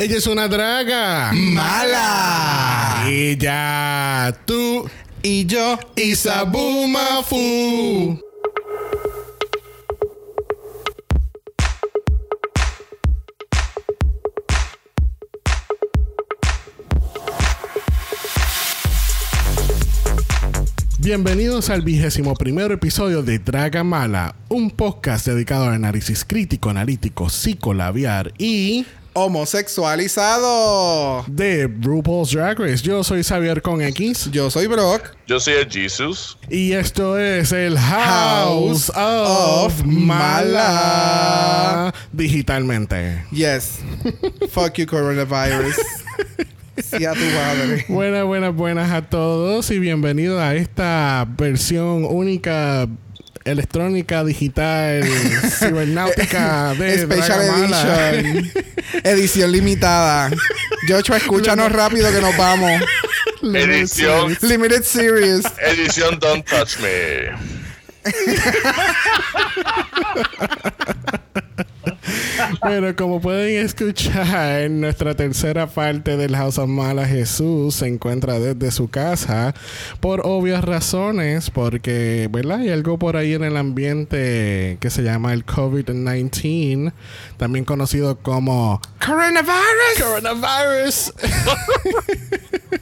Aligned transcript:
Ella 0.00 0.18
es 0.18 0.28
una 0.28 0.46
draga. 0.46 1.32
Mala. 1.32 3.02
Ella, 3.08 4.32
tú 4.44 4.88
Y 5.24 5.44
yo, 5.46 5.76
y 5.96 6.14
Sabumafu. 6.14 7.36
Bienvenidos 21.00 21.70
al 21.70 21.82
vigésimo 21.82 22.34
primer 22.34 22.70
episodio 22.70 23.22
de 23.22 23.40
Draga 23.40 23.82
Mala, 23.82 24.36
un 24.48 24.70
podcast 24.70 25.26
dedicado 25.26 25.64
al 25.64 25.72
análisis 25.72 26.24
crítico, 26.24 26.70
analítico, 26.70 27.30
psicolabiar 27.30 28.32
y 28.38 28.84
homosexualizado. 29.14 31.24
de 31.26 31.68
RuPaul's 31.80 32.30
Drag 32.30 32.58
Race. 32.58 32.82
Yo 32.82 33.02
soy 33.04 33.22
Xavier 33.22 33.62
con 33.62 33.80
X 33.82 34.30
Yo 34.30 34.50
soy 34.50 34.66
Brock. 34.66 35.14
Yo 35.26 35.40
soy 35.40 35.54
el 35.54 35.70
Jesus. 35.70 36.38
y 36.50 36.72
esto 36.72 37.18
es 37.18 37.52
el 37.52 37.78
House, 37.78 38.90
House 38.94 38.96
of 38.96 39.80
of 39.80 39.84
Mala 39.84 41.94
digitalmente. 42.12 43.24
Yes. 43.30 43.78
Fuck 44.50 44.74
you, 44.74 44.86
coronavirus. 44.86 45.76
sí, 46.76 47.04
a 47.04 47.12
tu 47.12 47.20
madre. 47.20 47.84
Buenas, 47.88 48.24
buenas, 48.24 48.54
buenas 48.54 48.92
a 48.92 49.02
todos 49.02 49.70
y 49.70 49.78
bienvenidos 49.78 50.40
a 50.40 50.54
esta 50.54 51.26
versión 51.36 52.04
única 52.04 52.88
electrónica, 53.50 54.24
digital, 54.24 55.02
cibernáutica 55.58 56.74
de 56.74 57.02
Special. 57.02 57.42
Edition. 57.42 58.52
Edición 59.04 59.52
limitada. 59.52 60.30
Joshua, 60.88 61.16
escúchanos 61.16 61.72
rápido 61.72 62.12
que 62.12 62.20
nos 62.20 62.36
vamos. 62.36 62.82
Edición, 63.42 64.36
Limited 64.42 64.82
Series. 64.82 65.44
edición 65.60 66.18
Don't 66.18 66.44
Touch 66.46 66.78
Me. 66.78 67.32
Bueno, 72.60 72.94
como 72.96 73.20
pueden 73.20 73.64
escuchar, 73.64 74.70
nuestra 74.70 75.14
tercera 75.14 75.66
parte 75.66 76.16
del 76.16 76.34
House 76.36 76.58
of 76.58 76.68
Mala, 76.68 77.06
Jesús 77.06 77.76
se 77.76 77.86
encuentra 77.86 78.38
desde 78.38 78.70
su 78.70 78.88
casa 78.88 79.54
por 80.00 80.22
obvias 80.24 80.64
razones, 80.64 81.50
porque, 81.50 82.28
¿verdad? 82.30 82.60
Hay 82.60 82.70
algo 82.70 82.98
por 82.98 83.16
ahí 83.16 83.34
en 83.34 83.44
el 83.44 83.56
ambiente 83.56 84.78
que 84.80 84.90
se 84.90 85.02
llama 85.02 85.32
el 85.32 85.44
COVID-19, 85.44 86.92
también 87.36 87.64
conocido 87.64 88.18
como 88.18 88.80
Coronavirus. 89.04 89.54
coronavirus. 89.98 91.12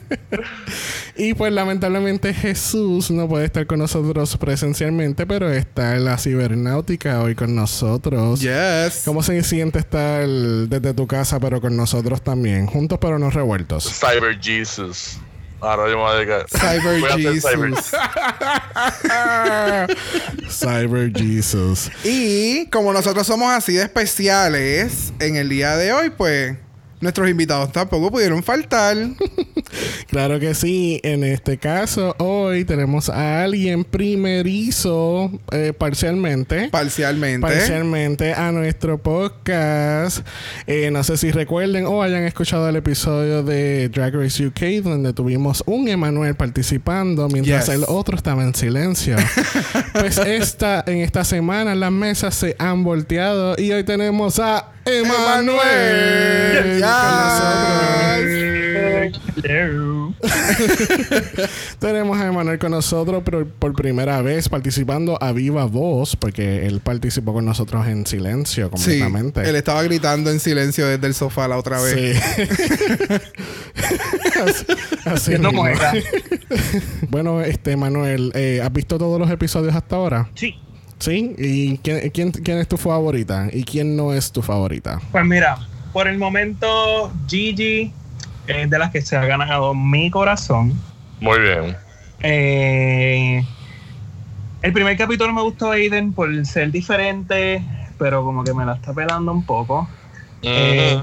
y 1.17 1.33
pues 1.33 1.51
lamentablemente 1.51 2.33
Jesús 2.33 3.11
no 3.11 3.27
puede 3.27 3.45
estar 3.45 3.65
con 3.65 3.79
nosotros 3.79 4.37
presencialmente, 4.37 5.25
pero 5.25 5.51
está 5.51 5.95
en 5.95 6.05
la 6.05 6.17
cibernáutica 6.17 7.21
hoy 7.21 7.35
con 7.35 7.55
nosotros. 7.55 8.41
Yes. 8.41 9.01
¿Cómo 9.27 9.41
se 9.41 9.43
siente 9.43 9.79
estar 9.79 10.25
desde 10.25 10.93
tu 10.93 11.05
casa, 11.05 11.37
pero 11.37 11.59
con 11.59 11.75
nosotros 11.75 12.21
también? 12.21 12.65
Juntos, 12.65 12.97
pero 13.01 13.19
no 13.19 13.29
revueltos. 13.29 13.83
Cyber 13.99 14.39
Jesus. 14.39 15.17
Ahora 15.59 15.89
yo 15.89 15.97
me 15.97 16.03
voy 16.03 16.11
a 16.11 16.15
dedicar. 16.15 16.45
Cyber 16.49 17.01
Voy 17.01 17.09
a 17.09 17.15
hacer 17.15 17.41
cyber. 17.41 17.75
Jesus. 17.75 17.91
Cyber 20.49 21.11
Jesus. 21.11 21.91
Y 22.05 22.67
como 22.67 22.93
nosotros 22.93 23.27
somos 23.27 23.51
así 23.51 23.73
de 23.73 23.83
especiales, 23.83 25.11
en 25.19 25.35
el 25.35 25.49
día 25.49 25.75
de 25.75 25.91
hoy, 25.91 26.09
pues 26.09 26.55
nuestros 26.99 27.29
invitados 27.29 27.71
tampoco 27.71 28.11
pudieron 28.11 28.43
faltar. 28.43 28.97
Claro 30.07 30.39
que 30.39 30.55
sí. 30.55 31.01
En 31.03 31.23
este 31.25 31.57
caso, 31.57 32.15
hoy 32.19 32.63
tenemos 32.63 33.09
a 33.09 33.43
alguien 33.43 33.83
primerizo, 33.83 35.29
eh, 35.51 35.73
parcialmente. 35.77 36.69
Parcialmente. 36.69 37.41
Parcialmente 37.45 38.33
a 38.33 38.51
nuestro 38.53 38.97
podcast. 38.97 40.25
Eh, 40.65 40.89
no 40.91 41.03
sé 41.03 41.17
si 41.17 41.31
recuerden 41.31 41.85
o 41.85 42.01
hayan 42.01 42.23
escuchado 42.23 42.69
el 42.69 42.77
episodio 42.77 43.43
de 43.43 43.89
Drag 43.89 44.15
Race 44.15 44.45
UK 44.45 44.83
donde 44.83 45.11
tuvimos 45.11 45.61
un 45.65 45.89
Emanuel 45.89 46.35
participando 46.35 47.27
mientras 47.27 47.65
Yes. 47.65 47.75
el 47.75 47.83
otro 47.87 48.15
estaba 48.15 48.43
en 48.43 48.55
silencio. 48.55 49.17
pues 49.93 50.17
esta, 50.17 50.83
en 50.87 50.99
esta 50.99 51.25
semana 51.25 51.75
las 51.75 51.91
mesas 51.91 52.33
se 52.35 52.55
han 52.57 52.83
volteado 52.85 53.55
y 53.57 53.71
hoy 53.73 53.83
tenemos 53.83 54.39
a 54.39 54.71
Emanuel. 54.85 56.79
Hello. 59.43 60.13
Tenemos 61.79 62.17
a 62.17 62.27
Emanuel 62.27 62.57
con 62.59 62.71
nosotros, 62.71 63.21
pero 63.23 63.45
por 63.47 63.73
primera 63.73 64.21
vez 64.21 64.49
participando 64.49 65.21
a 65.21 65.31
viva 65.31 65.65
voz, 65.65 66.15
porque 66.15 66.65
él 66.65 66.79
participó 66.79 67.33
con 67.33 67.45
nosotros 67.45 67.87
en 67.87 68.05
silencio 68.05 68.65
Sí, 68.75 68.99
completamente. 68.99 69.47
él 69.47 69.55
estaba 69.55 69.83
gritando 69.83 70.31
en 70.31 70.39
silencio 70.39 70.87
desde 70.87 71.07
el 71.07 71.13
sofá 71.13 71.47
la 71.47 71.57
otra 71.57 71.79
vez. 71.81 71.93
Sí. 71.93 72.13
así, 75.05 75.33
bueno, 77.09 77.41
este 77.41 77.77
Manuel, 77.77 78.31
eh, 78.35 78.61
¿has 78.63 78.71
visto 78.73 78.97
todos 78.97 79.19
los 79.19 79.29
episodios 79.29 79.75
hasta 79.75 79.95
ahora? 79.95 80.29
Sí. 80.35 80.55
Sí. 80.99 81.35
¿Y 81.37 81.77
quién, 81.77 82.09
quién, 82.09 82.31
quién 82.31 82.57
es 82.57 82.67
tu 82.67 82.77
favorita? 82.77 83.47
¿Y 83.53 83.63
quién 83.63 83.95
no 83.95 84.13
es 84.13 84.31
tu 84.31 84.41
favorita? 84.41 84.99
Pues 85.11 85.25
mira, 85.25 85.57
por 85.93 86.07
el 86.07 86.17
momento 86.17 87.11
Gigi 87.27 87.91
es 88.47 88.69
de 88.69 88.79
las 88.79 88.91
que 88.91 89.01
se 89.01 89.15
ha 89.17 89.25
ganado 89.25 89.73
mi 89.73 90.09
corazón. 90.09 90.73
Muy 91.19 91.39
bien. 91.39 91.75
Eh, 92.21 93.43
el 94.61 94.73
primer 94.73 94.97
capítulo 94.97 95.33
me 95.33 95.41
gustó 95.41 95.71
Aiden 95.71 96.13
por 96.13 96.45
ser 96.45 96.71
diferente, 96.71 97.63
pero 97.97 98.23
como 98.23 98.43
que 98.43 98.53
me 98.53 98.65
la 98.65 98.75
está 98.75 98.93
pelando 98.93 99.31
un 99.31 99.43
poco. 99.43 99.87
Eh, 100.41 101.01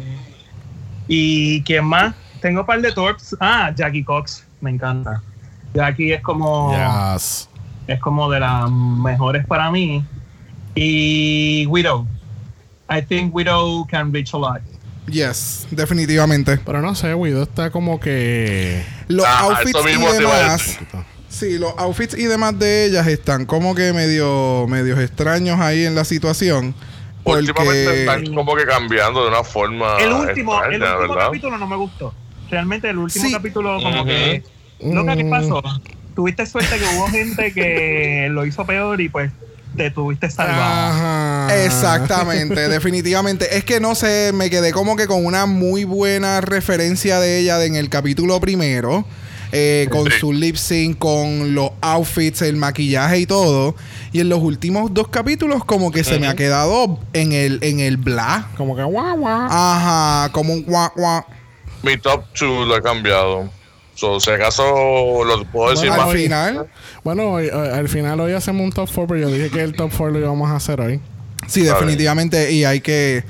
y 1.09 1.63
quién 1.63 1.85
más? 1.85 2.15
Tengo 2.41 2.61
un 2.61 2.67
par 2.67 2.81
de 2.81 2.93
torps. 2.93 3.37
Ah, 3.41 3.73
Jackie 3.75 4.05
Cox, 4.05 4.47
me 4.61 4.71
encanta. 4.71 5.23
Jackie 5.75 6.13
es 6.13 6.21
como 6.21 6.73
Yes. 7.15 7.49
es 7.87 7.99
como 8.01 8.31
de 8.31 8.41
las 8.41 8.71
mejores 8.71 9.47
para 9.47 9.71
mí. 9.71 10.05
Y 10.75 11.67
Widow. 11.67 12.07
I 12.91 13.01
think 13.03 13.35
Widow 13.35 13.87
can 13.87 14.13
reach 14.13 14.35
a 14.35 14.39
lot. 14.39 14.61
Yes, 15.07 15.67
definitivamente. 15.71 16.59
Pero 16.65 16.81
no 16.81 16.95
sé, 16.95 17.15
Guido 17.15 17.43
está 17.43 17.71
como 17.71 18.01
que... 18.01 18.83
Los 19.09 19.27
Ah, 19.27 19.41
outfits 19.43 19.79
y 19.87 20.19
demás. 20.19 20.79
Sí, 21.29 21.59
los 21.59 21.75
outfits 21.77 22.17
y 22.17 22.25
demás 22.25 22.59
de 22.59 22.87
ellas 22.87 23.07
están 23.09 23.45
como 23.45 23.75
que 23.75 23.93
medio 23.93 24.67
medios 24.69 24.99
extraños 25.01 25.61
ahí 25.61 25.85
en 25.85 25.95
la 25.95 26.05
situación. 26.05 26.75
Últimamente 27.25 27.85
Porque 27.85 28.01
están 28.01 28.35
como 28.35 28.55
que 28.55 28.65
cambiando 28.67 29.23
de 29.25 29.29
una 29.29 29.43
forma. 29.45 29.97
el 29.99 30.13
último, 30.13 30.63
el 30.63 30.75
último 30.83 30.99
¿verdad? 30.99 31.27
capítulo 31.27 31.59
no 31.59 31.67
me 31.67 31.77
gustó. 31.77 32.15
Realmente 32.51 32.89
el 32.91 32.99
último 32.99 33.25
Sí. 33.27 33.33
capítulo 33.33 33.79
como 33.83 33.97
Ujú. 34.03 34.07
que... 34.07 34.43
Loca, 34.81 35.17
¿qué 35.17 35.25
pasó? 35.25 35.63
Tuviste 36.15 36.47
suerte 36.47 36.77
que 36.79 36.85
hubo 36.97 37.09
gente 37.09 37.53
que 37.53 38.29
lo 38.31 38.45
hizo 38.47 38.65
peor 38.65 39.01
y 39.01 39.09
pues 39.09 39.33
te 39.77 39.91
tuviste 39.91 40.31
salvado. 40.31 40.63
Ajá. 40.63 41.65
Exactamente, 41.65 42.69
definitivamente. 42.69 43.57
Es 43.57 43.65
que 43.65 43.81
no 43.81 43.95
sé, 43.95 44.33
me 44.35 44.51
quedé 44.51 44.73
como 44.73 44.97
que 44.97 45.07
con 45.07 45.25
una 45.25 45.47
muy 45.47 45.85
buena 45.85 46.41
referencia 46.41 47.21
de 47.21 47.39
ella 47.41 47.63
en 47.65 47.77
el 47.77 47.89
capítulo 47.89 48.41
primero. 48.41 49.05
eh, 49.57 49.87
con 49.93 50.11
Sí. 50.11 50.19
su 50.19 50.33
lip 50.33 50.57
sync, 50.57 50.99
con 50.99 51.55
los 51.55 51.71
outfits, 51.81 52.43
el 52.43 52.57
maquillaje 52.57 53.21
y 53.21 53.27
todo. 53.27 53.77
Y 54.13 54.19
en 54.19 54.29
los 54.29 54.41
últimos 54.41 54.93
dos 54.93 55.07
capítulos, 55.09 55.65
como 55.65 55.93
que 55.93 56.03
se 56.03 56.19
me 56.19 56.27
ha 56.27 56.35
quedado 56.35 56.99
en 57.13 57.31
el, 57.31 57.61
en 57.63 57.79
el 57.79 57.97
bla. 57.97 58.49
Como 58.57 58.75
que 58.75 58.83
guau, 58.83 59.17
guau. 59.17 59.47
Ajá, 59.49 60.33
como 60.33 60.55
un 60.55 60.65
guau 60.65 60.91
guau. 60.97 61.23
Mi 61.85 61.97
top 61.99 62.25
2 62.37 62.67
lo 62.67 62.77
he 62.77 62.83
cambiado. 62.83 63.49
So, 63.95 64.19
si 64.21 64.31
acaso 64.31 65.25
lo 65.25 65.45
puedo 65.47 65.71
decir 65.71 65.89
Bueno, 65.89 66.03
Al 66.03 66.07
más. 66.09 66.15
hoy- 66.17 66.23
final, 66.23 66.67
Bueno, 67.05 67.23
hoy- 67.33 67.49
hoy- 67.49 67.69
al 67.69 67.89
final 67.89 68.21
hoy 68.21 68.33
hacemos 68.33 68.63
un 68.63 68.73
top 68.73 68.89
4, 68.93 69.07
pero 69.07 69.21
yo 69.21 69.29
dije 69.29 69.51
que 69.51 69.63
el 69.63 69.75
top 69.75 69.91
4 69.97 70.11
lo 70.11 70.19
íbamos 70.19 70.51
a 70.51 70.57
hacer 70.57 70.81
hoy. 70.81 71.01
sí, 71.47 71.63
definitivamente. 71.63 72.51
Y 72.53 72.65
hay 72.65 72.81
que, 72.81 73.23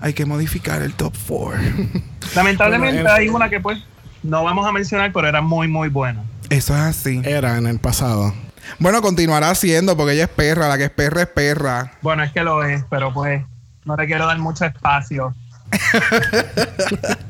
hay 0.00 0.12
que 0.12 0.26
modificar 0.26 0.82
el 0.82 0.92
top 0.94 1.14
4. 1.26 1.58
Lamentablemente 2.34 3.00
Bueno, 3.02 3.12
hay 3.16 3.28
una 3.28 3.48
que 3.48 3.60
pues 3.60 3.78
no 4.22 4.44
vamos 4.44 4.66
a 4.66 4.72
mencionar, 4.72 5.12
pero 5.12 5.28
era 5.28 5.40
muy, 5.40 5.68
muy 5.68 5.88
buena. 5.88 6.22
Eso 6.50 6.74
es 6.74 6.80
así. 6.80 7.22
Era 7.24 7.56
en 7.58 7.66
el 7.66 7.78
pasado. 7.78 8.34
Bueno, 8.78 9.00
continuará 9.02 9.54
siendo 9.54 9.96
porque 9.96 10.12
ella 10.14 10.24
es 10.24 10.30
perra. 10.30 10.68
La 10.68 10.76
que 10.78 10.84
es 10.84 10.90
perra 10.90 11.22
es 11.22 11.28
perra. 11.28 11.92
Bueno, 12.02 12.22
es 12.22 12.32
que 12.32 12.42
lo 12.42 12.62
es, 12.64 12.84
pero 12.90 13.12
pues 13.14 13.42
no 13.84 13.96
te 13.96 14.06
quiero 14.06 14.26
dar 14.26 14.38
mucho 14.38 14.64
espacio. 14.64 15.34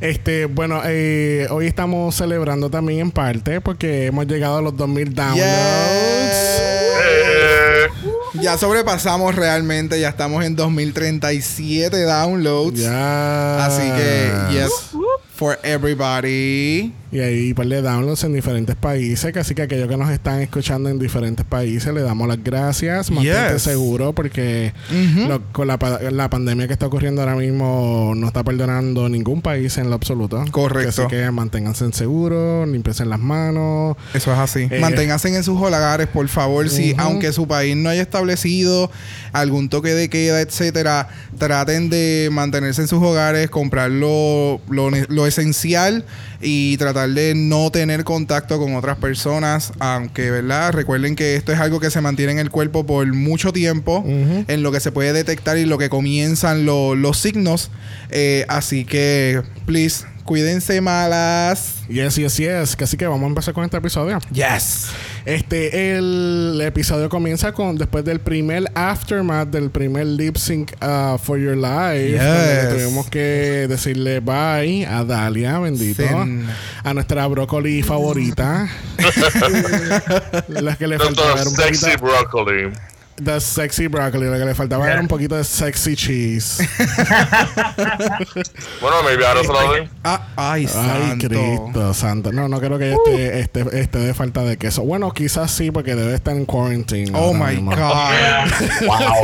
Este, 0.00 0.46
bueno, 0.46 0.82
eh, 0.84 1.46
hoy 1.50 1.66
estamos 1.66 2.16
celebrando 2.16 2.68
también 2.68 2.98
en 3.00 3.10
parte 3.12 3.60
porque 3.60 4.06
hemos 4.06 4.26
llegado 4.26 4.58
a 4.58 4.62
los 4.62 4.76
2000 4.76 5.14
downloads. 5.14 5.44
Ya 8.34 8.58
sobrepasamos 8.58 9.36
realmente, 9.36 10.00
ya 10.00 10.08
estamos 10.08 10.44
en 10.44 10.56
2037 10.56 12.02
downloads. 12.02 12.80
Ya. 12.80 13.64
Así 13.64 13.88
que 13.92 14.32
Yes. 14.52 14.72
For 15.34 15.58
everybody. 15.64 16.92
Y 17.10 17.20
ahí 17.20 17.54
pues 17.54 17.68
le 17.68 17.80
downloads 17.80 18.24
en 18.24 18.32
diferentes 18.32 18.74
países. 18.74 19.36
Así 19.36 19.54
que 19.54 19.62
aquellos 19.62 19.88
que 19.88 19.96
nos 19.96 20.10
están 20.10 20.40
escuchando 20.40 20.88
en 20.88 20.98
diferentes 20.98 21.44
países, 21.46 21.94
le 21.94 22.02
damos 22.02 22.26
las 22.26 22.42
gracias. 22.42 23.10
Mantente 23.12 23.52
Yes. 23.54 23.62
seguro 23.62 24.12
porque 24.12 24.72
lo- 25.28 25.40
con 25.52 25.68
la, 25.68 25.78
la 26.10 26.28
pandemia 26.28 26.66
que 26.66 26.72
está 26.72 26.86
ocurriendo 26.86 27.20
ahora 27.22 27.36
mismo 27.36 28.14
no 28.16 28.26
está 28.26 28.42
perdonando 28.42 29.08
ningún 29.08 29.42
país 29.42 29.78
en 29.78 29.90
lo 29.90 29.94
absoluto. 29.94 30.44
Correcto. 30.50 31.02
Así 31.02 31.08
que 31.08 31.30
manténganse 31.30 31.92
seguros, 31.92 32.68
limpiense 32.68 33.04
las 33.04 33.20
manos. 33.20 33.96
Eso 34.12 34.32
es 34.32 34.38
así. 34.38 34.66
Eh, 34.70 34.78
Manténganse 34.80 35.28
en 35.34 35.44
sus 35.44 35.60
hogares, 35.60 36.08
por 36.08 36.26
favor. 36.28 36.68
Si, 36.68 36.94
aunque 36.98 37.32
su 37.32 37.46
país 37.46 37.76
no 37.76 37.90
haya 37.90 38.02
establecido 38.02 38.90
algún 39.32 39.68
toque 39.68 39.94
de 39.94 40.08
queda, 40.08 40.40
etcétera, 40.40 41.08
traten 41.38 41.90
de 41.90 42.28
mantenerse 42.32 42.82
en 42.82 42.88
sus 42.88 43.02
hogares, 43.02 43.50
comprar 43.50 43.90
lo, 43.90 44.60
lo 44.68 44.90
lo 45.08 45.24
esencial 45.38 46.04
y 46.40 46.76
tratar 46.76 47.10
de 47.10 47.34
no 47.34 47.70
tener 47.70 48.04
contacto 48.04 48.58
con 48.58 48.74
otras 48.76 48.96
personas. 48.98 49.72
Aunque, 49.80 50.30
¿verdad? 50.30 50.72
Recuerden 50.72 51.16
que 51.16 51.36
esto 51.36 51.52
es 51.52 51.58
algo 51.60 51.80
que 51.80 51.90
se 51.90 52.00
mantiene 52.00 52.32
en 52.32 52.38
el 52.38 52.50
cuerpo 52.50 52.86
por 52.86 53.06
mucho 53.12 53.52
tiempo, 53.52 53.98
Ujú. 53.98 54.44
en 54.48 54.62
lo 54.62 54.72
que 54.72 54.80
se 54.80 54.92
puede 54.92 55.12
detectar 55.12 55.58
y 55.58 55.64
lo 55.64 55.78
que 55.78 55.88
comienzan 55.88 56.64
lo- 56.64 56.94
los 56.94 57.18
signos. 57.18 57.70
Eh, 58.10 58.44
así 58.48 58.84
que, 58.84 59.42
please, 59.66 60.04
cuídense 60.24 60.80
malas. 60.80 61.74
Yes, 61.88 62.16
yes, 62.16 62.36
yes. 62.36 62.76
Así 62.80 62.96
que 62.96 63.06
vamos 63.06 63.24
a 63.24 63.28
empezar 63.28 63.52
con 63.54 63.64
este 63.64 63.76
episodio. 63.76 64.18
Yes. 64.32 64.86
Este, 65.26 65.96
el 65.96 66.60
episodio 66.62 67.08
comienza 67.08 67.52
con 67.52 67.78
después 67.78 68.04
del 68.04 68.20
primer 68.20 68.64
aftermath 68.74 69.48
del 69.48 69.70
primer 69.70 70.06
lip 70.06 70.36
sync 70.36 70.72
uh, 70.82 71.16
for 71.16 71.38
your 71.38 71.56
life. 71.56 72.10
Yes. 72.10 72.20
donde 72.22 72.74
tuvimos 72.84 73.08
que 73.08 73.66
decirle 73.66 74.20
bye 74.20 74.84
a 74.86 75.02
Dalia, 75.02 75.58
bendito. 75.60 76.02
Sin- 76.06 76.46
A 76.82 76.92
nuestra 76.92 77.26
brócoli 77.26 77.82
favorita. 77.82 78.68
Las 80.48 80.76
que 80.76 80.86
le 80.88 80.98
faltaba 80.98 81.38
Sexy 81.42 81.96
Broccoli. 82.00 82.70
De 83.16 83.40
sexy 83.40 83.86
broccoli. 83.86 84.26
Lo 84.26 84.32
que 84.38 84.44
le 84.44 84.54
faltaba 84.54 84.90
era 84.90 85.00
un 85.00 85.08
poquito 85.08 85.36
de 85.36 85.44
sexy 85.44 85.96
cheese. 85.96 86.68
Bueno, 88.80 89.02
maybe 89.04 89.26
ahora 89.26 89.40
se 89.42 89.48
lo 89.48 89.72
den. 89.72 89.90
Ah, 90.02 90.26
ay, 90.36 90.62
Ay, 90.62 90.66
santo. 90.66 91.28
Cristo 91.28 91.94
santo. 91.94 92.32
No, 92.32 92.48
no 92.48 92.60
creo 92.60 92.78
que 92.78 92.88
ella 92.92 92.96
esté, 92.96 93.40
esté, 93.40 93.80
esté 93.80 93.98
de 93.98 94.14
falta 94.14 94.42
de 94.42 94.56
queso. 94.56 94.82
Bueno, 94.82 95.10
quizás 95.12 95.50
sí, 95.50 95.70
porque 95.70 95.94
debe 95.94 96.14
estar 96.14 96.34
en 96.36 96.44
quarantine. 96.44 97.10
Oh 97.14 97.32
my 97.32 97.54
mismo. 97.56 97.70
God. 97.70 97.84
Wow. 98.86 99.14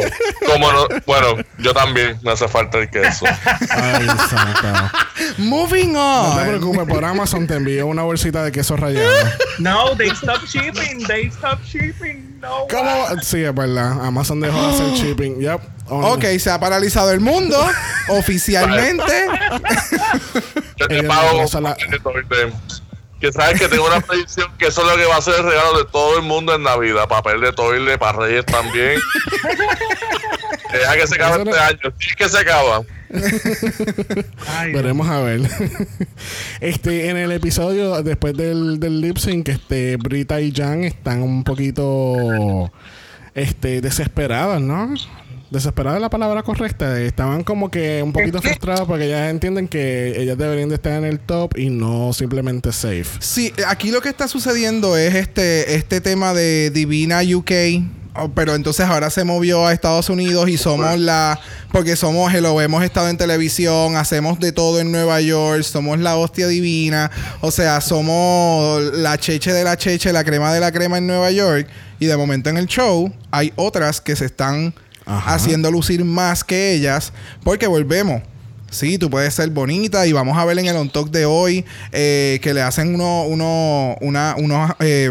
¿Cómo 0.47 0.73
no? 0.73 0.87
Bueno, 1.07 1.43
yo 1.59 1.73
también 1.75 2.19
me 2.23 2.33
hace 2.33 2.49
falta 2.49 2.79
el 2.79 2.89
queso. 2.91 3.27
Ay, 3.71 4.07
santo. 4.29 4.91
Moving 5.39 5.93
No 5.93 6.33
te 6.35 6.41
on. 6.43 6.49
preocupes, 6.49 6.87
por 6.89 7.05
Amazon 7.05 7.47
te 7.47 7.55
envío 7.55 7.87
una 7.87 8.03
bolsita 8.03 8.43
de 8.45 8.53
queso 8.53 8.77
rallado. 8.77 9.11
No, 9.59 9.97
they 9.97 10.11
stopped 10.15 10.49
shipping. 10.49 11.07
They 11.07 11.31
stopped 11.31 11.65
shipping. 11.67 12.39
No. 12.41 12.67
¿Cómo? 12.71 13.21
Sí, 13.23 13.43
es 13.45 13.55
verdad. 13.55 13.80
Amazon 13.81 14.41
dejó 14.41 14.61
de 14.61 14.75
hacer 14.75 14.87
shipping. 14.95 15.41
Yep. 15.41 15.61
Oh, 15.89 16.13
Ok, 16.15 16.25
se 16.39 16.51
ha 16.51 16.59
paralizado 16.61 17.11
el 17.11 17.21
mundo 17.21 17.57
oficialmente. 18.09 19.03
Yo 20.77 20.89
te 20.89 21.03
pago 21.05 21.45
la-. 21.61 21.77
Que 23.21 23.31
sabes 23.33 23.61
que 23.61 23.69
tengo 23.69 23.87
una 23.87 24.01
predicción 24.01 24.49
que 24.57 24.69
eso 24.69 24.81
es 24.81 24.89
lo 24.91 24.97
que 24.97 25.05
va 25.07 25.17
a 25.17 25.21
ser 25.21 25.35
el 25.41 25.45
regalo 25.45 25.79
de 25.79 25.85
todo 25.93 26.17
el 26.17 26.23
mundo 26.23 26.55
en 26.55 26.63
Navidad. 26.63 27.07
Papel 27.07 27.41
de 27.43 27.53
toile 27.53 27.99
para 27.99 28.19
Reyes 28.19 28.47
también. 28.47 28.99
Deja 30.73 30.95
que 30.95 31.07
se 31.07 31.15
acabe 31.17 31.35
Eso 31.35 31.45
no- 31.45 31.51
este 31.51 31.63
año. 31.63 31.95
Sí 31.99 32.11
que 32.17 32.29
se 32.29 32.39
acaba. 32.39 32.83
Ay, 34.57 34.73
Veremos 34.73 35.09
a 35.09 35.21
ver. 35.21 35.41
este, 36.61 37.11
en 37.11 37.17
el 37.19 37.33
episodio, 37.33 38.03
después 38.03 38.35
del, 38.37 38.79
del 38.81 39.01
lip 39.03 39.19
sync, 39.19 39.49
este, 39.49 39.97
Brita 39.97 40.41
y 40.41 40.53
Jan 40.55 40.85
están 40.85 41.23
un 41.23 41.43
poquito 41.45 42.73
este, 43.35 43.81
desesperadas, 43.81 44.61
¿no? 44.61 44.95
Desesperada 45.51 45.97
es 45.97 46.03
la 46.03 46.11
palabra 46.11 46.45
correcta. 46.45 47.01
Estaban 47.01 47.43
como 47.43 47.71
que 47.73 48.03
un 48.05 48.13
poquito 48.13 48.41
frustradas 48.41 48.83
porque 48.83 49.07
ellas 49.07 49.31
entienden 49.31 49.67
que 49.67 50.15
ellas 50.17 50.39
deberían 50.39 50.69
de 50.69 50.77
estar 50.77 50.93
en 50.93 51.05
el 51.05 51.19
top 51.19 51.59
y 51.59 51.71
no 51.71 52.13
simplemente 52.13 52.73
safe. 52.73 53.07
Sí, 53.19 53.53
aquí 53.67 53.91
lo 53.91 54.01
que 54.01 54.09
está 54.09 54.29
sucediendo 54.29 54.97
es 54.97 55.17
este, 55.17 55.75
este 55.75 56.01
tema 56.01 56.35
de 56.35 56.71
Divina 56.71 57.21
UK. 57.23 57.51
oh, 58.15 58.29
Pero 58.33 58.55
entonces 58.55 58.87
ahora 58.87 59.11
se 59.11 59.25
movió 59.25 59.67
a 59.67 59.73
Estados 59.73 60.09
Unidos 60.09 60.49
y 60.49 60.57
somos 60.57 60.97
la. 61.01 61.41
Porque 61.73 61.97
somos, 61.97 62.33
hello, 62.33 62.61
hemos 62.61 62.85
estado 62.85 63.09
en 63.09 63.17
televisión, 63.17 63.97
hacemos 63.97 64.39
de 64.39 64.53
todo 64.53 64.79
en 64.79 64.93
Nueva 64.93 65.21
York, 65.21 65.63
somos 65.65 65.99
la 65.99 66.17
hostia 66.17 66.47
divina. 66.47 67.11
O 67.41 67.51
sea, 67.51 67.81
somos 67.81 68.83
la 68.95 69.19
cheche 69.19 69.53
de 69.53 69.65
la 69.65 69.77
cheche, 69.77 70.13
la 70.13 70.23
crema 70.23 70.55
de 70.55 70.61
la 70.61 70.71
crema 70.71 70.99
en 70.99 71.09
Nueva 71.09 71.33
York. 71.33 71.69
Y 72.01 72.07
de 72.07 72.17
momento 72.17 72.51
en 72.51 72.57
el 72.57 72.67
show 72.67 73.13
hay 73.31 73.53
otras 73.55 74.01
que 74.01 74.17
se 74.17 74.25
están 74.25 74.75
Ajá. 75.07 75.35
haciendo 75.35 75.71
lucir 75.71 76.05
más 76.05 76.43
que 76.43 76.73
ellas. 76.73 77.13
Porque 77.45 77.69
volvemos. 77.69 78.23
Sí, 78.71 78.99
tú 78.99 79.11
puedes 79.11 79.35
ser 79.35 79.51
bonita 79.51 80.07
y 80.07 80.13
vamos 80.13 80.39
a 80.39 80.45
ver 80.45 80.59
en 80.59 80.67
el 80.67 80.77
on 80.77 80.91
talk 80.91 81.11
de 81.11 81.27
hoy 81.27 81.65
eh, 81.91 82.39
que 82.41 82.55
le 82.55 82.63
hacen 82.63 82.95
uno, 82.95 83.25
uno, 83.25 83.97
una, 84.01 84.37
unos, 84.39 84.71
eh, 84.79 85.11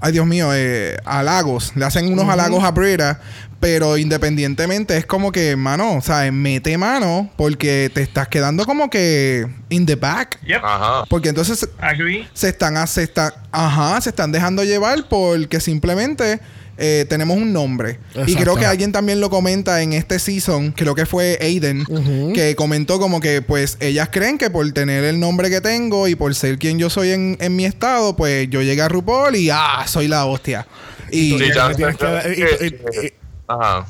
ay 0.00 0.12
Dios 0.12 0.26
mío, 0.26 0.48
eh, 0.54 0.96
halagos, 1.04 1.72
le 1.76 1.84
hacen 1.84 2.10
unos 2.10 2.26
halagos 2.26 2.64
a 2.64 2.70
Brita, 2.70 3.20
pero 3.64 3.96
independientemente 3.96 4.94
es 4.94 5.06
como 5.06 5.32
que, 5.32 5.56
mano, 5.56 5.96
o 5.96 6.02
sea, 6.02 6.30
mete 6.30 6.76
mano 6.76 7.30
porque 7.34 7.90
te 7.94 8.02
estás 8.02 8.28
quedando 8.28 8.66
como 8.66 8.90
que 8.90 9.46
in 9.70 9.86
the 9.86 9.94
back, 9.96 10.38
Yep. 10.44 10.60
Ajá. 10.62 11.04
porque 11.08 11.30
entonces 11.30 11.66
Agree. 11.78 12.28
se 12.34 12.50
están, 12.50 12.86
se 12.86 13.04
están, 13.04 13.32
ajá, 13.52 13.98
se 14.02 14.10
están 14.10 14.32
dejando 14.32 14.64
llevar 14.64 15.08
porque 15.08 15.60
simplemente 15.60 16.40
eh, 16.76 17.06
tenemos 17.08 17.38
un 17.38 17.54
nombre. 17.54 18.00
Y 18.26 18.34
creo 18.34 18.54
que 18.56 18.66
alguien 18.66 18.92
también 18.92 19.18
lo 19.22 19.30
comenta 19.30 19.80
en 19.80 19.94
este 19.94 20.18
season, 20.18 20.72
creo 20.72 20.94
que 20.94 21.06
fue 21.06 21.38
Aiden, 21.40 21.86
que 22.34 22.54
comentó 22.56 22.98
como 23.00 23.18
que 23.20 23.40
pues 23.40 23.78
ellas 23.80 24.10
creen 24.12 24.36
que 24.36 24.50
por 24.50 24.70
tener 24.72 25.04
el 25.04 25.18
nombre 25.18 25.48
que 25.48 25.62
tengo 25.62 26.06
y 26.06 26.16
por 26.16 26.34
ser 26.34 26.58
quien 26.58 26.78
yo 26.78 26.90
soy 26.90 27.12
en, 27.12 27.38
en 27.40 27.56
mi 27.56 27.64
estado, 27.64 28.14
pues 28.14 28.46
yo 28.50 28.60
llegué 28.60 28.82
a 28.82 28.88
RuPaul 28.88 29.36
y 29.36 29.48
ah, 29.50 29.84
soy 29.86 30.06
la 30.06 30.26
hostia. 30.26 30.66
Y 31.10 31.30
Sí, 31.30 31.38
ya 31.48 31.54
ya 31.54 31.68
me 31.68 31.74
tienes 31.76 31.96
que 31.96 32.04
dar- 32.04 32.26
y- 32.30 32.42
y- 32.42 33.06
y- 33.06 33.12
Ajá. 33.46 33.86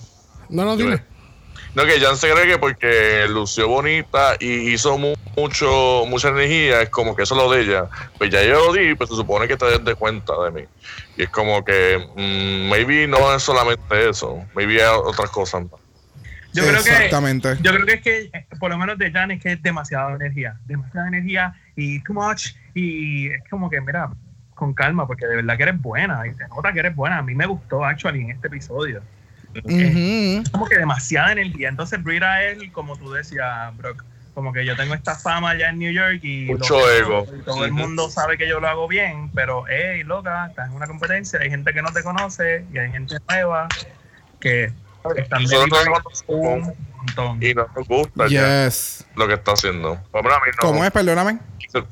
No, 0.49 0.65
no, 0.65 0.77
dime. 0.77 1.03
No, 1.75 1.85
que 1.85 1.99
Jan 2.01 2.17
se 2.17 2.31
cree 2.31 2.47
que 2.47 2.59
porque 2.59 3.27
lució 3.29 3.69
bonita 3.69 4.37
y 4.39 4.73
hizo 4.73 4.97
mu- 4.99 5.15
mucho 5.37 6.05
mucha 6.06 6.29
energía, 6.29 6.83
es 6.83 6.91
como 6.91 7.17
que 7.17 7.23
eso 7.25 7.34
es 7.34 7.43
lo 7.43 7.51
de 7.51 7.63
ella. 7.63 7.89
Pues 8.19 8.31
ya 8.31 8.43
yo 8.44 8.67
lo 8.67 8.73
di, 8.73 8.94
pues 8.94 9.11
se 9.11 9.17
supone 9.17 9.49
que 9.49 9.56
te 9.56 9.67
des 9.67 9.84
de 9.84 9.94
cuenta 9.96 10.32
de 10.44 10.51
mí. 10.53 10.65
Y 11.17 11.25
es 11.25 11.31
como 11.31 11.65
que, 11.65 11.99
mm, 12.17 12.69
maybe 12.70 13.06
no 13.08 13.34
es 13.34 13.43
solamente 13.43 14.08
eso, 14.08 14.44
maybe 14.55 14.82
hay 14.82 14.89
otras 15.05 15.31
cosas 15.31 15.63
más. 15.63 15.81
Yo 16.53 16.63
creo 16.63 16.84
que 16.84 16.91
Exactamente. 16.91 17.56
yo 17.63 17.73
creo 17.73 17.87
que 17.87 17.93
es 17.94 18.01
que 18.03 18.19
eh, 18.32 18.46
por 18.61 18.70
lo 18.70 18.79
menos 18.79 18.96
de 18.96 19.11
Jan 19.11 19.32
es 19.32 19.43
que 19.43 19.53
es 19.53 19.63
demasiada 19.63 20.15
energía, 20.15 20.56
demasiada 20.67 21.08
energía 21.08 21.53
y 21.75 22.01
too 22.05 22.15
much 22.15 22.51
y 22.75 23.29
es 23.32 23.43
como 23.51 23.69
que 23.69 23.81
mira 23.81 24.08
con 24.55 24.73
calma 24.73 25.05
porque 25.05 25.27
de 25.27 25.34
verdad 25.37 25.56
que 25.56 25.65
eres 25.65 25.82
buena 25.82 26.25
y 26.29 26.34
se 26.34 26.46
nota 26.46 26.73
que 26.73 26.79
eres 26.79 26.94
buena. 26.94 27.19
A 27.19 27.23
mí 27.23 27.34
me 27.34 27.46
gustó 27.46 27.84
actually 27.84 28.20
en 28.20 28.31
este 28.31 28.46
episodio. 28.46 29.03
Ujú. 29.63 30.43
Es 30.43 30.51
como 30.51 30.67
que 30.67 30.79
demasiada 30.79 31.32
energía. 31.32 31.69
Entonces 31.69 32.03
Brita 32.03 32.43
es 32.43 32.58
como 32.73 32.96
tú 32.96 33.13
decías, 33.13 33.77
Brock, 33.77 34.05
como 34.34 34.53
que 34.53 34.65
yo 34.67 34.75
tengo 34.77 34.94
esta 34.94 35.15
fama 35.15 35.51
allá 35.51 35.69
en 35.69 35.79
New 35.79 35.93
York 35.93 36.19
y 36.25 36.46
Mucho 36.46 36.77
que- 36.79 36.99
ego. 36.99 37.27
y 37.39 37.43
todo 37.43 37.65
el 37.65 37.73
mundo 37.73 38.11
sabe 38.11 38.37
que 38.37 38.49
yo 38.49 38.58
lo 38.58 38.67
hago 38.69 38.89
bien, 38.89 39.31
pero 39.32 39.65
hey, 39.69 40.03
loca, 40.05 40.46
estás 40.49 40.69
en 40.69 40.75
una 40.75 40.87
competencia, 40.89 41.39
hay 41.41 41.51
gente 41.51 41.73
que 41.73 41.82
no 41.82 41.93
te 41.93 42.03
conoce 42.03 42.65
y 42.73 42.79
hay 42.79 42.91
gente 42.91 43.17
nueva 43.29 43.69
que 44.41 44.73
están 45.17 45.43
un 46.27 46.75
montón. 47.06 47.43
Y 47.43 47.55
no 47.55 47.67
nos 47.77 47.87
gusta 47.87 48.27
ya 48.29 48.69
lo 49.15 49.29
que 49.29 49.34
está 49.34 49.53
haciendo. 49.53 49.93
A 49.93 50.23
mí 50.23 50.29
no. 50.29 50.41
¿Cómo 50.61 50.84
es? 50.84 50.91
Perdóname. 50.91 51.39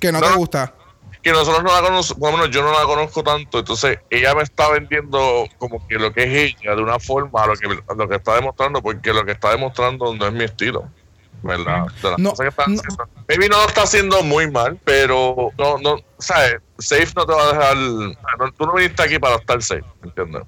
Que 0.00 0.10
no, 0.10 0.20
te 0.20 0.32
gusta. 0.32 0.74
Que 1.22 1.30
nosotros 1.32 1.62
no 1.62 1.70
la 1.72 1.80
conocemos, 1.80 2.18
por 2.18 2.30
lo 2.32 2.38
menos 2.38 2.54
yo 2.54 2.62
no 2.62 2.72
la 2.72 2.84
conozco 2.84 3.22
tanto, 3.22 3.60
entonces 3.60 3.98
ella 4.10 4.34
me 4.34 4.42
está 4.42 4.68
vendiendo 4.70 5.46
como 5.58 5.86
que 5.86 5.94
lo 5.94 6.12
que 6.12 6.22
es 6.24 6.54
ella 6.60 6.74
de 6.74 6.82
una 6.82 6.98
forma 6.98 7.44
a 7.44 7.46
lo 7.46 7.54
que, 7.54 7.66
a 7.66 7.94
lo 7.94 8.08
que 8.08 8.16
está 8.16 8.34
demostrando, 8.34 8.82
porque 8.82 9.12
lo 9.12 9.24
que 9.24 9.32
está 9.32 9.50
demostrando 9.50 10.14
no 10.14 10.26
es 10.26 10.32
mi 10.32 10.44
estilo, 10.44 10.88
¿verdad? 11.42 11.86
De 12.02 12.10
las 12.10 12.18
No, 12.18 12.30
cosas 12.30 12.44
que 12.44 12.48
está 12.50 12.66
no. 12.66 12.74
haciendo. 12.80 13.08
Maybe 13.28 13.48
no 13.48 13.56
lo 13.58 13.66
está 13.68 13.82
haciendo 13.82 14.22
muy 14.22 14.50
mal, 14.50 14.78
pero 14.84 15.50
no, 15.56 15.78
no, 15.78 15.96
¿sabes? 16.18 16.56
Safe 16.78 17.08
no 17.14 17.24
te 17.24 17.32
va 17.32 17.42
a 17.42 17.52
dejar, 17.52 17.76
no, 17.76 18.52
tú 18.58 18.66
no 18.66 18.74
viniste 18.74 19.02
aquí 19.02 19.18
para 19.20 19.36
estar 19.36 19.62
safe, 19.62 19.84
¿entiendes? 20.02 20.42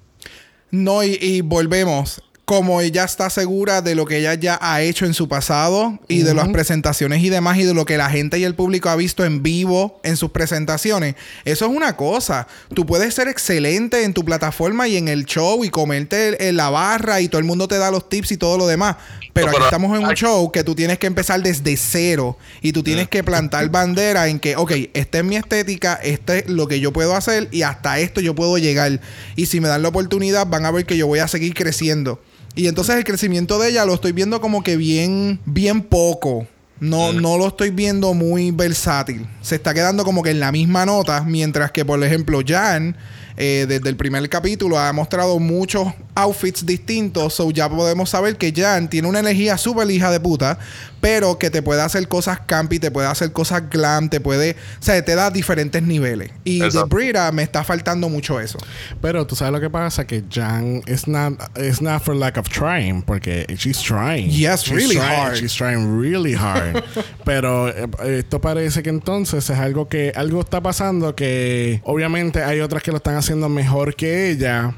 No, 0.71 1.04
y, 1.04 1.16
y 1.21 1.40
volvemos. 1.40 2.21
Como 2.44 2.82
ella 2.82 3.04
está 3.04 3.30
segura 3.30 3.80
de 3.80 3.94
lo 3.94 4.04
que 4.04 4.18
ella 4.18 4.34
ya 4.34 4.58
ha 4.60 4.82
hecho 4.82 5.06
en 5.06 5.14
su 5.14 5.28
pasado 5.28 5.98
y 6.08 6.22
de 6.22 6.34
las 6.34 6.48
presentaciones 6.48 7.22
y 7.22 7.30
demás 7.30 7.56
y 7.56 7.64
de 7.64 7.72
lo 7.72 7.86
que 7.86 7.96
la 7.96 8.10
gente 8.10 8.38
y 8.38 8.44
el 8.44 8.54
público 8.54 8.90
ha 8.90 8.96
visto 8.96 9.24
en 9.24 9.42
vivo 9.42 9.98
en 10.02 10.18
sus 10.18 10.30
presentaciones, 10.30 11.14
eso 11.44 11.64
es 11.64 11.70
una 11.74 11.96
cosa. 11.96 12.46
Tú 12.74 12.84
puedes 12.84 13.14
ser 13.14 13.28
excelente 13.28 14.04
en 14.04 14.12
tu 14.12 14.24
plataforma 14.24 14.88
y 14.88 14.96
en 14.96 15.08
el 15.08 15.24
show 15.24 15.64
y 15.64 15.70
comerte 15.70 16.48
en 16.48 16.56
la 16.56 16.68
barra 16.68 17.20
y 17.22 17.28
todo 17.28 17.38
el 17.38 17.46
mundo 17.46 17.66
te 17.66 17.78
da 17.78 17.90
los 17.90 18.08
tips 18.08 18.32
y 18.32 18.36
todo 18.36 18.58
lo 18.58 18.66
demás. 18.66 18.96
Pero 19.32 19.48
aquí 19.48 19.62
estamos 19.62 19.98
en 19.98 20.06
un 20.06 20.14
show 20.14 20.52
que 20.52 20.62
tú 20.62 20.74
tienes 20.74 20.98
que 20.98 21.08
empezar 21.08 21.42
desde 21.42 21.76
cero 21.76 22.38
y 22.62 22.72
tú 22.72 22.82
tienes 22.82 23.08
que 23.08 23.24
plantar 23.24 23.68
bandera 23.68 24.28
en 24.28 24.38
que, 24.38 24.54
ok, 24.56 24.72
esta 24.92 25.18
es 25.18 25.24
mi 25.24 25.36
estética, 25.36 25.94
este 25.94 26.40
es 26.40 26.48
lo 26.48 26.68
que 26.68 26.78
yo 26.78 26.92
puedo 26.92 27.16
hacer 27.16 27.48
y 27.50 27.62
hasta 27.62 27.98
esto 27.98 28.20
yo 28.20 28.34
puedo 28.34 28.58
llegar. 28.58 29.00
Y 29.34 29.46
si 29.46 29.60
me 29.60 29.68
dan 29.68 29.82
la 29.82 29.88
oportunidad, 29.88 30.46
van 30.46 30.66
a 30.66 30.70
ver 30.70 30.86
que 30.86 30.96
yo 30.96 31.06
voy 31.06 31.18
a 31.18 31.26
seguir 31.26 31.54
creciendo. 31.54 32.20
Y 32.56 32.68
entonces 32.68 32.96
el 32.96 33.04
crecimiento 33.04 33.58
de 33.58 33.70
ella 33.70 33.84
lo 33.84 33.94
estoy 33.94 34.12
viendo 34.12 34.40
como 34.40 34.62
que 34.62 34.76
bien, 34.76 35.40
bien 35.44 35.82
poco. 35.82 36.46
No, 36.80 37.12
Mm. 37.12 37.23
no 37.23 37.38
lo 37.38 37.49
estoy 37.49 37.70
viendo 37.70 38.14
muy 38.14 38.50
versátil. 38.50 39.26
Se 39.42 39.54
está 39.56 39.73
quedando 39.75 40.04
como 40.04 40.23
que 40.23 40.30
en 40.30 40.40
la 40.40 40.52
misma 40.52 40.84
nota, 40.87 41.23
mientras 41.23 41.70
que, 41.73 41.84
por 41.84 42.02
ejemplo, 42.02 42.40
Jan, 42.46 42.96
eh, 43.36 43.66
desde 43.68 43.88
el 43.88 43.96
primer 43.96 44.28
capítulo, 44.28 44.78
ha 44.78 44.92
mostrado 44.92 45.38
muchos 45.40 45.88
outfits 46.14 46.64
distintos. 46.64 47.34
So 47.34 47.50
ya 47.50 47.68
podemos 47.68 48.10
saber 48.10 48.36
que 48.36 48.52
Jan 48.54 48.88
tiene 48.88 49.08
una 49.08 49.18
energía 49.18 49.58
súper 49.58 49.90
hija 49.90 50.12
de 50.12 50.20
puta, 50.20 50.58
pero 51.00 51.38
que 51.38 51.50
te 51.50 51.60
puede 51.60 51.82
hacer 51.82 52.06
cosas 52.06 52.40
campy, 52.46 52.78
te 52.78 52.90
puede 52.90 53.08
hacer 53.08 53.32
cosas 53.32 53.68
glam, 53.68 54.08
te 54.08 54.20
puede. 54.20 54.52
O 54.52 54.82
sea, 54.82 55.04
te 55.04 55.14
da 55.16 55.30
diferentes 55.30 55.82
niveles. 55.82 56.30
Y 56.44 56.60
de 56.60 56.66
Exacto. 56.66 56.94
Brita 56.94 57.32
me 57.32 57.42
está 57.42 57.64
faltando 57.64 58.08
mucho 58.08 58.38
eso. 58.40 58.58
Pero 59.02 59.26
tú 59.26 59.34
sabes 59.34 59.52
lo 59.52 59.60
que 59.60 59.70
pasa 59.70 60.06
que 60.06 60.22
Jan 60.30 60.82
is 60.86 61.08
not 61.08 61.34
it's 61.56 61.82
not 61.82 62.02
for 62.02 62.14
lack 62.14 62.36
of 62.38 62.48
trying 62.48 63.02
porque 63.02 63.46
she's 63.58 63.82
trying. 63.82 64.30
Yes, 64.30 64.62
She's 64.62 64.76
really 64.76 64.96
trying, 64.96 65.20
hard. 65.20 65.36
She's 65.36 65.54
trying 65.54 66.00
really 66.00 66.34
hard. 66.34 66.84
Pero 67.24 67.68
eh, 67.68 68.18
esto 68.18 68.40
parece 68.40 68.82
que 68.82 68.90
entonces 68.90 69.50
es 69.50 69.58
algo 69.58 69.88
que 69.88 70.12
algo 70.14 70.40
está 70.40 70.62
pasando 70.62 71.16
que 71.16 71.80
obviamente 71.84 72.42
hay 72.44 72.60
otras 72.60 72.82
que 72.82 72.92
lo 72.92 72.98
están 72.98 73.16
haciendo 73.16 73.24
mejor 73.31 73.95
que 73.97 74.31
ella 74.31 74.75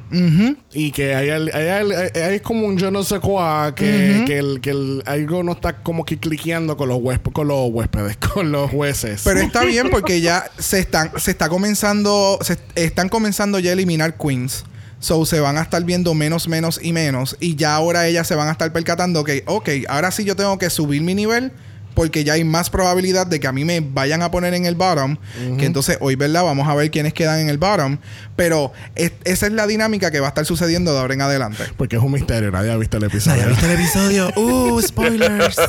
y 0.72 0.90
que 0.92 1.14
hay, 1.14 1.30
hay, 1.30 1.48
hay- 1.52 2.20
hay 2.22 2.40
como 2.40 2.66
un 2.66 2.76
yo 2.78 2.90
no 2.90 3.02
sé 3.02 3.20
cuá 3.20 3.74
que, 3.74 4.24
que, 4.26 4.38
el, 4.38 4.60
que 4.60 4.70
el- 4.70 5.02
algo 5.06 5.42
no 5.42 5.52
está 5.52 5.78
como 5.82 6.04
que 6.04 6.18
cliqueando 6.18 6.76
con 6.76 6.88
los 6.88 6.98
huéspedes, 7.00 7.34
con 7.34 7.48
los 7.48 7.70
huéspedes, 7.70 8.16
con 8.32 8.52
los 8.52 8.70
jueces. 8.70 9.22
Pero 9.24 9.40
está 9.40 9.60
bien 9.64 9.88
porque 9.90 10.20
ya 10.20 10.44
se 10.58 10.78
están, 10.78 11.10
se 11.16 11.30
está 11.32 11.48
comenzando, 11.48 12.38
se 12.42 12.58
están 12.74 13.08
comenzando 13.08 13.58
ya 13.58 13.70
a 13.70 13.72
eliminar 13.74 14.16
queens. 14.16 14.64
So 14.98 15.26
se 15.26 15.40
van 15.40 15.58
a 15.58 15.62
estar 15.62 15.84
viendo 15.84 16.14
menos, 16.14 16.48
menos 16.48 16.80
y 16.82 16.92
menos. 16.92 17.36
Y 17.38 17.54
ya 17.54 17.74
ahora 17.74 18.06
ellas 18.08 18.26
se 18.26 18.34
van 18.34 18.48
a 18.48 18.52
estar 18.52 18.72
percatando 18.72 19.24
que, 19.24 19.42
ok, 19.46 19.68
ahora 19.88 20.10
sí 20.10 20.24
yo 20.24 20.34
tengo 20.36 20.56
que 20.58 20.70
subir 20.70 21.02
mi 21.02 21.14
nivel. 21.14 21.52
Porque 21.96 22.22
ya 22.22 22.34
hay 22.34 22.44
más 22.44 22.70
probabilidad 22.70 23.26
de 23.26 23.40
que 23.40 23.48
a 23.48 23.52
mí 23.52 23.64
me 23.64 23.80
vayan 23.80 24.22
a 24.22 24.30
poner 24.30 24.54
en 24.54 24.66
el 24.66 24.76
bottom. 24.76 25.16
Que 25.58 25.64
entonces 25.66 25.98
hoy, 26.00 26.14
¿verdad? 26.14 26.44
Vamos 26.44 26.68
a 26.68 26.74
ver 26.76 26.90
quiénes 26.92 27.12
quedan 27.14 27.40
en 27.40 27.48
el 27.48 27.58
bottom. 27.58 27.96
Pero 28.36 28.72
es- 28.94 29.12
esa 29.24 29.46
es 29.46 29.52
la 29.52 29.66
dinámica 29.66 30.10
que 30.12 30.20
va 30.20 30.26
a 30.26 30.28
estar 30.28 30.44
sucediendo 30.46 30.92
de 30.92 31.00
ahora 31.00 31.14
en 31.14 31.22
adelante. 31.22 31.64
porque 31.76 31.96
es 31.96 32.02
un 32.02 32.12
misterio, 32.12 32.52
nadie 32.52 32.70
ha 32.70 32.76
visto 32.76 32.98
el 32.98 33.04
episodio. 33.04 33.44
el 33.46 33.70
episodio? 33.72 34.30
¡Uh, 34.36 34.80
spoilers! 34.80 35.56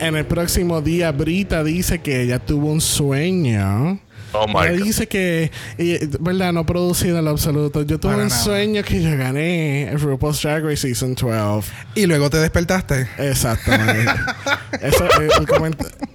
En 0.00 0.16
el 0.16 0.26
próximo 0.26 0.80
día, 0.80 1.12
Brita 1.12 1.62
dice 1.64 2.00
que 2.00 2.22
ella 2.22 2.38
tuvo 2.38 2.70
un 2.70 2.80
sueño. 2.80 4.00
Oh 4.34 4.46
my 4.48 4.68
God. 4.76 4.84
dice 4.84 5.06
que, 5.06 5.50
y, 5.78 5.98
verdad, 6.20 6.52
no 6.52 6.66
producido 6.66 7.18
en 7.18 7.24
lo 7.24 7.30
absoluto. 7.30 7.82
Yo 7.82 7.98
tuve 7.98 8.12
Para 8.12 8.24
un 8.24 8.28
nada. 8.28 8.42
sueño 8.42 8.82
que 8.82 9.00
yo 9.02 9.16
gané 9.16 9.88
el 9.88 10.00
RuPaul's 10.00 10.42
Drag 10.42 10.64
Race 10.64 10.78
Season 10.78 11.14
12. 11.14 11.70
y 11.94 12.06
luego 12.06 12.28
te 12.30 12.38
despertaste. 12.38 13.08
Exactamente. 13.18 14.10
eso, 14.82 15.04
eh, 15.04 15.28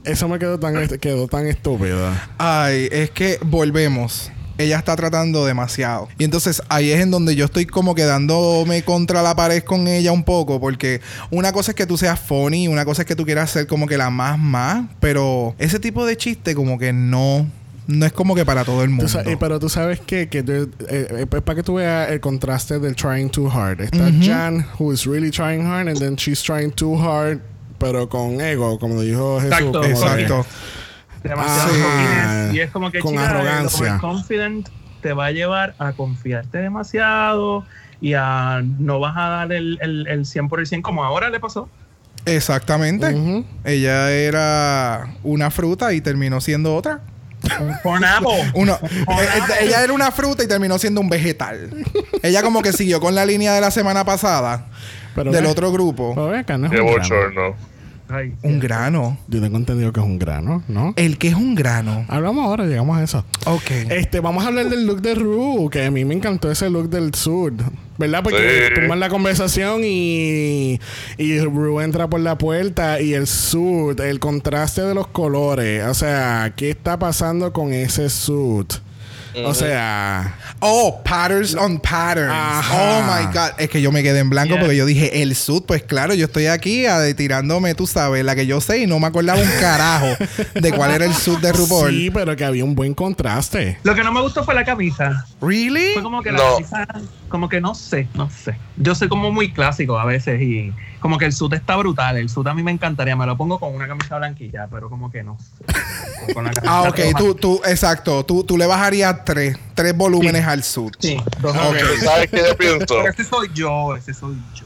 eso 0.04 0.28
me 0.28 0.38
quedó 0.40 0.60
tan, 0.60 0.88
quedó 1.00 1.28
tan 1.28 1.48
estúpido. 1.48 2.10
Ay, 2.38 2.90
es 2.92 3.12
que 3.12 3.40
volvemos. 3.42 4.32
Ella 4.58 4.78
está 4.78 4.94
tratando 4.98 5.46
demasiado. 5.46 6.10
Y 6.18 6.26
entonces 6.26 6.62
ahí 6.68 6.92
es 6.92 7.00
en 7.00 7.12
donde 7.12 7.34
yo 7.34 7.46
estoy 7.46 7.66
como 7.66 7.96
quedándome 7.96 8.84
contra 8.84 9.22
la 9.22 9.34
pared 9.34 9.64
con 9.64 9.88
ella 9.88 10.12
un 10.12 10.26
poco. 10.26 10.60
Porque 10.60 11.00
una 11.32 11.54
cosa 11.54 11.72
es 11.72 11.76
que 11.76 11.86
tú 11.86 11.98
seas 11.98 12.20
funny, 12.20 12.68
una 12.68 12.84
cosa 12.84 13.04
es 13.04 13.08
que 13.08 13.16
tú 13.16 13.24
quieras 13.24 13.52
ser 13.52 13.68
como 13.68 13.88
que 13.88 13.98
la 13.98 14.10
más 14.10 14.38
más. 14.38 14.84
Pero 15.00 15.56
ese 15.60 15.80
tipo 15.80 16.06
de 16.06 16.18
chiste 16.18 16.56
como 16.56 16.78
que 16.78 16.92
no... 16.92 17.48
No 17.90 18.06
es 18.06 18.14
como 18.14 18.36
que 18.36 18.46
para 18.46 18.64
todo 18.64 18.84
el 18.84 18.90
mundo. 18.92 19.12
pero 19.40 19.60
tú 19.60 19.68
sabes 19.68 20.00
que, 20.00 20.30
que 20.30 20.44
de- 20.44 20.64
eh, 20.64 20.68
eh, 20.90 21.26
es 21.36 21.42
para 21.42 21.56
que 21.56 21.64
tú 21.64 21.76
veas 21.76 22.10
el 22.12 22.20
contraste 22.20 22.78
del 22.80 22.96
trying 22.96 23.30
too 23.32 23.50
hard. 23.50 23.82
Está. 23.82 24.10
Jan, 24.22 24.66
who 24.80 24.94
is 24.94 25.06
really 25.06 25.32
trying 25.32 25.66
hard, 25.66 25.88
and 25.90 25.98
then 26.00 26.16
she's 26.16 26.42
trying 26.44 26.72
too 26.72 26.96
hard, 26.98 27.40
pero 27.80 28.08
con 28.08 28.40
ego, 28.42 28.78
como 28.78 29.02
dijo 29.02 29.40
Jesús. 29.42 29.54
Exacto. 29.56 29.84
Exacto. 29.84 30.46
Demasiado 31.24 31.74
Sí. 31.74 31.82
confident. 31.82 32.54
Y 32.56 32.60
es 32.62 32.72
como 32.72 32.92
que 32.92 33.00
Con 33.00 33.12
chica, 33.12 33.30
arrogancia. 33.30 33.94
el 33.96 34.00
confident 34.00 34.70
te 35.02 35.14
va 35.14 35.26
a 35.28 35.32
llevar 35.32 35.74
a 35.80 35.94
confiarte 35.94 36.60
demasiado 36.60 37.66
y 38.02 38.14
a 38.14 38.62
no 38.80 39.00
vas 39.00 39.18
a 39.18 39.30
dar 39.30 39.52
el, 39.52 39.80
el, 39.82 40.08
el 40.08 40.26
100% 40.26 40.82
como 40.84 41.04
ahora 41.04 41.30
le 41.30 41.40
pasó. 41.40 41.68
Exactamente. 42.26 43.44
Ella 43.64 44.12
era 44.12 45.16
una 45.24 45.50
fruta 45.52 45.92
y 45.94 46.02
terminó 46.02 46.40
siendo 46.42 46.76
otra. 46.76 47.02
Con 47.84 48.04
Apple. 48.04 48.52
Uno, 48.54 48.78
eh, 48.84 48.96
eh, 49.08 49.66
ella 49.66 49.84
era 49.84 49.94
una 49.94 50.12
fruta 50.12 50.44
y 50.44 50.48
terminó 50.48 50.78
siendo 50.78 51.00
un 51.02 51.10
vegetal. 51.10 51.70
ella 52.22 52.42
como 52.44 52.62
que 52.62 52.74
siguió 52.74 53.00
con 53.00 53.16
la 53.16 53.26
línea 53.26 53.54
de 53.54 53.62
la 53.62 53.72
semana 53.72 54.04
pasada 54.06 54.66
Pero 55.16 55.32
del 55.32 55.44
ve- 55.46 55.50
otro 55.50 55.72
grupo. 55.72 56.14
pero 56.16 56.28
ve 56.30 56.40
acá, 56.40 56.58
no 56.58 56.66
es 56.68 56.72
Qué 56.74 56.80
un 56.82 56.88
grano. 56.88 57.00
bochorno. 57.02 57.56
Ay, 58.12 58.34
Un 58.42 58.60
grano. 58.60 59.18
Yo 59.28 59.40
tengo 59.40 59.58
entendido 59.58 59.94
que 59.94 60.00
es 60.00 60.06
un 60.06 60.18
grano, 60.18 60.64
¿no? 60.68 60.94
El 60.96 61.18
que 61.20 61.28
es 61.28 61.36
un 61.36 61.54
grano. 61.54 62.06
Hablamos 62.08 62.44
ahora, 62.44 62.66
llegamos 62.66 62.98
a 62.98 63.04
eso. 63.04 63.24
Ok. 63.46 63.70
Este, 63.92 64.20
vamos 64.20 64.44
a 64.44 64.48
hablar 64.48 64.68
del 64.70 64.88
look 64.88 65.02
de 65.02 65.14
Ru, 65.14 65.70
que 65.72 65.86
a 65.86 65.92
mí 65.92 66.04
me 66.06 66.16
encantó 66.16 66.50
ese 66.52 66.70
look 66.72 66.90
del 66.90 67.14
sur. 67.14 67.54
¿Verdad? 68.00 68.24
Porque 68.24 68.70
Sí. 68.74 68.82
tomas 68.82 68.98
la 68.98 69.10
conversación 69.10 69.82
y, 69.84 70.80
y 71.18 71.40
Ru 71.42 71.82
entra 71.82 72.08
por 72.10 72.20
la 72.22 72.38
puerta 72.38 73.00
y 73.00 73.14
el 73.14 73.28
suit, 73.28 74.00
el 74.00 74.20
contraste 74.20 74.82
de 74.82 74.96
los 74.96 75.08
colores. 75.08 75.84
O 75.86 75.94
sea, 75.94 76.54
¿qué 76.56 76.72
está 76.72 76.98
pasando 76.98 77.54
con 77.54 77.74
ese 77.74 78.10
suit? 78.10 78.74
O 79.46 79.54
sea, 79.54 80.36
Oh, 80.62 81.02
patterns 81.04 81.56
on 81.56 81.80
patterns. 81.80 82.34
Ajá. 82.34 82.76
Oh 82.76 83.02
my 83.04 83.26
God. 83.34 83.52
Es 83.60 83.70
que 83.70 83.82
yo 83.82 83.92
me 83.92 84.04
quedé 84.04 84.20
en 84.20 84.30
blanco 84.30 84.50
Yeah. 84.56 84.60
porque 84.62 84.76
yo 84.76 84.86
dije, 84.86 85.22
el 85.22 85.36
sud, 85.36 85.64
pues 85.66 85.84
claro, 85.84 86.14
yo 86.14 86.26
estoy 86.26 86.48
aquí 86.48 86.86
a- 86.86 87.00
de- 87.00 87.14
tirándome, 87.14 87.76
tú 87.76 87.88
sabes, 87.88 88.26
la 88.26 88.36
que 88.36 88.46
yo 88.46 88.60
sé 88.60 88.80
y 88.80 88.88
no 88.88 89.00
me 89.00 89.08
acordaba 89.08 89.40
un 89.40 89.50
carajo 89.60 90.08
de 90.56 90.72
cuál 90.74 90.92
era 90.92 91.06
el 91.06 91.14
sud 91.14 91.38
de 91.40 91.52
RuPaul. 91.54 91.92
sí, 91.92 92.10
pero 92.12 92.36
que 92.36 92.44
había 92.44 92.66
un 92.66 92.76
buen 92.76 92.94
contraste. 92.94 93.78
Lo 93.84 93.96
que 93.96 94.04
no 94.04 94.12
me 94.12 94.22
gustó 94.22 94.44
fue 94.44 94.54
la 94.54 94.66
camisa. 94.66 95.26
¿Really? 95.42 95.94
Fue 95.94 96.04
como 96.04 96.22
que 96.22 96.32
la 96.32 96.38
No. 96.40 96.54
camisa, 96.56 96.88
como 97.30 97.48
que 97.48 97.62
no 97.62 97.74
sé, 97.76 98.08
no 98.16 98.30
sé. 98.30 98.56
Yo 98.78 98.96
soy 98.96 99.08
como 99.08 99.32
muy 99.32 99.52
clásico 99.54 99.98
a 100.00 100.06
veces 100.06 100.42
y 100.42 100.74
como 101.00 101.18
que 101.18 101.26
el 101.26 101.34
suit 101.34 101.54
está 101.54 101.76
brutal. 101.78 102.18
El 102.18 102.30
suit 102.30 102.48
a 102.48 102.54
mí 102.54 102.64
me 102.64 102.72
encantaría, 102.72 103.16
me 103.16 103.26
lo 103.26 103.36
pongo 103.38 103.60
con 103.60 103.74
una 103.74 103.88
camisa 103.88 104.18
blanquilla, 104.18 104.68
pero 104.70 104.90
como 104.90 105.10
que 105.12 105.24
no. 105.24 105.38
Con 106.34 106.44
la 106.44 106.52
Ah, 106.68 106.84
ok, 106.90 106.98
roja. 107.00 107.18
tú, 107.18 107.36
tú, 107.36 107.62
exacto. 107.66 108.24
Tú, 108.26 108.44
tú 108.44 108.58
le 108.58 108.66
bajarías 108.68 109.24
tres, 109.26 109.58
tres 109.74 109.96
volúmenes 109.96 110.46
al 110.46 110.64
sud. 110.64 110.92
Sí, 111.00 111.18
dos 111.40 111.56
Ok. 111.56 111.78
¿Tú 111.78 112.06
¿Sabes 112.06 112.30
qué 112.30 112.44
yo 112.48 112.58
pienso? 112.58 112.86
Pero 112.88 113.08
ese 113.10 113.24
soy 113.24 113.50
yo, 113.54 113.96
ese 113.96 114.14
soy 114.14 114.36
yo. 114.54 114.66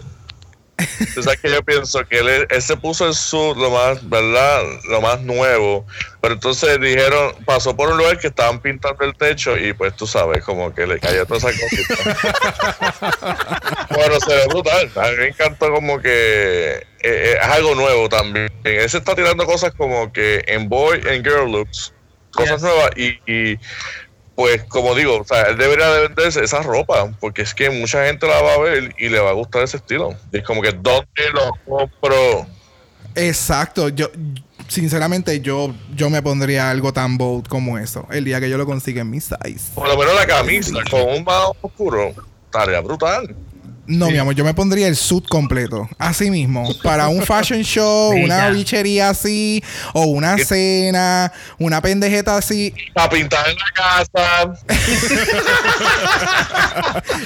Tú 1.13 1.23
sabes 1.23 1.39
que 1.39 1.49
yo 1.51 1.63
pienso 1.63 2.05
que 2.05 2.19
él, 2.19 2.47
él 2.49 2.61
se 2.61 2.75
puso 2.77 3.07
el 3.07 3.13
suit 3.13 3.55
lo 3.57 3.69
más, 3.71 4.07
¿verdad? 4.09 4.61
Lo 4.89 5.01
más 5.01 5.21
nuevo. 5.21 5.85
Pero 6.21 6.35
entonces 6.35 6.79
dijeron, 6.79 7.33
pasó 7.45 7.75
por 7.75 7.89
un 7.89 7.97
lugar 7.97 8.17
que 8.17 8.27
estaban 8.27 8.61
pintando 8.61 9.03
el 9.03 9.15
techo 9.15 9.57
y 9.57 9.73
pues 9.73 9.95
tú 9.95 10.07
sabes, 10.07 10.43
como 10.43 10.73
que 10.73 10.87
le 10.87 10.99
cayó 10.99 11.25
toda 11.25 11.49
esa 11.49 11.59
cosita. 11.59 11.95
bueno, 13.89 14.19
se 14.19 14.35
ve 14.35 14.47
brutal. 14.47 14.91
A 14.95 15.09
mí 15.09 15.17
me 15.17 15.27
encantó 15.27 15.71
como 15.71 16.01
que 16.01 16.75
eh, 16.75 16.85
eh, 17.03 17.37
es 17.41 17.47
algo 17.49 17.75
nuevo 17.75 18.07
también. 18.09 18.47
Él 18.63 18.89
se 18.89 18.97
está 18.97 19.15
tirando 19.15 19.45
cosas 19.45 19.73
como 19.75 20.11
que 20.13 20.43
en 20.47 20.69
boy 20.69 21.01
and 21.09 21.23
girl 21.27 21.51
looks, 21.51 21.93
cosas 22.31 22.61
Yes. 22.61 22.61
nuevas 22.63 22.89
y, 22.95 23.19
y 23.31 23.59
pues 24.35 24.63
como 24.63 24.95
digo, 24.95 25.19
o 25.19 25.23
sea, 25.23 25.43
él 25.43 25.57
debería 25.57 25.89
de 25.89 26.07
venderse 26.07 26.43
esa 26.43 26.61
ropa, 26.63 27.11
porque 27.19 27.43
es 27.43 27.53
que 27.53 27.69
mucha 27.69 28.05
gente 28.05 28.27
la 28.27 28.41
va 28.41 28.53
a 28.55 28.59
ver 28.59 28.95
y 28.97 29.09
le 29.09 29.19
va 29.19 29.29
a 29.29 29.33
gustar 29.33 29.63
ese 29.63 29.77
estilo. 29.77 30.15
Y 30.31 30.37
es 30.37 30.43
como 30.43 30.61
que, 30.61 30.71
¿dónde 30.71 31.29
lo 31.33 31.51
compro? 31.65 32.47
Exacto. 33.15 33.89
Yo, 33.89 34.09
sinceramente, 34.67 35.39
yo, 35.41 35.73
yo 35.95 36.09
me 36.09 36.21
pondría 36.21 36.71
algo 36.71 36.93
tan 36.93 37.17
bold 37.17 37.47
como 37.47 37.77
eso. 37.77 38.07
El 38.11 38.25
día 38.25 38.39
que 38.39 38.49
yo 38.49 38.57
lo 38.57 38.65
consiga 38.65 39.01
en 39.01 39.11
mi 39.11 39.19
size. 39.19 39.71
Por 39.75 39.87
lo 39.87 39.97
menos 39.97 40.15
la 40.15 40.25
camisa 40.25 40.79
con 40.89 41.01
un 41.01 41.23
más 41.23 41.49
oscuro, 41.61 42.13
estaría 42.45 42.81
brutal. 42.81 43.35
No, 43.85 44.09
mi 44.09 44.17
amor, 44.17 44.33
yo 44.33 44.45
me 44.45 44.53
pondría 44.53 44.87
el 44.87 44.95
suit 44.95 45.27
completo. 45.27 45.89
Así 45.97 46.29
mismo. 46.29 46.65
Para 46.83 47.09
un 47.09 47.21
fashion 47.21 47.63
show, 47.63 48.11
una 48.23 48.49
bichería 48.49 49.09
así, 49.09 49.61
o 49.93 50.05
una 50.05 50.37
cena, 50.37 51.33
una 51.59 51.81
pendejeta 51.81 52.37
así. 52.37 52.73
Para 52.93 53.09
pintar 53.09 53.45
en 53.49 53.57
la 53.57 53.71
casa. 53.73 54.53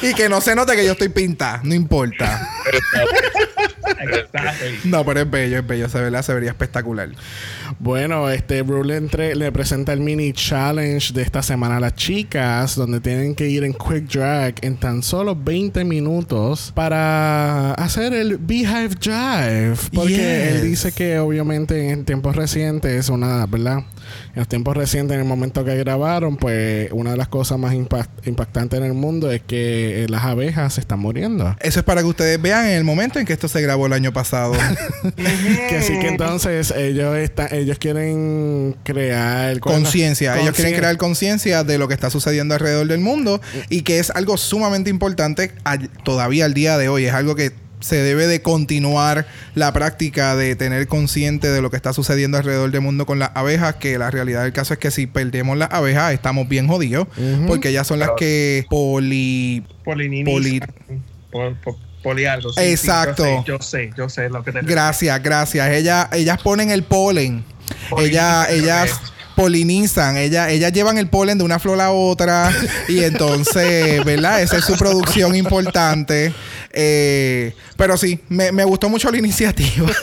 Y 0.02 0.14
que 0.14 0.30
no 0.30 0.42
se 0.42 0.56
note 0.56 0.76
que 0.76 0.86
yo 0.86 0.94
estoy 0.94 1.10
pintada. 1.10 1.60
No 1.64 1.74
importa. 1.74 2.48
No, 4.84 5.06
pero 5.06 5.22
es 5.22 5.30
bello, 5.30 5.60
es 5.60 5.68
bello. 5.68 5.90
Se, 5.90 6.00
ve, 6.02 6.24
se 6.24 6.34
vería 6.34 6.50
espectacular. 6.52 7.10
Bueno, 7.80 8.30
este 8.30 8.62
Brew 8.62 8.84
le, 8.84 8.98
entre- 8.98 9.36
le 9.36 9.52
presenta 9.52 9.94
el 9.94 10.00
mini 10.00 10.34
challenge 10.34 11.14
de 11.14 11.22
esta 11.22 11.42
semana 11.42 11.78
a 11.78 11.80
las 11.80 11.96
chicas, 11.96 12.76
donde 12.76 13.00
tienen 13.00 13.36
que 13.36 13.48
ir 13.50 13.64
en 13.64 13.74
Quick 13.74 14.10
Drag 14.12 14.56
en 14.62 14.78
tan 14.78 15.04
solo 15.04 15.36
20 15.36 15.84
minutos 15.84 16.72
para 16.76 17.74
hacer 17.74 18.14
el 18.14 18.38
Beehive 18.38 18.96
Jive. 19.00 19.76
Porque 19.94 20.08
Yes. 20.16 20.20
él 20.56 20.62
dice 20.64 20.92
que 20.92 21.20
obviamente 21.20 21.90
en 21.92 22.06
tiempos 22.06 22.36
recientes, 22.36 23.10
una, 23.10 23.46
¿verdad? 23.46 23.84
En 24.38 24.42
los 24.42 24.48
tiempos 24.50 24.78
recientes, 24.78 25.16
en 25.16 25.22
el 25.22 25.26
momento 25.26 25.66
que 25.66 25.76
grabaron, 25.78 26.38
pues 26.38 26.90
una 26.92 27.10
de 27.10 27.18
las 27.18 27.28
cosas 27.28 27.58
más 27.58 27.74
impact- 27.74 28.28
impactantes 28.28 28.78
en 28.78 28.86
el 28.86 28.94
mundo 28.94 29.32
es 29.32 29.42
que 29.42 30.04
eh, 30.04 30.08
las 30.10 30.26
abejas 30.26 30.76
se 30.76 30.82
están 30.82 31.00
muriendo. 31.00 31.56
Eso 31.60 31.80
es 31.80 31.84
para 31.84 32.02
que 32.02 32.08
ustedes 32.08 32.40
vean 32.40 32.68
en 32.68 32.74
el 32.74 32.84
momento 32.84 33.18
en 33.18 33.26
que 33.26 33.34
esto 33.34 33.48
se 33.48 33.60
grabó 33.64 33.88
el 33.88 33.94
año 33.94 34.14
pasado. 34.14 34.54
Que 35.16 35.78
así 35.78 35.98
que 36.00 36.08
entonces 36.10 36.72
ellos 36.78 37.18
están, 37.18 37.48
ellos 37.52 37.80
quieren 37.80 38.76
crear 38.84 39.60
¿cuál 39.60 39.74
es 39.78 39.80
la- 39.82 39.84
conciencia. 39.86 40.40
Ellos 40.40 40.54
quieren 40.54 40.76
crear 40.76 40.96
conciencia 40.98 41.64
de 41.64 41.80
lo 41.80 41.88
que 41.88 41.96
está 41.96 42.12
sucediendo 42.12 42.54
alrededor 42.54 42.86
del 42.86 43.00
mundo 43.00 43.42
y 43.70 43.82
que 43.82 43.98
es 43.98 44.12
algo 44.12 44.38
sumamente 44.38 44.92
importante 44.92 45.52
al- 45.64 45.90
todavía 46.04 46.46
al 46.46 46.54
día 46.54 46.78
de 46.78 46.90
hoy. 46.90 47.06
Es 47.06 47.14
algo 47.16 47.34
que 47.36 47.54
se 47.80 47.98
debe 47.98 48.26
de 48.28 48.42
continuar 48.42 49.28
la 49.54 49.72
práctica 49.72 50.36
de 50.36 50.56
tener 50.56 50.88
consciente 50.88 51.50
de 51.52 51.62
lo 51.62 51.70
que 51.70 51.76
está 51.78 51.94
sucediendo 51.94 52.38
alrededor 52.38 52.72
del 52.72 52.82
mundo 52.82 53.06
con 53.06 53.20
las 53.20 53.32
abejas, 53.36 53.76
que 53.76 53.98
la 53.98 54.10
realidad 54.10 54.44
del 54.44 54.54
caso 54.54 54.74
es 54.74 54.80
que 54.80 54.90
si 54.92 55.06
perdemos 55.08 55.58
las 55.58 55.72
abejas 55.72 56.14
estamos 56.14 56.48
bien 56.50 56.68
jodidos, 56.68 57.08
porque 57.48 57.70
ellas 57.70 57.86
son 57.88 58.00
las 58.00 58.12
que 58.18 58.66
poli... 58.70 59.64
Poli- 59.84 60.60
Pol- 61.32 61.56
po- 61.64 61.78
poli 62.02 62.26
algo. 62.26 62.52
sí, 62.54 62.62
sí, 62.62 62.68
Exacto. 62.72 63.44
yo, 63.46 63.58
sé, 63.60 63.90
yo 63.90 63.90
sé, 63.90 63.90
yo 63.98 64.10
sé 64.10 64.30
lo 64.30 64.44
que 64.44 64.52
te 64.54 64.62
Gracias, 64.62 65.22
gracias. 65.22 65.70
Ellas, 65.72 66.08
ellas 66.14 66.42
ponen 66.42 66.72
el 66.72 66.84
polen. 66.84 67.44
Polinizan, 67.90 68.46
Ellas, 68.50 68.50
ellas. 68.50 69.02
Polinizan. 69.38 70.18
Ellas, 70.18 70.50
ellas 70.50 70.74
llevan 70.74 70.98
el 70.98 71.10
polen 71.10 71.38
de 71.38 71.44
una 71.44 71.60
flor 71.60 71.80
a 71.80 71.92
otra. 71.92 72.52
y 72.90 73.04
entonces, 73.04 74.04
¿verdad? 74.06 74.42
Esa 74.42 74.58
es 74.58 74.66
su 74.66 74.76
producción 74.76 75.36
importante. 75.36 76.34
Eh, 76.74 77.54
pero 77.78 77.98
sí, 77.98 78.20
me, 78.30 78.52
me 78.52 78.64
gustó 78.64 78.90
mucho 78.90 79.12
la 79.12 79.18
iniciativa. 79.20 79.90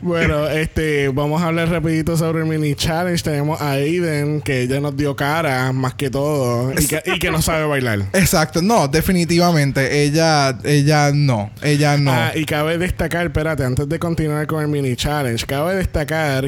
Bueno, 0.00 0.46
este, 0.48 1.08
vamos 1.08 1.42
a 1.42 1.46
hablar 1.46 1.68
rapidito 1.70 2.16
sobre 2.16 2.40
el 2.40 2.46
mini 2.46 2.74
challenge. 2.74 3.22
Tenemos 3.22 3.60
a 3.60 3.72
Aiden, 3.72 4.40
que 4.40 4.62
ella 4.62 4.80
nos 4.80 4.96
dio 4.96 5.16
cara 5.16 5.72
más 5.72 5.94
que 5.94 6.08
todo, 6.08 6.72
y 6.72 6.86
que, 6.86 7.02
y 7.04 7.18
que 7.18 7.30
no 7.30 7.42
sabe 7.42 7.66
bailar. 7.66 8.04
Exacto. 8.12 8.62
No, 8.62 8.86
definitivamente. 8.86 10.04
Ella, 10.04 10.56
ella 10.64 11.10
no. 11.12 11.50
Ella 11.62 11.98
no. 11.98 12.12
Ah, 12.12 12.32
y 12.34 12.44
cabe 12.44 12.78
destacar, 12.78 13.26
espérate, 13.26 13.64
antes 13.64 13.88
de 13.88 13.98
continuar 13.98 14.46
con 14.46 14.62
el 14.62 14.68
mini 14.68 14.94
challenge, 14.94 15.44
cabe 15.46 15.74
destacar 15.74 15.87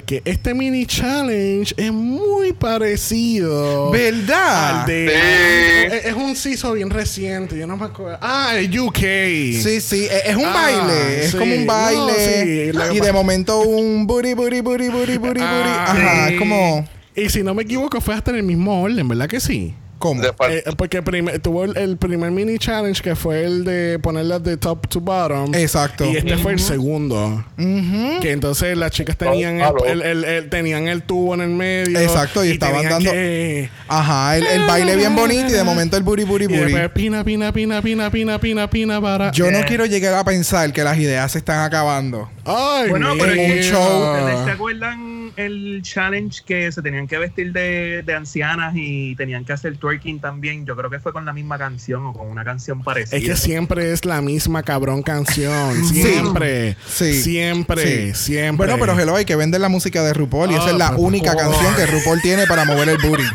que 0.05 0.23
este 0.25 0.55
mini 0.55 0.87
challenge 0.87 1.75
es 1.77 1.93
muy 1.93 2.53
parecido 2.53 3.91
¿Verdad? 3.91 4.81
al 4.83 4.87
de. 4.87 5.09
Sí. 5.09 5.95
Es, 5.97 6.05
es 6.07 6.15
un 6.15 6.37
CISO 6.37 6.73
bien 6.73 6.91
reciente, 6.91 7.59
yo 7.59 7.67
no 7.67 7.77
me 7.77 7.87
acuerdo. 7.87 8.19
Ah, 8.21 8.55
el 8.57 8.79
UK. 8.79 8.97
Sí, 8.99 9.81
sí, 9.81 10.07
e- 10.11 10.31
es 10.31 10.37
un 10.37 10.45
Ah, 10.47 10.53
baile, 10.53 11.25
es 11.25 11.31
sí. 11.33 11.37
como 11.37 11.55
un 11.55 11.67
baile. 11.67 12.73
No, 12.75 12.85
sí, 12.85 12.97
y 12.97 13.01
de 13.01 13.13
momento 13.13 13.61
un 13.63 14.07
booty, 14.07 14.35
booty, 14.35 14.61
booty, 14.61 14.89
booty, 14.89 15.19
booty, 15.19 15.41
booty. 15.43 15.71
Ah, 15.71 15.85
Ajá, 15.89 16.27
sí. 16.29 16.35
es 16.35 16.39
como. 16.39 16.89
Y 17.17 17.29
si 17.29 17.43
no 17.43 17.55
me 17.55 17.63
equivoco, 17.65 18.01
fue 18.01 18.15
hasta 18.15 18.31
en 18.31 18.39
el 18.39 18.43
mismo 18.45 18.83
orden, 18.83 19.07
¿verdad 19.09 19.29
que 19.29 19.41
sí? 19.41 19.75
¿Cómo? 20.01 20.23
Eh, 20.25 20.65
porque 20.77 21.01
tuvo 21.43 21.65
el, 21.65 21.77
el 21.77 21.97
primer 21.99 22.31
mini 22.33 22.59
challenge 22.59 23.03
que 23.03 23.15
fue 23.15 23.45
el 23.45 23.65
de 23.65 23.99
ponerlas 24.01 24.43
de 24.43 24.57
top 24.57 24.89
to 24.89 24.99
bottom. 25.01 25.55
Exacto. 25.55 26.05
Y 26.11 26.17
este 26.17 26.37
fue 26.39 26.53
el 26.53 26.59
segundo. 26.59 27.45
Que 27.57 28.33
entonces 28.33 28.77
las 28.77 28.91
chicas 28.91 29.17
tenían 29.17 29.61
el, 29.61 30.03
el- 30.03 30.25
el- 30.25 30.49
tenían 30.49 30.89
el 30.89 31.03
tubo 31.03 31.35
en 31.35 31.43
el 31.43 31.51
medio. 31.51 32.01
Exacto, 32.01 32.45
y 32.45 32.51
estaban 32.53 32.83
dando- 32.89 33.13
que- 33.13 33.69
Ajá, 33.89 34.37
el, 34.39 34.47
el 34.47 34.67
baile 34.67 34.97
bien 34.97 35.15
bonito 35.15 35.49
y 35.49 35.53
de 35.53 35.63
momento 35.65 35.97
el 35.99 36.03
booty, 36.03 36.25
booty, 36.25 36.45
y 36.45 36.47
booty. 36.49 36.61
después 36.73 36.89
pina, 36.93 37.23
pina, 37.23 37.53
pina, 37.53 37.83
pina, 37.83 38.11
pina, 38.11 38.39
pina, 38.41 38.71
pina 38.71 39.01
para. 39.01 39.31
Yo 39.33 39.51
no 39.51 39.59
Yeah. 39.59 39.67
quiero 39.67 39.85
llegar 39.85 40.15
a 40.15 40.25
pensar 40.25 40.73
que 40.73 40.83
las 40.83 40.97
ideas 40.99 41.31
se 41.33 41.39
están 41.39 41.63
acabando. 41.63 42.31
Ay, 42.51 42.89
Bueno, 42.91 43.15
pero 43.19 43.33
un 43.33 43.59
show. 43.61 44.13
¿Ustedes 44.15 44.45
se 44.45 44.51
acuerdan 44.51 45.33
el 45.37 45.81
challenge 45.83 46.43
que 46.45 46.71
se 46.73 46.83
tenían 46.83 47.07
que 47.07 47.19
vestir 47.19 47.53
de, 47.53 48.03
de 48.05 48.15
ancianas 48.15 48.75
y 48.77 49.15
tenían 49.17 49.45
que 49.45 49.53
hacer 49.53 49.77
twerking 49.77 50.21
también? 50.21 50.67
Yo 50.67 50.77
creo 50.77 50.91
que 50.91 50.99
fue 51.01 51.13
con 51.13 51.25
la 51.25 51.33
misma 51.33 51.59
canción 51.59 52.05
o 52.07 52.13
con 52.13 52.29
una 52.29 52.45
canción 52.45 52.83
parecida. 52.83 53.17
Es 53.19 53.25
que 53.25 53.37
siempre 53.37 53.93
es 53.93 54.05
la 54.05 54.21
misma 54.21 54.63
cabrón 54.63 55.03
canción. 55.03 55.85
Siempre. 55.85 56.77
Sí. 56.87 57.15
Siempre. 57.23 58.15
Sí. 58.15 58.33
Siempre. 58.33 58.67
Bueno, 58.67 58.79
pero 58.81 58.99
hello, 59.01 59.17
hay 59.17 59.25
que 59.25 59.37
vender 59.37 59.61
la 59.61 59.69
música 59.69 60.03
de 60.03 60.13
RuPaul 60.13 60.51
y 60.51 60.55
esa 60.55 60.65
Ah, 60.67 60.71
es 60.71 60.77
la 60.77 60.91
por 60.91 61.01
única 61.01 61.33
favor. 61.33 61.53
canción 61.55 61.75
que 61.77 61.87
RuPaul 61.87 62.21
tiene 62.23 62.47
para 62.47 62.65
mover 62.65 62.89
el 62.89 62.99
booty. 62.99 63.23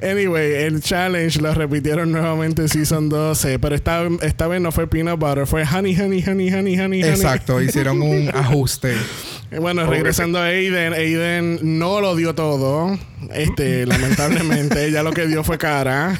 Anyway, 0.00 0.54
el 0.54 0.80
challenge 0.80 1.40
lo 1.40 1.52
repitieron 1.52 2.12
nuevamente 2.12 2.62
en 2.62 2.68
Season 2.68 3.08
12, 3.08 3.58
pero 3.58 3.74
esta, 3.74 4.06
esta 4.22 4.46
vez 4.46 4.60
no 4.60 4.70
fue 4.70 4.86
peanut 4.86 5.18
butter, 5.18 5.46
fue 5.46 5.64
honey, 5.64 5.98
honey, 5.98 6.22
honey, 6.24 6.52
honey, 6.52 6.78
honey, 6.78 7.02
honey. 7.02 7.02
Exacto, 7.02 7.60
hicieron 7.60 8.00
un 8.02 8.28
ajuste. 8.34 8.94
Bueno, 9.58 9.86
regresando 9.86 10.38
a 10.38 10.44
Aiden, 10.44 10.92
Aiden 10.92 11.78
no 11.78 12.00
lo 12.00 12.14
dio 12.14 12.34
todo. 12.34 12.96
Este, 13.34 13.86
lamentablemente, 13.86 14.86
ella 14.86 15.02
lo 15.02 15.12
que 15.12 15.26
dio 15.26 15.42
fue 15.42 15.58
cara. 15.58 16.16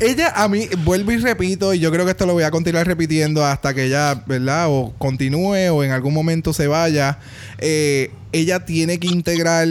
Ella, 0.00 0.32
a 0.36 0.48
mí, 0.48 0.68
vuelvo 0.84 1.10
y 1.12 1.18
repito, 1.18 1.74
y 1.74 1.80
yo 1.80 1.90
creo 1.90 2.04
que 2.04 2.12
esto 2.12 2.26
lo 2.26 2.32
voy 2.32 2.44
a 2.44 2.50
continuar 2.50 2.86
repitiendo 2.86 3.44
hasta 3.44 3.74
que 3.74 3.86
ella, 3.86 4.22
¿verdad? 4.26 4.66
O 4.68 4.94
continúe 4.98 5.70
o 5.72 5.82
en 5.82 5.90
algún 5.90 6.14
momento 6.14 6.52
se 6.52 6.68
vaya. 6.68 7.18
Eh, 7.58 8.12
ella 8.32 8.64
tiene 8.64 8.98
que 8.98 9.08
integrar 9.08 9.66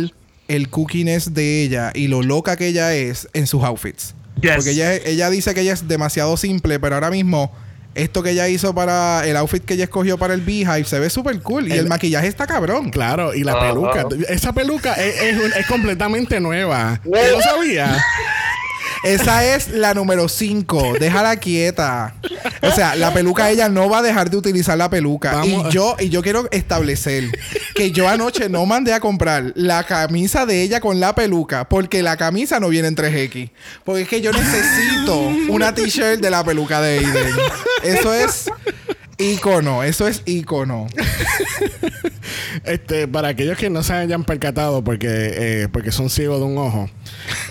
el 0.48 0.70
cookiness 0.70 1.34
de 1.34 1.64
ella 1.64 1.92
y 1.94 2.08
lo 2.08 2.22
loca 2.24 2.56
que 2.56 2.68
ella 2.68 2.94
es 2.94 3.28
en 3.34 3.48
sus 3.48 3.64
outfits. 3.64 4.14
Yes. 4.42 4.56
Porque 4.56 4.72
ella, 4.72 4.94
ella 4.96 5.30
dice 5.30 5.54
que 5.54 5.62
ella 5.62 5.74
es 5.74 5.88
demasiado 5.88 6.38
simple, 6.38 6.80
pero 6.80 6.96
ahora 6.96 7.10
mismo 7.10 7.52
esto 7.96 8.22
que 8.22 8.30
ella 8.30 8.48
hizo 8.48 8.76
para 8.76 9.26
el 9.26 9.36
outfit 9.38 9.66
que 9.66 9.74
ella 9.74 9.86
escogió 9.86 10.20
para 10.20 10.36
el 10.36 10.42
Beehive 10.42 10.84
se 10.86 11.00
ve 11.00 11.10
súper 11.10 11.42
cool. 11.42 11.68
Y 11.68 11.72
El- 11.72 11.88
maquillaje 11.88 12.28
está 12.28 12.46
cabrón. 12.46 12.92
Claro, 12.92 13.34
y 13.34 13.44
la 13.44 13.60
peluca. 13.60 14.06
Esa 14.30 14.54
peluca 14.54 14.94
es, 14.94 15.20
es 15.22 15.38
un- 15.44 15.54
es 15.54 15.66
completamente 15.66 16.40
nueva. 16.40 17.02
¿Yo 17.04 17.12
lo 17.12 17.42
sabía? 17.42 17.98
Esa 19.04 19.46
es 19.46 19.70
la 19.70 19.94
número 19.94 20.28
5. 20.28 20.94
Déjala 21.00 21.36
quieta. 21.38 22.16
O 22.62 22.72
sea, 22.72 22.96
la 22.96 23.14
peluca 23.14 23.50
ella 23.50 23.70
no 23.70 23.90
va 23.90 24.00
a 24.00 24.02
dejar 24.02 24.30
de 24.30 24.38
utilizar 24.38 24.78
la 24.78 24.90
peluca. 24.90 25.34
Vamos. 25.34 25.68
Y 25.68 25.72
yo, 25.72 25.96
y 26.00 26.10
yo 26.10 26.22
quiero 26.22 26.48
establecer 26.52 27.26
que 27.76 27.92
yo 27.92 28.08
anoche 28.08 28.50
no 28.50 28.66
mandé 28.66 28.94
a 28.94 29.00
comprar 29.00 29.54
la 29.56 29.84
camisa 29.84 30.46
de 30.46 30.64
ella 30.64 30.80
con 30.80 31.00
la 31.00 31.16
peluca 31.16 31.70
porque 31.70 32.02
la 32.04 32.18
camisa 32.18 32.60
no 32.60 32.70
viene 32.70 32.88
en 32.88 32.96
3X. 32.96 33.52
Porque 33.84 34.02
es 34.04 34.08
que 34.08 34.22
yo 34.22 34.32
necesito 34.32 35.18
una 35.50 35.74
t-shirt 35.74 36.20
de 36.20 36.30
la 36.30 36.44
peluca 36.44 36.82
de 36.82 37.00
Aiden. 37.00 37.36
Eso 37.84 38.14
es 38.14 38.50
ícono. 39.18 39.84
Eso 39.84 40.08
es 40.08 40.22
ícono. 40.26 40.88
Este, 42.66 43.08
para 43.08 43.30
aquellos 43.30 43.58
que 43.58 43.70
no 43.70 43.84
se 43.84 43.94
hayan 43.94 44.24
percatado 44.24 44.84
porque, 44.84 45.08
eh, 45.10 45.68
porque 45.72 45.92
son 45.92 46.10
ciegos 46.10 46.40
de 46.40 46.46
un 46.46 46.58
ojo, 46.58 46.90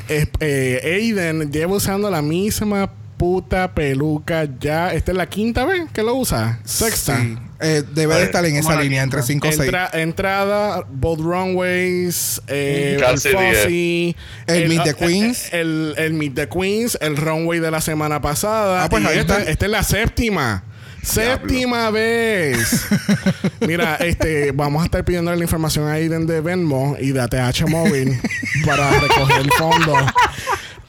eh, 0.09 0.81
Aiden 0.85 1.51
lleva 1.51 1.75
usando 1.77 2.11
la 2.11 2.21
misma 2.23 2.93
puta 3.17 3.73
peluca 3.75 4.47
ya. 4.61 4.93
Esta 4.93 5.13
es 5.13 5.17
la 5.17 5.27
quinta 5.29 5.65
vez 5.65 5.85
que 5.93 6.03
lo 6.03 6.15
usa. 6.15 6.61
Sexta. 6.65 7.19
Sí. 7.21 7.39
Eh, 7.61 7.83
debe 7.95 8.17
de 8.17 8.25
estar 8.25 8.45
en 8.45 8.57
esa 8.57 8.79
línea 8.81 9.03
entre 9.03 9.23
quinta. 9.23 9.49
5 9.49 9.49
o 9.49 9.53
6. 9.53 9.61
Entra- 9.71 9.91
entrada, 9.95 10.85
both 10.91 11.21
runways, 11.21 12.43
eh, 12.49 12.99
el 13.01 13.19
Fuzzy, 13.19 14.17
El 14.47 14.69
Meet 14.69 14.83
the 14.85 14.91
eh, 14.91 14.95
Queens. 14.95 15.45
eh, 15.53 15.61
El, 15.61 15.95
el 15.97 16.13
Meet 16.13 16.35
the 16.35 16.49
Queens, 16.49 16.99
el 17.01 17.17
runway 17.17 17.61
de 17.61 17.71
la 17.71 17.81
semana 17.81 18.21
pasada. 18.21 18.85
Ah, 18.85 18.89
pues 18.91 19.03
Y 19.03 19.07
ahí 19.07 19.19
esta, 19.19 19.39
está. 19.39 19.51
esta 19.51 19.65
es 19.67 19.73
la 19.73 19.83
séptima. 19.83 20.65
Séptima 21.07 21.91
vez. 21.91 22.85
Mira, 23.61 23.95
este, 23.97 24.51
vamos 24.51 24.83
a 24.83 24.87
estar 24.87 25.05
pidiendo 25.05 25.35
la 25.35 25.43
información 25.43 25.89
a 25.89 25.93
Aiden 25.93 26.27
de 26.27 26.41
Venmo 26.41 26.97
y 27.01 27.13
de 27.13 27.21
ATH 27.21 27.67
Móvil 27.69 28.21
para 28.67 28.91
recoger 28.99 29.41
el 29.41 29.53
fondo. 29.53 29.95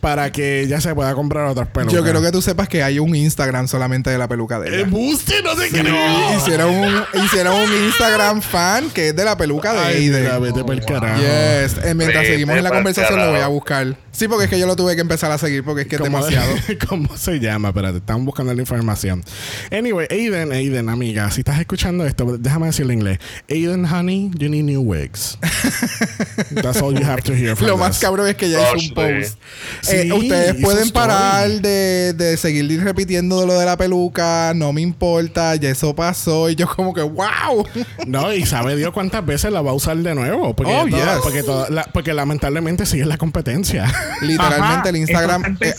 Para 0.08 0.32
que 0.32 0.62
ella 0.62 0.80
se 0.80 0.96
pueda 0.96 1.14
comprar 1.16 1.48
otras 1.48 1.68
pelucas. 1.68 1.94
Yo 1.94 2.02
quiero 2.02 2.22
que 2.22 2.32
tú 2.32 2.42
sepas 2.42 2.70
que 2.70 2.82
hay 2.82 2.98
un 2.98 3.14
Instagram 3.14 3.68
solamente 3.68 4.10
de 4.10 4.18
la 4.18 4.26
peluca 4.30 4.58
de 4.58 4.70
ella. 4.70 4.80
¡Embuste! 4.84 5.42
¡No 5.44 5.54
te 5.54 5.66
Sí, 5.70 5.76
creo! 5.80 6.38
hicieron, 6.38 6.74
un, 6.74 7.04
hicieron 7.26 7.54
un 7.54 7.86
Instagram 7.88 8.42
fan 8.42 8.90
que 8.92 9.10
es 9.10 9.16
de 9.18 9.26
la 9.26 9.36
peluca 9.36 9.74
de 9.74 9.80
Ay, 9.80 10.10
mira, 10.10 10.36
Aiden. 10.36 10.42
vete 10.44 10.64
pa'l 10.64 10.86
carajo. 10.86 11.20
Yes. 11.20 11.74
Eh, 11.84 11.94
mientras 11.94 12.22
Vete 12.24 12.28
seguimos 12.32 12.56
en 12.56 12.64
la 12.64 12.70
conversación 12.72 13.20
lo 13.20 13.32
voy 13.32 13.42
a 13.42 13.48
buscar. 13.48 13.98
Sí, 14.14 14.30
porque 14.30 14.46
es 14.46 14.50
que 14.50 14.58
yo 14.58 14.66
lo 14.66 14.78
tuve 14.78 14.96
que 14.96 15.02
empezar 15.02 15.30
a 15.30 15.38
seguir 15.38 15.64
porque 15.66 15.82
es 15.82 15.88
que 15.90 15.98
es 15.98 16.02
¿Cómo- 16.02 16.26
demasiado. 16.26 16.56
¿Cómo 16.88 17.18
se 17.18 17.40
llama? 17.42 17.68
Espérate, 17.68 17.98
están 17.98 18.24
buscando 18.24 18.54
la 18.54 18.62
información. 18.62 19.26
Anyway, 19.72 20.08
Aiden, 20.10 20.54
Aiden, 20.54 20.88
amiga, 20.88 21.30
si 21.32 21.42
estás 21.42 21.60
escuchando 21.60 22.06
esto, 22.06 22.38
déjame 22.40 22.68
decirlo 22.68 22.94
en 22.94 23.00
inglés. 23.00 23.20
Aiden, 23.50 23.84
honey, 23.86 24.32
you 24.38 24.48
need 24.48 24.64
new 24.64 24.82
wigs. 24.82 25.38
That's 26.64 26.82
all 26.82 26.94
you 26.98 27.04
have 27.06 27.22
to 27.24 27.34
hear 27.36 27.56
from 27.58 27.68
Lo 27.68 27.78
más 27.78 27.92
this. 27.92 28.00
cabrón 28.00 28.28
es 28.30 28.36
que 28.36 28.50
ya 28.50 28.62
hizo 28.74 28.88
un 28.90 28.94
post. 28.94 29.38
sí. 29.82 29.97
Eh, 30.00 30.04
Sí, 30.04 30.12
ustedes 30.12 30.56
pueden 30.64 30.90
parar 30.92 31.50
de, 31.50 32.14
de 32.14 32.38
seguir 32.38 32.84
repitiendo 32.84 33.46
lo 33.46 33.58
de 33.60 33.66
la 33.66 33.78
peluca. 33.78 34.54
No 34.56 34.74
me 34.74 34.82
importa. 34.82 35.56
Ya 35.56 35.70
eso 35.70 35.96
pasó. 35.96 36.50
Y 36.50 36.56
yo 36.56 36.68
como 36.68 36.94
que, 36.94 37.02
wow. 37.02 37.66
No, 38.08 38.34
y 38.34 38.46
sabe 38.46 38.76
Dios 38.76 38.92
cuántas 38.94 39.26
veces 39.26 39.52
la 39.52 39.62
va 39.62 39.72
a 39.72 39.74
usar 39.74 39.98
de 39.98 40.16
nuevo. 40.16 40.56
Porque, 40.56 40.74
Oh, 40.76 40.88
toda- 40.88 41.14
yes. 41.16 41.22
porque, 41.24 41.44
toda 41.44 41.70
la- 41.70 41.86
porque 41.86 42.14
lamentablemente 42.14 42.86
sigue 42.86 43.06
la 43.06 43.18
competencia. 43.18 43.92
Literalmente 44.22 44.90
el 44.90 44.96
Instagram... 44.98 45.58
eh. 45.62 45.74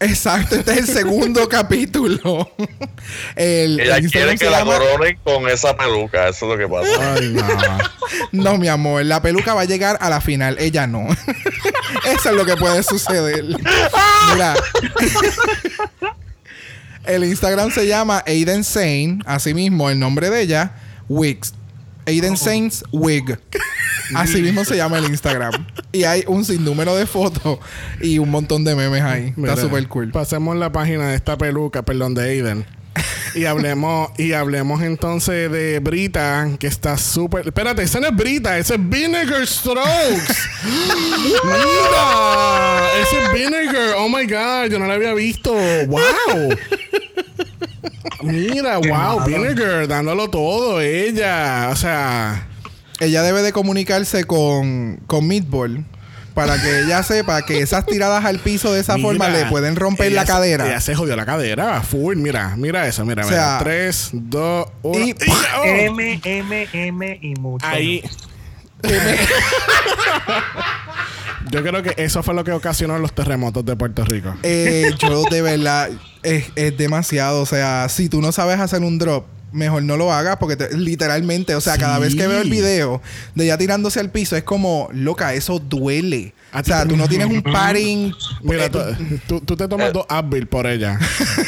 Exacto. 0.00 0.56
Este 0.56 0.72
es 0.72 0.78
el 0.78 0.86
segundo 0.86 1.48
capítulo. 1.50 2.50
el, 3.36 3.80
Ella 3.80 3.96
el 3.96 4.10
quiere 4.10 4.36
que 4.36 4.50
la 4.50 4.60
llama- 4.60 4.78
coronen 4.78 5.18
con 5.24 5.48
esa 5.48 5.76
peluca. 5.76 6.28
Eso 6.28 6.46
es 6.52 6.52
lo 6.52 6.58
que 6.58 6.68
pasa. 6.68 7.14
Ay, 7.14 7.28
no. 7.28 8.52
No, 8.52 8.58
mi 8.58 8.68
amor, 8.68 9.04
la 9.04 9.22
peluca 9.22 9.54
va 9.54 9.62
a 9.62 9.64
llegar 9.64 9.96
a 10.00 10.08
la 10.10 10.20
final, 10.20 10.56
ella 10.58 10.86
no. 10.86 11.06
Eso 12.04 12.30
es 12.30 12.34
lo 12.36 12.44
que 12.44 12.56
puede 12.56 12.82
suceder. 12.82 13.44
Mira. 14.32 14.54
el 17.04 17.24
Instagram 17.24 17.70
se 17.70 17.86
llama 17.86 18.22
Aiden 18.26 18.64
Sane, 18.64 19.18
así 19.26 19.54
mismo 19.54 19.90
el 19.90 19.98
nombre 19.98 20.30
de 20.30 20.40
ella, 20.42 20.72
Wigs. 21.08 21.54
Aiden 22.06 22.36
Saints 22.36 22.84
Wig. 22.92 23.38
Así 24.14 24.42
mismo 24.42 24.64
se 24.64 24.76
llama 24.76 24.98
el 24.98 25.06
Instagram. 25.06 25.66
Y 25.92 26.04
hay 26.04 26.24
un 26.26 26.44
sinnúmero 26.44 26.96
de 26.96 27.06
fotos 27.06 27.58
y 28.00 28.18
un 28.18 28.30
montón 28.30 28.64
de 28.64 28.74
memes 28.74 29.02
ahí. 29.02 29.32
Mira, 29.36 29.54
Está 29.54 29.66
súper 29.66 29.86
cool. 29.88 30.10
Pasemos 30.10 30.56
la 30.56 30.72
página 30.72 31.08
de 31.08 31.16
esta 31.16 31.38
peluca, 31.38 31.82
perdón, 31.82 32.14
de 32.14 32.22
Aiden. 32.22 32.66
Y 33.34 33.46
hablemos, 33.46 34.10
y 34.18 34.32
hablemos 34.34 34.82
entonces 34.82 35.50
de 35.50 35.78
Brita, 35.78 36.50
que 36.58 36.66
está 36.66 36.98
súper. 36.98 37.46
Espérate, 37.46 37.82
ese 37.82 37.98
no 38.00 38.08
es 38.08 38.16
Brita, 38.16 38.58
ese 38.58 38.74
es 38.74 38.88
Vinegar 38.88 39.46
Strokes. 39.46 40.34
Mira, 41.44 42.90
ese 43.00 43.24
es 43.24 43.32
Vinegar. 43.32 43.94
Oh 43.96 44.08
my 44.08 44.26
god, 44.26 44.70
yo 44.70 44.78
no 44.78 44.86
lo 44.86 44.92
había 44.92 45.14
visto. 45.14 45.54
Wow. 45.86 46.58
Mira, 48.22 48.78
wow, 48.78 49.24
Vinegar, 49.24 49.86
dándolo 49.88 50.28
todo, 50.30 50.80
ella. 50.80 51.68
O 51.70 51.76
sea. 51.76 52.48
Ella 53.00 53.22
debe 53.22 53.42
de 53.42 53.52
comunicarse 53.52 54.24
con, 54.24 55.00
con 55.08 55.26
Meatball 55.26 55.84
para 56.34 56.60
que 56.62 56.80
ella 56.80 57.02
sepa 57.02 57.42
que 57.44 57.58
esas 57.60 57.84
tiradas 57.84 58.24
al 58.24 58.38
piso 58.38 58.72
de 58.72 58.80
esa 58.80 58.94
Mira, 58.94 59.08
forma 59.08 59.28
le 59.28 59.44
pueden 59.46 59.74
romper 59.76 60.06
ella 60.06 60.20
la 60.20 60.26
se- 60.26 60.32
cadera. 60.32 60.66
Ella 60.68 60.80
se 60.80 60.94
jodió 60.94 61.16
la 61.16 61.26
cadera, 61.26 61.82
full. 61.82 62.16
Mira, 62.16 62.54
mira 62.56 62.86
eso, 62.86 63.04
mira, 63.04 63.24
O 63.24 63.28
mira. 63.28 63.36
sea, 63.38 63.58
Tres, 63.58 64.10
dos, 64.12 64.68
uno. 64.82 64.98
y- 65.04 65.10
¡Y- 65.10 65.14
oh! 65.58 65.64
M, 65.64 66.20
M, 66.24 66.68
M 66.72 67.18
y 67.20 67.34
mucho. 67.40 67.66
Ahí. 67.66 68.02
Yo 71.50 71.62
creo 71.62 71.82
que 71.82 71.94
eso 71.96 72.22
fue 72.22 72.34
lo 72.34 72.44
que 72.44 72.52
ocasionó 72.52 72.98
los 72.98 73.12
terremotos 73.14 73.64
de 73.64 73.76
Puerto 73.76 74.04
Rico. 74.04 74.34
Eh, 74.42 74.90
yo 74.98 75.24
de 75.24 75.42
verdad 75.42 75.90
es, 76.22 76.46
es 76.56 76.76
demasiado. 76.76 77.42
O 77.42 77.46
sea, 77.46 77.88
si 77.88 78.08
tú 78.08 78.20
no 78.20 78.32
sabes 78.32 78.60
hacer 78.60 78.82
un 78.82 78.98
drop, 78.98 79.26
mejor 79.52 79.82
no 79.82 79.96
lo 79.96 80.12
hagas 80.12 80.36
porque 80.38 80.56
te- 80.56 80.76
literalmente, 80.76 81.54
o 81.54 81.60
sea, 81.60 81.76
cada 81.78 81.98
vez 81.98 82.14
que 82.14 82.26
veo 82.26 82.40
el 82.40 82.50
video 82.50 83.00
de 83.34 83.44
ella 83.44 83.58
tirándose 83.58 84.00
al 84.00 84.10
piso 84.10 84.36
es 84.36 84.42
como, 84.44 84.88
loca, 84.92 85.34
eso 85.34 85.58
duele. 85.58 86.34
A 86.52 86.60
O 86.60 86.64
sea, 86.64 86.84
tú 86.86 86.96
no 86.98 87.08
tienes 87.08 87.28
un 87.28 87.42
padding. 87.52 88.12
Mira, 88.42 88.66
eh, 88.66 88.70
tú, 88.70 88.80
tú- 89.26 89.40
tú 89.40 89.56
te 89.56 89.66
tomas 89.68 89.88
Eh. 89.88 89.92
dos 89.94 90.04
Advil 90.08 90.46
por 90.46 90.66
ella. 90.66 90.98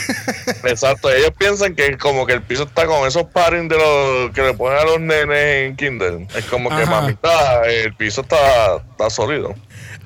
Exacto, 0.65 1.11
ellos 1.13 1.31
piensan 1.39 1.75
que 1.75 1.97
como 1.99 2.27
que 2.27 2.33
el 2.35 2.43
piso 2.43 2.63
está 2.65 2.87
con 2.87 3.07
esos 3.07 3.25
padding 3.25 3.69
de 3.69 3.77
los 3.77 4.31
que 4.33 4.43
le 4.43 4.55
ponen 4.55 4.79
a 4.79 4.85
los 4.85 5.01
nenes 5.01 5.69
en 5.71 5.77
Kindle. 5.77 6.27
Es 6.37 6.45
como 6.47 6.71
que 6.71 6.87
mamita, 6.87 7.63
el 7.67 7.95
piso 7.95 8.23
está, 8.23 8.37
está 8.91 9.11
sólido. 9.11 9.55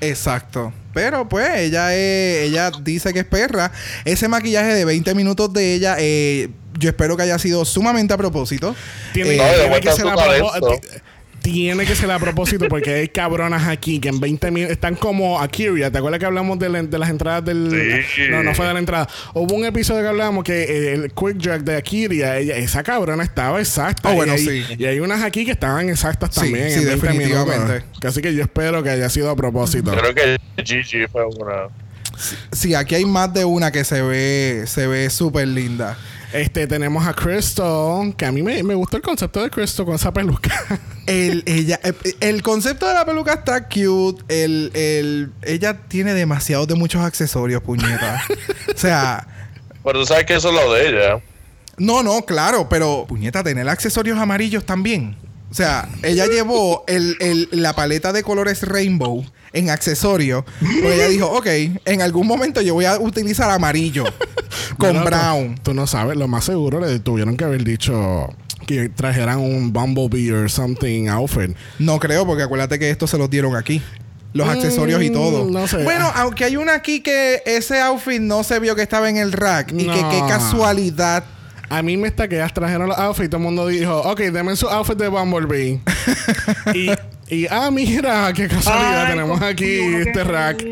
Exacto. 0.00 0.72
Pero 0.94 1.28
pues 1.28 1.48
ella 1.56 1.94
es, 1.94 2.48
ella 2.48 2.70
dice 2.82 3.12
que 3.12 3.20
es 3.20 3.24
perra. 3.24 3.70
Ese 4.04 4.26
maquillaje 4.28 4.74
de 4.74 4.84
20 4.84 5.14
minutos 5.14 5.52
de 5.52 5.74
ella, 5.74 5.96
eh, 5.98 6.48
yo 6.78 6.88
espero 6.90 7.16
que 7.16 7.24
haya 7.24 7.38
sido 7.38 7.64
sumamente 7.64 8.14
a 8.14 8.16
propósito. 8.16 8.74
Tiene, 9.12 9.34
Eh, 9.34 9.36
No, 9.38 9.44
tiene 9.44 9.58
demuestra 9.62 9.90
que 9.92 9.96
ser 9.96 10.06
a 10.08 10.60
ti- 10.80 10.88
tiene 11.40 11.86
que 11.86 11.94
ser 11.94 12.10
a 12.10 12.18
propósito 12.18 12.66
porque 12.68 12.92
hay 12.92 13.08
cabronas 13.08 13.68
aquí 13.68 14.00
que 14.00 14.08
en 14.08 14.18
20 14.20 14.50
minutos 14.50 14.72
están 14.72 14.96
como 14.96 15.40
Akiria. 15.40 15.90
¿Te 15.90 15.96
acuerdas 15.98 16.18
que 16.20 16.26
hablamos 16.26 16.58
de, 16.58 16.68
la- 16.68 16.82
de 16.82 16.98
las 16.98 17.08
entradas 17.08 17.44
del. 17.44 18.04
Sí. 18.14 18.22
No, 18.28 18.42
no 18.42 18.54
fue 18.54 18.66
de 18.66 18.72
la 18.74 18.78
entrada. 18.80 19.08
Hubo 19.34 19.54
un 19.54 19.64
episodio 19.64 20.02
que 20.02 20.08
hablamos 20.08 20.44
que 20.44 20.62
eh, 20.64 20.94
el 20.94 21.12
Quick 21.12 21.36
Drag 21.36 21.62
de 21.64 21.76
Akiria, 21.76 22.36
ella, 22.38 22.56
esa 22.56 22.82
cabrona 22.82 23.22
estaba 23.22 23.60
exacta. 23.60 24.08
Oh, 24.10 24.12
Y 24.12 24.16
bueno, 24.16 24.32
hay- 24.34 24.44
sí. 24.44 24.64
Y 24.78 24.84
hay 24.84 25.00
unas 25.00 25.22
aquí 25.22 25.44
que 25.44 25.52
estaban 25.52 25.88
exactas 25.88 26.30
Sí, 26.34 26.40
también. 26.40 26.68
sí, 26.70 26.80
en 26.80 26.86
20 26.86 27.06
definitivamente. 27.06 27.66
minutos. 27.84 28.04
Así 28.04 28.20
que 28.20 28.34
yo 28.34 28.42
espero 28.42 28.82
que 28.82 28.90
haya 28.90 29.08
sido 29.08 29.30
a 29.30 29.36
propósito. 29.36 29.92
Creo 29.92 30.14
que 30.14 30.36
Gigi 30.64 31.06
fue 31.10 31.24
una. 31.24 31.68
Sí, 32.52 32.74
aquí 32.74 32.96
hay 32.96 33.04
más 33.04 33.32
de 33.32 33.44
una 33.44 33.70
que 33.70 33.84
se 33.84 34.02
ve, 34.02 34.64
se 34.66 34.86
ve 34.88 35.08
súper 35.08 35.46
linda. 35.48 35.96
Este, 36.32 36.66
tenemos 36.66 37.06
a 37.06 37.14
Crystal, 37.14 38.14
que 38.16 38.26
a 38.26 38.32
mí 38.32 38.42
me, 38.42 38.62
me 38.62 38.74
gustó 38.74 38.96
el 38.98 39.02
concepto 39.02 39.42
de 39.42 39.50
Crystal 39.50 39.86
con 39.86 39.94
esa 39.94 40.12
peluca. 40.12 40.50
El, 41.06 41.42
ella, 41.46 41.80
eh, 41.84 41.94
el 42.20 42.42
concepto 42.42 42.86
de 42.86 42.92
la 42.92 43.06
peluca 43.06 43.32
está 43.32 43.66
cute. 43.66 44.22
El, 44.28 44.70
el, 44.74 45.32
ella 45.40 45.74
tiene 45.88 46.12
demasiados 46.12 46.68
de 46.68 46.74
muchos 46.74 47.02
accesorios, 47.02 47.62
puñeta. 47.62 48.22
o 48.74 48.78
sea, 48.78 49.26
Pero 49.82 50.00
tú 50.00 50.04
sabes 50.04 50.26
que 50.26 50.34
eso 50.34 50.50
es 50.50 50.54
lo 50.54 50.70
de 50.74 50.88
ella. 50.88 51.22
no, 51.78 52.02
no, 52.02 52.20
claro, 52.26 52.68
pero 52.68 53.06
puñeta, 53.08 53.42
tener 53.42 53.66
accesorios 53.70 54.18
amarillos 54.18 54.66
también. 54.66 55.16
O 55.50 55.54
sea, 55.54 55.88
ella 56.02 56.26
llevó 56.26 56.84
el, 56.86 57.16
el- 57.20 57.48
la 57.52 57.74
paleta 57.74 58.12
de 58.12 58.22
colores 58.22 58.62
rainbow 58.62 59.24
en 59.52 59.70
accesorios. 59.70 60.44
Porque 60.60 60.94
ella 60.94 61.08
dijo, 61.08 61.26
ok, 61.26 61.46
en 61.84 62.02
algún 62.02 62.26
momento 62.26 62.60
yo 62.60 62.74
voy 62.74 62.84
a 62.84 62.98
utilizar 62.98 63.50
amarillo 63.50 64.04
con 64.78 64.92
Bueno, 64.92 65.04
brown. 65.04 65.54
Tú, 65.62 65.72
no 65.74 65.86
sabes, 65.86 66.16
lo 66.18 66.28
más 66.28 66.44
seguro 66.44 66.80
le 66.80 66.98
tuvieron 66.98 67.36
que 67.36 67.44
haber 67.44 67.64
dicho 67.64 68.28
que 68.66 68.90
trajeran 68.90 69.38
un 69.38 69.72
Bumblebee 69.72 70.30
or 70.32 70.50
something 70.50 71.08
outfit. 71.08 71.56
No 71.78 71.98
creo, 71.98 72.26
porque 72.26 72.42
acuérdate 72.42 72.78
que 72.78 72.90
esto 72.90 73.06
se 73.06 73.16
los 73.16 73.30
dieron 73.30 73.56
aquí. 73.56 73.80
Los 74.34 74.46
Mm, 74.46 74.50
accesorios 74.50 75.02
y 75.02 75.08
todo. 75.08 75.46
no 75.50 75.66
sé. 75.66 75.82
Bueno, 75.84 76.12
aunque 76.14 76.44
hay 76.44 76.56
una 76.56 76.74
aquí 76.74 77.00
que 77.00 77.42
ese 77.46 77.80
outfit 77.80 78.20
no 78.20 78.44
se 78.44 78.58
vio 78.60 78.76
que 78.76 78.82
estaba 78.82 79.08
en 79.08 79.16
el 79.16 79.32
rack. 79.32 79.72
Y 79.72 79.86
que 79.86 80.04
qué 80.10 80.22
casualidad. 80.28 81.24
A 81.70 81.82
mí 81.82 81.96
me 81.96 82.08
está 82.08 82.28
que 82.28 82.36
ellas 82.36 82.52
trajeron 82.54 82.88
los 82.88 82.98
outfits 82.98 83.26
y 83.26 83.28
todo 83.28 83.38
el 83.38 83.44
mundo 83.44 83.66
dijo, 83.66 83.98
ok, 83.98 84.20
denme 84.20 84.56
su 84.56 84.68
outfit 84.68 84.96
de 84.96 85.08
Bumblebee. 85.08 85.80
y, 86.74 86.90
y, 87.28 87.46
ah, 87.50 87.70
mira, 87.70 88.32
qué 88.32 88.48
casualidad, 88.48 89.04
Ay, 89.04 89.10
tenemos 89.10 89.42
aquí 89.42 89.78
este 89.78 90.24
rack. 90.24 90.64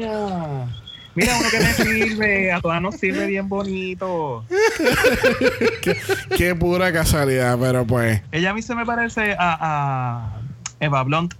Mira, 1.15 1.35
uno 1.39 1.49
que 1.51 1.61
me 1.61 1.73
sirve, 1.73 2.53
a 2.53 2.61
todas 2.61 2.81
nos 2.81 2.97
sirve 2.97 3.27
bien 3.27 3.49
bonito. 3.49 4.45
qué, 5.83 5.97
qué 6.37 6.55
pura 6.55 6.93
casualidad, 6.93 7.59
pero 7.59 7.87
pues. 7.87 8.23
Ella 8.33 8.51
a 8.51 8.55
mí 8.55 8.63
se 8.63 8.75
me 8.75 8.85
parece 8.85 9.35
a, 9.39 9.59
a 9.61 10.41
Eva 10.81 11.03
Blunt. 11.03 11.35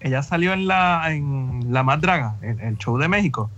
Ella 0.00 0.22
salió 0.22 0.52
en 0.52 0.66
la 0.66 1.04
en 1.12 1.72
La 1.72 1.82
Más 1.82 2.00
Draga, 2.00 2.36
el, 2.42 2.58
el 2.60 2.78
show 2.78 2.98
de 2.98 3.06
México. 3.06 3.50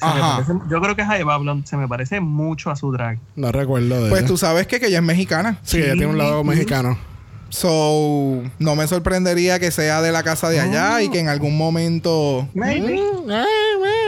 Se 0.00 0.06
Ajá. 0.06 0.42
parece- 0.44 0.64
yo 0.70 0.80
creo 0.80 0.96
que 0.96 1.02
Eva 1.02 1.36
Blunt, 1.38 1.66
se 1.66 1.76
me 1.76 1.86
parece 1.86 2.20
mucho 2.20 2.70
a 2.70 2.76
su 2.76 2.90
drag. 2.90 3.18
No 3.36 3.52
recuerdo 3.52 4.02
de 4.04 4.08
Pues 4.10 4.22
ella. 4.22 4.28
tú 4.28 4.36
sabes 4.38 4.66
que, 4.66 4.80
que 4.80 4.86
ella 4.86 4.98
es 4.98 5.04
mexicana. 5.04 5.58
Sí, 5.62 5.76
ella 5.78 5.92
tiene 5.92 6.06
un 6.06 6.18
lado 6.18 6.42
mexicano. 6.42 6.96
So, 7.50 8.42
no 8.58 8.76
me 8.76 8.86
sorprendería 8.86 9.58
que 9.58 9.70
sea 9.72 10.00
de 10.02 10.12
la 10.12 10.22
casa 10.22 10.48
de 10.48 10.60
allá 10.60 10.94
Oh. 10.96 11.00
y 11.00 11.10
que 11.10 11.18
en 11.18 11.28
algún 11.28 11.58
momento. 11.58 12.48
Maybe. 12.54 12.94
Mm, 12.94 13.30
ah, 13.30 13.44
ah. 13.44 13.99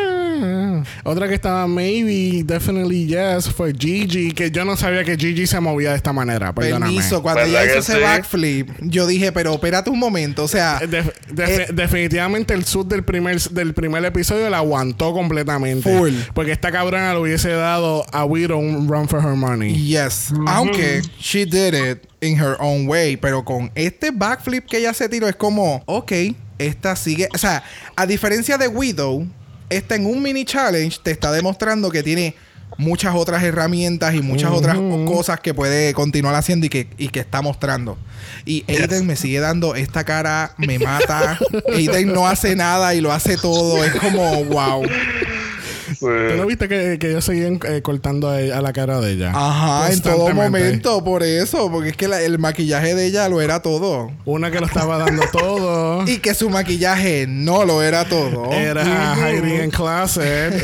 Otra 1.04 1.28
que 1.28 1.34
estaba 1.34 1.66
maybe, 1.66 2.42
definitely 2.44 3.06
yes, 3.06 3.48
fue 3.48 3.72
Gigi, 3.76 4.32
que 4.32 4.50
yo 4.50 4.64
no 4.64 4.76
sabía 4.76 5.02
que 5.04 5.16
Gigi 5.16 5.46
se 5.46 5.58
movía 5.60 5.90
de 5.90 5.96
esta 5.96 6.12
manera, 6.12 6.52
perdóname. 6.54 6.92
Permiso, 6.94 7.22
cuando 7.22 7.42
¿Verdad 7.42 7.62
ella 7.64 7.70
hizo 7.72 7.78
ese 7.80 7.92
sí? 7.94 8.00
backflip, 8.00 8.70
yo 8.80 9.06
dije, 9.06 9.32
pero 9.32 9.52
espérate 9.54 9.90
un 9.90 9.98
momento. 9.98 10.44
O 10.44 10.48
sea, 10.48 10.78
Eh, 10.82 11.04
Eh, 11.38 11.66
definitivamente 11.72 12.54
el 12.54 12.64
sud 12.64 12.86
del 12.86 13.02
primer, 13.04 13.40
del 13.40 13.74
primer 13.74 14.04
episodio 14.04 14.48
la 14.50 14.58
aguantó 14.58 15.12
completamente. 15.12 15.96
Full. 15.98 16.12
Porque 16.34 16.52
esta 16.52 16.70
cabrona 16.70 17.12
le 17.14 17.20
hubiese 17.20 17.50
dado 17.50 18.04
a 18.12 18.24
Widow 18.24 18.58
un 18.58 18.88
run 18.88 19.08
for 19.08 19.20
her 19.20 19.34
money. 19.34 19.74
Yes. 19.74 20.32
Aunque 20.46 21.02
she 21.18 21.44
did 21.46 21.74
it 21.74 22.06
in 22.20 22.38
her 22.40 22.56
own 22.60 22.86
way. 22.88 23.16
Pero 23.16 23.44
con 23.44 23.70
este 23.74 24.10
backflip 24.12 24.66
que 24.66 24.78
ella 24.78 24.94
se 24.94 25.08
tiró 25.08 25.28
es 25.28 25.36
como, 25.36 25.82
ok, 25.86 26.12
esta 26.58 26.94
sigue. 26.96 27.28
O 27.34 27.38
sea, 27.38 27.62
a 27.96 28.06
diferencia 28.06 28.56
de 28.58 28.68
Widow, 28.68 29.26
esta 29.72 29.94
en 29.94 30.06
un 30.06 30.22
mini 30.22 30.44
challenge 30.44 30.98
te 31.02 31.10
está 31.10 31.32
demostrando 31.32 31.90
que 31.90 32.02
tiene 32.02 32.34
muchas 32.78 33.14
otras 33.14 33.42
herramientas 33.42 34.14
y 34.14 34.22
muchas 34.22 34.50
otras 34.50 34.76
cosas 35.06 35.40
que 35.40 35.54
puede 35.54 35.92
continuar 35.94 36.34
haciendo 36.34 36.66
y 36.66 36.68
que, 36.68 36.88
y 36.98 37.08
que 37.08 37.20
está 37.20 37.42
mostrando. 37.42 37.98
Y 38.44 38.64
Aiden 38.68 39.06
me 39.06 39.16
sigue 39.16 39.40
dando 39.40 39.74
esta 39.74 40.04
cara, 40.04 40.54
me 40.58 40.78
mata. 40.78 41.38
Aiden 41.74 42.12
no 42.12 42.26
hace 42.26 42.56
nada 42.56 42.94
y 42.94 43.00
lo 43.00 43.12
hace 43.12 43.36
todo. 43.36 43.84
Es 43.84 43.94
como, 43.94 44.44
wow. 44.44 44.84
¿Tú 46.00 46.36
no 46.36 46.46
viste 46.46 46.68
que, 46.68 46.98
que 46.98 47.10
ellos 47.10 47.24
seguían 47.24 47.58
eh, 47.68 47.82
cortando 47.82 48.28
a, 48.28 48.40
ella- 48.40 48.58
a 48.58 48.62
la 48.62 48.72
cara 48.72 49.00
de 49.00 49.12
ella? 49.12 49.30
Ajá, 49.34 49.92
en 49.92 50.00
todo 50.00 50.16
Constantemente. 50.24 50.60
momento, 50.68 51.04
por 51.04 51.22
eso, 51.22 51.70
porque 51.70 51.90
es 51.90 51.96
que 51.96 52.08
la- 52.08 52.20
el 52.22 52.38
maquillaje 52.38 52.94
de 52.94 53.06
ella 53.06 53.28
lo 53.28 53.40
era 53.40 53.62
todo. 53.62 54.10
Una 54.24 54.50
que 54.50 54.60
lo 54.60 54.66
estaba 54.66 54.98
dando 54.98 55.22
todo. 55.32 56.02
Y 56.06 56.18
que 56.18 56.34
su 56.34 56.50
maquillaje 56.50 57.26
no 57.28 57.64
lo 57.64 57.82
era 57.82 58.04
todo. 58.08 58.52
Era 58.52 59.14
Heidi 59.30 59.52
en 59.60 59.70
Closet. 59.70 60.62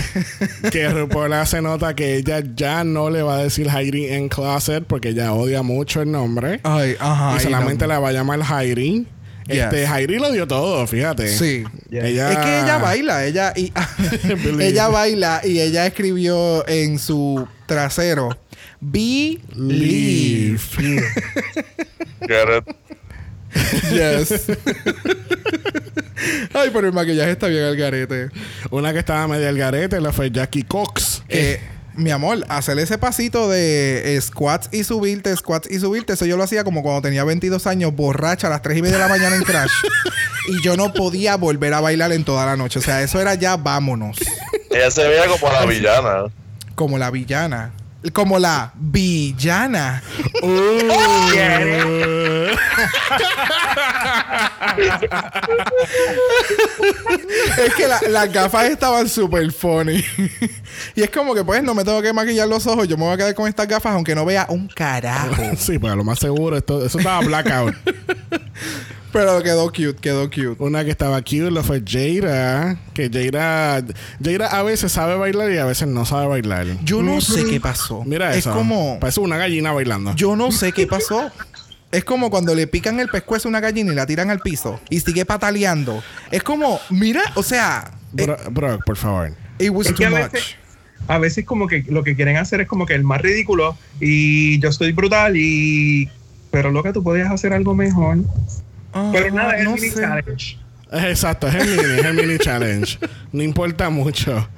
que 0.71 0.89
RuPaul 0.89 1.33
hace 1.33 1.61
nota 1.63 1.95
que 1.95 2.17
ella 2.17 2.43
ya 2.55 2.85
no 2.85 3.11
le 3.11 3.23
va 3.23 3.37
a 3.37 3.43
decir 3.45 3.69
Heidi 3.69 4.07
en 4.07 4.29
Closet 4.29 4.85
porque 4.85 5.11
ella 5.11 5.33
odia 5.33 5.63
mucho 5.63 6.03
el 6.03 6.11
nombre. 6.11 6.61
Ay, 6.63 6.97
ajá. 6.99 7.35
y 7.35 7.37
y 7.37 7.41
solamente 7.41 7.85
no. 7.87 7.93
la 7.95 7.99
va 8.01 8.09
a 8.09 8.13
llamar 8.13 8.41
Heidi. 8.41 9.07
Yes. 9.49 9.65
Este, 9.65 9.87
Heidi 9.87 10.19
lo 10.19 10.31
dio 10.31 10.47
todo, 10.47 10.87
fíjate. 10.87 11.29
Sí. 11.29 11.65
Ella... 11.91 12.33
Es 12.33 12.39
que 12.39 12.61
ella 12.61 12.79
baila, 12.83 13.25
ella 13.25 13.53
y 13.57 13.73
ella 14.61 14.89
baila 14.89 15.41
y 15.43 15.61
ella 15.61 15.87
escribió 15.87 16.67
en 16.69 16.99
su 16.99 17.49
trasero 17.67 18.37
Be 18.81 19.39
Leave. 19.55 20.61
Yes. 23.91 24.45
Ay, 26.53 26.71
pero 26.73 26.89
el 26.89 26.93
maquillaje 26.93 27.31
está 27.31 27.47
bien 27.47 27.65
al 27.65 27.77
garete. 27.77 28.29
Una 28.71 28.93
que 28.93 28.99
estaba 28.99 29.27
media 29.27 29.49
al 29.49 29.57
garete 29.57 30.01
la 30.01 30.13
fue 30.13 30.31
Jackie 30.31 30.65
Cox. 30.65 31.23
Que, 31.29 31.59
mi 31.99 32.11
amor, 32.11 32.45
hacer 32.49 32.79
ese 32.79 32.97
pasito 32.97 33.49
de 33.49 34.17
eh, 34.17 34.21
squats 34.21 34.69
y 34.73 34.85
subirte, 34.85 35.35
squats 35.37 35.71
y 35.71 35.81
subirte, 35.81 36.13
eso 36.13 36.25
yo 36.25 36.37
lo 36.37 36.45
hacía 36.45 36.65
como 36.65 36.83
cuando 36.83 37.03
tenía 37.03 37.25
22 37.25 37.67
años, 37.67 37.95
borracha 37.95 38.47
a 38.47 38.51
las 38.51 38.63
3 38.63 38.79
y 38.79 38.83
media 38.83 38.97
de 38.97 39.03
la 39.03 39.09
mañana 39.09 39.37
en 39.37 39.43
Crash. 39.43 39.73
y 40.49 40.63
yo 40.63 40.77
no 40.77 40.93
podía 40.93 41.37
volver 41.37 41.75
a 41.75 41.81
bailar 41.81 42.13
en 42.13 42.25
toda 42.25 42.47
la 42.47 42.57
noche. 42.57 42.79
O 42.79 42.83
sea, 42.83 43.03
eso 43.03 43.21
era 43.21 43.35
ya 43.35 43.57
vámonos. 43.57 44.19
Ella 44.71 44.91
se 44.91 45.07
veía 45.07 45.27
como 45.27 45.53
la 45.53 45.67
villana. 45.67 46.25
Como 46.75 46.99
la 46.99 47.11
villana. 47.11 47.73
Como 48.13 48.39
la 48.39 48.73
villana. 48.77 50.03
es 57.59 57.75
que 57.75 57.87
la- 57.87 58.01
las 58.09 58.33
gafas 58.33 58.67
estaban 58.67 59.09
súper 59.09 59.51
funny. 59.53 60.05
y 60.95 61.03
es 61.03 61.11
como 61.11 61.35
que, 61.35 61.45
pues, 61.45 61.63
no 61.63 61.75
me 61.75 61.85
tengo 61.85 62.01
que 62.03 62.13
maquillar 62.13 62.49
los 62.49 62.67
ojos. 62.67 62.87
Yo 62.89 62.97
me 62.97 63.05
voy 63.05 63.15
a 63.15 63.17
quedar 63.17 63.35
con 63.35 63.49
estas 63.49 63.67
gafas 63.69 63.93
aunque 63.95 64.15
no 64.15 64.25
vea 64.25 64.47
un 64.49 64.69
carajo. 64.69 65.35
sí, 65.57 65.79
pues 65.79 65.95
lo 65.95 66.05
más 66.05 66.19
seguro, 66.19 66.57
esto, 66.57 66.85
eso 66.85 66.99
estaba 66.99 67.21
blackout. 67.21 67.75
Pero 69.13 69.43
quedó 69.43 69.67
cute, 69.69 69.95
quedó 70.01 70.29
cute. 70.29 70.57
Una 70.59 70.85
que 70.85 70.91
estaba 70.91 71.21
cute 71.23 71.51
lo 71.51 71.63
fue 71.65 71.83
Jaira. 71.87 72.79
Que 72.93 73.09
Jaira. 73.11 73.83
Jaira 74.23 74.47
a 74.49 74.63
veces 74.63 74.93
sabe 74.93 75.17
bailar 75.17 75.51
y 75.51 75.59
a 75.59 75.65
veces 75.65 75.89
no 75.89 76.05
sabe 76.05 76.27
bailar. 76.27 76.67
Yo 76.85 77.03
no 77.03 77.21
sé 77.21 77.45
qué 77.47 77.61
pasó. 77.61 78.05
Mira 78.05 78.33
es 78.33 78.39
eso. 78.39 78.53
como... 78.53 78.99
Parece 79.01 79.21
una 79.21 79.39
gallina 79.39 79.73
bailando. 79.73 80.15
Yo 80.15 80.37
no 80.37 80.53
sé 80.53 80.73
qué 80.73 80.87
pasó. 80.87 81.31
Es 81.91 82.05
como 82.05 82.29
cuando 82.29 82.55
le 82.55 82.67
pican 82.67 83.01
el 83.01 83.09
pescuezo 83.09 83.49
a 83.49 83.51
una 83.51 83.61
gallina 83.61 83.93
y 83.93 83.95
la 83.97 84.05
tiran 84.05 84.29
al 84.29 84.41
piso 84.41 84.79
y 84.91 85.01
sigue 85.01 85.25
pataleando. 85.25 86.03
Es 86.31 86.43
como, 86.43 86.79
mira, 86.91 87.23
o 87.35 87.43
sea, 87.43 87.91
eh, 88.15 88.25
Bro, 88.27 88.37
Brock, 88.51 88.85
por 88.85 88.97
favor. 88.99 89.33
it 89.59 89.71
was 89.71 89.87
Es 89.87 89.95
too 89.95 90.05
a 90.05 90.11
much. 90.11 90.33
veces, 90.33 90.57
a 91.07 91.17
veces 91.19 91.47
como 91.47 91.67
que 91.67 91.87
lo 91.89 92.05
que 92.05 92.15
quieren 92.15 92.37
hacer 92.37 92.61
es 92.61 92.69
como 92.69 92.85
que 92.85 92.95
el 92.95 93.05
más 93.05 93.23
ridículo 93.23 93.75
y 94.01 94.59
yo 94.61 94.69
estoy 94.69 94.93
brutal 94.93 95.35
y... 95.39 96.11
Pero 96.51 96.71
lo 96.73 96.83
que 96.83 96.93
tú 96.93 97.03
podías 97.03 97.31
hacer 97.31 97.55
algo 97.55 97.75
mejor. 97.75 98.19
Pero 99.13 99.31
nada, 99.35 99.57
es 99.59 99.65
no 99.65 99.75
el 99.75 99.81
mini 99.81 99.91
sé. 99.93 100.01
challenge. 100.03 100.59
Exacto, 100.93 101.49
es 101.49 101.55
el 101.55 101.67
mini, 101.69 101.99
es 101.99 102.05
el 102.05 102.15
mini 102.15 102.39
challenge. 102.39 102.99
No 103.33 103.43
importa 103.43 103.91
mucho. 103.91 104.49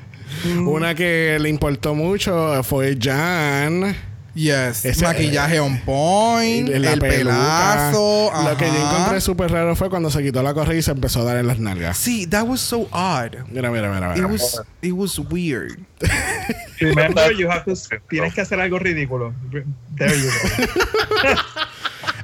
Mm. 0.45 0.69
Una 0.69 0.95
que 0.95 1.38
le 1.40 1.49
importó 1.49 1.95
mucho 1.95 2.62
fue 2.62 2.97
Jan. 3.01 3.97
Yes. 4.33 4.85
Ese- 4.85 5.05
Maquillaje 5.05 5.59
on 5.59 5.79
point, 5.81 6.69
la 6.69 6.93
el 6.93 7.01
peluca. 7.01 7.35
pelazo. 7.35 8.31
Lo 8.49 8.57
que 8.57 8.66
yo 8.66 8.77
encontré 8.77 9.21
súper 9.21 9.51
raro 9.51 9.75
fue 9.75 9.90
cuando 9.90 10.09
se 10.09 10.23
quitó 10.23 10.40
la 10.45 10.55
correa 10.55 10.79
y 10.79 10.83
se 10.83 10.93
empezó 10.93 11.23
a 11.23 11.25
dar 11.25 11.38
en 11.38 11.49
las 11.49 11.59
nalgas. 11.59 11.99
Sí, 11.99 12.29
that 12.29 12.45
was 12.47 12.61
so 12.61 12.88
odd. 12.93 13.35
Mira, 13.51 13.73
mira, 13.73 13.93
mira, 13.93 14.12
It 14.12 14.19
mira. 14.23 14.29
was, 14.29 14.62
it 14.83 14.93
was 14.93 15.19
weird. 15.19 15.81
Remember, 16.81 17.33
you 17.37 17.51
have 17.51 17.64
to- 17.64 17.75
tienes 18.09 18.33
que 18.33 18.40
hacer 18.43 18.61
algo 18.61 18.79
ridículo. 18.79 19.35
There 19.99 20.14
you 20.16 20.27
go. 20.31 21.29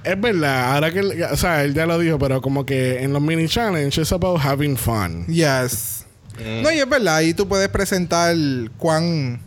Es 0.07 0.21
verdad, 0.21 0.75
ahora 0.75 0.93
que, 0.93 1.01
o 1.01 1.37
sea, 1.37 1.65
él 1.65 1.75
ya 1.75 1.85
lo 1.85 1.99
dijo, 1.99 2.17
pero 2.17 2.41
como 2.41 2.65
que 2.65 3.03
en 3.03 3.13
los 3.13 3.21
mini 3.21 3.49
challenges 3.49 3.99
it's 3.99 4.13
about 4.13 4.41
having 4.41 4.77
fun. 4.77 5.27
Yes. 5.27 6.07
No, 6.63 6.71
y 6.71 6.79
es 6.79 6.89
verdad, 6.89 7.17
ahí 7.17 7.35
tú 7.35 7.49
puedes 7.49 7.69
presentar 7.71 8.37
cuán 8.79 9.41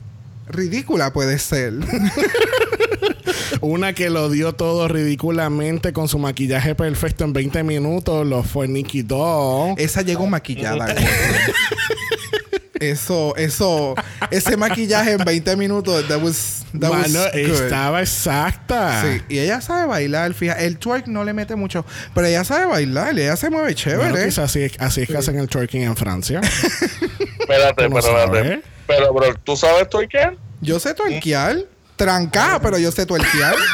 ridícula 0.50 1.14
puede 1.14 1.40
ser. 1.40 1.74
Una 3.62 3.94
que 3.94 4.10
lo 4.10 4.30
dio 4.30 4.54
todo 4.54 4.90
ridículamente 4.90 5.94
con 5.94 6.10
su 6.10 6.20
maquillaje 6.20 6.76
perfecto 6.76 7.24
en 7.24 7.34
20 7.34 7.64
minutos 7.64 8.26
lo 8.28 8.44
fue 8.44 8.68
Nikki 8.68 9.02
Doll. 9.02 9.76
Esa 9.78 10.02
llegó 10.02 10.28
maquillada. 10.28 10.88
eso, 12.80 13.36
eso, 13.38 13.96
ese 14.32 14.58
maquillaje 14.58 15.12
en 15.14 15.24
20 15.26 15.56
minutos, 15.56 16.08
that 16.08 16.22
was, 16.22 16.64
that 16.80 16.90
was 16.92 17.10
Mano, 17.12 17.26
good. 17.34 17.64
estaba 17.64 18.02
exacta. 18.02 19.02
Sí, 19.04 19.22
y 19.30 19.40
ella 19.40 19.62
sabe 19.62 19.86
bailar, 19.88 20.34
fíjate. 20.34 20.66
El 20.66 20.78
twerk 20.78 21.08
no 21.08 21.24
le 21.24 21.34
mete 21.34 21.56
mucho, 21.56 21.86
pero 22.14 22.28
ella 22.28 22.44
sabe 22.44 22.66
bailar, 22.66 23.18
ella 23.18 23.36
se 23.36 23.50
mueve 23.50 23.76
chévere. 23.76 24.10
Bueno, 24.12 24.26
quizás 24.26 24.46
así, 24.46 24.64
es- 24.64 24.80
así 24.80 25.02
es 25.02 25.08
que 25.08 25.18
hacen 25.18 25.38
el 25.40 25.48
twerking 25.48 25.84
en 25.84 25.96
Francia. 25.96 26.42
Espérate, 27.40 27.84
¿Tú 27.84 27.90
no 27.90 27.96
pero 28.02 28.24
espérate. 28.24 28.62
Pero, 28.88 29.14
bro, 29.14 29.34
¿tú 29.44 29.56
sabes 29.56 29.88
quién? 30.10 30.38
Yo 30.62 30.80
sé 30.80 30.94
twerkear, 30.94 31.58
trancada, 31.96 32.60
pero 32.62 32.78
yo 32.78 32.92
sé 32.92 33.06
twerkear. 33.06 33.56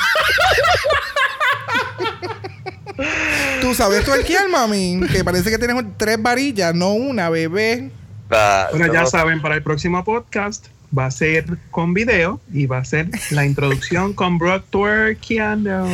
Tú 3.62 3.74
sabes 3.74 4.06
twerkear, 4.06 4.48
mami, 4.50 5.02
que 5.12 5.24
parece 5.24 5.50
que 5.50 5.58
tienes 5.58 5.84
tres 5.98 6.22
varillas, 6.22 6.74
no 6.74 6.94
una, 6.94 7.30
bebé. 7.30 7.90
Bueno, 8.30 8.94
ya 8.94 9.06
saben, 9.06 9.42
para 9.42 9.56
el 9.56 9.64
próximo 9.64 10.04
podcast 10.04 10.68
va 10.98 11.08
a 11.08 11.12
ser 11.12 11.46
con 11.72 11.94
video 11.94 12.40
y 12.54 12.68
va 12.68 12.80
a 12.80 12.86
ser 12.86 13.10
la 13.32 13.46
introducción 13.46 14.14
con 14.14 14.38
Brock 14.38 14.64
twerkeando. 14.70 15.86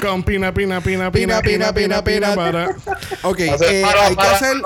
con 0.00 0.22
pina, 0.22 0.52
pina, 0.52 0.80
pina, 0.80 1.10
Pina, 1.10 1.10
pina, 1.10 1.42
pina, 1.42 1.72
pina, 1.72 1.72
pina, 1.72 2.04
pina, 2.04 2.04
pina. 2.04 2.34
para. 2.34 2.68
Ok, 3.22 3.40
eh, 3.40 3.84
hay 3.84 4.16
que 4.16 4.26
hacer... 4.26 4.56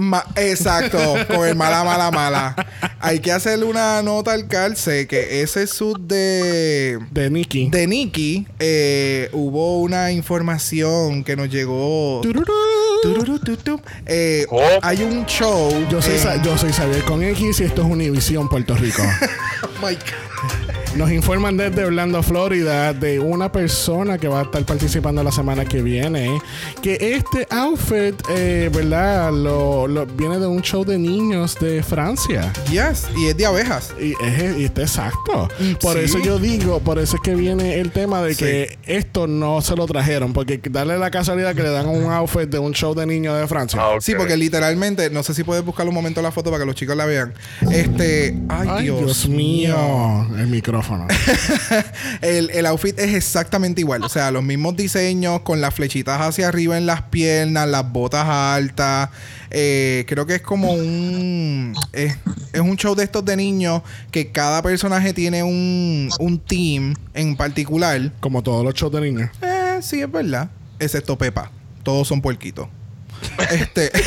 Ma- 0.00 0.24
exacto, 0.36 0.98
con 1.28 1.46
el 1.46 1.54
mala, 1.54 1.84
mala, 1.84 2.10
mala. 2.10 2.56
Hay 3.00 3.20
que 3.20 3.32
hacerle 3.32 3.66
una 3.66 4.00
nota 4.02 4.32
al 4.32 4.48
calce 4.48 5.06
que 5.06 5.42
ese 5.42 5.66
sud 5.66 6.00
de, 6.00 6.98
De 7.10 7.28
Nikki. 7.28 7.68
de 7.68 7.86
Nicky 7.86 8.46
eh, 8.58 9.28
hubo 9.32 9.80
una 9.80 10.10
información 10.10 11.22
que 11.22 11.36
nos 11.36 11.50
llegó. 11.50 12.20
Tururú. 12.22 12.52
Eh, 14.06 14.46
¿Cómo? 14.48 14.62
hay 14.82 15.02
un 15.02 15.26
show. 15.26 15.70
Yo 15.90 16.00
soy, 16.00 16.14
en- 16.18 16.42
yo 16.42 16.56
soy 16.56 16.72
Xavier 16.72 17.02
con 17.04 17.22
X 17.22 17.60
y 17.60 17.64
esto 17.64 17.82
es 17.82 17.88
Univisión 17.88 18.48
Puerto 18.48 18.74
Rico. 18.74 19.02
Oh 19.62 19.86
my 19.86 19.94
God. 19.94 20.79
Nos 20.96 21.12
informan 21.12 21.56
desde 21.56 21.84
Orlando, 21.84 22.20
Florida, 22.22 22.92
de 22.92 23.20
una 23.20 23.50
persona 23.52 24.18
que 24.18 24.26
va 24.26 24.40
a 24.40 24.42
estar 24.42 24.64
participando 24.66 25.22
la 25.22 25.30
semana 25.30 25.64
que 25.64 25.80
viene. 25.82 26.38
Que 26.82 27.14
este 27.14 27.46
outfit, 27.48 28.20
eh, 28.28 28.68
¿verdad? 28.74 29.32
Lo, 29.32 29.86
lo- 29.86 30.04
viene 30.04 30.38
de 30.40 30.46
un 30.48 30.60
show 30.62 30.84
de 30.84 30.98
niños 30.98 31.56
de 31.60 31.82
Francia. 31.84 32.52
Yes, 32.72 33.06
y 33.16 33.28
es 33.28 33.36
de 33.36 33.46
abejas. 33.46 33.94
Y, 34.00 34.12
es, 34.22 34.58
y 34.58 34.64
está 34.64 34.82
exacto. 34.82 35.48
Por 35.80 35.94
Sí. 35.96 36.00
eso 36.04 36.18
yo 36.18 36.38
digo, 36.40 36.80
por 36.80 36.98
eso 36.98 37.16
es 37.16 37.22
que 37.22 37.36
viene 37.36 37.78
el 37.78 37.92
tema 37.92 38.20
de 38.20 38.34
Sí. 38.34 38.44
que 38.44 38.78
esto 38.84 39.28
no 39.28 39.60
se 39.62 39.76
lo 39.76 39.86
trajeron. 39.86 40.32
Porque 40.32 40.60
darle 40.70 40.98
la 40.98 41.10
casualidad 41.12 41.54
que 41.54 41.62
le 41.62 41.70
dan 41.70 41.86
un 41.88 42.10
outfit 42.10 42.50
de 42.50 42.58
un 42.58 42.72
show 42.72 42.94
de 42.94 43.06
niños 43.06 43.38
de 43.40 43.46
Francia. 43.46 43.80
Ah. 43.80 43.96
Sí, 44.00 44.14
porque 44.16 44.36
literalmente, 44.36 45.08
no 45.08 45.22
sé 45.22 45.34
si 45.34 45.44
puedes 45.44 45.64
buscar 45.64 45.86
un 45.88 45.94
momento 45.94 46.20
la 46.20 46.32
foto 46.32 46.50
para 46.50 46.62
que 46.64 46.66
los 46.66 46.74
chicos 46.74 46.96
la 46.96 47.06
vean. 47.06 47.32
Este, 47.70 48.36
ay, 48.48 48.68
Ay, 48.70 48.84
Dios, 48.84 48.98
Dios, 48.98 49.28
mío. 49.28 50.26
El 50.36 50.48
micrófono. 50.48 50.79
El, 52.22 52.50
el 52.50 52.66
outfit 52.66 52.98
es 52.98 53.14
exactamente 53.14 53.80
igual. 53.80 54.02
O 54.02 54.08
sea, 54.08 54.30
los 54.30 54.42
mismos 54.42 54.76
diseños 54.76 55.40
con 55.40 55.60
las 55.60 55.74
flechitas 55.74 56.20
hacia 56.20 56.48
arriba 56.48 56.76
en 56.76 56.86
las 56.86 57.02
piernas, 57.02 57.68
las 57.68 57.90
botas 57.90 58.26
altas. 58.26 59.10
Eh, 59.50 60.04
creo 60.08 60.26
que 60.26 60.36
es 60.36 60.42
como 60.42 60.72
un. 60.72 61.74
Es, 61.92 62.16
es 62.52 62.60
un 62.60 62.76
show 62.76 62.94
de 62.94 63.04
estos 63.04 63.24
de 63.24 63.36
niños 63.36 63.82
que 64.10 64.30
cada 64.30 64.62
personaje 64.62 65.12
tiene 65.12 65.42
un, 65.42 66.10
un 66.18 66.38
team 66.38 66.94
en 67.14 67.36
particular. 67.36 68.12
Como 68.20 68.42
todos 68.42 68.64
los 68.64 68.74
shows 68.74 68.92
de 68.92 69.00
niños. 69.00 69.30
Eh, 69.42 69.78
sí, 69.82 70.00
es 70.00 70.10
verdad. 70.10 70.50
Excepto 70.78 71.16
Pepa. 71.18 71.50
Todos 71.82 72.08
son 72.08 72.20
puerquitos. 72.20 72.68
Este. 73.50 73.90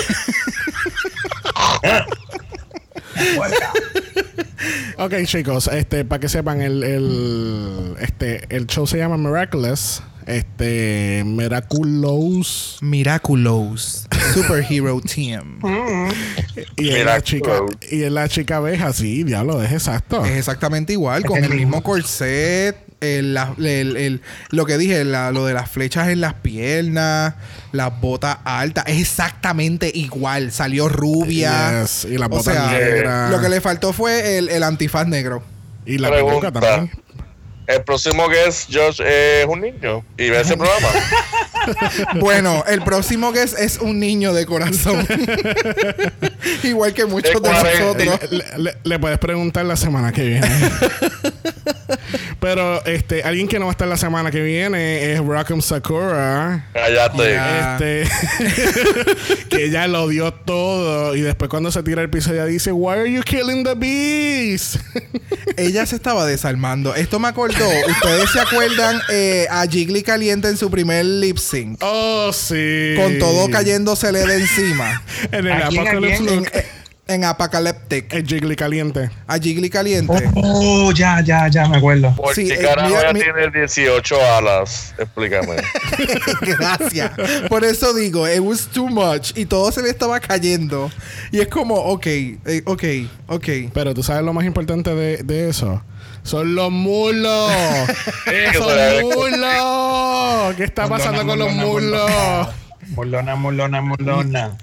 Ok, 4.98 5.14
chicos, 5.26 5.68
este, 5.68 6.06
para 6.06 6.20
que 6.20 6.30
sepan, 6.30 6.62
el, 6.62 6.84
el, 6.84 7.96
este, 8.00 8.46
el 8.56 8.68
show 8.68 8.88
se 8.88 8.98
llama 8.98 9.18
Miraculous. 9.18 10.02
Este, 10.26 11.24
Miraculous. 11.26 12.78
Miraculous. 12.82 14.08
Superhero 14.34 15.02
Team. 15.14 15.60
Y 16.78 16.90
es 16.90 17.06
la 17.06 17.22
chica, 17.22 17.52
y 17.92 18.04
es 18.04 18.12
la 18.12 18.30
chica 18.30 18.58
abeja, 18.58 18.94
sí, 18.94 19.24
diablo, 19.24 19.62
es 19.62 19.72
exacto. 19.74 20.24
Es 20.24 20.38
exactamente 20.38 20.94
igual, 20.94 21.26
con 21.26 21.44
el 21.44 21.54
mismo. 21.54 21.84
corset, 21.84 22.78
el, 23.04 23.34
la- 23.34 23.54
el- 23.58 23.98
el- 23.98 24.22
lo 24.50 24.66
que 24.66 24.78
dije, 24.78 25.04
la- 25.04 25.32
lo 25.32 25.46
de 25.46 25.54
las 25.54 25.70
flechas 25.70 26.08
en 26.10 26.22
las 26.22 26.34
piernas, 26.36 27.36
las 27.72 28.00
botas 28.02 28.38
altas, 28.46 28.86
es 28.88 29.00
exactamente 29.02 29.92
igual. 29.94 30.52
Salió 30.52 30.90
rubia. 30.90 31.82
Yes, 31.84 32.06
y 32.06 32.18
las 32.18 32.28
O 32.28 32.30
botas 32.30 32.54
sea, 32.56 32.72
negras. 32.72 33.32
Lo 33.32 33.42
que 33.42 33.50
le 33.50 33.62
faltó 33.62 33.94
fue 33.94 34.38
el, 34.38 34.50
el 34.50 34.64
antifaz 34.64 35.08
negro. 35.08 35.44
Y 35.86 35.98
la 35.98 36.10
Pregunta. 36.10 36.52
peluca 36.52 36.60
también. 36.60 37.04
El 37.66 37.82
próximo 37.84 38.28
guest, 38.28 38.70
Josh, 38.74 39.00
es 39.02 39.46
un 39.48 39.62
niño 39.62 40.04
y 40.18 40.30
ve 40.30 40.42
ese 40.42 40.58
programa. 40.58 40.90
Bueno, 42.20 42.62
el 42.68 42.82
próximo 42.82 43.32
que 43.32 43.42
es, 43.42 43.78
un 43.80 43.98
niño 43.98 44.34
de 44.34 44.46
corazón. 44.46 45.08
igual 46.64 46.94
que 46.94 47.06
muchos 47.06 47.42
de 47.42 47.50
nosotros. 47.50 48.20
Le, 48.32 48.44
le- 48.58 48.78
le 48.84 49.00
puedes 49.00 49.18
preguntar 49.18 49.64
la 49.64 49.78
semana 49.78 50.12
que 50.12 50.24
viene. 50.28 50.50
Pero 52.40 52.84
este, 52.86 53.24
alguien 53.24 53.48
que 53.48 53.60
no 53.60 53.66
va 53.66 53.72
a 53.72 53.74
estar 53.74 53.88
la 53.88 53.98
semana 53.98 54.32
que 54.32 54.42
viene 54.42 55.14
es 55.14 55.20
Rockham 55.20 55.62
Sakura. 55.62 56.68
Cállate. 56.74 57.34
Ya. 57.34 57.74
Este 57.74 58.08
que 59.50 59.66
ella 59.66 59.88
lo 59.88 60.08
dio 60.08 60.34
todo 60.34 61.16
y 61.16 61.22
después 61.22 61.50
cuando 61.50 61.72
se 61.72 61.84
tira 61.84 62.02
al 62.02 62.10
piso 62.10 62.34
ella 62.34 62.46
dice 62.46 62.72
Why 62.72 62.94
are 62.94 63.12
you 63.12 63.22
killing 63.22 63.64
the 63.64 63.76
bees? 63.76 64.80
Ella 65.58 65.86
se 65.86 65.96
estaba 65.96 66.26
desarmando. 66.26 66.96
Esto 66.96 67.20
me 67.20 67.28
acordó. 67.28 67.68
¿Ustedes 67.88 68.32
se 68.32 68.40
acuerdan 68.40 69.00
eh, 69.12 69.46
a 69.52 69.68
Jiggly 69.68 70.02
Caliente 70.02 70.48
en 70.48 70.58
su 70.58 70.72
primer 70.72 71.06
lip 71.06 71.38
sync? 71.38 71.78
oh 71.82 72.32
sí. 72.34 72.94
Con 72.96 73.20
todo 73.20 73.50
cayéndosele 73.50 74.26
de 74.26 74.38
encima. 74.38 75.04
en 75.32 75.48
el 75.48 75.52
¿A 75.52 75.70
En, 77.06 77.26
Apocalyptic. 77.26 78.14
El 78.14 78.26
Jiggly 78.26 78.56
caliente. 78.56 79.10
A 79.28 79.38
Jiggly 79.38 79.70
Caliente. 79.70 80.32
Oh, 80.36 80.92
ya, 80.94 81.20
ya, 81.22 81.50
ya 81.50 81.68
me 81.68 81.78
acuerdo. 81.78 82.16
¿Por 82.16 82.34
Sí, 82.34 82.48
qué 82.48 82.54
eh, 82.54 83.14
mi- 83.14 83.20
tiene 83.20 83.50
18 83.52 84.16
alas? 84.38 84.96
Explícame. 84.98 85.58
Gracias. 86.42 87.12
Por 87.50 87.66
eso 87.66 87.94
digo, 87.94 88.28
it 88.28 88.40
was 88.40 88.68
too 88.68 88.88
much. 88.88 89.32
Y 89.36 89.46
todo 89.46 89.72
se 89.72 89.82
le 89.82 89.90
estaba 89.90 90.20
cayendo. 90.22 90.90
Y 91.32 91.42
es 91.42 91.48
como, 91.50 91.76
ok, 91.76 92.06
eh, 92.08 92.62
ok, 92.66 92.84
ok. 93.28 93.48
Pero 93.74 93.94
tú 93.94 94.02
sabes 94.02 94.24
lo 94.24 94.32
más 94.32 94.46
importante 94.46 94.96
de, 94.96 95.18
de 95.24 95.50
eso. 95.50 95.82
Son 96.24 96.56
los 96.56 96.72
mulos. 96.72 97.52
Esos 98.32 99.04
mulos. 99.04 100.56
¿Qué 100.56 100.64
está 100.64 100.88
pasando 100.88 101.26
con 101.26 101.38
los 101.38 101.52
mulos? 101.52 102.10
Molona, 102.96 103.36
molona, 103.36 103.82
molona. 103.82 104.58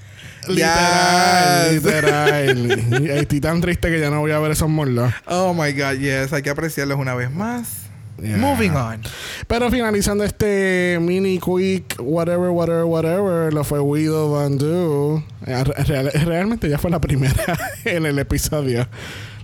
Literal, 0.48 1.74
literal. 1.74 3.03
Y 3.03 3.11
Estoy 3.11 3.40
tan 3.40 3.61
triste 3.61 3.88
que 3.90 4.00
ya 4.00 4.11
no 4.11 4.20
voy 4.20 4.33
a 4.33 4.38
ver 4.38 4.53
esos 4.53 4.68
mulos. 4.68 5.12
Oh 5.26 5.53
my 5.55 5.72
God, 5.72 5.98
yes. 5.98 6.33
Hay 6.33 6.42
que 6.42 6.50
apreciarlos 6.50 6.98
una 6.98 7.14
vez 7.14 7.31
más. 7.31 7.68
Yeah. 8.22 8.37
Moving 8.37 8.72
on. 8.72 9.00
Pero 9.46 9.70
finalizando 9.70 10.24
este 10.24 10.98
mini 11.00 11.38
quick, 11.38 11.96
whatever, 12.00 12.50
whatever, 12.50 12.85
whatever, 12.85 13.53
lo 13.53 13.64
fue 13.64 13.81
Widow 13.81 14.33
Van 14.33 14.59
Do. 14.59 15.22
Eh, 15.46 15.64
real- 15.87 16.11
realmente 16.26 16.68
ya 16.68 16.76
fue 16.79 16.90
la 16.90 17.00
primera 17.00 17.59
en 17.87 18.05
el 18.05 18.18
episodio. 18.18 18.87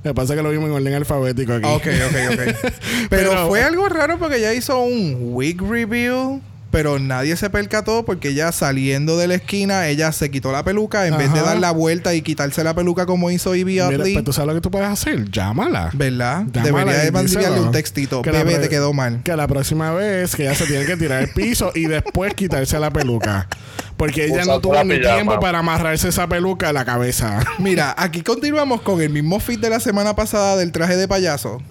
Lo 0.04 0.10
que 0.10 0.14
pasa 0.14 0.34
es 0.34 0.36
que 0.36 0.42
lo 0.42 0.50
vimos 0.50 0.68
en 0.68 0.74
orden 0.74 0.92
alfabético 0.94 1.54
aquí. 1.54 1.64
Ok, 1.66 1.86
ok, 1.86 2.16
ok. 2.32 2.72
Pero, 3.08 3.30
Pero- 3.30 3.48
fue 3.48 3.62
algo 3.62 3.88
raro 3.88 4.18
porque 4.18 4.36
ella 4.36 4.52
hizo 4.52 4.78
un 4.82 5.16
wig 5.32 5.60
reveal. 5.62 6.42
Pero 6.76 6.98
nadie 6.98 7.34
se 7.36 7.48
percató 7.48 8.04
porque 8.04 8.28
ella 8.28 8.52
saliendo 8.52 9.16
de 9.16 9.26
la 9.26 9.36
esquina, 9.36 9.88
ella 9.88 10.12
se 10.12 10.30
quitó 10.30 10.52
la 10.52 10.62
peluca 10.62 11.06
en 11.06 11.16
vez 11.16 11.32
de 11.32 11.40
dar 11.40 11.56
la 11.56 11.70
vuelta 11.70 12.12
y 12.12 12.20
quitarse 12.20 12.62
la 12.62 12.74
peluca 12.74 13.06
como 13.06 13.30
hizo 13.30 13.54
Ivy 13.54 13.80
Utley. 13.80 14.12
pues 14.12 14.24
tú 14.26 14.34
sabes 14.34 14.48
lo 14.48 14.54
que 14.56 14.60
tú 14.60 14.70
puedes 14.70 14.86
hacer. 14.86 15.30
Llámala. 15.30 15.88
¿Verdad? 15.94 16.44
Llámala 16.52 16.92
Debería 16.92 17.04
de 17.04 17.12
mandarle 17.12 17.60
un 17.60 17.70
textito. 17.70 18.20
Que 18.20 18.30
Bebé, 18.30 18.58
te 18.58 18.68
quedó 18.68 18.92
mal. 18.92 19.22
Que 19.22 19.34
la 19.34 19.48
próxima 19.48 19.90
vez 19.94 20.36
que 20.36 20.42
ella 20.42 20.54
se 20.54 20.66
tiene 20.66 20.84
que 20.84 20.98
tirar 20.98 21.22
el 21.22 21.30
piso 21.30 21.72
y 21.74 21.86
después 21.86 22.34
quitarse 22.34 22.78
la 22.78 22.90
peluca. 22.90 23.48
Porque 23.96 24.26
ella 24.26 24.44
no 24.44 24.60
tuvo 24.60 24.82
ni 24.84 24.96
pijama. 24.98 25.14
tiempo 25.14 25.40
para 25.40 25.60
amarrarse 25.60 26.08
esa 26.08 26.28
peluca 26.28 26.68
a 26.68 26.72
la 26.72 26.84
cabeza. 26.84 27.40
Mira, 27.58 27.94
aquí 27.96 28.22
continuamos 28.22 28.82
con 28.82 29.00
el 29.00 29.10
mismo 29.10 29.40
fit 29.40 29.60
de 29.60 29.70
la 29.70 29.80
semana 29.80 30.14
pasada 30.14 30.56
del 30.56 30.72
traje 30.72 30.96
de 30.96 31.08
payaso. 31.08 31.62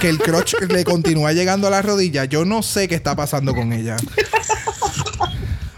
Que 0.00 0.08
el 0.08 0.18
crotch 0.18 0.54
le 0.68 0.84
continúa 0.84 1.32
llegando 1.32 1.66
a 1.66 1.70
la 1.70 1.82
rodilla. 1.82 2.24
Yo 2.26 2.44
no 2.44 2.62
sé 2.62 2.88
qué 2.88 2.94
está 2.94 3.16
pasando 3.16 3.54
con 3.54 3.72
ella. 3.72 3.96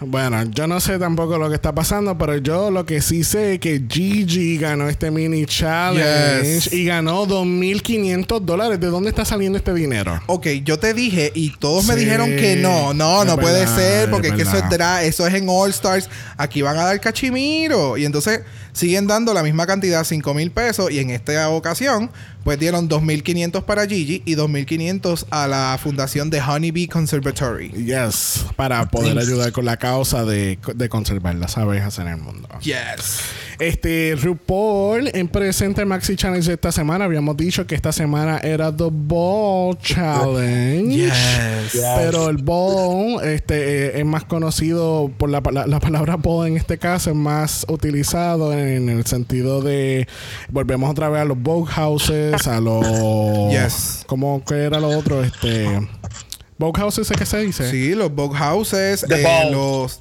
Bueno, 0.01 0.43
yo 0.51 0.67
no 0.67 0.79
sé 0.81 0.99
tampoco 0.99 1.39
lo 1.39 1.49
que 1.49 1.55
está 1.55 1.75
pasando, 1.75 2.19
pero 2.19 2.37
yo 2.37 2.71
lo 2.71 2.85
que 2.85 3.01
sí 3.01 3.25
sé 3.25 3.55
es 3.55 3.61
que 3.61 3.83
Gigi 3.89 4.59
ganó 4.59 4.89
este 4.91 5.11
mini 5.11 5.47
challenge 5.47 6.43
Yes. 6.69 6.73
y 6.73 6.85
ganó 6.85 7.27
2.500 7.27 8.41
dólares. 8.43 8.79
¿De 8.79 8.89
dónde 8.89 9.09
está 9.09 9.25
saliendo 9.25 9.57
este 9.57 9.73
dinero? 9.73 10.21
Ok, 10.27 10.47
yo 10.65 10.79
te 10.79 10.93
dije 10.93 11.33
y 11.35 11.51
todos 11.57 11.87
me 11.87 11.97
dijeron 11.97 12.29
que 12.37 12.57
no, 12.57 12.93
no, 12.93 13.25
no 13.25 13.39
puede 13.39 13.67
ser 13.67 14.11
porque 14.11 14.29
es 14.29 14.35
que 14.35 14.43
eso 14.43 14.57
es, 14.59 14.65
dra- 14.65 15.03
eso 15.03 15.27
es 15.27 15.35
en 15.35 15.47
All 15.49 15.71
Stars. 15.71 16.11
Aquí 16.37 16.61
van 16.63 16.77
a 16.77 16.85
dar 16.85 17.01
cachimiro. 17.01 17.97
Y 17.97 18.05
entonces 18.05 18.41
siguen 18.73 19.07
dando 19.07 19.33
la 19.33 19.43
misma 19.43 19.67
cantidad, 19.67 20.05
5 20.05 20.35
mil 20.35 20.51
pesos. 20.51 20.91
Y 20.91 20.99
en 20.99 21.11
esta 21.11 21.49
ocasión, 21.49 22.11
pues 22.47 22.61
dieron 22.61 22.89
2.500 22.89 23.65
para 23.65 23.89
Gigi 23.89 24.23
y 24.25 24.37
2.500 24.37 25.27
a 25.31 25.49
la 25.49 25.77
fundación 25.83 26.31
de 26.31 26.41
Honeybee 26.41 26.87
Conservatory. 26.87 27.71
Yes, 27.71 28.47
para 28.55 28.89
poder 28.89 29.19
ayudar 29.19 29.51
con 29.51 29.65
la 29.65 29.79
causa 29.79 30.25
de, 30.25 30.57
de 30.77 30.89
conservar 30.89 31.35
las 31.35 31.59
abejas 31.59 31.99
en 31.99 32.07
el 32.07 32.19
mundo. 32.19 32.49
Yes. 32.61 33.19
Este 33.59 34.15
RuPaul 34.23 35.11
en 35.15 35.27
presente 35.27 35.85
Maxi 35.85 36.15
Challenge 36.15 36.47
de 36.47 36.55
esta 36.55 36.71
semana. 36.71 37.07
Habíamos 37.07 37.37
dicho 37.37 37.67
que 37.67 37.75
esta 37.75 37.91
semana 37.91 38.39
era 38.39 38.71
The 38.71 38.91
Ball 38.93 39.77
Challenge. 39.79 40.95
Yes. 40.95 41.83
Pero 41.97 42.29
el 42.29 42.37
ball 42.37 43.25
este, 43.25 43.87
eh, 43.87 43.99
es 44.01 44.05
más 44.05 44.25
conocido 44.25 45.11
por 45.17 45.31
la, 45.31 45.43
la, 45.53 45.67
la 45.67 45.81
palabra 45.81 46.17
ball 46.17 46.47
en 46.47 46.57
este 46.57 46.79
caso, 46.79 47.11
es 47.11 47.17
más 47.17 47.67
utilizado 47.69 48.53
en, 48.53 48.89
el 48.89 49.07
sentido 49.07 49.63
de 49.63 50.07
volvemos 50.51 50.91
otra 50.91 51.09
vez 51.09 51.23
a 51.23 51.25
los 51.25 51.41
boat 51.41 51.67
houses, 51.69 52.36
a 52.47 52.61
los 52.61 53.51
Yes. 53.51 54.05
¿cómo 54.07 54.43
que 54.45 54.55
era 54.55 54.79
lo 54.81 54.89
otro? 54.97 55.23
Este 55.25 55.67
boat 56.59 56.77
houses 56.79 57.11
es 57.11 57.17
que 57.17 57.27
se 57.27 57.39
dice. 57.39 57.71
Sí, 57.71 57.95
los 57.95 58.15
bug 58.15 58.35
houses, 58.35 59.05
The 59.09 59.23
eh, 59.23 59.51
los... 59.51 60.01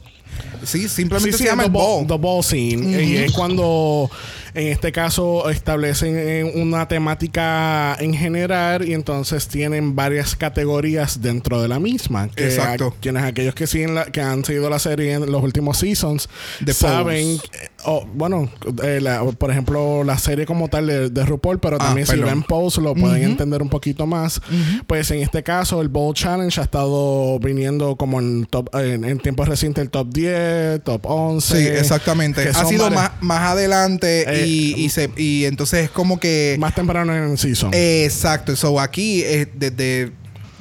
Sí, 0.63 0.89
simplemente 0.89 1.31
Sí, 1.31 1.37
sí, 1.37 1.43
se 1.43 1.49
llama 1.49 1.63
the 1.63 1.67
el 1.67 1.73
ball, 1.73 2.05
ball. 2.05 2.07
the 2.07 2.17
ball 2.17 2.43
scene. 2.43 3.03
Y 3.03 3.17
es 3.17 3.31
cuando, 3.33 4.09
en 4.55 4.67
este 4.69 4.91
caso, 4.91 5.49
establecen 5.49 6.15
eh, 6.17 6.43
una 6.55 6.87
temática 6.87 7.95
en 7.99 8.13
general 8.13 8.87
y 8.87 8.93
entonces 8.93 9.47
tienen 9.47 9.95
varias 9.95 10.35
categorías 10.35 11.21
dentro 11.21 11.61
de 11.61 11.67
la 11.67 11.79
misma. 11.79 12.29
Que 12.29 12.45
Exacto. 12.45 12.93
a- 12.97 13.01
quienes 13.01 13.23
aquellos 13.23 13.53
que 13.55 13.67
siguen 13.67 13.95
la- 13.95 14.05
que 14.05 14.21
han 14.21 14.43
seguido 14.45 14.69
la 14.69 14.79
serie 14.79 15.13
en 15.13 15.31
los 15.31 15.43
últimos 15.43 15.77
seasons 15.77 16.29
The 16.63 16.73
saben, 16.73 17.27
eh, 17.35 17.39
oh, 17.85 18.05
bueno, 18.13 18.49
eh, 18.83 18.99
la- 19.01 19.23
por 19.23 19.51
ejemplo, 19.51 20.03
la 20.03 20.17
serie 20.17 20.45
como 20.45 20.67
tal 20.69 20.87
de, 20.87 21.09
de 21.09 21.25
RuPaul, 21.25 21.59
pero 21.59 21.75
Ah, 21.79 21.85
también 21.85 22.07
si 22.07 22.13
perdón. 22.13 22.29
ven 22.29 22.43
Pose 22.43 22.81
lo 22.81 22.93
pueden 22.95 23.23
entender 23.23 23.61
un 23.61 23.69
poquito 23.69 24.05
más. 24.07 24.41
Pues 24.87 25.11
en 25.11 25.19
este 25.21 25.43
caso, 25.43 25.81
el 25.81 25.89
Bowl 25.89 26.13
Challenge 26.13 26.59
ha 26.59 26.63
estado 26.63 27.37
viniendo 27.39 27.95
como 27.95 28.19
en, 28.19 28.45
top, 28.45 28.73
en, 28.75 29.03
en 29.03 29.19
tiempos 29.19 29.47
recientes 29.47 29.81
el 29.83 29.89
top 29.89 30.07
10, 30.13 30.83
top 30.83 31.01
11. 31.05 31.57
Sí, 31.57 31.67
exactamente. 31.67 32.47
Ha 32.49 32.65
sido 32.65 32.89
más, 32.89 33.11
más 33.21 33.41
adelante 33.51 34.21
Eh, 34.27 34.44
y, 34.45 34.73
y, 34.77 34.89
se, 34.89 35.10
y 35.17 35.45
entonces 35.45 35.86
es 35.86 35.89
como 35.89 36.19
que... 36.19 36.55
más 36.60 36.75
temprano 36.75 37.15
en 37.15 37.31
el 37.31 37.38
season. 37.38 37.71
Exacto. 37.73 38.55
So 38.55 38.79
aquí, 38.79 39.21
eh, 39.23 39.47
desde... 39.53 40.12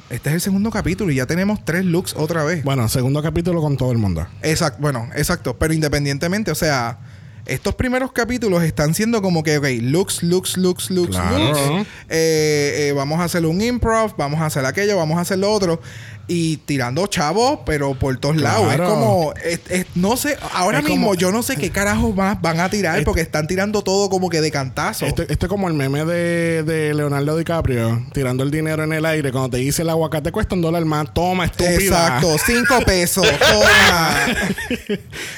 Este 0.09 0.29
es 0.29 0.35
el 0.35 0.41
segundo 0.41 0.69
capítulo 0.69 1.11
y 1.11 1.15
ya 1.15 1.25
tenemos 1.25 1.65
tres 1.65 1.83
looks 1.83 2.13
otra 2.15 2.43
vez. 2.43 2.63
bueno, 2.63 2.87
segundo 2.89 3.23
capítulo 3.23 3.61
con 3.61 3.75
todo 3.75 3.91
el 3.91 3.97
mundo. 3.97 4.27
Exacto. 4.43 4.79
Bueno, 4.81 5.09
exacto. 5.15 5.57
Pero 5.57 5.73
independientemente, 5.73 6.51
o 6.51 6.55
sea... 6.55 6.99
estos 7.47 7.75
primeros 7.75 8.11
capítulos 8.11 8.63
están 8.63 8.93
siendo 8.95 9.21
como 9.21 9.43
que, 9.43 9.57
ok, 9.59 9.65
looks, 9.81 10.23
looks, 10.23 10.57
looks, 10.57 10.89
looks, 10.89 11.15
Claro. 11.15 11.37
looks. 11.49 11.87
Eh, 12.09 12.87
eh, 12.89 12.93
vamos 12.95 13.19
a 13.19 13.25
hacer 13.25 13.45
un 13.45 13.61
improv, 13.61 14.15
vamos 14.17 14.41
a 14.41 14.47
hacer 14.47 14.65
aquello, 14.65 14.97
vamos 14.97 15.17
a 15.17 15.21
hacer 15.21 15.37
lo 15.37 15.51
otro. 15.51 15.79
Y 16.27 16.57
tirando 16.57 17.05
chavos, 17.05 17.59
pero 17.67 17.93
por 17.93 18.17
todos 18.17 18.37
lados. 18.37 18.73
Es 18.73 18.81
como, 18.81 19.33
es- 19.43 19.61
es- 19.69 19.85
no 19.93 20.17
sé, 20.17 20.37
ahora 20.53 20.79
Es 20.79 20.83
mismo 20.85 21.07
como- 21.09 21.15
yo 21.15 21.31
no 21.31 21.43
sé 21.43 21.55
qué 21.55 21.69
carajos 21.71 22.15
más 22.15 22.41
van 22.41 22.59
a 22.59 22.67
tirar 22.69 22.95
Este- 22.95 23.05
porque 23.05 23.21
están 23.21 23.45
tirando 23.45 23.83
todo 23.83 24.09
como 24.09 24.29
que 24.29 24.41
de 24.41 24.49
cantazo. 24.49 25.05
Esto, 25.05 25.21
esto 25.21 25.45
es 25.45 25.49
como 25.49 25.67
el 25.67 25.75
meme 25.75 26.03
de, 26.03 26.63
de 26.63 26.93
Leonardo 26.95 27.37
DiCaprio 27.37 28.03
tirando 28.11 28.43
el 28.43 28.49
dinero 28.49 28.83
en 28.83 28.93
el 28.93 29.05
aire. 29.05 29.31
Cuando 29.31 29.51
te 29.51 29.57
dice 29.57 29.83
el 29.83 29.89
aguacate 29.91 30.31
cuesta 30.31 30.55
un 30.55 30.61
dólar 30.63 30.83
más, 30.85 31.13
toma, 31.13 31.45
estúpida. 31.45 31.75
Exacto, 31.75 32.35
cinco 32.43 32.79
pesos. 32.85 33.27
Toma. 33.39 34.17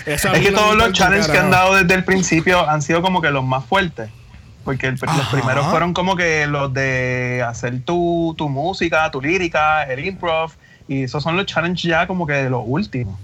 Es 0.06 0.22
que 0.22 0.52
todos 0.52 0.76
los 0.76 0.94
challenges 0.94 1.28
que 1.28 1.38
han 1.38 1.52
dado 1.52 1.76
desde 1.76 1.94
el 1.96 2.04
principio 2.04 2.68
han 2.70 2.82
sido 2.82 3.02
como 3.02 3.22
que 3.22 3.30
los 3.30 3.44
más 3.44 3.66
fuertes. 3.66 4.10
Porque 4.64 4.88
el- 4.88 4.96
los 5.00 5.28
primeros 5.32 5.66
fueron 5.68 5.94
como 5.94 6.16
que 6.16 6.46
los 6.48 6.74
de 6.74 7.44
hacer 7.48 7.82
tu, 7.84 8.36
tu 8.38 8.50
música, 8.50 9.10
tu 9.12 9.22
lírica, 9.22 9.84
el 9.84 10.06
improv. 10.06 10.52
Y 10.88 11.04
esos 11.04 11.22
son 11.24 11.36
los 11.38 11.46
challenges 11.46 11.84
ya 11.84 12.08
como 12.08 12.26
que 12.26 12.34
de 12.34 12.50
los 12.50 12.64
últimos. 12.66 13.20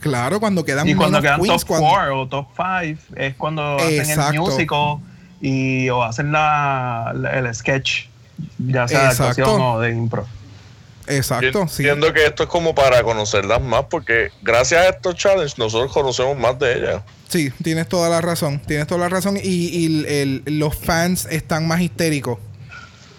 Claro, 0.00 0.40
cuando 0.40 0.64
quedan 0.64 0.88
Y 0.88 0.94
cuando 0.94 1.20
quedan 1.20 1.40
queens, 1.42 1.60
top 1.62 1.68
cuando- 1.68 1.88
4 1.90 2.20
o 2.22 2.28
top 2.28 2.46
5 2.56 3.00
es 3.16 3.34
cuando 3.36 3.76
hacen 3.76 4.10
el 4.20 4.38
músico 4.40 5.00
y 5.42 5.88
o 5.90 6.02
hacen 6.02 6.32
la, 6.32 7.12
la- 7.14 7.38
el 7.38 7.54
sketch, 7.54 8.06
ya 8.58 8.88
sea 8.88 9.00
de 9.02 9.06
actuación 9.08 9.60
o 9.60 9.78
de 9.80 9.90
improv. 9.92 10.24
Exacto, 11.06 11.64
Yo 11.64 11.68
sí. 11.68 11.82
entiendo 11.82 12.12
que 12.12 12.24
esto 12.24 12.44
es 12.44 12.48
como 12.48 12.74
para 12.74 13.02
conocerlas 13.02 13.60
más, 13.60 13.84
porque 13.90 14.30
gracias 14.42 14.80
a 14.86 14.88
estos 14.90 15.16
challenges 15.16 15.58
nosotros 15.58 15.92
conocemos 15.92 16.38
más 16.38 16.58
de 16.58 16.78
ellas. 16.78 17.02
Sí, 17.28 17.50
tienes 17.62 17.88
toda 17.88 18.08
la 18.08 18.20
razón. 18.20 18.60
Tienes 18.66 18.86
toda 18.86 19.00
la 19.00 19.08
razón. 19.08 19.36
Y, 19.36 19.40
y 19.42 20.04
el- 20.06 20.42
los 20.46 20.74
fans 20.76 21.26
están 21.30 21.66
más 21.66 21.80
histéricos. 21.80 22.38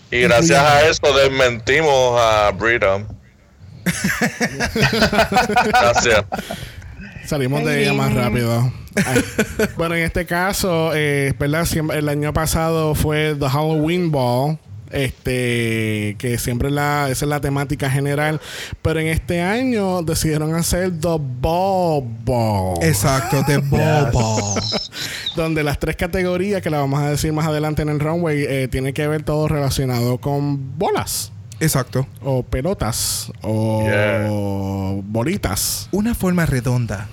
Y 0.09 0.21
gracias 0.21 0.59
a 0.59 0.81
eso 0.87 1.13
desmentimos 1.17 2.19
a 2.19 2.51
Brita. 2.51 3.05
Gracias. 5.65 6.25
Salimos 7.25 7.63
de 7.63 7.83
ella 7.83 7.93
más 7.93 8.13
rápido. 8.13 8.71
Ay. 9.05 9.23
bueno, 9.77 9.95
en 9.95 10.03
este 10.03 10.25
caso, 10.25 10.91
eh, 10.93 11.33
¿verdad? 11.39 11.65
Siempre- 11.65 11.99
el 11.99 12.09
año 12.09 12.33
pasado 12.33 12.95
fue 12.95 13.35
The 13.39 13.47
Halloween 13.49 14.11
Ball. 14.11 14.57
Este, 14.93 16.17
que 16.19 16.37
siempre 16.37 16.69
la, 16.69 17.07
esa 17.09 17.23
es 17.23 17.29
la 17.29 17.39
temática 17.39 17.89
general. 17.89 18.41
Pero 18.81 18.99
en 18.99 19.07
este 19.07 19.41
año 19.41 20.01
decidieron 20.01 20.53
hacer 20.53 20.91
The 20.99 21.17
Ball 21.39 22.03
Ball. 22.25 22.83
Exacto, 22.83 23.41
de 23.47 23.59
bobo. 23.59 24.55
donde 25.37 25.63
las 25.63 25.79
tres 25.79 25.95
categorías 25.95 26.61
que 26.61 26.69
la 26.69 26.79
vamos 26.79 26.99
a 26.99 27.09
decir 27.09 27.31
más 27.31 27.47
adelante 27.47 27.81
en 27.83 27.89
el 27.89 28.01
runway 28.01 28.43
eh, 28.45 28.67
tiene 28.69 28.91
que 28.91 29.07
ver 29.07 29.23
todo 29.23 29.47
relacionado 29.47 30.17
con 30.17 30.77
bolas 30.77 31.31
Exacto. 31.61 32.05
o 32.23 32.43
pelotas 32.43 33.31
o 33.41 33.83
Yeah. 33.85 34.27
bolitas. 35.03 35.87
Una 35.91 36.15
forma 36.15 36.45
redonda. 36.45 37.07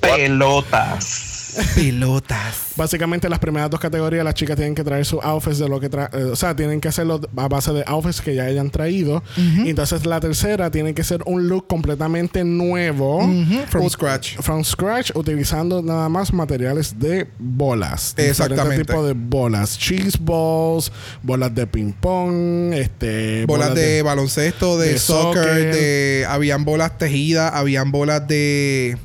Pelotas. 0.00 1.35
Pelotas. 1.74 2.72
Básicamente 2.76 3.28
las 3.28 3.38
primeras 3.38 3.70
dos 3.70 3.80
categorías 3.80 4.24
las 4.24 4.34
chicas 4.34 4.56
tienen 4.56 4.74
que 4.74 4.84
traer 4.84 5.04
sus 5.04 5.22
outfits 5.22 5.58
de 5.58 5.68
lo 5.68 5.80
que 5.80 5.88
tra 5.88 6.10
eh, 6.12 6.24
o 6.24 6.36
sea, 6.36 6.54
tienen 6.54 6.80
que 6.80 6.88
hacerlo 6.88 7.20
a 7.36 7.48
base 7.48 7.72
de 7.72 7.84
outfits 7.86 8.20
que 8.20 8.34
ya 8.34 8.44
hayan 8.44 8.70
traído. 8.70 9.22
Y 9.36 9.70
entonces 9.70 10.04
la 10.06 10.20
tercera 10.20 10.70
tiene 10.70 10.94
que 10.94 11.04
ser 11.04 11.22
un 11.26 11.48
look 11.48 11.66
completamente 11.66 12.44
nuevo. 12.44 13.20
From 13.68 13.88
scratch. 13.88 14.36
From 14.40 14.64
scratch, 14.64 15.10
utilizando 15.14 15.82
nada 15.82 16.08
más 16.08 16.32
materiales 16.32 16.98
de 16.98 17.28
bolas. 17.38 18.14
Exactamente. 18.16 18.84
tipos 18.84 19.06
de 19.06 19.14
bolas. 19.14 19.78
Cheese 19.78 20.18
balls, 20.20 20.92
bolas 21.22 21.54
de 21.54 21.66
ping 21.66 21.92
pong, 21.92 22.72
este... 22.74 23.46
Bolas 23.46 23.74
de, 23.74 24.02
baloncesto, 24.02 24.78
de, 24.78 24.92
de 24.92 24.98
soccer, 24.98 25.42
soccer. 25.42 25.74
de 25.74 26.26
habían 26.28 26.64
bolas 26.64 26.98
tejidas, 26.98 27.52
habían 27.54 27.90
bolas 27.90 28.26
de 28.26 28.98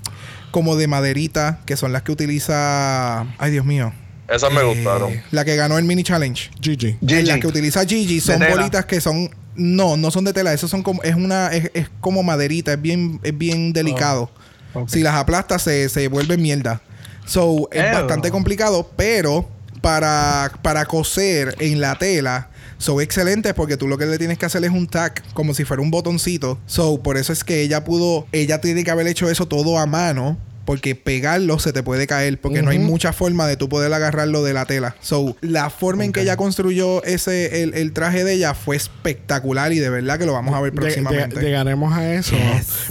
como 0.52 0.76
de 0.76 0.88
maderita, 0.88 1.60
que 1.66 1.76
son 1.78 1.92
las 1.94 2.04
que 2.04 2.12
utiliza, 2.12 3.22
ay 3.38 3.52
Dios 3.52 3.66
mío, 3.66 3.94
Esas 4.28 4.52
me 4.54 4.62
Eh, 4.62 4.64
gustaron. 4.64 5.22
La 5.32 5.44
que 5.44 5.56
ganó 5.56 5.78
el 5.78 5.84
mini 5.86 6.04
challenge. 6.04 6.52
Gigi. 6.62 6.98
Gigi. 7.06 7.24
Las 7.24 7.40
que 7.40 7.48
utiliza 7.48 7.86
Gigi 7.86 8.22
son 8.22 8.40
bolitas 8.50 8.86
que 8.86 9.02
son 9.02 9.30
no, 9.56 9.98
no 9.98 10.12
son 10.12 10.24
de 10.24 10.32
tela, 10.34 10.54
eso 10.54 10.68
son 10.70 10.82
como 10.84 11.04
es 11.04 11.16
una 11.16 11.48
es, 11.50 11.70
es 11.74 11.90
como 12.00 12.24
maderita, 12.24 12.74
es 12.74 12.82
bien 12.82 13.20
es 13.24 13.38
bien 13.38 13.74
delicado. 13.74 14.32
ok. 14.74 14.88
Si 14.88 15.02
las 15.02 15.16
aplastas 15.16 15.64
se, 15.64 15.90
se 15.90 16.08
vuelve 16.08 16.38
mierda. 16.38 16.82
So, 17.26 17.68
es 17.72 17.84
Ew. 17.84 17.92
bastante 17.94 18.32
complicado, 18.32 18.90
pero 18.96 19.50
para, 19.82 20.52
para 20.62 20.86
coser 20.86 21.56
en 21.60 21.82
la 21.82 21.96
tela 21.96 22.50
son 22.82 23.00
excelentes 23.02 23.54
porque 23.54 23.78
tú 23.78 23.88
lo 23.88 23.98
que 23.98 24.06
le 24.06 24.18
tienes 24.18 24.38
que 24.38 24.46
hacer 24.46 24.64
es 24.64 24.72
un 24.72 24.88
tag 24.88 25.22
como 25.34 25.54
si 25.54 25.64
fuera 25.66 25.82
un 25.82 25.92
botoncito. 25.92 26.58
So, 26.66 27.02
por 27.02 27.18
eso 27.18 27.32
es 27.32 27.44
que 27.44 27.62
ella 27.62 27.84
pudo, 27.84 28.28
ella 28.32 28.60
tiene 28.60 28.84
que 28.84 28.92
haber 28.92 29.08
hecho 29.08 29.30
eso 29.30 29.48
todo 29.48 29.78
a 29.80 29.86
mano. 29.86 30.38
Porque 30.64 30.94
pegarlo 30.96 31.58
se 31.58 31.74
te 31.74 31.82
puede 31.82 32.06
caer. 32.06 32.40
Porque 32.40 32.62
no 32.62 32.70
hay 32.70 32.78
mucha 32.78 33.14
forma 33.14 33.48
de 33.48 33.58
tú 33.58 33.68
poder 33.68 33.92
agarrarlo 33.92 34.44
de 34.44 34.54
la 34.54 34.66
tela. 34.66 34.96
So, 35.02 35.36
la 35.42 35.72
forma 35.72 36.06
en 36.06 36.12
que 36.14 36.22
ella 36.22 36.38
construyó 36.38 37.04
ese, 37.04 37.64
el, 37.64 37.74
el 37.74 37.94
traje 37.94 38.24
de 38.24 38.34
ella 38.34 38.54
fue 38.54 38.76
espectacular. 38.76 39.74
Y 39.74 39.80
de 39.80 39.90
verdad 39.90 40.20
que 40.20 40.28
lo 40.28 40.34
vamos 40.34 40.54
a 40.54 40.62
ver 40.62 40.72
próximamente. 40.72 41.36
lleg- 41.38 41.42
llegaremos 41.44 41.92
a 41.94 42.14
eso. 42.14 42.36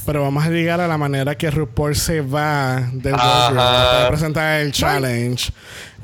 Pero 0.04 0.20
vamos 0.22 0.44
a 0.44 0.50
llegar 0.50 0.80
a 0.80 0.88
la 0.88 0.98
manera 0.98 1.36
que 1.38 1.48
RuPaul 1.50 1.94
se 1.94 2.20
va 2.20 2.90
del. 2.92 3.14
World 3.14 3.56
para 3.56 4.08
presentar 4.08 4.60
el 4.60 4.72
challenge. 4.72 5.52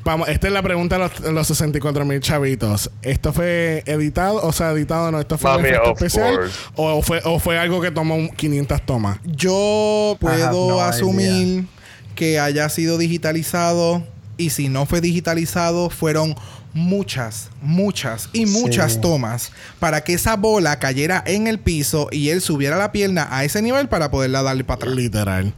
Vamos, 0.06 0.28
esta 0.28 0.46
es 0.46 0.52
la 0.52 0.62
pregunta 0.62 0.96
de 0.98 1.02
los, 1.02 1.20
los 1.32 1.46
64 1.48 2.04
mil 2.04 2.20
chavitos. 2.20 2.92
¿Esto 3.02 3.32
fue 3.32 3.82
editado? 3.86 4.40
O 4.42 4.52
sea, 4.52 4.70
editado 4.70 5.10
no. 5.10 5.18
¿Esto 5.18 5.36
fue 5.36 5.56
un 5.56 5.66
efecto 5.66 5.92
especial? 5.94 6.38
O 6.76 7.02
fue, 7.02 7.20
¿O 7.24 7.40
fue 7.40 7.58
algo 7.58 7.80
que 7.80 7.90
tomó 7.90 8.14
un 8.14 8.28
500 8.28 8.86
tomas? 8.86 9.18
Yo 9.24 10.16
puedo 10.20 10.68
no 10.68 10.80
asumir 10.80 11.66
que 12.14 12.38
haya 12.38 12.68
sido 12.68 12.98
digitalizado 12.98 14.06
y 14.38 14.50
si 14.50 14.68
no 14.68 14.86
fue 14.86 15.00
digitalizado 15.00 15.90
fueron 15.90 16.36
muchas, 16.72 17.50
muchas 17.60 18.28
y 18.32 18.46
muchas 18.46 18.92
Sí. 18.92 19.00
tomas 19.00 19.50
para 19.80 20.02
que 20.04 20.12
esa 20.12 20.36
bola 20.36 20.78
cayera 20.78 21.24
en 21.26 21.48
el 21.48 21.58
piso 21.58 22.06
y 22.12 22.28
él 22.28 22.40
subiera 22.42 22.76
la 22.76 22.92
pierna 22.92 23.26
a 23.30 23.42
ese 23.44 23.60
nivel 23.60 23.88
para 23.88 24.12
poderla 24.12 24.42
darle 24.44 24.62
para 24.62 24.76
atrás. 24.76 24.94
Literal. 24.94 25.52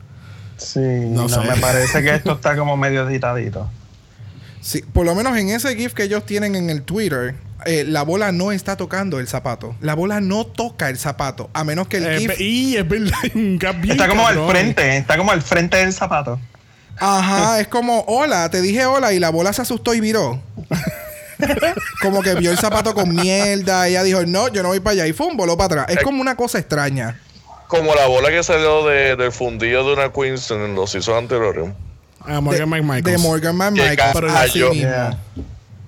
Sí, 0.56 0.80
No 0.80 1.22
no, 1.22 1.28
sé. 1.28 1.40
me 1.40 1.56
parece 1.56 2.02
que 2.02 2.14
esto 2.14 2.32
está 2.32 2.56
como 2.56 2.76
medio 2.78 3.06
editadito. 3.06 3.68
Sí, 4.60 4.82
por 4.92 5.06
lo 5.06 5.14
menos 5.14 5.36
en 5.36 5.50
ese 5.50 5.74
GIF 5.76 5.94
que 5.94 6.04
ellos 6.04 6.26
tienen 6.26 6.54
en 6.56 6.68
el 6.70 6.82
Twitter, 6.82 7.34
eh, 7.64 7.84
la 7.86 8.02
bola 8.02 8.32
no 8.32 8.52
está 8.52 8.76
tocando 8.76 9.18
el 9.20 9.28
zapato. 9.28 9.74
La 9.80 9.94
bola 9.94 10.20
no 10.20 10.46
toca 10.46 10.88
el 10.88 10.98
zapato, 10.98 11.50
a 11.52 11.64
menos 11.64 11.88
que 11.88 11.98
el 11.98 12.06
Eh, 12.06 12.18
GIF... 12.18 12.40
y 12.40 12.76
es 12.76 12.88
verdad. 12.88 13.18
Está 13.88 14.08
como 14.08 14.26
al 14.26 14.48
frente, 14.48 14.96
está 14.96 15.16
como 15.16 15.32
al 15.32 15.42
frente 15.42 15.76
del 15.78 15.92
zapato. 15.92 16.38
Ajá, 16.98 17.60
es 17.60 17.68
como, 17.68 18.04
hola, 18.08 18.48
te 18.50 18.60
dije 18.60 18.84
hola 18.86 19.12
y 19.12 19.18
la 19.20 19.30
bola 19.30 19.52
se 19.52 19.62
asustó 19.62 19.94
y 19.94 20.00
viró. 20.00 20.40
como 22.02 22.22
que 22.22 22.34
vio 22.34 22.50
el 22.50 22.58
zapato 22.58 22.94
con 22.94 23.14
mierda. 23.14 23.86
Ella 23.86 24.02
dijo, 24.02 24.24
no, 24.26 24.48
yo 24.48 24.62
no 24.62 24.68
voy 24.70 24.80
para 24.80 24.92
allá. 24.94 25.06
Y 25.06 25.12
fue 25.12 25.26
un 25.26 25.36
voló 25.36 25.56
para 25.56 25.82
atrás. 25.82 25.96
Es 25.96 26.02
como 26.02 26.20
una 26.20 26.36
cosa 26.36 26.58
extraña. 26.58 27.20
Como 27.68 27.94
la 27.94 28.06
bola 28.06 28.30
que 28.30 28.42
salió 28.42 28.86
de, 28.86 29.14
del 29.14 29.30
fundillo 29.30 29.84
de 29.86 29.92
una 29.92 30.12
Queens 30.12 30.50
en 30.50 30.74
los 30.74 30.90
seasons 30.90 31.18
anteriores. 31.18 31.70
A 32.20 32.40
Morgan 32.40 32.70
de, 32.70 32.82
McMichaels. 32.82 33.04
de 33.04 33.28
Morgan 33.28 33.56
Michaels. 33.56 34.10
pero 34.12 34.26
cayó. 34.28 34.72
Yeah. 34.72 35.18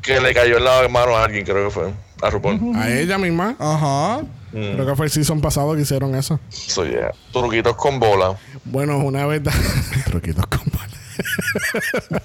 Que 0.03 0.21
le 0.21 0.33
cayó 0.33 0.57
en 0.57 0.65
la 0.65 0.89
mano 0.89 1.17
a 1.17 1.25
alguien, 1.25 1.45
creo 1.45 1.67
que 1.67 1.71
fue. 1.71 1.93
A 2.23 2.31
RuPaul. 2.31 2.77
A 2.77 2.91
ella 2.91 3.19
misma. 3.19 3.57
Ajá. 3.59 4.23
Mm. 4.53 4.75
Creo 4.75 4.87
que 4.87 4.97
fue 4.97 5.07
el 5.07 5.13
season 5.13 5.41
pasado 5.41 5.75
que 5.75 5.83
hicieron 5.83 6.15
eso. 6.15 6.41
So, 6.49 6.85
yeah. 6.85 7.13
Truquitos 7.33 7.77
con 7.77 8.01
bola. 8.01 8.37
Bueno, 8.65 8.99
una 8.99 9.27
vez 9.27 9.43
dado. 9.43 9.59
Truquitos 10.07 10.47
con 10.47 10.63
bola. 10.73 11.00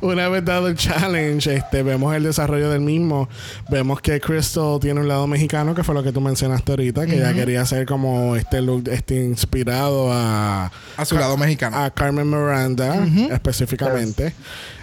una 0.00 0.28
vez 0.28 0.44
dado 0.44 0.68
el 0.68 0.76
challenge, 0.76 1.54
este, 1.54 1.82
vemos 1.82 2.14
el 2.14 2.22
desarrollo 2.22 2.70
del 2.70 2.80
mismo. 2.80 3.28
Vemos 3.70 4.00
que 4.00 4.20
Crystal 4.20 4.78
tiene 4.80 5.00
un 5.00 5.08
lado 5.08 5.26
mexicano, 5.26 5.74
que 5.74 5.84
fue 5.84 5.94
lo 5.94 6.02
que 6.02 6.12
tú 6.12 6.20
mencionaste 6.20 6.72
ahorita, 6.72 7.06
que 7.06 7.16
ella 7.16 7.32
quería 7.34 7.62
hacer 7.62 7.86
como 7.86 8.36
este 8.36 8.60
look 8.62 8.88
este, 8.88 9.16
inspirado 9.16 10.12
a, 10.12 10.70
A 10.96 11.04
su 11.04 11.16
lado 11.16 11.36
mexicano. 11.36 11.76
a 11.82 11.90
Carmen 11.90 12.28
Miranda, 12.28 13.06
específicamente. 13.30 14.34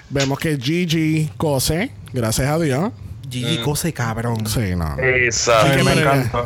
Vemos 0.09 0.39
que 0.39 0.57
Gigi 0.57 1.29
cose, 1.37 1.91
gracias 2.13 2.47
a 2.47 2.59
Dios. 2.59 2.91
Gigi 3.29 3.57
cose 3.59 3.91
cabrón. 3.91 4.45
Sí, 4.47 4.75
no. 4.75 4.85
A 4.85 4.97
Exacto. 5.01 5.71
que 5.71 5.77
mí 5.77 5.83
me 5.83 5.93
encantó. 6.01 6.45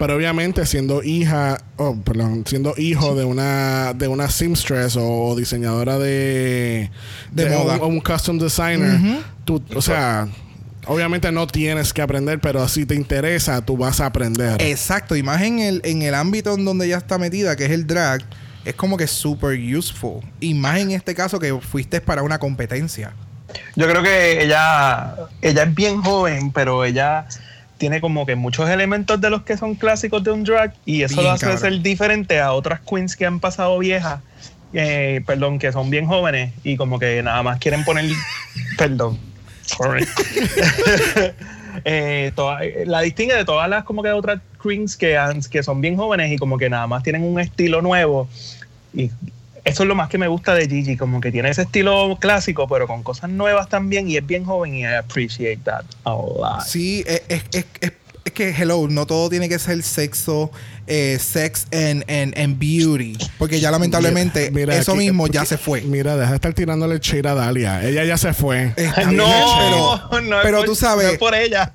Pero 0.00 0.16
obviamente 0.16 0.64
siendo 0.64 1.02
hija, 1.02 1.58
oh, 1.76 1.94
perdón, 1.94 2.44
siendo 2.46 2.72
hijo 2.78 3.14
de 3.14 3.26
una 3.26 3.92
de 3.92 4.08
una 4.08 4.30
seamstress 4.30 4.96
o 4.98 5.36
diseñadora 5.36 5.98
de 5.98 6.90
De 7.30 7.50
moda. 7.50 7.76
un, 7.76 7.96
un 7.96 8.00
custom 8.00 8.38
designer, 8.38 8.98
tú, 9.44 9.62
o 9.74 9.82
sea, 9.82 10.26
obviamente 10.86 11.30
no 11.30 11.46
tienes 11.46 11.92
que 11.92 12.00
aprender, 12.00 12.40
pero 12.40 12.66
si 12.66 12.86
te 12.86 12.94
interesa, 12.94 13.60
tú 13.62 13.76
vas 13.76 14.00
a 14.00 14.06
aprender. 14.06 14.62
Exacto. 14.62 15.16
Y 15.16 15.22
más 15.22 15.42
en 15.42 15.58
el, 15.58 15.82
en 15.84 16.00
el 16.00 16.14
ámbito 16.14 16.54
en 16.54 16.64
donde 16.64 16.86
ella 16.86 16.96
está 16.96 17.18
metida, 17.18 17.54
que 17.54 17.66
es 17.66 17.70
el 17.70 17.86
drag. 17.86 18.22
es 18.64 18.74
como 18.76 18.96
que 18.96 19.06
super 19.06 19.58
useful. 19.58 20.22
Y 20.40 20.54
más 20.54 20.78
en 20.78 20.92
este 20.92 21.14
caso 21.14 21.38
que 21.38 21.54
fuiste 21.60 22.00
para 22.00 22.22
una 22.22 22.38
competencia. 22.38 23.12
Yo 23.76 23.86
creo 23.86 24.02
que 24.02 24.42
ella, 24.42 25.14
ella 25.42 25.64
es 25.64 25.74
bien 25.74 26.00
joven, 26.00 26.52
pero 26.52 26.86
ella 26.86 27.26
tiene 27.80 28.02
como 28.02 28.26
que 28.26 28.36
muchos 28.36 28.68
elementos 28.68 29.18
de 29.22 29.30
los 29.30 29.40
que 29.42 29.56
son 29.56 29.74
clásicos 29.74 30.22
de 30.22 30.30
un 30.30 30.44
drag 30.44 30.74
y 30.84 31.00
eso 31.02 31.14
Bien 31.14 31.24
lo 31.24 31.30
hace 31.32 31.46
cabrón. 31.46 31.60
ser 31.60 31.80
diferente 31.80 32.38
a 32.38 32.52
otras 32.52 32.80
queens 32.80 33.16
que 33.16 33.24
han 33.24 33.40
pasado 33.40 33.78
viejas, 33.78 34.20
eh, 34.74 35.22
perdón, 35.26 35.58
que 35.58 35.72
son 35.72 35.88
bien 35.88 36.04
jóvenes 36.06 36.52
y 36.62 36.76
como 36.76 36.98
que 36.98 37.22
nada 37.22 37.42
más 37.42 37.58
quieren 37.58 37.82
poner, 37.84 38.04
perdón, 38.78 39.18
sorry. 39.64 40.06
Eh, 41.84 42.32
toda- 42.34 42.58
la 42.84 43.00
distingue 43.00 43.34
de 43.34 43.44
todas 43.44 43.68
las 43.70 43.84
como 43.84 44.02
que 44.02 44.10
otras 44.10 44.40
queens 44.62 44.96
que, 44.96 45.16
que 45.50 45.62
son 45.62 45.80
bien 45.80 45.96
jóvenes 45.96 46.30
y 46.32 46.36
como 46.36 46.58
que 46.58 46.68
nada 46.68 46.86
más 46.86 47.02
tienen 47.02 47.22
un 47.22 47.38
estilo 47.40 47.80
nuevo 47.80 48.28
y 48.92 49.08
eso 49.64 49.82
es 49.82 49.88
lo 49.88 49.94
más 49.94 50.08
que 50.08 50.18
me 50.18 50.28
gusta 50.28 50.54
de 50.54 50.68
Gigi, 50.68 50.96
como 50.96 51.20
que 51.20 51.30
tiene 51.32 51.50
ese 51.50 51.62
estilo 51.62 52.16
clásico, 52.20 52.66
pero 52.68 52.86
con 52.86 53.02
cosas 53.02 53.30
nuevas 53.30 53.68
también 53.68 54.08
y 54.08 54.16
es 54.16 54.26
bien 54.26 54.44
joven 54.44 54.74
y 54.74 54.80
I 54.82 54.94
appreciate 54.94 55.58
that 55.64 55.84
a 56.04 56.10
lot. 56.10 56.64
Sí, 56.66 57.04
es, 57.06 57.22
es- 57.28 57.42
es- 57.52 57.66
es- 57.80 57.92
es 58.22 58.32
que, 58.32 58.50
hello, 58.50 58.86
no 58.88 59.06
todo 59.06 59.30
tiene 59.30 59.48
que 59.48 59.58
ser 59.58 59.82
sexo, 59.82 60.50
eh, 60.86 61.18
sex 61.18 61.66
and, 61.72 62.04
and, 62.10 62.36
and 62.38 62.58
beauty. 62.58 63.16
Porque 63.38 63.60
ya 63.60 63.70
lamentablemente 63.70 64.50
Mira, 64.50 64.76
eso 64.76 64.92
aquí- 64.92 64.98
mismo 65.00 65.26
ya 65.26 65.40
aquí- 65.40 65.48
se 65.48 65.58
fue. 65.58 65.80
Mira, 65.82 66.16
deja 66.16 66.30
de 66.30 66.36
estar 66.36 66.52
tirándole 66.52 66.98
shade 67.00 67.26
a 67.28 67.34
Dalia. 67.34 67.82
Ella 67.82 68.04
ya 68.04 68.18
se 68.18 68.34
fue. 68.34 68.74
Está 68.76 69.04
bien, 69.04 69.16
No, 69.16 70.08
pero, 70.10 70.20
no 70.22 70.36
pero 70.42 70.56
por- 70.58 70.66
tú 70.66 70.74
sabes- 70.76 71.06
no 71.06 71.12
es 71.12 71.18
por 71.18 71.34
ella. 71.34 71.72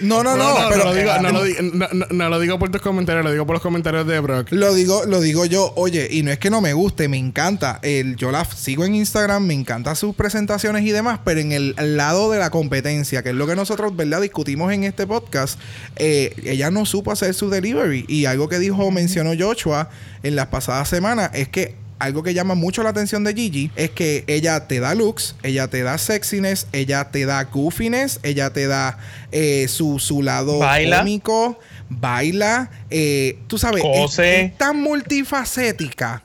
No, 0.00 0.22
no, 0.22 0.36
no, 0.36 0.60
no, 0.62 0.68
pero 0.68 0.84
lo 0.84 0.94
digo, 0.94 1.12
no, 1.20 1.30
lo 1.30 1.44
digo, 1.44 1.58
no, 1.62 1.88
no- 1.92 2.06
no 2.10 2.28
lo 2.28 2.38
digo 2.40 2.58
por 2.58 2.70
tus 2.70 2.80
comentarios, 2.82 3.24
lo 3.24 3.32
digo 3.32 3.46
por 3.46 3.54
los 3.54 3.62
comentarios 3.62 4.06
de 4.06 4.20
Brock. 4.20 4.48
Lo 4.50 4.74
digo, 4.74 5.04
lo 5.06 5.20
digo 5.20 5.44
yo, 5.46 5.72
oye, 5.76 6.08
y 6.10 6.22
no 6.22 6.30
es 6.30 6.38
que 6.38 6.50
no 6.50 6.60
me 6.60 6.72
guste, 6.72 7.08
me 7.08 7.16
encanta. 7.18 7.78
El, 7.82 8.16
yo 8.16 8.30
la 8.30 8.44
sigo 8.44 8.84
en 8.84 8.94
Instagram, 8.94 9.44
me 9.46 9.54
encantan 9.54 9.96
sus 9.96 10.14
presentaciones 10.14 10.84
y 10.84 10.90
demás, 10.92 11.20
pero 11.24 11.40
en 11.40 11.52
el 11.52 11.74
lado 11.96 12.30
de 12.30 12.38
la 12.38 12.50
competencia, 12.50 13.22
que 13.22 13.30
es 13.30 13.34
lo 13.34 13.46
que 13.46 13.56
nosotros, 13.56 13.96
¿verdad? 13.96 14.20
Discutimos 14.20 14.72
en 14.72 14.84
este 14.84 15.06
podcast, 15.06 15.58
eh, 15.96 16.34
ella 16.44 16.70
no 16.70 16.86
supo 16.86 17.12
hacer 17.12 17.34
su 17.34 17.48
delivery. 17.50 18.04
Y 18.08 18.26
algo 18.26 18.48
que 18.48 18.58
dijo, 18.58 18.90
mencionó 18.90 19.32
Joshua 19.38 19.88
en 20.22 20.36
las 20.36 20.46
pasadas 20.48 20.88
semanas, 20.88 21.30
es 21.34 21.48
que 21.48 21.74
algo 21.98 22.22
que 22.22 22.34
llama 22.34 22.54
mucho 22.54 22.82
la 22.82 22.90
atención 22.90 23.24
de 23.24 23.32
Gigi 23.34 23.70
es 23.76 23.90
que 23.90 24.24
ella 24.26 24.66
te 24.68 24.80
da 24.80 24.94
looks, 24.94 25.34
ella 25.42 25.68
te 25.68 25.82
da 25.82 25.96
sexiness, 25.98 26.66
ella 26.72 27.10
te 27.10 27.24
da 27.24 27.44
goofiness, 27.44 28.20
ella 28.22 28.50
te 28.52 28.66
da 28.66 28.98
eh, 29.32 29.66
su, 29.68 29.98
su 29.98 30.22
lado 30.22 30.58
Baila. 30.58 30.98
cómico, 30.98 31.58
baila, 31.88 32.70
eh, 32.90 33.38
tú 33.46 33.56
sabes, 33.58 33.82
es- 33.84 34.18
es 34.18 34.58
tan 34.58 34.80
multifacética 34.82 36.22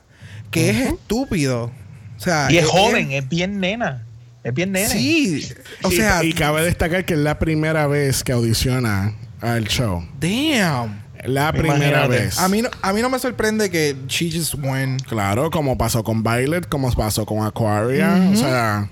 que 0.50 0.70
es 0.70 0.76
estúpido. 0.92 1.72
O 2.18 2.20
sea, 2.20 2.48
Y 2.50 2.58
es 2.58 2.66
joven, 2.66 3.12
es 3.12 3.28
bien 3.28 3.58
nena. 3.58 4.04
Es 4.44 4.52
bien 4.52 4.72
nena. 4.72 4.88
Sí, 4.88 5.48
o 5.82 5.90
Y- 5.90 5.96
sea, 5.96 6.22
y, 6.24 6.32
cabe 6.32 6.62
destacar 6.64 7.04
que 7.04 7.14
es 7.14 7.20
la 7.20 7.38
primera 7.38 7.86
vez 7.86 8.22
que 8.22 8.32
audiciona 8.32 9.14
al 9.40 9.66
show. 9.68 10.04
damn. 10.20 11.01
La 11.24 11.52
primera 11.52 11.76
Imagínate. 11.76 12.08
vez. 12.08 12.38
A 12.38 12.48
mí, 12.48 12.62
no, 12.62 12.70
a 12.82 12.92
mí 12.92 13.00
no 13.02 13.08
me 13.10 13.18
sorprende 13.18 13.70
que 13.70 13.96
she 14.08 14.30
just 14.30 14.54
went. 14.58 15.02
Claro, 15.06 15.50
como 15.50 15.78
pasó 15.78 16.02
con 16.02 16.22
Violet, 16.22 16.68
como 16.68 16.92
pasó 16.92 17.24
con 17.26 17.44
Aquaria. 17.46 18.30
O 18.32 18.36
sea, 18.36 18.88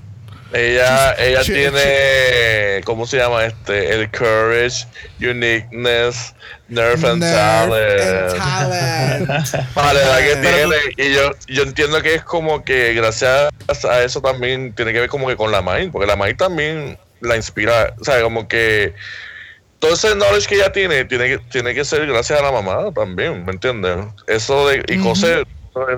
Ella, 0.52 1.14
ella 1.14 1.42
she- 1.42 1.52
tiene, 1.54 2.80
¿cómo 2.84 3.06
se 3.06 3.18
llama 3.18 3.44
este? 3.44 3.94
El 3.94 4.10
courage, 4.10 4.86
uniqueness, 5.20 6.34
nerve 6.68 7.08
and 7.08 7.20
Nerve 7.20 7.34
talent. 7.34 8.40
and 8.40 9.26
talent. 9.26 9.66
Vale, 9.74 10.00
la 10.04 10.18
que 10.18 10.36
tiene. 10.36 10.76
Y 11.10 11.14
yo, 11.14 11.30
yo 11.48 11.62
entiendo 11.62 12.02
que 12.02 12.14
es 12.16 12.22
como 12.24 12.64
que 12.64 12.94
gracias 12.94 13.50
a 13.88 14.02
eso 14.02 14.20
también 14.20 14.72
tiene 14.74 14.92
que 14.92 15.00
ver 15.00 15.08
como 15.08 15.28
que 15.28 15.36
con 15.36 15.50
la 15.52 15.62
Mai, 15.62 15.88
porque 15.90 16.06
la 16.06 16.16
Mai 16.16 16.34
también 16.34 16.98
la 17.20 17.36
inspira, 17.36 17.94
o 18.00 18.04
sea, 18.04 18.20
como 18.22 18.48
que 18.48 18.94
todo 19.80 19.94
ese 19.94 20.14
knowledge 20.14 20.46
que 20.46 20.56
ella 20.56 20.70
tiene, 20.70 21.04
tiene 21.06 21.26
que, 21.26 21.38
tiene 21.50 21.74
que 21.74 21.84
ser 21.84 22.06
gracias 22.06 22.38
a 22.38 22.42
la 22.42 22.52
mamá 22.52 22.92
también, 22.94 23.44
¿me 23.44 23.52
entiendes? 23.52 23.96
Eso 24.26 24.68
de, 24.68 24.84
y 24.88 24.98
cose, 24.98 25.44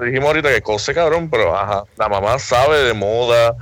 dijimos 0.05 0.28
ahorita 0.28 0.49
que 0.49 0.62
cose 0.62 0.95
cabrón, 0.95 1.28
pero 1.28 1.57
ajá, 1.57 1.85
la 1.99 2.09
mamá 2.09 2.39
sabe 2.39 2.78
de 2.85 2.95
moda 2.95 3.55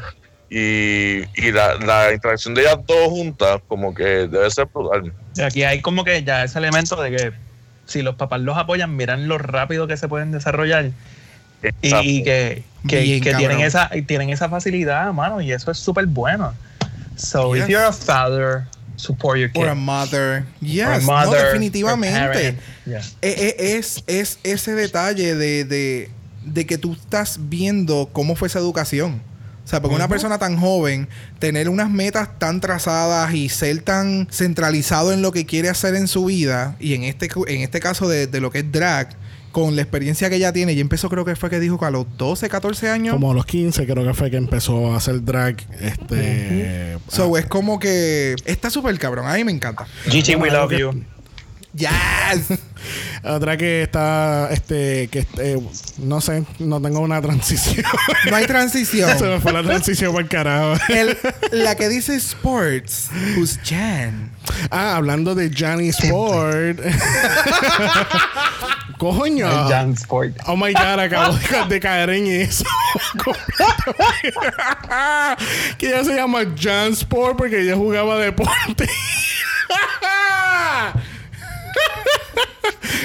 y, 0.50 1.22
y 1.40 1.52
la, 1.52 1.74
la 1.76 2.12
interacción 2.12 2.54
de 2.54 2.62
ellas 2.62 2.78
dos 2.86 3.08
juntas 3.08 3.60
como 3.66 3.94
que 3.94 4.04
debe 4.28 4.50
ser 4.50 4.66
brutal. 4.66 5.12
Y 5.36 5.42
aquí 5.42 5.64
hay 5.64 5.80
como 5.80 6.04
que 6.04 6.22
ya 6.22 6.44
ese 6.44 6.58
elemento 6.58 7.00
de 7.00 7.10
que 7.10 7.32
si 7.86 8.02
los 8.02 8.14
papás 8.16 8.40
los 8.40 8.56
apoyan, 8.56 8.94
miran 8.96 9.26
lo 9.26 9.38
rápido 9.38 9.86
que 9.86 9.96
se 9.96 10.06
pueden 10.06 10.32
desarrollar. 10.32 10.90
Y, 11.82 12.22
que, 12.22 12.62
que, 12.88 13.00
Bien, 13.00 13.22
que 13.22 13.34
tienen 13.34 13.60
esa 13.60 13.90
y 13.92 14.02
tienen 14.02 14.30
esa 14.30 14.48
facilidad, 14.48 15.12
mano, 15.12 15.40
y 15.40 15.52
eso 15.52 15.70
es 15.70 15.78
súper 15.78 16.06
bueno. 16.06 16.54
So 17.16 17.54
Yes. 17.54 17.64
if 17.64 17.70
you're 17.70 17.86
a 17.86 17.92
father, 17.92 18.64
support 19.00 19.38
your 19.38 19.50
kid. 19.50 19.62
Or 19.62 19.68
a 19.68 19.74
mother. 19.74 20.44
Yes, 20.60 21.06
no, 21.06 21.30
definitivamente. 21.30 22.56
Yeah. 22.86 23.00
Eh, 23.22 23.56
eh, 23.58 23.76
Es, 23.76 24.02
es 24.06 24.38
ese 24.42 24.74
detalle 24.74 25.34
de, 25.34 25.64
de, 25.64 26.10
de 26.44 26.66
que 26.66 26.78
tú 26.78 26.92
estás 26.92 27.38
viendo 27.48 28.10
cómo 28.12 28.36
fue 28.36 28.48
esa 28.48 28.58
educación. 28.58 29.22
O 29.64 29.68
sea, 29.70 29.80
porque 29.80 29.94
una 29.94 30.08
persona 30.08 30.36
tan 30.38 30.56
joven, 30.56 31.08
tener 31.38 31.68
unas 31.68 31.88
metas 31.90 32.28
tan 32.40 32.60
trazadas 32.60 33.32
y 33.34 33.48
ser 33.48 33.82
tan 33.82 34.26
centralizado 34.30 35.12
en 35.12 35.22
lo 35.22 35.30
que 35.30 35.46
quiere 35.46 35.68
hacer 35.68 35.94
en 35.94 36.08
su 36.08 36.24
vida, 36.24 36.76
y 36.80 36.94
en 36.94 37.04
este, 37.04 37.28
en 37.46 37.60
este 37.60 37.78
caso 37.78 38.08
de, 38.08 38.26
de 38.26 38.40
lo 38.40 38.50
que 38.50 38.60
es 38.60 38.72
drag, 38.72 39.10
con 39.52 39.76
la 39.76 39.82
experiencia 39.82 40.28
que 40.30 40.36
ella 40.36 40.52
tiene, 40.52 40.72
y 40.72 40.80
empezó 40.80 41.08
creo 41.08 41.24
que 41.24 41.36
fue 41.36 41.50
que 41.50 41.60
dijo 41.60 41.78
que 41.78 41.84
a 41.86 41.90
los 41.90 42.06
12, 42.16 42.48
14 42.48 42.88
años. 42.90 43.14
como 43.14 43.30
a 43.32 43.34
los 43.34 43.46
15 43.46 43.86
creo 43.86 44.04
que 44.04 44.14
fue 44.14 44.30
que 44.30 44.36
empezó 44.36 44.92
a 44.92 44.96
hacer 44.96 45.24
drag. 45.24 45.56
Este. 45.80 46.98
So, 47.08 47.34
ah, 47.34 47.40
es 47.40 47.46
como 47.46 47.78
que 47.78 48.36
está 48.44 48.70
súper 48.70 48.98
cabrón. 48.98 49.26
A 49.26 49.34
mí 49.34 49.44
me 49.44 49.52
encanta. 49.52 49.86
Gigi, 50.08 50.34
we 50.36 50.50
love 50.50 50.72
you. 50.72 51.04
Yes. 51.74 52.58
Otra 53.22 53.56
que 53.56 53.82
está, 53.82 54.48
este, 54.50 55.08
que 55.08 55.20
este, 55.20 55.60
no 55.98 56.20
sé, 56.20 56.44
no 56.58 56.80
tengo 56.80 57.00
una 57.00 57.20
transición. 57.22 57.84
no 58.28 58.36
hay 58.36 58.46
transición. 58.46 59.10
Se 59.18 59.24
me 59.24 59.40
fue 59.40 59.52
la 59.52 59.62
transición 59.62 60.12
por 60.12 60.26
carajo. 60.28 60.80
El- 60.88 61.16
la 61.52 61.76
que 61.76 61.88
dice 61.88 62.16
sports, 62.16 63.08
who's 63.36 63.58
Jan? 63.64 64.30
Ah, 64.70 64.96
hablando 64.96 65.34
de 65.34 65.50
Johnny 65.50 65.88
Sport. 65.88 66.80
Coño. 68.98 69.48
Jan 69.68 69.92
Sport. 69.92 70.36
Oh 70.46 70.56
my 70.56 70.74
god, 70.74 71.00
acabo 71.00 71.38
de, 71.68 71.80
caer 71.80 72.10
en 72.10 72.26
eso. 72.26 72.64
que 75.78 75.88
ella 75.88 76.04
se 76.04 76.14
llama 76.14 76.40
Jan 76.54 76.92
Sport 76.92 77.38
porque 77.38 77.60
ella 77.60 77.76
jugaba 77.76 78.18
deporte. 78.18 78.86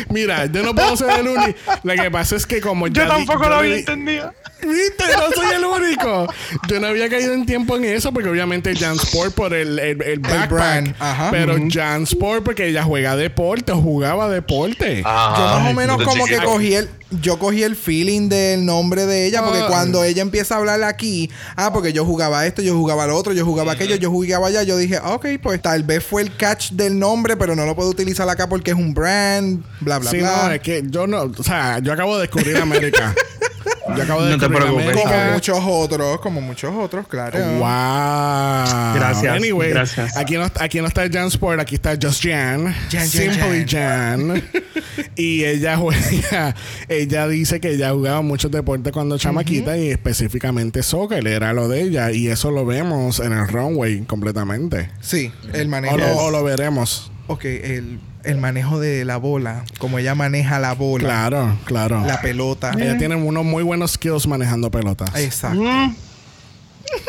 Mira, 0.10 0.46
yo 0.48 0.64
no 0.64 0.74
puedo 0.76 0.96
ser 0.98 1.20
el 1.20 1.28
único. 1.28 1.60
Lo 1.84 1.94
que 1.96 2.12
pasa 2.12 2.36
es 2.36 2.46
que 2.46 2.62
como 2.62 2.88
Yo 2.88 3.04
di- 3.04 3.08
tampoco 3.10 3.44
yo 3.44 3.50
lo 3.50 3.56
había 3.56 3.74
di- 3.74 3.80
entendido. 3.80 4.34
¿Viste? 4.62 5.04
No 5.18 5.32
soy 5.36 5.54
el 5.56 5.64
único. 5.66 6.34
Yo 6.68 6.80
no 6.80 6.88
había 6.88 7.08
caído 7.10 7.34
en 7.34 7.46
tiempo 7.46 7.76
en 7.76 7.86
eso 7.86 8.12
porque 8.12 8.30
obviamente 8.30 8.76
Jan 8.76 8.96
Sport 8.96 9.34
por 9.36 9.54
el, 9.54 9.78
el, 9.78 10.02
el 10.02 10.20
backpack. 10.20 10.50
brand, 10.50 10.96
ajá. 10.98 11.28
Pero 11.30 11.56
Jan 11.70 12.04
Sport 12.04 12.44
porque 12.44 12.68
ella 12.70 12.84
juega 12.84 13.16
deporte 13.16 13.72
o 13.74 13.82
jugaba 13.82 14.28
deporte. 14.30 15.04
Ajá. 15.06 15.38
Yo 15.38 15.60
más 15.60 15.72
o 15.72 15.74
menos 15.74 16.02
como 16.04 16.26
que 16.26 16.38
cogí 16.38 16.74
el, 16.74 16.90
yo 17.22 17.38
cogí 17.38 17.62
el 17.64 17.76
feeling 17.76 18.28
del 18.30 18.66
nombre 18.66 19.06
de 19.06 19.28
ella, 19.28 19.44
porque 19.44 19.60
Ah. 19.60 19.68
cuando 19.68 20.04
ella 20.04 20.22
empieza 20.24 20.56
a 20.56 20.58
hablar 20.58 20.82
aquí, 20.84 21.30
ah, 21.56 21.72
porque 21.72 21.94
yo 21.94 22.04
jugaba 22.04 22.46
esto, 22.48 22.62
yo 22.64 22.76
jugaba 22.76 23.06
lo 23.06 23.16
otro, 23.18 23.34
yo 23.34 23.46
jugaba 23.46 23.74
aquello, 23.74 23.96
yo 23.98 24.10
jugaba 24.10 24.48
allá, 24.48 24.64
yo 24.64 24.78
dije, 24.78 24.98
ok, 25.00 25.28
pues 25.44 25.62
tal 25.62 25.84
vez 25.84 26.04
fue 26.04 26.24
el 26.24 26.36
catch 26.36 26.72
del 26.72 26.98
nombre, 26.98 27.38
pero 27.38 27.56
no 27.56 27.66
lo 27.66 27.76
puedo 27.76 27.90
utilizar 27.90 28.28
acá 28.30 28.50
porque 28.50 28.72
es 28.72 28.78
un 28.78 28.94
brand, 28.96 29.55
bla, 29.82 30.00
bla, 30.00 30.10
Sí, 30.12 30.18
bla. 30.20 30.44
no, 30.48 30.52
es 30.52 30.62
que 30.62 30.84
yo 30.88 31.08
no, 31.08 31.24
o 31.38 31.44
sea, 31.44 31.80
yo 31.80 31.94
acabo 31.94 32.16
de 32.16 32.22
descubrir 32.24 32.58
América. 32.58 33.14
yo 33.96 34.04
acabo 34.04 34.24
de 34.26 34.32
No 34.32 34.38
te 34.40 34.48
descubrir 34.50 34.74
preocupes. 34.92 35.02
como 35.04 35.32
muchos 35.34 35.60
otros, 35.64 36.20
como 36.22 36.42
muchos 36.42 36.74
otros, 36.76 37.08
claro. 37.08 37.38
Wow. 37.40 38.96
Gracias, 38.96 39.36
Anyway, 39.36 39.70
gracias. 39.70 40.18
Aquí 40.18 40.36
no, 40.36 40.46
aquí 40.60 40.82
no 40.82 40.88
está 40.88 41.08
Jan 41.12 41.28
Sport, 41.28 41.60
aquí 41.60 41.76
está 41.76 41.96
Just 42.02 42.24
Jan. 42.24 42.66
Jan, 42.66 42.74
Jan, 42.92 43.08
Simply 43.08 43.66
Jan. 43.68 44.44
y 45.16 45.44
ella 45.44 45.78
juega, 45.78 46.56
ella 46.88 47.28
dice 47.28 47.60
que 47.60 47.72
ella 47.72 47.92
jugaba 47.92 48.22
muchos 48.22 48.52
deportes 48.52 48.92
cuando 48.94 49.18
chamaquita 49.18 49.78
y 49.78 49.90
específicamente 49.90 50.82
soccer 50.84 51.26
era 51.28 51.54
lo 51.54 51.68
de 51.68 51.82
ella. 51.84 52.12
Y 52.12 52.28
eso 52.28 52.52
lo 52.52 52.66
vemos 52.66 53.20
en 53.20 53.34
el 53.34 53.48
runway 53.48 54.02
completamente. 54.02 54.90
Sí, 55.02 55.32
el 55.54 55.68
manejo. 55.68 55.96
O 55.96 55.98
lo, 55.98 56.18
o 56.18 56.32
lo 56.32 56.44
veremos. 56.44 57.12
Ok, 57.28 57.46
el, 57.46 58.00
el 58.26 58.38
manejo 58.38 58.80
de 58.80 59.06
la 59.06 59.18
bola, 59.18 59.64
como 59.78 60.00
ella 60.00 60.16
maneja 60.16 60.60
la 60.60 60.74
bola, 60.74 61.06
Claro, 61.06 61.58
claro. 61.66 62.04
la 62.06 62.22
pelota. 62.22 62.72
Ella 62.78 62.98
tiene 62.98 63.16
unos 63.16 63.46
muy 63.46 63.64
buenos 63.64 63.92
skills 63.92 64.28
manejando 64.28 64.70
pelotas. 64.72 65.16
Exacto. 65.16 65.62
Mm. 65.62 65.96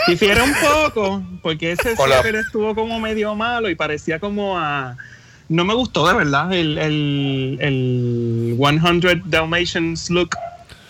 Difiere 0.08 0.40
un 0.42 0.52
poco, 0.54 1.22
porque 1.42 1.72
ese 1.72 1.94
soccer 1.96 2.34
estuvo 2.36 2.74
como 2.74 2.98
medio 3.00 3.34
malo 3.34 3.68
y 3.70 3.74
parecía 3.74 4.18
como 4.18 4.58
a. 4.58 4.96
No 5.48 5.64
me 5.64 5.74
gustó 5.74 6.08
de 6.08 6.14
verdad 6.14 6.52
el, 6.52 6.76
el, 6.78 7.58
el 7.60 8.56
100 8.58 9.22
Dalmatians 9.26 10.10
look 10.10 10.30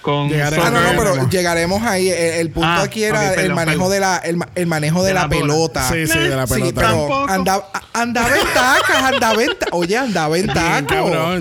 Con 0.06 0.28
Llegaremos. 0.28 0.64
Ah, 0.66 0.70
no, 0.70 0.80
no, 0.82 0.90
pero 0.96 1.28
llegaremos 1.28 1.82
ahí. 1.82 2.08
El, 2.08 2.16
el 2.16 2.50
punto 2.50 2.68
Ah, 2.68 2.82
aquí 2.82 3.02
era 3.02 3.18
perdón, 3.30 3.44
el 3.44 3.54
manejo 3.54 3.78
perdón. 3.78 3.90
de 3.92 4.00
la 4.00 4.16
el, 4.18 4.36
ma- 4.36 4.48
el 4.54 4.66
manejo 4.68 5.02
de, 5.02 5.08
De 5.08 5.14
la, 5.14 5.28
pelota. 5.28 5.88
Sí, 5.88 6.06
sí, 6.06 6.16
de 6.20 6.36
la 6.36 6.46
Sí, 6.46 6.54
pelota. 6.54 6.72
pero 6.80 6.88
Tampoco. 6.88 7.26
andaba, 7.28 7.68
andaba 7.92 8.28
en 8.28 8.46
tacas, 8.54 9.02
andaba 9.02 9.42
en 9.42 9.50
Oye, 9.72 9.96
andaba 9.98 10.38
en 10.38 10.46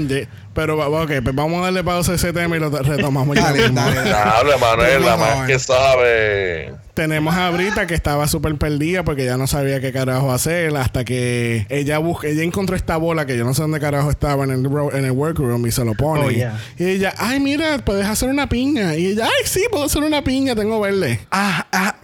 ye- 0.08 0.28
Pero, 0.56 0.78
va- 0.78 0.88
ok, 0.88 1.12
pues 1.22 1.36
vamos 1.36 1.60
a 1.60 1.66
darle 1.66 1.84
pausa 1.84 2.14
a 2.14 2.16
ese 2.16 2.32
tema 2.34 2.56
y 2.56 2.60
lo 2.62 2.70
retomamos 2.70 3.36
ya 3.36 3.44
Dale, 3.52 3.64
mismo. 3.70 3.82
dale, 3.82 4.58
Manuel, 4.58 5.06
la 5.06 5.18
más 5.18 5.46
que 5.48 5.60
sabe. 5.60 6.74
Tenemos 6.94 7.36
a 7.36 7.50
Brita 7.50 7.86
que 7.88 7.94
estaba 7.94 8.26
súper 8.30 8.56
perdida 8.56 9.04
porque 9.04 9.26
ya 9.26 9.36
no 9.36 9.48
sabía 9.48 9.82
qué 9.82 9.92
carajo 9.92 10.32
hacer 10.32 10.74
hasta 10.78 11.04
que 11.04 11.66
ella 11.70 11.98
busca, 11.98 12.28
ella 12.30 12.42
encontró 12.44 12.78
esta 12.78 12.96
bola 12.96 13.26
que 13.26 13.38
yo 13.38 13.44
no 13.44 13.54
sé 13.54 13.64
dónde 13.64 13.82
carajo 13.82 14.10
estaba 14.10 14.46
en 14.46 14.52
el, 14.52 14.64
ro- 14.64 14.94
en 14.96 15.04
el 15.04 15.12
workroom 15.12 15.68
y 15.68 15.72
se 15.74 15.84
lo 15.84 15.94
pone. 15.94 16.26
Oh, 16.26 16.32
yeah. 16.32 16.58
Y 16.80 16.86
ella, 16.86 17.14
ay, 17.18 17.42
mira, 17.42 17.80
puedes 17.80 18.06
hacer 18.08 18.30
una 18.30 18.48
piña. 18.48 18.96
Y 18.96 19.08
ella, 19.08 19.26
ay, 19.26 19.46
sí, 19.46 19.66
puedo 19.70 19.84
hacer 19.84 20.04
una 20.04 20.24
piña, 20.24 20.56
tengo 20.56 20.80
verde. 20.80 21.20
Ah, 21.32 21.68
ah, 21.74 21.96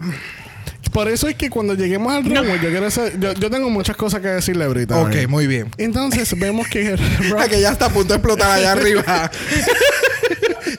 Por 0.90 1.08
eso 1.08 1.28
es 1.28 1.36
que 1.36 1.48
cuando 1.48 1.74
lleguemos 1.74 2.12
al 2.12 2.24
runway, 2.24 2.60
yo 2.60 2.68
quiero 2.70 2.86
hacer, 2.86 3.18
yo, 3.18 3.32
yo 3.34 3.50
tengo 3.50 3.70
muchas 3.70 3.96
cosas 3.96 4.20
que 4.20 4.28
decirle 4.28 4.64
a 4.64 4.68
Brita. 4.68 4.98
ok, 5.00 5.08
¿verdad? 5.10 5.28
muy 5.28 5.46
bien. 5.46 5.68
Entonces 5.78 6.38
vemos 6.38 6.66
que 6.68 6.96
Ah, 7.38 7.46
que 7.50 7.60
ya 7.60 7.70
está 7.70 7.86
a 7.86 7.88
punto 7.90 8.12
de 8.12 8.16
explotar 8.18 8.50
allá 8.50 8.72
arriba. 8.72 9.30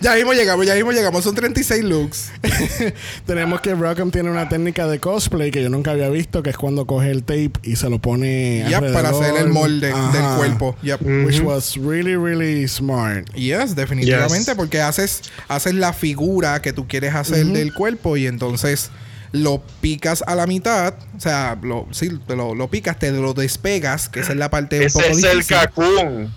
ya 0.02 0.16
mismo 0.16 0.34
llegamos, 0.34 0.66
ya 0.66 0.76
mismo 0.76 0.92
llegamos. 0.92 1.24
Son 1.24 1.34
36 1.34 1.84
looks. 1.84 2.32
tenemos 3.26 3.62
que 3.62 3.74
Rockham 3.74 4.12
tiene 4.12 4.30
una 4.30 4.50
técnica 4.50 4.86
de 4.88 5.00
cosplay 5.00 5.50
que 5.52 5.64
yo 5.64 5.70
nunca 5.70 5.92
había 5.92 6.10
visto, 6.10 6.44
que 6.44 6.50
es 6.50 6.58
cuando 6.58 6.86
coge 6.86 7.10
el 7.10 7.24
tape 7.24 7.54
y 7.64 7.76
se 7.78 7.90
lo 7.90 8.00
pone 8.00 8.66
Ya, 8.70 8.82
para 8.82 9.10
hacer 9.10 9.36
el 9.38 9.50
molde 9.50 9.92
Ajá. 9.92 10.12
del 10.12 10.38
cuerpo. 10.38 10.76
Yep. 10.84 11.02
Which 11.26 11.40
was 11.42 11.76
really, 11.78 12.16
really 12.16 12.68
smart. 12.68 13.30
Yes, 13.34 13.76
definitivamente, 13.76 14.52
Yes. 14.52 14.56
porque 14.56 14.82
haces, 14.82 15.22
haces 15.48 15.74
la 15.74 15.94
figura 15.94 16.62
que 16.62 16.74
tú 16.74 16.88
quieres 16.88 17.16
hacer 17.16 17.46
del 17.46 17.74
cuerpo 17.74 18.18
y 18.18 18.28
entonces 18.28 18.90
lo 19.34 19.64
picas 19.82 20.24
a 20.26 20.36
la 20.36 20.48
mitad, 20.48 20.94
o 21.18 21.20
sea, 21.20 21.58
lo, 21.62 21.88
sí, 21.92 22.20
te 22.28 22.36
lo, 22.36 22.56
lo 22.56 22.70
picas, 22.70 23.00
te 23.00 23.12
lo 23.12 23.34
despegas, 23.34 24.08
que 24.08 24.22
esa 24.22 24.32
es 24.32 24.38
la 24.38 24.50
parte 24.50 24.78
un 24.78 24.84
Ese 24.86 25.02
poco 25.02 25.18
es 25.18 25.24
el 25.24 25.46
cacún. 25.46 26.34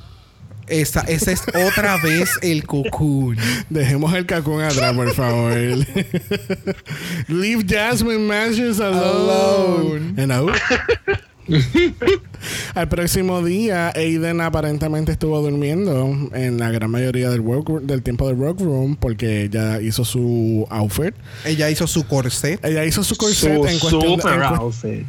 Esa, 0.67 1.03
ese 1.03 1.33
es 1.33 1.43
otra 1.55 1.97
vez 1.99 2.31
el 2.43 2.67
cocoon. 2.67 3.37
Dejemos 3.71 4.13
el 4.15 4.27
cacún 4.27 4.63
atrás, 4.63 4.95
por 4.95 5.13
favor. 5.15 5.53
Leave 7.29 7.65
Jasmine 7.69 8.27
Matches 8.27 8.81
alone. 8.81 10.15
Alone. 10.17 10.21
And 10.21 10.33
out. 10.33 10.57
Al 12.75 12.89
próximo 12.89 13.43
día, 13.45 13.93
Aiden 13.95 14.41
aparentemente 14.41 15.13
estuvo 15.13 15.41
durmiendo 15.41 16.31
en 16.35 16.59
la 16.59 16.71
gran 16.71 16.91
mayoría 16.91 17.31
del, 17.31 17.41
work, 17.41 17.83
del 17.83 18.03
tiempo 18.03 18.27
del 18.29 18.37
workroom 18.37 18.97
porque 18.97 19.43
ella 19.45 19.81
hizo 19.81 20.05
su 20.05 20.67
outfit. 20.71 21.15
Ella 21.45 21.71
hizo 21.71 21.87
su 21.87 22.07
corset. 22.07 22.65
Ella 22.65 22.85
hizo 22.85 23.03
su 23.03 23.17
corset 23.17 23.55
Su 23.57 23.67
en 23.67 23.79
cuestión 23.79 24.03
de, 24.03 24.09
super 24.23 24.33
en 24.35 24.49
cu- 24.49 24.55
outfit. 24.55 25.07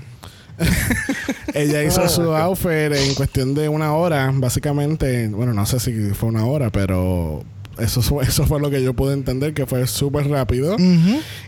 Ella 1.53 1.83
hizo 1.83 2.07
su 2.09 2.21
outfit 2.33 2.91
en 2.93 3.13
cuestión 3.15 3.53
de 3.53 3.69
una 3.69 3.93
hora, 3.93 4.31
básicamente. 4.33 5.27
Bueno, 5.27 5.53
no 5.53 5.65
sé 5.65 5.79
si 5.79 5.91
fue 6.13 6.29
una 6.29 6.45
hora, 6.45 6.71
pero 6.71 7.43
eso, 7.79 8.01
fue- 8.01 8.23
eso 8.27 8.45
fue 8.45 8.59
lo 8.59 8.69
que 8.69 8.81
yo 8.83 8.93
pude 8.93 9.13
entender, 9.13 9.53
que 9.53 9.65
fue 9.65 9.85
súper 9.87 10.27
rápido. 10.29 10.75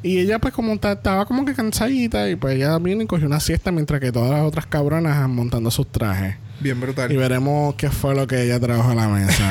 Y 0.03 0.19
ella, 0.19 0.39
pues, 0.39 0.53
como 0.53 0.77
ta- 0.79 0.93
estaba 0.93 1.25
como 1.25 1.45
que 1.45 1.53
cansadita, 1.53 2.29
y 2.29 2.35
pues 2.35 2.55
ella 2.55 2.77
vino 2.79 3.01
y 3.01 3.05
cogió 3.07 3.25
una 3.27 3.39
siesta 3.39 3.71
mientras 3.71 3.99
que 4.01 4.11
todas 4.11 4.31
las 4.31 4.41
otras 4.43 4.65
cabronas 4.67 5.27
montando 5.29 5.71
sus 5.71 5.91
trajes. 5.91 6.35
Bien 6.61 6.79
brutal. 6.79 7.09
Y 7.11 7.15
veremos 7.15 7.75
qué 7.75 7.89
fue 7.89 8.13
lo 8.15 8.27
que 8.27 8.43
ella 8.43 8.59
trajo 8.59 8.89
a 8.91 8.95
la 8.95 9.07
mesa. 9.07 9.49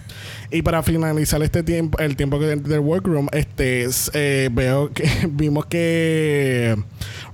y 0.50 0.60
para 0.60 0.82
finalizar 0.82 1.42
este 1.42 1.62
tiempo, 1.62 1.98
el 1.98 2.16
tiempo 2.16 2.38
que 2.38 2.44
del 2.56 2.80
workroom, 2.80 3.28
este 3.32 3.84
es, 3.84 4.10
eh, 4.12 4.50
veo 4.52 4.92
que 4.92 5.08
vimos 5.30 5.64
que 5.66 6.76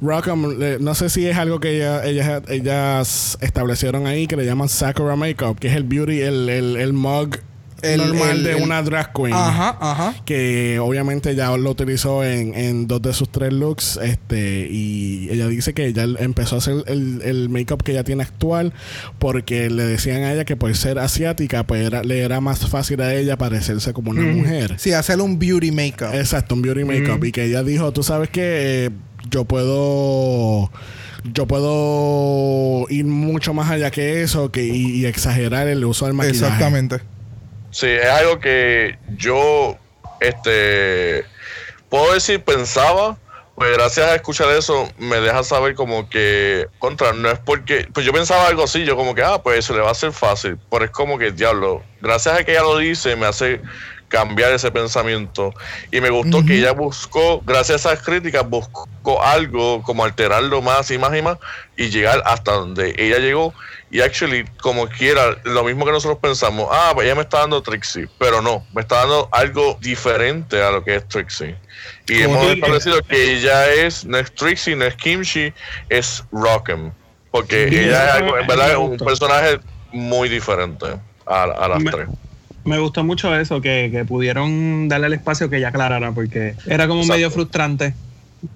Rockham, 0.01 0.57
eh, 0.63 0.79
no 0.81 0.95
sé 0.95 1.11
si 1.11 1.27
es 1.27 1.37
algo 1.37 1.59
que 1.59 1.77
ella- 1.77 2.05
ellas, 2.07 2.43
ellas 2.49 3.37
establecieron 3.41 4.07
ahí 4.07 4.29
que 4.29 4.37
le 4.37 4.45
llaman 4.47 4.69
Sakura 4.69 5.17
Makeup, 5.17 5.59
que 5.59 5.67
es 5.69 5.75
el 5.75 5.83
beauty, 5.83 6.21
el, 6.21 6.49
el, 6.49 6.77
el 6.77 6.93
mug 6.93 7.37
El- 7.83 7.99
normal 7.99 8.31
el- 8.39 8.43
de 8.45 8.53
el- 8.57 8.63
una 8.63 8.83
drag 8.83 9.13
queen 9.13 9.33
Ajá, 9.33 9.77
ajá. 9.81 10.15
que 10.25 10.79
obviamente 10.79 11.35
ya 11.35 11.57
lo 11.57 11.71
utilizó 11.71 12.25
en, 12.25 12.55
en 12.55 12.87
dos 12.87 13.01
de 13.03 13.13
sus 13.13 13.29
tres 13.31 13.53
looks 13.53 13.99
este 14.03 14.69
y 14.71 15.29
ella 15.31 15.47
dice 15.49 15.73
que 15.75 15.87
ella 15.87 16.05
empezó 16.19 16.57
a 16.57 16.59
hacer 16.59 16.85
el, 16.87 17.23
el 17.25 17.49
make-up 17.49 17.83
que 17.83 17.93
ella 17.93 18.05
tiene 18.05 18.23
actual 18.23 18.73
porque 19.19 19.71
le 19.71 19.85
decían 19.85 20.23
a 20.25 20.33
ella 20.33 20.45
que 20.45 20.57
por 20.57 20.75
ser 20.77 20.99
asiática 20.99 21.65
pues 21.67 21.87
era- 21.87 22.03
le 22.03 22.21
era 22.21 22.41
más 22.41 22.67
fácil 22.69 23.01
a 23.01 23.15
ella 23.15 23.37
parecerse 23.39 23.93
como 23.93 24.11
una 24.11 24.23
mujer 24.23 24.75
Sí, 24.79 24.93
hacerle 24.93 25.23
un 25.25 25.39
beauty 25.39 25.71
makeup. 25.71 26.15
exacto 26.15 26.55
un 26.55 26.63
beauty 26.63 26.85
makeup 26.85 27.25
y 27.25 27.33
que 27.33 27.45
ella 27.45 27.63
dijo 27.63 27.93
tú 27.93 28.03
sabes 28.03 28.29
que 28.31 28.91
yo 29.31 29.45
puedo 29.45 30.71
yo 31.35 31.47
puedo 31.47 32.87
ir 32.89 33.05
mucho 33.05 33.53
más 33.55 33.71
allá 33.71 33.91
que 33.91 34.23
eso 34.23 34.51
que 34.51 34.65
y, 34.65 35.01
y 35.01 35.07
exagerar 35.07 35.69
el 35.69 35.85
uso 35.85 36.07
del 36.07 36.15
maquillaje 36.15 36.45
Exactamente. 36.47 37.01
Sí, 37.71 37.87
es 37.87 38.07
algo 38.07 38.41
que 38.41 38.99
yo, 39.17 39.77
este, 40.21 41.25
puedo 41.89 42.13
decir, 42.15 42.43
pensaba, 42.43 43.17
pues 43.55 43.73
gracias 43.77 44.07
a 44.07 44.15
escuchar 44.15 44.49
eso, 44.51 44.89
me 44.99 45.21
deja 45.21 45.45
saber 45.45 45.75
como 45.75 46.09
que, 46.09 46.67
contra, 46.79 47.13
no 47.13 47.31
es 47.31 47.39
porque, 47.39 47.87
pues 47.93 48.05
yo 48.05 48.13
pensaba 48.13 48.47
algo 48.47 48.65
así, 48.65 48.85
yo 48.85 48.97
como 48.97 49.15
que, 49.15 49.23
ah, 49.23 49.43
pues 49.43 49.67
se 49.67 49.73
le 49.73 49.81
va 49.81 49.89
a 49.89 49.93
hacer 49.93 50.13
fácil, 50.13 50.59
pero 50.71 50.85
es 50.85 50.91
como 50.91 51.19
que, 51.19 51.31
diablo, 51.31 51.83
gracias 52.01 52.39
a 52.39 52.45
que 52.45 52.53
ella 52.53 52.63
lo 52.63 52.79
dice, 52.79 53.17
me 53.17 53.27
hace 53.27 53.61
cambiar 54.11 54.53
ese 54.53 54.71
pensamiento. 54.71 55.55
Y 55.91 56.01
me 56.03 56.11
gustó 56.11 56.45
que 56.45 56.59
ella 56.59 56.73
buscó, 56.73 57.41
gracias 57.47 57.87
a 57.87 57.93
esas 57.93 58.05
críticas, 58.05 58.47
buscó 58.47 59.23
algo 59.23 59.83
como 59.83 60.05
alterarlo 60.05 60.61
más 60.61 60.91
y 60.91 60.99
más 60.99 61.17
y 61.17 61.23
más 61.23 61.39
y 61.77 61.89
llegar 61.89 62.23
hasta 62.27 62.53
donde 62.53 62.95
ella 62.99 63.19
llegó. 63.19 63.55
Y 63.93 64.01
actually, 64.01 64.45
como 64.61 64.87
quiera, 64.89 65.37
lo 65.43 65.65
mismo 65.65 65.85
que 65.85 65.91
nosotros 65.91 66.19
pensamos, 66.23 66.69
ah, 66.71 66.93
pues 66.95 67.07
ella 67.07 67.17
me 67.17 67.23
está 67.23 67.41
dando 67.41 67.61
Trixie, 67.61 68.09
pero 68.19 68.41
no, 68.41 68.65
me 68.73 68.83
está 68.83 68.99
dando 69.01 69.29
algo 69.33 69.77
diferente 69.81 70.63
a 70.63 70.71
lo 70.71 70.85
que 70.85 70.95
es 70.97 71.09
Trixie. 71.09 71.57
Y 72.07 72.23
hemos 72.23 72.47
establecido 72.47 73.03
que 73.03 73.35
ella 73.35 73.69
es, 73.73 74.05
no 74.05 74.17
es 74.19 74.33
Trixie, 74.33 74.77
no 74.77 74.85
es 74.85 74.95
Kimchi, 74.95 75.53
es 75.89 76.23
Rockham. 76.31 76.93
Porque 77.33 77.65
ella 77.67 78.05
es 78.07 78.13
algo, 78.15 78.39
en 78.39 78.47
verdad 78.47 78.71
es 78.71 78.77
un 78.77 78.97
personaje 78.97 79.59
muy 79.93 80.29
diferente 80.29 80.87
a, 81.27 81.43
a 81.45 81.69
las 81.69 81.81
Me- 81.83 81.91
tres. 81.91 82.09
Me 82.63 82.79
gustó 82.79 83.03
mucho 83.03 83.35
eso, 83.37 83.61
que, 83.61 83.89
que 83.91 84.05
pudieron 84.05 84.89
darle 84.89 85.07
el 85.09 85.15
espacio 85.15 85.49
que 85.49 85.57
ella 85.57 85.69
aclarara, 85.69 86.13
porque 86.13 86.55
era 86.67 86.87
como 86.87 87.01
Exacto. 87.01 87.17
medio 87.17 87.31
frustrante. 87.31 87.95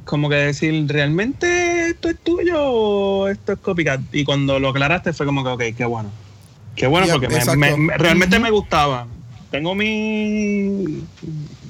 Como 0.04 0.28
que 0.30 0.36
decir, 0.36 0.86
¿realmente 0.88 1.90
esto 1.90 2.08
es 2.08 2.16
tuyo 2.18 2.56
o 2.58 3.28
esto 3.28 3.52
es 3.52 3.58
copycat? 3.58 4.00
Y 4.12 4.24
cuando 4.24 4.58
lo 4.58 4.70
aclaraste 4.70 5.12
fue 5.12 5.26
como 5.26 5.42
que, 5.44 5.50
ok, 5.50 5.76
qué 5.76 5.84
bueno. 5.84 6.10
Qué 6.74 6.86
bueno, 6.86 7.06
porque 7.12 7.28
me- 7.56 7.96
realmente 7.98 8.38
me 8.38 8.50
gustaba. 8.50 9.06
Tengo 9.50 9.74
mi, 9.74 11.04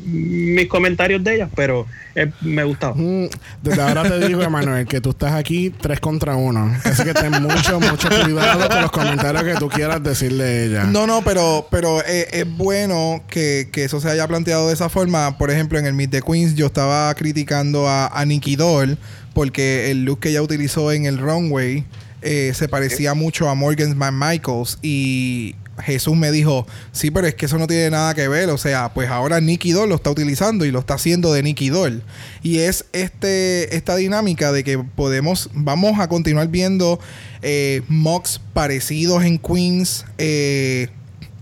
mis 0.05 0.69
comentarios 0.69 1.23
de 1.25 1.37
ellas, 1.37 1.51
pero 1.55 1.87
eh, 2.15 2.31
me 2.43 2.63
gustaba. 2.65 2.95
Mm, 2.95 3.29
Desde 3.63 3.83
ahora 3.83 4.03
te 4.03 4.27
digo, 4.27 4.43
Emanuel, 4.43 4.87
que 4.87 5.01
tú 5.01 5.11
estás 5.11 5.33
aquí 5.33 5.71
tres 5.71 6.01
contra 6.01 6.37
uno. 6.37 6.73
Así 6.85 7.03
que 7.05 7.15
ten 7.15 7.43
mucho, 7.43 7.81
mucho 7.81 8.09
cuidado 8.09 8.69
con 8.69 8.81
los 8.83 8.91
comentarios 8.91 9.45
que 9.45 9.55
tú 9.55 9.69
quieras 9.69 10.03
decirle 10.03 10.45
a 10.45 10.65
ella. 10.65 10.85
No, 10.85 11.07
no, 11.07 11.23
pero, 11.23 11.67
pero 11.71 12.01
eh, 12.07 12.29
es 12.33 12.57
bueno 12.57 13.23
que, 13.29 13.69
que 13.73 13.85
eso 13.85 14.01
se 14.01 14.11
haya 14.11 14.29
planteado 14.29 14.69
de 14.69 14.75
esa 14.75 14.89
forma. 14.89 15.39
Por 15.39 15.51
ejemplo, 15.51 15.79
en 15.79 15.87
el 15.87 15.95
Meet 15.95 16.11
the 16.11 16.23
Queens 16.23 16.55
yo 16.55 16.67
estaba 16.67 17.15
criticando 17.15 17.89
a, 17.89 18.07
a 18.07 18.25
Nikki 18.25 18.57
Doll 18.57 18.99
porque 19.33 19.91
el 19.91 20.05
look 20.05 20.21
que 20.21 20.29
ella 20.31 20.43
utilizó 20.43 20.93
en 20.93 21.07
el 21.07 21.19
runway 21.19 21.85
eh, 22.23 22.53
se 22.55 22.69
parecía 22.69 23.13
mucho 23.13 23.51
a 23.51 23.55
Morgan 23.55 23.99
Man 23.99 24.19
Michaels 24.19 24.79
y 24.81 25.57
Jesús 25.83 26.17
me 26.17 26.31
dijo, 26.31 26.67
sí, 26.93 27.11
pero 27.11 27.27
es 27.27 27.35
que 27.35 27.47
eso 27.47 27.59
no 27.59 27.67
tiene 27.67 27.91
nada 27.91 28.15
que 28.15 28.29
ver. 28.29 28.51
O 28.51 28.59
sea, 28.59 28.93
pues 28.95 29.09
ahora 29.09 29.41
Nikki 29.41 29.73
Doll 29.73 29.89
lo 29.89 29.97
está 29.97 30.11
utilizando 30.11 30.65
y 30.65 30.71
lo 30.71 30.81
está 30.81 30.95
haciendo 30.95 31.33
de 31.33 31.43
Nikki 31.43 31.69
Doll. 31.71 32.03
Y 32.43 32.59
es 32.61 32.87
este, 32.93 33.77
esta 33.77 33.97
dinámica 33.97 34.53
de 34.53 34.65
que 34.65 34.79
podemos, 34.79 35.51
vamos 35.55 35.99
a 36.01 36.09
continuar 36.09 36.49
viendo 36.49 37.01
eh, 37.43 37.83
mocks 37.89 38.41
parecidos 38.53 39.25
en 39.25 39.39
Queens. 39.39 40.05
eh, 40.19 40.89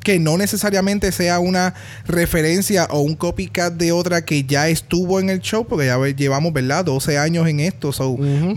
que 0.02 0.18
no 0.18 0.36
necesariamente 0.36 1.12
sea 1.12 1.38
una 1.38 1.74
referencia 2.06 2.86
o 2.90 3.00
un 3.00 3.14
copycat 3.14 3.74
de 3.74 3.92
otra 3.92 4.24
que 4.24 4.44
ya 4.44 4.68
estuvo 4.68 5.20
en 5.20 5.30
el 5.30 5.40
show, 5.40 5.66
porque 5.66 5.86
ya 5.86 5.98
llevamos, 6.08 6.52
¿verdad? 6.52 6.84
12 6.84 7.18
años 7.18 7.48
en 7.48 7.60
esto. 7.60 7.92
So, 7.92 8.16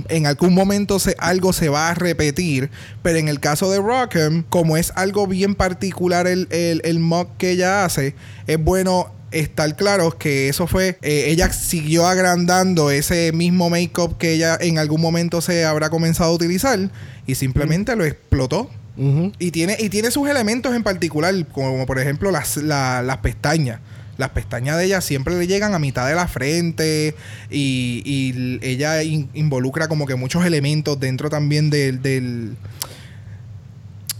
en 0.09 0.25
algún 0.25 0.53
momento 0.53 0.99
se, 0.99 1.15
algo 1.19 1.53
se 1.53 1.69
va 1.69 1.89
a 1.89 1.93
repetir. 1.93 2.69
Pero 3.01 3.17
en 3.17 3.27
el 3.27 3.39
caso 3.39 3.69
de 3.71 3.79
Rockham, 3.79 4.43
como 4.49 4.77
es 4.77 4.91
algo 4.95 5.27
bien 5.27 5.55
particular 5.55 6.27
el, 6.27 6.47
el, 6.51 6.81
el 6.83 6.99
mock 6.99 7.37
que 7.37 7.51
ella 7.51 7.85
hace, 7.85 8.15
es 8.47 8.57
bueno 8.57 9.11
estar 9.31 9.75
claros 9.75 10.15
que 10.15 10.47
eso 10.49 10.65
fue, 10.65 10.97
eh, 11.01 11.25
ella 11.27 11.51
siguió 11.51 12.07
agrandando 12.07 12.89
ese 12.89 13.31
mismo 13.33 13.69
make-up 13.69 14.17
que 14.17 14.33
ella 14.33 14.57
en 14.59 14.77
algún 14.77 15.01
momento 15.01 15.41
se 15.41 15.65
habrá 15.65 15.89
comenzado 15.89 16.31
a 16.31 16.33
utilizar 16.33 16.79
y 17.27 17.35
simplemente 17.35 17.95
lo 17.95 18.05
explotó. 18.05 18.69
Y 18.97 19.51
tiene, 19.51 19.75
y 19.79 19.89
tiene 19.89 20.09
sus 20.11 20.27
elementos 20.29 20.73
en 20.75 20.83
particular, 20.83 21.33
como, 21.51 21.85
por 21.85 21.99
ejemplo 21.99 22.31
las, 22.31 22.57
la- 22.57 23.01
las 23.01 23.17
pestañas. 23.17 23.79
las 24.17 24.29
pestañas 24.29 24.77
de 24.77 24.85
ella 24.85 25.01
siempre 25.01 25.35
le 25.37 25.45
llegan 25.47 25.73
a 25.73 25.79
mitad 25.79 26.07
de 26.07 26.15
la 26.15 26.27
frente 26.29 27.13
y, 27.49 28.01
y 28.05 28.59
ella 28.61 29.03
in- 29.03 29.29
involucra 29.33 29.89
como 29.89 30.05
que 30.05 30.15
muchos 30.15 30.45
elementos 30.45 30.97
dentro 30.97 31.29
también 31.29 31.69
del, 31.69 32.01
del, 32.01 32.55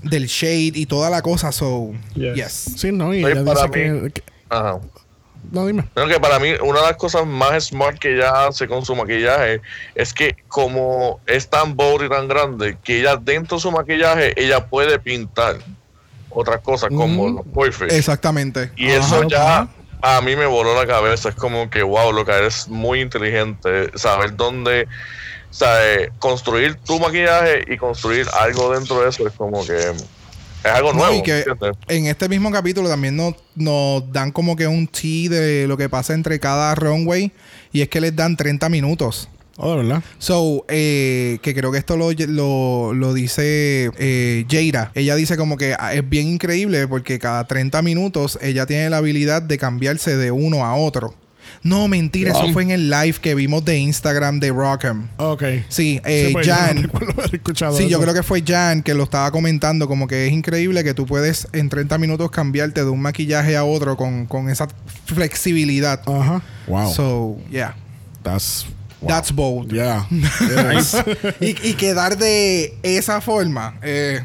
del 0.04 0.26
shade 0.28 0.74
y 0.76 0.86
toda 0.86 1.10
la 1.10 1.22
cosa. 1.22 1.52
So, 1.54 1.94
Yes. 2.16 2.36
yes. 2.36 2.52
Sí, 2.78 2.92
no, 2.92 3.14
y 3.14 3.24
Oye, 3.24 3.34
ella 3.34 3.46
para 3.46 3.68
dice 3.68 3.90
mí- 3.92 4.02
que, 4.10 4.12
que- 4.12 4.24
Ajá. 4.50 4.80
No, 5.56 5.66
dime. 5.66 5.86
Que 5.96 6.20
para 6.20 6.38
mí 6.38 6.50
una 6.62 6.82
de 6.82 6.88
las 6.88 6.98
cosas 6.98 7.26
más 7.26 7.68
smart 7.68 7.98
que 7.98 8.14
ella 8.16 8.46
hace 8.48 8.68
con 8.68 8.86
su 8.86 8.94
maquillaje 8.96 9.62
es 9.96 10.14
que 10.14 10.36
como 10.50 11.22
es 11.26 11.50
tan 11.50 11.76
bold 11.76 12.06
y 12.06 12.10
tan 12.10 12.28
grande 12.28 12.78
que 12.84 13.00
ella 13.00 13.16
dentro 13.16 13.56
de 13.58 13.62
su 13.62 13.72
maquillaje 13.72 14.34
ella 14.40 14.66
puede 14.68 15.00
pintar 15.00 15.56
otras 16.30 16.60
cosas 16.62 16.90
como 16.90 17.30
Mm. 17.30 17.36
los 17.38 17.46
boyfriends. 17.46 17.96
Exactamente. 17.96 18.70
Y 18.76 18.88
eso 18.90 19.16
Ajá, 19.16 19.28
ya 19.30 19.58
ajá. 19.60 19.70
a 20.02 20.22
mí 20.22 20.36
me 20.36 20.46
voló 20.46 20.76
la 20.76 20.86
cabeza. 20.86 21.30
Es 21.30 21.36
como 21.36 21.70
que, 21.70 21.82
wow, 21.84 22.12
lo 22.12 22.26
que 22.26 22.34
eres 22.34 22.68
muy 22.68 23.00
inteligente. 23.00 23.90
Saber 23.98 24.36
dónde, 24.36 24.90
sabe, 25.52 26.12
construir 26.20 26.76
tu 26.76 27.00
maquillaje 27.00 27.64
y 27.68 27.78
construir 27.78 28.28
algo 28.34 28.74
dentro 28.74 29.00
de 29.02 29.08
eso 29.10 29.26
es 29.26 29.34
como 29.36 29.66
que 29.66 29.94
es 30.66 30.72
algo 30.72 30.94
No, 30.94 31.00
nuevo. 31.00 31.16
y 31.16 31.24
que 31.24 31.46
en 31.88 32.08
este 32.08 32.28
mismo 32.30 32.52
capítulo 32.52 32.90
también 32.90 33.16
nos, 33.16 33.36
nos 33.56 34.12
dan 34.12 34.32
como 34.32 34.56
que 34.56 34.68
un 34.68 34.88
tea 34.88 35.30
de 35.30 35.68
lo 35.68 35.78
que 35.78 35.90
pasa 35.90 36.14
entre 36.14 36.40
cada 36.40 36.74
runway 36.76 37.32
y 37.72 37.82
es 37.82 37.90
que 37.90 38.02
les 38.02 38.16
dan 38.16 38.36
30 38.36 38.70
minutos. 38.70 39.30
Oh, 39.58 39.72
de 39.72 39.84
verdad. 39.84 40.04
So, 40.18 40.66
eh, 40.68 41.40
que 41.42 41.54
creo 41.56 41.72
que 41.72 41.78
esto 41.78 41.96
lo, 41.96 42.12
lo, 42.12 42.94
lo 42.94 43.14
dice 43.14 43.90
eh, 43.98 44.46
Jaira. 44.50 44.92
Ella 44.96 45.16
dice 45.16 45.38
como 45.38 45.56
que 45.56 45.76
ah, 45.80 45.94
es 45.94 46.08
bien 46.10 46.28
increíble 46.28 46.88
porque 46.90 47.20
cada 47.20 47.46
30 47.48 47.82
minutos 47.82 48.38
ella 48.42 48.66
tiene 48.66 48.90
la 48.90 48.98
habilidad 48.98 49.42
de 49.42 49.58
cambiarse 49.58 50.18
de 50.18 50.32
uno 50.32 50.66
a 50.66 50.76
otro. 50.76 51.16
No, 51.66 51.88
mentira, 51.88 52.30
eso 52.30 52.54
fue 52.54 52.62
en 52.62 52.70
el 52.70 52.92
live 52.92 53.16
que 53.20 53.34
vimos 53.34 53.66
de 53.66 53.80
Instagram 53.80 54.40
de 54.40 54.52
Rockham. 54.52 55.10
Ok. 55.18 55.44
Sí, 55.68 56.00
eh, 56.06 56.26
Sí, 56.28 56.34
pues, 56.34 56.46
yo 56.46 56.54
no 56.54 56.60
Jan. 56.60 56.92
escuchado 57.34 57.76
Sí, 57.76 57.90
yo 57.90 58.00
creo 58.00 58.14
que 58.14 58.22
fue 58.22 58.44
Jan 58.46 58.84
que 58.84 58.94
lo 58.94 59.06
estaba 59.06 59.32
comentando, 59.32 59.88
como 59.88 60.08
que 60.08 60.28
es 60.28 60.32
increíble 60.32 60.84
que 60.84 60.94
tú 60.94 61.08
puedes 61.08 61.48
en 61.54 61.70
30 61.70 61.98
minutos 61.98 62.30
cambiarte 62.30 62.84
de 62.84 62.90
un 62.92 63.02
maquillaje 63.02 63.58
a 63.58 63.64
otro 63.64 63.98
con, 63.98 64.28
con 64.28 64.48
esa 64.52 64.68
flexibilidad. 65.06 66.02
Ajá. 66.06 66.44
Wow. 66.68 66.94
So, 66.94 67.38
yeah, 67.50 67.76
that's... 68.22 68.68
wow. 69.02 69.10
that's 69.10 69.32
bold. 69.34 69.74
Yeah. 69.74 70.08
Y, 71.42 71.56
y 71.68 71.74
quedar 71.74 72.16
de 72.16 72.78
esa 72.84 73.22
forma 73.22 73.80
eh, 73.82 74.22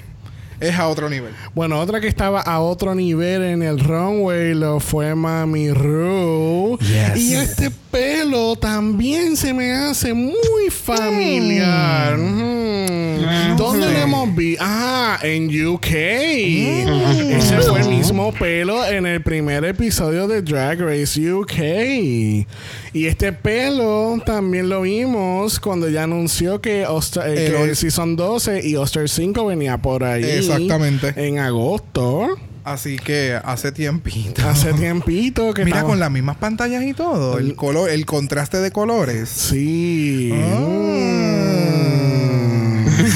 es 0.60 0.78
a 0.78 0.88
otro 0.88 1.08
nivel. 1.08 1.32
Bueno, 1.54 1.80
otra 1.80 2.00
que 2.00 2.06
estaba 2.06 2.40
a 2.40 2.60
otro 2.60 2.94
nivel 2.94 3.42
en 3.42 3.62
el 3.62 3.80
runway 3.80 4.54
lo 4.54 4.78
fue 4.80 5.14
Mami 5.14 5.72
Ru. 5.72 6.78
Yes. 6.78 7.16
Y 7.16 7.34
este 7.34 7.70
pelo 7.90 8.56
también 8.56 9.36
se 9.36 9.52
me 9.52 9.72
hace 9.72 10.14
muy 10.14 10.70
familiar. 10.70 12.18
Ujú. 12.18 13.56
¿Dónde 13.56 13.90
lo 13.92 13.98
hemos 13.98 14.34
visto? 14.34 14.62
Ah, 14.66 15.18
en 15.22 15.46
UK. 15.66 15.86
Ese 15.90 17.60
fue 17.68 17.80
el 17.80 17.88
mismo 17.88 18.32
pelo 18.32 18.84
en 18.86 19.06
el 19.06 19.22
primer 19.22 19.64
episodio 19.64 20.26
de 20.28 20.42
Drag 20.42 20.80
Race 20.80 21.32
UK. 21.32 22.46
Y 22.92 23.06
este 23.06 23.32
pelo 23.32 24.20
también 24.24 24.68
lo 24.68 24.82
vimos 24.82 25.60
cuando 25.60 25.88
ya 25.88 26.04
anunció 26.04 26.60
que, 26.60 26.86
Oster- 26.86 27.26
eh, 27.28 27.46
El 27.46 27.52
que 27.52 27.58
ol- 27.58 27.68
el 27.70 27.76
Season 27.76 28.16
12 28.16 28.66
y 28.66 28.76
Oster 28.76 29.08
5 29.08 29.46
venía 29.46 29.78
por 29.78 30.04
ahí. 30.04 30.24
Exactamente. 30.24 31.12
En 31.16 31.38
agosto. 31.38 32.28
Así 32.64 32.98
que 32.98 33.38
hace 33.42 33.72
tiempito. 33.72 34.46
Hace 34.48 34.72
tiempito 34.74 35.52
que 35.54 35.64
Mira, 35.66 35.82
con 35.82 35.98
las 35.98 36.10
mismas 36.10 36.36
pantallas 36.36 36.82
y 36.84 36.92
todo. 36.94 37.38
El 37.38 37.54
color, 37.56 37.88
el 37.90 38.04
contraste 38.06 38.58
de 38.58 38.70
colores. 38.70 39.28
Sí. 39.28 40.30
Mm. 40.32 40.90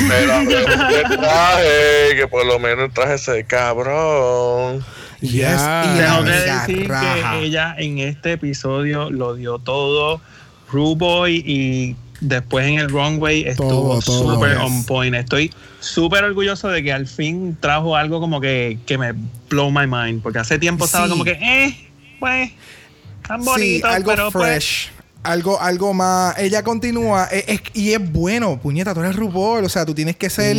Pero 0.09 0.41
el 0.41 1.19
traje, 1.19 2.17
que 2.17 2.27
por 2.31 2.47
lo 2.47 2.59
menos 2.59 2.87
el 2.87 2.91
traje 2.93 3.19
se 3.19 3.45
cabrón. 3.45 4.85
Yes, 5.21 5.33
Ya. 5.33 5.85
y 5.95 5.99
Tengo 5.99 6.25
que 6.25 6.31
decir 6.31 6.89
raja. 6.89 7.33
que 7.33 7.45
ella 7.45 7.75
en 7.79 7.99
este 7.99 8.33
episodio 8.33 9.11
lo 9.11 9.35
dio 9.35 9.59
todo. 9.59 10.21
Ruboy 10.71 11.37
y 11.47 11.97
después 12.29 12.67
en 12.67 12.79
el 12.79 12.89
runway 12.89 13.43
estuvo 13.45 14.01
súper 14.01 14.57
on 14.59 14.85
point. 14.85 15.15
Estoy 15.15 15.53
súper 15.81 16.25
orgulloso 16.25 16.69
de 16.69 16.83
que 16.83 16.93
al 16.93 17.07
fin 17.07 17.57
trajo 17.61 17.97
algo 17.97 18.21
como 18.21 18.41
que, 18.41 18.79
que 18.87 18.99
me 18.99 19.13
blow 19.49 19.71
my 19.71 19.87
mind. 19.87 20.23
Porque 20.23 20.39
hace 20.39 20.59
tiempo 20.59 20.85
estaba 20.85 21.05
Sí. 21.07 21.11
como 21.11 21.25
que, 21.25 21.33
eh, 21.33 21.77
pues, 22.19 22.53
tan 23.27 23.41
Sí, 23.43 23.47
bonito, 23.49 23.87
algo 23.87 24.11
pero 24.11 24.31
pues. 24.31 24.45
fresh. 24.47 24.91
Algo, 25.23 25.59
algo 25.61 25.95
más. 25.95 26.37
Ella 26.39 26.63
continúa. 26.63 27.25
es- 27.33 27.63
y 27.73 27.93
es 27.93 28.13
bueno, 28.13 28.61
puñeta, 28.61 28.93
tú 28.93 29.01
eres 29.01 29.17
RuPaul. 29.17 29.65
O 29.65 29.69
sea, 29.69 29.87
tú 29.87 29.95
tienes 29.95 30.17
que 30.17 30.29
ser 30.29 30.57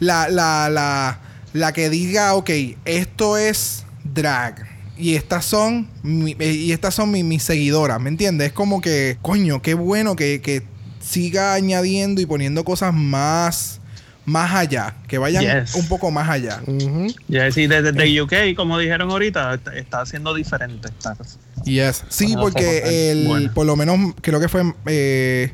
la, 0.00 0.28
la, 0.30 0.68
la, 0.70 1.18
la 1.52 1.72
que 1.72 1.90
diga, 1.90 2.34
ok, 2.34 2.50
esto 2.86 3.36
es 3.36 3.84
drag. 4.04 4.66
Y 4.96 5.14
estas 5.14 5.44
son 5.44 5.88
mi- 6.02 6.34
eh, 6.38 6.52
y 6.52 6.72
estas 6.72 6.94
son 6.94 7.10
mi- 7.10 7.22
mis 7.22 7.42
seguidoras, 7.42 8.00
¿me 8.00 8.08
entiendes? 8.08 8.48
Es 8.48 8.52
como 8.52 8.80
que, 8.80 9.16
coño, 9.22 9.60
qué 9.62 9.74
bueno 9.74 10.16
que, 10.16 10.40
que 10.40 10.62
siga 11.08 11.54
añadiendo 11.54 12.20
y 12.20 12.26
poniendo 12.26 12.64
cosas 12.64 12.92
más, 12.92 13.80
más 14.24 14.52
allá. 14.54 14.94
Que 15.06 15.16
vayan 15.18 15.42
Yes. 15.64 15.74
un 15.74 15.88
poco 15.88 16.10
más 16.10 16.28
allá. 16.28 16.60
Ujú. 16.66 17.06
Ya 17.28 17.50
sí, 17.50 17.66
desde 17.66 17.88
Eh. 17.90 17.92
desde 17.92 18.22
UK, 18.22 18.54
como 18.56 18.78
dijeron 18.78 19.10
ahorita, 19.10 19.54
está, 19.54 19.74
está 19.76 20.00
haciendo 20.02 20.34
diferente 20.34 20.88
cosa. 21.14 21.38
Yes. 21.64 22.04
Sí, 22.08 22.34
porque 22.38 23.10
el, 23.10 23.50
por 23.50 23.66
lo 23.66 23.76
menos 23.76 24.14
creo 24.20 24.38
que 24.40 24.48
fue 24.48 24.62
eh, 24.86 25.52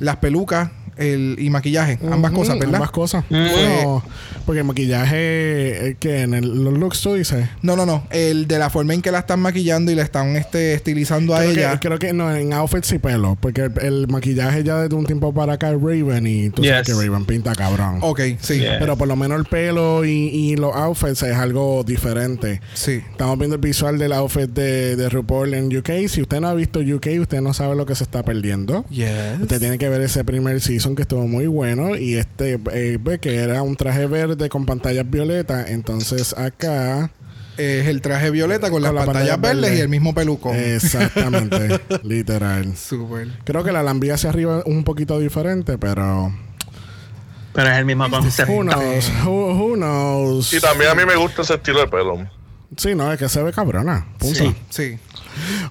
las 0.00 0.16
pelucas 0.16 0.70
el, 0.98 1.36
y 1.38 1.50
maquillaje, 1.50 1.98
ambas 2.10 2.32
cosas, 2.32 2.58
¿verdad? 2.58 2.76
Ambas 2.76 2.90
cosas. 2.90 3.24
Mm. 3.30 3.34
Bueno, 3.50 4.04
porque 4.46 4.60
el 4.60 4.66
maquillaje, 4.66 5.16
eh, 5.90 5.96
que 5.98 6.22
en 6.22 6.34
el- 6.34 6.64
los 6.64 6.72
looks 6.78 7.00
tú 7.00 7.14
dices. 7.14 7.48
No, 7.62 7.76
no, 7.76 7.86
no. 7.86 8.06
El 8.10 8.46
de 8.48 8.58
la 8.58 8.70
forma 8.70 8.94
en 8.94 9.02
que 9.02 9.10
la 9.10 9.20
están 9.20 9.40
maquillando 9.40 9.90
y 9.92 9.94
la 9.94 10.02
están 10.02 10.36
este, 10.36 10.74
estilizando 10.74 11.34
a 11.34 11.40
Creo 11.40 11.50
ella. 11.52 11.72
que, 11.80 11.88
creo 11.88 11.98
que 11.98 12.12
no, 12.12 12.34
en 12.34 12.52
outfits 12.52 12.92
y 12.92 12.98
pelo. 12.98 13.36
Porque 13.40 13.62
el, 13.62 13.72
el 13.82 14.08
maquillaje 14.08 14.64
ya 14.64 14.78
desde 14.82 14.94
un 14.94 15.06
tiempo 15.06 15.32
para 15.32 15.54
acá 15.54 15.70
es 15.70 15.80
Raven 15.80 16.26
y 16.26 16.50
tú 16.50 16.64
sabes 16.64 16.86
Yes. 16.86 16.96
que 16.96 17.06
Raven 17.06 17.24
pinta 17.24 17.54
cabrón. 17.54 17.98
Ok, 18.00 18.20
sí. 18.40 18.62
Pero 18.78 18.96
por 18.96 19.08
lo 19.08 19.16
menos 19.16 19.38
el 19.38 19.44
pelo 19.44 20.04
y, 20.04 20.10
y 20.10 20.56
los 20.56 20.74
outfits 20.74 21.22
es 21.22 21.36
algo 21.36 21.84
diferente. 21.84 22.60
Sí. 22.74 23.02
Estamos 23.10 23.38
viendo 23.38 23.56
el 23.56 23.60
visual 23.62 23.98
del 23.98 24.12
outfit 24.12 24.48
de, 24.50 24.96
de 24.96 25.08
RuPaul 25.08 25.54
en 25.54 25.76
UK. 25.76 25.90
Si 26.08 26.22
usted 26.22 26.40
no 26.40 26.48
ha 26.48 26.54
visto 26.54 26.80
UK, 26.80 27.06
usted 27.20 27.40
no 27.40 27.52
sabe 27.54 27.76
lo 27.76 27.86
que 27.86 27.94
se 27.94 28.04
está 28.04 28.22
perdiendo. 28.22 28.84
Yes. 28.90 29.40
Usted 29.40 29.58
tiene 29.60 29.78
que 29.78 29.88
ver 29.88 30.00
ese 30.00 30.24
primer 30.24 30.60
season 30.60 30.87
que 30.94 31.02
estuvo 31.02 31.26
muy 31.26 31.46
bueno. 31.46 31.96
Y 31.96 32.14
este, 32.14 32.60
eh, 32.72 32.98
ve 33.00 33.18
que 33.18 33.36
era 33.36 33.62
un 33.62 33.76
traje 33.76 34.06
verde 34.06 34.48
con 34.48 34.66
pantallas 34.66 35.08
violetas. 35.08 35.70
Entonces 35.70 36.36
acá. 36.36 37.10
Es 37.56 37.88
el 37.88 38.00
traje 38.02 38.30
violeta 38.30 38.70
con, 38.70 38.82
las 38.82 38.94
la 38.94 39.04
pantallas 39.04 39.30
pantalla 39.30 39.54
verdes 39.54 39.62
verde. 39.62 39.78
y 39.78 39.80
el 39.80 39.88
mismo 39.88 40.14
peluco. 40.14 40.54
Exactamente. 40.54 41.80
literal. 42.04 42.76
Súper. 42.76 43.28
Creo 43.42 43.64
que 43.64 43.72
la 43.72 43.82
lambía 43.82 44.14
hacia 44.14 44.30
arriba 44.30 44.60
es 44.60 44.64
un 44.66 44.84
poquito 44.84 45.18
diferente, 45.18 45.76
pero. 45.76 46.32
Pero 47.52 47.70
es 47.70 47.78
el 47.78 47.84
mismo 47.84 48.08
concepto. 48.08 48.52
Who 48.52 48.62
knows? 48.62 49.12
Who, 49.24 49.54
who 49.54 49.74
knows? 49.74 50.52
Y 50.52 50.60
también 50.60 50.90
a 50.90 50.94
mí 50.94 51.02
me 51.04 51.16
gusta 51.16 51.42
ese 51.42 51.54
estilo 51.54 51.80
de 51.80 51.88
pelo. 51.88 52.28
Sí, 52.76 52.94
no, 52.94 53.12
es 53.12 53.18
que 53.18 53.28
se 53.28 53.42
ve 53.42 53.52
cabrona. 53.52 54.06
Punto. 54.18 54.38
Sí, 54.38 54.54
sí. 54.68 54.98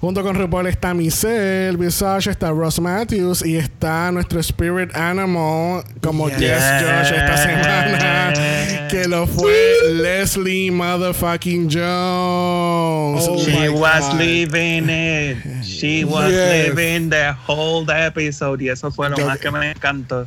Junto 0.01 0.23
con 0.23 0.35
RuPaul 0.35 0.67
está 0.67 0.93
Michelle, 0.93 1.77
Visage, 1.77 2.29
está 2.29 2.49
Ross 2.51 2.79
Matthews 2.79 3.45
y 3.45 3.55
está 3.57 4.11
nuestro 4.11 4.39
Spirit 4.39 4.95
Animal 4.95 5.83
como 6.01 6.29
Yes. 6.29 6.39
Yes 6.39 6.63
Josh 6.81 7.13
esta 7.13 7.37
semana. 7.37 8.33
Que 8.89 9.05
lo 9.05 9.27
fue 9.27 9.53
Leslie 9.91 10.71
Motherfucking 10.71 11.67
Jones. 11.69 13.27
Oh 13.27 13.37
She 13.43 13.67
was 13.69 14.07
God. 14.09 14.19
living 14.19 14.89
it. 14.89 15.37
She 15.63 16.05
was 16.05 16.31
Yes. 16.31 16.69
living 16.69 17.09
the 17.09 17.33
whole 17.47 17.85
episode. 17.91 18.61
Y 18.61 18.69
eso 18.69 18.89
fue 18.91 19.09
lo 19.09 19.17
Yo- 19.17 19.25
más 19.27 19.39
que 19.39 19.51
me 19.51 19.71
encantó. 19.71 20.25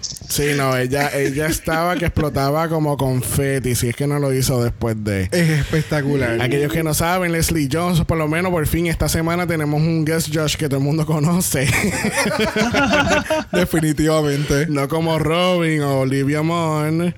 Sí, 0.00 0.52
no, 0.56 0.74
ella, 0.76 1.10
ella 1.14 1.46
estaba 1.46 1.94
que 1.96 2.06
explotaba 2.06 2.66
como 2.68 2.96
confeti, 2.96 3.74
si 3.74 3.88
es 3.90 3.96
que 3.96 4.06
no 4.06 4.18
lo 4.18 4.32
hizo 4.32 4.62
después 4.64 4.96
de. 5.04 5.28
Es 5.30 5.50
espectacular. 5.50 6.40
Aquellos 6.40 6.72
que 6.72 6.82
no 6.82 6.94
saben, 6.94 7.32
Leslie 7.32 7.68
Jones, 7.70 8.00
por 8.06 8.16
lo 8.16 8.28
menos 8.28 8.50
por 8.50 8.66
fin 8.66 8.86
esta 8.86 9.10
semana 9.10 9.46
tenemos 9.46 9.80
un 9.82 10.06
guest 10.06 10.28
judge 10.34 10.56
que 10.56 10.68
todo 10.68 10.78
el 10.78 10.84
mundo 10.84 11.04
conoce. 11.04 11.68
Definitivamente. 13.52 14.68
no 14.68 14.88
como 14.88 15.18
Robin 15.18 15.82
o 15.82 16.00
Olivia 16.00 16.40
Munn. 16.40 17.14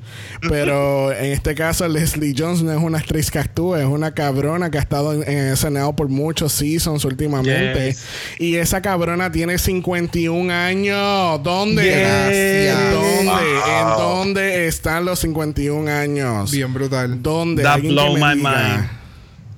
Pero 0.49 1.12
en 1.12 1.33
este 1.33 1.55
caso, 1.55 1.87
Leslie 1.87 2.35
Jones 2.37 2.62
no 2.62 2.72
es 2.72 2.79
una 2.79 2.99
actriz 2.99 3.31
que 3.31 3.39
actúa, 3.39 3.81
es 3.81 3.87
una 3.87 4.12
cabrona 4.12 4.70
que 4.72 4.79
ha 4.79 4.81
estado 4.81 5.12
en, 5.12 5.29
en 5.29 5.57
SNL 5.57 5.95
por 5.97 6.09
muchos 6.09 6.53
seasons 6.53 7.05
últimamente. 7.05 7.87
Yes. 7.87 8.05
Y 8.41 8.57
esa 8.57 8.83
cabrona 8.83 9.31
tiene 9.31 9.57
51 9.57 10.53
años. 10.53 11.43
¿Dónde? 11.45 11.85
Yes. 11.85 12.64
¿En 12.69 12.91
dónde? 12.93 13.25
Wow. 13.25 13.93
¿En 13.93 13.99
dónde 13.99 14.67
están 14.69 15.05
los 15.05 15.19
51 15.21 15.91
años? 15.91 16.51
Bien 16.51 16.73
brutal. 16.73 17.23
¿Dónde? 17.23 17.62
That 17.62 17.81
blow 17.81 18.15
me 18.15 18.21
my 18.21 18.35
diga. 18.37 18.51
mind. 18.51 18.91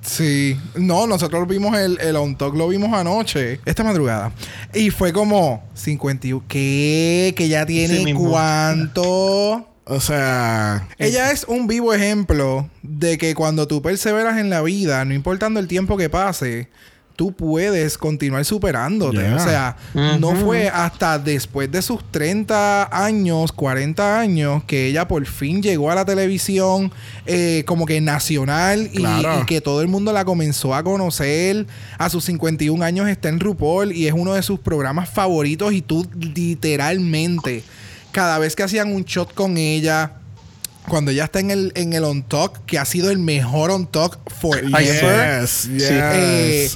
Sí. 0.01 0.57
No, 0.75 1.05
nosotros 1.05 1.47
vimos 1.47 1.77
el, 1.77 1.99
el 1.99 2.15
On 2.15 2.37
Talk, 2.37 2.55
lo 2.55 2.69
vimos 2.69 2.93
anoche, 2.93 3.59
esta 3.65 3.83
madrugada. 3.83 4.31
Y 4.73 4.89
fue 4.89 5.11
como 5.11 5.63
51. 5.73 6.45
¿Qué? 6.47 7.33
Que 7.35 7.49
ya 7.49 7.65
tiene 7.65 8.03
Sí 8.05 8.13
cuánto. 8.13 9.67
O 9.89 10.01
sea, 10.01 10.85
Ella 10.97 11.31
es 11.31 11.45
un 11.47 11.65
vivo 11.67 11.93
ejemplo 11.93 12.69
de 12.83 13.17
que 13.17 13.33
cuando 13.35 13.67
tú 13.69 13.81
perseveras 13.81 14.37
en 14.37 14.49
la 14.49 14.61
vida, 14.61 15.03
no 15.05 15.13
importando 15.13 15.61
el 15.61 15.67
tiempo 15.69 15.95
que 15.95 16.09
pase, 16.09 16.67
tú 17.17 17.33
puedes 17.33 17.97
continuar 17.97 18.45
superándote. 18.45 19.17
Yeah. 19.17 19.35
O 19.35 19.39
sea, 19.39 19.75
no 20.19 20.35
fue 20.35 20.69
hasta 20.69 21.19
después 21.19 21.69
de 21.69 21.81
sus 21.81 22.01
30 22.11 22.87
años, 23.05 23.51
40 23.51 24.19
años, 24.19 24.63
que 24.65 24.85
ella 24.87 25.07
por 25.07 25.25
fin 25.25 25.61
llegó 25.61 25.91
a 25.91 25.95
la 25.95 26.05
televisión 26.05 26.91
eh, 27.25 27.63
como 27.65 27.85
que 27.85 27.99
nacional 27.99 28.89
y, 28.93 28.97
Claro. 28.99 29.41
y 29.41 29.45
que 29.45 29.59
todo 29.59 29.81
el 29.81 29.87
mundo 29.89 30.13
la 30.13 30.23
comenzó 30.23 30.73
a 30.75 30.83
conocer. 30.83 31.65
A 31.97 32.09
sus 32.09 32.23
51 32.25 32.81
años 32.85 33.09
está 33.09 33.29
en 33.29 33.39
RuPaul 33.39 33.91
y 33.91 34.07
es 34.07 34.13
uno 34.13 34.33
de 34.35 34.43
sus 34.43 34.59
programas 34.59 35.09
favoritos 35.09 35.73
y 35.73 35.81
tú 35.81 36.07
literalmente, 36.17 37.63
cada 38.11 38.37
vez 38.39 38.55
que 38.55 38.63
hacían 38.63 38.93
un 38.93 39.03
shot 39.03 39.33
con 39.33 39.57
ella, 39.57 40.11
cuando 40.87 41.11
ella 41.11 41.25
está 41.25 41.39
en 41.39 41.51
el, 41.51 41.71
en 41.75 41.93
el 41.93 42.03
On 42.03 42.23
Talk, 42.23 42.63
que 42.65 42.79
ha 42.79 42.85
sido 42.85 43.11
el 43.11 43.17
mejor 43.17 43.71
On 43.71 43.87
Talk 43.87 44.19
forever. 44.39 45.41
yes, 45.41 45.67
yes. 45.67 45.89
eh, 45.89 46.69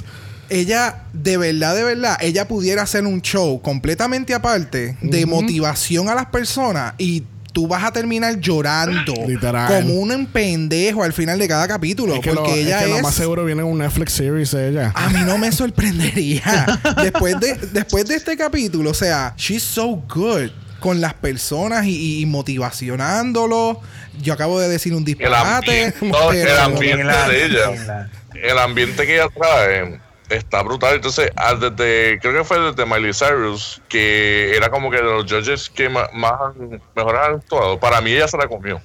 ella, 0.52 1.04
de 1.12 1.36
verdad, 1.36 1.74
de 1.74 1.84
verdad, 1.84 2.16
ella 2.20 2.46
pudiera 2.48 2.82
hacer 2.82 3.06
un 3.06 3.20
show 3.22 3.60
completamente 3.62 4.34
aparte 4.34 4.96
de 5.00 5.26
motivación 5.26 6.08
a 6.08 6.14
las 6.14 6.26
personas 6.26 6.94
y 6.98 7.24
tú 7.52 7.66
vas 7.68 7.84
a 7.84 7.92
terminar 7.92 8.40
llorando 8.40 9.12
Literal. 9.28 9.68
como 9.68 9.94
un 9.96 10.26
pendejo 10.26 11.02
al 11.02 11.12
final 11.12 11.38
de 11.38 11.46
cada 11.48 11.68
capítulo. 11.68 12.14
es 12.14 12.20
que, 12.20 12.30
porque 12.32 12.48
lo, 12.50 12.56
es 12.56 12.66
ella 12.66 12.78
que 12.78 12.84
es. 12.84 12.90
lo 12.96 13.00
más 13.02 13.14
seguro 13.14 13.44
viene 13.44 13.62
un 13.62 13.78
Netflix 13.78 14.12
series 14.12 14.54
ella. 14.54 14.90
A 14.94 15.10
mí 15.10 15.20
no 15.26 15.36
me 15.38 15.52
sorprendería. 15.52 16.66
después, 17.02 17.38
de, 17.40 17.54
después 17.72 18.06
de 18.06 18.14
este 18.14 18.36
capítulo, 18.36 18.90
o 18.90 18.94
sea, 18.94 19.34
she's 19.36 19.62
so 19.62 20.02
good 20.14 20.50
con 20.80 21.00
las 21.00 21.14
personas 21.14 21.84
y, 21.86 22.20
y 22.22 22.26
motivacionándolo. 22.26 23.80
Yo 24.20 24.32
acabo 24.34 24.60
de 24.60 24.68
decir 24.68 24.92
un 24.92 25.00
El 25.00 25.04
disparate. 25.04 25.84
ambiente, 25.86 25.96
no, 26.06 26.32
el 26.32 26.42
pero- 26.46 26.62
ambiente 26.62 27.04
de 27.28 27.44
ella. 27.46 28.10
El 28.34 28.58
ambiente 28.58 29.06
que 29.06 29.14
ella 29.16 29.28
trae 29.34 30.00
está 30.28 30.62
brutal. 30.62 30.94
Entonces, 30.94 31.30
ah, 31.36 31.54
desde, 31.54 32.18
creo 32.20 32.32
que 32.34 32.44
fue 32.44 32.58
desde 32.60 32.86
Miley 32.86 33.12
Cyrus, 33.12 33.82
que 33.88 34.56
era 34.56 34.70
como 34.70 34.90
que 34.90 34.96
de 34.98 35.02
los 35.02 35.24
judges 35.30 35.68
que 35.70 35.88
más, 35.88 36.08
han- 36.14 36.80
mejor 36.94 37.16
han 37.16 37.34
actuado. 37.36 37.78
Para 37.78 38.00
mí 38.00 38.12
ella 38.12 38.28
se 38.28 38.36
la 38.38 38.46
comió. 38.48 38.80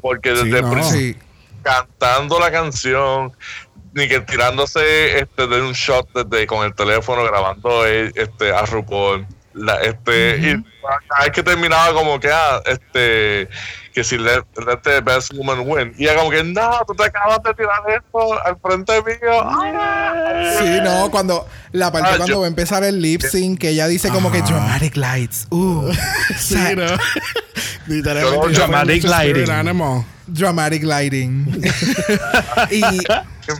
Porque 0.00 0.30
desde 0.30 0.44
Sí, 0.44 0.56
el 0.56 0.62
no. 0.62 0.70
principio, 0.70 1.20
Sí. 1.22 1.28
cantando 1.62 2.38
la 2.40 2.50
canción, 2.50 3.32
ni 3.94 4.06
que 4.08 4.20
tirándose 4.20 5.18
este 5.18 5.46
de 5.46 5.60
un 5.60 5.72
shot 5.72 6.08
desde 6.14 6.46
con 6.46 6.64
el 6.64 6.74
teléfono 6.74 7.24
grabando 7.24 7.86
eh, 7.86 8.12
este 8.14 8.52
a 8.52 8.62
RuPaul. 8.64 9.26
La, 9.54 9.74
este 9.82 10.36
y 10.38 10.64
cada 11.08 11.24
vez 11.24 11.32
que 11.32 11.42
terminaba 11.42 11.92
como 11.92 12.20
que 12.20 12.30
ah, 12.30 12.62
este 12.66 13.48
que 13.98 14.04
si 14.04 14.16
let, 14.16 14.42
let 14.66 14.78
the 14.84 15.00
best 15.00 15.32
woman 15.34 15.60
win 15.66 15.92
y 15.98 16.04
ella 16.04 16.16
como 16.16 16.30
que 16.30 16.44
no 16.44 16.70
tú 16.86 16.94
te 16.94 17.04
acabas 17.04 17.42
de 17.42 17.52
tirar 17.54 17.82
esto 17.88 18.40
al 18.46 18.56
frente 18.60 18.92
mío 19.02 19.40
Ah. 19.42 20.54
Sí, 20.58 20.78
no, 20.84 21.10
cuando 21.10 21.46
la 21.72 21.90
parte 21.90 22.10
Ah, 22.12 22.16
cuando 22.18 22.34
yo- 22.34 22.40
va 22.40 22.46
a 22.46 22.48
empezar 22.48 22.84
el 22.84 23.00
lip 23.02 23.22
sync, 23.22 23.58
que 23.60 23.70
ella 23.70 23.86
dice 23.88 24.08
como 24.10 24.30
que 24.30 24.38
Ajá. 24.38 24.46
dramatic 24.54 24.96
lights. 24.96 25.46
Uh, 25.50 25.90
Sí, 26.38 26.56
¿no? 26.76 26.86
Literalmente. 27.86 28.48
Dramatic 28.58 29.04
lighting. 29.04 29.50
animal. 29.50 30.04
Dramatic 30.28 30.82
lighting. 30.84 31.46
y 32.70 32.82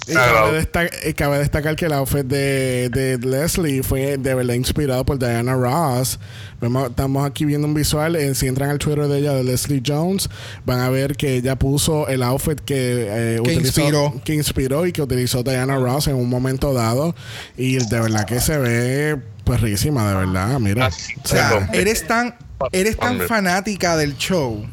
Y 0.06 0.12
cabe, 0.14 0.52
desta- 0.58 1.14
cabe 1.16 1.38
destacar 1.38 1.74
que 1.74 1.86
el 1.86 1.92
outfit 1.94 2.24
de, 2.26 2.90
de 2.90 3.16
Leslie 3.26 3.82
fue 3.82 4.18
de 4.18 4.34
verdad 4.34 4.52
inspirado 4.54 5.02
por 5.06 5.18
Diana 5.18 5.54
Ross. 5.54 6.18
Vemos- 6.60 6.90
estamos 6.90 7.26
aquí 7.26 7.46
viendo 7.46 7.66
un 7.66 7.72
visual. 7.74 8.14
eh, 8.16 8.34
si 8.34 8.46
entran 8.48 8.68
al 8.68 8.78
Twitter 8.78 9.06
de 9.06 9.18
ella, 9.18 9.32
de 9.32 9.44
Leslie 9.44 9.82
Jones, 9.84 10.28
van 10.66 10.80
a 10.80 10.90
ver 10.90 11.16
que 11.16 11.36
ella 11.36 11.56
puso 11.56 12.06
el 12.08 12.22
outfit 12.22 12.60
que, 12.60 13.06
eh, 13.08 13.34
Que 13.36 13.40
utilizó, 13.40 13.80
inspiró. 13.80 14.20
que 14.24 14.34
inspiró 14.34 14.86
y 14.86 14.92
que 14.92 15.00
utilizó 15.00 15.42
Diana 15.42 15.76
Ross 15.76 16.06
en 16.08 16.16
un 16.16 16.28
momento 16.28 16.74
dado. 16.74 17.14
Y 17.56 17.76
de 17.78 18.00
verdad 18.00 18.26
que 18.26 18.40
se 18.40 18.58
ve 18.58 19.16
perrísima, 19.44 20.06
de 20.10 20.16
verdad. 20.16 20.58
Mira. 20.60 20.88
o 20.88 21.26
sea, 21.26 21.70
eres 21.72 22.06
tan 22.06 22.34
eres 22.72 22.98
tan 22.98 23.20
fanática 23.22 23.96
del 23.96 24.16
show 24.18 24.66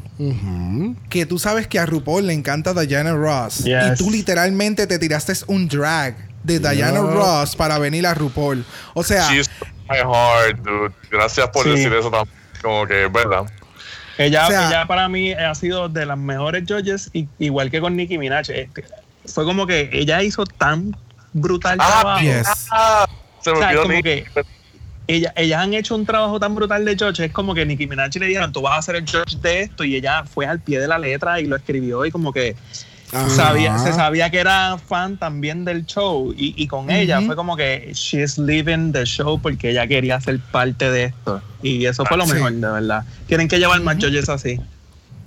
Que 1.10 1.26
tú 1.26 1.38
sabes 1.38 1.66
que 1.66 1.78
a 1.78 1.86
RuPaul 1.86 2.26
le 2.26 2.32
encanta 2.32 2.72
Diana 2.74 3.12
Ross 3.14 3.58
Yes. 3.64 3.84
y 3.92 3.96
tú 3.96 4.10
literalmente 4.10 4.86
te 4.86 4.98
tiraste 4.98 5.34
un 5.46 5.68
drag 5.68 6.16
de 6.42 6.58
Diana 6.58 7.00
No. 7.00 7.10
Ross 7.10 7.54
para 7.56 7.78
venir 7.78 8.06
a 8.06 8.14
RuPaul. 8.14 8.64
O 8.94 9.02
sea, 9.02 9.30
She's 9.30 9.50
my 9.90 9.96
heart 9.98 10.58
dude 10.62 10.94
gracias 11.10 11.48
por 11.50 11.64
Sí. 11.64 11.70
decir 11.70 11.92
eso 11.92 12.10
tan 12.10 12.26
como 12.62 12.86
que 12.86 13.04
es 13.04 13.12
verdad 13.12 13.44
Ella, 14.18 14.46
O 14.46 14.50
sea- 14.50 14.68
ella 14.68 14.86
para 14.86 15.08
mí 15.10 15.32
ha 15.32 15.54
sido 15.54 15.88
de 15.90 16.06
las 16.06 16.16
mejores 16.16 16.64
judges, 16.66 17.10
igual 17.38 17.70
que 17.70 17.80
con 17.80 17.94
Nicki 17.96 18.16
Minaj. 18.16 18.48
Este, 18.48 18.84
Fue 19.26 19.44
como 19.44 19.66
que 19.66 19.90
ella 19.92 20.22
hizo 20.22 20.46
tan 20.46 20.96
brutal 21.34 21.76
ah, 21.80 22.00
trabajo. 22.00 22.20
yes. 22.22 22.46
ah, 22.70 23.06
se 23.42 23.50
me 23.52 23.58
O 23.58 23.60
sea, 23.60 23.70
olvidó 25.08 25.14
como 25.14 25.14
ni- 25.14 25.14
que- 25.14 25.14
Ella, 25.14 25.32
ellas 25.36 25.60
han 25.62 25.74
hecho 25.74 25.94
un 25.94 26.06
trabajo 26.06 26.40
tan 26.40 26.54
brutal 26.54 26.84
de 26.84 26.96
judge. 26.96 27.24
Es 27.26 27.32
como 27.32 27.54
que 27.54 27.64
Nicki 27.64 27.86
Minaj 27.86 28.10
le 28.16 28.26
dijeron, 28.26 28.52
tú 28.52 28.62
vas 28.62 28.78
a 28.78 28.82
ser 28.82 28.96
el 28.96 29.04
judge 29.04 29.36
de 29.40 29.62
esto. 29.62 29.84
Y 29.84 29.96
ella 29.96 30.24
fue 30.24 30.46
al 30.46 30.60
pie 30.60 30.80
de 30.80 30.88
la 30.88 30.98
letra 30.98 31.40
y 31.40 31.46
lo 31.46 31.56
escribió. 31.56 32.04
Y 32.04 32.10
como 32.10 32.32
que 32.32 32.56
Ajá. 33.12 33.30
sabía, 33.30 33.78
se 33.78 33.92
sabía 33.92 34.30
que 34.30 34.38
era 34.38 34.78
fan 34.78 35.16
también 35.16 35.64
del 35.64 35.86
show. 35.86 36.32
Y, 36.36 36.54
y 36.60 36.66
con 36.66 36.90
ella 36.90 37.20
fue 37.20 37.36
como 37.36 37.56
que 37.56 37.90
she's 37.94 38.36
living 38.38 38.92
the 38.92 39.04
show 39.04 39.40
porque 39.40 39.70
ella 39.70 39.86
quería 39.86 40.20
ser 40.20 40.40
parte 40.40 40.90
de 40.90 41.04
esto. 41.04 41.40
Y 41.62 41.86
eso 41.86 42.04
fue 42.04 42.16
lo 42.16 42.26
Sí. 42.26 42.32
mejor, 42.34 42.52
de 42.52 42.68
verdad. 42.68 43.04
Tienen 43.28 43.46
que 43.48 43.58
llevar 43.58 43.80
más 43.82 43.96
así. 44.28 44.60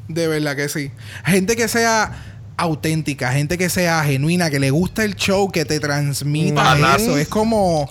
De 0.09 0.27
verdad 0.27 0.55
que 0.55 0.67
sí. 0.69 0.91
Gente 1.25 1.55
que 1.55 1.67
sea 1.69 2.11
auténtica, 2.57 3.32
gente 3.32 3.57
que 3.57 3.69
sea 3.69 4.03
genuina, 4.03 4.49
que 4.49 4.59
le 4.59 4.71
gusta 4.71 5.05
el 5.05 5.15
show, 5.15 5.49
que 5.49 5.63
te 5.63 5.80
transmita 5.80 6.95
eso. 6.97 7.17
Es 7.17 7.30
como, 7.30 7.89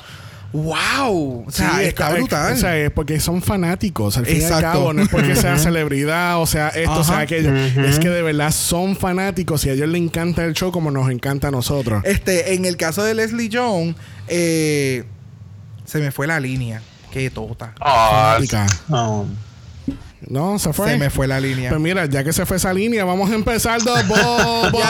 wow. 0.53 1.45
O 1.47 1.51
sea, 1.51 1.71
Sí, 1.77 1.83
es 1.83 1.89
está 1.89 2.11
es- 2.11 2.19
brutal. 2.19 2.53
O 2.53 2.57
sea, 2.57 2.77
es 2.77 2.91
porque 2.91 3.21
son 3.21 3.43
fanáticos. 3.43 4.17
Al 4.19 4.27
fin 4.27 4.41
y 4.41 4.45
al 4.45 4.61
cabo, 4.61 4.93
no 4.93 5.03
es 5.03 5.09
porque 5.09 5.37
sea 5.37 5.59
celebridad, 5.59 6.41
o 6.41 6.47
sea, 6.47 6.69
esto, 6.69 6.93
o 7.01 7.05
sea, 7.05 7.19
aquello. 7.21 7.55
Es 7.55 7.99
que 7.99 8.09
de 8.09 8.23
verdad 8.23 8.51
son 8.53 8.97
fanáticos 8.97 9.65
y 9.67 9.71
a 9.71 9.73
ellos 9.75 9.89
les 9.89 10.01
encanta 10.03 10.45
el 10.45 10.55
show 10.55 10.73
como 10.73 10.91
nos 10.91 11.11
encanta 11.11 11.49
a 11.49 11.51
nosotros. 11.51 12.03
este, 12.05 12.55
en 12.55 12.65
el 12.65 12.77
caso 12.77 13.03
de 13.05 13.15
Leslie 13.15 13.51
Jones, 13.53 13.95
eh, 14.29 15.05
se 15.85 15.99
me 15.99 16.11
fue 16.13 16.27
la 16.27 16.41
línea. 16.41 16.83
Qué 17.13 17.31
tota. 17.31 17.73
Ah, 17.81 18.35
Fanática. 18.37 18.67
Oh. 18.91 19.27
No, 20.27 20.59
se 20.59 20.73
fue. 20.73 20.91
Se 20.91 20.97
me 20.97 21.11
fue 21.11 21.27
la 21.27 21.41
línea. 21.41 21.71
Pues 21.71 21.81
mira, 21.81 22.07
ya 22.07 22.25
que 22.25 22.33
se 22.33 22.45
fue 22.45 22.57
esa 22.57 22.73
línea, 22.73 23.05
vamos 23.05 23.31
a 23.31 23.35
empezar 23.35 23.83
dos 23.83 24.07
bobos. 24.07 24.83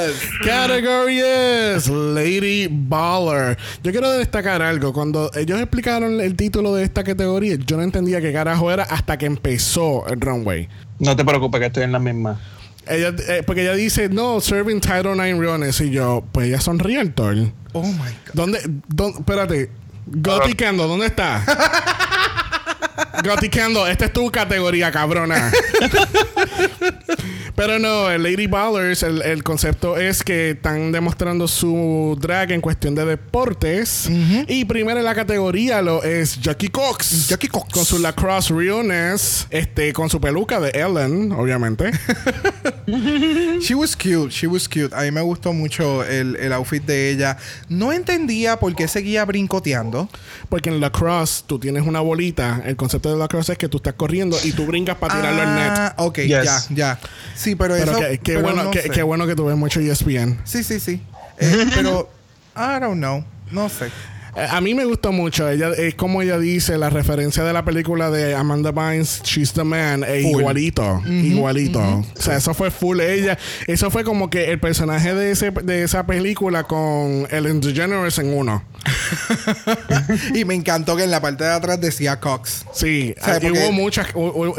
Yes. 0.00 0.30
Category 0.44 1.20
es 1.20 1.88
Lady 1.88 2.68
Baller. 2.70 3.58
Yo 3.82 3.90
quiero 3.90 4.10
destacar 4.12 4.62
algo. 4.62 4.92
Cuando 4.92 5.30
ellos 5.34 5.60
explicaron 5.60 6.20
el 6.20 6.36
título 6.36 6.74
de 6.74 6.84
esta 6.84 7.04
categoría, 7.04 7.56
yo 7.56 7.76
no 7.76 7.82
entendía 7.82 8.20
qué 8.20 8.32
carajo 8.32 8.70
era 8.70 8.84
hasta 8.84 9.18
que 9.18 9.26
empezó 9.26 10.06
el 10.06 10.20
runway. 10.20 10.68
No 10.98 11.16
te 11.16 11.24
preocupes 11.24 11.60
que 11.60 11.66
estoy 11.66 11.82
en 11.82 11.92
la 11.92 11.98
misma. 11.98 12.40
Ella, 12.86 13.14
eh, 13.28 13.42
porque 13.46 13.62
ella 13.62 13.74
dice, 13.74 14.08
no, 14.08 14.40
serving 14.40 14.80
Title 14.80 15.14
9 15.16 15.38
Realness. 15.38 15.80
Y 15.80 15.90
yo, 15.90 16.24
pues 16.32 16.48
ellas 16.48 16.64
son 16.64 16.78
Realtor. 16.78 17.36
Oh 17.72 17.82
my 17.82 17.98
God. 17.98 18.32
¿Dónde? 18.32 18.60
dónde 18.88 19.18
espérate. 19.18 19.70
Goticando, 20.06 20.88
¿dónde 20.88 21.06
está? 21.06 21.44
Goticando, 23.24 23.86
esta 23.86 24.06
es 24.06 24.12
tu 24.12 24.30
categoría, 24.30 24.90
cabrona. 24.90 25.52
Pero 27.56 27.78
no, 27.78 28.10
el 28.10 28.22
Lady 28.22 28.46
Ballers, 28.46 29.02
el, 29.02 29.20
el 29.22 29.42
concepto 29.42 29.98
es 29.98 30.22
que 30.22 30.50
están 30.50 30.92
demostrando 30.92 31.46
su 31.46 32.16
drag 32.18 32.52
en 32.52 32.60
cuestión 32.60 32.94
de 32.94 33.04
deportes. 33.04 34.08
Y 34.48 34.64
primero 34.64 34.98
en 34.98 35.04
la 35.04 35.14
categoría 35.14 35.82
lo 35.82 36.02
es 36.02 36.40
Jackie 36.40 36.68
Cox. 36.68 37.28
Jackie 37.28 37.48
Cox. 37.48 37.72
Con 37.72 37.84
su 37.84 37.98
lacrosse 37.98 38.50
realness, 38.54 39.46
este, 39.50 39.92
con 39.92 40.08
su 40.08 40.20
peluca 40.20 40.58
de 40.58 40.70
Ellen, 40.70 41.32
obviamente. 41.32 41.90
She 43.60 43.74
was 43.74 43.94
cute, 43.94 44.30
she 44.30 44.46
was 44.46 44.68
cute. 44.68 44.94
A 44.94 45.02
mí 45.02 45.10
me 45.10 45.20
gustó 45.20 45.52
mucho 45.52 46.02
el, 46.04 46.36
el 46.36 46.52
outfit 46.52 46.82
de 46.84 47.10
ella. 47.10 47.36
No 47.68 47.92
entendía 47.92 48.58
por 48.58 48.74
qué 48.74 48.88
seguía 48.88 49.24
brincoteando. 49.24 50.08
Porque 50.48 50.70
en 50.70 50.80
lacrosse 50.80 51.44
tú 51.46 51.58
tienes 51.58 51.86
una 51.86 52.00
bolita. 52.00 52.62
El 52.64 52.74
concepto 52.76 52.89
de 52.98 53.16
lacrosse 53.16 53.52
es 53.52 53.58
que 53.58 53.68
tú 53.68 53.76
estás 53.78 53.94
corriendo 53.94 54.36
y 54.44 54.52
tú 54.52 54.66
brincas 54.66 54.96
para 54.96 55.14
tirarlo 55.16 55.42
al 55.42 55.54
net. 55.54 55.72
Ah, 55.76 55.94
ok, 55.98 56.18
Yes. 56.18 56.44
ya, 56.44 56.60
ya. 56.70 56.98
Sí, 57.34 57.54
pero, 57.54 57.74
Pero 57.76 57.92
eso. 57.92 58.00
qué, 58.00 58.18
qué 58.18 58.32
pero 58.34 58.42
bueno, 58.42 58.64
no 58.64 58.70
qué, 58.70 58.82
sé. 58.82 58.90
qué 58.90 59.02
bueno 59.02 59.26
que 59.26 59.34
tú 59.36 59.44
ves 59.46 59.56
mucho 59.56 59.80
ESPN. 59.80 60.40
Sí, 60.44 60.62
sí, 60.64 60.80
sí. 60.80 61.02
Eh, 61.38 61.66
pero, 61.74 62.10
I 62.56 62.80
don't 62.80 62.96
know. 62.98 63.24
No 63.50 63.68
sé. 63.68 63.90
Eh, 64.36 64.46
A 64.50 64.60
mí 64.60 64.74
me 64.74 64.84
gustó 64.84 65.12
mucho. 65.12 65.48
Ella 65.48 65.70
es 65.76 65.94
como 65.94 66.22
ella 66.22 66.38
dice 66.38 66.78
la 66.78 66.90
referencia 66.90 67.42
de 67.44 67.52
la 67.52 67.64
película 67.64 68.10
de 68.10 68.34
Amanda 68.34 68.70
Bynes, 68.70 69.22
She's 69.24 69.52
the 69.52 69.64
Man, 69.64 70.04
e 70.06 70.22
Full. 70.22 70.40
igualito, 70.40 71.02
igualito. 71.06 71.80
O 71.80 72.04
sea, 72.20 72.36
eso 72.36 72.54
fue 72.54 72.70
full 72.70 73.00
ella. 73.00 73.38
Eso 73.66 73.90
fue 73.90 74.04
como 74.04 74.30
que 74.30 74.50
el 74.50 74.60
personaje 74.60 75.14
de 75.14 75.30
ese 75.32 75.50
de 75.50 75.82
esa 75.82 76.06
película 76.06 76.64
con 76.64 77.26
Ellen 77.30 77.60
DeGeneres 77.60 78.18
en 78.18 78.32
uno. 78.34 78.62
y 80.34 80.44
me 80.44 80.54
encantó 80.54 80.96
que 80.96 81.04
en 81.04 81.10
la 81.10 81.20
parte 81.20 81.44
de 81.44 81.50
atrás 81.50 81.80
decía 81.80 82.20
Cox. 82.20 82.64
Sí, 82.72 83.14
O 83.20 83.24
sea, 83.24 83.40
porque- 83.40 83.50
hubo 83.50 83.72
muchas 83.72 84.06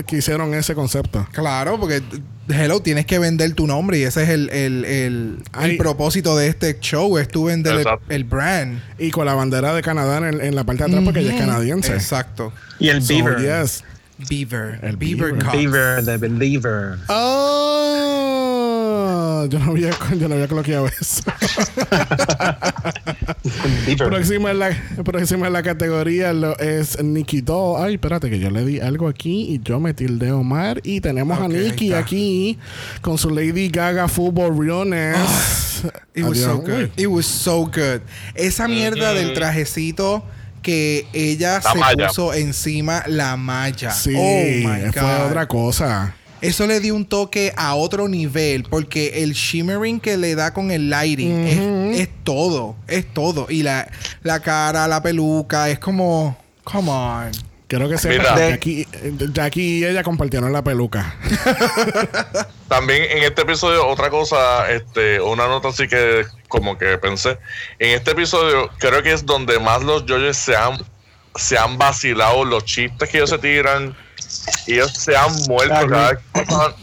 que 0.05 0.17
hicieron 0.17 0.53
ese 0.53 0.76
concepto. 0.76 1.28
Claro, 1.32 1.80
porque 1.80 2.01
hello, 2.50 2.82
tienes 2.82 3.06
que 3.06 3.20
vender 3.20 3.54
tu 3.54 3.68
nombre 3.68 3.98
y 4.00 4.04
ese 4.04 4.24
es 4.24 4.30
el, 4.30 4.50
el, 4.50 4.86
el, 4.86 5.38
el 5.62 5.78
propósito 5.78 6.36
de 6.36 6.48
este 6.48 6.80
show, 6.80 7.18
es 7.18 7.28
tú 7.28 7.46
vender 7.46 7.86
el, 8.10 8.24
brand. 8.24 8.82
Y 8.98 9.12
con 9.12 9.26
la 9.26 9.34
bandera 9.34 9.74
de 9.74 9.82
Canadá 9.82 10.18
en, 10.28 10.42
en 10.42 10.56
la 10.56 10.64
parte 10.64 10.84
de 10.84 10.89
atrás 10.89 11.04
porque 11.04 11.20
ella 11.22 11.34
es 11.34 11.39
canadiense. 11.39 11.94
Exacto. 11.94 12.52
Y 12.80 12.89
el 12.89 13.02
So, 13.02 13.14
Beaver. 13.14 13.39
yes. 13.39 13.84
Beaver. 14.30 14.80
El 14.84 14.98
Beaver, 14.98 15.34
Beaver. 15.34 15.52
Beaver, 15.52 16.06
the 16.06 16.18
Believer. 16.18 16.98
Oh, 17.08 18.30
yo 19.46 19.60
no 19.60 19.72
había, 19.72 19.89
yo 20.20 20.28
no 20.28 20.36
había 20.36 20.48
coloqueado 20.48 20.88
eso. 20.88 21.24
Próxima, 23.98 24.52
en 24.52 24.60
la, 24.60 24.70
próxima 25.04 25.48
en 25.48 25.54
la 25.54 25.64
categoría 25.64 26.34
lo 26.34 26.58
es 26.60 27.02
Nikki 27.04 27.42
Doll. 27.42 27.84
Ay, 27.84 27.94
espérate 27.96 28.30
que 28.30 28.39
yo 28.39 28.50
le 28.50 28.66
di 28.66 28.80
algo 28.80 29.08
aquí 29.08 29.54
y 29.54 29.62
yo 29.64 29.80
me 29.80 29.94
tildé 29.94 30.32
Omar. 30.32 30.82
Y 30.84 31.02
tenemos 31.02 31.39
a 31.39 31.48
Nikki 31.48 31.94
aquí 31.94 32.58
con 33.02 33.18
su 33.18 33.30
Lady 33.30 33.70
Gaga 33.70 34.08
Football 34.08 34.58
Realness. 34.58 35.84
It 36.14 36.24
was 36.24 36.38
Adiós. 36.39 36.46
so 36.46 36.58
good. 36.62 36.92
It 36.98 37.08
was 37.08 37.26
so 37.26 37.66
good. 37.66 38.02
Esa 38.36 38.68
mierda 38.68 39.14
del 39.14 39.34
trajecito 39.34 40.24
que 40.62 41.08
ella 41.14 41.56
La 41.64 41.72
se 41.74 41.80
malla. 41.80 42.08
puso 42.08 42.34
encima 42.34 43.04
la 43.08 43.36
malla. 43.36 43.92
Sí, 43.92 44.14
oh 44.16 44.68
my 44.70 44.92
fue 44.92 45.02
God. 45.02 45.26
otra 45.28 45.48
cosa. 45.48 46.16
Eso 46.42 46.66
le 46.68 46.80
dio 46.80 46.96
un 46.96 47.06
toque 47.06 47.54
a 47.56 47.76
otro 47.76 48.08
nivel 48.08 48.64
porque 48.64 49.24
el 49.24 49.34
shimmering 49.34 50.00
que 50.00 50.18
le 50.18 50.36
da 50.36 50.54
con 50.54 50.72
el 50.72 50.89
lighting 50.89 51.48
es, 51.48 52.00
es 52.02 52.10
todo, 52.24 52.76
es 52.88 53.06
todo. 53.14 53.48
Y 53.50 53.64
la, 53.64 53.88
la 54.24 54.39
cara, 54.39 54.88
la 54.88 55.02
peluca, 55.04 55.70
es 55.70 55.80
como, 55.80 56.38
come 56.64 56.89
on. 56.89 57.32
Quiero 57.72 57.88
que 57.88 57.98
sepa 57.98 58.36
que 58.36 58.50
Jackie, 58.50 58.88
Jackie 59.32 59.80
y 59.80 59.86
ella 59.86 60.04
compartieron 60.04 60.52
la 60.52 60.62
peluca. 60.62 61.16
También 62.68 63.04
en 63.04 63.24
este 63.24 63.44
episodio, 63.44 63.88
otra 63.88 64.10
cosa, 64.10 64.70
este, 64.70 65.22
una 65.22 65.48
nota 65.48 65.70
así 65.70 65.88
que 65.88 66.26
como 66.50 66.78
que 66.78 66.98
pensé. 66.98 67.38
En 67.80 67.92
este 67.92 68.12
episodio, 68.12 68.70
creo 68.78 69.02
que 69.02 69.14
es 69.14 69.26
donde 69.26 69.58
más 69.58 69.84
los 69.84 70.04
Joyos 70.06 70.36
se 70.36 70.54
han, 70.54 70.80
se 71.36 71.58
han 71.58 71.78
vacilado 71.78 72.44
los 72.44 72.66
chistes 72.66 73.08
que 73.08 73.20
ellos 73.20 73.30
se 73.30 73.38
tiran. 73.38 73.96
Y 74.68 74.74
ellos 74.74 74.94
se 74.94 75.16
han 75.16 75.34
muerto. 75.48 75.88
Cada 75.88 76.12
vez, 76.12 76.20
que 76.34 76.42
pasaba, 76.42 76.76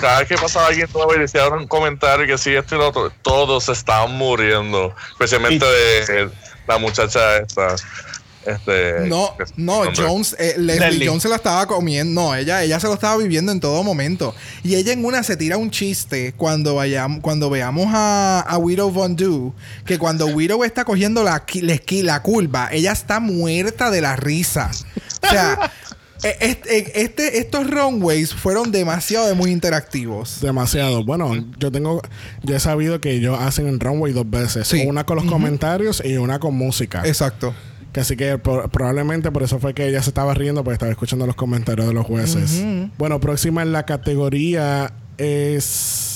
cada 0.00 0.18
vez 0.20 0.28
que 0.28 0.36
pasaba 0.36 0.66
alguien 0.68 0.88
nuevo 0.92 1.14
y 1.14 1.18
decía 1.20 1.48
un 1.48 1.66
comentario 1.66 2.26
que 2.26 2.38
sí, 2.38 2.54
esto 2.54 2.76
y 2.76 2.78
lo 2.78 2.88
otro, 2.88 3.12
todos 3.22 3.64
se 3.64 3.72
estaban 3.72 4.12
muriendo. 4.12 4.94
Especialmente 5.12 5.64
de 5.64 6.30
la 6.66 6.78
muchacha 6.78 7.38
esta. 7.38 7.76
Este, 8.46 9.00
No, 9.08 9.34
no, 9.56 9.84
nombre. 9.84 10.06
Jones, 10.06 10.36
eh, 10.38 10.54
Leslie 10.56 10.90
Leslie. 10.90 11.08
Jones 11.08 11.22
se 11.22 11.28
la 11.28 11.36
estaba 11.36 11.66
comiendo. 11.66 12.22
No, 12.22 12.34
ella, 12.34 12.62
ella 12.62 12.78
se 12.78 12.86
lo 12.86 12.94
estaba 12.94 13.16
viviendo 13.16 13.50
en 13.50 13.58
todo 13.58 13.82
momento. 13.82 14.34
Y 14.62 14.76
ella 14.76 14.92
en 14.92 15.04
una 15.04 15.24
se 15.24 15.36
tira 15.36 15.56
un 15.56 15.70
chiste 15.72 16.32
cuando 16.36 16.76
vayamos, 16.76 17.20
cuando 17.22 17.50
veamos 17.50 17.88
a, 17.90 18.40
a 18.40 18.58
Widow 18.58 18.90
Von 18.90 19.16
Du, 19.16 19.52
que 19.84 19.98
cuando 19.98 20.26
Widow 20.26 20.62
está 20.62 20.84
cogiendo 20.84 21.24
la, 21.24 21.44
la, 21.54 21.80
la 22.02 22.22
curva, 22.22 22.68
ella 22.70 22.92
está 22.92 23.18
muerta 23.18 23.90
de 23.90 24.00
la 24.00 24.14
risa. 24.14 24.70
O 25.24 25.28
sea, 25.28 25.72
este, 26.22 27.02
este- 27.02 27.38
estos 27.38 27.70
runways 27.70 28.34
fueron 28.34 28.72
demasiado 28.72 29.26
de 29.28 29.34
muy 29.34 29.50
interactivos. 29.50 30.40
Demasiado. 30.40 31.04
Bueno, 31.04 31.34
yo 31.58 31.70
tengo, 31.70 32.00
yo 32.42 32.56
he 32.56 32.60
sabido 32.60 33.00
que 33.00 33.12
ellos 33.12 33.38
hacen 33.40 33.66
el 33.66 33.78
runway 33.80 34.12
dos 34.12 34.28
veces. 34.28 34.66
Sí. 34.68 34.84
Una 34.86 35.04
con 35.04 35.16
los 35.16 35.26
comentarios 35.26 36.02
y 36.04 36.16
una 36.16 36.38
con 36.38 36.54
música. 36.54 37.02
Exacto. 37.06 37.54
Que 37.92 38.00
así 38.00 38.16
que 38.16 38.36
por- 38.38 38.70
probablemente 38.70 39.30
por 39.30 39.42
eso 39.42 39.58
fue 39.58 39.72
que 39.74 39.86
ella 39.88 40.02
se 40.02 40.10
estaba 40.10 40.34
riendo 40.34 40.62
porque 40.64 40.74
estaba 40.74 40.92
escuchando 40.92 41.26
los 41.26 41.36
comentarios 41.36 41.86
de 41.86 41.94
los 41.94 42.04
jueces. 42.06 42.62
Bueno, 42.98 43.20
próxima 43.20 43.62
en 43.62 43.72
la 43.72 43.84
categoría 43.86 44.92
es 45.18 46.15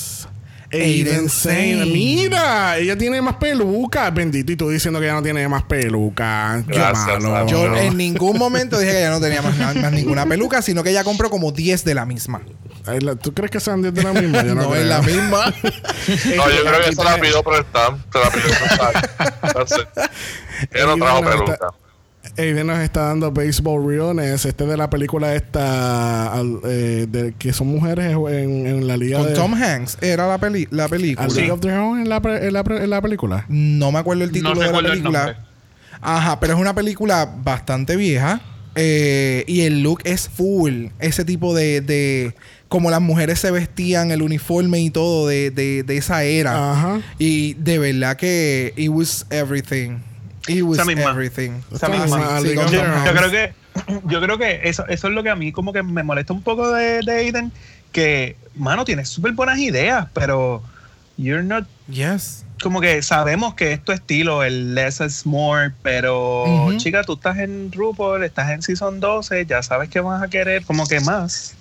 Aiden 0.73 0.85
Aiden 1.15 1.29
Sane. 1.29 1.79
Sane. 1.81 1.87
Mira, 1.87 2.79
ella 2.79 2.97
tiene 2.97 3.21
más 3.21 3.37
peluca. 3.37 4.11
Bendito, 4.11 4.53
y 4.53 4.57
tú 4.57 4.69
diciendo 4.71 5.01
que 5.01 5.07
ella 5.07 5.15
no 5.15 5.23
tiene 5.23 5.47
más 5.49 5.65
peluca. 5.65 6.63
Qué 6.67 6.75
Gracias, 6.75 7.21
malo. 7.23 7.47
Yo 7.47 7.77
en 7.77 7.97
ningún 7.97 8.39
momento 8.39 8.79
dije 8.79 8.93
que 8.93 8.99
ella 9.01 9.11
no 9.11 9.21
tenía 9.21 9.43
más, 9.43 9.57
más 9.59 9.93
ninguna 9.93 10.27
peluca, 10.27 10.63
sino 10.63 10.83
que 10.85 10.91
ella 10.91 11.03
compró 11.05 11.29
como 11.31 11.51
10 11.53 11.85
de 11.85 11.95
la 11.95 12.07
misma. 12.07 12.41
¿Tú 13.21 13.35
crees 13.35 13.51
que 13.51 13.61
sean 13.61 13.83
de 13.83 13.93
la 14.03 14.13
misma? 14.13 14.43
Yo 14.45 14.55
no, 14.55 14.63
No, 14.63 14.75
es 14.75 14.85
la 14.87 15.03
misma. 15.03 15.53
No, 16.37 16.51
yo 16.51 16.65
creo 16.65 16.81
que 16.85 16.93
se 16.95 17.05
la 17.05 17.19
pidió 17.21 17.43
prestar. 17.43 17.97
Se 18.13 18.19
la 18.19 18.31
pidió. 18.31 19.53
That's 19.53 19.73
it. 19.79 20.69
Ella 20.73 20.87
no 20.87 20.97
trajo 20.97 21.19
está- 21.19 21.31
peluca. 21.31 21.75
Aiden 22.37 22.67
nos 22.67 22.79
está 22.79 23.03
dando 23.07 23.31
Baseball 23.31 23.87
Realness. 23.87 24.45
Este 24.47 24.65
de 24.67 24.77
la 24.77 24.89
película 24.89 25.35
esta 25.35 26.33
al- 26.33 26.61
eh, 26.65 27.07
de, 27.09 27.35
que 27.39 27.53
son 27.53 27.69
mujeres 27.69 28.13
en, 28.13 28.67
en 28.67 28.87
la 28.87 28.97
liga 28.97 29.19
Con 29.19 29.29
de 29.29 29.35
Tom 29.35 29.55
Hanks 29.55 29.99
era 30.01 30.27
la, 30.29 30.39
peli 30.39 30.67
la 30.71 30.89
película. 30.89 31.27
A 31.27 31.31
League 31.35 31.51
of 31.51 31.61
Their 31.61 31.75
Own 31.79 32.01
en 32.01 32.09
la, 32.09 32.21
pre- 32.21 32.47
en 32.47 32.53
la, 32.53 32.65
pre- 32.65 32.83
en 32.85 32.91
la 32.91 33.01
película. 33.03 33.45
No 33.49 33.93
me 33.93 33.99
acuerdo 33.99 34.25
el 34.25 34.33
título 34.33 34.55
No 34.55 34.61
de 34.61 34.73
la 34.83 34.89
película. 34.91 35.47
Ajá, 36.01 36.41
pero 36.41 36.55
es 36.55 36.61
una 36.61 36.75
película 36.75 37.31
bastante 37.45 37.97
vieja. 37.97 38.41
eh, 38.75 39.45
y 39.47 39.63
el 39.63 39.83
look 39.83 40.01
es 40.05 40.29
full. 40.29 40.87
Ese 40.99 41.25
tipo 41.25 41.55
de, 41.55 41.81
de. 41.81 42.35
Como 42.69 42.89
las 42.91 43.01
mujeres 43.01 43.41
se 43.41 43.51
vestían, 43.51 44.13
el 44.13 44.23
uniforme 44.23 44.79
y 44.81 44.91
todo 44.91 45.27
de, 45.27 45.51
de, 45.51 45.83
de 45.83 45.97
esa 45.97 46.23
era. 46.23 46.73
Ajá. 46.73 47.01
Y 47.19 47.55
de 47.55 47.79
verdad 47.79 48.17
que. 48.17 48.73
It 48.77 48.89
was 48.91 49.27
everything. 49.31 49.99
It 50.49 50.63
was 50.63 50.79
Esa 50.79 50.85
misma. 50.87 51.11
everything. 51.11 51.61
Esa 51.73 51.89
misma. 51.89 52.41
Sí, 52.41 52.55
yo, 52.55 52.67
yo 52.71 53.13
creo 53.15 53.31
que 53.31 53.53
yo 54.07 54.21
creo 54.21 54.39
que 54.39 54.61
eso, 54.65 54.85
eso 54.89 55.09
es 55.09 55.15
lo 55.15 55.23
que 55.23 55.31
a 55.31 55.37
mí 55.37 55.53
como 55.53 55.73
que 55.73 55.83
me 55.83 56.03
molesta 56.03 56.33
un 56.33 56.43
poco 56.43 56.73
de, 56.73 57.01
de 57.05 57.13
Aiden 57.13 57.53
que 57.93 58.37
mano 58.57 58.85
tienes 58.85 59.09
súper 59.09 59.33
buenas 59.33 59.59
ideas 59.59 60.07
pero 60.13 60.63
you're 61.17 61.43
not 61.43 61.65
Yes. 61.89 62.45
como 62.63 62.81
que 62.81 63.03
sabemos 63.03 63.55
que 63.55 63.73
es 63.73 63.83
tu 63.85 63.93
estilo 63.93 64.43
el 64.45 64.75
less 64.75 65.01
is 65.01 65.25
more 65.27 65.73
pero 65.83 66.45
Ujú. 66.45 66.77
chica 66.79 67.03
tú 67.05 67.15
estás 67.15 67.39
en 67.39 67.71
RuPaul 67.73 68.23
estás 68.25 68.51
en 68.51 68.63
season 68.63 69.01
12 69.01 69.47
ya 69.47 69.63
sabes 69.63 69.89
que 69.89 70.01
vas 70.01 70.23
a 70.23 70.29
querer 70.29 70.65
como 70.65 70.87
que 70.87 71.01
más 71.01 71.55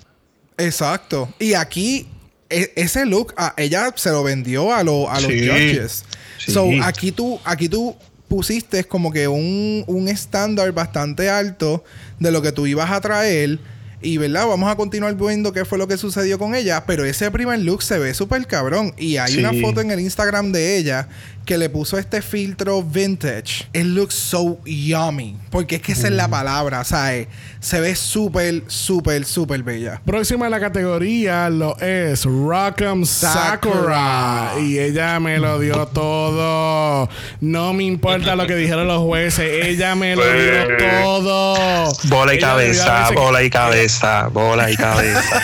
Exacto. 0.58 1.32
Y 1.38 1.54
aquí, 1.54 2.06
e- 2.50 2.72
ese 2.76 3.06
look, 3.06 3.32
a 3.36 3.54
ella 3.56 3.92
se 3.96 4.10
lo 4.10 4.22
vendió 4.22 4.74
a, 4.74 4.82
lo- 4.82 5.10
a 5.10 5.14
los 5.20 5.30
Sí. 5.30 5.48
judges. 5.48 6.04
Sí. 6.38 6.52
So, 6.52 6.66
aquí 6.82 7.12
tú, 7.12 7.40
aquí 7.44 7.68
tú 7.68 7.96
pusiste 8.30 8.84
como 8.84 9.10
que 9.12 9.26
un, 9.26 9.82
un 9.88 10.06
estándar 10.08 10.70
bastante 10.70 11.28
alto 11.28 11.82
de 12.20 12.30
lo 12.30 12.40
que 12.40 12.52
tú 12.52 12.64
ibas 12.68 12.88
a 12.92 13.00
traer. 13.00 13.58
Y, 14.02 14.16
¿verdad? 14.16 14.46
Vamos 14.46 14.70
a 14.70 14.76
continuar 14.76 15.14
viendo 15.16 15.52
qué 15.52 15.64
fue 15.66 15.76
lo 15.76 15.86
que 15.88 15.98
sucedió 15.98 16.38
con 16.38 16.54
ella. 16.54 16.84
Pero 16.86 17.04
ese 17.04 17.28
primer 17.32 17.58
look 17.58 17.82
se 17.82 17.98
ve 17.98 18.14
súper 18.14 18.46
cabrón. 18.46 18.94
Y 18.96 19.16
hay 19.18 19.32
Sí. 19.34 19.38
una 19.40 19.52
foto 19.60 19.80
en 19.82 19.90
el 19.90 19.98
Instagram 20.00 20.52
de 20.52 20.78
ella 20.78 21.08
que 21.50 21.58
le 21.58 21.68
puso 21.68 21.98
este 21.98 22.22
filtro 22.22 22.80
vintage. 22.80 23.64
It 23.72 23.82
looks 23.86 24.14
so 24.14 24.60
yummy. 24.64 25.36
Porque 25.50 25.74
es 25.76 25.82
que 25.82 25.90
esa 25.92 26.06
es 26.06 26.12
la 26.12 26.28
palabra, 26.28 26.84
¿sabes? 26.84 27.26
Se 27.58 27.80
ve 27.80 27.96
súper, 27.96 28.62
súper, 28.68 29.24
súper 29.24 29.64
bella. 29.64 30.00
Próxima 30.04 30.44
en 30.44 30.52
la 30.52 30.60
categoría 30.60 31.50
lo 31.50 31.76
es 31.80 32.24
Rock'em 32.24 33.04
Sakura. 33.04 33.50
Sakura. 33.50 34.52
Y 34.60 34.78
ella 34.78 35.18
me 35.18 35.38
lo 35.38 35.58
dio 35.58 35.86
todo. 35.92 37.08
No 37.40 37.72
me 37.72 37.82
importa 37.82 38.36
lo 38.36 38.46
que 38.46 38.54
dijeron 38.54 38.86
los 38.86 39.02
jueces. 39.02 39.66
Ella 39.66 39.96
me 39.96 40.14
lo 40.14 40.22
dio 40.22 40.66
Sí. 40.78 40.84
todo. 41.02 41.92
Bola 42.04 42.32
y 42.32 42.36
Ella 42.36 42.46
cabeza, 42.46 43.10
bola 43.10 43.42
y 43.42 43.50
cabeza, 43.50 44.28
bola 44.28 44.70
y 44.70 44.76
cabeza. 44.76 45.42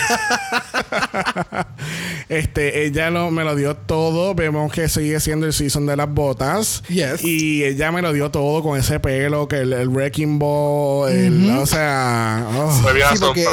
Este, 2.29 2.85
ella 2.85 3.09
lo- 3.09 3.29
me 3.29 3.43
lo 3.43 3.55
dio 3.55 3.75
todo. 3.75 4.33
Vemos 4.35 4.71
que 4.71 4.87
sigue 4.87 5.19
siendo 5.19 5.45
el 5.45 5.51
season 5.51 5.85
de 5.85 5.96
las 5.97 6.09
botas. 6.13 6.83
Yes. 6.87 7.23
Y 7.23 7.63
ella 7.63 7.91
me 7.91 8.01
lo 8.01 8.13
dio 8.13 8.31
todo 8.31 8.63
con 8.63 8.79
ese 8.79 8.99
pelo, 8.99 9.47
que 9.47 9.57
el, 9.57 9.73
el 9.73 9.89
Wrecking 9.89 10.39
Ball, 10.39 11.11
el- 11.11 11.49
o 11.57 11.65
sea. 11.65 12.47
oh. 12.55 12.71
Sí, 13.13 13.19
porque 13.19 13.45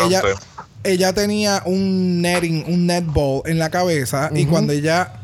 ella 0.84 1.12
tenía 1.14 1.62
un 1.64 2.20
netting, 2.20 2.64
un 2.68 2.86
netball 2.86 3.42
en 3.46 3.58
la 3.58 3.70
cabeza 3.70 4.30
y 4.34 4.44
cuando 4.44 4.72
ella 4.74 5.14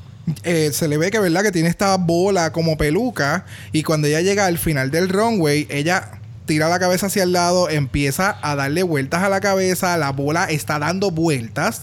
eh, 0.44 0.70
se 0.72 0.88
le 0.88 0.96
ve 0.96 1.10
que 1.10 1.18
verdad 1.18 1.42
que 1.42 1.52
tiene 1.52 1.68
esta 1.68 1.96
bola 1.96 2.50
como 2.52 2.76
peluca 2.78 3.44
y 3.72 3.82
cuando 3.82 4.06
ella 4.08 4.20
llega 4.22 4.46
al 4.46 4.56
final 4.58 4.90
del 4.90 5.08
runway, 5.08 5.66
ella 5.70 6.12
tira 6.50 6.68
la 6.68 6.80
cabeza 6.80 7.06
hacia 7.06 7.22
el 7.22 7.30
lado, 7.32 7.70
empieza 7.70 8.36
a 8.42 8.56
darle 8.56 8.82
vueltas 8.82 9.22
a 9.22 9.28
la 9.28 9.38
cabeza, 9.40 9.96
la 9.96 10.10
bola 10.10 10.46
está 10.46 10.80
dando 10.80 11.12
vueltas. 11.12 11.82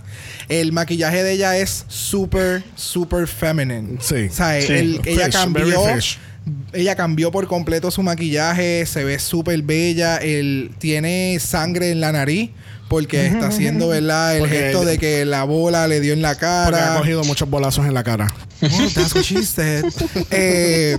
El 0.49 0.74
maquillaje 0.74 1.24
de 1.24 1.32
ella 1.32 1.55
es 1.57 1.86
súper, 1.88 2.65
súper 2.76 3.28
feminine. 3.30 3.97
Sí. 4.01 4.28
O 4.30 4.34
sea, 4.34 4.59
Sí. 4.61 4.74
el- 4.74 5.01
ella 5.05 5.30
cambió 5.30 5.82
ella 6.74 6.95
cambió 6.95 7.32
por 7.32 7.47
completo 7.47 7.91
su 7.91 8.03
maquillaje, 8.03 8.86
se 8.86 9.05
ve 9.05 9.20
súper 9.20 9.61
bella, 9.61 10.18
él 10.18 10.72
tiene 10.80 11.38
sangre 11.39 11.91
en 11.91 12.01
la 12.01 12.11
nariz 12.11 12.51
porque 12.89 13.26
está 13.28 13.47
haciendo, 13.47 13.88
¿verdad? 13.88 14.36
El 14.36 14.39
Porque 14.41 14.57
gesto 14.57 14.84
de 14.84 14.97
que 14.97 15.24
la 15.24 15.45
bola 15.45 15.88
le 15.88 16.01
dio 16.01 16.11
en 16.11 16.22
la 16.22 16.32
Porque 16.34 16.45
ha 16.45 16.70
cara. 16.72 16.97
cogido 16.97 17.24
muchos 17.24 17.49
bolazos 17.49 17.86
en 17.86 17.93
la 17.93 18.03
cara. 18.03 18.34
Oh, 18.61 18.89
that's 18.93 19.13
what 19.15 19.24
she 19.24 19.43
said. 19.45 19.86
Eh, 20.32 20.97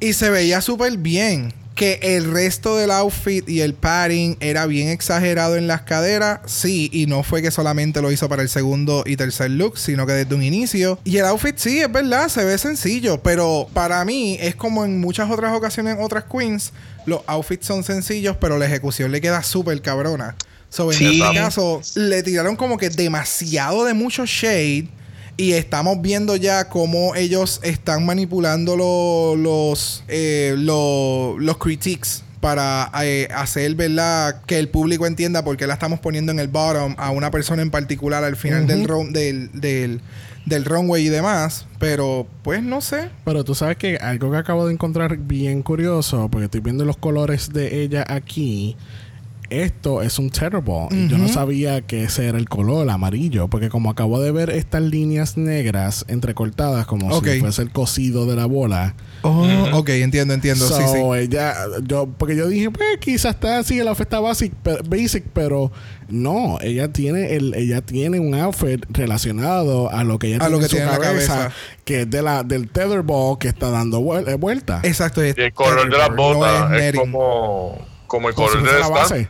y 0.00 0.12
se 0.12 0.28
veía 0.30 0.60
súper 0.60 0.96
bien. 0.98 1.52
Que 1.78 2.00
el 2.02 2.28
resto 2.32 2.76
del 2.76 2.90
outfit 2.90 3.48
y 3.48 3.60
el 3.60 3.72
padding 3.72 4.36
era 4.40 4.66
bien 4.66 4.88
exagerado 4.88 5.54
en 5.56 5.68
las 5.68 5.82
caderas. 5.82 6.40
Sí, 6.46 6.90
y 6.92 7.06
no 7.06 7.22
fue 7.22 7.40
que 7.40 7.52
solamente 7.52 8.02
lo 8.02 8.10
hizo 8.10 8.28
para 8.28 8.42
el 8.42 8.48
segundo 8.48 9.04
y 9.06 9.14
tercer 9.16 9.52
look, 9.52 9.78
sino 9.78 10.04
que 10.04 10.12
desde 10.12 10.34
un 10.34 10.42
inicio. 10.42 10.98
Y 11.04 11.18
el 11.18 11.24
outfit 11.26 11.56
sí, 11.56 11.78
es 11.78 11.92
verdad, 11.92 12.28
se 12.28 12.44
ve 12.44 12.58
sencillo. 12.58 13.22
Pero 13.22 13.68
para 13.72 14.04
mí 14.04 14.36
es 14.40 14.56
como 14.56 14.84
en 14.84 14.98
muchas 15.00 15.30
otras 15.30 15.56
ocasiones 15.56 15.94
en 15.96 16.02
otras 16.02 16.24
queens. 16.24 16.72
Los 17.06 17.20
outfits 17.28 17.64
son 17.66 17.84
sencillos, 17.84 18.36
pero 18.40 18.58
la 18.58 18.66
ejecución 18.66 19.12
le 19.12 19.20
queda 19.20 19.44
súper 19.44 19.80
cabrona. 19.80 20.34
So, 20.70 20.90
en 20.90 20.98
Sí. 20.98 21.22
este 21.22 21.38
caso, 21.38 21.80
le 21.94 22.24
tiraron 22.24 22.56
como 22.56 22.76
que 22.76 22.90
demasiado 22.90 23.84
de 23.84 23.94
mucho 23.94 24.26
shade. 24.26 24.88
Y 25.38 25.52
estamos 25.52 26.02
viendo 26.02 26.34
ya 26.36 26.68
cómo 26.68 27.14
ellos 27.14 27.60
están 27.62 28.04
manipulando 28.04 28.76
lo- 28.76 29.36
los, 29.36 30.02
eh, 30.08 30.54
lo- 30.58 31.36
los 31.38 31.56
critiques 31.58 32.24
para 32.40 32.90
eh, 33.04 33.28
hacer, 33.34 33.74
¿verdad? 33.76 34.42
Que 34.46 34.58
el 34.58 34.68
público 34.68 35.06
entienda 35.06 35.44
por 35.44 35.56
qué 35.56 35.66
la 35.68 35.74
estamos 35.74 36.00
poniendo 36.00 36.32
en 36.32 36.40
el 36.40 36.48
bottom 36.48 36.94
a 36.98 37.10
una 37.12 37.30
persona 37.30 37.62
en 37.62 37.70
particular 37.70 38.24
al 38.24 38.34
final 38.36 38.66
del, 38.66 38.84
ron- 38.88 39.12
del, 39.12 39.50
del, 39.52 40.00
del 40.44 40.64
runway 40.64 41.06
y 41.06 41.08
demás. 41.08 41.66
Pero, 41.78 42.26
pues, 42.42 42.60
no 42.62 42.80
sé. 42.80 43.10
Pero 43.24 43.44
tú 43.44 43.54
sabes 43.54 43.76
que 43.76 43.96
algo 43.96 44.32
que 44.32 44.38
acabo 44.38 44.66
de 44.66 44.72
encontrar 44.72 45.16
bien 45.18 45.62
curioso, 45.62 46.28
porque 46.30 46.46
estoy 46.46 46.60
viendo 46.62 46.84
los 46.84 46.96
colores 46.96 47.52
de 47.52 47.82
ella 47.84 48.04
aquí. 48.08 48.76
Esto 49.50 50.02
es 50.02 50.18
un 50.18 50.30
Tetherball. 50.30 50.88
Y 50.94 51.08
yo 51.08 51.16
no 51.18 51.28
sabía 51.28 51.80
que 51.82 52.04
ese 52.04 52.26
era 52.26 52.38
el 52.38 52.48
color 52.48 52.88
amarillo. 52.90 53.48
Porque 53.48 53.68
como 53.68 53.90
acabo 53.90 54.20
de 54.20 54.30
ver 54.32 54.50
estas 54.50 54.82
líneas 54.82 55.36
negras 55.36 56.04
entrecortadas, 56.08 56.86
como 56.86 57.08
si 57.20 57.40
fuese 57.40 57.62
el 57.62 57.70
cosido 57.70 58.26
de 58.26 58.36
la 58.36 58.46
bola. 58.46 58.94
Oh, 59.22 59.46
ok, 59.72 59.88
entiendo, 59.90 60.34
entiendo. 60.34 60.66
So, 60.66 60.76
sí, 60.76 60.82
sí. 60.92 60.98
ella, 61.18 61.54
yo, 61.82 62.06
porque 62.18 62.36
yo 62.36 62.46
dije, 62.48 62.70
pues 62.70 62.98
quizás 63.00 63.34
está 63.34 63.58
así, 63.58 63.78
el 63.80 63.88
outfit 63.88 64.06
está 64.06 64.20
basic, 64.20 64.52
pe- 64.54 64.78
basic, 64.86 65.24
pero 65.32 65.72
no, 66.08 66.58
ella 66.60 66.92
tiene 66.92 67.34
el, 67.34 67.52
ella 67.54 67.80
tiene 67.80 68.20
un 68.20 68.34
outfit 68.36 68.84
relacionado 68.90 69.90
a 69.90 70.04
lo 70.04 70.18
que 70.20 70.28
ella 70.28 70.36
A 70.36 70.40
tiene 70.46 70.50
lo 70.56 70.62
en 70.62 70.68
su 70.68 70.76
tiene 70.76 70.86
en 70.86 70.92
la 70.92 70.98
cabeza, 71.00 71.36
cabeza. 71.36 71.54
que 71.84 72.02
es 72.02 72.10
de 72.10 72.22
la, 72.22 72.42
del 72.44 72.68
tetherball 72.68 73.38
que 73.38 73.48
está 73.48 73.70
dando 73.70 74.00
vuel- 74.00 74.28
eh, 74.28 74.34
vuelta. 74.34 74.80
Exacto. 74.84 75.20
es 75.22 75.36
Y 75.36 75.40
el 75.40 75.52
color 75.52 75.90
de 75.90 75.98
las 75.98 76.10
no 76.10 76.16
botas 76.16 76.72
es, 76.80 76.94
como, 76.94 77.78
como 78.06 78.28
el 78.28 78.34
Como 78.36 78.48
si 78.48 78.54
color 78.58 78.72
de 78.72 78.78
la 78.78 78.88
base. 78.88 79.28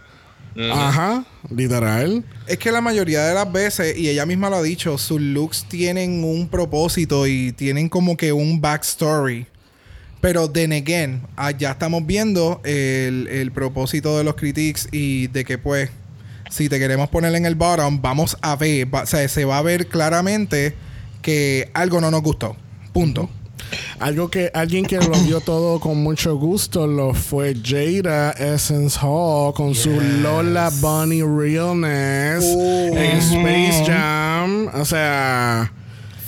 Ujú. 0.58 0.72
Ajá, 0.72 1.24
literal. 1.54 2.24
Es 2.48 2.58
que 2.58 2.72
la 2.72 2.80
mayoría 2.80 3.24
de 3.26 3.34
las 3.34 3.50
veces, 3.52 3.96
y 3.96 4.08
ella 4.08 4.26
misma 4.26 4.50
lo 4.50 4.56
ha 4.56 4.62
dicho, 4.62 4.98
sus 4.98 5.20
looks 5.20 5.64
tienen 5.68 6.24
un 6.24 6.48
propósito 6.48 7.26
y 7.28 7.52
tienen 7.52 7.88
como 7.88 8.16
que 8.16 8.32
un 8.32 8.60
backstory. 8.60 9.46
Pero 10.20 10.50
then 10.50 10.72
again, 10.72 11.22
ya 11.58 11.70
estamos 11.70 12.04
viendo 12.04 12.60
el, 12.64 13.28
el 13.30 13.52
propósito 13.52 14.18
de 14.18 14.24
los 14.24 14.34
critics 14.34 14.88
y 14.90 15.28
de 15.28 15.44
que 15.44 15.58
pues, 15.58 15.90
si 16.50 16.68
te 16.68 16.80
queremos 16.80 17.08
poner 17.08 17.32
en 17.36 17.46
el 17.46 17.54
bottom, 17.54 18.02
vamos 18.02 18.36
a 18.42 18.56
ver, 18.56 18.92
va- 18.92 19.02
o 19.02 19.06
sea, 19.06 19.28
se 19.28 19.44
va 19.44 19.58
a 19.58 19.62
ver 19.62 19.86
claramente 19.86 20.74
que 21.22 21.70
algo 21.72 22.00
no 22.00 22.10
nos 22.10 22.22
gustó. 22.22 22.56
Punto. 22.92 23.30
Algo 23.98 24.30
que 24.30 24.50
alguien 24.54 24.84
que 24.84 24.98
lo 24.98 25.10
vio 25.24 25.40
todo 25.40 25.80
con 25.80 25.98
mucho 26.02 26.36
gusto 26.36 26.86
lo 26.86 27.14
fue 27.14 27.56
Jada 27.62 28.32
Essence 28.32 28.98
Hall 29.02 29.54
con 29.54 29.74
su 29.74 29.90
Lola 30.22 30.70
Bunny 30.80 31.22
Realness 31.22 32.44
en 32.44 33.18
Space 33.18 33.84
Jam. 33.86 34.68
O 34.74 34.84
sea, 34.84 35.72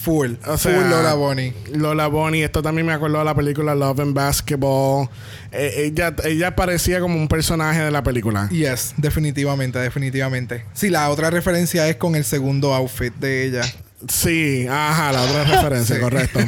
Full. 0.01 0.32
O 0.47 0.57
sea, 0.57 0.74
full 0.74 0.88
Lola 0.88 1.12
Bonnie. 1.12 1.53
Lola 1.74 2.07
Bonnie, 2.07 2.43
esto 2.43 2.62
también 2.62 2.86
me 2.86 2.95
acuerdo 2.95 3.18
de 3.18 3.24
la 3.26 3.34
película 3.34 3.74
Love 3.74 4.01
and 4.01 4.14
Basketball. 4.14 5.11
Eh, 5.53 5.91
ella, 5.93 6.14
ella 6.24 6.57
parecía 6.57 7.01
como 7.01 7.16
un 7.16 7.28
personaje 7.28 7.80
de 7.80 7.91
la 7.91 8.03
película. 8.03 8.49
Yes, 8.49 8.95
definitivamente, 8.97 9.78
definitivamente. 9.78 10.64
Sí, 10.72 10.88
la 10.88 11.11
otra 11.11 11.28
referencia 11.28 11.86
es 11.86 11.97
con 11.97 12.14
el 12.14 12.24
segundo 12.24 12.72
outfit 12.72 13.14
de 13.16 13.45
ella. 13.45 13.62
Sí, 14.09 14.66
ajá, 14.68 15.12
la 15.12 15.22
otra 15.22 15.44
referencia, 15.57 15.96
Sí. 15.96 16.01
correcto. 16.03 16.40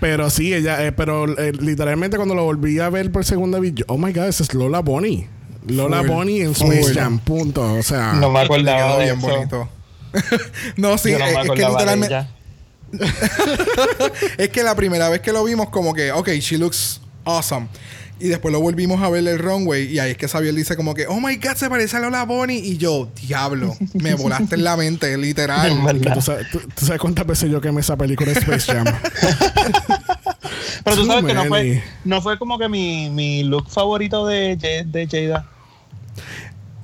Pero 0.00 0.30
sí, 0.30 0.54
ella, 0.54 0.84
eh, 0.84 0.92
pero 0.92 1.26
eh, 1.38 1.52
literalmente 1.52 2.16
cuando 2.16 2.34
lo 2.34 2.44
volví 2.44 2.78
a 2.78 2.88
ver 2.90 3.10
por 3.10 3.24
segunda 3.24 3.58
vez, 3.58 3.72
yo, 3.74 3.84
oh 3.88 3.98
my 3.98 4.12
god, 4.12 4.28
esa 4.28 4.42
es 4.44 4.54
Lola 4.54 4.80
Bonnie. 4.80 5.28
Lola 5.66 5.98
Full. 5.98 6.06
Bonnie 6.08 6.42
en 6.42 6.50
Space 6.52 6.82
Full. 6.82 6.94
Jam, 6.94 7.18
punto. 7.18 7.74
O 7.74 7.82
sea, 7.82 8.12
No 8.14 8.30
me 8.30 8.40
acordaba 8.40 8.98
bien 8.98 9.18
eso. 9.18 9.26
bonito. 9.26 9.68
no, 10.76 10.96
sí, 10.98 11.10
Yo 11.12 11.18
no 11.18 11.24
es, 11.26 11.34
me 11.34 11.40
es 11.42 11.50
que 11.50 11.68
literalmente. 11.68 12.26
es 14.38 14.48
que 14.50 14.62
la 14.62 14.74
primera 14.76 15.08
vez 15.08 15.20
que 15.20 15.32
lo 15.32 15.42
vimos, 15.44 15.70
como 15.70 15.94
que, 15.94 16.12
ok, 16.12 16.28
she 16.40 16.58
looks 16.58 17.00
awesome. 17.24 17.66
Y 18.20 18.28
después 18.28 18.52
lo 18.52 18.60
volvimos 18.60 19.02
a 19.02 19.08
ver 19.10 19.26
el 19.26 19.38
runway. 19.38 19.92
Y 19.92 19.98
ahí 19.98 20.12
es 20.12 20.16
que 20.16 20.28
Xavier 20.28 20.54
dice, 20.54 20.76
como 20.76 20.94
que, 20.94 21.06
oh 21.08 21.20
my 21.20 21.36
god, 21.36 21.56
se 21.56 21.68
parece 21.68 21.96
a 21.96 22.00
Lola 22.00 22.24
Bonnie. 22.24 22.58
Y 22.58 22.76
yo, 22.78 23.08
diablo, 23.20 23.76
me 23.94 24.14
volaste 24.22 24.54
en 24.54 24.64
la 24.64 24.76
mente, 24.76 25.16
literal. 25.18 25.70
¿tú 26.14 26.20
sabes, 26.22 26.48
tú- 26.50 26.60
tú 26.74 26.86
sabes 26.86 27.00
cuántas 27.00 27.26
veces 27.26 27.50
yo 27.50 27.60
quemé 27.60 27.80
esa 27.80 27.96
película 27.96 28.32
de 28.32 28.38
Space 28.38 28.72
Jam? 28.72 28.84
Pero 30.84 30.96
tú 30.96 31.06
sabes 31.06 31.24
que 31.24 31.34
no 31.34 31.44
fue, 31.46 31.82
no 32.04 32.22
fue 32.22 32.38
como 32.38 32.58
que 32.58 32.68
mi, 32.68 33.10
mi 33.10 33.42
look 33.42 33.68
favorito 33.70 34.26
de 34.26 35.08
Jada. 35.10 35.46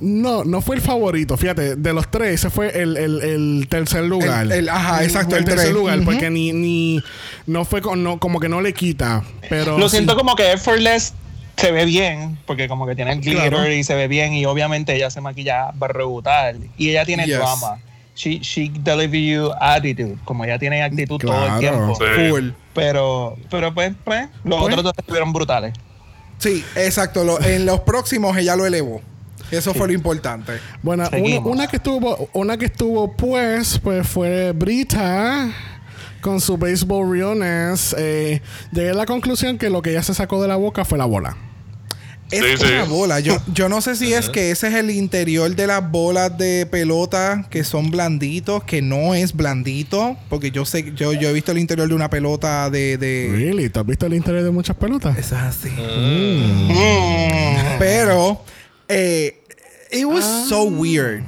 No, 0.01 0.44
no 0.44 0.62
fue 0.62 0.76
el 0.76 0.82
favorito. 0.82 1.36
Fíjate, 1.36 1.76
de 1.76 1.92
los 1.92 2.11
tres, 2.11 2.34
ese 2.36 2.51
fue 2.51 2.68
el, 2.80 2.96
el, 2.96 3.20
el 3.22 3.66
tercer 3.68 4.05
lugar. 4.05 4.44
El- 4.46 4.53
el- 4.53 4.68
ajá, 4.68 5.05
exacto, 5.05 5.34
El, 5.36 5.40
el 5.40 5.44
tercer 5.44 5.64
tres. 5.66 5.74
lugar, 5.74 6.01
porque 6.05 6.30
ni, 6.30 6.53
ni. 6.53 7.03
No 7.46 7.64
fue 7.64 7.82
con, 7.82 8.03
no, 8.03 8.18
como 8.18 8.40
que 8.40 8.48
no 8.48 8.61
le 8.61 8.72
quita. 8.72 9.22
Pero. 9.48 9.78
Lo 9.78 9.88
sí. 9.88 9.96
siento 9.96 10.16
como 10.16 10.34
que 10.36 10.53
Effortless 10.53 11.12
se 11.57 11.70
ve 11.72 11.84
bien, 11.84 12.38
porque 12.46 12.68
como 12.68 12.86
que 12.86 12.94
tiene 12.96 13.12
el 13.12 13.20
glitter 13.20 13.51
Claro. 13.51 13.70
y 13.70 13.84
se 13.84 13.94
ve 13.94 14.09
bien, 14.09 14.32
y 14.32 14.46
obviamente 14.46 14.94
ella 14.96 15.11
se 15.11 15.20
maquilla 15.20 15.70
brutal. 15.74 16.59
Y 16.78 16.88
ella 16.88 17.05
tiene 17.05 17.26
Yes. 17.26 17.36
drama. 17.36 17.78
She, 18.16 18.38
she 18.40 18.70
deliver 18.80 19.20
you 19.20 19.51
attitude, 19.61 20.16
como 20.24 20.44
ella 20.44 20.59
tiene 20.59 20.82
actitud 20.82 21.18
todo 21.18 21.46
el 21.46 21.59
tiempo. 21.61 21.94
Sí. 21.96 22.53
Pero, 22.74 23.36
pero 23.51 23.72
pues, 23.74 23.92
pues, 24.05 24.28
los 24.44 24.59
Pues. 24.61 24.68
otros 24.72 24.84
dos 24.84 24.92
estuvieron 24.96 25.32
brutales. 25.32 25.74
Sí, 26.38 26.64
exacto. 26.76 27.24
Lo- 27.24 27.40
en 27.42 27.66
los 27.66 27.80
próximos 27.80 28.36
ella 28.38 28.57
lo 28.57 28.64
elevó. 28.66 29.03
Eso 29.51 29.74
fue 29.74 29.88
lo 29.88 29.92
importante. 29.92 30.53
Bueno, 30.82 31.09
una, 31.44 31.66
que 31.66 31.76
estuvo, 31.76 32.28
una 32.32 32.57
que 32.57 32.66
estuvo 32.66 33.12
pues, 33.12 33.78
pues 33.78 34.07
fue 34.07 34.53
Brita 34.53 35.51
con 36.20 36.40
su 36.40 36.57
baseball 36.57 37.11
realness. 37.11 37.94
Eh, 37.98 38.40
llegué 38.72 38.90
a 38.90 38.94
la 38.94 39.07
conclusión 39.07 39.59
que 39.59 39.70
lo 39.70 39.82
que 39.82 39.90
ella 39.90 40.03
se 40.03 40.14
sacó 40.14 40.40
de 40.42 40.48
la 40.48 40.57
boca 40.57 40.84
fue 40.84 40.98
la 40.98 41.07
bola. 41.07 41.36
Es 42.30 42.61
Sí, 42.61 42.66
sí. 42.66 42.72
una 42.72 42.84
bola. 42.84 43.18
Yo, 43.18 43.36
yo 43.53 43.68
no 43.68 43.80
sé 43.80 43.96
si 43.96 44.14
es 44.14 44.28
que 44.28 44.53
ese 44.53 44.68
es 44.68 44.74
el 44.74 44.90
interior 44.90 45.53
de 45.57 45.66
las 45.66 45.90
bolas 45.90 46.38
de 46.38 46.64
pelota 46.70 47.48
que 47.51 47.64
son 47.64 47.90
blanditos, 47.90 48.62
que 48.62 48.82
no 48.82 49.16
es 49.16 49.34
blandito. 49.34 50.16
Porque 50.28 50.53
yo 50.53 50.64
sé, 50.64 50.92
yo, 50.94 51.12
yo 51.12 51.28
he 51.28 51.32
visto 51.32 51.51
el 51.51 51.59
interior 51.59 51.88
de 51.88 51.94
una 51.94 52.09
pelota 52.09 52.70
de. 52.70 52.98
de 52.98 53.30
Really? 53.32 53.68
¿Tú 53.68 53.80
has 53.80 53.86
visto 53.86 54.07
el 54.07 54.14
interior 54.14 54.44
de 54.44 54.51
muchas 54.53 54.76
pelotas? 54.76 55.18
Es 55.18 55.32
así. 55.32 55.70
Mm. 55.70 57.78
Pero, 57.80 58.44
eh, 58.88 59.39
it 59.93 60.07
was 60.07 60.24
so 60.49 60.64
weird. 60.64 61.22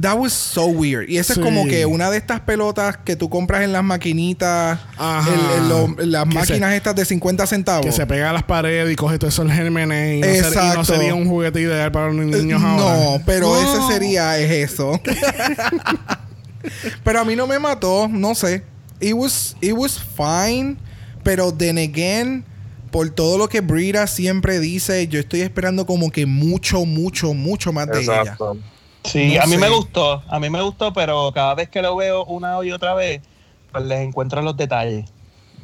That 0.00 0.16
was 0.16 0.32
so 0.32 0.68
weird. 0.68 1.10
Y 1.10 1.18
eso 1.18 1.34
Sí. 1.34 1.40
es 1.40 1.44
como 1.44 1.66
que 1.66 1.84
una 1.84 2.10
de 2.10 2.16
estas 2.16 2.40
pelotas 2.40 2.96
que 2.96 3.14
tú 3.14 3.28
compras 3.28 3.60
en 3.62 3.72
las 3.72 3.84
maquinitas, 3.84 4.78
lo- 5.68 5.84
en 6.00 6.12
las 6.12 6.24
Que 6.26 6.34
máquinas 6.34 6.70
se- 6.70 6.76
estas 6.78 6.94
de 6.96 7.04
50 7.04 7.46
centavos. 7.46 7.84
Que 7.84 7.92
se 7.92 8.06
pega 8.06 8.30
a 8.30 8.32
las 8.32 8.44
paredes 8.44 8.90
y 8.90 8.96
coge 8.96 9.18
todos 9.18 9.34
esos 9.34 9.52
gérmenes 9.52 10.16
y 10.16 10.20
no, 10.20 10.26
ser- 10.50 10.64
y 10.64 10.76
no 10.78 10.84
sería 10.86 11.14
un 11.14 11.28
juguete 11.28 11.60
ideal 11.60 11.92
para 11.92 12.10
los 12.10 12.24
niños 12.24 12.62
ahora. 12.62 13.04
No, 13.04 13.22
pero 13.26 13.52
No. 13.52 13.60
ese 13.60 13.92
sería 13.92 14.38
es 14.38 14.72
eso. 14.72 14.98
pero 17.04 17.20
a 17.20 17.24
mí 17.24 17.36
no 17.36 17.46
me 17.46 17.58
mató, 17.58 18.08
no 18.08 18.34
sé. 18.34 18.64
It 19.00 19.14
was 19.14 19.56
it 19.60 19.72
was 19.74 19.98
fine, 19.98 20.76
pero 21.22 21.52
then 21.52 21.76
again, 21.76 22.44
por 22.92 23.10
todo 23.10 23.38
lo 23.38 23.48
que 23.48 23.60
Brita 23.62 24.06
siempre 24.06 24.60
dice, 24.60 25.08
yo 25.08 25.18
estoy 25.18 25.40
esperando 25.40 25.86
como 25.86 26.10
que 26.10 26.26
mucho, 26.26 26.84
mucho, 26.84 27.34
mucho 27.34 27.72
más 27.72 27.88
de 27.88 28.02
ella. 28.02 28.36
Sí, 29.04 29.34
No 29.34 29.42
a 29.42 29.46
mí 29.46 29.54
sé. 29.54 29.58
me 29.58 29.68
gustó, 29.70 30.22
a 30.28 30.38
mí 30.38 30.48
me 30.48 30.62
gustó, 30.62 30.92
pero 30.92 31.32
cada 31.32 31.54
vez 31.56 31.68
que 31.68 31.82
lo 31.82 31.96
veo 31.96 32.24
una 32.26 32.64
y 32.64 32.70
otra 32.70 32.94
vez, 32.94 33.20
pues 33.72 33.84
les 33.84 34.00
encuentro 34.00 34.42
los 34.42 34.56
detalles. 34.56 35.10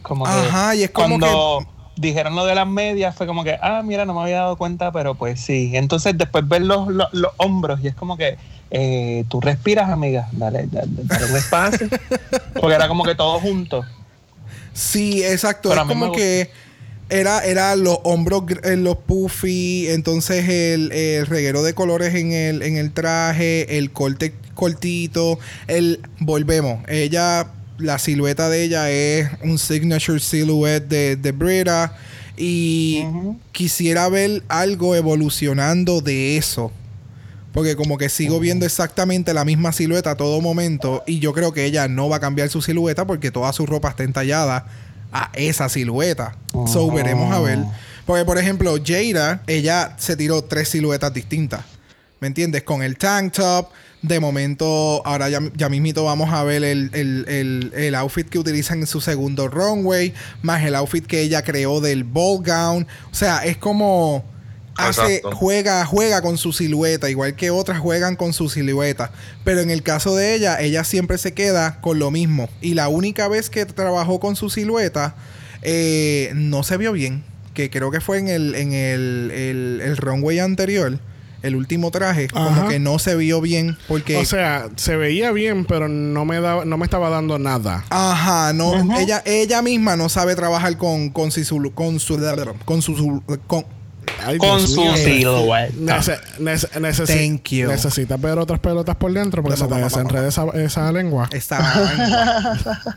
Como 0.02 0.24
que 0.24 0.30
Ajá, 0.30 0.74
y 0.74 0.82
es 0.82 0.90
como 0.90 1.18
cuando 1.20 1.66
dijeron 1.96 2.34
lo 2.34 2.46
de 2.46 2.54
las 2.54 2.66
medias, 2.66 3.14
fue 3.14 3.26
como 3.26 3.44
que, 3.44 3.58
ah, 3.60 3.82
mira, 3.84 4.06
no 4.06 4.14
me 4.14 4.22
había 4.22 4.38
dado 4.38 4.56
cuenta, 4.56 4.90
pero 4.90 5.14
pues 5.14 5.40
sí. 5.40 5.72
Entonces 5.74 6.16
después 6.16 6.48
ver 6.48 6.62
los, 6.62 6.88
los, 6.88 7.12
los 7.12 7.32
hombros 7.36 7.78
y 7.82 7.88
es 7.88 7.94
como 7.94 8.16
que, 8.16 8.38
eh, 8.70 9.24
tú 9.28 9.40
respiras, 9.40 9.90
amiga, 9.90 10.28
dale, 10.32 10.66
dale, 10.66 10.88
dale 11.04 11.26
un 11.26 11.36
espacio. 11.36 11.88
Porque 12.60 12.74
era 12.74 12.88
como 12.88 13.04
que 13.04 13.14
todo 13.14 13.38
junto. 13.38 13.84
Sí, 14.72 15.22
exacto. 15.22 15.68
Pero 15.68 15.82
es 15.82 15.88
como 15.88 16.12
que 16.12 16.50
Era, 17.10 17.44
era 17.44 17.74
los 17.74 17.98
hombros, 18.04 18.42
gr- 18.42 18.60
eh, 18.64 18.76
los 18.76 18.98
puffy, 18.98 19.88
entonces 19.88 20.48
el, 20.48 20.92
el 20.92 21.26
reguero 21.26 21.62
de 21.62 21.72
colores 21.72 22.14
en 22.14 22.32
el, 22.32 22.62
en 22.62 22.76
el 22.76 22.92
traje, 22.92 23.78
el 23.78 23.90
corte 23.92 24.34
cortito, 24.54 25.38
el 25.68 26.00
volvemos. 26.20 26.84
Ella, 26.88 27.50
la 27.78 27.98
silueta 27.98 28.50
de 28.50 28.62
ella 28.62 28.90
es 28.90 29.28
un 29.42 29.58
signature 29.58 30.20
silhouette 30.20 30.86
de, 30.88 31.16
de 31.16 31.32
Brita. 31.32 31.96
Y 32.36 33.04
quisiera 33.50 34.08
ver 34.08 34.44
algo 34.48 34.94
evolucionando 34.94 36.00
de 36.00 36.36
eso. 36.36 36.70
Porque 37.52 37.74
como 37.74 37.98
que 37.98 38.08
sigo 38.08 38.38
viendo 38.38 38.64
exactamente 38.66 39.34
la 39.34 39.44
misma 39.44 39.72
silueta 39.72 40.12
a 40.12 40.16
todo 40.16 40.40
momento. 40.40 41.02
Y 41.06 41.18
yo 41.18 41.32
creo 41.32 41.52
que 41.52 41.64
ella 41.64 41.88
no 41.88 42.08
va 42.08 42.18
a 42.18 42.20
cambiar 42.20 42.48
su 42.48 42.62
silueta 42.62 43.06
porque 43.06 43.32
toda 43.32 43.52
su 43.52 43.66
ropa 43.66 43.88
está 43.88 44.04
entallada 44.04 44.66
a 45.12 45.30
esa 45.34 45.68
silueta. 45.68 46.36
So 46.66 46.90
veremos 46.90 47.32
a 47.34 47.40
ver. 47.40 47.58
Porque, 48.06 48.24
por 48.24 48.38
ejemplo, 48.38 48.76
Jada, 48.84 49.42
ella 49.46 49.94
se 49.98 50.16
tiró 50.16 50.42
tres 50.42 50.68
siluetas 50.70 51.12
distintas. 51.12 51.60
¿Me 52.20 52.26
entiendes? 52.26 52.62
Con 52.62 52.82
el 52.82 52.96
tank 52.96 53.32
top. 53.34 53.68
De 54.00 54.20
momento, 54.20 55.02
ahora 55.04 55.28
ya, 55.28 55.40
ya 55.56 55.68
mismito 55.68 56.04
vamos 56.04 56.32
a 56.32 56.44
ver 56.44 56.62
el, 56.62 56.90
el- 56.94 57.24
el- 57.28 57.72
el 57.74 57.94
outfit 57.96 58.28
que 58.28 58.38
utilizan 58.38 58.78
en 58.78 58.86
su 58.86 59.00
segundo 59.00 59.48
runway. 59.48 60.14
Más 60.42 60.62
el 60.64 60.76
outfit 60.76 61.04
que 61.04 61.20
ella 61.20 61.42
creó 61.42 61.80
del 61.80 62.04
ball 62.04 62.42
gown. 62.44 62.86
O 63.10 63.14
sea, 63.14 63.44
es 63.44 63.56
como 63.56 64.24
hace, 64.78 65.22
juega, 65.34 65.84
juega 65.84 66.22
con 66.22 66.38
su 66.38 66.52
silueta, 66.52 67.10
igual 67.10 67.34
que 67.34 67.50
otras 67.50 67.80
juegan 67.80 68.16
con 68.16 68.32
su 68.32 68.48
silueta. 68.48 69.10
Pero 69.44 69.60
en 69.60 69.70
el 69.70 69.82
caso 69.82 70.16
de 70.16 70.34
ella, 70.34 70.60
ella 70.60 70.84
siempre 70.84 71.18
se 71.18 71.34
queda 71.34 71.80
con 71.80 71.98
lo 71.98 72.10
mismo. 72.10 72.48
Y 72.60 72.74
la 72.74 72.88
única 72.88 73.28
vez 73.28 73.50
que 73.50 73.66
trabajó 73.66 74.20
con 74.20 74.36
su 74.36 74.50
silueta, 74.50 75.16
eh, 75.62 76.32
no 76.34 76.62
se 76.62 76.76
vio 76.76 76.92
bien. 76.92 77.24
Que 77.54 77.70
creo 77.70 77.90
que 77.90 78.00
fue 78.00 78.18
en 78.18 78.28
el, 78.28 78.54
en 78.54 78.72
el, 78.72 79.32
el, 79.34 79.80
el 79.82 79.96
runway 79.96 80.38
anterior. 80.38 80.98
El 81.40 81.54
último 81.54 81.92
traje, 81.92 82.28
como 82.28 82.66
que 82.66 82.80
no 82.80 82.98
se 82.98 83.14
vio 83.14 83.40
bien. 83.40 83.76
Porque. 83.86 84.16
O 84.16 84.24
sea, 84.24 84.70
se 84.74 84.96
veía 84.96 85.30
bien, 85.30 85.64
pero 85.66 85.88
no 85.88 86.24
me 86.24 86.40
daba, 86.40 86.64
no 86.64 86.78
me 86.78 86.84
estaba 86.84 87.10
dando 87.10 87.38
nada. 87.38 87.84
Ajá, 87.90 88.52
no, 88.52 88.98
ella, 88.98 89.22
ella 89.24 89.62
misma 89.62 89.96
no 89.96 90.08
sabe 90.08 90.34
trabajar 90.34 90.76
con, 90.78 91.10
con, 91.10 91.30
su, 91.30 91.72
con 91.74 92.00
su, 92.00 92.18
con 92.64 92.82
su, 92.82 93.22
con, 93.46 93.64
Ay, 94.24 94.38
Con 94.38 94.58
Dios 94.58 94.70
su 94.70 94.96
silueta. 94.96 95.74
Nece- 95.76 96.20
nece- 96.38 96.70
necesi- 96.80 97.06
Thank 97.06 97.48
you. 97.50 97.68
Necesitas 97.68 98.20
ver 98.20 98.38
otras 98.38 98.60
pelotas 98.60 98.96
por 98.96 99.12
dentro 99.12 99.42
porque 99.42 99.56
se 99.58 99.66
te 99.66 99.74
desenreda 99.74 100.28
esa, 100.28 100.44
esa 100.54 100.90
lengua. 100.92 101.28
esta 101.32 101.58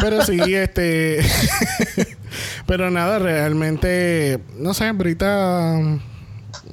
Pero 0.00 0.24
sí, 0.24 0.38
este. 0.54 1.20
pero 2.66 2.90
nada, 2.90 3.18
realmente. 3.18 4.38
No 4.56 4.72
sé, 4.74 4.92
Brita. 4.92 5.78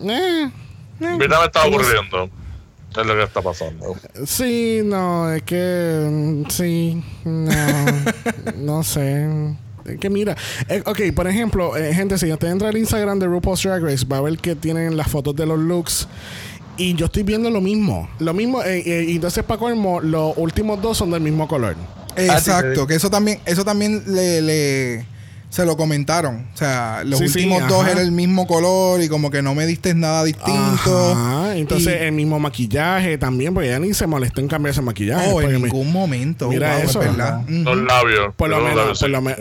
Eh, 0.03 0.51
Ahorita 1.01 1.39
me 1.39 1.45
está 1.45 1.63
aburriendo. 1.63 2.29
Es 2.95 3.05
lo 3.05 3.15
que 3.15 3.23
está 3.23 3.41
pasando. 3.41 3.95
sí, 4.25 4.81
no, 4.83 5.31
es 5.31 5.43
que. 5.43 6.07
mm, 6.09 6.49
Sí, 6.49 7.03
no. 7.25 7.51
no 8.57 8.83
sé. 8.83 9.55
Es 9.87 9.99
que 9.99 10.09
mira, 10.09 10.35
eh, 10.69 10.81
ok, 10.85 10.99
por 11.15 11.27
ejemplo, 11.27 11.75
eh, 11.77 11.93
gente, 11.93 12.17
si 12.17 12.31
usted 12.31 12.49
entra 12.49 12.69
al 12.69 12.77
Instagram 12.77 13.19
de 13.19 13.27
RuPaul's 13.27 13.63
Drag 13.63 13.83
Race, 13.83 14.05
va 14.05 14.17
a 14.17 14.21
ver 14.21 14.37
que 14.37 14.55
tienen 14.55 14.97
las 14.97 15.07
fotos 15.09 15.35
de 15.35 15.45
los 15.45 15.59
looks. 15.59 16.07
Y 16.77 16.93
yo 16.93 17.05
estoy 17.07 17.23
viendo 17.23 17.49
lo 17.49 17.59
mismo. 17.61 18.07
Lo 18.19 18.33
mismo, 18.33 18.61
eh, 18.63 18.83
eh, 18.85 19.05
y 19.07 19.15
entonces, 19.15 19.43
para 19.43 19.59
colmo, 19.59 19.99
los 19.99 20.33
últimos 20.37 20.79
dos 20.81 20.97
son 20.97 21.09
del 21.11 21.21
mismo 21.21 21.47
color. 21.47 21.75
Exacto, 22.15 22.85
que 22.87 22.95
eso 22.95 23.09
también, 23.09 23.39
eso 23.45 23.63
también 23.65 24.03
le, 24.07 24.41
le- 24.41 25.05
se 25.49 25.65
lo 25.65 25.77
comentaron. 25.77 26.47
O 26.53 26.57
sea, 26.57 27.01
los 27.05 27.19
Sí, 27.19 27.27
sí, 27.29 27.39
últimos 27.45 27.67
dos 27.69 27.87
eran 27.87 27.99
el 27.99 28.11
mismo 28.11 28.45
color 28.47 29.01
y 29.01 29.07
como 29.09 29.31
que 29.31 29.41
no 29.41 29.55
me 29.55 29.65
diste 29.65 29.93
nada 29.93 30.23
distinto. 30.23 31.13
Ajá, 31.13 31.55
Entonces, 31.57 31.95
Y- 31.99 32.03
el 32.05 32.11
mismo 32.11 32.39
maquillaje 32.39 33.17
también, 33.17 33.53
porque 33.53 33.69
ella 33.69 33.79
ni 33.79 33.93
se 33.93 34.05
molestó 34.07 34.41
en 34.41 34.47
cambiar 34.47 34.71
ese 34.71 34.81
maquillaje. 34.81 35.31
oh, 35.31 35.41
en 35.41 35.53
me- 35.53 35.59
ningún 35.59 35.91
momento. 35.91 36.49
Mira 36.49 36.75
Wow, 36.77 36.83
eso. 36.85 36.99
verdad. 36.99 37.41
Los 37.47 37.75
Ujú. 37.77 37.85
labios. 37.85 38.35
Por 38.35 38.49
lo 38.49 38.57
los 38.57 38.65
menos, 38.65 38.77
labios, 38.77 38.99
por 38.99 39.09
lo 39.09 39.21
menos. 39.21 39.39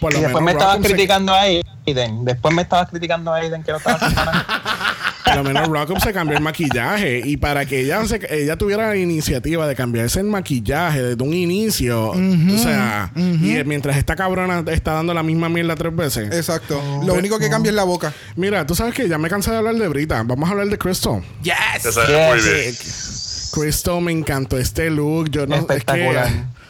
Por 0.00 0.12
lo 0.12 0.18
Y 0.18 0.22
después 0.22 0.42
menos 0.42 0.42
me 0.44 0.52
estabas 0.52 0.78
criticando 0.86 1.32
a 1.34 1.40
Aiden. 1.40 2.24
Después 2.24 2.54
me 2.54 2.62
estabas 2.62 2.90
criticando 2.90 3.32
a 3.32 3.36
Aiden 3.36 3.62
que 3.62 3.72
no 3.72 3.78
estaba 3.78 3.98
lo 5.42 5.48
menos 5.48 5.68
Rockham 5.68 6.00
se 6.00 6.12
cambió 6.12 6.36
el 6.36 6.42
maquillaje. 6.42 7.22
Y 7.24 7.36
para 7.36 7.64
que 7.66 7.80
ella, 7.80 8.04
se- 8.06 8.20
ella 8.30 8.56
tuviera 8.56 8.88
la 8.88 8.96
iniciativa 8.96 9.66
de 9.66 9.74
cambiarse 9.74 10.20
el 10.20 10.26
maquillaje 10.26 11.02
desde 11.02 11.22
un 11.22 11.34
inicio, 11.34 12.10
o 12.10 12.58
sea, 12.58 13.12
y 13.16 13.62
mientras 13.64 13.96
esta 13.96 14.16
cabrona 14.16 14.64
está 14.70 14.92
dando 14.94 15.14
la 15.14 15.22
misma 15.22 15.48
mierda 15.48 15.74
tres 15.76 15.94
veces. 15.94 16.32
Exacto. 16.34 16.80
Lo 17.04 17.14
único 17.14 17.38
que 17.38 17.48
cambia 17.50 17.70
es 17.70 17.76
la 17.76 17.84
boca. 17.84 18.12
Mira, 18.36 18.66
tú 18.66 18.74
sabes 18.74 18.94
que 18.94 19.08
ya 19.08 19.18
me 19.18 19.28
cansé 19.28 19.50
de 19.50 19.56
hablar 19.58 19.74
de 19.74 19.88
Brita. 19.88 20.22
Vamos 20.24 20.48
a 20.48 20.52
hablar 20.52 20.68
de 20.68 20.78
Crystal. 20.78 21.22
Yes. 21.42 21.96
Muy 21.96 22.40
Yes. 22.40 22.44
bien. 22.44 23.60
Crystal 23.64 24.00
me 24.00 24.12
encantó 24.12 24.58
este 24.58 24.90
look. 24.90 25.30
Yo 25.30 25.46
no 25.46 25.56
Espectacular. 25.56 26.26
Es 26.26 26.32
que, 26.32 26.60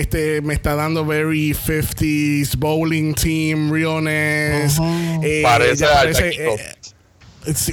este 0.00 0.42
me 0.42 0.52
está 0.54 0.74
dando 0.74 1.04
very 1.06 1.54
50s 1.54 2.56
bowling 2.56 3.14
team 3.14 3.72
realness. 3.72 4.78
Eh, 5.22 5.40
Parece 5.42 5.84
ella 5.84 6.10
Jackie 6.12 6.36
eh, 6.38 6.56
sí, 6.80 6.89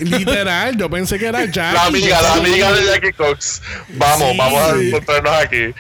literal, 0.02 0.78
yo 0.78 0.90
pensé 0.90 1.18
que 1.20 1.28
era 1.28 1.46
Jackie. 1.46 1.74
La 1.76 1.86
amiga, 1.86 2.22
la 2.22 2.34
amiga 2.34 2.72
de 2.74 2.86
Jackie 2.86 3.14
Cox. 3.14 3.62
Vamos, 3.96 4.32
Sí. 4.32 4.38
vamos 4.38 4.62
a 4.62 4.76
encontrarnos 4.82 5.34
aquí. 5.34 5.74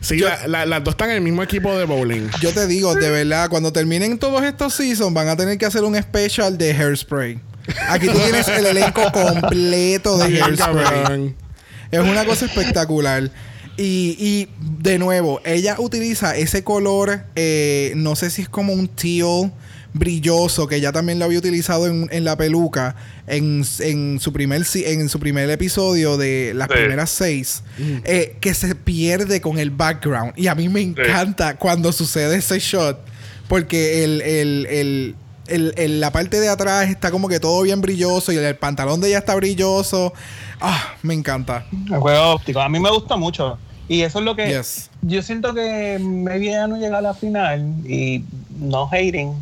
Sí, 0.00 0.18
la- 0.18 0.46
la- 0.46 0.66
las 0.66 0.84
dos 0.84 0.92
están 0.92 1.10
en 1.10 1.16
el 1.16 1.22
mismo 1.22 1.42
equipo 1.42 1.76
de 1.76 1.84
bowling. 1.84 2.28
Yo 2.40 2.52
te 2.52 2.66
digo, 2.66 2.94
de 2.94 3.10
verdad, 3.10 3.48
cuando 3.48 3.72
terminen 3.72 4.18
todos 4.18 4.42
estos 4.44 4.74
seasons, 4.74 5.12
van 5.14 5.28
a 5.28 5.36
tener 5.36 5.58
que 5.58 5.66
hacer 5.66 5.82
un 5.84 5.96
special 6.00 6.56
de 6.58 6.72
hairspray. 6.72 7.40
Aquí 7.88 8.06
tú 8.06 8.12
tienes 8.18 8.46
el 8.48 8.66
elenco 8.66 9.10
completo 9.10 10.18
de 10.18 10.40
hairspray. 10.42 11.34
Es 11.90 12.00
una 12.00 12.24
cosa 12.24 12.44
espectacular. 12.46 13.30
Y, 13.78 14.16
y, 14.18 14.48
de 14.60 14.98
nuevo, 14.98 15.40
ella 15.44 15.76
utiliza 15.78 16.34
ese 16.36 16.64
color, 16.64 17.24
eh, 17.34 17.92
no 17.96 18.16
sé 18.16 18.30
si 18.30 18.42
es 18.42 18.48
como 18.48 18.72
un 18.72 18.88
teal 18.88 19.52
brilloso, 19.98 20.66
que 20.66 20.80
ya 20.80 20.92
también 20.92 21.18
lo 21.18 21.24
había 21.26 21.38
utilizado 21.38 21.86
en, 21.86 22.08
en 22.10 22.24
la 22.24 22.36
peluca, 22.36 22.96
en, 23.26 23.64
en 23.80 24.20
su 24.20 24.32
primer 24.32 24.64
si- 24.64 24.84
en 24.84 25.08
su 25.08 25.18
primer 25.20 25.48
episodio 25.50 26.16
de 26.16 26.52
las 26.54 26.68
Sí. 26.68 26.74
primeras 26.74 27.10
seis, 27.10 27.62
eh, 28.04 28.36
que 28.40 28.54
se 28.54 28.74
pierde 28.74 29.40
con 29.40 29.58
el 29.58 29.70
background. 29.70 30.32
Y 30.36 30.46
a 30.48 30.54
mí 30.54 30.68
me 30.68 30.80
encanta 30.80 31.56
cuando 31.56 31.92
sucede 31.92 32.36
ese 32.36 32.58
shot, 32.58 32.98
porque 33.48 34.04
el, 34.04 34.22
el, 34.22 34.66
el, 34.66 35.14
el- 35.48 35.74
el- 35.76 36.00
la 36.00 36.10
parte 36.12 36.40
de 36.40 36.48
atrás 36.48 36.88
está 36.90 37.10
como 37.10 37.28
que 37.28 37.38
todo 37.40 37.62
bien 37.62 37.80
brilloso 37.80 38.32
y 38.32 38.36
el, 38.36 38.44
el 38.44 38.56
pantalón 38.56 39.00
de 39.00 39.08
ella 39.08 39.18
está 39.18 39.34
brilloso. 39.36 40.12
Ah, 40.60 40.94
me 41.02 41.14
encanta. 41.14 41.66
El 41.90 41.98
juego 41.98 42.30
óptico. 42.32 42.60
A 42.60 42.68
mí 42.68 42.80
me 42.80 42.90
gusta 42.90 43.16
mucho. 43.16 43.58
Y 43.88 44.00
eso 44.02 44.18
es 44.18 44.24
lo 44.24 44.34
que. 44.34 44.48
Yes. 44.48 44.90
Yo 45.02 45.22
siento 45.22 45.54
que 45.54 45.98
maybe 46.00 46.48
ella 46.48 46.66
no 46.66 46.76
llega 46.76 46.98
a 46.98 47.02
la 47.02 47.14
final 47.14 47.64
y 47.88 48.24
no 48.58 48.88
hating. 48.90 49.32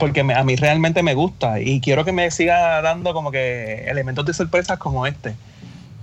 Porque 0.00 0.24
me- 0.24 0.34
a 0.34 0.42
mí 0.44 0.56
realmente 0.56 1.02
me 1.02 1.14
gusta. 1.14 1.60
Y 1.60 1.80
quiero 1.80 2.04
que 2.04 2.12
me 2.12 2.30
siga 2.30 2.80
dando 2.82 3.12
como 3.14 3.30
que 3.30 3.84
elementos 3.88 4.24
de 4.26 4.34
sorpresas 4.34 4.78
como 4.78 5.06
este. 5.06 5.34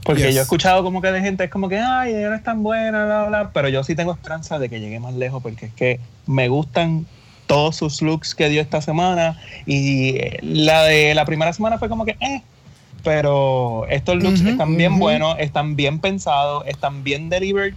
Porque 0.04 0.22
Yes. 0.24 0.36
yo 0.36 0.40
he 0.40 0.44
escuchado 0.44 0.84
como 0.84 1.02
que 1.02 1.12
de 1.12 1.20
gente 1.20 1.44
es 1.44 1.50
como 1.50 1.68
que, 1.68 1.80
ay, 1.80 2.14
ella 2.14 2.30
no 2.30 2.36
es 2.36 2.44
tan 2.44 2.64
buena, 2.64 3.06
bla, 3.06 3.24
bla. 3.26 3.50
Pero 3.54 3.68
yo 3.70 3.84
sí 3.84 3.96
tengo 3.96 4.14
esperanza 4.14 4.58
de 4.60 4.70
que 4.70 4.80
llegue 4.80 5.00
más 5.00 5.14
lejos 5.16 5.42
porque 5.44 5.66
es 5.66 5.74
que 5.74 6.00
me 6.28 6.48
gustan 6.48 7.06
todos 7.48 7.76
sus 7.76 8.02
looks 8.02 8.34
que 8.36 8.48
dio 8.50 8.62
esta 8.62 8.82
semana. 8.82 9.38
Y 9.66 10.16
eh, 10.18 10.40
la 10.44 10.84
de 10.84 11.14
la 11.16 11.26
primera 11.26 11.52
semana 11.52 11.78
fue 11.78 11.90
como 11.90 12.06
que, 12.06 12.16
eh. 12.22 12.42
Pero 13.04 13.86
estos 13.90 14.16
looks 14.22 14.42
Ujú, 14.42 14.50
están 14.50 14.76
bien 14.78 14.94
ujú. 14.94 15.02
buenos, 15.02 15.36
están 15.40 15.76
bien 15.76 16.00
pensados, 16.00 16.64
están 16.68 17.04
bien 17.04 17.30
delivered. 17.30 17.74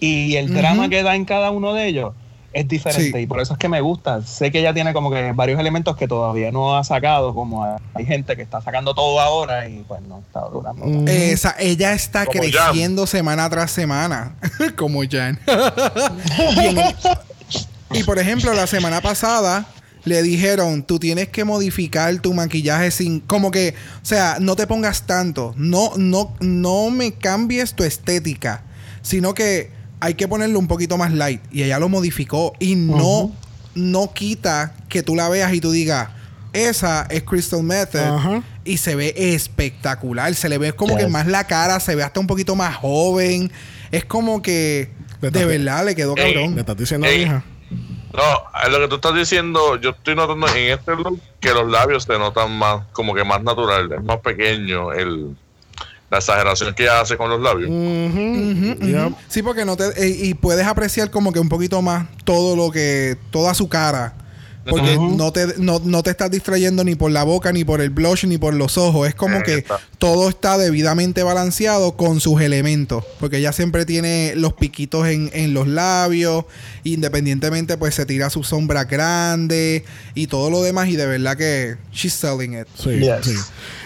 Y 0.00 0.36
el 0.36 0.46
Ujú. 0.46 0.54
drama 0.54 0.88
que 0.88 1.02
da 1.02 1.14
en 1.14 1.24
cada 1.24 1.50
uno 1.50 1.74
de 1.74 1.86
ellos 1.86 2.12
es 2.54 2.68
diferente. 2.68 3.18
Sí. 3.18 3.24
Y 3.24 3.26
por 3.26 3.40
eso 3.40 3.52
es 3.52 3.58
que 3.58 3.68
me 3.68 3.80
gusta. 3.80 4.22
Sé 4.22 4.50
que 4.50 4.60
ella 4.60 4.72
tiene 4.72 4.94
como 4.94 5.10
que 5.10 5.32
varios 5.32 5.58
elementos 5.58 5.96
que 5.96 6.08
todavía 6.08 6.52
no 6.52 6.76
ha 6.76 6.84
sacado. 6.84 7.34
Como 7.34 7.78
hay 7.92 8.06
gente 8.06 8.36
que 8.36 8.42
está 8.42 8.62
sacando 8.62 8.94
todo 8.94 9.20
ahora 9.20 9.68
y 9.68 9.84
pues 9.86 10.00
no 10.02 10.20
está 10.20 10.40
durando. 10.48 10.86
Mm. 10.86 11.08
Esa, 11.08 11.54
ella 11.58 11.92
está 11.92 12.24
Como 12.24 12.40
creciendo 12.40 13.06
semana 13.06 13.50
tras 13.50 13.72
semana. 13.72 14.36
como 14.76 15.02
Jan. 15.08 15.38
y, 17.92 17.98
y, 17.98 18.02
por 18.04 18.18
ejemplo, 18.18 18.54
la 18.54 18.66
semana 18.66 19.00
pasada 19.00 19.66
le 20.04 20.22
dijeron, 20.22 20.84
tú 20.84 20.98
tienes 20.98 21.28
que 21.28 21.44
modificar 21.44 22.14
tu 22.20 22.34
maquillaje 22.34 22.90
sin, 22.90 23.20
como 23.20 23.50
que, 23.50 23.74
o 24.02 24.04
sea, 24.04 24.36
no 24.38 24.54
te 24.54 24.66
pongas 24.66 25.06
tanto, 25.06 25.54
no, 25.56 25.92
no, 25.96 26.34
no 26.40 26.90
me 26.90 27.12
cambies 27.12 27.74
tu 27.74 27.84
estética, 27.84 28.64
sino 29.00 29.32
que 29.32 29.70
hay 30.04 30.12
que 30.14 30.28
ponerlo 30.28 30.58
un 30.58 30.68
poquito 30.68 30.98
más 30.98 31.12
light. 31.12 31.40
Y 31.50 31.62
ella 31.62 31.78
lo 31.78 31.88
modificó 31.88 32.52
y 32.58 32.76
no, 32.76 33.32
no 33.74 34.12
quita 34.12 34.74
que 34.90 35.02
tú 35.02 35.16
la 35.16 35.30
veas 35.30 35.54
y 35.54 35.62
tú 35.62 35.70
digas, 35.70 36.10
esa 36.52 37.06
es 37.08 37.22
Crystal 37.22 37.62
Method. 37.62 38.42
Y 38.64 38.76
se 38.76 38.96
ve 38.96 39.14
espectacular. 39.16 40.34
Se 40.34 40.50
le 40.50 40.58
ve 40.58 40.74
como 40.74 40.94
Yes. 40.94 41.04
que 41.06 41.10
más 41.10 41.26
la 41.26 41.44
cara, 41.44 41.80
se 41.80 41.94
ve 41.94 42.02
hasta 42.02 42.20
un 42.20 42.26
poquito 42.26 42.54
más 42.54 42.76
joven. 42.76 43.50
Es 43.90 44.04
como 44.04 44.42
que 44.42 44.90
de 45.22 45.44
verdad 45.46 45.86
le 45.86 45.94
quedó 45.94 46.14
Ey. 46.18 46.34
¿Le 46.34 46.34
cabrón. 46.34 46.58
estás 46.58 46.76
diciendo 46.76 47.06
Ey. 47.06 47.22
hija? 47.22 47.42
No, 48.12 48.62
es 48.62 48.70
lo 48.70 48.78
que 48.80 48.88
tú 48.88 48.94
estás 48.96 49.14
diciendo, 49.14 49.80
yo 49.80 49.90
estoy 49.90 50.14
notando 50.14 50.46
en 50.48 50.70
este 50.72 50.94
look 50.94 51.18
que 51.40 51.48
los 51.50 51.68
labios 51.68 52.04
se 52.04 52.16
notan 52.18 52.52
más, 52.56 52.82
como 52.92 53.14
que 53.14 53.24
más 53.24 53.42
naturales, 53.42 54.04
más 54.04 54.18
pequeño 54.18 54.92
el, 54.92 55.34
la 56.14 56.18
exageración 56.20 56.74
que 56.74 56.84
ella 56.84 57.00
hace 57.00 57.16
con 57.16 57.28
los 57.30 57.40
labios. 57.40 57.70
Sí, 59.28 59.42
porque 59.42 59.64
no 59.64 59.76
te 59.76 59.84
eh, 60.02 60.08
y 60.08 60.34
puedes 60.34 60.66
apreciar 60.66 61.10
como 61.10 61.32
que 61.32 61.40
un 61.40 61.48
poquito 61.48 61.82
más 61.82 62.06
todo 62.24 62.56
lo 62.56 62.70
que 62.70 63.16
toda 63.30 63.54
su 63.54 63.68
cara. 63.68 64.14
Porque 64.66 64.96
no, 64.96 65.30
te, 65.30 65.58
no, 65.58 65.78
no 65.84 66.02
te 66.02 66.08
estás 66.08 66.30
distrayendo 66.30 66.84
ni 66.84 66.94
por 66.94 67.10
la 67.10 67.22
boca, 67.22 67.52
ni 67.52 67.64
por 67.66 67.82
el 67.82 67.90
blush, 67.90 68.24
ni 68.24 68.38
por 68.38 68.54
los 68.54 68.78
ojos. 68.78 69.06
Es 69.06 69.14
como 69.14 69.42
que 69.42 69.56
está. 69.58 69.78
todo 69.98 70.30
está 70.30 70.56
debidamente 70.56 71.22
balanceado 71.22 71.98
con 71.98 72.18
sus 72.18 72.40
elementos. 72.40 73.04
Porque 73.20 73.36
ella 73.36 73.52
siempre 73.52 73.84
tiene 73.84 74.32
los 74.36 74.54
piquitos 74.54 75.06
en, 75.06 75.28
en 75.34 75.52
los 75.52 75.68
labios. 75.68 76.46
Independientemente, 76.82 77.76
pues 77.76 77.94
se 77.94 78.06
tira 78.06 78.30
su 78.30 78.42
sombra 78.42 78.84
grande 78.84 79.84
y 80.14 80.28
todo 80.28 80.48
lo 80.48 80.62
demás. 80.62 80.88
Y 80.88 80.96
de 80.96 81.06
verdad 81.08 81.36
que 81.36 81.76
she's 81.92 82.14
selling 82.14 82.54
it. 82.58 82.66
Sí, 82.74 83.00
Yes. 83.00 83.18
sí. 83.22 83.34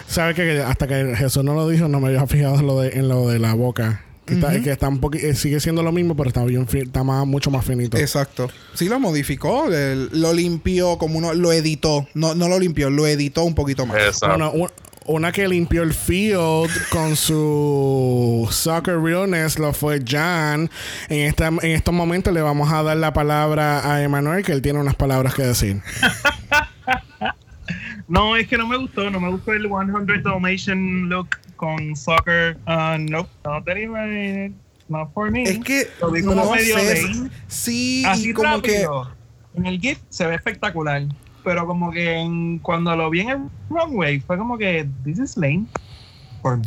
¿Sabes 0.08 0.34
que 0.36 0.60
hasta 0.60 0.86
que 0.86 1.14
Jesús 1.16 1.44
no 1.44 1.54
lo 1.54 1.68
dijo, 1.68 1.86
no 1.88 2.00
me 2.00 2.08
había 2.08 2.26
fijado 2.26 2.58
en 2.58 2.66
lo 2.66 2.80
de, 2.80 2.88
en 2.98 3.08
lo 3.08 3.28
de 3.28 3.38
la 3.38 3.54
boca? 3.54 4.02
Que, 4.24 4.34
está, 4.34 4.60
que 4.60 4.70
está 4.70 4.88
un 4.88 5.00
poqui- 5.00 5.22
eh, 5.22 5.34
sigue 5.34 5.58
siendo 5.60 5.82
lo 5.82 5.90
mismo, 5.92 6.14
pero 6.14 6.28
está 6.28 6.44
bien 6.44 6.66
fi- 6.68 6.80
está 6.80 7.02
más, 7.02 7.26
mucho 7.26 7.50
más 7.50 7.64
finito. 7.64 7.96
Exacto. 7.96 8.50
Sí, 8.74 8.88
lo 8.88 8.98
modificó. 9.00 9.72
el- 9.72 10.10
lo 10.12 10.32
limpió 10.34 10.98
como 10.98 11.18
uno. 11.18 11.32
Lo 11.32 11.52
editó. 11.52 12.06
No, 12.14 12.34
no 12.34 12.48
lo 12.48 12.58
limpió, 12.58 12.90
lo 12.90 13.06
editó 13.06 13.44
un 13.44 13.54
poquito 13.54 13.86
más. 13.86 13.96
Exacto. 13.98 14.28
Bueno, 14.28 14.50
un- 14.52 14.70
una 15.06 15.32
que 15.32 15.48
limpió 15.48 15.82
el 15.82 15.94
field 15.94 16.70
con 16.90 17.16
su 17.16 18.46
soccer 18.50 18.98
realness 19.00 19.58
lo 19.58 19.72
fue 19.72 20.02
Jan. 20.06 20.68
En, 21.08 21.20
esta, 21.26 21.46
en 21.48 21.70
estos 21.70 21.94
momentos 21.94 22.34
le 22.34 22.42
vamos 22.42 22.70
a 22.70 22.82
dar 22.82 22.98
la 22.98 23.14
palabra 23.14 23.90
a 23.90 24.02
Emanuel, 24.02 24.44
que 24.44 24.52
él 24.52 24.60
tiene 24.60 24.78
unas 24.78 24.94
palabras 24.96 25.34
que 25.34 25.44
decir. 25.44 25.80
No, 28.08 28.36
es 28.36 28.48
que 28.48 28.56
no 28.56 28.66
me 28.66 28.76
gustó, 28.78 29.10
no 29.10 29.20
me 29.20 29.28
gustó 29.30 29.52
el 29.52 29.68
100 29.68 30.22
Dalmatian 30.22 31.08
look 31.10 31.28
con 31.56 31.94
soccer. 31.94 32.56
Uh, 32.66 32.96
no, 32.98 33.28
not 33.44 33.68
anyway, 33.68 34.52
not 34.88 35.12
for 35.12 35.30
me. 35.30 35.42
Es 35.42 35.58
que 35.58 35.86
Lo 36.00 36.10
vi 36.10 36.22
como 36.22 36.42
no 36.44 36.50
medio 36.52 36.78
sé. 36.78 37.02
lame. 37.02 37.30
Sí, 37.48 38.02
Así 38.06 38.32
como 38.32 38.62
que 38.62 38.72
rápido. 38.84 39.10
En 39.54 39.66
el 39.66 39.78
GIF 39.78 39.98
se 40.08 40.26
ve 40.26 40.34
espectacular. 40.36 41.02
Pero 41.44 41.66
como 41.66 41.90
que 41.90 42.14
en- 42.14 42.58
cuando 42.60 42.94
lo 42.96 43.10
vi 43.10 43.20
en 43.20 43.28
el 43.30 43.38
runway, 43.68 44.20
fue 44.20 44.38
como 44.38 44.56
que, 44.56 44.88
this 45.04 45.18
is 45.18 45.36
lame. 45.36 45.66
For 46.42 46.56
me. 46.56 46.64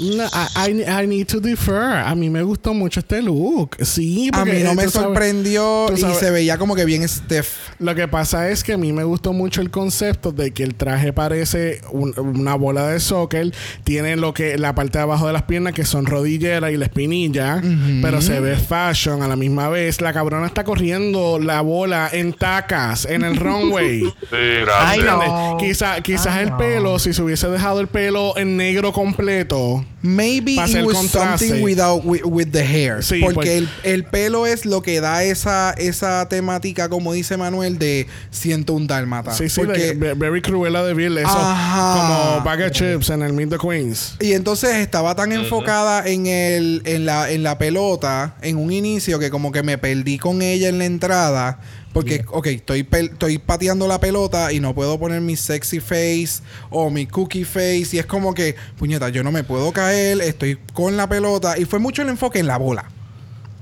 No, 0.00 0.24
I, 0.24 0.70
I- 0.82 1.02
I 1.04 1.06
need 1.06 1.26
to 1.28 1.40
defer. 1.40 1.80
A 2.04 2.14
mí 2.16 2.28
me 2.28 2.42
gustó 2.42 2.74
mucho 2.74 3.00
este 3.00 3.22
look. 3.22 3.76
Sí, 3.82 4.28
a 4.32 4.38
porque 4.38 4.52
mí 4.54 4.62
no 4.64 4.74
me 4.74 4.82
sabes- 4.88 4.92
sorprendió 4.92 5.84
tú 5.88 5.94
y 5.94 6.00
sabes- 6.00 6.18
se 6.18 6.30
veía 6.32 6.58
como 6.58 6.74
que 6.74 6.84
bien 6.84 7.08
stiff. 7.08 7.70
Lo 7.78 7.94
que 7.94 8.08
pasa 8.08 8.50
es 8.50 8.64
que 8.64 8.72
a 8.72 8.78
mí 8.78 8.92
me 8.92 9.04
gustó 9.04 9.32
mucho 9.32 9.60
el 9.60 9.70
concepto 9.70 10.32
de 10.32 10.50
que 10.52 10.64
el 10.64 10.74
traje 10.74 11.12
parece 11.12 11.80
un- 11.92 12.12
una 12.18 12.56
bola 12.56 12.88
de 12.88 12.98
soccer, 13.00 13.52
tiene 13.84 14.16
lo 14.16 14.34
que 14.34 14.58
la 14.58 14.74
parte 14.74 14.98
de 14.98 15.02
abajo 15.02 15.28
de 15.28 15.32
las 15.32 15.44
piernas 15.44 15.72
que 15.72 15.84
son 15.84 16.04
rodilleras 16.06 16.72
y 16.72 16.76
la 16.76 16.86
espinilla, 16.86 17.62
pero 18.02 18.20
se 18.20 18.40
ve 18.40 18.56
fashion 18.56 19.22
a 19.22 19.28
la 19.28 19.36
misma 19.36 19.68
vez. 19.68 20.00
La 20.00 20.12
cabrona 20.12 20.46
está 20.46 20.64
corriendo 20.64 21.38
la 21.38 21.60
bola 21.60 22.10
en 22.12 22.32
tacas 22.32 23.04
en 23.06 23.22
el 23.22 23.36
runway. 23.36 24.00
Sí, 24.30 24.36
gracias. 24.62 24.74
Ay, 24.80 24.98
no. 25.00 25.22
¿Entiendes? 25.22 25.78
Quizá- 25.78 26.00
quizás 26.02 26.26
Ay, 26.34 26.44
el 26.44 26.50
no. 26.50 26.58
pelo, 26.58 26.98
si 26.98 27.12
se 27.12 27.22
hubiese 27.22 27.48
dejado 27.48 27.80
el 27.80 27.86
pelo 27.86 28.36
en 28.36 28.56
negro 28.56 28.92
completo, 28.92 29.75
Maybe 30.02 30.52
it 30.54 30.84
was 30.84 30.96
contraste. 30.96 31.46
something 31.48 31.62
without 31.64 32.04
with, 32.04 32.22
with 32.24 32.48
the 32.52 32.62
hair. 32.64 33.02
Sí, 33.02 33.20
porque 33.20 33.34
pues- 33.34 33.48
el, 33.48 33.68
el 33.82 34.04
pelo 34.04 34.46
es 34.46 34.64
lo 34.64 34.82
que 34.82 35.00
da 35.00 35.24
esa, 35.24 35.72
esa 35.72 36.28
temática, 36.28 36.88
como 36.88 37.12
dice 37.12 37.36
Manuel, 37.36 37.78
de 37.78 38.06
siento 38.30 38.72
un 38.74 38.86
dálmata. 38.86 39.32
sí, 39.32 39.48
sí, 39.48 39.60
Porque- 39.60 39.78
de- 39.78 39.94
ve- 39.94 40.14
very 40.14 40.40
cruela 40.42 40.84
de 40.84 40.94
Bill, 40.94 41.18
eso 41.18 41.28
Ajá. 41.28 42.36
como 42.36 42.44
bag 42.44 42.62
of 42.66 42.70
chips 42.72 43.10
en 43.10 43.22
el 43.22 43.32
Meet 43.32 43.50
the 43.50 43.58
Queens. 43.58 44.14
Y 44.20 44.32
entonces 44.32 44.76
estaba 44.76 45.14
tan 45.16 45.32
enfocada 45.32 46.06
en 46.06 46.26
el, 46.26 46.82
en 46.84 47.04
la, 47.06 47.30
en 47.30 47.42
la 47.42 47.58
pelota 47.58 48.36
en 48.42 48.56
un 48.58 48.70
inicio 48.72 49.18
que 49.18 49.30
como 49.30 49.50
que 49.52 49.62
me 49.62 49.78
perdí 49.78 50.18
con 50.18 50.42
ella 50.42 50.68
en 50.68 50.78
la 50.78 50.84
entrada. 50.84 51.58
Porque, 51.96 52.24
ok, 52.30 52.46
estoy, 52.48 52.82
pel- 52.82 53.12
estoy 53.12 53.38
pateando 53.38 53.88
la 53.88 53.98
pelota 53.98 54.52
y 54.52 54.60
no 54.60 54.74
puedo 54.74 54.98
poner 54.98 55.20
mi 55.22 55.34
sexy 55.34 55.80
face 55.80 56.42
o 56.70 56.90
mi 56.90 57.06
cookie 57.06 57.44
face. 57.44 57.88
Y 57.92 57.98
es 57.98 58.04
como 58.06 58.34
que, 58.34 58.54
puñeta, 58.78 59.08
yo 59.08 59.22
no 59.22 59.32
me 59.32 59.44
puedo 59.44 59.72
caer, 59.72 60.20
estoy 60.20 60.58
con 60.74 60.96
la 60.96 61.08
pelota. 61.08 61.58
Y 61.58 61.64
fue 61.64 61.78
mucho 61.78 62.02
el 62.02 62.08
enfoque 62.10 62.38
en 62.38 62.46
la 62.48 62.58
bola. 62.58 62.84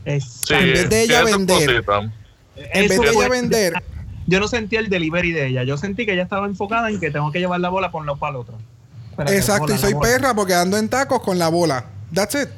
Sí, 0.04 0.52
en 0.54 0.72
vez 0.72 0.90
de 0.90 1.02
ella 1.02 1.22
vender. 1.22 1.84
En 2.56 2.88
vez 2.88 3.00
de 3.00 3.08
ella 3.10 3.28
vender, 3.28 3.72
Yo 4.26 4.40
no 4.40 4.48
sentí 4.48 4.76
el 4.76 4.88
delivery 4.88 5.32
de 5.32 5.46
ella. 5.46 5.62
Yo 5.64 5.76
sentí 5.76 6.04
que 6.04 6.12
ella 6.14 6.24
estaba 6.24 6.46
enfocada 6.46 6.88
en 6.90 6.98
que 6.98 7.10
tengo 7.10 7.30
que 7.30 7.38
llevar 7.38 7.60
la 7.60 7.68
bola 7.68 7.90
por 7.92 8.00
un 8.00 8.06
lado 8.06 8.18
para 8.18 8.30
el 8.30 8.36
otro. 8.36 8.58
Espérate, 9.10 9.36
exacto, 9.36 9.62
bola, 9.66 9.74
y 9.76 9.78
soy 9.78 9.94
perra 9.94 10.34
porque 10.34 10.54
ando 10.54 10.76
en 10.76 10.88
tacos 10.88 11.22
con 11.22 11.38
la 11.38 11.48
bola. 11.48 11.84
That's 12.12 12.34
it. 12.34 12.48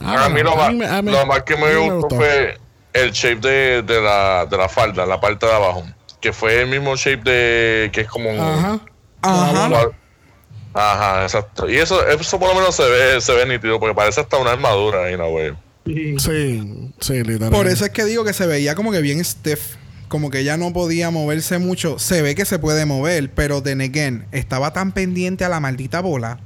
a 0.00 0.28
mí 0.30 0.42
lo, 0.42 0.56
más, 0.56 0.72
me- 0.74 0.86
a 0.86 1.02
mí- 1.02 1.10
lo 1.12 1.26
más 1.26 1.42
que 1.42 1.54
a 1.54 1.56
me 1.58 1.74
mí 1.74 1.88
gustó 1.90 2.16
fue 2.16 2.58
el 2.92 3.12
shape 3.12 3.40
de, 3.48 3.82
de, 3.82 4.00
la, 4.00 4.46
de 4.46 4.56
la 4.56 4.68
falda, 4.68 5.06
la 5.06 5.20
parte 5.20 5.46
de 5.46 5.52
abajo. 5.52 5.84
Que 6.20 6.32
fue 6.32 6.62
el 6.62 6.68
mismo 6.68 6.96
shape 6.96 7.22
de. 7.30 7.90
que 7.92 8.02
es 8.02 8.08
como 8.08 8.30
un. 8.30 8.40
Ajá. 8.40 8.80
Ajá. 9.22 9.66
Ajá. 9.66 9.88
Ajá, 10.74 11.22
exacto. 11.22 11.68
Y 11.68 11.76
eso, 11.76 12.06
eso 12.06 12.38
por 12.38 12.48
lo 12.48 12.54
menos 12.54 12.74
se 12.74 12.88
ve, 12.88 13.20
se 13.20 13.32
ve 13.32 13.46
nítido, 13.46 13.80
porque 13.80 13.94
parece 13.94 14.20
hasta 14.20 14.36
una 14.36 14.52
armadura, 14.52 15.10
en 15.10 15.18
güey. 15.18 15.52
Sí. 15.86 16.16
Sí, 16.18 16.92
sí, 17.00 17.22
literal. 17.22 17.50
Por 17.50 17.66
eso 17.66 17.84
es 17.84 17.90
que 17.90 18.04
digo 18.04 18.24
que 18.24 18.32
se 18.32 18.46
veía 18.46 18.74
como 18.74 18.92
que 18.92 19.00
bien 19.00 19.24
stiff. 19.24 19.76
Como 20.08 20.30
que 20.30 20.40
ella 20.40 20.56
no 20.56 20.72
podía 20.72 21.10
moverse 21.10 21.58
mucho. 21.58 21.98
Se 21.98 22.22
ve 22.22 22.34
que 22.34 22.46
se 22.46 22.58
puede 22.58 22.86
mover, 22.86 23.30
pero 23.34 23.62
then 23.62 23.82
again, 23.82 24.26
estaba 24.32 24.72
tan 24.72 24.92
pendiente 24.92 25.44
a 25.44 25.48
la 25.50 25.60
maldita 25.60 26.00
bola 26.00 26.40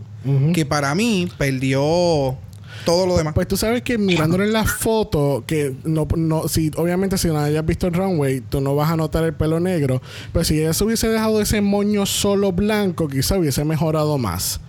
que 0.55 0.64
para 0.64 0.94
mí 0.94 1.28
perdió 1.36 2.36
todo 2.85 3.07
lo 3.07 3.17
demás. 3.17 3.35
Pues 3.35 3.49
tú 3.49 3.57
sabes 3.57 3.83
que 3.83 3.99
mirándole 3.99 4.45
en 4.45 4.53
la 4.53 4.65
foto, 4.65 5.45
que 5.47 5.75
no, 5.85 6.07
no, 6.17 6.49
si 6.49 6.71
obviamente 6.77 7.19
si 7.19 7.29
no 7.29 7.39
hayas 7.39 7.65
visto 7.65 7.87
el 7.87 7.95
runway, 7.95 8.41
tú 8.41 8.61
no 8.61 8.75
vas 8.75 8.91
a 8.91 8.97
notar 8.97 9.25
el 9.25 9.35
pelo 9.35 9.61
negro. 9.61 10.01
Pero 10.33 10.45
si 10.45 10.61
ella 10.61 10.73
se 10.73 10.85
hubiese 10.85 11.09
dejado 11.09 11.41
ese 11.41 11.61
moño 11.61 12.07
solo 12.07 12.53
blanco, 12.53 13.09
quizá 13.09 13.37
hubiese 13.39 13.65
mejorado 13.65 14.19
más. 14.19 14.61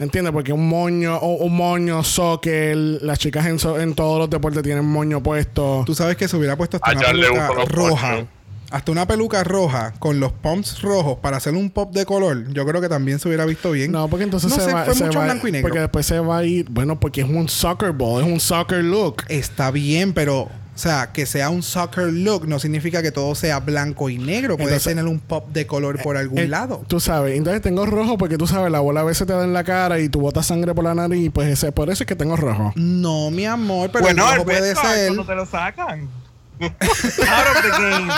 ¿Entiendes? 0.00 0.32
Porque 0.32 0.52
un 0.52 0.68
moño, 0.68 1.16
o 1.16 1.44
un 1.44 1.56
moño, 1.56 2.04
soccer, 2.04 2.76
las 2.76 3.18
chicas 3.18 3.46
en, 3.46 3.58
so- 3.58 3.80
en 3.80 3.94
todos 3.94 4.18
los 4.20 4.30
deportes 4.30 4.62
tienen 4.62 4.84
moño 4.84 5.20
puesto. 5.22 5.82
Tú 5.84 5.92
sabes 5.94 6.16
que 6.16 6.28
se 6.28 6.36
hubiera 6.36 6.56
puesto 6.56 6.76
hasta 6.76 6.88
una 7.32 7.48
roja. 7.64 8.26
Hasta 8.70 8.92
una 8.92 9.06
peluca 9.06 9.42
roja 9.44 9.94
con 9.98 10.20
los 10.20 10.30
pumps 10.32 10.82
rojos 10.82 11.18
para 11.20 11.38
hacer 11.38 11.54
un 11.54 11.70
pop 11.70 11.92
de 11.94 12.04
color. 12.04 12.52
Yo 12.52 12.66
creo 12.66 12.80
que 12.82 12.88
también 12.90 13.18
se 13.18 13.26
hubiera 13.28 13.46
visto 13.46 13.70
bien. 13.70 13.90
No, 13.92 14.08
porque 14.08 14.24
entonces 14.24 14.50
No 14.50 14.56
se 14.62 14.72
va, 14.72 14.84
fue 14.84 14.94
se 14.94 15.04
mucho 15.04 15.18
va- 15.20 15.24
blanco 15.24 15.48
y 15.48 15.52
negro. 15.52 15.68
Porque 15.68 15.80
después 15.80 16.04
se 16.04 16.18
va 16.20 16.38
a 16.38 16.44
ir, 16.44 16.66
bueno, 16.68 17.00
porque 17.00 17.22
es 17.22 17.28
un 17.28 17.48
soccer 17.48 17.92
ball, 17.92 18.22
es 18.24 18.30
un 18.30 18.40
soccer 18.40 18.84
look. 18.84 19.22
Está 19.28 19.70
bien, 19.70 20.12
pero, 20.12 20.40
o 20.42 20.50
sea, 20.74 21.12
que 21.14 21.24
sea 21.24 21.48
un 21.48 21.62
soccer 21.62 22.12
look 22.12 22.46
no 22.46 22.58
significa 22.58 23.00
que 23.00 23.10
todo 23.10 23.34
sea 23.34 23.58
blanco 23.60 24.10
y 24.10 24.18
negro. 24.18 24.56
Puede 24.58 24.68
Entonces- 24.68 24.90
tener 24.94 25.06
un 25.06 25.18
pop 25.18 25.48
de 25.50 25.66
color 25.66 26.02
por 26.02 26.18
algún 26.18 26.38
Eh, 26.40 26.46
lado. 26.48 26.82
Tú 26.88 27.00
sabes, 27.00 27.38
entonces 27.38 27.62
tengo 27.62 27.86
rojo 27.86 28.18
porque 28.18 28.36
tú 28.36 28.46
sabes, 28.46 28.70
la 28.70 28.80
bola 28.80 29.00
a 29.00 29.04
veces 29.04 29.26
te 29.26 29.32
da 29.32 29.44
en 29.44 29.54
la 29.54 29.64
cara 29.64 29.98
y 29.98 30.10
tú 30.10 30.20
botas 30.20 30.44
sangre 30.44 30.74
por 30.74 30.84
la 30.84 30.94
nariz, 30.94 31.24
y 31.24 31.30
pues 31.30 31.48
ese, 31.48 31.72
por 31.72 31.88
eso 31.88 32.02
es 32.02 32.06
que 32.06 32.16
tengo 32.16 32.36
rojo. 32.36 32.74
No, 32.76 33.30
mi 33.30 33.46
amor, 33.46 33.88
pero 33.90 34.04
bueno, 34.04 34.24
el 34.24 34.28
el 34.28 34.34
rojo 34.36 34.44
puede 34.44 34.60
red 34.60 34.74
card, 34.74 34.94
ser. 34.94 35.06
cuando 35.06 35.24
te 35.24 35.34
lo 35.34 35.46
sacan. 35.46 36.08
Out 36.60 37.46
of 37.56 37.62
the 37.62 37.70
game. 37.70 38.12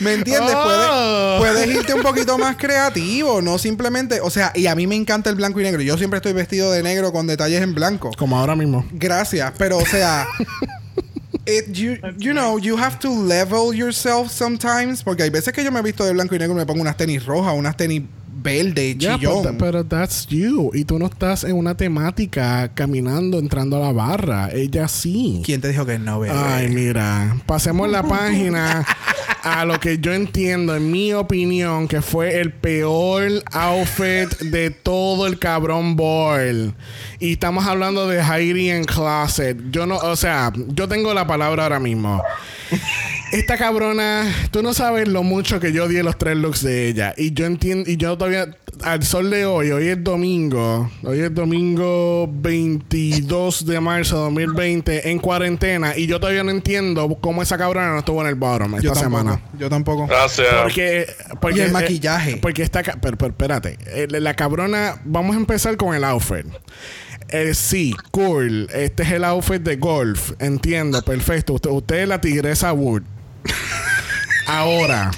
¿Me 0.00 0.14
entiendes? 0.14 0.54
Oh. 0.56 1.36
Puedes, 1.38 1.54
puedes 1.54 1.76
irte 1.76 1.94
un 1.94 2.02
poquito 2.02 2.38
más 2.38 2.56
creativo, 2.56 3.42
no 3.42 3.58
simplemente. 3.58 4.20
O 4.20 4.30
sea, 4.30 4.52
y 4.54 4.66
a 4.66 4.74
mí 4.74 4.86
me 4.86 4.94
encanta 4.94 5.30
el 5.30 5.36
blanco 5.36 5.60
y 5.60 5.64
negro. 5.64 5.82
Yo 5.82 5.96
siempre 5.98 6.18
estoy 6.18 6.32
vestido 6.32 6.70
de 6.72 6.82
negro 6.82 7.12
con 7.12 7.26
detalles 7.26 7.62
en 7.62 7.74
blanco. 7.74 8.10
Como 8.16 8.38
ahora 8.38 8.56
mismo. 8.56 8.86
Gracias, 8.92 9.52
pero 9.58 9.78
o 9.78 9.86
sea. 9.86 10.26
it- 11.46 11.72
you, 11.72 11.96
you 12.18 12.32
know, 12.32 12.58
you 12.58 12.76
have 12.78 12.98
to 13.00 13.08
level 13.10 13.74
yourself 13.74 14.30
sometimes. 14.30 15.02
Porque 15.02 15.24
hay 15.24 15.30
veces 15.30 15.52
que 15.52 15.64
yo 15.64 15.72
me 15.72 15.80
he 15.80 15.82
visto 15.82 16.04
de 16.04 16.12
blanco 16.12 16.34
y 16.34 16.38
negro 16.38 16.54
y 16.54 16.58
me 16.58 16.66
pongo 16.66 16.80
unas 16.80 16.96
tenis 16.96 17.24
rojas, 17.24 17.54
unas 17.56 17.76
tenis 17.76 18.02
verde, 18.44 18.96
chillón. 18.96 19.42
pero, 19.42 19.58
pero 19.58 19.84
that's 19.84 20.28
you. 20.28 20.70
Y 20.74 20.84
tú 20.84 20.98
no 20.98 21.06
estás 21.06 21.42
en 21.42 21.56
una 21.56 21.76
temática 21.76 22.70
caminando, 22.74 23.38
entrando 23.38 23.78
a 23.78 23.80
la 23.80 23.92
barra. 23.92 24.50
Ella 24.52 24.86
sí. 24.86 25.42
¿Quién 25.44 25.60
te 25.60 25.68
dijo 25.68 25.84
que 25.86 25.98
no, 25.98 26.20
bebé? 26.20 26.36
Ay, 26.36 26.68
mira. 26.68 27.36
Pasemos 27.46 27.88
la 27.88 28.02
página 28.02 28.86
a 29.42 29.64
lo 29.64 29.80
que 29.80 29.98
yo 29.98 30.12
entiendo, 30.12 30.76
en 30.76 30.90
mi 30.90 31.12
opinión, 31.14 31.88
que 31.88 32.02
fue 32.02 32.40
el 32.40 32.52
peor 32.52 33.42
outfit 33.52 34.28
de 34.40 34.70
todo 34.70 35.26
el 35.26 35.38
cabrón 35.38 35.96
ball. 35.96 36.74
Y 37.18 37.32
estamos 37.32 37.66
hablando 37.66 38.06
de 38.06 38.20
Heidi 38.20 38.70
en 38.70 38.84
Closet. 38.84 39.56
Yo 39.70 39.86
no, 39.86 39.96
o 39.96 40.16
sea, 40.16 40.52
yo 40.54 40.86
tengo 40.86 41.14
la 41.14 41.26
palabra 41.26 41.64
ahora 41.64 41.80
mismo. 41.80 42.22
Esta 43.34 43.56
cabrona, 43.58 44.32
tú 44.50 44.62
no 44.62 44.72
sabes 44.74 45.08
lo 45.08 45.22
mucho 45.22 45.58
que 45.60 45.72
yo 45.72 45.88
di 45.88 46.00
los 46.02 46.16
tres 46.18 46.36
looks 46.36 46.62
de 46.62 46.88
ella. 46.88 47.14
Y 47.16 47.32
yo 47.32 47.46
entiendo, 47.46 47.90
y 47.90 47.96
yo 47.96 48.16
todavía, 48.16 48.56
al 48.82 49.02
sol 49.02 49.30
de 49.30 49.44
hoy, 49.44 49.70
hoy 49.70 49.88
es 49.88 50.02
domingo, 50.04 50.90
hoy 51.02 51.20
es 51.20 51.34
domingo 51.34 52.28
22 52.32 53.66
de 53.66 53.80
marzo 53.80 54.16
de 54.16 54.22
2020, 54.22 55.10
en 55.10 55.18
cuarentena, 55.18 55.96
y 55.96 56.06
yo 56.06 56.20
todavía 56.20 56.44
no 56.44 56.50
entiendo 56.50 57.08
cómo 57.20 57.42
esa 57.42 57.58
cabrona 57.58 57.90
no 57.92 57.98
estuvo 57.98 58.20
en 58.20 58.28
el 58.28 58.34
bottom 58.36 58.76
esta 58.76 58.82
Yo 58.82 58.92
tampoco. 58.92 59.18
semana. 59.18 59.40
Yo 59.58 59.68
tampoco. 59.68 60.06
Gracias. 60.06 60.46
Porque, 60.62 61.06
porque 61.40 61.58
Y 61.58 61.62
el 61.62 61.72
maquillaje. 61.72 62.36
porque 62.36 62.62
esta, 62.62 62.82
pero 62.82 63.16
espérate, 63.26 63.78
Eh, 63.86 64.06
la 64.10 64.34
cabrona, 64.34 65.00
vamos 65.04 65.34
a 65.34 65.38
empezar 65.38 65.76
con 65.76 65.94
el 65.94 66.04
outfit. 66.04 66.46
Eh, 67.30 67.54
sí, 67.54 67.94
cool. 68.12 68.68
Este 68.72 69.02
es 69.02 69.10
el 69.10 69.24
outfit 69.24 69.60
de 69.62 69.76
golf. 69.76 70.32
Entiendo, 70.38 71.02
perfecto. 71.02 71.54
Usted, 71.54 71.70
usted 71.70 71.96
es 72.02 72.08
la 72.08 72.20
tigresa 72.20 72.72
Wood. 72.72 73.02
Ahora, 74.46 75.10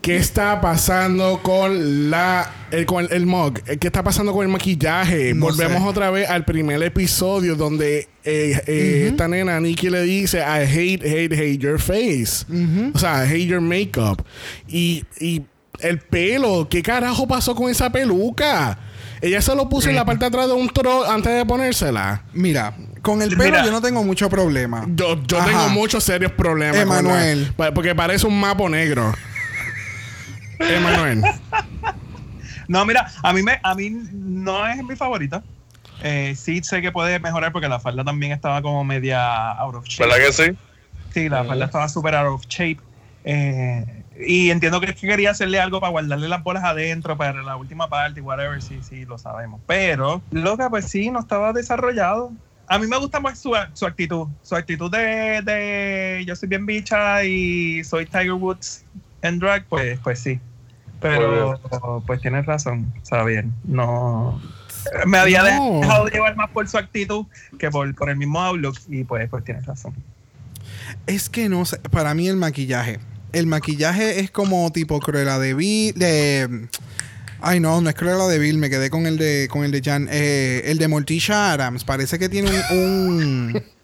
¿qué 0.00 0.16
está 0.16 0.58
pasando 0.62 1.42
con 1.42 2.10
la 2.10 2.50
el, 2.70 2.86
con 2.86 3.04
el, 3.04 3.12
el 3.12 3.26
mug? 3.26 3.60
¿Qué 3.62 3.86
está 3.86 4.02
pasando 4.02 4.32
con 4.32 4.42
el 4.46 4.50
maquillaje? 4.50 5.34
No 5.34 5.46
Volvemos 5.46 5.82
sé. 5.82 5.88
otra 5.88 6.10
vez 6.10 6.28
al 6.30 6.46
primer 6.46 6.82
episodio 6.82 7.56
donde 7.56 8.08
eh, 8.24 8.58
eh, 8.66 9.08
esta 9.10 9.28
nena 9.28 9.60
Nikki 9.60 9.90
le 9.90 10.02
dice 10.02 10.38
I 10.38 10.64
hate, 10.64 11.02
hate, 11.04 11.32
hate 11.34 11.58
your 11.58 11.78
face. 11.78 12.46
O 12.94 12.98
sea, 12.98 13.22
I 13.26 13.28
hate 13.28 13.46
your 13.48 13.60
makeup. 13.60 14.24
Y, 14.66 15.04
y 15.20 15.42
el 15.80 15.98
pelo, 15.98 16.68
¿qué 16.70 16.82
carajo 16.82 17.28
pasó 17.28 17.54
con 17.54 17.70
esa 17.70 17.92
peluca? 17.92 18.78
Ella 19.22 19.40
se 19.40 19.54
lo 19.56 19.68
puso 19.68 19.88
en 19.88 19.96
la 19.96 20.04
parte 20.04 20.20
de 20.20 20.26
atrás 20.28 20.46
de 20.46 20.52
un 20.52 20.68
toro 20.68 21.10
antes 21.10 21.34
de 21.34 21.44
ponérsela. 21.46 22.22
Mira, 22.32 22.74
con 23.02 23.22
el 23.22 23.30
pelo 23.30 23.44
Mira. 23.44 23.64
yo 23.64 23.70
no 23.70 23.80
tengo 23.80 24.04
mucho 24.04 24.28
problema. 24.28 24.84
Yo, 24.88 25.20
yo 25.26 25.38
tengo 25.44 25.68
muchos 25.70 26.04
serios 26.04 26.32
problemas. 26.32 26.76
con 26.84 26.88
la- 26.88 26.98
Emanuel. 27.00 27.52
porque 27.74 27.94
parece 27.94 28.26
un 28.26 28.38
mapo 28.38 28.68
negro. 28.68 29.12
Emanuel. 30.58 31.22
No, 32.68 32.84
mira, 32.84 33.06
a 33.22 33.32
mí, 33.32 33.42
me, 33.42 33.60
a 33.62 33.74
mí 33.74 33.90
no 33.90 34.66
es 34.66 34.82
mi 34.82 34.96
favorita. 34.96 35.42
Eh, 36.02 36.34
sí 36.36 36.60
sé 36.62 36.82
que 36.82 36.92
puede 36.92 37.18
mejorar 37.20 37.52
porque 37.52 37.68
la 37.68 37.78
falda 37.80 38.04
también 38.04 38.32
estaba 38.32 38.60
como 38.60 38.82
media 38.84 39.52
out 39.52 39.76
of 39.76 39.84
shape. 39.86 40.08
¿Verdad 40.10 40.26
que 40.26 40.32
sí? 40.32 40.58
Sí, 41.14 41.28
la 41.28 41.44
falda 41.44 41.66
estaba 41.66 41.88
súper 41.88 42.14
out 42.16 42.34
of 42.34 42.42
shape. 42.48 42.78
Eh, 43.24 44.02
y 44.24 44.50
entiendo 44.50 44.80
que 44.80 44.90
es 44.90 44.96
que 44.96 45.06
quería 45.06 45.30
hacerle 45.32 45.60
algo 45.60 45.80
para 45.80 45.90
guardarle 45.90 46.28
las 46.28 46.42
bolas 46.42 46.64
adentro 46.64 47.16
para 47.16 47.42
la 47.42 47.56
última 47.56 47.88
parte, 47.88 48.20
whatever, 48.20 48.62
sí, 48.62 48.78
sí, 48.82 49.04
lo 49.04 49.18
sabemos. 49.18 49.60
Pero, 49.66 50.22
loca, 50.30 50.70
pues 50.70 50.86
sí, 50.86 51.10
no 51.10 51.20
estaba 51.20 51.52
desarrollado. 51.52 52.32
A 52.68 52.78
mí 52.78 52.86
me 52.86 52.96
gusta 52.98 53.20
más 53.20 53.38
su, 53.38 53.52
su 53.74 53.86
actitud. 53.86 54.28
Su 54.42 54.56
actitud 54.56 54.90
de, 54.90 55.42
de 55.42 56.24
yo 56.26 56.34
soy 56.34 56.48
bien 56.48 56.66
bicha 56.66 57.22
y 57.24 57.84
soy 57.84 58.06
Tiger 58.06 58.32
Woods 58.32 58.84
en 59.22 59.38
drag, 59.38 59.64
pues, 59.66 59.98
pues 60.00 60.18
sí. 60.18 60.40
Pero, 61.00 61.60
pues 62.06 62.20
tienes 62.22 62.46
razón, 62.46 62.92
está 62.96 63.22
bien. 63.22 63.52
No. 63.64 64.40
Me 65.04 65.18
había 65.18 65.42
No. 65.56 65.80
dejado 65.80 66.06
llevar 66.08 66.36
más 66.36 66.50
por 66.50 66.66
su 66.68 66.78
actitud 66.78 67.26
que 67.58 67.70
por, 67.70 67.94
por 67.94 68.08
el 68.08 68.16
mismo 68.16 68.40
outlook 68.40 68.76
y 68.88 69.04
pues, 69.04 69.28
pues 69.28 69.44
tienes 69.44 69.66
razón. 69.66 69.94
Es 71.06 71.28
que 71.28 71.48
no 71.48 71.64
sé, 71.64 71.78
para 71.90 72.14
mí 72.14 72.28
el 72.28 72.36
maquillaje. 72.36 72.98
El 73.38 73.46
maquillaje 73.46 74.20
es 74.20 74.30
como 74.30 74.70
tipo 74.72 74.98
Cruella 75.00 75.38
de 75.38 75.52
Vil. 75.54 75.92
De, 75.94 76.68
ay, 77.40 77.60
no, 77.60 77.80
no 77.80 77.88
es 77.90 77.94
Cruella 77.94 78.26
de 78.26 78.38
Vil, 78.38 78.56
me 78.58 78.70
quedé 78.70 78.88
con 78.90 79.06
el 79.06 79.18
de, 79.18 79.48
con 79.50 79.64
el 79.64 79.70
de 79.72 79.82
Jan. 79.82 80.08
Eh, 80.10 80.62
el 80.66 80.78
de 80.78 80.88
Morticia 80.88 81.52
Adams. 81.52 81.84
Parece 81.84 82.18
que 82.18 82.28
tiene 82.28 82.50
un. 82.70 82.78
un- 82.78 83.62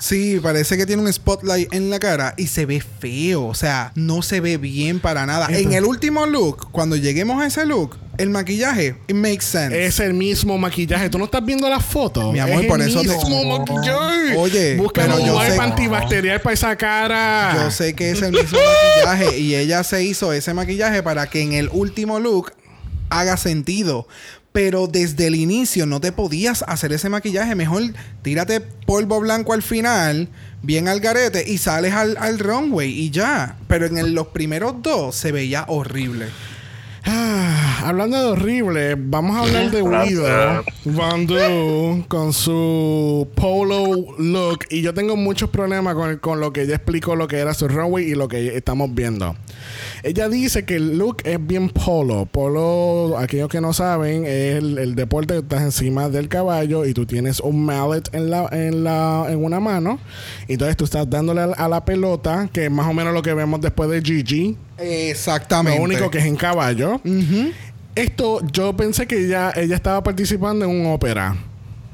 sí, 0.00 0.40
parece 0.42 0.76
que 0.76 0.86
tiene 0.86 1.02
un 1.02 1.12
spotlight 1.12 1.72
en 1.74 1.90
la 1.90 1.98
cara 1.98 2.34
y 2.36 2.46
se 2.46 2.66
ve 2.66 2.80
feo. 2.80 3.46
O 3.46 3.54
sea, 3.54 3.92
no 3.94 4.22
se 4.22 4.40
ve 4.40 4.56
bien 4.56 5.00
para 5.00 5.26
nada. 5.26 5.48
En 5.50 5.72
el 5.72 5.84
último 5.84 6.26
look, 6.26 6.70
cuando 6.72 6.96
lleguemos 6.96 7.42
a 7.42 7.46
ese 7.46 7.66
look, 7.66 7.96
el 8.18 8.28
maquillaje, 8.30 8.96
it 9.08 9.14
makes 9.16 9.42
sense. 9.44 9.84
Es 9.86 9.98
el 10.00 10.12
mismo 10.14 10.58
maquillaje. 10.58 11.08
¿Tú 11.08 11.18
no 11.18 11.24
estás 11.24 11.44
viendo 11.44 11.68
las 11.68 11.84
fotos? 11.84 12.32
Mi 12.32 12.38
amor, 12.38 12.62
es 12.62 12.66
por 12.68 12.80
el 12.82 12.88
eso 12.88 13.00
te- 13.02 13.08
mismo 13.08 13.58
maquillaje. 13.58 14.36
Oye, 14.36 14.76
Busca 14.76 15.02
pero 15.02 15.16
un 15.16 15.26
yo 15.26 15.40
sé- 15.40 15.58
antibacterial 15.58 16.40
para 16.40 16.54
esa 16.54 16.76
cara. 16.76 17.52
Yo 17.62 17.70
sé 17.70 17.94
que 17.94 18.10
es 18.10 18.20
el 18.22 18.32
mismo 18.32 18.58
maquillaje 18.58 19.38
y 19.38 19.54
ella 19.54 19.82
se 19.84 20.04
hizo 20.04 20.32
ese 20.32 20.52
maquillaje 20.54 21.02
para 21.02 21.28
que 21.28 21.42
en 21.42 21.52
el 21.54 21.68
último 21.72 22.18
look 22.20 22.52
haga 23.08 23.36
sentido. 23.36 24.06
Pero 24.52 24.88
desde 24.88 25.28
el 25.28 25.36
inicio 25.36 25.86
no 25.86 26.00
te 26.00 26.10
podías 26.12 26.64
hacer 26.66 26.92
ese 26.92 27.08
maquillaje. 27.08 27.54
Mejor 27.54 27.82
tírate 28.22 28.60
polvo 28.60 29.20
blanco 29.20 29.52
al 29.52 29.62
final, 29.62 30.28
bien 30.62 30.88
al 30.88 31.00
garete, 31.00 31.48
y 31.48 31.58
sales 31.58 31.94
al, 31.94 32.16
al 32.16 32.38
runway 32.38 32.90
y 32.90 33.10
ya. 33.10 33.56
Pero 33.68 33.86
en 33.86 34.14
los 34.14 34.28
primeros 34.28 34.82
dos 34.82 35.14
se 35.14 35.30
veía 35.30 35.64
horrible. 35.68 36.26
Ah, 37.04 37.59
hablando 37.82 38.18
de 38.18 38.28
horrible, 38.30 38.94
vamos 38.98 39.36
a 39.36 39.40
hablar 39.40 39.70
de 39.70 39.82
Guido 39.82 40.64
Bandu 40.84 42.04
con 42.08 42.32
su 42.32 43.28
polo 43.34 44.06
look. 44.18 44.60
Y 44.70 44.82
yo 44.82 44.94
tengo 44.94 45.16
muchos 45.16 45.50
problemas 45.50 45.94
con, 45.94 46.18
con 46.18 46.40
lo 46.40 46.52
que 46.52 46.62
ella 46.62 46.76
explicó, 46.76 47.16
lo 47.16 47.28
que 47.28 47.38
era 47.38 47.54
su 47.54 47.68
runway 47.68 48.04
y 48.10 48.14
lo 48.14 48.28
que 48.28 48.56
estamos 48.56 48.94
viendo. 48.94 49.36
Ella 50.02 50.28
dice 50.28 50.64
que 50.64 50.76
el 50.76 50.96
look 50.98 51.18
es 51.24 51.38
bien 51.46 51.68
polo. 51.68 52.26
Polo, 52.26 53.18
aquellos 53.18 53.48
que 53.48 53.60
no 53.60 53.72
saben, 53.72 54.24
es 54.24 54.56
el, 54.56 54.78
el 54.78 54.94
deporte 54.94 55.34
que 55.34 55.40
estás 55.40 55.62
encima 55.62 56.08
del 56.08 56.28
caballo 56.28 56.86
y 56.86 56.94
tú 56.94 57.06
tienes 57.06 57.40
un 57.40 57.64
mallet 57.64 58.08
en, 58.12 58.30
la, 58.30 58.48
en, 58.52 58.84
la, 58.84 59.26
en 59.28 59.44
una 59.44 59.60
mano. 59.60 59.98
Y 60.48 60.54
entonces 60.54 60.76
tú 60.76 60.84
estás 60.84 61.08
dándole 61.08 61.42
a, 61.42 61.44
a 61.44 61.68
la 61.68 61.84
pelota, 61.84 62.48
que 62.52 62.64
es 62.66 62.70
más 62.70 62.86
o 62.86 62.94
menos 62.94 63.12
lo 63.12 63.22
que 63.22 63.34
vemos 63.34 63.60
después 63.60 63.90
de 63.90 64.00
Gigi. 64.00 64.56
Exactamente. 64.78 65.78
Lo 65.78 65.84
único 65.84 66.10
que 66.10 66.18
es 66.18 66.24
en 66.24 66.36
caballo. 66.36 66.94
Ujú. 67.04 67.52
Esto, 68.02 68.40
yo 68.52 68.76
pensé 68.76 69.06
que 69.06 69.24
ella, 69.26 69.52
ella 69.56 69.76
estaba 69.76 70.02
participando 70.02 70.64
en 70.64 70.70
un 70.70 70.86
ópera. 70.92 71.36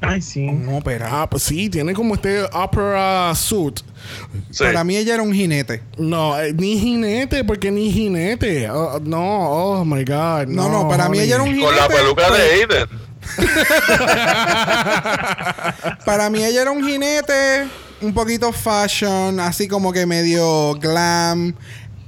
Ay, 0.01 0.21
sí. 0.21 0.47
Un 0.47 0.69
ópera. 0.75 1.09
Ah, 1.11 1.31
pues 1.31 1.43
sí, 1.43 1.71
tiene 1.71 1.95
como 1.95 2.15
este 2.15 2.43
opera 2.53 3.33
suit. 3.35 3.81
Sí. 4.51 4.65
Para 4.65 4.85
mí 4.85 4.97
ella 4.97 5.15
era 5.15 5.23
un 5.23 5.33
jinete. 5.33 5.83
No, 5.97 6.39
eh, 6.39 6.53
ni 6.53 6.79
jinete, 6.79 7.45
porque 7.45 7.71
ni 7.71 7.91
jinete. 7.91 8.69
Oh, 8.71 9.01
no, 9.03 9.51
oh 9.81 9.85
my 9.85 10.05
God. 10.05 10.47
No, 10.49 10.69
no, 10.69 10.89
para 10.89 11.09
mí 11.09 11.19
ella 11.19 11.37
era 11.37 11.45
un 11.45 11.51
jinete. 11.55 11.67
Con 11.67 11.77
la 11.77 11.89
peluca 11.89 12.31
de 12.31 12.43
Aiden. 12.43 13.07
Para 16.05 16.31
mí 16.31 16.45
ella 16.45 16.63
era 16.63 16.71
un 16.71 16.87
jinete, 16.87 17.67
un 18.01 18.15
poquito 18.15 18.53
fashion, 18.53 19.41
así 19.41 19.67
como 19.67 19.93
que 19.93 20.07
medio 20.07 20.75
glam. 20.75 21.55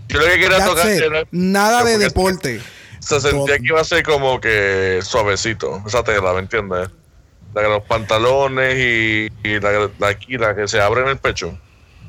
Yo 0.08 0.18
lo 0.20 0.26
que 0.26 0.38
quería 0.38 0.64
tocar 0.64 0.86
era- 0.88 1.24
Nada 1.32 1.82
de 1.84 1.98
deporte. 1.98 2.60
Se 3.00 3.20
sentía 3.20 3.58
que 3.58 3.66
iba 3.66 3.80
a 3.80 3.84
ser 3.84 4.02
como 4.02 4.40
que 4.40 5.00
suavecito, 5.02 5.82
esa 5.86 6.02
tela, 6.02 6.32
¿me 6.32 6.40
entiendes? 6.40 6.88
La 7.54 7.62
que 7.62 7.68
los 7.68 7.82
pantalones 7.84 8.76
y, 8.78 9.28
y 9.48 9.60
la, 9.60 9.90
la 9.98 10.08
aquí, 10.08 10.36
la 10.36 10.54
que 10.54 10.68
se 10.68 10.80
abre 10.80 11.02
en 11.02 11.08
el 11.08 11.16
pecho. 11.18 11.56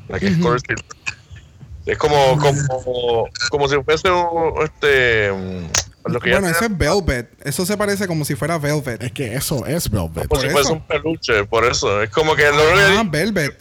La 0.07 0.19
que 0.19 0.27
es 0.27 0.37
color 0.37 0.59
silver. 0.59 0.83
Es 1.85 1.97
como, 1.97 2.37
como, 2.37 3.27
como 3.49 3.67
si 3.69 3.75
fuese 3.83 4.11
un, 4.11 4.53
este, 4.63 5.31
mm, 5.31 6.11
lo 6.11 6.19
que 6.19 6.31
Bueno, 6.31 6.47
eso 6.49 6.65
es 6.65 6.77
velvet. 6.77 7.29
Eso 7.43 7.65
se 7.65 7.77
parece 7.77 8.05
como 8.07 8.25
si 8.25 8.35
fuera 8.35 8.57
velvet. 8.57 9.01
Es 9.01 9.11
que 9.11 9.33
eso 9.35 9.65
es 9.65 9.89
Velvet. 9.89 10.27
como 10.27 10.41
si 10.41 10.47
por 10.47 10.51
fuese 10.51 10.59
eso. 10.61 10.73
un 10.73 10.85
peluche, 10.87 11.45
por 11.45 11.65
eso. 11.65 12.03
Es 12.03 12.09
como 12.09 12.35
que 12.35 12.43
lo 12.51 12.57
Ah, 12.75 13.01
que 13.03 13.09
velvet. 13.09 13.57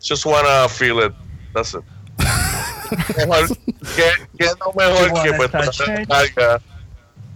just 0.00 0.24
wanna 0.26 0.68
feel 0.68 0.98
it. 1.04 1.12
That's 1.52 1.74
it. 1.74 1.82
Mejor, 3.16 3.48
que, 3.96 4.04
que 4.38 4.44
no 4.46 4.72
mejor 4.76 5.22
que 5.22 5.32
pues 5.34 5.50
tratar 5.50 6.06
carga, 6.08 6.60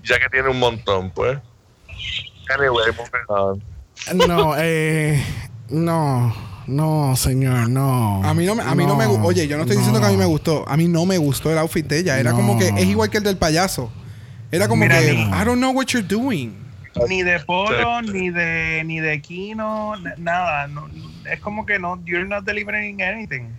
ya 0.04 0.18
que 0.18 0.28
tiene 0.30 0.48
un 0.48 0.58
montón, 0.58 1.10
pues. 1.10 1.38
Anyway, 2.54 2.86
moving 2.96 3.26
on. 3.28 3.62
No, 4.28 4.54
eh. 4.58 5.22
No, 5.70 6.34
no, 6.66 7.14
señor, 7.16 7.68
no. 7.68 8.22
A 8.24 8.32
mí 8.32 8.46
no 8.46 8.54
me, 8.54 8.62
a 8.62 8.74
mí 8.74 8.86
no, 8.86 8.96
me 8.96 9.06
gu- 9.06 9.22
Oye, 9.24 9.46
yo 9.46 9.56
no 9.56 9.62
estoy 9.64 9.76
diciendo 9.76 10.00
que 10.00 10.06
a 10.06 10.10
mí 10.10 10.16
me 10.16 10.24
gustó. 10.24 10.64
A 10.66 10.76
mí 10.76 10.88
no 10.88 11.04
me 11.04 11.18
gustó 11.18 11.52
el 11.52 11.58
outfit 11.58 11.86
de 11.86 11.98
ella. 11.98 12.18
Era 12.18 12.32
como 12.32 12.54
No. 12.54 12.58
que 12.58 12.68
es 12.68 12.86
igual 12.86 13.10
que 13.10 13.18
el 13.18 13.24
del 13.24 13.36
payaso. 13.36 13.92
Era 14.50 14.66
como 14.66 14.84
Mira, 14.84 14.98
que 15.00 15.12
ni- 15.12 15.22
I 15.24 15.44
don't 15.44 15.58
know 15.58 15.72
what 15.72 15.86
you're 15.88 16.06
doing. 16.06 16.56
Ni 17.06 17.22
de 17.22 17.38
polo, 17.40 18.00
ni 18.02 18.30
de 18.30 18.82
ni 18.84 18.98
de 18.98 19.20
kino, 19.20 19.92
nada. 20.16 20.66
no, 20.68 20.88
es 21.30 21.38
como 21.40 21.64
que 21.66 21.78
no, 21.78 22.00
you're 22.06 22.26
not 22.26 22.44
delivering 22.44 23.02
anything. 23.02 23.50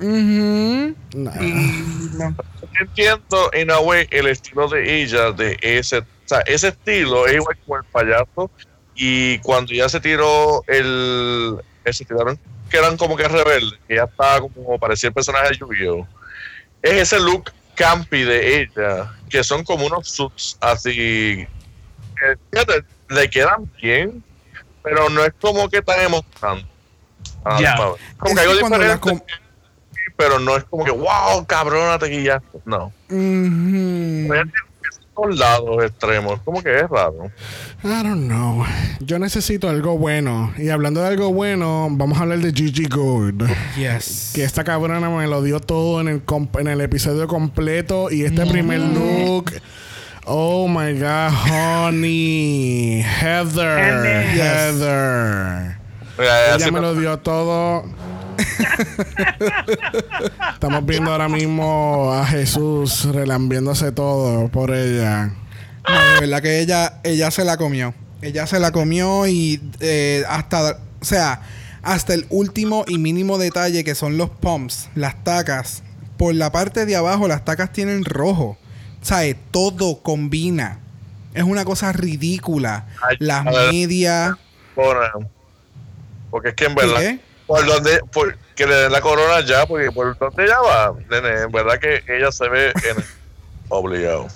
No. 0.00 1.32
Y 1.42 2.10
no. 2.16 2.34
Entiendo, 2.80 3.50
en 3.52 3.70
a 3.70 3.80
way, 3.80 4.06
el 4.10 4.26
estilo 4.28 4.68
de 4.68 5.02
ella, 5.02 5.32
de 5.32 5.58
ese, 5.62 5.98
o 5.98 6.04
sea, 6.26 6.40
ese 6.42 6.68
estilo 6.68 7.26
es 7.26 7.34
igual 7.34 7.56
como 7.64 7.76
el 7.78 7.84
payaso. 7.84 8.50
Y 8.94 9.38
cuando 9.40 9.72
ya 9.72 9.88
se 9.88 10.00
tiró 10.00 10.62
el, 10.66 11.56
se 11.90 12.04
tiraron, 12.04 12.38
que 12.68 12.76
eran 12.76 12.96
como 12.96 13.16
que 13.16 13.26
rebeldes, 13.28 13.78
que 13.86 13.96
ya 13.96 14.04
estaba 14.04 14.40
como 14.40 14.78
parecía 14.78 15.08
el 15.08 15.14
personaje 15.14 15.50
de 15.50 15.56
Yu-Gi-Oh! 15.58 16.06
Es 16.82 16.92
ese 16.92 17.18
look 17.20 17.50
campy 17.74 18.22
de 18.24 18.62
ella, 18.62 19.12
que 19.30 19.42
son 19.44 19.62
como 19.64 19.86
unos 19.86 20.08
suits 20.08 20.56
así, 20.60 21.46
que 22.16 22.36
fíjate, 22.52 22.84
le 23.10 23.30
quedan 23.30 23.70
bien, 23.80 24.22
pero 24.82 25.08
no 25.10 25.24
es 25.24 25.32
como 25.40 25.68
que 25.68 25.80
tan 25.82 26.00
emocionante. 26.00 26.66
a 27.44 27.54
la 27.54 27.60
Ya. 27.60 27.70
misma 27.72 27.90
vez. 27.92 28.00
Como 28.18 28.30
Es 28.30 28.34
que 28.34 28.40
algo 28.50 28.54
diferente. 28.68 29.24
Pero 30.18 30.40
no 30.40 30.56
es 30.56 30.64
como 30.64 30.84
que, 30.84 30.90
wow, 30.90 31.46
cabrona, 31.46 31.96
te 31.98 32.06
guillaste. 32.08 32.58
No. 32.66 32.92
Ella 33.08 34.26
tiene 34.26 34.52
esos 35.16 35.38
lados 35.38 35.84
extremos. 35.84 36.40
Como 36.44 36.60
que 36.60 36.76
es 36.80 36.88
raro. 36.90 37.30
I 37.84 38.02
don't 38.02 38.26
know. 38.26 38.64
Yo 38.98 39.20
necesito 39.20 39.68
algo 39.68 39.96
bueno. 39.96 40.52
Y 40.58 40.70
hablando 40.70 41.00
de 41.00 41.06
algo 41.06 41.32
bueno, 41.32 41.86
vamos 41.92 42.18
a 42.18 42.22
hablar 42.22 42.40
de 42.40 42.52
Gigi 42.52 42.88
Good. 42.88 43.44
Yes. 43.76 44.32
Que 44.34 44.42
esta 44.42 44.64
cabrona 44.64 45.08
me 45.08 45.28
lo 45.28 45.40
dio 45.42 45.60
todo 45.60 46.00
en 46.00 46.08
el, 46.08 46.26
comp- 46.26 46.60
en 46.60 46.66
el 46.66 46.80
episodio 46.80 47.28
completo. 47.28 48.10
Y 48.10 48.24
este 48.24 48.44
primer 48.44 48.80
look. 48.80 49.52
Oh 50.30 50.66
my 50.68 50.92
god, 50.98 51.32
honey. 51.48 53.02
Heather. 53.02 53.78
Heather. 53.78 54.26
Yes. 54.34 54.42
Heather. 54.42 55.78
Mira, 56.18 56.44
ella 56.46 56.54
Ella 56.56 56.70
me 56.72 56.80
lo 56.80 56.94
dio 56.96 57.18
todo. 57.20 57.84
Estamos 60.54 60.86
viendo 60.86 61.10
ahora 61.10 61.28
mismo 61.28 62.12
a 62.12 62.24
Jesús 62.26 63.06
relambiéndose 63.12 63.92
todo 63.92 64.48
por 64.48 64.72
ella. 64.72 65.32
No, 65.88 66.14
de 66.14 66.20
verdad 66.20 66.42
que 66.42 66.60
ella, 66.60 67.00
ella 67.02 67.30
se 67.30 67.44
la 67.44 67.56
comió. 67.56 67.94
Ella 68.22 68.46
se 68.46 68.60
la 68.60 68.72
comió 68.72 69.26
y 69.26 69.60
eh, 69.80 70.24
hasta, 70.28 70.78
o 71.00 71.04
sea, 71.04 71.42
hasta 71.82 72.14
el 72.14 72.26
último 72.30 72.84
y 72.86 72.98
mínimo 72.98 73.38
detalle 73.38 73.84
que 73.84 73.94
son 73.94 74.18
los 74.18 74.30
pumps, 74.30 74.88
las 74.94 75.22
tacas. 75.24 75.82
Por 76.16 76.34
la 76.34 76.50
parte 76.50 76.84
de 76.84 76.96
abajo 76.96 77.28
las 77.28 77.44
tacas 77.44 77.72
tienen 77.72 78.04
rojo. 78.04 78.58
¿Sabes? 79.00 79.36
Todo 79.52 80.02
combina. 80.02 80.80
Es 81.34 81.44
una 81.44 81.64
cosa 81.64 81.92
ridícula. 81.92 82.86
Ay, 83.00 83.16
Las 83.20 83.44
medias. 83.44 84.34
Porque 86.30 86.50
es 86.50 86.54
que 86.54 86.64
en 86.64 86.74
verdad, 86.74 87.00
¿Qué? 87.00 87.20
Por 87.48 87.66
donde, 87.66 87.98
por, 88.12 88.36
que 88.54 88.64
le 88.66 88.74
den 88.76 88.92
la 88.92 89.00
corona 89.00 89.40
ya, 89.44 89.66
porque 89.66 89.90
por 89.90 90.16
donde 90.16 90.44
ella 90.44 90.60
va, 90.60 90.94
nene, 91.10 91.42
en 91.42 91.50
verdad 91.50 91.80
que 91.80 92.02
ella 92.16 92.30
se 92.30 92.48
ve 92.48 92.68
en 92.68 93.02
obligado. 93.68 94.28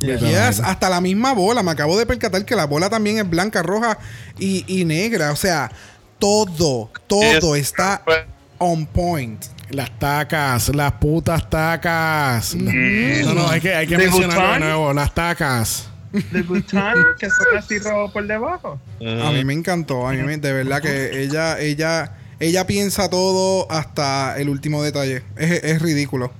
Yes, 0.00 0.60
hasta 0.60 0.88
la 0.90 1.00
misma 1.00 1.32
bola. 1.32 1.62
Me 1.62 1.70
acabo 1.70 1.98
de 1.98 2.04
percatar 2.06 2.44
que 2.44 2.54
la 2.54 2.66
bola 2.66 2.90
también 2.90 3.18
es 3.18 3.28
blanca, 3.28 3.62
roja 3.62 3.98
y, 4.38 4.64
y 4.66 4.84
negra. 4.84 5.32
O 5.32 5.36
sea, 5.36 5.70
todo, 6.18 6.90
todo 7.06 7.54
Es- 7.56 7.62
está 7.62 8.02
pues, 8.04 8.18
on 8.58 8.86
point. 8.86 9.42
Las 9.70 9.98
tacas, 9.98 10.68
las 10.74 10.92
putas 10.92 11.48
tacas. 11.48 12.54
Mm. 12.54 13.24
No, 13.24 13.34
no, 13.34 13.48
hay 13.48 13.60
que, 13.60 13.74
hay 13.74 13.86
que 13.86 13.96
¿De 13.96 14.04
mencionarlo 14.08 14.52
de 14.52 14.60
nuevo. 14.60 14.92
Las 14.92 15.14
tacas. 15.14 15.88
De 16.12 16.42
Bután, 16.42 16.94
que 17.18 17.28
son 17.28 17.46
así 17.58 17.78
rojos 17.78 18.12
por 18.12 18.26
debajo. 18.26 18.78
A 19.00 19.30
mí 19.32 19.44
me 19.44 19.52
encantó, 19.54 20.06
a 20.06 20.12
mí 20.12 20.18
me- 20.22 20.36
de 20.36 20.52
verdad 20.52 20.80
que 20.82 21.22
ella, 21.22 21.58
ella, 21.58 22.12
ella 22.40 22.66
piensa 22.66 23.08
todo 23.08 23.70
hasta 23.70 24.38
el 24.38 24.48
último 24.48 24.82
detalle. 24.82 25.22
Es, 25.36 25.62
es 25.64 25.82
ridículo. 25.82 26.32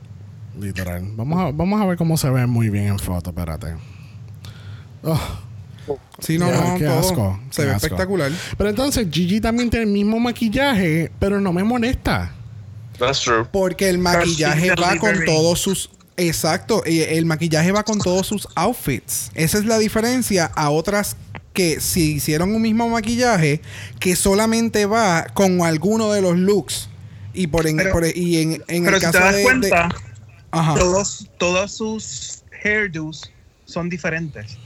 Literal. 0.59 1.03
Vamos 1.17 1.41
a, 1.41 1.51
vamos 1.51 1.81
a 1.81 1.87
ver 1.87 1.97
cómo 1.97 2.17
se 2.17 2.31
ve 2.31 2.47
muy 2.47 2.71
bien 2.71 2.87
en 2.87 2.99
foto. 2.99 3.31
Espérate. 3.31 3.75
Oh. 5.03 5.21
Sí, 6.21 6.39
no, 6.39 6.51
no, 6.51 6.79
qué 6.79 6.87
todo. 6.87 6.99
asco, 6.99 7.41
Se 7.51 7.63
qué 7.63 7.69
ve 7.69 7.75
asco. 7.75 7.87
espectacular. 7.87 8.33
Pero 8.57 8.71
entonces 8.71 9.07
Gigi 9.11 9.41
también 9.41 9.69
tiene 9.69 9.85
el 9.85 9.93
mismo 9.93 10.19
maquillaje, 10.19 11.11
pero 11.19 11.41
no 11.41 11.53
me 11.53 11.63
molesta. 11.65 12.33
That's 12.99 13.21
true. 13.23 13.45
Porque 13.51 13.89
el 13.89 13.99
maquillaje 13.99 14.75
va 14.77 14.97
con 14.97 15.25
todos 15.25 15.61
sus. 15.61 15.91
Exacto, 16.17 16.85
y 16.87 17.01
el 17.01 17.27
maquillaje 17.27 17.73
va 17.73 17.83
con 17.83 17.99
todos 17.99 18.29
sus 18.29 18.47
outfits. 18.55 19.33
Esa 19.35 19.59
es 19.59 19.65
la 19.65 19.79
diferencia 19.79 20.47
a 20.55 20.71
otras 20.71 21.17
que 21.55 21.81
si 21.81 22.17
hicieron 22.17 22.55
un 22.55 22.61
mismo 22.61 22.89
maquillaje 22.91 23.63
que 24.01 24.15
solamente 24.17 24.85
va 24.85 25.25
con 25.33 25.63
alguno 25.63 26.13
de 26.13 26.21
los 26.21 26.37
looks. 26.37 26.91
Y 27.33 27.47
por 27.47 27.67
en, 27.67 27.79
Pero- 27.79 27.93
por- 27.93 28.05
y 28.17 28.43
en, 28.43 28.63
en 28.69 28.85
Pero 28.85 28.97
el 28.97 29.01
si 29.03 29.07
caso 29.07 29.19
te 29.19 29.25
das 29.25 29.33
de- 29.33 29.39
de, 29.39 29.45
cuenta, 29.45 29.89
Ajá. 30.51 30.75
todos, 30.75 31.31
todos 31.39 31.73
sus 31.77 32.43
hairdos 32.63 33.31
son 33.65 33.89
diferentes. 33.89 34.59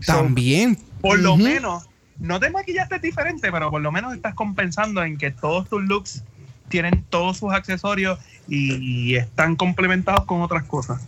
So, 0.00 0.12
También. 0.14 0.78
por 1.00 1.18
lo 1.18 1.36
menos, 1.36 1.84
no 2.18 2.38
te 2.38 2.50
maquillaste 2.50 2.98
diferente, 2.98 3.50
pero 3.50 3.70
por 3.70 3.80
lo 3.80 3.90
menos 3.90 4.14
estás 4.14 4.34
compensando 4.34 5.02
en 5.04 5.16
que 5.18 5.30
todos 5.30 5.68
tus 5.68 5.82
looks 5.84 6.22
tienen 6.68 7.04
todos 7.08 7.38
sus 7.38 7.52
accesorios 7.52 8.18
y, 8.48 8.74
y 9.12 9.16
están 9.16 9.54
complementados 9.56 10.24
con 10.26 10.42
otras 10.42 10.64
cosas. 10.64 11.02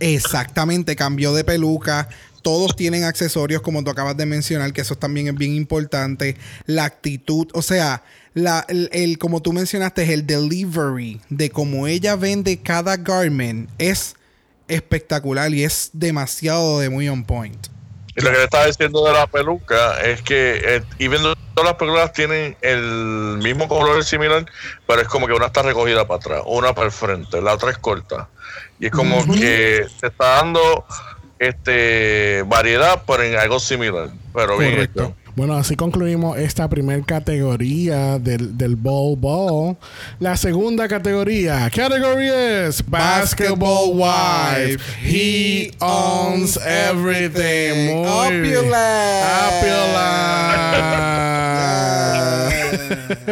Exactamente, 0.00 0.96
cambió 0.96 1.32
de 1.34 1.44
peluca. 1.44 2.08
Todos 2.42 2.76
tienen 2.76 3.04
accesorios, 3.04 3.62
como 3.62 3.82
tú 3.84 3.90
acabas 3.90 4.16
de 4.16 4.26
mencionar, 4.26 4.72
que 4.72 4.80
eso 4.80 4.96
también 4.96 5.28
es 5.28 5.34
bien 5.34 5.54
importante. 5.54 6.36
La 6.66 6.84
actitud, 6.84 7.46
o 7.54 7.62
sea, 7.62 8.02
la, 8.34 8.64
el, 8.68 8.88
el- 8.92 9.18
como 9.18 9.40
tú 9.40 9.52
mencionaste, 9.52 10.12
el 10.12 10.26
delivery 10.26 11.20
de 11.28 11.50
cómo 11.50 11.86
ella 11.86 12.16
vende 12.16 12.58
cada 12.58 12.96
garment 12.96 13.70
es 13.78 14.16
espectacular 14.68 15.52
y 15.52 15.64
es 15.64 15.90
demasiado 15.92 16.80
de 16.80 16.88
muy 16.90 17.08
on 17.08 17.24
point. 17.24 17.66
Y 18.14 18.20
lo 18.20 18.30
que 18.30 18.36
le 18.38 18.44
estaba 18.44 18.66
diciendo 18.66 19.04
de 19.06 19.12
la 19.12 19.26
peluca 19.26 20.00
es 20.02 20.20
que, 20.20 20.60
eh, 20.64 20.82
y 20.98 21.08
viendo 21.08 21.34
todas 21.54 21.70
las 21.70 21.78
películas 21.78 22.12
tienen 22.12 22.56
el 22.60 23.38
mismo 23.42 23.68
color 23.68 24.04
similar, 24.04 24.44
pero 24.86 25.00
es 25.00 25.08
como 25.08 25.26
que 25.26 25.32
una 25.32 25.46
está 25.46 25.62
recogida 25.62 26.06
para 26.06 26.18
atrás, 26.18 26.42
una 26.46 26.74
para 26.74 26.86
el 26.86 26.92
frente, 26.92 27.40
la 27.40 27.54
otra 27.54 27.70
es 27.70 27.78
corta. 27.78 28.28
Y 28.78 28.86
es 28.86 28.92
como 28.92 29.24
que 29.34 29.86
te 30.00 30.06
está 30.08 30.26
dando 30.36 30.84
este 31.42 32.42
variedad, 32.46 33.02
pero 33.06 33.22
en 33.24 33.36
algo 33.36 33.58
similar. 33.58 34.10
Pero 34.32 34.58
bien 34.58 34.72
Correcto. 34.72 35.02
hecho. 35.02 35.16
Bueno, 35.34 35.54
así 35.54 35.76
concluimos 35.76 36.36
esta 36.38 36.68
primera 36.68 37.02
categoría 37.04 38.18
del, 38.18 38.56
del 38.58 38.76
Ball 38.76 39.16
Ball. 39.16 39.78
La 40.20 40.36
segunda 40.36 40.86
categoría, 40.86 41.70
category 41.70 42.28
es 42.28 42.84
Basketball 42.86 43.92
Wife. 43.94 44.78
He 45.02 45.72
owns 45.80 46.58
everything. 46.58 47.94
Muy 47.94 48.06
Opulent. 48.06 48.72
Opulent. 49.48 50.52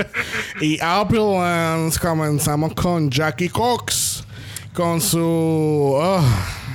y 0.63 0.81
Opulence 0.83 2.01
comenzamos 2.01 2.73
con 2.75 3.11
Jackie 3.11 3.51
Cox. 3.51 4.25
Con 4.73 5.01
su... 5.03 5.19
oh, 5.21 6.25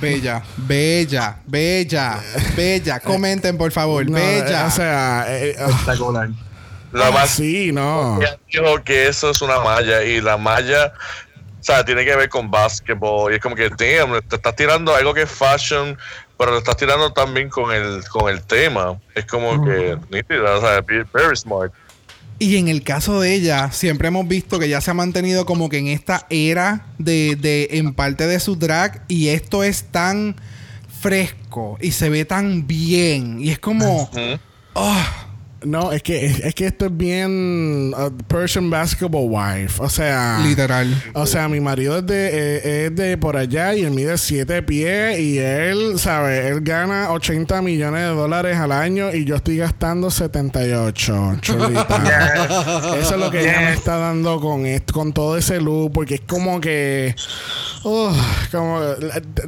Bella, 0.00 0.42
bella, 0.56 1.38
bella, 1.46 2.20
bella. 2.56 3.00
Comenten, 3.00 3.56
por 3.56 3.72
favor. 3.72 4.08
no, 4.08 4.16
bella. 4.16 4.66
O 4.66 4.70
sea... 4.70 5.26
eh, 5.28 5.56
ah, 5.60 5.66
Espectacular. 5.70 6.28
La 6.92 7.10
más 7.10 7.30
sí, 7.30 7.72
no. 7.72 8.18
Dijo 8.50 8.82
que 8.84 9.08
eso 9.08 9.30
es 9.30 9.42
una 9.42 9.58
malla 9.60 10.02
y 10.02 10.20
la 10.20 10.36
malla, 10.36 10.92
o 11.60 11.62
sea, 11.62 11.84
tiene 11.84 12.04
que 12.04 12.16
ver 12.16 12.28
con 12.28 12.50
básquetbol 12.50 13.32
y 13.32 13.36
es 13.36 13.42
como 13.42 13.54
que 13.54 13.68
damn, 13.68 14.20
te 14.22 14.36
estás 14.36 14.56
tirando 14.56 14.94
algo 14.94 15.12
que 15.12 15.22
es 15.22 15.30
fashion, 15.30 15.98
pero 16.38 16.52
lo 16.52 16.58
estás 16.58 16.76
tirando 16.76 17.12
también 17.12 17.48
con 17.50 17.72
el 17.72 18.02
con 18.08 18.30
el 18.30 18.42
tema. 18.42 18.98
Es 19.14 19.26
como 19.26 19.62
que 19.64 19.98
nítida, 20.10 20.56
o 20.56 20.60
sea, 20.60 20.80
very 21.12 21.36
smart. 21.36 21.72
Y 22.38 22.56
en 22.56 22.68
el 22.68 22.82
caso 22.82 23.20
de 23.20 23.34
ella, 23.34 23.70
siempre 23.72 24.08
hemos 24.08 24.28
visto 24.28 24.58
que 24.58 24.68
ya 24.68 24.80
se 24.80 24.90
ha 24.90 24.94
mantenido 24.94 25.46
como 25.46 25.68
que 25.68 25.78
en 25.78 25.88
esta 25.88 26.26
era 26.28 26.86
de, 26.98 27.36
de 27.36 27.68
en 27.72 27.94
parte 27.94 28.26
de 28.26 28.38
su 28.40 28.56
drag 28.56 29.04
y 29.08 29.28
esto 29.28 29.64
es 29.64 29.84
tan 29.84 30.36
fresco 31.00 31.78
y 31.80 31.92
se 31.92 32.10
ve 32.10 32.24
tan 32.24 32.66
bien 32.66 33.40
y 33.40 33.50
es 33.50 33.58
como 33.58 34.02
Ujú. 34.02 34.38
ah, 34.74 35.25
No, 35.66 35.92
es 35.92 36.02
que, 36.02 36.26
es, 36.26 36.54
que 36.54 36.66
esto 36.66 36.86
es 36.86 36.96
bien 36.96 37.92
uh, 37.96 38.10
Persian 38.28 38.70
Basketball 38.70 39.26
Wife. 39.28 39.82
O 39.82 39.88
sea... 39.88 40.40
literal. 40.46 40.86
O 41.14 41.26
sea, 41.26 41.48
mi 41.48 41.60
marido 41.60 41.98
es 41.98 42.06
de, 42.06 42.28
eh, 42.32 42.86
es 42.86 42.94
de 42.96 43.18
por 43.18 43.36
allá 43.36 43.74
y 43.74 43.82
él 43.82 43.90
mide 43.90 44.16
7 44.16 44.62
pies 44.62 45.18
y 45.18 45.38
él, 45.38 45.98
¿sabe? 45.98 46.48
Él 46.48 46.60
gana 46.60 47.10
80 47.10 47.60
millones 47.62 48.02
de 48.02 48.08
dólares 48.14 48.56
al 48.58 48.70
año 48.72 49.12
y 49.12 49.24
yo 49.24 49.36
estoy 49.36 49.56
gastando 49.56 50.10
78, 50.10 51.38
chulita. 51.40 52.94
Eso 53.00 53.14
es 53.14 53.20
lo 53.20 53.30
que 53.30 53.40
ella 53.40 53.60
me 53.60 53.66
Yes. 53.70 53.78
está 53.78 53.96
dando 53.96 54.40
con 54.40 54.66
esto, 54.66 54.92
con 54.94 55.12
todo 55.12 55.36
ese 55.36 55.60
look, 55.60 55.92
porque 55.92 56.16
es 56.16 56.20
como 56.20 56.60
que... 56.60 57.14
Ugh, 57.82 58.14
como, 58.50 58.80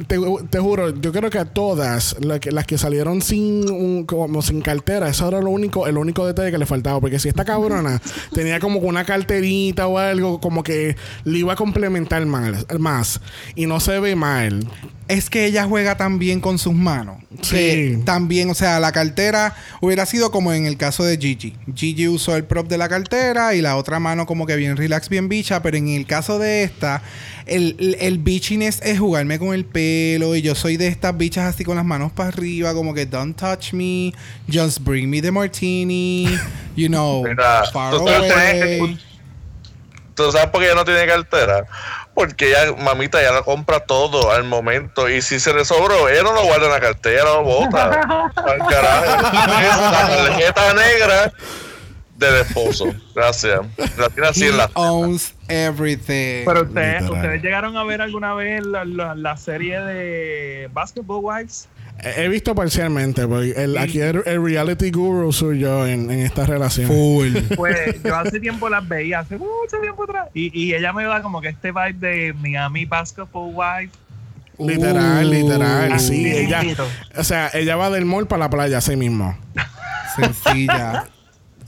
te, 0.07 0.17
te 0.49 0.59
juro, 0.59 0.89
yo 0.99 1.11
creo 1.11 1.29
que 1.29 1.39
a 1.39 1.45
todas 1.45 2.15
la 2.21 2.39
que- 2.39 2.51
las 2.51 2.65
que 2.65 2.77
salieron 2.77 3.21
sin 3.21 3.69
un- 3.69 4.05
como 4.05 4.41
sin 4.41 4.61
cartera, 4.61 5.09
eso 5.09 5.27
era 5.27 5.39
lo 5.41 5.49
único, 5.49 5.87
el 5.87 5.97
único 5.97 6.08
detalle 6.13 6.51
que 6.51 6.57
le 6.57 6.65
faltaba. 6.65 6.99
Porque 6.99 7.19
si 7.19 7.29
esta 7.29 7.45
cabrona 7.45 8.01
tenía 8.33 8.59
como 8.59 8.79
una 8.79 9.05
carterita 9.05 9.87
o 9.87 9.97
algo, 9.97 10.39
como 10.41 10.63
que 10.63 10.95
le 11.23 11.37
iba 11.39 11.53
a 11.53 11.55
complementar 11.55 12.25
mal- 12.25 12.65
más. 12.79 13.21
Y 13.55 13.65
no 13.65 13.79
se 13.79 13.99
ve 13.99 14.15
mal. 14.15 14.67
Es 15.09 15.31
que 15.31 15.45
ella 15.45 15.65
juega 15.65 15.97
tan 15.97 16.19
bien 16.19 16.39
con 16.39 16.59
sus 16.59 16.75
manos. 16.75 17.17
Sí. 17.41 17.55
Que 17.55 17.99
también, 18.05 18.49
o 18.51 18.53
sea, 18.53 18.79
la 18.79 18.91
cartera 18.91 19.55
hubiera 19.81 20.05
sido 20.05 20.29
como 20.29 20.53
en 20.53 20.67
el 20.67 20.77
caso 20.77 21.03
de 21.03 21.17
Gigi. 21.17 21.55
Gigi 21.75 22.07
usó 22.07 22.35
el 22.35 22.43
prop 22.43 22.67
de 22.67 22.77
la 22.77 22.87
cartera 22.87 23.55
y 23.55 23.61
la 23.61 23.75
otra 23.75 23.99
mano 23.99 24.27
como 24.27 24.45
que 24.45 24.55
bien 24.55 24.77
relax, 24.77 25.09
bien 25.09 25.27
bicha. 25.27 25.63
Pero 25.63 25.77
en 25.77 25.87
el 25.87 26.05
caso 26.05 26.37
de 26.37 26.61
esta, 26.61 27.01
el, 27.47 27.75
el, 27.79 27.97
el 27.99 28.19
bitchiness 28.19 28.81
es 28.83 28.99
jugarme 28.99 29.39
con 29.39 29.55
el 29.55 29.65
pelo. 29.65 30.35
Y 30.35 30.43
yo 30.43 30.53
soy 30.53 30.77
de 30.77 30.87
estas 30.87 31.17
bichas 31.17 31.55
así 31.55 31.65
con 31.65 31.75
las 31.75 31.85
manos 31.85 32.11
para 32.11 32.29
arriba, 32.29 32.75
como 32.75 32.93
que 32.93 33.07
don't 33.07 33.35
touch 33.35 33.73
me, 33.73 34.13
just 34.47 34.79
bring 34.81 35.09
me 35.09 35.23
the 35.23 35.31
martini, 35.31 36.27
you 36.75 36.87
know, 36.87 37.25
far 37.73 37.95
away. 37.95 38.99
¿Tú 40.13 40.29
sabes 40.33 40.49
por 40.49 40.59
qué 40.59 40.67
ella 40.67 40.75
no 40.75 40.83
tiene 40.83 41.07
cartera? 41.07 41.65
Porque 42.19 42.49
ella, 42.49 42.73
mamita, 42.77 43.21
ya 43.21 43.31
lo 43.31 43.43
compra 43.45 43.79
todo 43.79 44.31
al 44.31 44.43
momento. 44.43 45.07
Y 45.09 45.21
si 45.21 45.39
se 45.39 45.53
le 45.53 45.63
sobró, 45.63 46.09
ella 46.09 46.23
no 46.23 46.33
lo 46.33 46.43
guarda 46.43 46.65
en 46.65 46.71
la 46.73 46.79
cartera, 46.81 47.23
lo 47.23 47.43
bota. 47.43 47.85
Al 48.35 48.57
carajo. 48.67 49.21
La 49.21 50.25
tarjeta 50.25 50.73
negra 50.73 51.33
del 52.17 52.35
esposo. 52.41 52.93
Gracias. 53.15 53.61
La 53.97 54.09
tiene 54.09 54.27
así 54.27 54.43
He 54.43 54.49
en 54.49 54.57
la. 54.57 54.69
owns 54.73 55.33
everything. 55.47 56.43
Pero 56.45 56.63
ustedes, 56.63 57.01
Literal. 57.03 57.11
ustedes 57.23 57.41
llegaron 57.41 57.77
a 57.77 57.83
ver 57.85 58.01
alguna 58.01 58.33
vez 58.33 58.65
la, 58.65 58.83
la- 58.83 59.15
la 59.15 59.37
serie 59.37 59.79
de 59.79 60.69
Basketball 60.73 61.19
Wives. 61.23 61.69
He 62.03 62.27
visto 62.29 62.55
parcialmente, 62.55 63.27
porque 63.27 63.51
el, 63.51 63.77
aquí 63.77 63.99
el, 63.99 64.21
el 64.25 64.43
reality 64.43 64.91
guru 64.91 65.31
soy 65.33 65.59
yo 65.59 65.85
en, 65.87 66.09
en 66.11 66.19
esta 66.19 66.45
relación. 66.45 66.87
Full. 66.87 67.35
Pues 67.55 68.01
yo 68.03 68.15
hace 68.15 68.39
tiempo 68.39 68.69
las 68.69 68.87
veía, 68.87 69.19
hace 69.19 69.37
mucho 69.37 69.77
tiempo 69.81 70.03
atrás. 70.03 70.29
Y, 70.33 70.57
y 70.57 70.73
ella 70.73 70.93
me 70.93 71.03
da 71.03 71.21
como 71.21 71.41
que 71.41 71.49
este 71.49 71.71
vibe 71.71 71.93
de 71.93 72.33
Miami 72.33 72.85
Basketball 72.85 73.51
Wives. 73.53 73.91
Literal, 74.57 75.25
Uh, 75.25 75.29
literal. 75.29 75.99
Sí, 75.99 76.25
Así 76.25 76.31
ella. 76.37 76.59
mismito. 76.59 76.85
O 77.17 77.23
sea, 77.23 77.49
ella 77.53 77.75
va 77.77 77.89
del 77.89 78.05
mall 78.05 78.27
para 78.27 78.41
la 78.41 78.49
playa 78.49 78.77
así 78.79 78.95
mismo. 78.97 79.37
Sencilla. 80.15 81.05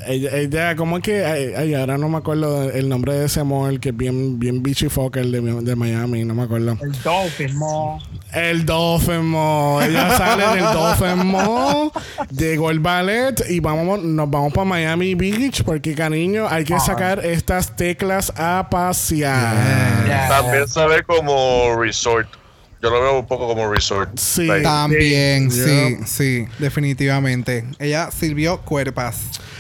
Ella, 0.08 0.38
ella 0.38 0.76
¿cómo 0.76 0.98
es 0.98 1.04
que? 1.04 1.26
Ay, 1.26 1.54
ay, 1.56 1.74
ahora 1.74 1.98
no 1.98 2.10
me 2.10 2.18
acuerdo 2.18 2.70
el 2.70 2.90
nombre 2.90 3.14
de 3.14 3.26
ese 3.26 3.44
mall 3.44 3.80
que 3.80 3.90
es 3.90 3.98
bien, 3.98 4.40
bien 4.40 4.64
beachy 4.64 4.90
fucker 4.90 5.26
de, 5.26 5.42
de 5.42 5.76
Miami, 5.76 6.26
no 6.26 6.34
me 6.34 6.44
acuerdo. 6.44 6.78
El 6.82 6.92
Dolphin 7.04 7.58
Mall. 7.58 8.02
El 8.34 8.66
Dolphin 8.66 9.26
Mall. 9.26 9.84
Ella 9.84 10.18
sale 10.18 10.56
del 10.56 10.74
Dolphin 10.74 11.28
Mall, 11.28 11.92
llegó 12.32 12.72
el 12.72 12.80
ballet 12.80 13.44
y 13.50 13.60
vamos, 13.60 14.04
nos 14.04 14.30
vamos 14.30 14.54
para 14.54 14.66
Miami 14.66 15.16
Beach 15.16 15.64
porque, 15.64 15.96
cariño, 15.96 16.48
hay 16.50 16.64
que 16.64 16.80
sacar 16.80 17.26
estas 17.26 17.76
teclas 17.76 18.32
a 18.36 18.68
pasear. 18.70 20.08
Ya. 20.08 20.28
También 20.30 20.68
se 20.68 20.86
ve 20.88 21.04
como 21.04 21.76
resort. 21.80 22.41
Yo 22.82 22.90
lo 22.90 23.02
veo 23.02 23.20
un 23.20 23.28
poco 23.28 23.48
como 23.48 23.72
resort. 23.72 24.18
Sí. 24.18 24.46
Like, 24.48 24.64
También, 24.64 25.52
Sí. 25.52 25.64
sí, 25.64 25.98
sí, 26.06 26.48
definitivamente. 26.60 27.66
Ella 27.80 28.10
sirvió 28.12 28.62
cuerpas. 28.62 29.18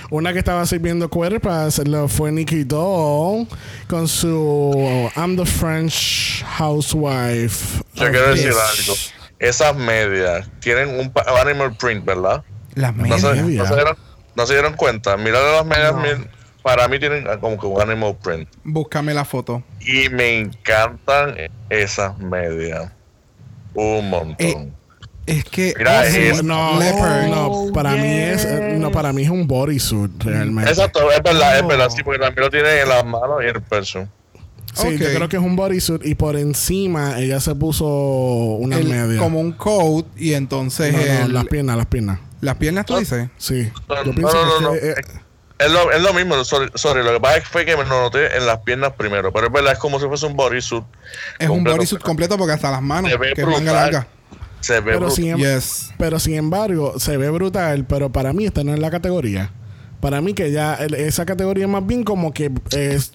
Una 0.09 0.33
que 0.33 0.39
estaba 0.39 0.65
sirviendo 0.65 1.09
cuerpas 1.09 1.77
lo 1.87 2.07
fue 2.07 2.31
Nikki 2.31 2.63
Doll 2.65 3.47
con 3.87 4.07
su 4.07 5.09
I'm 5.15 5.37
the 5.37 5.45
French 5.45 6.43
Housewife. 6.57 7.81
Yo 7.93 8.09
quiero 8.11 8.31
decir 8.31 8.49
algo. 8.51 8.93
Esas 9.39 9.75
medias 9.75 10.49
tienen 10.59 10.89
un 10.99 11.11
animal 11.39 11.75
print, 11.77 12.03
¿verdad? 12.05 12.43
Las 12.75 12.95
No 12.95 13.03
medias. 13.03 13.21
se, 13.21 13.27
no 13.57 13.65
se 13.67 13.73
dieron, 13.75 13.97
no 14.35 14.45
se 14.47 14.53
dieron 14.53 14.73
cuenta. 14.73 15.17
Mira 15.17 15.39
las 15.41 15.65
medias, 15.65 15.93
No. 15.95 16.01
mi- 16.01 16.25
para 16.61 16.87
mí 16.87 16.99
tienen 16.99 17.25
como 17.39 17.59
que 17.59 17.65
un 17.65 17.81
animal 17.81 18.15
print. 18.21 18.47
Búscame 18.63 19.13
la 19.13 19.25
foto. 19.25 19.63
Y 19.79 20.09
me 20.09 20.39
encantan 20.39 21.35
esas 21.69 22.17
medias. 22.19 22.91
Un 23.73 24.09
montón. 24.09 24.35
Eh, 24.39 24.71
Es 25.27 25.43
que. 25.45 25.73
Mira, 25.77 26.01
oh, 26.01 26.03
es- 26.03 26.43
No, 26.43 26.79
leopard. 26.79 27.27
no, 27.27 27.65
para 27.73 27.91
mí 27.95 28.07
es 28.07 28.47
no 28.79 28.91
para 28.91 29.13
mí 29.13 29.21
es 29.23 29.29
un 29.29 29.47
bodysuit 29.47 30.23
realmente. 30.23 30.69
Exacto, 30.71 31.11
es 31.11 31.21
verdad, 31.23 31.59
es 31.59 31.67
verdad. 31.67 31.89
Sí, 31.89 32.01
porque 32.03 32.19
también 32.19 32.43
lo 32.43 32.49
tienen 32.49 32.79
en 32.79 32.89
las 32.89 33.05
manos 33.05 33.37
y 33.43 33.47
en 33.49 33.55
el 33.55 33.61
pecho. 33.61 34.07
Sí, 34.73 34.97
yo 34.97 35.13
creo 35.13 35.27
que 35.29 35.35
es 35.37 35.41
un 35.43 35.55
bodysuit 35.55 36.05
y 36.05 36.15
por 36.15 36.35
encima 36.37 37.19
ella 37.19 37.39
se 37.39 37.53
puso 37.55 37.85
una 37.85 38.77
el- 38.77 38.87
media. 38.87 39.19
como 39.19 39.39
un 39.39 39.51
coat 39.51 40.05
y 40.17 40.33
entonces 40.33 40.91
No, 40.93 40.97
no, 40.99 41.25
el- 41.25 41.33
las 41.33 41.45
piernas, 41.45 41.77
las 41.77 41.85
piernas. 41.87 42.19
las 42.41 42.55
piernas 42.55 42.85
tú 42.85 42.97
dices. 42.97 43.29
Sí. 43.37 43.69
No, 43.89 43.95
Yo 43.97 44.05
no, 44.05 44.15
pienso 44.15 44.61
no, 44.61 44.71
que 44.71 44.77
es 44.77 44.83
eh, 44.97 45.01
Es 45.63 45.71
lo, 45.71 45.91
es 45.91 46.01
lo 46.01 46.13
mismo, 46.13 46.43
sorry, 46.43 46.71
sorry, 46.75 47.03
lo 47.03 47.13
que 47.13 47.19
pasa 47.19 47.37
es 47.37 47.43
que 47.43 47.49
fue 47.49 47.65
que 47.65 47.77
me 47.77 47.83
lo 47.83 47.89
noté 48.01 48.35
en 48.35 48.45
las 48.45 48.59
piernas 48.59 48.93
primero, 48.97 49.31
pero 49.31 49.47
es 49.47 49.53
verdad, 49.53 49.73
es 49.73 49.79
como 49.79 49.99
si 49.99 50.07
fuese 50.07 50.25
un 50.25 50.35
bodysuit. 50.35 50.83
Es 51.37 51.47
un 51.49 51.55
completo. 51.57 51.77
bodysuit 51.77 52.01
completo 52.01 52.37
porque 52.37 52.53
hasta 52.53 52.71
las 52.71 52.81
manos, 52.81 53.11
Se 53.11 53.17
ve 53.17 53.33
que 53.35 53.41
es 53.41 53.47
manga 53.47 53.59
brutal. 53.59 53.73
larga. 53.75 54.07
Se 54.59 54.73
ve 54.75 54.81
pero, 54.83 54.99
brutal. 54.99 55.15
sin, 55.15 55.27
em- 55.29 55.37
Yes. 55.37 55.91
pero 55.97 56.19
sin 56.19 56.35
embargo, 56.35 56.99
se 56.99 57.17
ve 57.17 57.29
brutal, 57.29 57.85
pero 57.85 58.11
para 58.11 58.33
mí 58.33 58.45
esta 58.45 58.63
no 58.63 58.73
es 58.73 58.79
la 58.79 58.89
categoría. 58.91 59.51
Para 59.99 60.19
mí 60.19 60.33
que 60.33 60.51
ya 60.51 60.73
esa 60.75 61.25
categoría 61.27 61.65
es 61.65 61.69
más 61.69 61.85
bien 61.85 62.03
como 62.03 62.33
que 62.33 62.51
es 62.71 63.13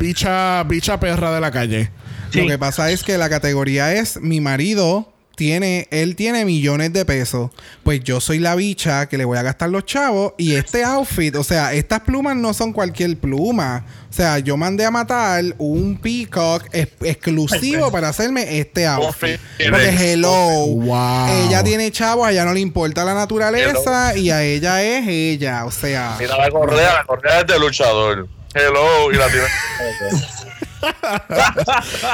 bicha, 0.00 0.62
bicha 0.62 1.00
perra 1.00 1.32
de 1.34 1.40
la 1.40 1.50
calle. 1.50 1.90
Sí. 2.32 2.42
Lo 2.42 2.46
que 2.46 2.56
pasa 2.58 2.90
es 2.92 3.02
que 3.02 3.18
la 3.18 3.28
categoría 3.28 3.92
es 3.94 4.20
mi 4.20 4.40
marido 4.40 5.12
tiene, 5.40 5.88
él 5.90 6.16
tiene 6.16 6.44
millones 6.44 6.92
de 6.92 7.06
pesos. 7.06 7.50
Pues 7.82 8.04
yo 8.04 8.20
soy 8.20 8.40
la 8.40 8.54
bicha 8.56 9.06
que 9.06 9.16
le 9.16 9.24
voy 9.24 9.38
a 9.38 9.42
gastar 9.42 9.70
los 9.70 9.86
chavos. 9.86 10.34
Y 10.36 10.54
este 10.54 10.84
outfit, 10.84 11.34
o 11.34 11.42
sea, 11.42 11.72
estas 11.72 12.00
plumas 12.00 12.36
no 12.36 12.52
son 12.52 12.74
cualquier 12.74 13.16
pluma. 13.16 13.86
O 14.10 14.12
sea, 14.12 14.38
yo 14.40 14.58
mandé 14.58 14.84
a 14.84 14.90
matar 14.90 15.42
un 15.56 15.96
peacock 15.96 16.66
exclusivo 16.74 17.90
para 17.90 18.10
hacerme 18.10 18.58
este 18.58 18.86
outfit. 18.86 19.40
Porque 19.70 20.12
hello. 20.12 20.66
Wow. 20.76 21.28
Ella 21.46 21.64
tiene 21.64 21.90
chavos, 21.90 22.28
a 22.28 22.32
ella 22.32 22.44
no 22.44 22.52
le 22.52 22.60
importa 22.60 23.02
la 23.02 23.14
naturaleza 23.14 24.14
y 24.14 24.28
a 24.28 24.42
ella 24.42 24.82
es 24.82 25.08
ella. 25.08 25.64
O 25.64 25.70
sea, 25.70 26.16
Mira 26.20 26.36
la 26.36 26.50
correa, 26.50 26.92
la 26.96 27.04
correa 27.04 27.40
es 27.40 27.46
de 27.46 27.58
luchador. 27.58 28.28
Hello, 28.52 29.10
y 29.10 29.16
la 29.16 29.28
tiene. 29.28 29.46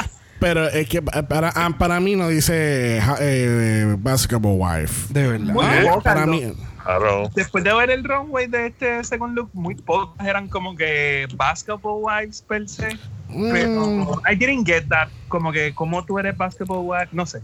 Pero 0.39 0.67
es 0.67 0.87
que 0.87 1.01
para, 1.01 1.49
ah, 1.55 1.69
para 1.77 1.99
mí 1.99 2.15
no 2.15 2.27
dice 2.27 2.99
eh, 3.19 3.95
basketball 3.99 4.55
wife. 4.57 5.11
de 5.13 5.27
verdad. 5.27 5.53
Muy 5.53 5.65
¿Eh? 5.65 5.83
pocas, 5.89 6.03
Para 6.03 6.25
mí, 6.25 6.53
Claro. 6.83 7.29
Después 7.35 7.63
de 7.65 7.73
ver 7.73 7.89
el 7.89 8.03
runway 8.03 8.47
de 8.47 8.67
este 8.67 9.03
second 9.03 9.35
look, 9.35 9.49
muy 9.53 9.75
pocas 9.75 10.25
eran 10.25 10.47
como 10.47 10.73
que 10.75 11.27
basketball 11.35 11.99
wives 12.01 12.41
per 12.41 12.69
se. 12.69 12.87
mm, 13.27 13.51
Pero 13.51 14.21
I 14.31 14.35
didn't 14.35 14.65
get 14.65 14.87
that. 14.87 15.09
Como 15.27 15.51
que, 15.51 15.73
como 15.75 16.05
tú 16.05 16.17
eres 16.17 16.37
basketball 16.37 16.79
wife, 16.85 17.09
no 17.11 17.25
sé. 17.25 17.41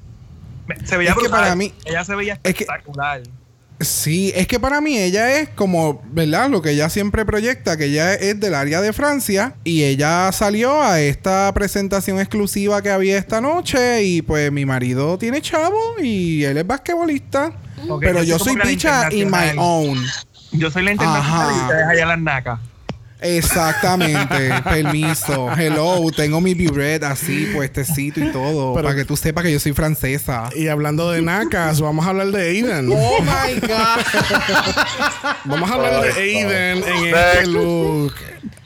Se 0.86 0.96
veía 0.96 1.12
Es 1.12 1.18
que 1.18 1.28
para 1.30 1.56
mí- 1.56 1.74
Ella 1.84 2.06
se 2.06 2.16
veía 2.16 2.34
es 2.36 2.40
que- 2.40 2.50
espectacular. 2.64 3.22
Sí, 3.84 4.32
es 4.36 4.48
que 4.48 4.60
para 4.60 4.82
mí 4.82 4.98
ella 4.98 5.40
es 5.40 5.50
como, 5.50 6.02
¿verdad? 6.12 6.50
Lo 6.50 6.62
que 6.62 6.72
ella 6.72 6.90
siempre 6.90 7.26
proyecta, 7.26 7.78
que 7.78 7.86
ella 7.86 8.14
es 8.14 8.40
del 8.40 8.56
área 8.56 8.82
de 8.82 8.94
Francia 8.94 9.56
y 9.64 9.84
ella 9.84 10.32
salió 10.32 10.82
a 10.82 11.00
esta 11.02 11.54
presentación 11.54 12.20
exclusiva 12.20 12.82
que 12.82 12.90
había 12.90 13.18
esta 13.18 13.42
noche 13.42 14.04
y 14.04 14.22
pues 14.22 14.52
mi 14.52 14.66
marido 14.66 15.18
tiene 15.18 15.42
chavo 15.42 15.78
y 16.02 16.44
él 16.44 16.58
es 16.58 16.68
basquetbolista, 16.68 17.54
pero 18.00 18.24
yo 18.24 18.40
soy 18.40 18.56
bicha 18.64 19.12
in 19.12 19.30
my 19.30 19.58
own. 19.58 20.04
Yo 20.52 20.70
soy 20.70 20.84
la 20.84 20.92
internacional 20.92 21.50
Ajá. 21.50 21.58
y 21.58 21.62
ustedes 21.62 21.88
allá 21.88 22.06
las 22.06 22.20
nacas. 22.20 22.60
Exactamente, 23.24 24.52
permiso. 24.64 25.50
Hello, 25.58 26.00
tengo 26.16 26.42
mi 26.42 26.54
biret 26.54 27.04
así 27.04 27.48
puestecito 27.54 28.20
y 28.20 28.32
todo, 28.32 28.74
Pero- 28.74 28.84
para 28.88 28.96
que 28.96 29.06
tú 29.06 29.16
sepas 29.18 29.44
que 29.44 29.52
yo 29.52 29.60
soy 29.60 29.74
francesa. 29.74 30.50
y 30.56 30.68
hablando 30.68 31.12
de 31.12 31.22
nacas, 31.22 31.82
vamos 31.82 32.06
a 32.06 32.10
hablar 32.10 32.28
de 32.28 32.42
Aiden. 32.50 32.90
Oh 32.92 33.20
my 33.22 33.60
god. 33.60 34.04
Vamos 35.46 35.70
a 35.70 35.74
hablar 35.76 36.02
de 36.02 36.10
Aiden 36.22 36.84
en 36.84 37.14
este 37.16 37.48
look. 37.48 38.14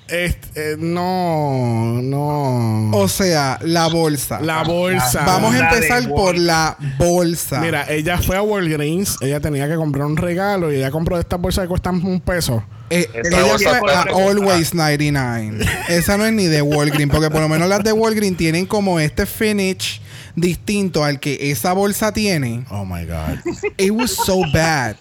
Este, 0.08 0.74
eh, 0.74 0.76
no, 0.78 2.02
no. 2.02 2.92
O 2.92 3.08
sea, 3.10 3.60
la 3.62 3.88
bolsa. 3.88 4.40
la 4.40 4.64
bolsa. 4.64 5.26
Vamos 5.26 5.54
a 5.54 5.60
empezar 5.60 6.08
por 6.10 6.38
la 6.38 6.78
bolsa. 6.98 7.60
Mira, 7.60 7.86
ella 7.90 8.18
fue 8.18 8.38
a 8.38 8.42
Walgreens, 8.42 9.18
ella 9.22 9.40
tenía 9.42 9.68
que 9.68 9.76
comprar 9.76 10.06
un 10.06 10.16
regalo 10.16 10.72
y 10.72 10.78
ella 10.78 10.92
compró 10.92 11.20
estas 11.20 11.40
bolsas 11.42 11.64
que 11.64 11.70
cuestan 11.70 12.04
un 12.06 12.22
peso. 12.22 12.64
Eh, 12.90 13.10
ella 13.14 13.58
fue 13.80 13.94
a. 13.94 14.04
Always 14.04 14.74
99. 14.74 15.66
Esa 15.90 16.18
no 16.18 16.26
es 16.26 16.32
ni 16.32 16.46
de 16.46 16.62
Walgreens, 16.62 17.12
porque 17.12 17.30
por 17.30 17.42
lo 17.42 17.50
menos 17.50 17.68
las 17.68 17.84
de 17.84 17.92
Walgreens 17.92 18.38
tienen 18.38 18.66
como 18.66 19.00
este 19.00 19.26
finish 19.26 20.02
distinto 20.36 21.04
al 21.04 21.20
que 21.20 21.52
esa 21.52 21.74
bolsa 21.74 22.14
tiene. 22.14 22.64
Oh 22.70 22.86
my 22.86 23.06
God. 23.06 23.40
It 23.78 23.92
was 23.92 24.12
so 24.12 24.42
bad. 24.54 24.96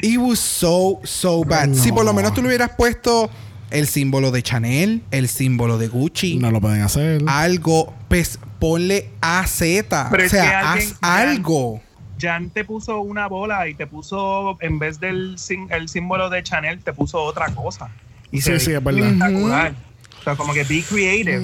It 0.00 0.18
was 0.18 0.40
so, 0.40 1.00
so 1.04 1.44
bad. 1.44 1.68
No. 1.68 1.80
Si 1.80 1.92
por 1.92 2.04
lo 2.04 2.12
menos 2.12 2.34
tú 2.34 2.42
le 2.42 2.48
hubieras 2.48 2.70
puesto 2.76 3.30
el 3.72 3.86
símbolo 3.86 4.30
de 4.30 4.42
Chanel, 4.42 5.02
el 5.10 5.28
símbolo 5.28 5.78
de 5.78 5.88
Gucci, 5.88 6.36
No 6.36 6.50
lo 6.50 6.60
pueden 6.60 6.82
hacer. 6.82 7.22
algo, 7.26 7.94
pues 8.08 8.38
ponle 8.58 9.10
AZ. 9.20 9.58
Pero 9.60 10.06
o 10.10 10.16
es 10.16 10.22
que 10.22 10.28
sea, 10.28 10.72
haz 10.72 10.94
algo. 11.00 11.80
Jan 12.20 12.50
te 12.50 12.64
puso 12.64 13.00
una 13.00 13.26
bola 13.26 13.66
y 13.68 13.74
te 13.74 13.86
puso, 13.86 14.56
en 14.60 14.78
vez 14.78 15.00
del 15.00 15.38
sim- 15.38 15.66
el 15.70 15.88
símbolo 15.88 16.30
de 16.30 16.42
Chanel, 16.42 16.78
te 16.80 16.92
puso 16.92 17.18
otra 17.20 17.46
cosa. 17.54 17.90
Y 18.30 18.36
Sí, 18.40 18.42
se 18.52 18.60
sí, 18.60 18.72
es 18.72 18.84
verdad. 18.84 19.04
espectacular. 19.06 19.74
O 20.20 20.22
sea, 20.22 20.36
como 20.36 20.52
que 20.54 20.62
be 20.64 20.82
creative. 20.88 21.42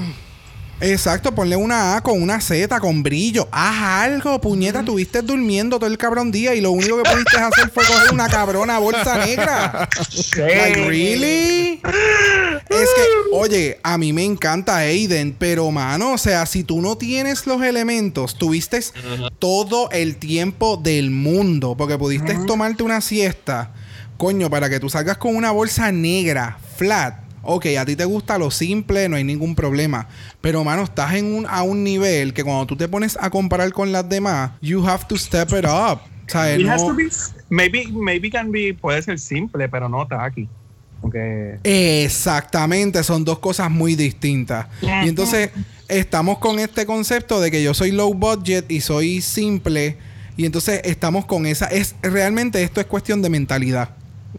Exacto, 0.80 1.34
ponle 1.34 1.56
una 1.56 1.96
A 1.96 2.02
con 2.02 2.22
una 2.22 2.40
Z, 2.40 2.78
con 2.80 3.02
brillo. 3.02 3.48
Haz 3.50 4.04
algo, 4.04 4.40
puñeta. 4.40 4.84
Tuviste 4.84 5.22
durmiendo 5.22 5.78
todo 5.78 5.90
el 5.90 5.98
cabrón 5.98 6.30
día 6.30 6.54
y 6.54 6.60
lo 6.60 6.70
único 6.70 7.02
que 7.02 7.10
pudiste 7.10 7.36
hacer 7.36 7.70
fue 7.70 7.84
coger 7.84 8.12
una 8.12 8.28
cabrona 8.28 8.78
bolsa 8.78 9.26
negra. 9.26 9.88
Like, 10.36 10.88
¿really? 10.88 11.80
Es 12.68 12.88
que, 12.94 13.02
oye, 13.32 13.80
a 13.82 13.98
mí 13.98 14.12
me 14.12 14.24
encanta 14.24 14.76
Aiden, 14.76 15.34
pero 15.36 15.70
mano, 15.70 16.12
o 16.12 16.18
sea, 16.18 16.46
si 16.46 16.62
tú 16.62 16.80
no 16.80 16.96
tienes 16.96 17.46
los 17.46 17.60
elementos, 17.62 18.36
tuviste 18.36 18.80
todo 19.38 19.90
el 19.90 20.16
tiempo 20.16 20.76
del 20.76 21.10
mundo, 21.10 21.74
porque 21.76 21.98
pudiste 21.98 22.34
tomarte 22.46 22.82
una 22.84 23.00
siesta, 23.00 23.72
coño, 24.16 24.48
para 24.48 24.70
que 24.70 24.78
tú 24.78 24.88
salgas 24.88 25.18
con 25.18 25.34
una 25.34 25.50
bolsa 25.50 25.90
negra, 25.90 26.58
flat. 26.76 27.27
Ok, 27.42 27.66
a 27.78 27.84
ti 27.84 27.96
te 27.96 28.04
gusta 28.04 28.38
lo 28.38 28.50
simple, 28.50 29.08
no 29.08 29.16
hay 29.16 29.24
ningún 29.24 29.54
problema. 29.54 30.08
Pero, 30.40 30.64
mano, 30.64 30.82
estás 30.82 31.14
en 31.14 31.26
un, 31.34 31.46
a 31.48 31.62
un 31.62 31.82
nivel 31.84 32.34
que 32.34 32.44
cuando 32.44 32.66
tú 32.66 32.76
te 32.76 32.88
pones 32.88 33.16
a 33.20 33.30
comparar 33.30 33.72
con 33.72 33.92
las 33.92 34.08
demás, 34.08 34.52
you 34.60 34.86
have 34.86 35.04
to 35.08 35.16
step 35.16 35.48
it 35.50 35.64
up. 35.64 36.00
O 36.26 36.30
sea, 36.30 36.54
It 36.56 36.66
has 36.68 36.82
no- 36.82 36.88
to 36.88 36.94
be, 36.94 37.08
maybe, 37.48 37.86
maybe 37.90 38.30
can 38.30 38.50
be, 38.52 38.74
puede 38.74 39.00
ser 39.02 39.18
simple, 39.18 39.68
pero 39.68 39.88
no 39.88 40.06
tacky. 40.06 40.48
Porque 41.00 41.58
Exactamente, 41.62 43.02
son 43.04 43.24
dos 43.24 43.38
cosas 43.38 43.70
muy 43.70 43.94
distintas. 43.94 44.66
Y 44.82 45.08
entonces 45.08 45.50
estamos 45.86 46.38
con 46.38 46.58
este 46.58 46.86
concepto 46.86 47.40
de 47.40 47.50
que 47.50 47.62
yo 47.62 47.72
soy 47.72 47.92
low 47.92 48.12
budget 48.12 48.70
y 48.70 48.80
soy 48.80 49.20
simple. 49.20 49.96
Y 50.36 50.44
entonces 50.44 50.80
estamos 50.84 51.24
con 51.26 51.46
esa. 51.46 51.66
Es 51.66 51.94
realmente 52.02 52.62
esto 52.62 52.80
es 52.80 52.86
cuestión 52.86 53.22
de 53.22 53.28
mentalidad. 53.30 53.90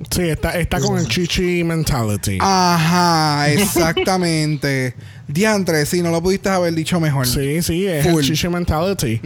Sí, 0.10 0.30
está, 0.30 0.58
está 0.58 0.80
con 0.80 0.98
el 0.98 1.08
chichi 1.08 1.64
mentality. 1.64 2.38
Ajá, 2.40 3.50
exactamente. 3.52 4.94
Diantre, 5.28 5.86
sí, 5.86 6.02
no 6.02 6.10
lo 6.10 6.24
pudiste 6.24 6.50
haber 6.50 6.74
dicho 6.74 7.00
mejor. 7.00 7.28
Sí, 7.28 7.62
sí, 7.62 7.86
es 7.86 8.04
Full. 8.08 8.22
el 8.22 8.26
chichi 8.26 8.48
mentality. 8.50 9.22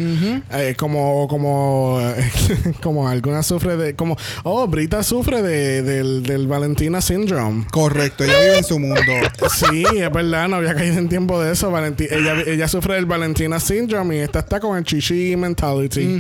Eh, 0.52 0.76
como, 0.78 1.28
como, 1.30 2.02
como 2.82 3.08
alguna 3.08 3.42
sufre 3.42 3.78
de, 3.78 3.96
como, 3.96 4.18
oh, 4.44 4.68
Brita 4.68 5.02
sufre 5.02 5.42
de, 5.42 5.82
del, 5.82 6.24
del 6.24 6.48
Valentina 6.48 7.00
Syndrome. 7.00 7.66
Correcto, 7.72 8.26
ella 8.26 8.38
vive 8.40 8.58
en 8.58 8.64
su 8.66 8.80
mundo. 8.80 9.00
Sí, 9.54 9.84
es 9.96 10.12
verdad, 10.12 10.50
no 10.50 10.58
había 10.58 10.74
caído 10.74 10.98
en 10.98 11.08
tiempo 11.08 11.40
de 11.42 11.54
eso. 11.54 11.72
Valenti- 11.72 12.08
ella, 12.12 12.36
ella 12.46 12.68
sufre 12.68 12.96
del 12.96 13.06
Valentina 13.06 13.60
Syndrome 13.60 14.18
y 14.18 14.20
esta 14.20 14.40
está 14.40 14.60
con 14.60 14.78
el 14.78 14.84
chichi 14.84 15.36
mentality. 15.38 16.20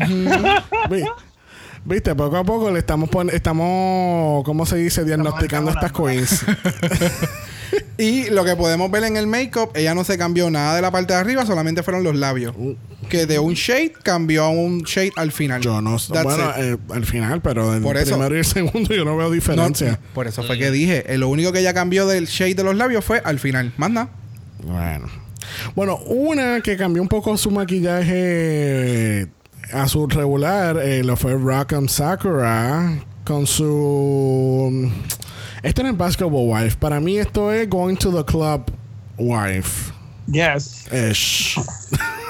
Vi- 0.89 1.03
Viste, 1.85 2.15
poco 2.15 2.37
a 2.37 2.43
poco 2.43 2.71
le 2.71 2.79
estamos 2.79 3.09
pon- 3.09 3.29
estamos, 3.29 4.43
¿cómo 4.45 4.65
se 4.65 4.77
dice? 4.77 5.03
Diagnosticando 5.03 5.71
estas 5.71 5.91
queens. 5.91 6.45
Y 7.97 8.29
lo 8.29 8.43
que 8.45 8.55
podemos 8.55 8.89
ver 8.91 9.03
en 9.03 9.17
el 9.17 9.25
make-up, 9.27 9.69
ella 9.75 9.93
no 9.95 10.03
se 10.03 10.15
cambió 10.17 10.49
nada 10.51 10.75
de 10.75 10.81
la 10.81 10.91
parte 10.91 11.13
de 11.13 11.19
arriba, 11.19 11.45
solamente 11.45 11.81
fueron 11.83 12.03
los 12.03 12.15
labios. 12.15 12.53
Que 13.09 13.25
de 13.27 13.37
un 13.39 13.53
shade 13.53 13.93
cambió 14.03 14.43
a 14.45 14.49
un 14.49 14.81
shade 14.81 15.11
al 15.15 15.31
final. 15.31 15.61
Yo 15.61 15.79
no 15.81 15.97
sé. 15.99 16.13
Bueno, 16.23 16.51
eh, 16.57 16.77
al 16.91 17.05
final, 17.05 17.41
pero 17.41 17.75
en 17.75 17.81
Por 17.83 17.97
el 17.97 18.03
eso- 18.03 18.11
primero 18.15 18.35
y 18.35 18.39
el 18.39 18.45
segundo 18.45 18.93
yo 18.93 19.05
no 19.05 19.15
veo 19.17 19.27
No, 19.27 19.33
diferencia. 19.33 19.99
por 20.13 20.27
eso 20.27 20.43
fue 20.43 20.57
que 20.59 20.69
dije, 20.71 21.11
eh, 21.13 21.17
lo 21.17 21.29
único 21.29 21.51
que 21.51 21.59
ella 21.59 21.73
cambió 21.73 22.05
del 22.07 22.25
shade 22.27 22.55
de 22.55 22.63
los 22.63 22.75
labios 22.75 23.03
fue 23.05 23.21
al 23.25 23.39
final. 23.39 23.73
Más 23.77 23.89
nada. 23.91 24.09
Bueno. 24.63 25.07
Bueno, 25.75 25.97
una 26.05 26.61
que 26.61 26.77
cambió 26.77 27.01
un 27.01 27.07
poco 27.09 27.35
su 27.37 27.49
maquillaje 27.51 29.27
a 29.73 29.87
su 29.87 30.07
regular 30.07 30.77
eh, 30.77 31.03
lo 31.03 31.15
fue 31.17 31.33
Rock'em 31.33 31.87
Sakura 31.87 32.99
con 33.25 33.47
su. 33.47 34.91
Esto 35.61 35.83
no 35.83 35.89
es 35.89 35.97
Basketball 35.97 36.47
Wife. 36.47 36.77
Para 36.77 36.99
mí, 36.99 37.17
esto 37.17 37.51
es 37.51 37.69
Going 37.69 37.95
to 37.95 38.11
the 38.11 38.23
Club 38.29 38.63
Wife. 39.17 39.91
yes. 40.27 40.85
Ish. 40.91 41.57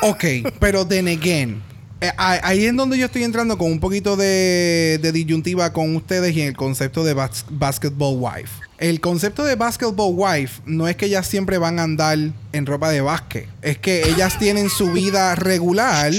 Ok, 0.05 0.25
pero 0.59 0.85
then 0.85 1.07
again. 1.07 1.61
eh, 2.01 2.11
ah- 2.17 2.37
ahí 2.43 2.65
es 2.65 2.75
donde 2.75 2.97
yo 2.97 3.05
estoy 3.05 3.23
entrando 3.23 3.57
con 3.57 3.71
un 3.71 3.79
poquito 3.79 4.17
de, 4.17 4.99
de 5.01 5.11
disyuntiva 5.13 5.71
con 5.71 5.95
ustedes 5.95 6.35
y 6.35 6.41
en 6.41 6.49
el 6.49 6.57
concepto 6.57 7.05
de 7.05 7.15
bas- 7.15 7.45
basketball 7.49 8.17
wife. 8.19 8.49
El 8.79 8.99
concepto 8.99 9.45
de 9.45 9.55
basketball 9.55 10.13
wife 10.13 10.61
no 10.65 10.89
es 10.89 10.97
que 10.97 11.05
ellas 11.05 11.25
siempre 11.25 11.57
van 11.57 11.79
a 11.79 11.83
andar 11.83 12.17
en 12.51 12.65
ropa 12.65 12.89
de 12.89 12.99
básquet. 12.99 13.47
Es 13.61 13.77
que 13.77 14.09
ellas 14.09 14.37
tienen 14.37 14.69
su 14.69 14.91
vida 14.91 15.35
regular. 15.35 16.11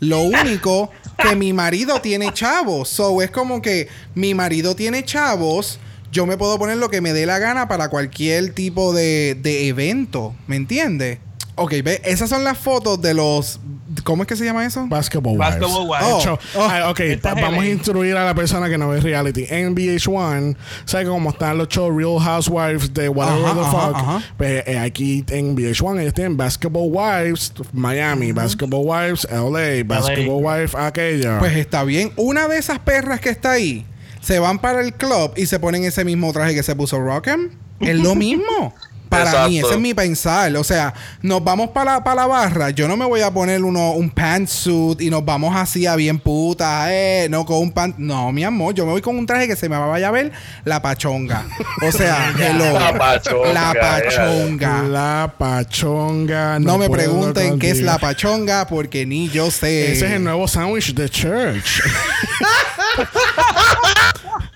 Lo 0.00 0.22
único 0.22 0.90
que 1.18 1.36
mi 1.36 1.52
marido 1.52 2.00
tiene 2.00 2.32
chavos. 2.32 2.88
So 2.88 3.22
es 3.22 3.30
como 3.30 3.62
que 3.62 3.88
mi 4.14 4.34
marido 4.34 4.74
tiene 4.74 5.04
chavos. 5.04 5.78
Yo 6.10 6.26
me 6.26 6.36
puedo 6.36 6.58
poner 6.58 6.78
lo 6.78 6.90
que 6.90 7.00
me 7.00 7.12
dé 7.12 7.26
la 7.26 7.38
gana 7.38 7.68
para 7.68 7.88
cualquier 7.88 8.52
tipo 8.52 8.92
de, 8.92 9.36
de 9.40 9.68
evento. 9.68 10.34
¿Me 10.46 10.56
entiendes? 10.56 11.18
Ok, 11.54 11.74
ve, 11.84 12.00
esas 12.04 12.30
son 12.30 12.42
las 12.42 12.58
fotos 12.58 13.00
de 13.02 13.14
los. 13.14 13.60
¿Cómo 14.02 14.22
es 14.22 14.28
que 14.28 14.36
se 14.36 14.44
llama 14.44 14.64
eso? 14.64 14.86
Basketball 14.88 15.38
Wives. 15.38 15.58
Basketball 15.60 15.88
Wives. 15.88 16.06
Oh. 16.06 16.20
Hecho, 16.20 16.38
ah, 16.58 16.90
ok, 16.90 17.00
pa- 17.22 17.34
vamos 17.34 17.64
a 17.64 17.66
instruir 17.66 18.16
a 18.16 18.24
la 18.24 18.34
persona 18.34 18.68
que 18.68 18.78
no 18.78 18.88
ve 18.88 19.00
reality. 19.00 19.46
En 19.48 19.74
VH1, 19.74 20.56
¿sabes 20.84 21.08
cómo 21.08 21.30
están 21.30 21.58
los 21.58 21.68
shows 21.68 21.94
Real 21.96 22.18
Housewives 22.18 22.92
de 22.94 23.08
whatever 23.08 23.44
Ajá, 23.44 23.54
the 23.54 23.60
ajá, 23.60 23.70
fuck? 23.86 23.96
ajá. 23.96 24.22
Pues, 24.36 24.62
eh, 24.66 24.78
aquí 24.78 25.24
en 25.30 25.54
VH1 25.56 26.00
ellos 26.00 26.14
tienen 26.14 26.36
Basketball 26.36 26.88
Wives 26.90 27.52
Miami, 27.72 28.32
Basketball 28.32 28.82
Wives 28.84 29.26
LA, 29.30 29.84
Basketball 29.84 30.42
Wives 30.44 30.74
aquella. 30.74 31.38
Pues 31.38 31.56
está 31.56 31.84
bien. 31.84 32.12
Una 32.16 32.48
de 32.48 32.58
esas 32.58 32.78
perras 32.80 33.20
que 33.20 33.30
está 33.30 33.52
ahí 33.52 33.86
se 34.20 34.38
van 34.38 34.58
para 34.58 34.80
el 34.82 34.92
club 34.94 35.32
y 35.36 35.46
se 35.46 35.58
ponen 35.58 35.84
ese 35.84 36.04
mismo 36.04 36.32
traje 36.32 36.54
que 36.54 36.62
se 36.62 36.76
puso 36.76 36.98
Rockham. 37.00 37.50
Es 37.80 37.98
lo 37.98 38.14
mismo. 38.14 38.74
Para 39.10 39.48
mí, 39.48 39.58
ese 39.58 39.72
es 39.72 39.78
mi 39.78 39.92
pensar. 39.92 40.54
O 40.56 40.64
sea, 40.64 40.94
nos 41.20 41.42
vamos 41.42 41.70
para 41.70 41.94
la, 41.94 42.04
para 42.04 42.22
la 42.22 42.26
barra. 42.26 42.70
Yo 42.70 42.88
no 42.88 42.96
me 42.96 43.04
voy 43.04 43.20
a 43.20 43.30
poner 43.30 43.62
uno, 43.62 43.92
un 43.92 44.08
pantsuit 44.08 45.00
y 45.00 45.10
nos 45.10 45.24
vamos 45.24 45.54
así 45.56 45.86
a 45.86 45.96
bien 45.96 46.20
puta, 46.20 46.94
eh, 46.94 47.28
no 47.28 47.44
con 47.44 47.58
un 47.58 47.72
pant. 47.72 47.96
No, 47.98 48.30
mi 48.32 48.44
amor, 48.44 48.74
yo 48.74 48.86
me 48.86 48.92
voy 48.92 49.02
con 49.02 49.18
un 49.18 49.26
traje 49.26 49.48
que 49.48 49.56
se 49.56 49.68
me 49.68 49.76
vaya 49.76 50.08
a 50.08 50.12
ver 50.12 50.32
la 50.64 50.80
pachonga. 50.80 51.44
O 51.82 51.92
sea, 51.92 52.32
hello. 52.38 52.78
La 52.78 52.96
pachonga, 52.96 53.52
La 53.52 53.74
pachonga. 53.74 54.82
la 54.84 55.34
pachonga. 55.36 56.58
No, 56.60 56.78
me 56.78 56.88
pregunten 56.88 57.58
qué 57.58 57.70
es 57.70 57.80
la 57.80 57.98
pachonga 57.98 58.66
porque 58.66 59.06
ni 59.06 59.28
yo 59.28 59.50
sé. 59.50 59.92
Ese 59.92 60.06
es 60.06 60.12
el 60.12 60.24
nuevo 60.24 60.46
sándwich 60.46 60.94
de 60.94 61.08
church. 61.08 61.82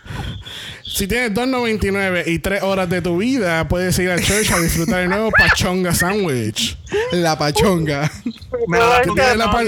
si 0.95 1.07
tienes 1.09 1.33
2.99 1.33 2.23
y 2.27 2.39
3 2.39 2.63
horas 2.63 2.89
de 2.89 3.03
tu 3.03 3.17
vida, 3.19 3.67
puedes 3.69 3.99
ir 3.99 4.11
al 4.11 4.21
church 4.23 4.51
a 4.53 4.61
disfrutar 4.61 5.01
del 5.01 5.09
nuevo 5.11 5.31
pachonga 5.31 5.95
sándwich. 5.95 6.79
La 7.13 7.37
pachonga. 7.37 8.03
Da 8.69 9.03
¿Qué 9.03 9.11
tiene 9.13 9.37
la, 9.37 9.51
pa-. 9.51 9.63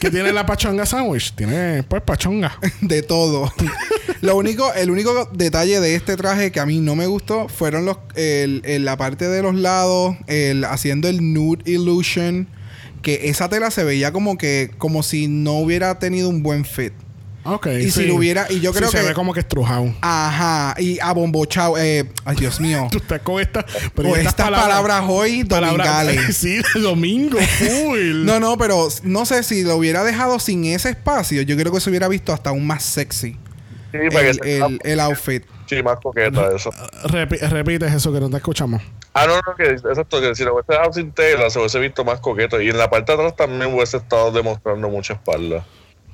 ¿Qué 0.00 0.10
tiene 0.10 0.32
la 0.32 0.44
pachonga 0.44 0.84
sándwich? 0.84 1.32
Tiene, 1.34 1.82
pues, 1.84 2.02
pachonga. 2.02 2.58
de 2.82 3.02
todo. 3.02 3.52
Lo 4.20 4.36
único, 4.36 4.72
el 4.74 4.90
único 4.90 5.28
detalle 5.32 5.80
de 5.80 5.94
este 5.94 6.16
traje 6.16 6.52
que 6.52 6.60
a 6.60 6.66
mí 6.66 6.80
no 6.80 6.94
me 6.94 7.06
gustó 7.06 7.48
fueron 7.48 7.84
los, 7.86 7.96
el- 8.14 8.62
el- 8.64 8.84
la 8.84 8.96
parte 8.96 9.26
de 9.28 9.42
los 9.42 9.54
lados, 9.54 10.16
el, 10.26 10.64
haciendo 10.64 11.08
el 11.08 11.32
nude 11.32 11.62
illusion, 11.70 12.48
que 13.02 13.28
esa 13.30 13.48
tela 13.48 13.70
se 13.70 13.84
veía 13.84 14.12
como 14.12 14.36
que, 14.36 14.70
como 14.78 15.02
si 15.02 15.28
no 15.28 15.52
hubiera 15.54 15.98
tenido 15.98 16.28
un 16.28 16.42
buen 16.42 16.64
fit. 16.64 16.92
Ok. 17.54 17.66
Y 17.80 17.90
si 17.90 18.06
lo 18.06 18.16
hubiera- 18.16 18.46
y 18.50 18.60
yo 18.60 18.72
Sí, 18.72 18.78
creo 18.78 18.90
se 18.90 18.98
que- 19.00 19.04
ve 19.08 19.14
como 19.14 19.32
que 19.32 19.40
estrujado. 19.40 19.94
Ajá, 20.00 20.74
y 20.78 20.98
abombochao, 21.00 21.78
eh, 21.78 22.10
ay 22.24 22.36
Dios 22.36 22.60
mío. 22.60 22.88
Tú 22.92 22.98
estás 22.98 23.20
con 23.20 23.40
esta, 23.40 23.64
pero 23.94 24.10
Con 24.10 24.18
estas 24.20 24.34
palabras 24.50 25.04
hoy 25.08 25.42
domingales. 25.42 26.36
sí, 26.36 26.60
de 26.74 26.80
domingo, 26.80 27.38
full. 27.38 28.24
No, 28.24 28.40
no, 28.40 28.56
pero 28.58 28.88
no 29.02 29.26
sé 29.26 29.42
si 29.42 29.62
lo 29.62 29.76
hubiera 29.76 30.04
dejado 30.04 30.38
sin 30.38 30.64
ese 30.64 30.90
espacio, 30.90 31.42
yo 31.42 31.56
creo 31.56 31.72
que 31.72 31.80
se 31.80 31.90
hubiera 31.90 32.08
visto 32.08 32.32
hasta 32.32 32.50
aún 32.50 32.66
más 32.66 32.82
sexy. 32.82 33.36
Sí, 33.92 33.98
para 34.12 34.20
que 34.24 34.30
El, 34.30 34.34
se 34.42 34.58
el- 34.58 34.78
el 34.82 35.00
outfit. 35.00 35.44
Sí, 35.68 35.82
más 35.82 35.98
coqueta 36.02 36.48
eso. 36.54 36.70
Repi- 37.04 37.40
repites 37.48 37.92
eso 37.92 38.12
que 38.12 38.20
no 38.20 38.28
te 38.30 38.36
escuchamos. 38.36 38.82
Ah, 39.14 39.24
no, 39.26 39.36
no, 39.36 39.56
que 39.56 39.64
exacto, 39.70 40.20
que 40.20 40.34
si 40.34 40.44
lo 40.44 40.52
hubiese 40.54 40.72
dejado 40.72 40.92
sin 40.92 41.10
tela 41.10 41.48
se 41.48 41.58
hubiese 41.58 41.78
visto 41.80 42.04
más 42.04 42.20
coqueto. 42.20 42.60
Y 42.60 42.68
en 42.68 42.76
la 42.76 42.90
parte 42.90 43.12
de 43.12 43.18
atrás 43.18 43.34
también 43.36 43.72
hubiese 43.72 43.96
estado 43.96 44.30
demostrando 44.30 44.88
mucha 44.90 45.14
espalda. 45.14 45.64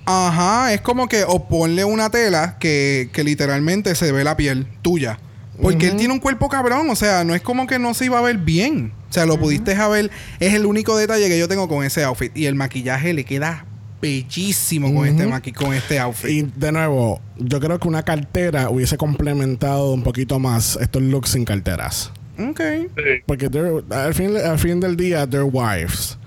Ajá, 0.05 0.73
es 0.73 0.81
como 0.81 1.09
que 1.09 1.25
o 1.25 1.49
ponle 1.49 1.85
una 1.85 2.11
tela 2.11 2.57
que, 2.59 3.11
que 3.13 3.25
literalmente 3.25 3.95
se 3.95 4.11
ve 4.13 4.25
la 4.25 4.37
piel 4.37 4.67
tuya. 4.83 5.19
Porque 5.61 5.89
él 5.89 5.97
tiene 5.97 6.13
un 6.13 6.21
cuerpo 6.21 6.49
cabrón, 6.49 6.91
o 6.91 6.97
sea, 6.97 7.25
no 7.25 7.35
es 7.35 7.43
como 7.43 7.67
que 7.67 7.79
no 7.79 7.95
se 7.95 8.07
iba 8.07 8.19
a 8.19 8.23
ver 8.23 8.39
bien. 8.39 8.93
O 9.09 9.13
sea, 9.13 9.27
lo 9.27 9.39
pudiste 9.39 9.75
ver. 9.75 10.11
Es 10.41 10.55
el 10.55 10.67
único 10.67 10.97
detalle 10.97 11.29
que 11.29 11.39
yo 11.39 11.47
tengo 11.47 11.69
con 11.69 11.85
ese 11.85 12.03
outfit. 12.03 12.37
Y 12.37 12.47
el 12.47 12.55
maquillaje 12.55 13.13
le 13.13 13.25
queda 13.25 13.67
bellísimo 14.01 14.93
con, 14.93 15.07
este 15.07 15.27
maqui 15.27 15.53
con 15.53 15.75
este 15.75 16.01
outfit. 16.01 16.31
Y 16.31 16.43
de 16.43 16.73
nuevo, 16.73 17.21
yo 17.37 17.61
creo 17.61 17.79
que 17.79 17.87
una 17.87 18.03
cartera 18.03 18.71
hubiese 18.71 18.97
complementado 18.97 19.93
un 19.93 20.03
poquito 20.03 20.39
más 20.39 20.77
estos 20.81 21.03
looks 21.03 21.31
sin 21.31 21.45
carteras. 21.45 22.11
ok. 22.39 22.61
Sí. 22.97 23.23
Porque 23.27 23.49
al, 23.91 24.15
fin, 24.15 24.37
al 24.37 24.59
fin 24.59 24.81
del 24.81 24.97
día, 24.97 25.27
they're 25.29 25.45
wives. 25.45 26.19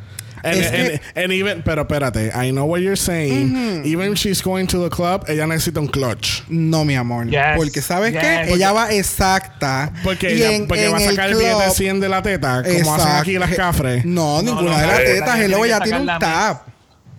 And, 0.45 0.57
Es 0.61 0.71
que- 0.71 1.01
and- 1.15 1.17
and 1.23 1.33
even, 1.33 1.61
pero 1.63 1.81
espérate, 1.81 2.27
I 2.35 2.51
know 2.51 2.65
what 2.65 2.79
you're 2.81 2.95
saying. 2.95 3.81
Even 3.85 4.13
if 4.13 4.19
she's 4.19 4.41
going 4.43 4.67
to 4.67 4.81
the 4.83 4.89
club, 4.95 5.25
ella 5.27 5.47
necesita 5.47 5.79
un 5.79 5.87
clutch. 5.87 6.43
No, 6.47 6.85
mi 6.85 6.95
amor. 6.95 7.27
Yes, 7.27 7.57
Porque, 7.57 7.81
¿sabes 7.81 8.13
yes. 8.13 8.21
qué? 8.21 8.53
Ella 8.53 8.71
va 8.71 8.91
exacta. 8.93 9.91
Porque, 10.03 10.29
Y 10.33 10.41
ella, 10.43 10.51
en- 10.55 10.67
porque 10.67 10.85
en 10.85 10.93
va 10.93 10.97
a 10.97 10.99
sacar 10.99 11.29
el, 11.29 11.35
club- 11.37 11.41
billete 11.47 11.71
100 11.71 11.99
de 11.99 12.09
la 12.09 12.21
teta, 12.21 12.61
como 12.63 12.75
hacen 12.75 12.77
Exacto. 12.85 13.21
aquí 13.21 13.39
las 13.39 13.55
cafres. 13.55 14.05
No, 14.05 14.41
ninguna 14.41 14.71
no, 14.71 14.77
de 14.79 14.87
las 14.87 14.99
no, 14.99 15.03
tetas. 15.05 15.35
ella 15.39 15.45
Hello, 15.45 15.57
tiene 15.57 15.67
ella 15.67 15.79
tiene 15.81 15.99
un 15.99 16.19
tap. 16.19 16.67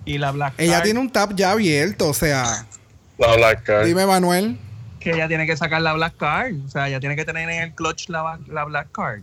Y 0.04 0.18
la 0.18 0.30
Black 0.30 0.54
Ella 0.58 0.72
Card, 0.74 0.82
tiene 0.84 1.00
un 1.00 1.10
tap 1.10 1.32
ya 1.34 1.50
abierto. 1.50 2.08
O 2.08 2.14
sea, 2.14 2.64
La 3.18 3.34
Black 3.36 3.64
Card. 3.64 3.86
dime, 3.86 4.06
Manuel. 4.06 4.56
que 5.00 5.10
ella 5.12 5.28
tiene 5.28 5.46
que 5.46 5.56
sacar 5.56 5.80
la 5.82 5.92
Black 5.94 6.16
Card. 6.16 6.52
O 6.64 6.68
sea, 6.68 6.88
ella 6.88 7.00
tiene 7.00 7.16
que 7.16 7.24
tener 7.24 7.48
en 7.48 7.62
el 7.62 7.74
clutch 7.74 8.08
la, 8.08 8.38
la 8.48 8.64
Black 8.64 8.88
Card. 8.92 9.20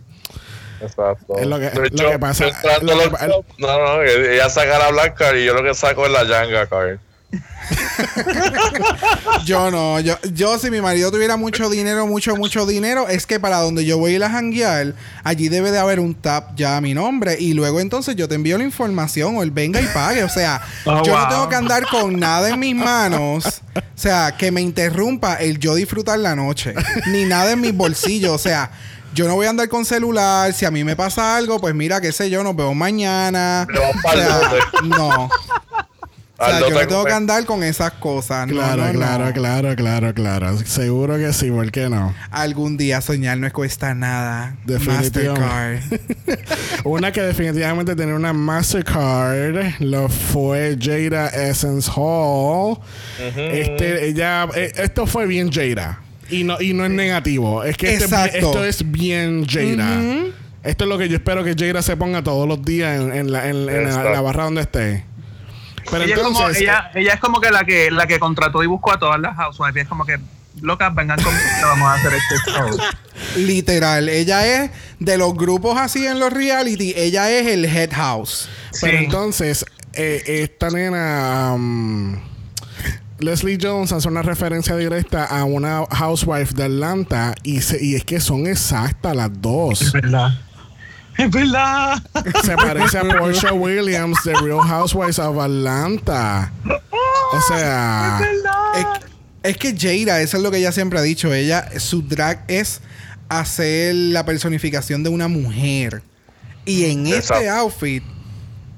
Exacto. 0.84 1.38
Es 1.38 1.46
lo 1.46 1.58
que- 1.58 1.70
lo 1.74 2.10
que 2.10 2.18
pasa- 2.18 2.46
yo 2.80 2.94
lo 2.94 3.10
que 3.10 3.26
No, 3.58 3.78
no, 3.78 4.02
ella 4.02 4.48
saca 4.48 4.78
la 4.78 4.90
Black 4.90 5.16
Card 5.18 5.36
y 5.36 5.44
yo 5.46 5.54
lo 5.54 5.62
que 5.62 5.74
saco 5.74 6.06
es 6.06 6.12
la 6.12 6.24
Yanga 6.24 6.66
Card. 6.66 6.98
Yo 9.44 9.70
no, 9.70 10.00
yo, 10.00 10.16
yo 10.32 10.58
si 10.58 10.70
mi 10.70 10.80
marido 10.80 11.10
tuviera 11.10 11.36
mucho 11.36 11.68
dinero, 11.68 12.06
mucho, 12.06 12.36
mucho 12.36 12.66
dinero, 12.66 13.08
es 13.08 13.26
que 13.26 13.40
para 13.40 13.58
donde 13.58 13.84
yo 13.84 13.98
voy 13.98 14.12
a 14.12 14.16
ir 14.16 14.24
a 14.24 14.30
janguear, 14.30 14.94
allí 15.22 15.48
debe 15.48 15.70
de 15.70 15.78
haber 15.78 16.00
un 16.00 16.14
tap 16.14 16.54
ya 16.56 16.76
a 16.76 16.80
mi 16.80 16.94
nombre. 16.94 17.36
Y 17.38 17.54
luego 17.54 17.80
entonces 17.80 18.16
yo 18.16 18.28
te 18.28 18.34
envío 18.36 18.56
la 18.58 18.64
información 18.64 19.36
o 19.36 19.42
él 19.42 19.50
venga 19.50 19.80
y 19.80 19.86
pague. 19.86 20.24
O 20.24 20.28
sea, 20.28 20.60
Oh, 20.86 21.02
yo 21.04 21.18
no 21.18 21.28
tengo 21.28 21.48
que 21.48 21.56
andar 21.56 21.86
con 21.88 22.18
nada 22.18 22.48
en 22.50 22.58
mis 22.60 22.74
manos. 22.76 23.62
O 23.76 23.80
sea, 23.96 24.34
que 24.36 24.50
me 24.50 24.60
interrumpa 24.60 25.34
el 25.36 25.58
yo 25.58 25.74
disfrutar 25.74 26.18
la 26.18 26.34
noche. 26.36 26.74
Ni 27.06 27.24
nada 27.24 27.52
en 27.52 27.60
mis 27.60 27.74
bolsillos. 27.74 28.32
O 28.32 28.38
sea, 28.38 28.70
yo 29.14 29.28
no 29.28 29.34
voy 29.34 29.46
a 29.46 29.50
andar 29.50 29.68
con 29.68 29.84
celular. 29.84 30.52
Si 30.52 30.64
a 30.64 30.70
mí 30.70 30.84
me 30.84 30.96
pasa 30.96 31.36
algo, 31.36 31.60
pues 31.60 31.74
mira, 31.74 32.00
qué 32.00 32.12
sé 32.12 32.28
yo, 32.30 32.42
nos 32.42 32.56
vemos 32.56 32.74
mañana. 32.76 33.66
Vamos 33.72 33.96
O 34.04 34.12
sea, 34.12 34.40
no. 34.84 35.30
O 36.36 36.46
sea, 36.46 36.60
yo 36.60 36.70
no 36.70 36.80
tengo 36.88 37.04
que 37.04 37.12
andar 37.12 37.44
con 37.44 37.62
esas 37.62 37.92
cosas. 37.92 38.48
No, 38.48 38.54
Claro, 38.54 38.82
no, 38.82 38.92
no. 38.92 38.98
claro, 38.98 39.32
claro, 39.32 39.76
claro, 39.76 40.14
claro. 40.14 40.58
Seguro 40.58 41.16
que 41.16 41.32
sí, 41.32 41.48
¿por 41.48 41.70
qué 41.70 41.88
no? 41.88 42.12
Algún 42.30 42.76
día 42.76 43.00
soñar 43.00 43.38
no 43.38 43.50
cuesta 43.52 43.94
nada. 43.94 44.56
Definitivamente. 44.64 45.30
Mastercard. 45.30 46.84
Una 46.84 47.12
que 47.12 47.22
definitivamente 47.22 47.94
tenía 47.94 48.16
una 48.16 48.32
Mastercard 48.32 49.74
lo 49.78 50.08
fue 50.08 50.76
Jada 50.80 51.28
Essence 51.28 51.88
Hall. 51.94 52.78
Este, 53.18 54.08
ella, 54.08 54.48
eh, 54.56 54.72
esto 54.76 55.06
fue 55.06 55.26
bien 55.26 55.52
Jada. 55.52 56.00
Y 56.30 56.44
no, 56.44 56.60
y 56.60 56.72
no 56.72 56.84
es 56.84 56.90
negativo. 56.90 57.62
Es 57.64 57.76
que 57.76 57.94
este- 57.94 58.38
esto 58.38 58.64
es 58.64 58.90
bien 58.90 59.46
Jada. 59.46 60.00
Esto 60.62 60.84
es 60.84 60.88
lo 60.88 60.96
que 60.98 61.08
yo 61.08 61.16
espero 61.16 61.44
que 61.44 61.54
Jada 61.58 61.82
se 61.82 61.96
ponga 61.96 62.22
todos 62.22 62.48
los 62.48 62.62
días 62.64 62.98
en, 63.00 63.12
en 63.14 63.30
la, 63.32 63.48
en- 63.48 63.68
en 63.68 63.88
la- 63.92 64.20
barra 64.20 64.44
donde 64.44 64.62
esté. 64.62 65.04
Pero 65.90 66.04
ella, 66.04 66.14
es 66.14 66.20
como, 66.22 66.38
entonces, 66.40 66.62
ella, 66.62 66.90
ella 66.94 67.12
es 67.14 67.20
como 67.20 67.40
que 67.40 67.50
la 67.50 67.64
que 67.64 67.90
la 67.90 68.06
que 68.06 68.18
contrató 68.18 68.62
y 68.62 68.66
buscó 68.66 68.92
a 68.92 68.98
todas 68.98 69.20
las 69.20 69.36
housewives. 69.36 69.82
Es 69.82 69.88
como 69.88 70.06
que, 70.06 70.18
locas, 70.62 70.94
vengan 70.94 71.20
conmigo, 71.22 71.44
que 71.60 71.64
vamos 71.66 71.88
a 71.88 71.94
hacer 71.94 72.12
este 72.14 72.50
show. 72.50 72.78
Literal. 73.36 74.08
Ella 74.08 74.46
es 74.64 74.70
de 74.98 75.18
los 75.18 75.34
grupos 75.34 75.78
así 75.78 76.06
en 76.06 76.18
los 76.20 76.32
reality. 76.32 76.94
Ella 76.96 77.30
es 77.30 77.46
el 77.48 77.66
head 77.66 77.90
house. 77.92 78.48
Pero 78.80 78.96
entonces, 78.96 79.66
eh, 79.92 80.22
esta 80.26 80.70
nena, 80.70 81.52
um, 81.54 82.16
Leslie 83.24 83.58
Jones 83.60 83.92
hace 83.92 84.08
una 84.08 84.22
referencia 84.22 84.76
directa 84.76 85.24
a 85.24 85.44
una 85.44 85.84
housewife 85.90 86.54
de 86.54 86.64
Atlanta 86.64 87.34
y, 87.42 87.60
se- 87.60 87.82
y 87.84 87.94
es 87.94 88.04
que 88.04 88.20
son 88.20 88.46
exactas 88.46 89.14
las 89.16 89.30
dos. 89.40 89.92
verdad. 89.92 90.38
Es 91.16 91.30
verdad. 91.30 92.02
Se 92.44 92.56
parece 92.56 92.98
a 92.98 93.02
Portia 93.18 93.52
Williams 93.52 94.18
de 94.24 94.34
Real 94.34 94.60
Housewives 94.66 95.18
of 95.20 95.38
Atlanta. 95.38 96.52
O 97.32 97.40
sea, 97.48 98.20
Es, 98.74 98.86
es 99.52 99.56
que 99.56 99.76
Jada, 99.78 100.20
eso 100.20 100.36
es 100.38 100.42
lo 100.42 100.50
que 100.50 100.58
ella 100.58 100.72
siempre 100.72 100.98
ha 100.98 101.02
dicho. 101.02 101.32
Ella, 101.32 101.68
su 101.78 102.02
drag 102.02 102.44
es 102.48 102.80
hacer 103.28 103.94
la 103.94 104.24
personificación 104.24 105.02
de 105.04 105.10
una 105.10 105.28
mujer. 105.28 106.02
Y 106.66 106.86
en 106.86 107.06
este 107.06 107.18
Exacto. 107.18 107.50
outfit 107.52 108.02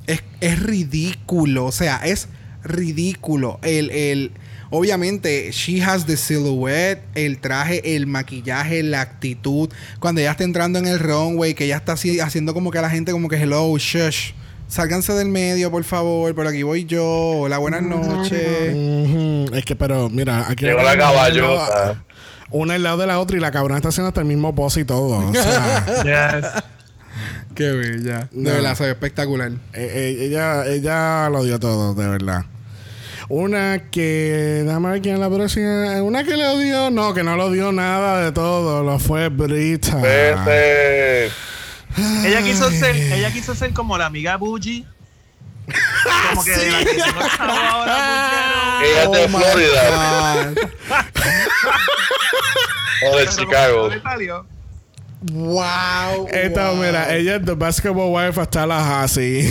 es, 0.06 0.22
es 0.40 0.60
ridículo. 0.62 1.64
O 1.66 1.72
sea, 1.72 1.96
es 2.04 2.28
ridículo. 2.66 3.58
El, 3.62 3.90
el, 3.90 4.32
obviamente, 4.70 5.50
she 5.52 5.82
has 5.82 6.06
the 6.06 6.16
silhouette, 6.16 7.02
el 7.14 7.38
traje, 7.38 7.96
el 7.96 8.06
maquillaje, 8.06 8.82
la 8.82 9.00
actitud. 9.00 9.70
Cuando 10.00 10.20
ella 10.20 10.32
está 10.32 10.44
entrando 10.44 10.78
en 10.78 10.86
el 10.86 10.98
runway, 10.98 11.54
que 11.54 11.64
ella 11.64 11.76
está 11.76 11.92
así 11.92 12.20
haciendo 12.20 12.54
como 12.54 12.70
que 12.70 12.78
a 12.78 12.82
la 12.82 12.90
gente 12.90 13.12
como 13.12 13.28
que 13.28 13.36
hello, 13.36 13.76
shush. 13.78 14.32
Sálganse 14.68 15.12
del 15.12 15.28
medio, 15.28 15.70
por 15.70 15.84
favor. 15.84 16.34
Por 16.34 16.46
aquí 16.46 16.62
voy 16.64 16.84
yo. 16.84 17.04
Hola, 17.04 17.58
buenas 17.58 17.82
noches. 17.82 18.32
es 19.52 19.64
que, 19.64 19.76
pero 19.76 20.10
mira, 20.10 20.48
aquí 20.48 20.64
Llegó 20.64 20.82
la 20.82 20.98
caballota. 20.98 22.02
Una 22.50 22.74
al 22.74 22.82
lado 22.82 22.98
de 22.98 23.06
la 23.06 23.18
otra 23.18 23.36
y 23.36 23.40
la 23.40 23.50
cabrona 23.50 23.76
está 23.76 23.88
haciendo 23.88 24.08
hasta 24.08 24.20
el 24.20 24.26
mismo 24.26 24.54
pose 24.54 24.80
y 24.80 24.84
todo. 24.84 25.18
O 25.18 25.34
sea, 25.34 25.84
Yes. 26.42 26.62
Qué 27.54 27.70
bella. 27.72 28.28
No. 28.32 28.50
De 28.50 28.56
verdad, 28.56 28.76
se 28.76 28.84
ve 28.84 28.90
espectacular. 28.90 29.50
Eh, 29.50 29.56
eh, 29.72 30.16
ella, 30.26 30.66
ella 30.66 31.28
lo 31.30 31.42
dio 31.44 31.58
todo, 31.58 31.94
de 31.94 32.06
verdad. 32.08 32.44
Una 33.28 33.90
que. 33.90 34.62
Dame 34.66 34.90
ver 34.90 35.02
quién 35.02 35.14
es 35.14 35.20
la 35.20 35.28
próxima. 35.28 36.00
Una 36.02 36.24
que 36.24 36.36
lo 36.36 36.58
dio. 36.58 36.90
No, 36.90 37.12
que 37.12 37.22
no 37.22 37.36
lo 37.36 37.50
dio 37.50 37.72
nada 37.72 38.24
de 38.24 38.32
todo. 38.32 38.82
Lo 38.84 38.98
fue 38.98 39.28
Brita. 39.28 39.96
Vete. 39.96 41.30
Ella 42.24 42.42
quiso 42.42 42.70
ser, 42.70 42.94
ella 42.94 43.32
quiso 43.32 43.54
ser 43.54 43.72
como 43.72 43.96
la 43.96 44.04
amiga 44.06 44.36
Bougie. 44.36 44.84
Como 46.28 46.44
que 46.44 46.50
de 46.52 46.70
la 46.70 46.84
que 46.84 46.96
chavo 46.96 47.20
ahora, 47.52 48.80
Ella 48.84 49.02
es 49.02 49.10
de 49.10 49.24
Oh 49.24 49.28
Florida 49.28 50.52
o 53.02 53.16
de. 53.16 53.26
Chicago. 53.28 53.88
Le 53.88 54.00
salió. 54.02 54.46
wow. 55.32 56.28
Esta, 56.30 56.70
wow. 56.70 56.82
mira, 56.82 57.14
ella 57.14 57.36
es 57.36 57.44
The 57.44 57.54
Basketball 57.54 58.10
Wife 58.12 58.40
hasta 58.40 58.66
la 58.66 59.02
así. 59.02 59.50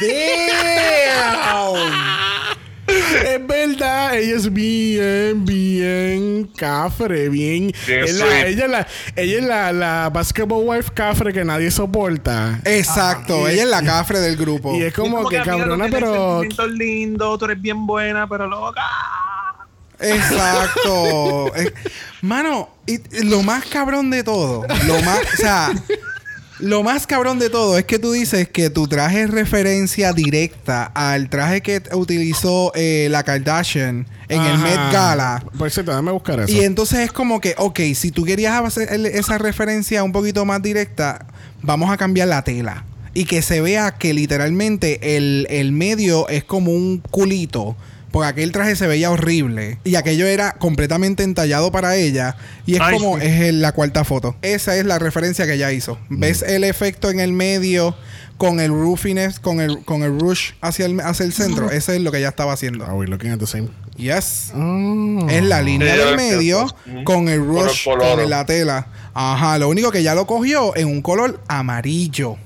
Damn. 0.00 2.35
Es 3.14 3.46
verdad, 3.46 4.16
ella 4.16 4.36
es 4.36 4.52
bien, 4.52 5.44
bien 5.44 6.44
cafre, 6.56 7.28
bien. 7.28 7.72
Bien 7.86 8.04
es 8.04 8.14
la- 8.14 8.46
ella 8.46 8.64
es 8.64 8.70
la, 8.70 8.86
ella 9.16 9.38
es 9.38 9.44
la, 9.44 9.72
la 9.72 10.10
Basketball 10.12 10.62
Wife 10.66 10.90
cafre 10.94 11.32
que 11.32 11.44
nadie 11.44 11.70
soporta. 11.70 12.60
Exacto. 12.64 13.48
Y- 13.48 13.52
Ella 13.54 13.62
es 13.64 13.68
la 13.68 13.82
cafre 13.82 14.18
del 14.20 14.36
grupo. 14.36 14.74
Y 14.74 14.82
es 14.82 14.92
como, 14.94 15.22
Es 15.22 15.28
que 15.38 15.42
cabrona, 15.42 15.86
pero. 15.90 16.42
lindos, 16.68 17.38
tú 17.38 17.44
eres 17.46 17.60
bien 17.60 17.86
buena, 17.86 18.28
pero 18.28 18.46
loca. 18.46 18.82
Exacto. 19.98 21.52
Mano, 22.22 22.68
y- 22.86 23.00
y 23.16 23.24
lo 23.24 23.42
más 23.42 23.64
cabrón 23.66 24.10
de 24.10 24.22
todo, 24.24 24.62
lo 24.86 25.00
más, 25.02 25.20
o 25.32 25.36
sea, 25.36 25.70
lo 26.58 26.82
más 26.82 27.06
cabrón 27.06 27.38
de 27.38 27.50
todo 27.50 27.76
es 27.76 27.84
que 27.84 27.98
tú 27.98 28.12
dices 28.12 28.48
que 28.48 28.70
tu 28.70 28.88
traje 28.88 29.22
es 29.22 29.30
referencia 29.30 30.12
directa 30.12 30.84
al 30.94 31.28
traje 31.28 31.60
que 31.60 31.82
utilizó 31.92 32.72
eh, 32.74 33.08
la 33.10 33.22
Kardashian 33.24 34.06
en 34.28 34.42
el. 34.42 34.58
Met 34.58 34.92
Gala. 34.92 35.44
Por 35.58 35.70
cierto, 35.70 35.90
déjame 35.90 36.12
buscar 36.12 36.40
eso. 36.40 36.52
Y 36.52 36.60
entonces 36.60 37.00
es 37.00 37.12
como 37.12 37.40
que, 37.40 37.54
ok, 37.58 37.80
si 37.94 38.10
tú 38.10 38.24
querías 38.24 38.54
hacer 38.64 38.88
esa 39.06 39.38
referencia 39.38 40.02
un 40.02 40.12
poquito 40.12 40.44
más 40.44 40.62
directa, 40.62 41.26
vamos 41.62 41.90
a 41.90 41.96
cambiar 41.96 42.28
la 42.28 42.42
tela. 42.42 42.84
Y 43.12 43.24
que 43.24 43.42
se 43.42 43.60
vea 43.60 43.92
que 43.92 44.14
literalmente 44.14 45.16
el, 45.16 45.46
el 45.50 45.72
medio 45.72 46.28
es 46.28 46.44
como 46.44 46.72
un 46.72 47.02
culito. 47.10 47.76
Porque 48.12 48.28
aquel 48.28 48.52
traje 48.52 48.76
se 48.76 48.86
veía 48.86 49.10
horrible. 49.10 49.78
Y 49.84 49.96
aquello 49.96 50.26
era 50.26 50.52
completamente 50.52 51.22
entallado 51.22 51.70
para 51.72 51.96
ella. 51.96 52.36
Y 52.64 52.76
es 52.76 52.80
Ay, 52.80 52.96
como, 52.96 53.18
sí. 53.20 53.26
es 53.26 53.40
el- 53.42 53.60
la 53.60 53.72
cuarta 53.72 54.04
foto. 54.04 54.36
Esa 54.42 54.76
es 54.76 54.84
la 54.86 54.98
referencia 54.98 55.46
que 55.46 55.54
ella 55.54 55.72
hizo. 55.72 55.98
¿Ves 56.08 56.42
el 56.42 56.64
efecto 56.64 57.10
en 57.10 57.20
el 57.20 57.32
medio 57.32 57.96
con 58.38 58.60
el 58.60 58.70
roofiness, 58.70 59.38
con 59.40 59.60
el, 59.60 59.84
con 59.84 60.02
el 60.02 60.18
rush 60.20 60.52
hacia 60.62 60.86
el, 60.86 61.00
hacia 61.00 61.26
el 61.26 61.32
centro? 61.32 61.70
Eso 61.70 61.92
es 61.92 62.00
lo 62.00 62.10
que 62.12 62.18
ella 62.18 62.28
estaba 62.28 62.52
haciendo. 62.52 62.84
Are 62.86 62.94
we 62.94 63.06
looking 63.06 63.30
at 63.32 63.38
the 63.38 63.46
same? 63.46 63.68
Yes. 63.96 64.52
Oh. 64.54 65.26
Es 65.28 65.42
la 65.42 65.60
línea 65.62 65.92
Sí, 65.94 65.98
del 66.00 66.16
medio 66.16 66.66
con 67.04 67.28
el 67.28 67.40
rush 67.44 67.84
con 67.84 68.30
la 68.30 68.44
tela. 68.46 68.86
Ajá, 69.14 69.58
lo 69.58 69.68
único 69.68 69.90
que 69.90 70.02
ya 70.02 70.14
lo 70.14 70.26
cogió 70.26 70.76
en 70.76 70.88
un 70.88 71.00
color 71.02 71.40
amarillo. 71.48 72.36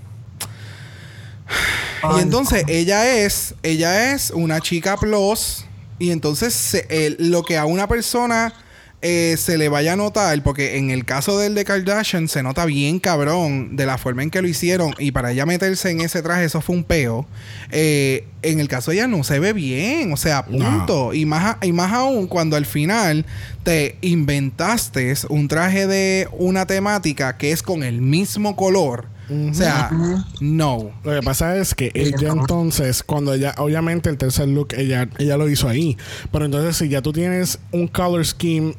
Y 2.16 2.20
entonces 2.20 2.64
ella 2.68 3.16
es, 3.18 3.54
ella 3.62 4.12
es 4.12 4.30
una 4.30 4.60
chica 4.60 4.96
plus. 4.96 5.64
Y 5.98 6.12
entonces 6.12 6.54
se- 6.54 7.16
lo 7.18 7.42
que 7.44 7.58
a 7.58 7.66
una 7.66 7.86
persona 7.86 8.54
eh, 9.02 9.36
se 9.38 9.56
le 9.56 9.68
vaya 9.70 9.94
a 9.94 9.96
notar, 9.96 10.42
porque 10.42 10.76
en 10.76 10.90
el 10.90 11.06
caso 11.06 11.38
del 11.38 11.54
de 11.54 11.64
Kardashian 11.64 12.28
se 12.28 12.42
nota 12.42 12.66
bien 12.66 12.98
cabrón 13.00 13.74
de 13.76 13.86
la 13.86 13.96
forma 13.96 14.22
en 14.22 14.30
que 14.30 14.40
lo 14.42 14.48
hicieron. 14.48 14.94
Y 14.98 15.10
para 15.12 15.32
ella 15.32 15.46
meterse 15.46 15.90
en 15.90 16.00
ese 16.02 16.20
traje, 16.22 16.44
eso 16.44 16.60
fue 16.60 16.76
un 16.76 16.84
peo. 16.84 17.26
Eh, 17.70 18.26
en 18.42 18.60
el 18.60 18.68
caso 18.68 18.90
de 18.90 18.98
ella 18.98 19.06
no 19.06 19.22
se 19.24 19.38
ve 19.38 19.52
bien, 19.54 20.12
o 20.12 20.16
sea, 20.18 20.44
punto. 20.44 21.12
Y, 21.14 21.24
más, 21.26 21.56
a- 21.60 21.66
y 21.66 21.72
más 21.72 21.92
aún 21.92 22.26
cuando 22.26 22.56
al 22.56 22.66
final 22.66 23.24
te 23.62 23.96
inventaste 24.02 25.14
un 25.28 25.48
traje 25.48 25.86
de 25.86 26.28
una 26.32 26.66
temática 26.66 27.36
que 27.36 27.52
es 27.52 27.62
con 27.62 27.82
el 27.82 28.00
mismo 28.00 28.54
color. 28.56 29.06
O 29.30 29.54
sea, 29.54 29.90
no. 30.40 30.90
Lo 31.04 31.12
que 31.12 31.22
pasa 31.22 31.56
es 31.56 31.74
que 31.74 31.92
ella 31.94 32.30
entonces, 32.32 33.02
cuando 33.02 33.34
ella, 33.34 33.54
obviamente 33.58 34.10
el 34.10 34.18
tercer 34.18 34.48
look, 34.48 34.74
ella, 34.76 35.08
ella 35.18 35.36
lo 35.36 35.48
hizo 35.48 35.68
ahí. 35.68 35.96
Pero 36.32 36.46
entonces 36.46 36.76
si 36.76 36.88
ya 36.88 37.00
tú 37.00 37.12
tienes 37.12 37.58
un 37.70 37.86
color 37.86 38.24
scheme, 38.26 38.74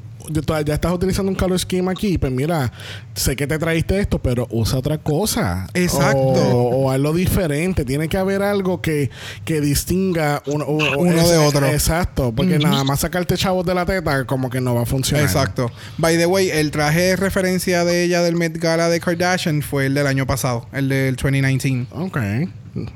ya 0.66 0.74
estás 0.74 0.92
utilizando 0.92 1.30
un 1.32 1.36
color 1.36 1.60
scheme 1.60 1.92
aquí, 1.92 2.18
pues 2.18 2.32
mira, 2.32 2.72
sé 3.14 3.36
que 3.36 3.48
te 3.48 3.58
traíste 3.60 4.00
esto, 4.00 4.20
pero 4.20 4.48
usa 4.52 4.80
otra 4.80 4.98
cosa. 4.98 5.68
Exacto. 5.74 6.18
O, 6.20 6.86
o 6.86 6.92
algo 6.92 7.14
diferente. 7.14 7.86
Tiene 7.86 8.08
que 8.08 8.18
haber 8.18 8.42
algo 8.42 8.82
que, 8.82 9.10
que 9.46 9.62
distinga 9.62 10.42
uno, 10.46 10.66
uno- 10.66 11.28
de 11.28 11.38
otro. 11.38 11.66
Exacto. 11.68 12.34
Porque 12.36 12.58
nada 12.60 12.84
más 12.84 13.02
sacarte 13.02 13.36
chavos 13.38 13.66
de 13.66 13.74
la 13.76 13.86
teta 13.86 14.26
como 14.26 14.50
que 14.50 14.62
no 14.62 14.76
va 14.76 14.84
a 14.84 14.86
funcionar. 14.86 15.24
Exacto. 15.26 15.72
By 15.98 16.18
the 16.18 16.26
way, 16.26 16.50
el 16.50 16.72
traje 16.72 17.02
de 17.02 17.16
referencia 17.16 17.84
de 17.86 18.04
ella 18.04 18.22
del 18.22 18.36
Met 18.36 18.58
Gala 18.58 18.90
de 18.90 19.00
Kardashian 19.00 19.62
fue 19.62 19.86
el 19.88 19.94
del 19.94 20.08
año 20.08 20.26
pasado, 20.28 20.68
el 20.72 20.90
del 20.90 21.16
2019. 21.16 21.88
Ok. 21.92 22.18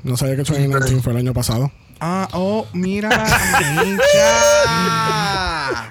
No 0.04 0.16
sabía 0.16 0.36
que 0.36 0.42
2019 0.42 1.02
fue 1.02 1.12
el 1.12 1.18
año 1.18 1.34
pasado. 1.34 1.70
Ah, 2.00 2.28
oh, 2.32 2.66
mira. 2.72 3.08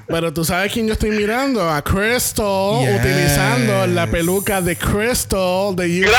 Pero 0.07 0.33
tú 0.33 0.43
sabes 0.45 0.71
quién 0.71 0.87
yo 0.87 0.93
estoy 0.93 1.11
mirando. 1.11 1.69
A 1.69 1.81
Crystal. 1.81 2.79
Yes. 2.81 2.99
Utilizando 2.99 3.87
la 3.87 4.07
peluca 4.07 4.61
de 4.61 4.75
Crystal 4.75 5.75
de 5.75 6.03
UK. 6.05 6.11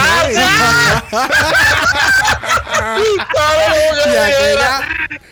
Y 4.07 4.17
aquella- 4.17 4.89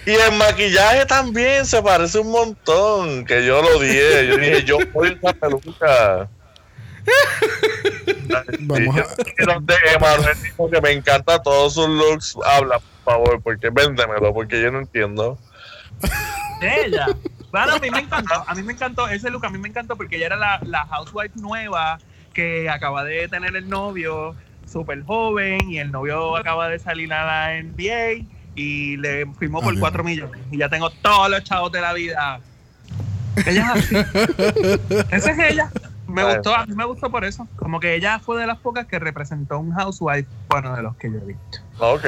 Y 0.06 0.10
el 0.12 0.32
maquillaje 0.36 1.06
también 1.06 1.64
se 1.66 1.82
parece 1.82 2.18
un 2.18 2.30
montón. 2.30 3.24
Que 3.24 3.44
yo 3.46 3.62
lo 3.62 3.78
dije. 3.78 4.26
Yo 4.28 4.36
dije, 4.36 4.64
yo 4.64 4.78
voy 4.92 5.18
esa 5.22 5.32
peluca. 5.34 6.28
Vamos 8.60 8.96
Y 8.96 8.98
a- 8.98 9.06
que 10.70 10.80
me 10.80 10.92
encanta 10.92 11.42
todos 11.42 11.74
sus 11.74 11.88
looks. 11.88 12.34
Habla, 12.44 12.78
por 13.05 13.14
favor, 13.14 13.42
porque 13.42 13.70
véndemelo, 13.70 14.32
porque 14.32 14.60
yo 14.60 14.70
no 14.70 14.78
entiendo. 14.80 15.38
ella. 16.60 17.06
Claro, 17.55 17.74
a 17.74 17.78
mí 17.78 17.89
me 17.89 18.01
encantó. 18.01 18.44
A 18.48 18.55
mí 18.56 18.62
me 18.64 18.72
encantó 18.72 19.09
ese 19.09 19.31
look. 19.31 19.47
A 19.47 19.48
mí 19.51 19.59
me 19.59 19.68
encantó 19.68 19.97
porque 19.97 20.16
ella 20.16 20.26
era 20.26 20.36
la, 20.36 20.59
la 20.64 20.86
housewife 20.86 21.39
nueva 21.40 21.98
que 22.32 22.68
acaba 22.68 23.05
de 23.05 23.28
tener 23.28 23.55
el 23.55 23.68
novio 23.68 24.35
súper 24.66 25.05
joven 25.05 25.70
y 25.70 25.78
el 25.78 25.93
novio 25.93 26.36
acaba 26.36 26.68
de 26.68 26.81
salir 26.81 27.12
a 27.12 27.24
la 27.24 27.62
NBA 27.62 28.26
y 28.56 28.97
le 28.97 29.26
firmó 29.39 29.60
por 29.60 29.72
Ok. 29.72 29.78
4 29.78 30.02
millones. 30.02 30.40
Y 30.51 30.59
ya 30.59 30.68
tengo 30.68 30.90
todos 30.90 31.31
los 31.31 31.44
chavos 31.44 31.70
de 31.70 31.81
la 31.81 31.93
vida. 31.93 32.40
Ella 33.47 33.72
es 33.76 33.85
así. 33.85 33.97
Esa 35.12 35.31
es 35.31 35.52
ella. 35.52 35.70
Me 36.09 36.24
gustó, 36.24 36.56
a 36.56 36.66
mí 36.66 36.74
me 36.74 36.85
gustó 36.85 37.09
por 37.09 37.24
eso. 37.24 37.47
Como 37.55 37.78
que 37.78 37.94
ella 37.94 38.18
fue 38.18 38.40
de 38.40 38.48
las 38.48 38.59
pocas 38.59 38.86
que 38.86 38.98
representó 38.98 39.60
un 39.60 39.72
housewife, 39.72 40.28
bueno, 40.48 40.74
de 40.74 40.82
los 40.82 40.97
que 40.97 41.09
yo 41.10 41.18
he 41.18 41.24
visto. 41.24 41.59
Ok. 41.78 42.05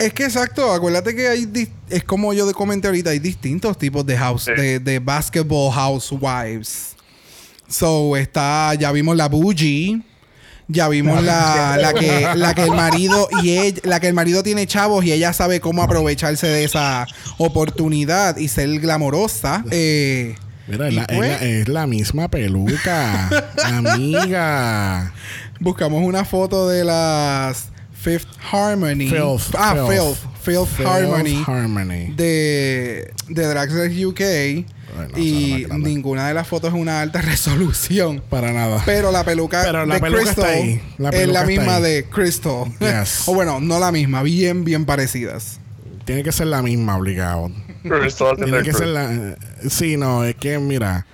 Es 0.00 0.12
que 0.14 0.24
exacto, 0.24 0.72
acuérdate 0.72 1.14
que 1.14 1.28
hay 1.28 1.68
es 1.88 2.04
como 2.04 2.32
yo 2.32 2.46
te 2.46 2.54
comenté 2.54 2.88
ahorita, 2.88 3.10
hay 3.10 3.18
distintos 3.18 3.76
tipos 3.78 4.04
de 4.06 4.16
house, 4.16 4.44
Sí. 4.44 4.52
de, 4.60 4.80
de 4.80 4.98
basketball 4.98 5.70
housewives. 5.72 6.96
So 7.68 8.16
está, 8.16 8.74
ya 8.74 8.90
vimos 8.92 9.16
la 9.16 9.28
bougie, 9.28 10.00
ya 10.68 10.88
vimos 10.88 11.22
la, 11.22 11.76
la 11.80 11.92
que, 11.94 12.28
la 12.34 12.54
que 12.54 12.62
el 12.64 12.70
marido 12.72 13.28
y 13.42 13.50
ella, 13.58 13.80
la 13.84 14.00
que 14.00 14.08
el 14.08 14.14
marido 14.14 14.42
tiene 14.42 14.66
chavos 14.66 15.04
y 15.04 15.12
ella 15.12 15.32
sabe 15.32 15.60
cómo 15.60 15.82
aprovecharse 15.82 16.46
de 16.46 16.64
esa 16.64 17.06
oportunidad 17.38 18.36
y 18.38 18.48
ser 18.48 18.80
glamorosa. 18.80 19.64
Eh, 19.70 20.34
Mira, 20.66 20.86
es 20.88 20.92
Y 20.92 20.96
la, 20.96 21.02
es 21.02 21.16
pues- 21.16 21.28
la- 21.40 21.46
es 21.46 21.68
la 21.68 21.86
misma 21.86 22.28
peluca. 22.30 23.28
amiga. 23.64 25.12
buscamos 25.60 26.02
una 26.04 26.24
foto 26.24 26.68
de 26.68 26.84
las 26.84 27.68
Fifth 28.02 28.28
Harmony. 28.50 29.08
Filth, 29.08 29.54
ah, 29.58 29.86
Filth. 29.86 30.18
Filth, 30.42 30.68
Filth, 30.68 30.86
Harmony. 30.86 31.44
Harmony. 31.46 32.14
de, 32.16 33.12
de 33.28 33.46
Drag 33.46 33.68
Race 33.70 34.06
UK 34.06 34.20
Bueno, 34.96 35.18
y 35.18 35.64
es 35.64 35.68
la 35.68 35.76
ninguna 35.76 36.28
de 36.28 36.32
las 36.34 36.48
fotos 36.48 36.72
es 36.72 36.80
una 36.80 37.02
alta 37.02 37.20
resolución. 37.22 38.22
Para 38.30 38.52
nada. 38.52 38.82
Pero 38.86 39.12
la 39.12 39.22
peluca 39.24 39.62
Pero 39.62 39.84
la 39.84 39.94
de 39.96 40.00
peluca 40.00 40.22
Crystal 40.22 40.44
está 40.46 40.56
ahí. 40.56 40.82
La 40.96 41.10
es 41.10 41.14
peluca 41.14 41.32
la 41.32 41.40
está 41.40 41.46
misma 41.46 41.76
ahí. 41.76 41.82
de 41.82 42.04
Crystal. 42.04 42.64
Yes. 42.80 43.22
o 43.26 43.34
bueno, 43.34 43.60
no 43.60 43.78
la 43.78 43.92
misma, 43.92 44.22
bien, 44.22 44.64
bien 44.64 44.86
parecidas. 44.86 45.60
Tiene 46.06 46.22
que 46.22 46.32
ser 46.32 46.46
la 46.46 46.62
misma, 46.62 46.96
obligado. 46.96 47.50
Crystal 47.82 48.34
Tiene 48.36 48.50
tiene 48.50 48.62
que 48.64 48.72
ser 48.72 48.88
la. 48.88 49.36
Sí, 49.68 49.96
no, 49.98 50.24
es 50.24 50.34
que 50.36 50.58
mira. 50.58 51.06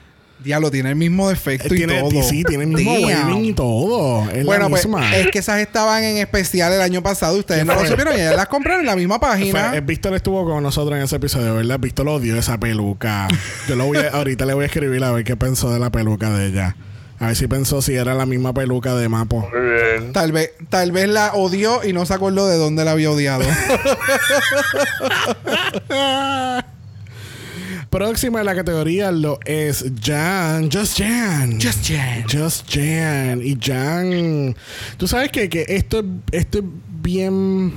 Diablo, 0.46 0.70
tiene 0.70 0.90
el 0.90 0.96
mismo 0.96 1.28
defecto 1.28 1.74
y 1.74 1.78
Tiene, 1.78 1.98
todo. 2.00 2.22
sí, 2.22 2.44
tiene 2.44 2.62
el 2.64 2.70
mismo 2.70 2.92
waving 2.94 3.44
y 3.46 3.52
todo. 3.52 4.30
Es 4.30 4.44
Bueno, 4.46 4.64
la 4.64 4.70
pues 4.70 4.86
misma. 4.86 5.16
es 5.16 5.26
que 5.32 5.40
esas 5.40 5.58
estaban 5.60 6.04
en 6.04 6.18
especial 6.18 6.72
el 6.72 6.80
año 6.80 7.02
pasado. 7.02 7.36
Ustedes 7.36 7.62
¿Qué 7.62 7.66
no 7.66 7.74
lo 7.74 7.84
supieron 7.84 8.14
y 8.16 8.20
ellas 8.20 8.36
las 8.36 8.46
compraron 8.46 8.80
en 8.80 8.86
la 8.86 8.94
misma 8.96 9.18
página. 9.18 9.70
Fue- 9.70 9.78
eh, 9.78 9.80
Víctor 9.80 10.14
estuvo 10.14 10.44
con 10.44 10.62
nosotros 10.62 10.96
en 10.96 11.02
ese 11.04 11.16
episodio, 11.16 11.54
¿verdad? 11.56 11.80
Víctor 11.80 12.08
odió 12.08 12.36
esa 12.38 12.58
peluca. 12.58 13.26
Yo 13.68 13.74
lo 13.76 13.86
voy 13.86 13.98
a- 13.98 14.08
ahorita 14.16 14.46
le 14.46 14.54
voy 14.54 14.62
a 14.62 14.66
escribir 14.66 15.02
a 15.02 15.10
ver 15.10 15.24
qué 15.24 15.36
pensó 15.36 15.70
de 15.72 15.80
la 15.80 15.90
peluca 15.90 16.30
de 16.30 16.46
ella. 16.46 16.76
A 17.18 17.26
ver 17.28 17.36
si 17.36 17.46
pensó 17.48 17.80
si 17.82 17.94
era 17.94 18.14
la 18.14 18.24
misma 18.26 18.52
peluca 18.54 18.94
de 18.94 19.08
Mapo. 19.08 19.48
Muy 19.52 19.60
bien. 20.00 20.12
Tal 20.12 20.30
vez, 20.32 20.52
tal 20.68 20.92
vez 20.92 21.08
la 21.08 21.32
odió 21.34 21.82
y 21.82 21.92
no 21.92 22.06
se 22.06 22.14
acordó 22.14 22.46
de 22.46 22.56
dónde 22.56 22.84
la 22.84 22.92
había 22.92 23.10
odiado. 23.10 23.44
Próxima 27.96 28.40
en 28.40 28.44
la 28.44 28.54
categoría 28.54 29.10
lo 29.10 29.40
es 29.46 29.82
Jan. 30.04 30.70
Just 30.70 30.98
Jan. 30.98 31.58
Just 31.58 31.88
Jan. 31.88 32.24
Just 32.30 32.68
Jan. 32.70 33.40
Y 33.42 33.56
Jan. 33.58 34.54
Tú 34.98 35.08
sabes 35.08 35.30
que, 35.30 35.48
que 35.48 35.64
esto, 35.66 36.04
esto 36.30 36.58
es 36.58 36.64
bien. 37.00 37.72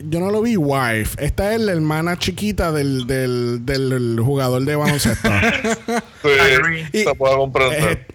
Yo 0.00 0.18
no 0.18 0.32
lo 0.32 0.42
vi 0.42 0.56
wife. 0.56 1.24
Esta 1.24 1.54
es 1.54 1.60
la 1.60 1.70
hermana 1.70 2.18
chiquita 2.18 2.72
del, 2.72 3.06
del, 3.06 3.64
del 3.64 4.18
jugador 4.20 4.64
de 4.64 4.74
baloncesto. 4.74 5.30
Sí, 6.92 7.04
se 7.04 7.14
puede 7.14 7.36
comprender. 7.36 8.06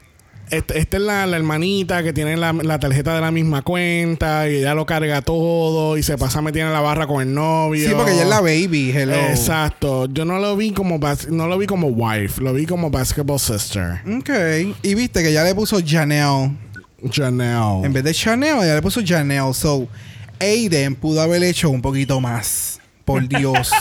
Este- 0.51 0.77
Esta 0.79 0.97
es 0.97 1.03
la, 1.03 1.25
la 1.25 1.37
hermanita 1.37 2.03
que 2.03 2.13
tiene 2.13 2.37
la, 2.37 2.53
la 2.53 2.79
tarjeta 2.79 3.15
de 3.15 3.21
la 3.21 3.31
misma 3.31 3.61
cuenta 3.63 4.47
y 4.49 4.57
ella 4.57 4.73
lo 4.75 4.85
carga 4.85 5.21
todo 5.21 5.97
y 5.97 6.03
se 6.03 6.17
pasa 6.17 6.41
metida 6.41 6.65
en 6.67 6.73
la 6.73 6.81
barra 6.81 7.07
con 7.07 7.21
el 7.21 7.33
novio. 7.33 7.87
sí, 7.89 7.93
porque 7.95 8.11
ella 8.13 8.23
es 8.23 8.29
la 8.29 8.41
baby. 8.41 8.91
Hello. 8.95 9.15
Exacto. 9.15 10.05
Yo 10.07 10.23
no 10.25 10.39
lo 10.39 10.55
vi 10.55 10.71
como 10.71 10.99
no 11.29 11.47
lo 11.47 11.57
vi 11.57 11.65
como 11.67 11.87
wife, 11.87 12.41
lo 12.41 12.53
vi 12.53 12.65
como 12.65 12.89
basketball 12.89 13.39
sister. 13.39 14.01
Ok. 14.17 14.29
Y 14.83 14.95
viste 14.95 15.23
que 15.23 15.33
ya 15.33 15.43
le 15.43 15.55
puso 15.55 15.77
Janelle. 15.85 16.51
Janelle. 17.11 17.85
En 17.85 17.93
vez 17.93 18.03
de 18.03 18.13
Chanel, 18.13 18.57
ya 18.59 18.75
le 18.75 18.81
puso 18.81 19.01
Janelle. 19.05 19.53
So, 19.53 19.87
Aiden 20.39 20.95
pudo 20.95 21.21
haber 21.21 21.43
hecho 21.43 21.69
un 21.69 21.81
poquito 21.81 22.19
más. 22.21 22.79
Por 23.03 23.27
Dios. 23.27 23.71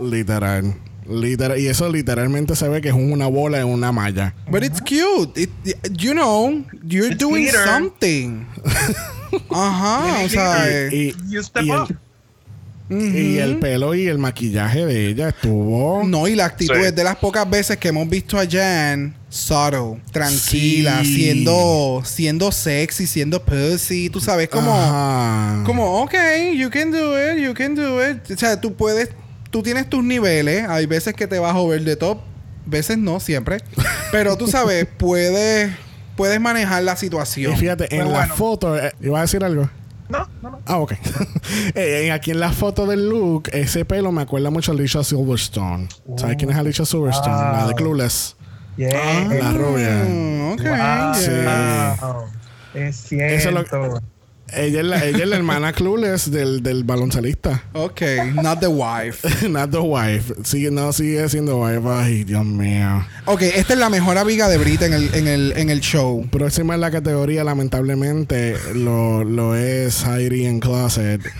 Literal. 0.00 0.74
Literal. 1.08 1.58
Y 1.58 1.66
eso 1.68 1.90
literalmente 1.90 2.54
se 2.54 2.68
ve 2.68 2.80
que 2.80 2.88
es 2.88 2.94
una 2.94 3.26
bola 3.26 3.58
en 3.60 3.66
una 3.66 3.92
malla. 3.92 4.34
But 4.50 4.62
it's 4.64 4.80
cute. 4.80 5.40
It, 5.40 5.50
you 5.96 6.12
know, 6.12 6.64
you're 6.84 7.08
It's 7.12 7.18
doing 7.18 7.48
something. 7.50 8.44
Ajá. 9.50 10.24
o 10.24 10.28
sea, 10.28 10.88
Y, 10.92 11.14
You 11.28 11.42
step 11.42 11.62
y 11.64 11.70
up. 11.70 11.88
el, 12.90 13.16
y 13.16 13.38
el 13.38 13.58
pelo 13.58 13.94
y 13.94 14.06
el 14.06 14.18
maquillaje 14.18 14.86
de 14.86 15.08
ella 15.08 15.28
estuvo. 15.30 16.02
No, 16.04 16.26
y 16.28 16.34
la 16.34 16.46
actitud 16.46 16.74
Sí. 16.74 16.82
es 16.84 16.94
de 16.94 17.04
las 17.04 17.16
pocas 17.16 17.48
veces 17.48 17.76
que 17.76 17.88
hemos 17.88 18.08
visto 18.08 18.38
a 18.38 18.46
Jan 18.50 19.14
subtle, 19.28 20.00
tranquila, 20.10 21.00
Sí. 21.02 21.14
siendo, 21.16 22.02
siendo 22.04 22.50
sexy, 22.50 23.06
siendo 23.06 23.42
pussy. 23.44 24.08
Tú 24.08 24.20
sabes, 24.20 24.48
como, 24.48 24.72
Ajá. 24.74 25.62
como, 25.66 26.02
ok, 26.02 26.14
you 26.54 26.70
can 26.70 26.90
do 26.90 27.14
it, 27.18 27.38
you 27.42 27.52
can 27.54 27.74
do 27.74 27.98
it. 28.06 28.30
O 28.30 28.36
sea, 28.38 28.58
tú 28.58 28.72
puedes, 28.74 29.10
tú 29.58 29.62
tienes 29.64 29.90
tus 29.90 30.04
niveles. 30.04 30.68
Hay 30.68 30.86
veces 30.86 31.14
que 31.14 31.26
te 31.26 31.40
vas 31.40 31.56
over 31.56 31.84
the 31.84 31.96
top, 31.96 32.18
veces 32.64 32.96
no, 32.96 33.18
siempre. 33.18 33.58
Pero 34.12 34.36
tú 34.36 34.46
sabes, 34.46 34.86
puedes, 34.98 35.72
puedes 36.16 36.40
manejar 36.40 36.84
la 36.84 36.92
Y 36.92 36.96
situación. 36.96 37.56
fíjate, 37.56 37.92
en 37.96 38.12
la 38.12 38.28
foto, 38.28 38.76
eh, 38.78 38.92
¿iba 39.00 39.18
a 39.18 39.22
decir 39.22 39.42
algo? 39.42 39.68
No, 40.08 40.26
no, 40.42 40.50
no. 40.50 40.60
Ah, 40.64 40.76
ok. 40.78 40.92
Eh, 41.74 42.12
aquí 42.12 42.30
en 42.30 42.38
la 42.40 42.52
foto 42.52 42.86
del 42.86 43.08
look, 43.08 43.48
ese 43.52 43.84
pelo 43.84 44.12
me 44.12 44.22
acuerda 44.22 44.50
mucho 44.50 44.70
a 44.70 44.74
Alicia 44.74 45.02
Silverstone. 45.02 45.88
¿Sabes 46.16 46.36
quién 46.36 46.50
es 46.50 46.56
Alicia 46.56 46.84
Silverstone? 46.84 47.34
La 47.34 47.66
de. 47.66 47.74
Clueless. 47.74 48.36
Yeah. 48.76 49.24
La 49.28 49.52
rubia. 49.52 50.04
Mm, 50.08 50.52
ok, 50.52 50.60
Wow. 50.60 50.66
yeah. 51.20 51.96
Wow. 52.00 52.24
Es 52.74 53.12
Eso 53.12 53.50
lo- 53.50 53.64
cierto. 53.64 54.02
Ella 54.54 54.80
es 54.80 54.86
la, 54.86 55.04
ella 55.04 55.24
es 55.24 55.28
la 55.28 55.36
hermana 55.36 55.72
Clueless 55.72 56.30
del, 56.30 56.62
del 56.62 56.84
baloncelista. 56.84 57.64
Ok, 57.74 58.00
not 58.42 58.60
the 58.60 58.66
wife. 58.68 59.28
Not 59.48 59.70
the 59.70 59.78
wife. 59.78 60.34
Sigue, 60.44 60.70
no, 60.70 60.92
sigue 60.92 61.28
siendo 61.28 61.58
wife. 61.58 61.82
Ay, 61.86 62.24
Dios 62.24 62.44
mío. 62.44 63.04
Ok, 63.26 63.42
esta 63.42 63.74
es 63.74 63.78
la 63.78 63.90
mejor 63.90 64.16
amiga 64.18 64.48
de 64.48 64.58
Brita 64.58 64.86
en 64.86 64.94
el, 64.94 65.14
en 65.14 65.28
el, 65.28 65.52
en 65.56 65.70
el 65.70 65.80
show. 65.80 66.26
Próxima 66.30 66.74
en 66.74 66.80
la 66.80 66.90
categoría, 66.90 67.44
lamentablemente, 67.44 68.56
lo, 68.74 69.22
lo 69.24 69.54
es 69.54 70.04
Heidi 70.04 70.46
en 70.46 70.60
Closet. 70.60 71.20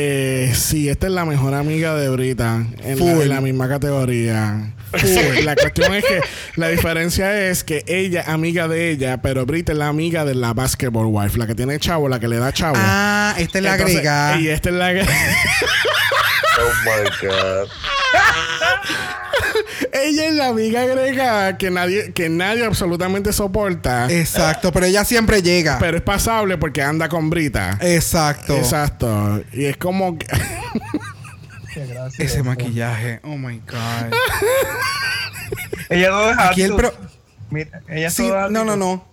Eh, 0.00 0.52
sí, 0.54 0.88
esta 0.88 1.08
es 1.08 1.12
la 1.12 1.24
mejor 1.24 1.54
amiga 1.54 1.96
de 1.96 2.08
Brita 2.08 2.64
en, 2.84 2.98
la, 3.00 3.04
Full. 3.14 3.22
en 3.22 3.28
la 3.30 3.40
misma 3.40 3.68
categoría. 3.68 4.74
La 5.44 5.54
cuestión 5.54 5.94
es 5.94 6.04
que 6.04 6.20
la 6.56 6.68
diferencia 6.68 7.48
es 7.48 7.62
que 7.64 7.84
ella 7.86 8.24
amiga 8.26 8.68
de 8.68 8.90
ella, 8.90 9.18
pero 9.18 9.46
Brita 9.46 9.72
es 9.72 9.78
la 9.78 9.88
amiga 9.88 10.24
de 10.24 10.34
la 10.34 10.54
basketball 10.54 11.06
wife, 11.06 11.38
la 11.38 11.46
que 11.46 11.54
tiene 11.54 11.78
chavo, 11.78 12.08
la 12.08 12.18
que 12.18 12.28
le 12.28 12.38
da 12.38 12.52
chavo. 12.52 12.76
Ah, 12.78 13.34
esta 13.38 13.58
es 13.58 13.64
la 13.64 13.74
Entonces. 13.74 14.02
Y 14.40 14.48
esta 14.48 14.70
es 14.70 14.74
la 14.74 14.88
Oh 16.60 16.72
my 16.84 17.28
God. 17.28 17.68
ella 19.92 20.26
es 20.26 20.34
la 20.34 20.48
amiga 20.48 20.82
agregada 20.82 21.58
que 21.58 21.70
nadie 21.70 22.12
que 22.12 22.28
nadie 22.28 22.64
absolutamente 22.64 23.32
soporta, 23.32 24.10
Exacto, 24.10 24.72
pero 24.72 24.86
ella 24.86 25.04
siempre 25.04 25.42
llega. 25.42 25.78
pero 25.78 25.96
es 25.96 26.02
pasable 26.02 26.58
porque 26.58 26.82
anda 26.82 27.08
con 27.08 27.30
Brita. 27.30 27.78
Exacto. 27.80 28.56
Exacto. 28.56 29.42
Y 29.52 29.66
es 29.66 29.76
como 29.76 30.18
que 30.18 30.26
Gracias. 31.86 32.18
Ese 32.32 32.42
maquillaje. 32.42 33.20
Oh 33.22 33.36
my 33.36 33.58
God. 33.60 34.12
Ella 35.90 36.10
no 36.10 36.26
deja 36.26 36.48
Aquí 36.50 36.62
el 36.62 36.74
pro- 36.74 36.92
Mira, 37.50 37.80
ella 37.88 38.10
Sí, 38.10 38.28
no, 38.50 38.64
no, 38.64 38.76
no. 38.76 39.04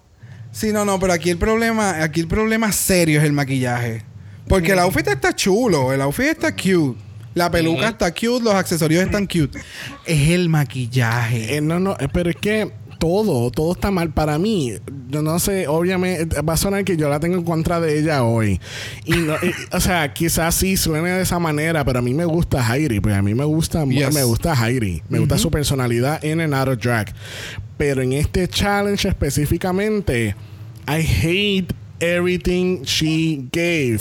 Sí, 0.52 0.72
no, 0.74 0.84
no, 0.86 1.00
pero 1.00 1.14
aquí 1.14 1.30
el 1.30 1.38
problema, 1.38 2.04
aquí 2.04 2.20
el 2.20 2.28
problema 2.28 2.72
serio 2.72 3.20
es 3.20 3.26
el 3.26 3.34
maquillaje. 3.34 4.04
Porque 4.48 4.74
el 4.74 4.80
outfit 4.80 5.08
está 5.08 5.34
chulo, 5.34 5.92
el 5.94 6.02
outfit 6.02 6.28
está 6.28 6.54
cute. 6.54 7.00
La 7.34 7.50
peluca 7.52 7.90
está 7.90 8.12
cute, 8.14 8.44
los 8.44 8.54
accesorios 8.54 9.04
están 9.04 9.26
cute. 9.26 9.60
Es 10.06 10.30
el 10.30 10.48
maquillaje. 10.50 11.58
Eh, 11.58 11.62
no, 11.62 11.80
no, 11.80 11.98
eh, 12.00 12.08
pero 12.12 12.30
es 12.30 12.36
que 12.38 12.72
todo, 13.06 13.52
todo 13.52 13.73
está 13.73 13.91
mal 13.91 14.10
para 14.10 14.40
mí. 14.40 14.73
Yo 15.10 15.22
no 15.22 15.38
sé, 15.38 15.68
obviamente, 15.68 16.41
va 16.41 16.53
a 16.53 16.57
sonar 16.57 16.84
que 16.84 16.98
yo 16.98 17.07
la 17.07 17.19
tengo 17.19 17.36
en 17.38 17.44
contra 17.44 17.80
de 17.80 17.99
ella 17.99 18.23
hoy. 18.23 18.60
Y, 19.06 19.11
no- 19.18 19.36
y, 19.36 19.52
o 19.72 19.80
sea, 19.80 20.11
quizás 20.11 20.56
sí 20.56 20.76
suene 20.76 21.11
de 21.11 21.22
esa 21.22 21.38
manera, 21.38 21.86
pero 21.86 21.99
a 21.99 22.02
mí 22.02 22.15
me 22.15 22.26
gusta 22.26 22.65
Heidi, 22.68 22.99
pues 22.99 23.14
a 23.14 23.22
mí 23.22 23.36
me 23.36 23.45
gusta, 23.45 23.86
Yes. 23.86 24.11
me 24.11 24.23
gusta 24.23 24.56
Heidi, 24.56 25.03
me 25.07 25.19
gusta 25.19 25.38
su 25.38 25.52
personalidad 25.52 26.26
en 26.26 26.41
and 26.41 26.56
out 26.56 26.68
of 26.68 26.80
drag. 26.80 27.14
Pero 27.77 28.02
en 28.02 28.14
este 28.14 28.48
challenge 28.48 29.07
específicamente, 29.07 30.34
I 30.88 31.02
hate 31.02 31.76
everything 31.99 32.82
she 32.86 33.45
gave. 33.52 33.99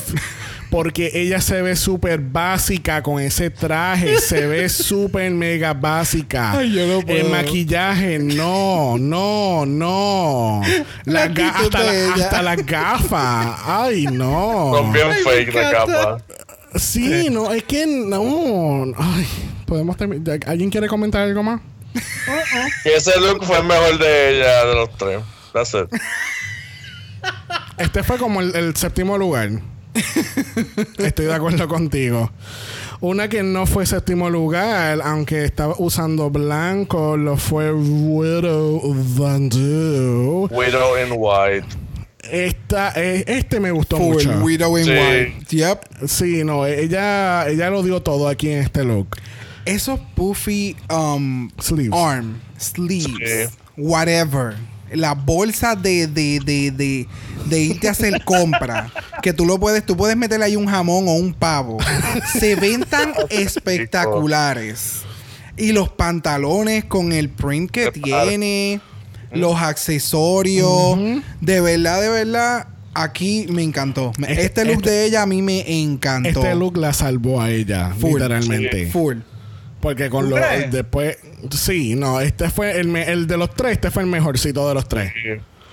Porque 0.74 1.12
ella 1.14 1.40
se 1.40 1.62
ve 1.62 1.76
súper 1.76 2.18
básica 2.18 3.00
con 3.00 3.20
ese 3.20 3.48
traje. 3.48 4.18
se 4.18 4.44
ve 4.48 4.68
súper 4.68 5.30
mega 5.30 5.72
básica. 5.72 6.50
Ay, 6.50 6.72
yo 6.72 6.84
no 6.88 7.00
puedo. 7.00 7.16
El 7.16 7.30
maquillaje, 7.30 8.18
no, 8.18 8.98
no, 8.98 9.64
no. 9.66 10.62
La 11.04 11.28
La 11.28 11.48
hasta, 11.50 11.78
la- 11.80 12.14
hasta 12.14 12.42
las 12.42 12.66
gafas. 12.66 13.56
Ay, 13.64 14.06
no. 14.06 14.72
Son 14.74 14.92
bien 14.92 15.06
Ay, 15.12 15.22
fake 15.22 15.54
la 15.54 15.70
capa. 15.70 16.18
Sí, 16.74 17.28
no, 17.30 17.52
es 17.52 17.62
que 17.62 17.86
no. 17.86 18.86
Ay, 18.98 19.28
podemos 19.66 19.96
terminar. 19.96 20.40
¿Alguien 20.48 20.70
quiere 20.70 20.88
comentar 20.88 21.20
algo 21.22 21.44
más? 21.44 21.60
Que 22.82 22.96
ese 22.96 23.12
look 23.20 23.44
fue 23.44 23.58
el 23.58 23.64
mejor 23.64 23.96
de 23.96 24.38
ella, 24.40 24.64
de 24.66 24.74
los 24.74 24.96
tres. 24.98 25.20
That's 25.52 25.72
it. 25.74 26.00
Este 27.78 28.02
fue 28.02 28.18
como 28.18 28.40
el, 28.40 28.56
el 28.56 28.74
séptimo 28.74 29.16
lugar. 29.16 29.50
Estoy 30.98 31.26
de 31.26 31.34
acuerdo 31.34 31.68
contigo. 31.68 32.30
Una 33.00 33.28
que 33.28 33.42
no 33.42 33.66
fue 33.66 33.86
séptimo 33.86 34.30
lugar, 34.30 35.00
aunque 35.04 35.44
estaba 35.44 35.74
usando 35.78 36.30
blanco, 36.30 37.16
lo 37.16 37.36
fue 37.36 37.72
Widow 37.72 38.80
Van 39.18 39.48
Du. 39.48 40.48
Widow 40.50 40.98
in 40.98 41.12
White. 41.16 41.66
Esta, 42.30 42.92
eh, 42.96 43.24
este 43.26 43.60
me 43.60 43.70
gustó 43.70 43.98
Full 43.98 44.14
mucho. 44.14 44.30
Widow 44.42 44.78
in 44.78 44.84
Sí. 44.84 44.90
White. 44.92 45.34
Yep. 45.50 45.80
Sí, 46.08 46.44
no, 46.44 46.66
ella, 46.66 47.46
ella 47.48 47.68
lo 47.70 47.82
dio 47.82 48.00
todo 48.00 48.28
aquí 48.28 48.50
en 48.50 48.60
este 48.60 48.84
look. 48.84 49.16
Esos 49.66 50.00
puffy 50.14 50.74
um, 50.90 51.50
Sleeves. 51.60 51.92
arm, 51.98 52.40
sleeves, 52.58 53.50
Sí. 53.50 53.54
whatever. 53.76 54.54
La 54.94 55.14
bolsa 55.14 55.74
de, 55.76 56.06
de, 56.06 56.40
de, 56.44 56.70
de, 56.70 57.06
de 57.46 57.60
irte 57.60 57.88
a 57.88 57.92
hacer 57.92 58.24
compra. 58.24 58.90
que 59.22 59.32
tú 59.32 59.44
lo 59.46 59.58
puedes, 59.58 59.84
tú 59.84 59.96
puedes 59.96 60.16
meterle 60.16 60.46
ahí 60.46 60.56
un 60.56 60.66
jamón 60.66 61.06
o 61.08 61.12
un 61.14 61.34
pavo. 61.34 61.78
Se 62.38 62.56
ven 62.56 62.82
tan 62.84 63.12
espectaculares. 63.30 65.02
Y 65.56 65.72
los 65.72 65.88
pantalones 65.88 66.84
con 66.84 67.12
el 67.12 67.28
print 67.30 67.70
que 67.70 67.90
tiene. 67.92 68.80
Los 69.32 69.56
accesorios. 69.60 70.98
De 71.40 71.60
verdad, 71.60 72.00
de 72.00 72.08
verdad. 72.08 72.68
Aquí 72.96 73.46
me 73.50 73.62
encantó. 73.64 74.12
Este- 74.20 74.44
Este 74.44 74.64
look 74.64 74.76
este- 74.76 74.90
de 74.90 75.04
ella 75.06 75.22
a 75.22 75.26
mí 75.26 75.42
me 75.42 75.64
encantó. 75.82 76.28
Este 76.28 76.54
look 76.54 76.76
la 76.76 76.92
salvó 76.92 77.40
a 77.42 77.50
ella, 77.50 77.92
Full. 77.98 78.12
literalmente. 78.20 78.86
Full. 78.92 79.16
Porque 79.80 80.08
con 80.08 80.26
¿Tú 80.26 80.30
los 80.36 80.38
crees? 80.40 80.70
después, 80.70 81.18
sí, 81.50 81.94
no, 81.94 82.20
este 82.20 82.50
fue 82.50 82.78
el, 82.80 82.88
me- 82.88 83.10
el 83.10 83.26
de 83.26 83.36
los 83.36 83.50
tres, 83.54 83.72
este 83.72 83.90
fue 83.90 84.02
el 84.02 84.08
mejorcito 84.08 84.66
de 84.68 84.74
los 84.74 84.88
tres. 84.88 85.12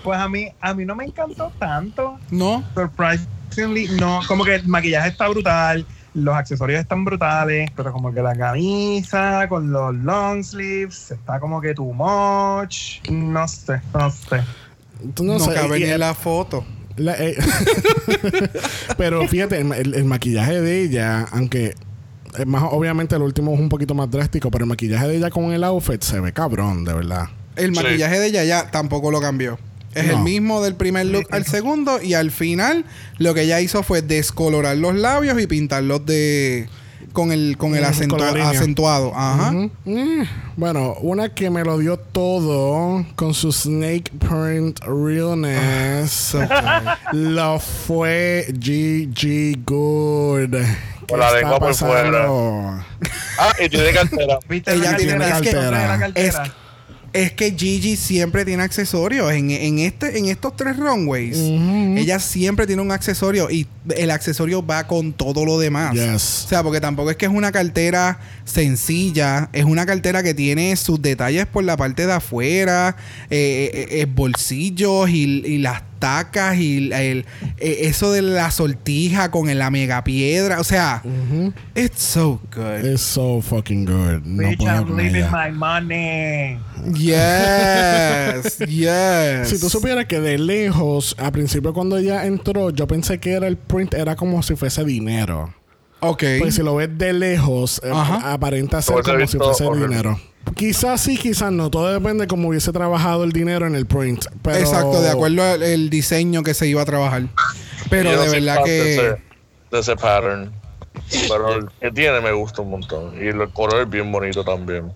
Pues 0.04 0.20
a 0.20 0.28
mí, 0.28 0.48
a 0.60 0.74
mí 0.74 0.84
no 0.86 0.96
me 0.96 1.06
encantó 1.06 1.52
tanto. 1.60 2.18
¿No? 2.32 2.64
Surprisingly, 2.76 3.88
no. 4.00 4.22
Como 4.28 4.44
que 4.44 4.56
el 4.56 4.68
maquillaje 4.68 5.10
está 5.10 5.28
brutal, 5.28 5.86
los 6.14 6.36
accesorios 6.36 6.80
están 6.82 7.06
brutales, 7.06 7.70
pero 7.76 7.92
como 7.92 8.12
que 8.14 8.22
la 8.22 8.36
camisa 8.36 9.48
con 9.48 9.72
los 9.72 9.94
long 9.96 10.44
sleeves 10.44 11.12
está 11.12 11.40
como 11.40 11.62
que 11.62 11.74
too 11.74 11.94
much. 11.94 13.00
No 13.10 13.48
sé, 13.48 13.80
no 13.94 14.10
sé. 14.10 14.42
Tú 15.14 15.24
No, 15.24 15.34
no, 15.34 15.40
sé, 15.40 15.54
cabe 15.54 15.80
y- 15.80 15.84
ni 15.84 15.90
en 15.90 16.00
la 16.00 16.14
foto. 16.14 16.66
la- 16.98 17.16
eh, 17.18 17.36
pero 18.98 19.28
fíjate, 19.28 19.60
el, 19.62 19.72
el- 19.74 19.94
el 19.96 20.06
maquillaje 20.06 20.62
de 20.62 20.82
ella, 20.82 21.26
aunque 21.32 21.76
más, 22.46 22.64
obviamente 22.72 23.16
el 23.16 23.22
último 23.22 23.54
es 23.54 23.60
un 23.60 23.70
poquito 23.70 23.94
más 23.94 24.10
drástico, 24.10 24.50
pero 24.52 24.64
el 24.66 24.70
maquillaje 24.70 25.08
de 25.08 25.18
ella 25.18 25.30
con 25.30 25.52
el 25.52 25.64
outfit 25.64 26.02
se 26.02 26.20
ve 26.20 26.32
cabrón, 26.34 26.84
de 26.86 26.94
verdad. 26.94 27.26
El 27.56 27.76
Sí. 27.76 27.84
maquillaje 27.84 28.20
de 28.20 28.28
ella 28.28 28.44
ya 28.44 28.72
tampoco 28.72 29.12
lo 29.12 29.20
cambió. 29.22 29.58
Es 29.94 30.08
No. 30.08 30.14
el 30.14 30.20
mismo 30.24 30.62
del 30.64 30.76
primer 30.76 31.06
look 31.08 31.26
al 31.32 31.46
segundo 31.46 32.02
y 32.02 32.14
al 32.14 32.32
final 32.32 32.86
lo 33.18 33.34
que 33.34 33.42
ella 33.42 33.60
hizo 33.60 33.84
fue 33.84 34.02
descolorar 34.02 34.78
los 34.78 34.96
labios 34.96 35.40
y 35.42 35.48
pintarlos 35.48 36.06
de 36.06 36.70
con 37.12 37.32
el 37.32 37.58
con 37.58 37.76
el 37.76 37.82
Mm, 37.84 37.86
acentua- 37.86 38.30
con 38.32 38.42
acentuado. 38.42 39.12
Ajá. 39.16 39.52
Ujú. 39.52 39.72
Eh, 39.86 40.28
Bueno, 40.58 40.96
una 41.02 41.30
que 41.30 41.50
me 41.50 41.64
lo 41.64 41.78
dio 41.78 41.98
todo 41.98 43.06
con 43.16 43.34
su 43.34 43.52
snake 43.52 44.12
print 44.20 44.80
realness 44.86 46.12
So 46.12 46.40
good. 47.12 47.14
lo 47.14 47.60
fue 47.60 48.46
GG 48.50 49.64
Good. 49.66 50.52
¿Qué 50.52 51.08
Con 51.08 51.20
la 51.20 51.28
está 51.28 51.38
lengua 51.40 51.60
por 51.60 51.70
pasando? 51.70 52.84
Ah, 53.38 53.54
y 53.60 53.70
tiene 53.70 53.92
cartera. 53.92 54.40
¿Viste 54.48 54.74
Ella 54.74 54.92
la 54.92 54.98
tiene 54.98 55.18
cartera? 55.18 55.36
es 55.36 55.42
que- 55.42 56.22
¿Viste 56.22 56.38
la 56.38 56.54
Es, 57.14 57.32
que 57.34 57.52
Gigi 57.52 57.96
siempre 57.96 58.46
tiene 58.46 58.64
accesorios. 58.64 59.32
En, 59.32 59.52
en 59.52 59.80
este, 59.80 60.18
en 60.18 60.28
estos 60.28 60.56
tres 60.56 60.78
runways, 60.78 61.38
ella 61.38 62.20
siempre 62.20 62.68
tiene 62.68 62.82
un 62.82 62.92
accesorio 62.92 63.50
y 63.50 63.68
el 63.96 64.12
accesorio 64.12 64.66
va 64.66 64.88
con 64.88 65.14
todo 65.14 65.46
lo 65.46 65.60
demás. 65.60 65.94
Yes. 65.94 66.46
O 66.46 66.50
sea, 66.50 66.64
porque 66.64 66.80
tampoco 66.82 67.12
es 67.12 67.18
que 67.18 67.26
es 67.26 67.32
una 67.32 67.52
cartera 67.52 68.20
sencilla, 68.52 69.50
es 69.54 69.66
una 69.66 69.86
cartera 69.86 70.22
que 70.24 70.34
tiene 70.34 70.76
sus 70.76 71.02
detalles 71.02 71.46
por 71.48 71.64
la 71.64 71.78
parte 71.78 72.06
de 72.06 72.14
afuera, 72.14 72.96
eh, 73.30 73.72
eh, 73.74 74.02
eh, 74.02 74.06
bolsillos 74.06 75.10
y, 75.10 75.24
y 75.46 75.58
las 75.58 75.84
tacas 76.02 76.58
y 76.58 76.92
el, 76.92 77.26
eh, 77.60 77.78
eso 77.82 78.12
de 78.12 78.22
la 78.24 78.52
sortija 78.52 79.32
con 79.32 79.56
la 79.58 79.70
mega 79.70 80.04
piedra. 80.04 80.60
O 80.60 80.64
sea, 80.66 81.02
Ujú. 81.06 81.54
it's 81.76 82.02
so 82.02 82.42
good. 82.54 82.84
It's 82.84 83.02
so 83.02 83.42
fucking 83.42 83.86
good. 83.86 84.24
No 84.26 84.50
Bitch, 84.50 84.62
I'm 84.64 84.98
leaving 84.98 85.30
my 85.32 85.52
money. 85.52 86.58
Yes, 86.94 88.58
yes. 88.68 89.50
Si 89.50 89.60
tú 89.60 89.70
supieras 89.70 90.06
que 90.08 90.20
de 90.20 90.38
lejos, 90.38 91.16
al 91.20 91.32
principio 91.32 91.74
cuando 91.74 91.98
ella 91.98 92.26
entró, 92.26 92.72
yo 92.72 92.88
pensé 92.88 93.20
que 93.20 93.32
era 93.32 93.48
el 93.48 93.58
print, 93.58 93.94
era 93.94 94.16
como 94.16 94.42
si 94.44 94.56
fuese 94.56 94.84
dinero. 94.84 95.54
Ok. 96.02 96.24
Pues 96.40 96.56
si 96.56 96.64
lo 96.64 96.76
ves 96.76 96.90
de 96.98 97.14
lejos, 97.14 97.82
Ajá. 97.90 98.34
aparenta 98.34 98.82
ser 98.82 99.02
como 99.04 99.28
si 99.28 99.38
fuese 99.38 99.66
horrible. 99.66 99.88
dinero. 99.88 100.20
Quizás 100.56 101.02
sí, 101.02 101.18
quizás 101.18 101.52
no. 101.52 101.70
Todo 101.70 101.94
depende 101.94 102.24
de 102.24 102.28
cómo 102.28 102.50
hubiese 102.50 102.72
trabajado 102.72 103.24
el 103.24 103.32
dinero 103.32 103.68
en 103.68 103.76
el 103.76 103.86
print. 103.86 104.26
Pero... 104.42 104.58
Exacto, 104.58 105.02
de 105.02 105.10
acuerdo 105.10 105.44
al 105.44 105.64
el 105.64 105.90
diseño 105.90 106.44
que 106.44 106.54
se 106.54 106.68
iba 106.68 106.82
a 106.82 106.86
trabajar. 106.86 107.24
Pero 107.90 108.20
de 108.20 108.30
verdad 108.30 108.64
que... 108.64 108.94
ese, 108.96 109.22
de 109.72 109.80
ese 109.80 109.96
pattern. 109.96 110.52
Pero 111.30 111.56
el 111.56 111.70
que 111.80 111.92
tiene 111.92 112.20
me 112.20 112.32
gusta 112.32 112.62
un 112.64 112.72
montón. 112.72 113.14
Y 113.24 113.28
el 113.28 113.50
color 113.52 113.84
es 113.84 113.90
bien 113.90 114.12
bonito 114.12 114.44
también. 114.44 114.92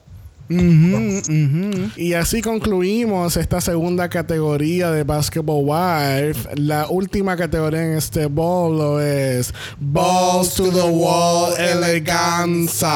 Y 0.47 2.13
así 2.13 2.41
concluimos 2.41 3.35
esta 3.37 3.61
segunda 3.61 4.09
categoría 4.09 4.91
de 4.91 5.03
Basketball 5.03 5.63
Wife. 5.63 6.49
La 6.55 6.87
última 6.87 7.35
categoría 7.35 7.83
en 7.83 7.97
este 7.97 8.27
bowl 8.27 8.77
lo 8.77 9.01
es 9.01 9.53
Balls 9.79 10.53
to 10.53 10.69
the 10.71 10.83
Wall 10.83 11.53
Eleganza. 11.59 12.95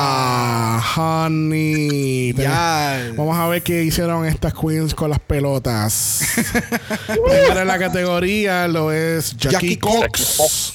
Honey. 0.95 2.33
Yes. 2.33 3.15
Vamos 3.17 3.37
a 3.37 3.47
ver 3.47 3.63
qué 3.63 3.83
hicieron 3.83 4.25
estas 4.25 4.53
queens 4.53 4.93
con 4.93 5.09
las 5.09 5.19
pelotas. 5.19 6.21
Primera 7.07 7.61
en 7.61 7.67
la 7.67 7.79
categoría 7.79 8.67
lo 8.67 8.91
es 8.91 9.35
Jackie, 9.37 9.53
Jackie 9.53 9.77
Cox. 9.77 10.35
Cox. 10.37 10.73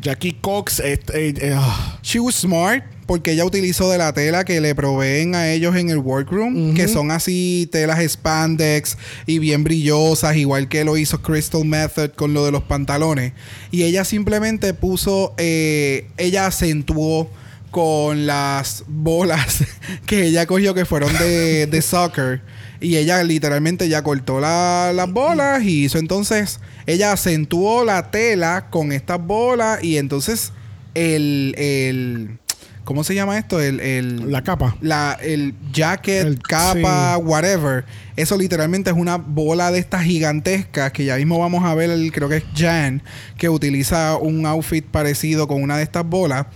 Jackie 0.00 0.32
Cox. 0.40 0.80
este, 0.80 1.28
eh, 1.28 1.34
eh, 1.40 1.54
ah. 1.56 1.98
She 2.02 2.18
was 2.18 2.34
smart 2.34 2.82
porque 3.10 3.32
ella 3.32 3.44
utilizó 3.44 3.90
de 3.90 3.98
la 3.98 4.12
tela 4.12 4.44
que 4.44 4.60
le 4.60 4.72
proveen 4.72 5.34
a 5.34 5.50
ellos 5.50 5.74
en 5.74 5.90
el 5.90 5.98
workroom, 5.98 6.74
que 6.76 6.86
son 6.86 7.10
así 7.10 7.68
telas 7.72 7.98
spandex 8.08 8.96
y 9.26 9.40
bien 9.40 9.64
brillosas, 9.64 10.36
igual 10.36 10.68
que 10.68 10.84
lo 10.84 10.96
hizo 10.96 11.20
Crystal 11.20 11.64
Method 11.64 12.10
con 12.12 12.34
lo 12.34 12.44
de 12.44 12.52
los 12.52 12.62
pantalones. 12.62 13.32
Y 13.72 13.82
ella 13.82 14.04
simplemente 14.04 14.74
puso, 14.74 15.34
eh, 15.38 16.06
ella 16.18 16.46
acentuó 16.46 17.28
con 17.72 18.26
las 18.28 18.84
bolas 18.86 19.64
que 20.06 20.26
ella 20.26 20.46
cogió 20.46 20.72
que 20.72 20.84
fueron 20.84 21.12
de, 21.18 21.66
de 21.66 21.82
soccer. 21.82 22.42
Y 22.80 22.94
ella 22.94 23.24
literalmente 23.24 23.88
ya 23.88 24.04
cortó 24.04 24.38
la- 24.38 24.92
las 24.94 25.10
bolas 25.10 25.64
y 25.64 25.82
hizo 25.86 25.98
entonces, 25.98 26.60
ella 26.86 27.10
acentuó 27.10 27.84
la 27.84 28.12
tela 28.12 28.68
con 28.70 28.92
estas 28.92 29.18
bolas 29.20 29.82
y 29.82 29.96
entonces 29.96 30.52
el, 30.94 31.56
el 31.58 32.38
¿cómo 32.84 33.04
se 33.04 33.14
llama 33.14 33.38
esto? 33.38 33.60
El, 33.60 33.80
el 33.80 34.30
la 34.32 34.42
capa. 34.42 34.76
la, 34.80 35.16
el 35.22 35.54
jacket, 35.72 36.26
El- 36.26 36.38
capa, 36.42 37.16
sí. 37.16 37.22
whatever. 37.24 37.84
Eso 38.16 38.36
literalmente 38.36 38.90
es 38.90 38.96
una 38.96 39.16
bola 39.16 39.70
de 39.70 39.78
estas 39.78 40.02
gigantescas 40.02 40.92
que 40.92 41.04
ya 41.04 41.16
mismo 41.16 41.38
vamos 41.38 41.64
a 41.64 41.74
ver, 41.74 41.90
el- 41.90 42.12
creo 42.12 42.28
que 42.28 42.36
es 42.38 42.44
Jan, 42.56 43.02
que 43.38 43.48
utiliza 43.48 44.16
un 44.16 44.44
outfit 44.46 44.84
parecido 44.84 45.46
con 45.48 45.62
una 45.62 45.76
de 45.76 45.82
estas 45.84 46.04
bolas. 46.04 46.46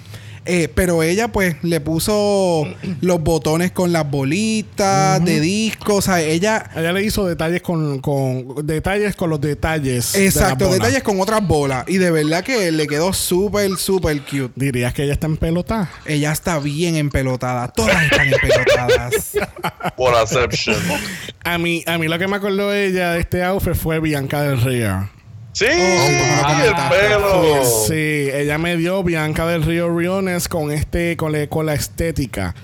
Eh, 0.47 0.69
pero 0.75 1.03
ella 1.03 1.29
pues 1.29 1.57
le 1.63 1.81
puso 1.81 2.67
los 3.01 3.21
botones 3.23 3.73
con 3.73 3.93
las 3.93 4.11
bolitas 4.11 5.25
de 5.25 5.41
disco. 5.41 5.97
O 5.97 6.03
sea, 6.03 6.21
ella... 6.21 6.71
Ella 6.77 6.93
le 6.93 7.03
hizo 7.03 7.27
detalles 7.27 7.63
con, 7.63 8.01
con 8.01 8.67
detalles 8.67 9.17
con 9.17 9.31
los 9.31 9.41
detalles. 9.41 10.15
Exacto, 10.15 10.71
detalles 10.73 11.03
con 11.03 11.21
otras 11.21 11.47
bolas. 11.47 11.85
Y 11.89 11.99
de 11.99 12.11
verdad 12.11 12.45
que 12.45 12.71
le 12.73 12.87
quedó 12.87 13.13
súper, 13.13 13.77
súper 13.77 14.21
cute. 14.23 14.53
Dirías 14.55 14.93
que 14.93 15.05
ella 15.05 15.15
está 15.15 15.27
en 15.27 15.37
pelota. 15.37 15.91
Ella 16.05 16.33
está 16.33 16.59
bien 16.59 16.97
empelotada. 16.97 17.69
Todas 17.69 18.03
están 18.03 18.33
empelotadas. 18.33 19.33
Por 19.97 20.15
Aception. 20.15 20.77
A 21.43 21.59
mí, 21.59 21.83
a 21.87 21.99
mí 21.99 22.09
lo 22.09 22.19
que 22.19 22.29
me 22.29 22.37
acordó 22.37 22.71
de 22.71 22.87
ella 22.87 23.13
de 23.13 23.21
este 23.21 23.43
outfit 23.43 23.75
fue 23.75 24.01
Bianca 24.01 24.43
del 24.43 24.61
Río. 24.61 25.09
Sí, 25.55 25.67
Ah, 25.71 26.65
el 26.67 27.09
pelo. 27.09 27.65
Sí, 27.65 28.29
ella 28.33 28.59
me 28.59 28.77
dio 28.77 29.05
Bianca 29.05 29.47
del 29.47 29.63
Río 29.63 29.89
Riones 29.97 30.49
con 30.49 30.73
este, 30.73 31.17
con, 31.17 31.31
la- 31.31 31.47
con 31.47 31.65
la 31.67 31.75
estética. 31.75 32.57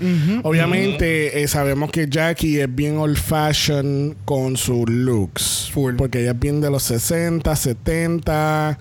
Obviamente 0.42 1.40
eh, 1.40 1.46
sabemos 1.46 1.92
que 1.92 2.08
Jackie 2.10 2.58
es 2.60 2.74
bien 2.74 2.98
old 2.98 3.16
fashion 3.16 4.16
con 4.24 4.56
sus 4.56 4.90
looks. 4.90 5.70
Full. 5.72 5.94
Porque 5.94 6.20
ella 6.22 6.32
es 6.32 6.40
bien 6.40 6.60
de 6.60 6.68
los 6.68 6.82
60, 6.82 7.54
70. 7.54 8.76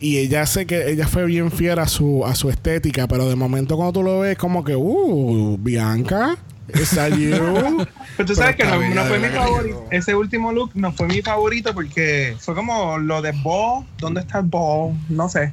Y 0.00 0.18
ella 0.18 0.44
sé 0.44 0.66
que 0.66 0.90
ella 0.90 1.08
fue 1.08 1.24
bien 1.24 1.50
fiel 1.50 1.78
a 1.78 1.88
su, 1.88 2.26
a 2.26 2.34
su 2.34 2.50
estética, 2.50 3.08
pero 3.08 3.26
de 3.26 3.36
momento 3.36 3.76
cuando 3.76 3.94
tú 3.94 4.02
lo 4.02 4.20
ves, 4.20 4.36
como 4.36 4.62
que, 4.62 4.76
uh, 4.76 5.56
Bianca, 5.58 6.36
¿is 6.74 6.90
that 6.90 7.10
you? 7.12 7.86
Pero 8.16 8.26
tú 8.26 8.34
sabes 8.34 8.56
Pero 8.56 8.78
que 8.80 8.88
no, 8.88 8.94
no 8.94 9.04
fue 9.04 9.18
mi 9.18 9.28
favorito. 9.28 9.86
Ese 9.90 10.14
último 10.14 10.52
look 10.52 10.70
no 10.74 10.92
fue 10.92 11.06
mi 11.06 11.22
favorito 11.22 11.74
porque 11.74 12.36
fue 12.40 12.54
como 12.54 12.98
lo 12.98 13.22
de 13.22 13.32
Bo. 13.32 13.84
¿Dónde 13.98 14.20
está 14.20 14.38
el 14.38 14.44
Bo? 14.46 14.94
No 15.08 15.28
sé. 15.28 15.52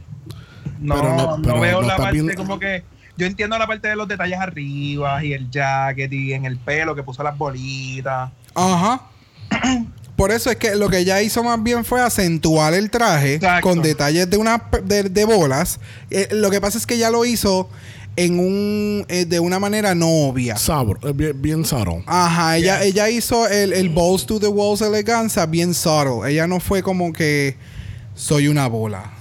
No, 0.80 1.38
no- 1.38 1.60
veo 1.60 1.81
la 1.81 1.98
parte 1.98 2.22
bien- 2.22 2.35
como 2.35 2.60
que. 2.60 2.84
Yo 3.15 3.27
entiendo 3.27 3.56
la 3.60 3.68
parte 3.68 3.88
de 3.90 3.95
los 3.95 4.07
detalles 4.07 4.40
arriba 4.40 5.23
y 5.23 5.34
el 5.34 5.49
jacket 5.52 6.11
y 6.11 6.34
en 6.34 6.45
el 6.45 6.57
pelo 6.57 6.95
que 6.95 7.03
puso 7.03 7.22
las 7.22 7.38
bolitas. 7.38 8.31
Ajá. 8.56 9.03
Por 10.15 10.31
eso 10.31 10.49
es 10.49 10.56
que 10.57 10.76
lo 10.76 10.90
que 10.90 10.99
ella 10.99 11.22
hizo 11.22 11.44
más 11.44 11.61
bien 11.61 11.85
fue 11.85 12.02
acentuar 12.02 12.73
el 12.73 12.90
traje 12.90 13.35
Exacto. 13.35 13.68
con 13.69 13.81
detalles 13.81 14.30
de 14.30 14.38
una 14.38 14.64
de, 14.84 15.03
de 15.03 15.26
bolas. 15.26 15.80
Eh, 16.10 16.27
lo 16.31 16.49
que 16.49 16.60
pasa 16.61 16.77
es 16.77 16.85
que 16.88 16.95
ella 16.95 17.10
lo 17.11 17.23
hizo 17.26 17.69
en 18.15 18.40
un 18.40 19.06
eh, 19.10 19.26
de 19.26 19.40
una 19.40 19.60
manera 19.60 19.95
no 19.95 20.07
obvia. 20.27 20.57
Sabro, 20.57 20.99
eh, 21.07 21.14
bien, 21.14 21.41
bien 21.41 21.65
sabro. 21.65 22.03
Ajá, 22.06 22.57
ella, 22.57 22.84
ella 22.84 23.10
hizo 23.10 23.48
el, 23.48 23.73
el 23.73 23.90
balls 23.90 24.26
to 24.26 24.40
the 24.40 24.48
walls 24.48 24.81
eleganza 24.81 25.45
bien 25.45 25.73
subtle. 25.73 26.30
Ella 26.30 26.48
no 26.48 26.60
fue 26.60 26.84
como 26.84 27.11
que 27.11 27.56
soy 28.15 28.48
una 28.48 28.68
bola. 28.68 29.14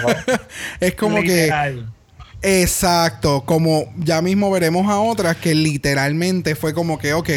es 0.80 0.94
como 0.94 1.22
que. 1.22 1.50
Exacto, 2.44 3.44
como 3.46 3.84
ya 3.96 4.20
mismo 4.20 4.50
veremos 4.50 4.90
a 4.90 4.98
otras 4.98 5.36
que 5.36 5.54
literalmente 5.54 6.56
fue 6.56 6.74
como 6.74 6.98
que, 6.98 7.14
ok, 7.14 7.30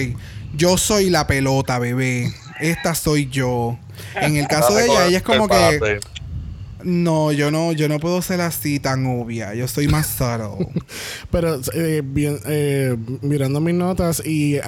yo 0.55 0.77
soy 0.77 1.11
la 1.11 1.27
pelota, 1.27 1.77
bebé. 1.77 2.33
Esta 2.59 2.95
soy 2.95 3.27
yo. 3.29 3.77
En 4.15 4.37
el 4.37 4.47
caso 4.47 4.73
de 4.73 4.85
ella, 4.85 5.05
ella 5.05 5.17
es 5.17 5.23
como 5.23 5.47
que. 5.47 5.99
No, 6.85 7.31
yo 7.31 7.49
no, 7.49 7.71
yo 7.71 7.89
no 7.89 7.99
puedo 7.99 8.21
ser 8.21 8.41
así 8.41 8.79
tan 8.79 9.05
obvia. 9.07 9.55
Yo 9.55 9.67
soy 9.67 9.87
más 9.87 10.07
subtle. 10.07 10.67
Pero 11.31 11.59
eh, 11.73 12.01
bien, 12.05 12.39
eh, 12.45 12.95
mirando 13.21 13.59
mis 13.59 13.73
notas 13.73 14.21
y 14.23 14.59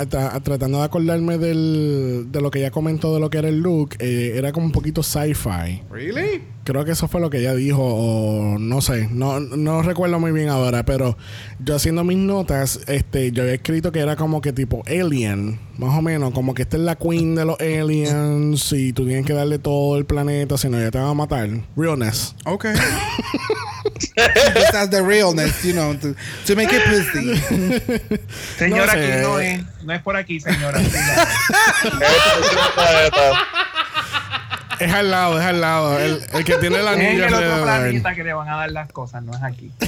tratando 0.43 0.79
de 0.79 0.83
acordarme 0.83 1.37
del, 1.37 2.27
de 2.29 2.41
lo 2.41 2.49
que 2.49 2.59
ella 2.59 2.71
comentó 2.71 3.13
de 3.13 3.19
lo 3.19 3.29
que 3.29 3.37
era 3.37 3.49
el 3.49 3.59
look, 3.59 3.95
eh, 3.99 4.33
era 4.35 4.51
como 4.51 4.65
un 4.65 4.71
poquito 4.71 5.03
sci-fi. 5.03 5.83
¿Really? 5.91 6.41
Creo 6.67 6.83
que 6.83 6.91
eso 6.91 7.07
fue 7.07 7.21
lo 7.21 7.29
que 7.29 7.37
ella 7.37 7.55
dijo, 7.55 7.81
o 7.81 8.59
no 8.59 8.81
sé, 8.81 9.07
no, 9.09 9.39
no 9.39 9.81
recuerdo 9.83 10.19
muy 10.19 10.33
bien 10.33 10.49
ahora, 10.49 10.83
pero 10.83 11.17
yo 11.59 11.77
haciendo 11.77 12.03
mis 12.03 12.17
notas, 12.17 12.81
este, 12.87 13.31
yo 13.31 13.43
había 13.43 13.53
escrito 13.53 13.93
que 13.93 14.01
era 14.01 14.17
como 14.17 14.41
que 14.41 14.51
tipo 14.51 14.83
alien, 14.85 15.61
más 15.77 15.97
o 15.97 16.01
menos, 16.01 16.33
como 16.33 16.53
que 16.53 16.63
esta 16.63 16.75
es 16.75 16.83
la 16.83 16.97
queen 16.97 17.35
de 17.35 17.45
los 17.45 17.57
aliens 17.61 18.69
y 18.73 18.91
tú 18.91 19.05
tienes 19.05 19.25
que 19.25 19.31
darle 19.31 19.59
todo 19.59 19.97
el 19.97 20.05
planeta, 20.05 20.57
si 20.57 20.67
no 20.67 20.77
ella 20.77 20.91
te 20.91 20.99
va 20.99 21.11
a 21.11 21.13
matar. 21.13 21.47
Realness. 21.77 22.35
Ok. 22.43 22.65
Just 24.17 24.75
as 24.75 24.89
the 24.89 25.01
realness, 25.01 25.63
you 25.63 25.71
know, 25.71 25.93
to, 25.93 26.13
to 26.45 26.55
make 26.57 26.73
it 26.73 26.83
pretty. 26.83 27.37
Señora, 28.57 28.87
No 28.87 28.91
sé. 28.91 29.13
aquí 29.13 29.21
no 29.21 29.39
es. 29.39 29.61
No 29.85 29.93
es 29.93 30.01
por 30.01 30.17
aquí, 30.17 30.41
señora. 30.41 30.81
Es. 34.79 34.87
Es 34.87 34.93
al 34.93 35.11
lado, 35.11 35.39
es 35.39 35.45
al 35.45 35.61
lado. 35.61 35.99
El, 35.99 36.21
el 36.33 36.43
que 36.45 36.55
tiene 36.55 36.77
el 36.77 36.87
es 36.87 36.93
en 36.93 37.05
anillo 37.05 37.25
el 37.25 37.33
otro 37.33 37.63
planeta 37.63 38.15
que 38.15 38.23
le 38.23 38.33
van 38.33 38.49
a 38.49 38.57
dar 38.57 38.71
las 38.71 38.91
cosas, 38.91 39.23
no 39.23 39.33
es 39.33 39.43
aquí. 39.43 39.71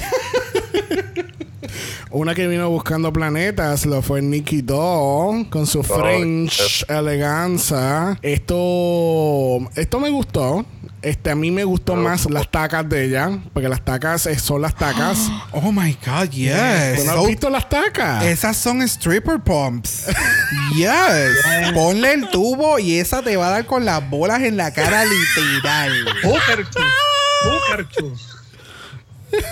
Una 2.12 2.34
que 2.34 2.48
vino 2.48 2.68
buscando 2.68 3.12
planetas 3.12 3.86
lo 3.86 4.02
fue 4.02 4.20
Nikki 4.20 4.62
Doll 4.62 5.48
con 5.48 5.64
su 5.66 5.84
French 5.84 6.84
eleganza. 6.88 8.18
Esto, 8.20 9.58
esto 9.76 10.00
me 10.00 10.10
gustó. 10.10 10.66
Este, 11.02 11.30
a 11.30 11.34
mí 11.34 11.50
me 11.50 11.64
gustó 11.64 11.96
más 11.96 12.28
las 12.30 12.50
tacas 12.50 12.86
de 12.86 13.06
ella, 13.06 13.30
porque 13.54 13.68
las 13.70 13.82
tacas 13.82 14.26
eh, 14.26 14.38
son 14.38 14.60
las 14.60 14.74
tacas. 14.74 15.30
Oh 15.52 15.72
my 15.72 15.96
God, 16.04 16.28
yes. 16.30 16.98
¿Tú 16.98 17.04
no 17.06 17.12
So- 17.14 17.20
has 17.22 17.26
visto 17.26 17.50
las 17.50 17.68
tacas? 17.68 18.22
esas 18.24 18.56
son 18.56 18.82
stripper 18.82 19.40
pumps. 19.40 20.06
yes. 20.74 21.72
Ponle 21.74 22.12
el 22.12 22.28
tubo 22.28 22.78
y 22.78 22.98
esa 22.98 23.22
te 23.22 23.36
va 23.36 23.48
a 23.48 23.50
dar 23.50 23.66
con 23.66 23.84
las 23.84 24.08
bolas 24.10 24.42
en 24.42 24.56
la 24.58 24.72
cara 24.72 25.04
literal. 25.36 25.92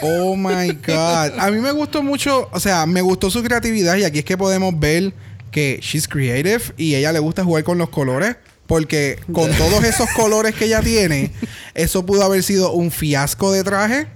Oh 0.03 0.37
my 0.37 0.73
God. 0.87 1.39
A 1.39 1.51
mí 1.51 1.61
me 1.61 1.73
gustó 1.73 2.03
mucho, 2.03 2.49
o 2.53 2.61
sea, 2.61 2.85
me 2.87 3.01
gustó 3.01 3.31
su 3.31 3.43
creatividad 3.43 3.97
y 3.97 4.05
aquí 4.05 4.19
es 4.19 4.25
que 4.25 4.37
podemos 4.37 4.79
ver 4.79 5.13
que 5.51 5.79
she's 5.83 6.07
creative 6.09 6.61
y 6.77 6.95
a 6.95 6.99
ella 6.99 7.13
le 7.13 7.21
gusta 7.21 7.45
jugar 7.45 7.65
con 7.65 7.79
los 7.79 7.89
colores. 7.89 8.37
Porque 8.69 9.19
con 9.33 9.51
todos 9.57 9.83
esos 9.83 10.09
colores 10.11 10.55
que 10.55 10.67
ella 10.67 10.83
tiene, 10.83 11.33
eso 11.75 12.05
pudo 12.05 12.23
haber 12.23 12.43
sido 12.43 12.71
un 12.71 12.91
fiasco 12.91 13.51
de 13.51 13.65
traje. 13.65 14.07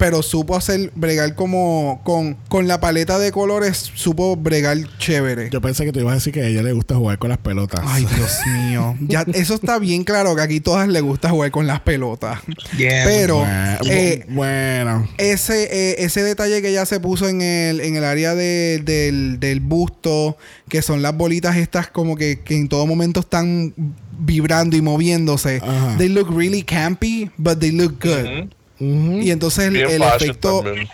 Pero 0.00 0.22
supo 0.22 0.56
hacer 0.56 0.90
bregar 0.96 1.34
como 1.36 2.00
con, 2.04 2.34
con 2.48 2.66
la 2.66 2.80
paleta 2.80 3.18
de 3.18 3.30
colores, 3.32 3.92
supo 3.94 4.34
bregar 4.34 4.78
chévere. 4.98 5.50
Yo 5.52 5.60
pensé 5.60 5.84
que 5.84 5.92
te 5.92 6.00
ibas 6.00 6.12
a 6.12 6.14
decir 6.16 6.32
que 6.32 6.40
a 6.40 6.46
ella 6.48 6.62
le 6.62 6.72
gusta 6.72 6.94
jugar 6.96 7.18
con 7.18 7.28
las 7.28 7.38
pelotas. 7.38 7.80
Ay, 7.84 8.06
Dios 8.16 8.38
mío. 8.46 8.96
Ya, 9.00 9.24
eso 9.34 9.54
está 9.54 9.78
bien 9.78 10.02
claro 10.04 10.34
que 10.34 10.42
aquí 10.42 10.58
todas 10.60 10.88
le 10.88 11.00
gusta 11.02 11.28
jugar 11.30 11.50
con 11.50 11.66
las 11.66 11.80
pelotas. 11.80 12.40
Yeah. 12.78 13.04
Pero 13.04 13.36
Bueno, 13.38 13.78
eh, 13.90 14.24
bueno. 14.30 15.08
ese, 15.18 15.64
eh, 15.70 15.96
ese 15.98 16.22
detalle 16.22 16.62
que 16.62 16.70
ella 16.70 16.86
se 16.86 16.98
puso 16.98 17.28
en 17.28 17.42
el, 17.42 17.80
en 17.80 17.96
el 17.96 18.04
área 18.04 18.34
de- 18.34 18.80
del, 18.84 19.38
del 19.38 19.60
busto, 19.60 20.38
que 20.68 20.80
son 20.82 21.02
las 21.02 21.14
bolitas 21.16 21.56
estas 21.56 21.88
como 21.88 22.16
que, 22.16 22.40
que 22.40 22.56
en 22.56 22.68
todo 22.68 22.86
momento 22.86 23.20
están 23.20 23.74
vibrando 24.18 24.76
y 24.76 24.82
moviéndose. 24.82 25.60
They 25.98 26.08
look 26.08 26.34
really 26.34 26.62
campy, 26.62 27.30
but 27.36 27.58
they 27.58 27.70
look 27.72 27.96
good. 28.02 28.50
Y 28.80 29.30
entonces 29.30 29.66
el, 29.66 29.76
efecto... 29.76 30.62
también. 30.62 30.88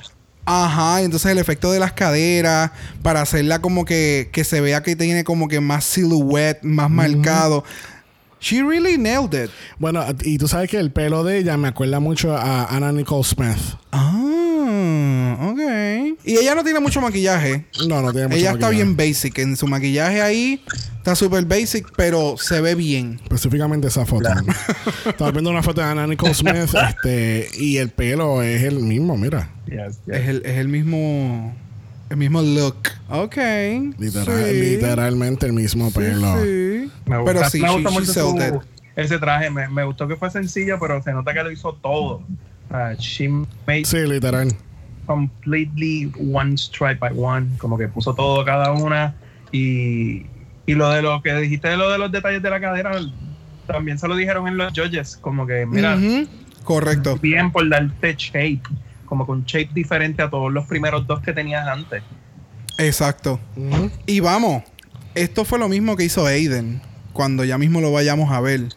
Ajá, 0.48 1.02
y 1.02 1.04
entonces 1.04 1.32
el 1.32 1.38
efecto 1.38 1.72
de 1.72 1.80
las 1.80 1.92
caderas 1.92 2.70
para 3.02 3.20
hacerla 3.20 3.60
como 3.60 3.84
que, 3.84 4.30
que 4.32 4.44
se 4.44 4.60
vea 4.60 4.80
que 4.82 4.94
tiene 4.94 5.24
como 5.24 5.48
que 5.48 5.60
más 5.60 5.84
silhouette, 5.84 6.62
más 6.62 6.88
marcado. 6.88 7.64
She 8.40 8.62
really 8.62 8.98
nailed 8.98 9.34
it. 9.34 9.50
Bueno, 9.78 10.04
y 10.22 10.38
tú 10.38 10.46
sabes 10.46 10.70
que 10.70 10.78
el 10.78 10.90
pelo 10.92 11.24
de 11.24 11.38
ella 11.38 11.56
me 11.56 11.68
acuerda 11.68 12.00
mucho 12.00 12.36
a 12.36 12.64
Anna 12.66 12.92
Nicole 12.92 13.24
Smith. 13.24 13.56
Ah, 13.92 15.50
ok. 15.50 16.18
Y 16.24 16.36
ella 16.36 16.54
no 16.54 16.62
tiene 16.62 16.80
mucho 16.80 17.00
maquillaje. 17.00 17.66
No, 17.88 18.02
no 18.02 18.12
tiene 18.12 18.28
mucho 18.28 18.38
ella 18.38 18.50
está 18.52 18.66
maquillaje. 18.66 18.74
bien 18.74 18.96
basic. 18.96 19.38
En 19.38 19.56
su 19.56 19.66
maquillaje 19.66 20.20
ahí 20.20 20.62
está 20.98 21.14
súper 21.14 21.44
basic, 21.44 21.90
pero 21.96 22.36
se 22.36 22.60
ve 22.60 22.74
bien. 22.74 23.20
Específicamente 23.22 23.88
esa 23.88 24.04
foto. 24.04 24.28
Estaba 25.06 25.30
viendo 25.30 25.50
una 25.50 25.62
foto 25.62 25.80
de 25.80 25.86
Anna 25.86 26.06
Nicole 26.06 26.34
Smith 26.34 26.54
este, 26.88 27.48
y 27.58 27.78
el 27.78 27.90
pelo 27.90 28.42
es 28.42 28.62
el 28.62 28.80
mismo, 28.80 29.16
mira. 29.16 29.50
Yes, 29.66 30.00
yes. 30.06 30.16
Es 30.16 30.28
el, 30.28 30.42
es 30.44 30.58
el 30.58 30.68
mismo. 30.68 31.54
El 32.08 32.16
mismo 32.18 32.40
look. 32.42 32.76
Ok. 33.08 33.36
Literal- 33.98 34.44
sí. 34.44 34.60
Literalmente 34.60 35.46
el 35.46 35.52
mismo 35.52 35.88
Sí, 35.90 35.98
pelo. 35.98 36.34
sí. 36.42 36.90
Me 37.06 37.18
gusta, 37.18 37.32
Pero 37.32 37.50
sí, 37.50 37.60
me 37.60 37.70
gusta 37.72 37.90
she 37.90 37.94
mucho 37.98 38.12
su- 38.12 38.62
ese 38.94 39.18
traje. 39.18 39.50
Me, 39.50 39.68
me 39.68 39.84
gustó 39.84 40.06
que 40.08 40.16
fue 40.16 40.30
sencillo, 40.30 40.78
pero 40.80 41.02
se 41.02 41.12
nota 41.12 41.32
que 41.34 41.42
lo 41.42 41.50
hizo 41.50 41.72
todo. 41.74 42.22
Uh, 42.70 42.94
she 42.98 43.28
made 43.28 43.84
Sí, 43.84 43.98
literal. 43.98 44.48
completely 45.06 46.12
one 46.32 46.56
stripe 46.56 46.96
by 47.00 47.12
one. 47.16 47.46
Como 47.58 47.78
que 47.78 47.88
puso 47.88 48.14
todo 48.14 48.44
cada 48.44 48.72
una. 48.72 49.14
Y, 49.52 50.26
y 50.66 50.74
lo 50.74 50.90
de 50.90 51.02
lo 51.02 51.22
que 51.22 51.34
dijiste 51.36 51.68
de 51.68 51.76
lo 51.76 51.90
de 51.90 51.98
los 51.98 52.10
detalles 52.12 52.42
de 52.42 52.50
la 52.50 52.60
cadera, 52.60 52.92
también 53.66 53.98
se 53.98 54.08
lo 54.08 54.16
dijeron 54.16 54.46
en 54.48 54.56
los 54.56 54.72
judges. 54.72 55.16
Como 55.16 55.46
que, 55.46 55.66
mira. 55.66 55.96
Correcto. 56.64 57.16
bien 57.22 57.52
por 57.52 57.68
darte 57.68 58.14
shape. 58.18 58.60
Como 59.06 59.26
con 59.26 59.44
shape 59.44 59.70
diferente 59.72 60.22
a 60.22 60.30
todos 60.30 60.52
los 60.52 60.66
primeros 60.66 61.06
dos 61.06 61.20
que 61.20 61.32
tenías 61.32 61.66
antes. 61.66 62.02
Exacto. 62.78 63.40
Y 64.04 64.20
vamos, 64.20 64.62
esto 65.14 65.44
fue 65.44 65.58
lo 65.58 65.68
mismo 65.68 65.96
que 65.96 66.04
hizo 66.04 66.26
Aiden 66.26 66.82
cuando 67.12 67.44
ya 67.44 67.56
mismo 67.58 67.80
lo 67.80 67.90
vayamos 67.92 68.30
a 68.30 68.40
ver. 68.40 68.68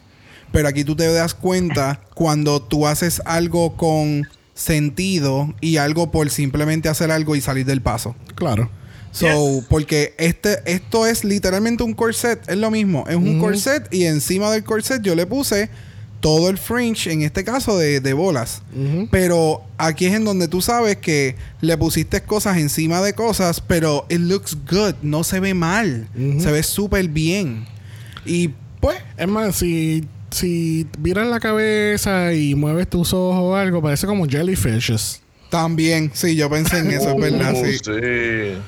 Pero 0.52 0.68
aquí 0.68 0.84
tú 0.84 0.96
te 0.96 1.12
das 1.12 1.34
cuenta 1.34 2.00
cuando 2.14 2.62
tú 2.62 2.86
haces 2.86 3.22
algo 3.24 3.76
con 3.76 4.26
sentido 4.54 5.54
y 5.60 5.76
algo 5.76 6.10
por 6.10 6.30
simplemente 6.30 6.88
hacer 6.88 7.10
algo 7.10 7.36
y 7.36 7.40
salir 7.40 7.66
del 7.66 7.82
paso. 7.82 8.16
Claro. 8.34 8.70
So, 9.12 9.64
porque 9.68 10.14
este, 10.18 10.60
esto 10.66 11.04
es 11.06 11.24
literalmente 11.24 11.82
un 11.82 11.94
corset, 11.94 12.48
es 12.48 12.56
lo 12.56 12.70
mismo, 12.70 13.04
es 13.08 13.16
un 13.16 13.40
corset 13.40 13.92
y 13.92 14.04
encima 14.04 14.52
del 14.52 14.62
corset 14.62 15.02
yo 15.02 15.16
le 15.16 15.26
puse 15.26 15.68
todo 16.20 16.50
el 16.50 16.58
fringe, 16.58 17.10
en 17.10 17.22
este 17.22 17.44
caso 17.44 17.78
de, 17.78 18.00
de 18.00 18.12
bolas. 18.12 18.62
Pero 19.10 19.62
aquí 19.78 20.06
es 20.06 20.14
en 20.14 20.24
donde 20.24 20.48
tú 20.48 20.60
sabes 20.62 20.96
que 20.98 21.34
le 21.60 21.76
pusiste 21.78 22.22
cosas 22.22 22.58
encima 22.58 23.00
de 23.00 23.14
cosas, 23.14 23.60
pero 23.60 24.06
it 24.10 24.20
looks 24.20 24.56
good, 24.70 24.94
no 25.02 25.24
se 25.24 25.40
ve 25.40 25.54
mal, 25.54 26.08
se 26.38 26.50
ve 26.52 26.62
súper 26.62 27.08
bien. 27.08 27.66
Y 28.26 28.50
pues, 28.80 28.98
Es 29.16 29.28
más, 29.28 29.56
si, 29.56 30.04
si 30.30 30.86
miras 30.98 31.26
la 31.26 31.40
cabeza 31.40 32.32
y 32.34 32.54
mueves 32.54 32.88
tus 32.88 33.12
ojos 33.14 33.40
o 33.42 33.56
algo, 33.56 33.80
parece 33.82 34.06
como 34.06 34.26
jellyfishes. 34.26 35.22
también, 35.48 36.10
sí, 36.14 36.36
yo 36.36 36.48
pensé 36.50 36.78
en 36.78 36.90
eso, 36.90 37.10
es 37.10 37.16
verdad, 37.16 37.54
Uh, 37.54 37.64
sí. 37.66 37.78
sí. 37.82 38.58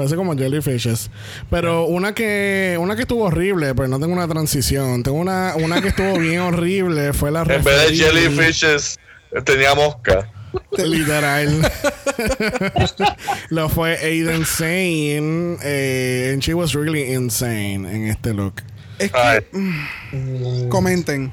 Parece 0.00 0.16
como 0.16 0.34
jellyfishes. 0.34 1.10
Pero 1.50 1.84
una 1.84 2.14
que 2.14 2.78
una 2.80 2.96
que 2.96 3.02
estuvo 3.02 3.24
horrible, 3.24 3.74
pero 3.74 3.86
no 3.86 4.00
tengo 4.00 4.14
una 4.14 4.26
transición. 4.26 5.02
Tengo 5.02 5.18
una, 5.18 5.52
una 5.56 5.82
que 5.82 5.88
estuvo 5.88 6.18
bien 6.18 6.40
horrible, 6.40 7.12
fue 7.12 7.30
la 7.30 7.42
En 7.42 7.62
vez 7.62 7.64
de 7.64 7.96
jellyfishes, 7.96 8.98
tenía 9.44 9.74
mosca. 9.74 10.26
Literal. 10.78 11.70
Lo 13.50 13.68
fue 13.68 13.98
Aiden 13.98 14.46
Sane. 14.46 15.58
Eh, 15.62 16.30
and 16.32 16.42
she 16.42 16.54
was 16.54 16.74
really 16.74 17.12
insane 17.12 17.84
en 17.84 18.06
este 18.06 18.32
look. 18.32 18.62
Es 18.98 19.12
que, 19.12 19.46
mm, 19.52 20.68
comenten. 20.70 21.30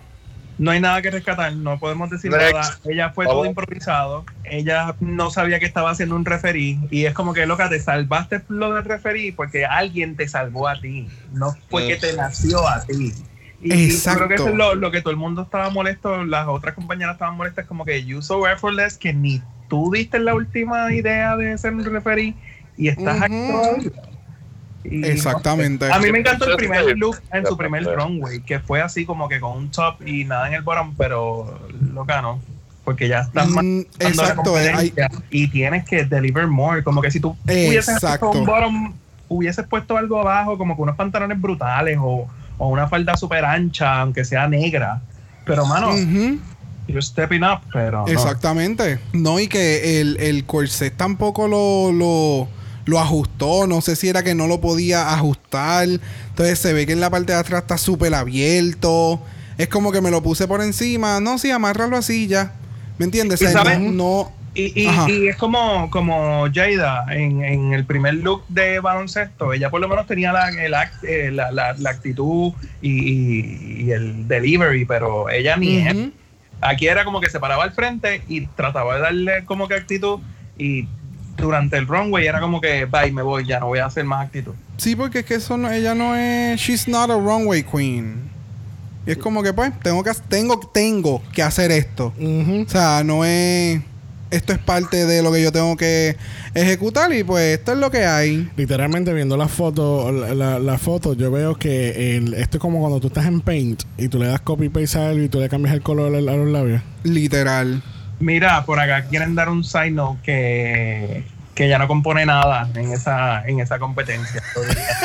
No 0.58 0.72
hay 0.72 0.80
nada 0.80 1.02
que 1.02 1.12
rescatar, 1.12 1.54
no 1.54 1.78
podemos 1.80 2.10
decir 2.10 2.32
Next. 2.32 2.54
nada. 2.54 2.80
Ella 2.86 3.10
fue 3.12 3.26
Vamos. 3.26 3.42
todo 3.42 3.50
improvisado. 3.50 4.26
Ella 4.44 4.96
no 5.00 5.30
sabía 5.30 5.60
que 5.60 5.66
estaba 5.66 5.92
haciendo 5.92 6.16
un 6.16 6.26
referí. 6.26 6.80
Y 6.90 7.06
es 7.06 7.14
como 7.14 7.34
que, 7.34 7.46
loca, 7.46 7.70
te 7.70 7.80
salvaste 7.80 8.42
lo 8.50 8.74
del 8.74 8.84
referí 8.84 9.32
porque 9.32 9.66
alguien 9.66 10.16
te 10.16 10.28
salvó 10.28 10.68
a 10.68 10.80
ti. 10.80 11.08
No 11.32 11.56
fue 11.70 11.88
que 11.88 11.96
te 11.98 12.14
nació 12.14 12.68
a 12.68 12.82
ti. 12.82 13.14
Y, 13.62 13.74
y 13.74 13.86
Exacto. 13.86 14.26
creo 14.26 14.30
que 14.30 14.36
eso 14.36 14.50
es 14.50 14.56
lo, 14.56 14.76
lo 14.76 14.92
que 14.92 15.02
todo 15.02 15.12
el 15.12 15.18
mundo 15.18 15.44
estaba 15.44 15.70
molesto. 15.70 16.24
Las 16.26 16.48
otras 16.48 16.74
compañeras 16.74 17.14
estaban 17.14 17.38
molestas, 17.38 17.66
como 17.66 17.86
que 17.86 18.04
you 18.04 18.22
so 18.22 18.48
effortless 18.48 18.98
que 18.98 19.14
ni 19.14 19.42
tú 19.70 19.92
diste 19.92 20.18
la 20.20 20.34
última 20.34 20.92
idea 20.94 21.36
de 21.38 21.58
ser 21.58 21.74
un 21.74 21.84
referí 21.84 22.36
y 22.78 22.88
estás 22.88 23.22
aquí 23.22 23.34
Ujú. 23.36 23.52
todavía. 23.52 23.92
Y, 24.90 25.06
Exactamente. 25.06 25.92
a 25.92 26.00
mí 26.00 26.12
me 26.12 26.20
encantó 26.20 26.46
el 26.50 26.56
primer 26.56 26.98
look 26.98 27.18
en 27.34 27.46
su 27.46 27.58
primer 27.58 27.84
runway, 27.84 28.40
que 28.42 28.60
fue 28.60 28.82
así 28.82 29.06
como 29.06 29.28
que 29.28 29.40
con 29.40 29.58
un 29.58 29.70
top 29.72 30.02
y 30.08 30.24
nada 30.24 30.48
en 30.48 30.54
el 30.54 30.62
bottom, 30.62 30.96
pero 30.98 31.60
loca 31.94 32.22
no. 32.22 32.40
Porque 32.86 33.10
ya 33.10 33.20
estás 33.20 33.50
Mm, 33.50 33.82
la 34.00 34.08
exacto, 34.10 34.58
eh, 34.58 34.72
hay- 34.74 34.94
y 35.30 35.50
tienes 35.50 35.84
que 35.84 36.06
deliver 36.06 36.48
more. 36.48 36.84
Como 36.84 37.02
que 37.02 37.12
si 37.12 37.20
tú 37.20 37.36
hubieses 37.44 38.02
un 38.22 38.46
bottom, 38.46 38.94
hubieses 39.28 39.68
puesto 39.68 39.98
algo 39.98 40.22
abajo, 40.22 40.58
como 40.58 40.76
que 40.78 40.82
unos 40.84 40.96
pantalones 40.96 41.40
brutales 41.42 41.98
o, 42.02 42.28
o 42.58 42.68
una 42.70 42.88
falda 42.88 43.18
súper 43.18 43.44
ancha, 43.44 44.00
aunque 44.00 44.24
sea 44.24 44.48
negra. 44.48 45.02
Pero, 45.46 45.66
mano, 45.66 45.92
you're 46.88 47.02
stepping 47.02 47.44
up, 47.44 47.60
pero. 47.74 48.06
no. 48.06 48.08
Exactamente. 48.08 49.00
No, 49.12 49.38
y 49.40 49.50
que 49.50 50.00
el, 50.00 50.16
el 50.22 50.46
corset 50.46 50.96
tampoco 50.96 51.50
lo, 51.50 51.92
lo, 51.92 52.48
lo 52.88 53.00
ajustó. 53.00 53.68
No 53.68 53.82
sé 53.82 53.96
si 53.96 54.10
era 54.10 54.24
que 54.24 54.34
no 54.34 54.48
lo 54.48 54.60
podía 54.60 55.14
ajustar. 55.14 55.88
Entonces 56.30 56.58
se 56.58 56.74
ve 56.74 56.86
que 56.88 56.94
en 56.94 57.00
la 57.00 57.10
parte 57.12 57.34
de 57.34 57.38
atrás 57.40 57.62
está 57.62 57.78
súper 57.78 58.14
abierto. 58.16 59.22
Es 59.60 59.68
como 59.70 59.92
que 59.92 60.02
me 60.02 60.10
lo 60.12 60.22
puse 60.24 60.48
por 60.48 60.62
encima. 60.62 61.20
No, 61.20 61.38
sí, 61.38 61.52
amárralo 61.52 61.96
así 61.98 62.28
ya. 62.28 62.54
¿Me 62.98 63.06
entiendes? 63.06 63.42
¿Y 63.42 63.46
O 63.46 63.50
sea, 63.50 63.64
no, 63.64 63.92
no- 63.92 64.32
Y, 64.56 64.82
y- 64.82 65.12
y 65.12 65.28
es 65.28 65.36
como, 65.36 65.90
como 65.92 66.48
Jada 66.52 67.06
en, 67.12 67.44
en 67.44 67.74
el 67.74 67.86
primer 67.86 68.16
look 68.16 68.44
de 68.50 68.80
baloncesto. 68.80 69.54
Ella 69.54 69.70
por 69.70 69.80
lo 69.82 69.88
menos 69.88 70.08
tenía 70.08 70.32
la, 70.34 70.50
el 70.50 70.74
act- 70.74 71.04
eh, 71.08 71.30
la, 71.32 71.52
la- 71.52 71.74
la 71.74 71.90
actitud 71.92 72.54
y, 72.82 73.92
el 73.92 74.28
delivery, 74.28 74.86
pero 74.86 75.30
ella 75.30 75.58
ni. 75.58 75.88
Ujú. 75.88 76.12
Aquí 76.62 76.88
era 76.88 77.06
como 77.06 77.22
que 77.22 77.30
se 77.30 77.40
paraba 77.40 77.64
al 77.66 77.72
frente 77.74 78.24
y 78.28 78.48
trataba 78.48 78.96
de 78.96 79.02
darle 79.02 79.46
como 79.46 79.68
que 79.68 79.76
actitud. 79.76 80.20
Y 80.58 80.88
durante 81.38 81.78
el 81.78 81.88
runway 81.88 82.26
era 82.28 82.40
como 82.42 82.60
que, 82.60 82.86
bye, 82.86 83.12
me 83.12 83.22
voy, 83.22 83.46
ya 83.46 83.60
no 83.60 83.68
voy 83.68 83.80
a 83.80 83.86
hacer 83.86 84.04
más 84.06 84.26
actitud. 84.26 84.54
Sí, 84.78 84.96
porque 84.96 85.20
es 85.20 85.26
que 85.26 85.36
eso 85.36 85.58
no- 85.58 85.72
ella 85.72 85.96
no 85.96 86.16
es. 86.16 86.60
She's 86.60 86.88
not 86.88 87.10
a 87.10 87.16
runway 87.16 87.64
queen. 87.64 88.28
Y 89.06 89.12
es 89.12 89.18
como 89.18 89.42
que, 89.42 89.54
pues, 89.54 89.72
tengo 89.82 90.04
que, 90.04 90.12
tengo, 90.28 90.60
tengo 90.74 91.24
que 91.34 91.42
hacer 91.42 91.72
esto. 91.72 92.14
O 92.20 92.70
sea, 92.70 93.04
no 93.06 93.24
es. 93.24 93.80
Esto 94.30 94.52
es 94.52 94.60
parte 94.60 95.06
de 95.06 95.24
lo 95.24 95.32
que 95.32 95.42
yo 95.42 95.54
tengo 95.54 95.78
que 95.78 96.18
ejecutar 96.54 97.14
y 97.14 97.24
pues 97.24 97.58
esto 97.60 97.72
es 97.72 97.78
lo 97.78 97.90
que 97.90 98.04
hay. 98.06 98.50
Literalmente 98.58 99.14
viendo 99.14 99.38
la 99.38 99.48
foto, 99.48 100.12
la, 100.12 100.34
la- 100.36 100.60
la 100.60 100.78
foto, 100.78 101.14
yo 101.14 101.32
veo 101.32 101.56
que 101.56 102.18
el, 102.18 102.34
esto 102.34 102.58
es 102.58 102.62
como 102.62 102.82
cuando 102.82 103.00
tú 103.00 103.08
estás 103.08 103.26
en 103.26 103.40
Paint 103.40 103.84
y 103.98 104.10
tú 104.10 104.20
le 104.20 104.28
das 104.28 104.42
copy 104.42 104.68
paste 104.68 105.00
a 105.00 105.08
algo 105.12 105.24
y 105.24 105.30
tú 105.30 105.40
le 105.40 105.48
cambias 105.48 105.74
el 105.74 105.82
color 105.82 106.14
a, 106.14 106.18
a 106.18 106.36
los 106.36 106.50
labios. 106.50 106.82
Literal. 107.04 107.82
Mira, 108.20 108.64
por 108.66 108.80
acá 108.80 109.04
quieren 109.08 109.36
dar 109.36 109.50
un 109.50 109.64
sign 109.64 109.96
note 109.96 110.20
que, 110.24 111.24
que 111.54 111.66
ella 111.66 111.78
no 111.78 111.88
compone 111.88 112.26
nada 112.26 112.68
en 112.74 112.92
esa, 112.92 113.44
en 113.48 113.60
esa 113.60 113.78
competencia. 113.80 114.42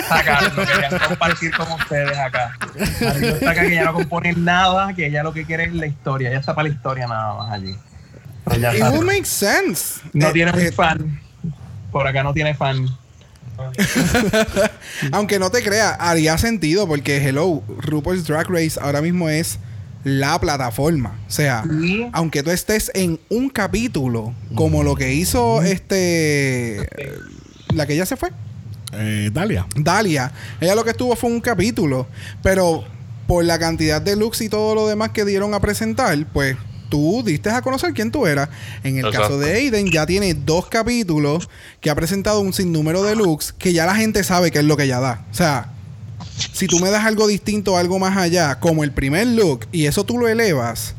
Sacar, 0.09 0.52
lo 0.55 0.66
querían 0.66 0.98
compartir 1.09 1.51
con 1.55 1.70
ustedes 1.72 2.16
acá. 2.18 2.56
Está 2.78 3.51
acá 3.51 3.60
que 3.62 3.72
ella 3.72 3.84
no 3.84 3.94
compone 3.94 4.32
nada, 4.32 4.94
que 4.94 5.06
ella 5.06 5.22
lo 5.22 5.32
que 5.32 5.44
quiere 5.44 5.64
es 5.64 5.74
la 5.74 5.86
historia. 5.86 6.30
Ella 6.30 6.40
está 6.40 6.55
para 6.55 6.68
la 6.68 6.74
historia 6.74 7.06
nada 7.06 7.34
más 7.34 7.52
allí. 7.52 7.76
Ya 8.60 8.74
It 8.74 8.82
will 8.93 9.05
make 9.05 9.24
sense. 9.26 10.01
No 10.12 10.28
Eh, 10.28 10.32
tiene 10.32 10.51
eh, 10.56 10.72
fan. 10.72 11.20
Por 11.90 12.06
acá 12.06 12.22
no 12.22 12.32
tiene 12.32 12.55
fan. 12.55 12.86
Aunque 15.12 15.39
no 15.39 15.51
te 15.51 15.62
creas, 15.62 15.97
haría 16.01 16.39
sentido 16.39 16.86
porque 16.89 17.18
Hello, 17.18 17.62
RuPaul's 17.78 18.26
Drag 18.26 18.48
Race 18.48 18.78
ahora 18.80 19.01
mismo 19.02 19.28
es 19.28 19.59
la 20.05 20.41
plataforma. 20.41 21.19
O 21.29 21.31
sea, 21.31 21.65
aunque 22.12 22.43
tú 22.43 22.51
estés 22.51 22.91
en 22.95 23.20
un 23.29 23.49
capítulo, 23.49 24.35
como 24.55 24.83
lo 24.83 24.95
que 24.95 25.15
hizo 25.15 25.62
este. 25.62 26.89
La 27.74 27.87
que 27.87 27.97
ya 27.97 28.07
se 28.07 28.16
fue. 28.16 28.31
Eh, 28.95 29.31
Dalia. 29.33 29.66
Dalia, 29.74 30.33
ella 30.61 30.74
lo 30.74 30.85
que 30.85 30.91
estuvo 30.91 31.16
fue 31.16 31.31
un 31.31 31.41
capítulo, 31.41 32.07
pero 32.43 32.85
por 33.27 33.45
la 33.45 33.59
cantidad 33.59 34.03
de 34.03 34.16
looks 34.16 34.43
y 34.43 34.49
todo 34.49 34.74
lo 34.74 34.87
demás 34.87 35.11
que 35.11 35.24
dieron 35.24 35.55
a 35.55 35.61
presentar, 35.61 36.27
pues 36.33 36.57
tú 36.91 37.23
diste 37.24 37.49
a 37.49 37.62
conocer 37.62 37.95
quién 37.95 38.11
tú 38.11 38.27
eras. 38.27 38.51
En 38.85 38.99
el 38.99 39.07
Exacto. 39.07 39.20
caso 39.29 39.39
de 39.39 39.55
Aiden, 39.55 39.91
ya 39.91 40.05
tiene 40.05 40.35
dos 40.35 40.66
capítulos 40.66 41.49
que 41.81 41.89
ha 41.89 41.95
presentado 41.95 42.41
un 42.41 42.53
sinnúmero 42.53 43.03
de 43.03 43.16
looks 43.16 43.55
que 43.55 43.73
ya 43.73 43.87
la 43.87 43.95
gente 43.95 44.23
sabe 44.24 44.51
qué 44.51 44.59
es 44.59 44.65
lo 44.65 44.77
que 44.77 44.85
ella 44.85 45.01
da. 45.01 45.24
O 45.31 45.35
sea, 45.35 45.72
si 46.52 46.66
tú 46.66 46.78
me 46.78 46.90
das 46.90 47.04
algo 47.04 47.26
distinto, 47.26 47.76
algo 47.76 47.98
más 47.98 48.16
allá, 48.16 48.59
como 48.60 48.84
el 48.84 48.92
primer 48.92 49.26
look, 49.26 49.66
y 49.72 49.86
eso 49.86 50.04
tú 50.04 50.18
lo 50.18 50.28
elevas, 50.28 50.94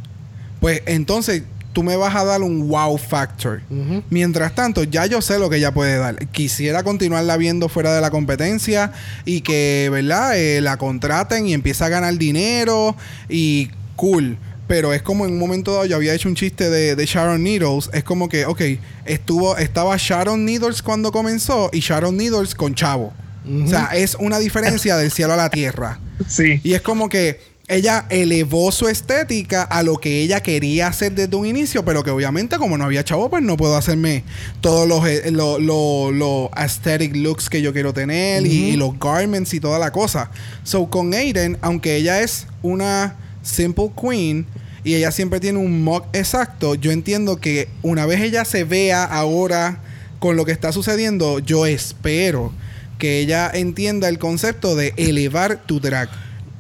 pues 0.60 0.82
entonces 0.86 1.44
tú 1.74 1.84
me 1.84 1.96
vas 1.96 2.16
a 2.16 2.24
dar 2.24 2.42
un 2.42 2.70
wow 2.70 2.98
factor. 2.98 3.62
Mientras 4.10 4.56
tanto, 4.56 4.84
ya 4.84 5.06
yo 5.08 5.22
sé 5.22 5.40
lo 5.40 5.50
que 5.50 5.58
ella 5.58 5.74
puede 5.74 5.98
dar. 5.98 6.28
Quisiera 6.28 6.84
continuarla 6.84 7.36
viendo 7.36 7.68
fuera 7.68 7.94
de 7.94 8.00
la 8.00 8.12
competencia 8.12 8.94
y 9.26 9.42
que, 9.42 9.90
¿verdad? 9.92 10.38
Eh, 10.38 10.62
la 10.62 10.78
contraten 10.78 11.48
y 11.48 11.54
empiece 11.54 11.84
a 11.84 11.90
ganar 11.90 12.16
dinero 12.18 12.96
y 13.28 13.72
cool. 13.96 14.38
Pero 14.68 14.94
es 14.94 15.02
como 15.02 15.26
en 15.26 15.34
un 15.34 15.40
momento 15.40 15.74
dado 15.74 15.86
yo 15.86 15.98
había 15.98 16.14
hecho 16.14 16.30
un 16.30 16.36
chiste 16.36 16.70
de, 16.70 16.96
de 16.96 17.06
Sharon 17.06 17.44
Needles. 17.44 17.90
Es 17.92 18.04
como 18.04 18.30
que, 18.30 18.46
ok, 18.46 18.62
estuvo, 19.06 19.58
estaba 19.58 19.96
Sharon 19.98 20.46
Needles 20.46 20.82
cuando 20.82 21.12
comenzó 21.12 21.70
y 21.74 21.80
Sharon 21.80 22.16
Needles 22.16 22.56
con 22.56 22.76
Chavo. 22.76 23.14
O 23.46 23.68
sea, 23.68 23.90
es 23.94 24.16
una 24.20 24.40
diferencia 24.40 24.96
del 24.98 25.12
cielo 25.12 25.34
a 25.34 25.38
la 25.38 25.50
tierra. 25.50 26.00
sí. 26.28 26.60
Y 26.64 26.74
es 26.74 26.82
como 26.82 27.10
que 27.10 27.40
ella 27.70 28.06
elevó 28.10 28.72
su 28.74 28.90
estética 28.90 29.64
a 29.64 29.84
lo 29.84 29.98
que 29.98 30.20
ella 30.22 30.42
quería 30.42 30.88
hacer 30.88 31.14
desde 31.14 31.36
un 31.38 31.46
inicio, 31.46 31.86
pero 31.86 32.04
que 32.04 32.12
obviamente 32.12 32.58
como 32.58 32.78
no 32.78 32.84
había 32.84 33.04
chavo, 33.06 33.30
pues 33.30 33.42
no 33.42 33.56
puedo 33.56 33.78
hacerme 33.78 34.24
todos 34.60 34.86
los 34.88 35.08
eh, 35.08 35.32
lo- 35.32 35.60
lo- 35.60 36.12
lo 36.12 36.50
aesthetic 36.54 37.16
looks 37.16 37.50
que 37.50 37.62
yo 37.62 37.72
quiero 37.72 37.94
tener 37.94 38.46
y, 38.46 38.72
y 38.72 38.76
los 38.76 39.00
garments 39.00 39.54
y 39.54 39.60
toda 39.62 39.80
la 39.80 39.92
cosa. 39.92 40.30
So 40.66 40.90
con 40.90 41.14
Aiden, 41.14 41.58
aunque 41.62 41.96
ella 41.96 42.22
es 42.22 42.48
una 42.64 43.16
simple 43.44 43.92
queen 44.00 44.46
y 44.84 44.96
ella 44.96 45.12
siempre 45.12 45.40
tiene 45.40 45.60
un 45.60 45.84
mock 45.86 46.06
exacto, 46.14 46.76
yo 46.76 46.92
entiendo 46.92 47.38
que 47.38 47.70
una 47.82 48.06
vez 48.06 48.20
ella 48.22 48.44
se 48.44 48.66
vea 48.66 49.06
ahora 49.06 49.80
con 50.20 50.36
lo 50.36 50.44
que 50.46 50.52
está 50.52 50.74
sucediendo, 50.74 51.40
yo 51.40 51.66
espero 51.66 52.52
que 52.98 53.20
ella 53.20 53.50
entienda 53.54 54.10
el 54.10 54.20
concepto 54.20 54.76
de 54.76 54.94
elevar 54.98 55.62
tu 55.66 55.80
drag. 55.80 56.10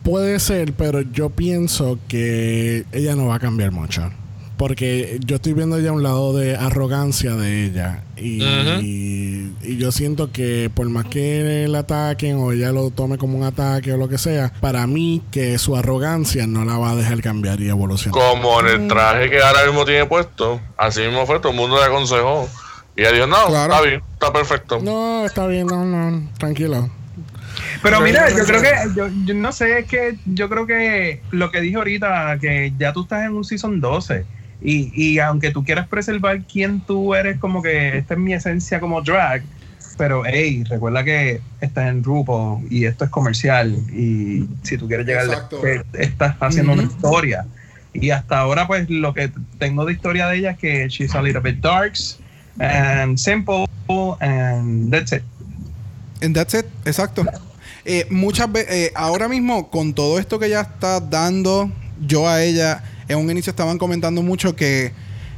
Puede 0.03 0.39
ser, 0.39 0.73
pero 0.73 1.01
yo 1.01 1.29
pienso 1.29 1.97
que 2.07 2.85
ella 2.91 3.15
no 3.15 3.27
va 3.27 3.35
a 3.35 3.39
cambiar 3.39 3.71
mucho. 3.71 4.11
Porque 4.57 5.19
yo 5.25 5.37
estoy 5.37 5.53
viendo 5.53 5.79
ya 5.79 5.91
un 5.91 6.03
lado 6.03 6.37
de 6.37 6.55
arrogancia 6.55 7.35
de 7.35 7.65
ella. 7.65 8.03
Y, 8.17 8.43
y, 8.43 9.55
y 9.63 9.77
yo 9.77 9.91
siento 9.91 10.31
que 10.31 10.69
por 10.73 10.87
más 10.89 11.05
que 11.05 11.65
la 11.67 11.79
ataquen 11.79 12.37
o 12.37 12.51
ella 12.51 12.71
lo 12.71 12.91
tome 12.91 13.17
como 13.17 13.37
un 13.37 13.43
ataque 13.43 13.93
o 13.93 13.97
lo 13.97 14.07
que 14.07 14.17
sea, 14.17 14.53
para 14.61 14.85
mí 14.85 15.21
que 15.31 15.57
su 15.57 15.75
arrogancia 15.75 16.45
no 16.45 16.65
la 16.65 16.77
va 16.77 16.91
a 16.91 16.95
dejar 16.95 17.21
cambiar 17.21 17.59
y 17.61 17.69
evolucionar. 17.69 18.19
Como 18.19 18.59
en 18.59 18.67
el 18.67 18.87
traje 18.87 19.29
que 19.29 19.41
ahora 19.41 19.65
mismo 19.65 19.85
tiene 19.85 20.05
puesto, 20.05 20.61
así 20.77 21.01
mismo 21.01 21.25
fue, 21.25 21.39
todo 21.39 21.51
el 21.51 21.57
mundo 21.57 21.77
le 21.77 21.85
aconsejó. 21.85 22.47
Y 22.95 23.01
ella 23.01 23.11
dijo, 23.11 23.27
no, 23.27 23.47
Claro. 23.47 23.73
está 23.73 23.81
bien, 23.87 24.01
está 24.13 24.33
perfecto. 24.33 24.79
No, 24.81 25.25
está 25.25 25.47
bien, 25.47 25.67
no, 25.67 25.83
no, 25.83 26.29
tranquilo. 26.37 26.89
Pero 27.81 28.01
mira, 28.01 28.29
yo 28.29 28.45
creo 28.45 28.61
que, 28.61 28.69
yo, 28.95 29.07
yo 29.25 29.33
no 29.33 29.51
sé, 29.51 29.79
es 29.79 29.85
que 29.87 30.17
yo 30.25 30.47
creo 30.49 30.65
que 30.65 31.21
lo 31.31 31.51
que 31.51 31.61
dije 31.61 31.75
ahorita, 31.75 32.37
que 32.39 32.71
ya 32.77 32.93
tú 32.93 33.03
estás 33.03 33.25
en 33.25 33.33
un 33.33 33.43
season 33.43 33.81
12 33.81 34.25
y, 34.61 34.91
y 34.93 35.19
aunque 35.19 35.51
tú 35.51 35.63
quieras 35.65 35.87
preservar 35.87 36.41
quién 36.43 36.81
tú 36.81 37.13
eres, 37.13 37.37
como 37.39 37.61
que 37.61 37.97
esta 37.97 38.13
es 38.13 38.19
mi 38.19 38.33
esencia 38.33 38.79
como 38.79 39.01
drag, 39.01 39.43
pero 39.97 40.23
hey, 40.25 40.63
recuerda 40.69 41.03
que 41.03 41.41
estás 41.61 41.89
en 41.89 42.01
grupo 42.01 42.61
y 42.69 42.85
esto 42.85 43.05
es 43.05 43.11
comercial 43.11 43.73
y 43.91 44.47
si 44.63 44.77
tú 44.77 44.87
quieres 44.87 45.05
llegar, 45.05 45.25
Exacto. 45.25 45.61
que 45.61 45.81
estás 45.93 46.35
haciendo 46.39 46.73
una 46.73 46.83
historia. 46.83 47.45
Y 47.93 48.09
hasta 48.09 48.39
ahora, 48.39 48.65
pues 48.65 48.89
lo 48.89 49.13
que 49.13 49.29
tengo 49.59 49.85
de 49.85 49.93
historia 49.93 50.27
de 50.27 50.37
ella 50.37 50.51
es 50.51 50.57
que 50.57 50.87
she's 50.89 51.13
a 51.13 51.21
little 51.21 51.41
bit 51.41 51.59
darks 51.59 52.19
and 52.59 53.17
simple 53.17 53.67
and 54.19 54.91
that's 54.91 55.11
it. 55.11 55.23
And 56.21 56.35
that's 56.35 56.53
it, 56.53 56.65
exacto. 56.85 57.25
Eh, 57.85 58.07
muchas 58.09 58.51
veces, 58.51 58.91
ahora 58.95 59.27
mismo, 59.27 59.69
con 59.69 59.93
todo 59.93 60.17
esto 60.17 60.39
que 60.39 60.45
ella 60.45 60.61
está 60.61 61.01
dando, 61.01 61.69
yo 61.99 62.29
a 62.29 62.41
ella, 62.41 62.83
en 63.07 63.17
un 63.17 63.29
inicio 63.29 63.51
estaban 63.51 63.77
comentando 63.77 64.21
mucho 64.21 64.55
que 64.55 64.93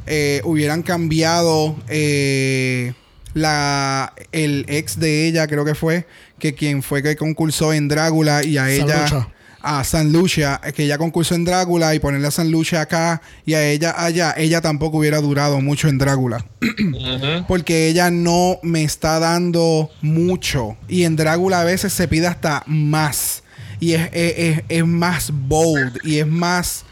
eh, 0.06 0.42
hubieran 0.44 0.84
cambiado 0.84 1.76
eh, 1.88 2.94
la 3.34 4.14
el 4.32 4.66
ex 4.68 5.00
de 5.00 5.28
ella, 5.28 5.48
creo 5.48 5.66
que 5.66 5.74
fue, 5.74 6.06
que 6.38 6.54
quien 6.54 6.84
fue 6.84 7.02
que 7.02 7.16
concursó 7.16 7.74
en 7.74 7.88
Drácula 7.88 8.44
y 8.44 8.58
a 8.58 8.70
ella. 8.70 9.28
A 9.68 9.84
San 9.84 10.12
Lucia, 10.12 10.62
que 10.76 10.84
ella 10.84 10.98
concursó 11.00 11.34
en 11.34 11.44
Drácula 11.44 11.96
y 11.96 12.00
ponerle 12.00 12.28
a 12.28 12.32
San 12.32 12.52
Lucia 12.52 12.82
acá 12.82 13.22
y 13.48 13.56
a 13.56 13.68
ella 13.68 13.96
allá, 13.98 14.34
ella 14.38 14.62
tampoco 14.62 14.98
hubiera 15.00 15.20
durado 15.22 15.60
mucho 15.60 15.88
en 15.88 15.98
Drácula 15.98 16.46
porque 17.48 17.88
ella 17.88 18.12
no 18.12 18.60
me 18.64 18.84
está 18.84 19.20
dando 19.20 19.90
mucho. 20.02 20.78
Y 20.88 21.04
en 21.04 21.16
Drácula 21.16 21.62
a 21.62 21.64
veces 21.64 21.94
se 21.94 22.08
pide 22.08 22.28
hasta 22.28 22.64
más. 22.68 23.44
Y 23.80 23.94
es, 23.94 24.10
es- 24.14 24.34
es- 24.38 24.64
es 24.70 24.86
más 24.86 25.32
bold. 25.34 25.98
Y 26.04 26.20
es 26.20 26.28
más. 26.28 26.84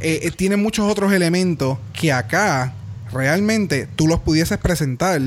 eh, 0.00 0.20
eh, 0.24 0.30
tiene 0.30 0.56
muchos 0.56 0.90
otros 0.90 1.12
elementos 1.12 1.78
que 1.92 2.12
acá 2.12 2.74
realmente 3.12 3.88
tú 3.96 4.06
los 4.06 4.20
pudieses 4.20 4.58
presentar. 4.58 5.20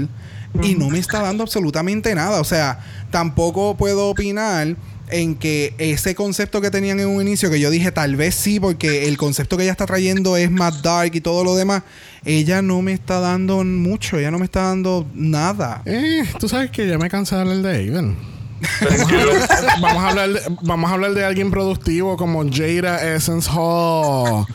Y 0.62 0.76
no 0.76 0.90
me 0.90 1.00
está 1.00 1.22
dando 1.22 1.44
absolutamente 1.44 2.14
nada. 2.14 2.42
O 2.42 2.44
sea, 2.44 2.80
tampoco 3.10 3.76
puedo 3.78 4.10
opinar 4.10 4.76
en 5.12 5.36
que 5.36 5.74
ese 5.78 6.16
concepto 6.16 6.62
que 6.62 6.72
tenían 6.72 7.00
en 7.00 7.08
un 7.08 7.22
inicio, 7.22 7.50
que 7.50 7.60
yo 7.60 7.70
dije 7.70 7.92
tal 7.92 8.16
vez 8.16 8.36
sí, 8.36 8.60
porque 8.60 9.08
el 9.08 9.18
concepto 9.18 9.58
que 9.58 9.64
ella 9.64 9.72
está 9.72 9.86
trayendo 9.86 10.38
es 10.38 10.50
más 10.50 10.82
dark 10.82 11.12
y 11.14 11.22
todo 11.22 11.44
lo 11.44 11.56
demás, 11.56 11.84
ella 12.26 12.62
no 12.62 12.82
me 12.82 12.94
está 12.94 13.20
dando 13.20 13.64
mucho, 13.64 14.18
ella 14.18 14.32
no 14.32 14.40
me 14.40 14.46
está 14.46 14.64
dando 14.64 15.06
nada. 15.14 15.82
Eh, 15.86 16.24
tú 16.40 16.48
sabes 16.48 16.72
que 16.72 16.88
ya 16.88 16.98
me 16.98 17.10
cansé 17.10 17.36
de 17.36 17.42
hablar 17.42 17.58
de 17.58 17.70
Aiden. 17.70 18.41
Vamos, 19.82 20.04
a 20.04 20.10
hablar 20.10 20.30
de, 20.30 20.42
vamos 20.62 20.90
a 20.90 20.94
hablar 20.94 21.14
de 21.14 21.26
alguien 21.26 21.52
productivo 21.52 22.18
como 22.18 22.44
Jada 22.50 23.02
Essence 23.04 23.50
Hall. 23.52 24.46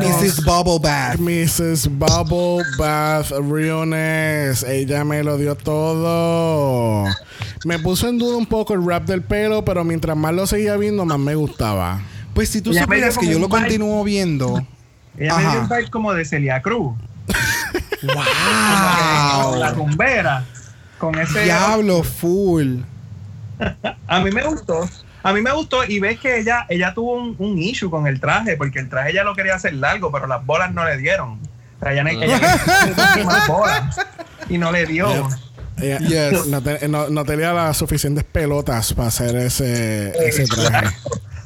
Mrs. 0.00 0.44
Bubble 0.44 0.78
Bath. 0.80 1.18
Mrs. 1.18 1.88
Bubble 1.88 2.64
Bath 2.78 3.30
Realness. 3.30 4.62
Ella 4.62 5.04
me 5.04 5.22
lo 5.22 5.36
dio 5.36 5.54
todo. 5.54 7.04
Me 7.64 7.78
puso 7.78 8.08
en 8.08 8.18
duda 8.18 8.36
un 8.36 8.46
poco 8.46 8.74
el 8.74 8.84
rap 8.86 9.04
del 9.04 9.22
pelo, 9.22 9.64
pero 9.64 9.84
mientras 9.84 10.16
más 10.16 10.32
lo 10.32 10.46
seguía 10.46 10.76
viendo, 10.76 11.04
más 11.04 11.18
me 11.18 11.34
gustaba. 11.34 12.00
Pues 12.34 12.48
si 12.48 12.62
tú 12.62 12.72
supieras 12.72 13.18
que 13.18 13.26
yo 13.26 13.38
lo 13.38 13.48
vibe. 13.48 13.60
continúo 13.60 14.04
viendo. 14.04 14.66
Ella 15.18 15.34
me 15.36 15.40
dio 15.42 15.50
Ajá. 15.50 15.60
un 15.60 15.68
vibe 15.68 15.90
como 15.90 16.14
de 16.14 16.24
Celia 16.24 16.62
Cruz. 16.62 16.96
¡Wow! 18.02 19.56
La 19.56 19.72
rumbera. 19.74 20.44
Con 20.98 21.18
ese. 21.18 21.44
Diablo 21.44 22.02
full. 22.02 22.78
A 24.06 24.20
mí 24.20 24.30
me 24.30 24.42
gustó. 24.44 24.88
A 25.22 25.32
mí 25.34 25.42
me 25.42 25.52
gustó 25.52 25.84
y 25.84 26.00
ves 26.00 26.18
que 26.18 26.38
ella, 26.38 26.64
ella 26.70 26.94
tuvo 26.94 27.14
un, 27.14 27.36
un 27.38 27.58
issue 27.58 27.90
con 27.90 28.06
el 28.06 28.20
traje, 28.20 28.56
porque 28.56 28.78
el 28.78 28.88
traje 28.88 29.10
ella 29.10 29.22
lo 29.22 29.34
quería 29.34 29.54
hacer 29.54 29.74
largo, 29.74 30.10
pero 30.10 30.26
las 30.26 30.44
bolas 30.46 30.72
no 30.72 30.84
le 30.84 30.96
dieron. 30.96 31.38
O 31.78 31.82
sea, 31.82 31.92
ella, 31.92 32.04
ella 32.10 33.44
bolas 33.48 33.96
y 34.48 34.58
no 34.58 34.72
le 34.72 34.86
dio. 34.86 35.28
Ella 35.78 35.98
Yes. 35.98 36.46
no, 36.46 36.62
te- 36.62 36.88
no- 36.88 37.08
no 37.08 37.24
tenía 37.24 37.52
las 37.52 37.76
suficientes 37.76 38.24
pelotas 38.24 38.92
para 38.94 39.08
hacer 39.08 39.34
ese, 39.36 40.12
ese 40.26 40.46
traje. 40.46 40.94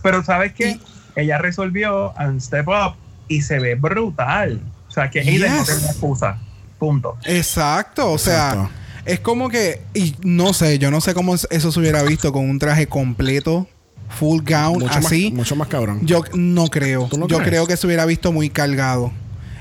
Pero 0.02 0.22
¿sabes 0.24 0.52
qué? 0.52 0.78
Ella 1.16 1.38
resolvió 1.38 2.12
and 2.18 2.40
step 2.40 2.66
up 2.68 2.94
y 3.28 3.42
se 3.42 3.58
ve 3.60 3.74
brutal. 3.76 4.60
O 4.88 4.90
sea, 4.90 5.10
que 5.10 5.24
no 5.24 5.30
Yes. 5.30 5.66
tenía 5.66 5.90
excusa. 5.90 6.38
Punto. 6.78 7.16
Exacto. 7.24 8.10
O 8.12 8.18
sea, 8.18 8.48
Exacto. 8.50 8.70
Es 9.04 9.20
como 9.20 9.48
que. 9.48 9.82
Y 9.94 10.14
no 10.22 10.52
sé, 10.52 10.78
yo 10.78 10.90
no 10.90 11.00
sé 11.00 11.14
cómo 11.14 11.34
eso 11.34 11.72
se 11.72 11.80
hubiera 11.80 12.02
visto 12.02 12.32
con 12.32 12.48
un 12.48 12.58
traje 12.58 12.86
completo, 12.86 13.66
full 14.08 14.42
gown, 14.42 14.78
Mucho 14.80 14.92
así. 14.98 15.24
Más, 15.30 15.38
mucho 15.38 15.56
más 15.56 15.68
cabrón. 15.68 16.00
Yo 16.04 16.22
no 16.34 16.68
creo. 16.68 17.06
¿Tú 17.10 17.18
no 17.18 17.26
yo 17.28 17.36
crees? 17.38 17.48
creo 17.50 17.66
que 17.66 17.76
se 17.76 17.86
hubiera 17.86 18.06
visto 18.06 18.32
muy 18.32 18.50
cargado. 18.50 19.12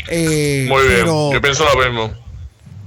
Eh, 0.10 0.66
Muy 0.70 0.82
bien, 0.88 1.00
Pero 1.00 1.32
yo 1.32 1.42
pienso 1.42 1.64
lo 1.66 1.82
mismo. 1.84 2.12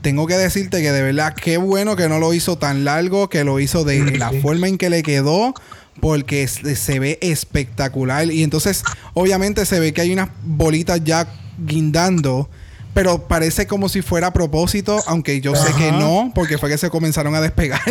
tengo 0.02 0.26
que 0.26 0.34
decirte 0.34 0.82
que 0.82 0.92
de 0.92 1.02
verdad, 1.02 1.34
qué 1.34 1.56
bueno 1.56 1.96
que 1.96 2.08
no 2.08 2.18
lo 2.18 2.34
hizo 2.34 2.58
tan 2.58 2.84
largo, 2.84 3.28
que 3.30 3.42
lo 3.42 3.58
hizo 3.58 3.84
de 3.84 4.18
la 4.18 4.30
forma 4.42 4.68
en 4.68 4.76
que 4.78 4.90
le 4.90 5.02
quedó, 5.02 5.54
porque 6.00 6.46
se, 6.46 6.76
se 6.76 6.98
ve 7.00 7.18
espectacular. 7.22 8.30
Y 8.30 8.42
entonces, 8.42 8.84
obviamente, 9.14 9.64
se 9.64 9.80
ve 9.80 9.92
que 9.94 10.02
hay 10.02 10.12
unas 10.12 10.28
bolitas 10.44 11.02
ya 11.04 11.26
guindando. 11.58 12.48
Pero 12.96 13.18
parece 13.28 13.66
como 13.66 13.90
si 13.90 14.00
fuera 14.00 14.28
a 14.28 14.32
propósito, 14.32 15.02
aunque 15.06 15.42
yo 15.42 15.54
sé 15.54 15.70
que 15.74 15.92
no, 15.92 16.32
porque 16.34 16.56
fue 16.56 16.70
que 16.70 16.78
se 16.78 16.88
comenzaron 16.88 17.34
a 17.34 17.42
despegar. 17.42 17.82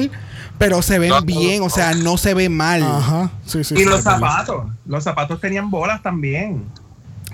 Pero 0.57 0.82
se 0.82 0.98
ven 0.98 1.10
No, 1.10 1.22
bien, 1.22 1.61
o 1.61 1.69
sea, 1.69 1.94
no 1.94 2.18
se 2.18 2.34
ve 2.34 2.49
mal. 2.49 2.82
Ajá. 2.82 3.30
Sí, 3.45 3.64
sí. 3.64 3.76
Y 3.76 3.77
sí, 3.77 3.86
los 3.86 4.02
zapatos. 4.02 4.65
Los 4.88 5.03
zapatos 5.03 5.40
tenían 5.40 5.69
bolas 5.69 6.02
también. 6.02 6.65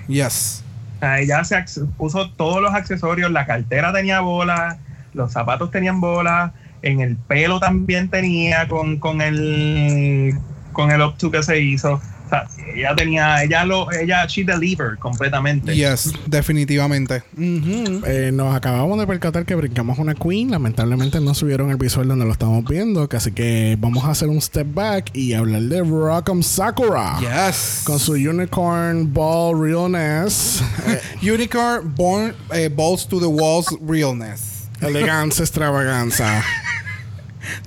Yes. 0.09 0.65
Sea, 0.99 1.21
ella 1.21 1.45
se 1.45 1.63
puso 1.95 2.29
todos 2.31 2.61
los 2.61 2.73
accesorios, 2.73 3.31
la 3.31 3.45
cartera 3.45 3.93
tenía 3.93 4.19
bolas, 4.19 4.75
los 5.13 5.31
zapatos 5.31 5.71
tenían 5.71 6.01
bolas, 6.01 6.51
en 6.81 6.99
el 6.99 7.15
pelo 7.15 7.61
también 7.61 8.09
tenía 8.09 8.67
con, 8.67 8.97
con 8.99 9.21
el 9.21 10.37
con 10.73 10.91
el 10.91 11.01
up 11.01 11.17
to 11.17 11.31
que 11.31 11.41
se 11.41 11.61
hizo. 11.61 12.01
Sea, 12.31 12.47
ella 12.73 12.95
tenía, 12.95 13.43
ella 13.43 13.65
lo, 13.65 13.91
ella 13.91 14.25
she 14.25 14.43
delivered 14.45 14.97
completamente. 14.99 15.75
Yes, 15.75 16.13
definitivamente. 16.27 17.23
Ujú. 17.35 18.03
Eh, 18.05 18.31
nos 18.33 18.55
acabamos 18.55 18.97
de 18.99 19.05
percatar 19.05 19.45
que 19.45 19.53
brincamos 19.55 19.99
una 19.99 20.15
queen. 20.15 20.49
Lamentablemente 20.51 21.19
no 21.19 21.33
subieron 21.33 21.69
el 21.71 21.77
visual 21.77 22.07
donde 22.07 22.25
lo 22.25 22.31
estamos 22.31 22.63
viendo. 22.63 23.09
Así 23.11 23.31
que 23.33 23.75
vamos 23.79 24.05
a 24.05 24.11
hacer 24.11 24.29
un 24.29 24.41
step 24.41 24.67
back 24.73 25.09
y 25.13 25.33
hablar 25.33 25.61
de 25.63 25.81
Rock'em 25.81 26.41
Sakura. 26.41 27.17
Yes. 27.19 27.81
Con 27.83 27.99
su 27.99 28.13
Unicorn 28.13 29.13
Ball 29.13 29.61
Realness. 29.61 30.63
eh, 30.87 31.01
Unicorn 31.31 31.93
born 31.95 32.33
eh, 32.53 32.69
balls 32.69 33.05
to 33.07 33.19
the 33.19 33.25
walls 33.27 33.67
realness. 33.81 34.69
elegancia, 34.81 35.43
extravaganza. 35.43 36.43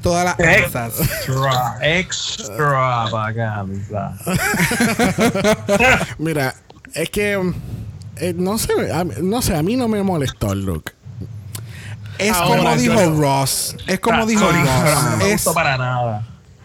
Todas 0.02 0.24
las 0.24 0.40
Eh. 0.40 0.64
asas. 0.66 0.98
Extra, 1.00 1.76
extravaganza. 1.82 4.14
Mira, 6.18 6.54
es 6.94 7.10
que 7.10 7.52
eh, 8.16 8.34
no 8.36 8.58
sé, 8.58 8.72
a, 8.92 9.04
no 9.04 9.42
sé, 9.42 9.56
a 9.56 9.62
mí 9.62 9.76
no 9.76 9.88
me 9.88 10.02
molestó 10.02 10.52
el 10.52 10.64
look. 10.64 10.92
Es 12.18 12.32
Ahora, 12.32 12.58
como 12.62 12.76
dijo 12.76 13.20
Ross. 13.20 13.76
Es 13.86 14.00
como 14.00 14.24
dijo 14.26 14.40
Sorry, 14.46 14.60
pero 14.62 14.94
Ross. 14.94 15.04
no 15.10 15.16
me 15.16 15.24
Es, 15.26 15.32
gustó 15.32 15.54
para 15.54 15.76
nada. 15.76 16.22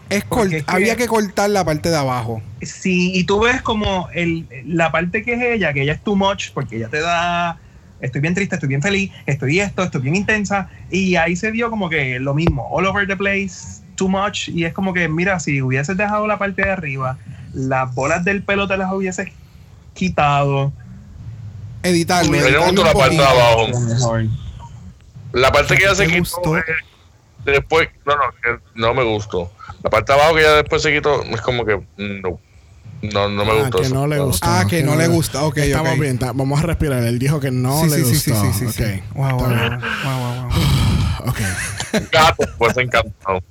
es 0.08 0.18
es 0.18 0.24
que- 0.24 0.64
había 0.66 0.96
que 0.96 1.08
cortar 1.08 1.50
la 1.50 1.64
parte 1.64 1.90
de 1.90 1.96
abajo. 1.96 2.40
Sí, 2.62 3.12
y 3.14 3.24
tú 3.24 3.40
ves 3.40 3.60
como 3.62 4.08
el, 4.14 4.46
la 4.66 4.92
parte 4.92 5.24
que 5.24 5.34
es 5.34 5.42
ella, 5.42 5.72
que 5.72 5.82
ella 5.82 5.94
es 5.94 6.04
too 6.04 6.14
much, 6.14 6.50
porque 6.54 6.76
ella 6.76 6.88
te 6.88 7.00
da, 7.00 7.58
estoy 8.00 8.20
bien 8.20 8.34
triste, 8.34 8.56
estoy 8.56 8.68
bien 8.68 8.82
feliz, 8.82 9.10
estoy 9.26 9.60
esto, 9.60 9.82
estoy 9.82 10.00
bien 10.00 10.16
intensa, 10.16 10.68
y 10.90 11.16
ahí 11.16 11.36
se 11.36 11.52
dio 11.52 11.70
como 11.70 11.88
que 11.88 12.18
lo 12.18 12.34
mismo, 12.34 12.68
all 12.70 12.86
over 12.86 13.06
the 13.06 13.16
place, 13.16 13.82
too 13.96 14.08
much, 14.08 14.48
y 14.48 14.64
es 14.64 14.72
como 14.72 14.92
que, 14.92 15.08
mira, 15.08 15.38
si 15.40 15.60
hubieses 15.62 15.96
dejado 15.96 16.26
la 16.26 16.38
parte 16.38 16.62
de 16.62 16.70
arriba, 16.70 17.18
las 17.52 17.94
bolas 17.94 18.24
del 18.24 18.42
pelo 18.42 18.66
te 18.66 18.76
las 18.76 18.92
hubieses 18.92 19.28
quitado. 19.94 20.72
Editarlo. 21.82 22.30
Me 22.30 22.38
editarlo 22.38 22.66
gustó 22.66 22.84
la 22.84 22.92
parte 22.92 23.16
de 23.16 23.24
abajo. 23.24 23.66
La 25.32 25.52
parte 25.52 25.76
que 25.76 25.84
ella 25.84 25.94
se 25.94 26.06
¿Te 26.06 26.20
quitó 26.20 26.58
eh, 26.58 26.64
después, 27.44 27.88
no, 28.04 28.16
no, 28.16 28.22
que 28.42 28.62
no 28.74 28.94
me 28.94 29.04
gustó. 29.04 29.50
La 29.82 29.90
parte 29.90 30.12
de 30.12 30.18
abajo 30.18 30.34
que 30.34 30.40
ella 30.40 30.54
después 30.56 30.82
se 30.82 30.92
quitó 30.92 31.22
es 31.22 31.40
como 31.40 31.64
que 31.64 31.80
no. 31.96 32.38
No, 33.02 33.28
no 33.30 33.44
me 33.44 33.50
Ah, 33.52 33.54
gustó 33.62 33.78
que 33.78 33.84
eso. 33.86 33.94
no 33.94 34.06
le 34.06 34.18
gustó. 34.18 34.46
Ah, 34.48 34.66
que 34.68 34.82
no 34.82 34.94
le 34.96 35.06
gusta. 35.08 35.42
Ok, 35.44 35.56
Estamos 35.58 35.92
ok. 35.94 36.00
bien. 36.00 36.18
vamos 36.34 36.58
a 36.60 36.62
respirar. 36.64 37.02
Él 37.04 37.18
dijo 37.18 37.40
que 37.40 37.50
no 37.50 37.80
sí, 37.84 37.88
le 37.90 37.96
sí, 38.04 38.14
sí, 38.16 38.30
gustó. 38.30 38.52
sí, 38.52 38.58
sí, 38.58 38.66
sí, 38.72 38.72
sí. 38.72 38.82
Ok. 39.14 39.14
Wow, 39.16 39.30
wow, 39.30 39.38
wow, 39.38 39.48
wow, 40.04 40.18
wow, 40.18 40.48
wow. 40.50 41.28
Ok. 41.30 41.40
Gato, 42.12 42.44
pues 42.58 42.76
encantado. 42.76 43.42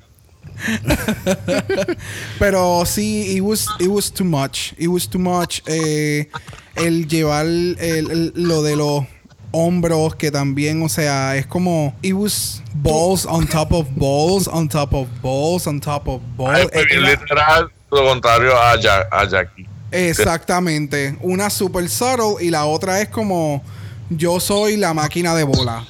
Pero 2.39 2.85
sí, 2.85 3.35
it 3.37 3.41
was, 3.41 3.67
it 3.79 3.87
was 3.87 4.11
too 4.11 4.25
much. 4.25 4.73
It 4.77 4.87
was 4.87 5.07
too 5.07 5.19
much. 5.19 5.61
Eh, 5.67 6.29
el 6.75 7.07
llevar 7.07 7.45
el- 7.45 7.77
el- 7.79 8.33
lo 8.35 8.61
de 8.61 8.75
los 8.75 9.05
hombros, 9.51 10.15
que 10.15 10.31
también, 10.31 10.81
o 10.83 10.89
sea, 10.89 11.35
es 11.37 11.45
como. 11.47 11.95
It 12.01 12.13
was 12.13 12.61
balls 12.75 13.25
on 13.25 13.47
top 13.47 13.71
of 13.73 13.87
balls, 13.95 14.47
on 14.47 14.67
top 14.69 14.93
of 14.93 15.07
balls, 15.21 15.65
on 15.67 15.79
top 15.79 16.07
of 16.07 16.21
balls. 16.37 16.59
Ay, 16.59 16.67
fue 16.71 16.85
bien 16.85 17.03
literal, 17.03 17.71
lo 17.91 18.03
contrario 18.07 18.55
a, 18.57 18.79
Ja- 18.81 19.07
a 19.11 19.27
Jackie. 19.27 19.67
Exactamente. 19.91 21.17
Una 21.21 21.49
super 21.49 21.87
subtle 21.89 22.43
y 22.45 22.49
la 22.49 22.65
otra 22.65 23.01
es 23.01 23.09
como. 23.09 23.63
Yo 24.09 24.39
soy 24.39 24.75
la 24.77 24.93
máquina 24.93 25.35
de 25.35 25.43
bola. 25.43 25.85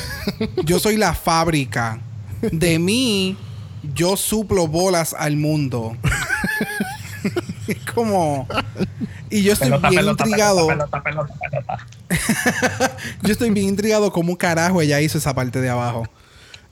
Yo 0.64 0.78
soy 0.78 0.96
la 0.96 1.14
fábrica. 1.14 2.00
De 2.40 2.78
mí, 2.78 3.36
yo 3.94 4.16
suplo 4.16 4.66
bolas 4.66 5.14
al 5.18 5.36
mundo. 5.36 5.94
es 7.68 7.76
como. 7.94 8.46
Y 9.28 9.42
yo 9.42 9.52
estoy 9.52 9.68
Pelota, 9.68 9.88
bien 9.90 10.00
pelota, 10.00 10.24
intrigado. 10.24 10.66
pelota, 10.66 11.02
pelota, 11.02 11.34
pelota, 11.50 11.86
pelota. 12.08 12.96
Yo 13.22 13.32
estoy 13.32 13.50
bien 13.50 13.68
intrigado 13.68 14.10
cómo 14.10 14.36
carajo 14.38 14.80
ella 14.82 15.00
hizo 15.00 15.18
esa 15.18 15.34
parte 15.34 15.60
de 15.60 15.68
abajo. 15.68 16.06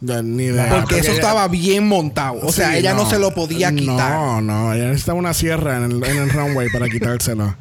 Ya, 0.00 0.22
ni 0.22 0.44
idea. 0.44 0.68
Porque 0.70 0.98
eso 1.00 1.08
ella- 1.10 1.14
estaba 1.20 1.48
bien 1.48 1.86
montado. 1.88 2.38
O 2.42 2.52
sea, 2.52 2.70
Sí, 2.72 2.78
ella 2.78 2.94
no. 2.94 3.08
se 3.10 3.18
lo 3.18 3.34
podía 3.34 3.72
quitar. 3.74 4.12
No, 4.12 4.40
no, 4.40 4.72
ella 4.72 4.84
necesitaba 4.86 5.18
una 5.18 5.34
sierra 5.34 5.76
en 5.78 5.84
el, 5.90 6.04
en 6.04 6.16
el 6.18 6.30
runway 6.30 6.68
para 6.70 6.88
quitárselo. 6.88 7.56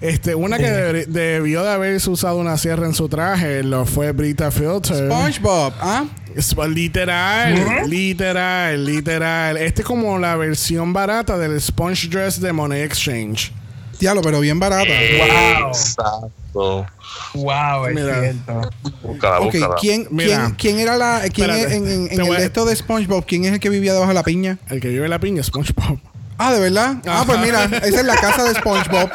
Este, 0.00 0.34
una 0.36 0.58
que 0.58 0.70
deber- 0.70 1.06
debió 1.06 1.64
de 1.64 1.70
haberse 1.72 2.08
usado 2.10 2.36
una 2.36 2.56
sierra 2.56 2.86
en 2.86 2.94
su 2.94 3.08
traje 3.08 3.64
lo 3.64 3.84
fue 3.84 4.12
Brita 4.12 4.50
Filter. 4.52 5.08
SpongeBob, 5.10 5.72
¿ah? 5.80 6.04
Es- 6.36 6.54
literal, 6.68 7.88
literal, 7.90 8.84
literal. 8.84 9.56
Este 9.56 9.82
es 9.82 9.86
como 9.86 10.18
la 10.18 10.36
versión 10.36 10.92
barata 10.92 11.36
del 11.36 11.60
Sponge 11.60 12.08
Dress 12.08 12.40
de 12.40 12.52
Money 12.52 12.82
Exchange. 12.82 13.52
Diablo, 13.98 14.22
pero 14.22 14.40
bien 14.40 14.58
barata. 14.58 14.88
Wow. 14.90 15.68
Exacto. 15.68 16.86
Wow, 17.34 17.86
es 17.86 17.94
Mira. 17.94 18.20
cierto. 18.20 18.70
Búscala, 19.02 19.40
Ok, 19.40 19.44
búscala. 19.52 19.74
¿quién, 19.80 20.06
Mira. 20.10 20.36
quién, 20.38 20.54
quién 20.56 20.78
era 20.78 20.96
la. 20.96 21.20
¿Quién 21.32 21.50
Espérate, 21.50 21.62
es- 21.66 21.72
en, 21.72 21.86
en- 21.88 22.12
en 22.12 22.20
el 22.26 22.32
a- 22.34 22.38
de 22.38 22.44
esto 22.46 22.64
de 22.64 22.76
SpongeBob? 22.76 23.24
¿Quién 23.26 23.44
es 23.44 23.52
el 23.52 23.60
que 23.60 23.68
vivía 23.70 23.92
debajo 23.92 24.08
de 24.10 24.14
la 24.14 24.22
piña? 24.22 24.58
El 24.68 24.80
que 24.80 24.88
vive 24.88 25.04
en 25.04 25.10
la 25.10 25.18
piña, 25.20 25.42
SpongeBob. 25.42 25.98
Ah, 26.38 26.52
¿de 26.54 26.60
verdad? 26.60 26.96
Ah, 27.06 27.24
pues 27.26 27.38
mira, 27.40 27.64
esa 27.64 28.00
es 28.00 28.04
la 28.04 28.14
casa 28.16 28.44
de 28.44 28.54
SpongeBob. 28.54 29.10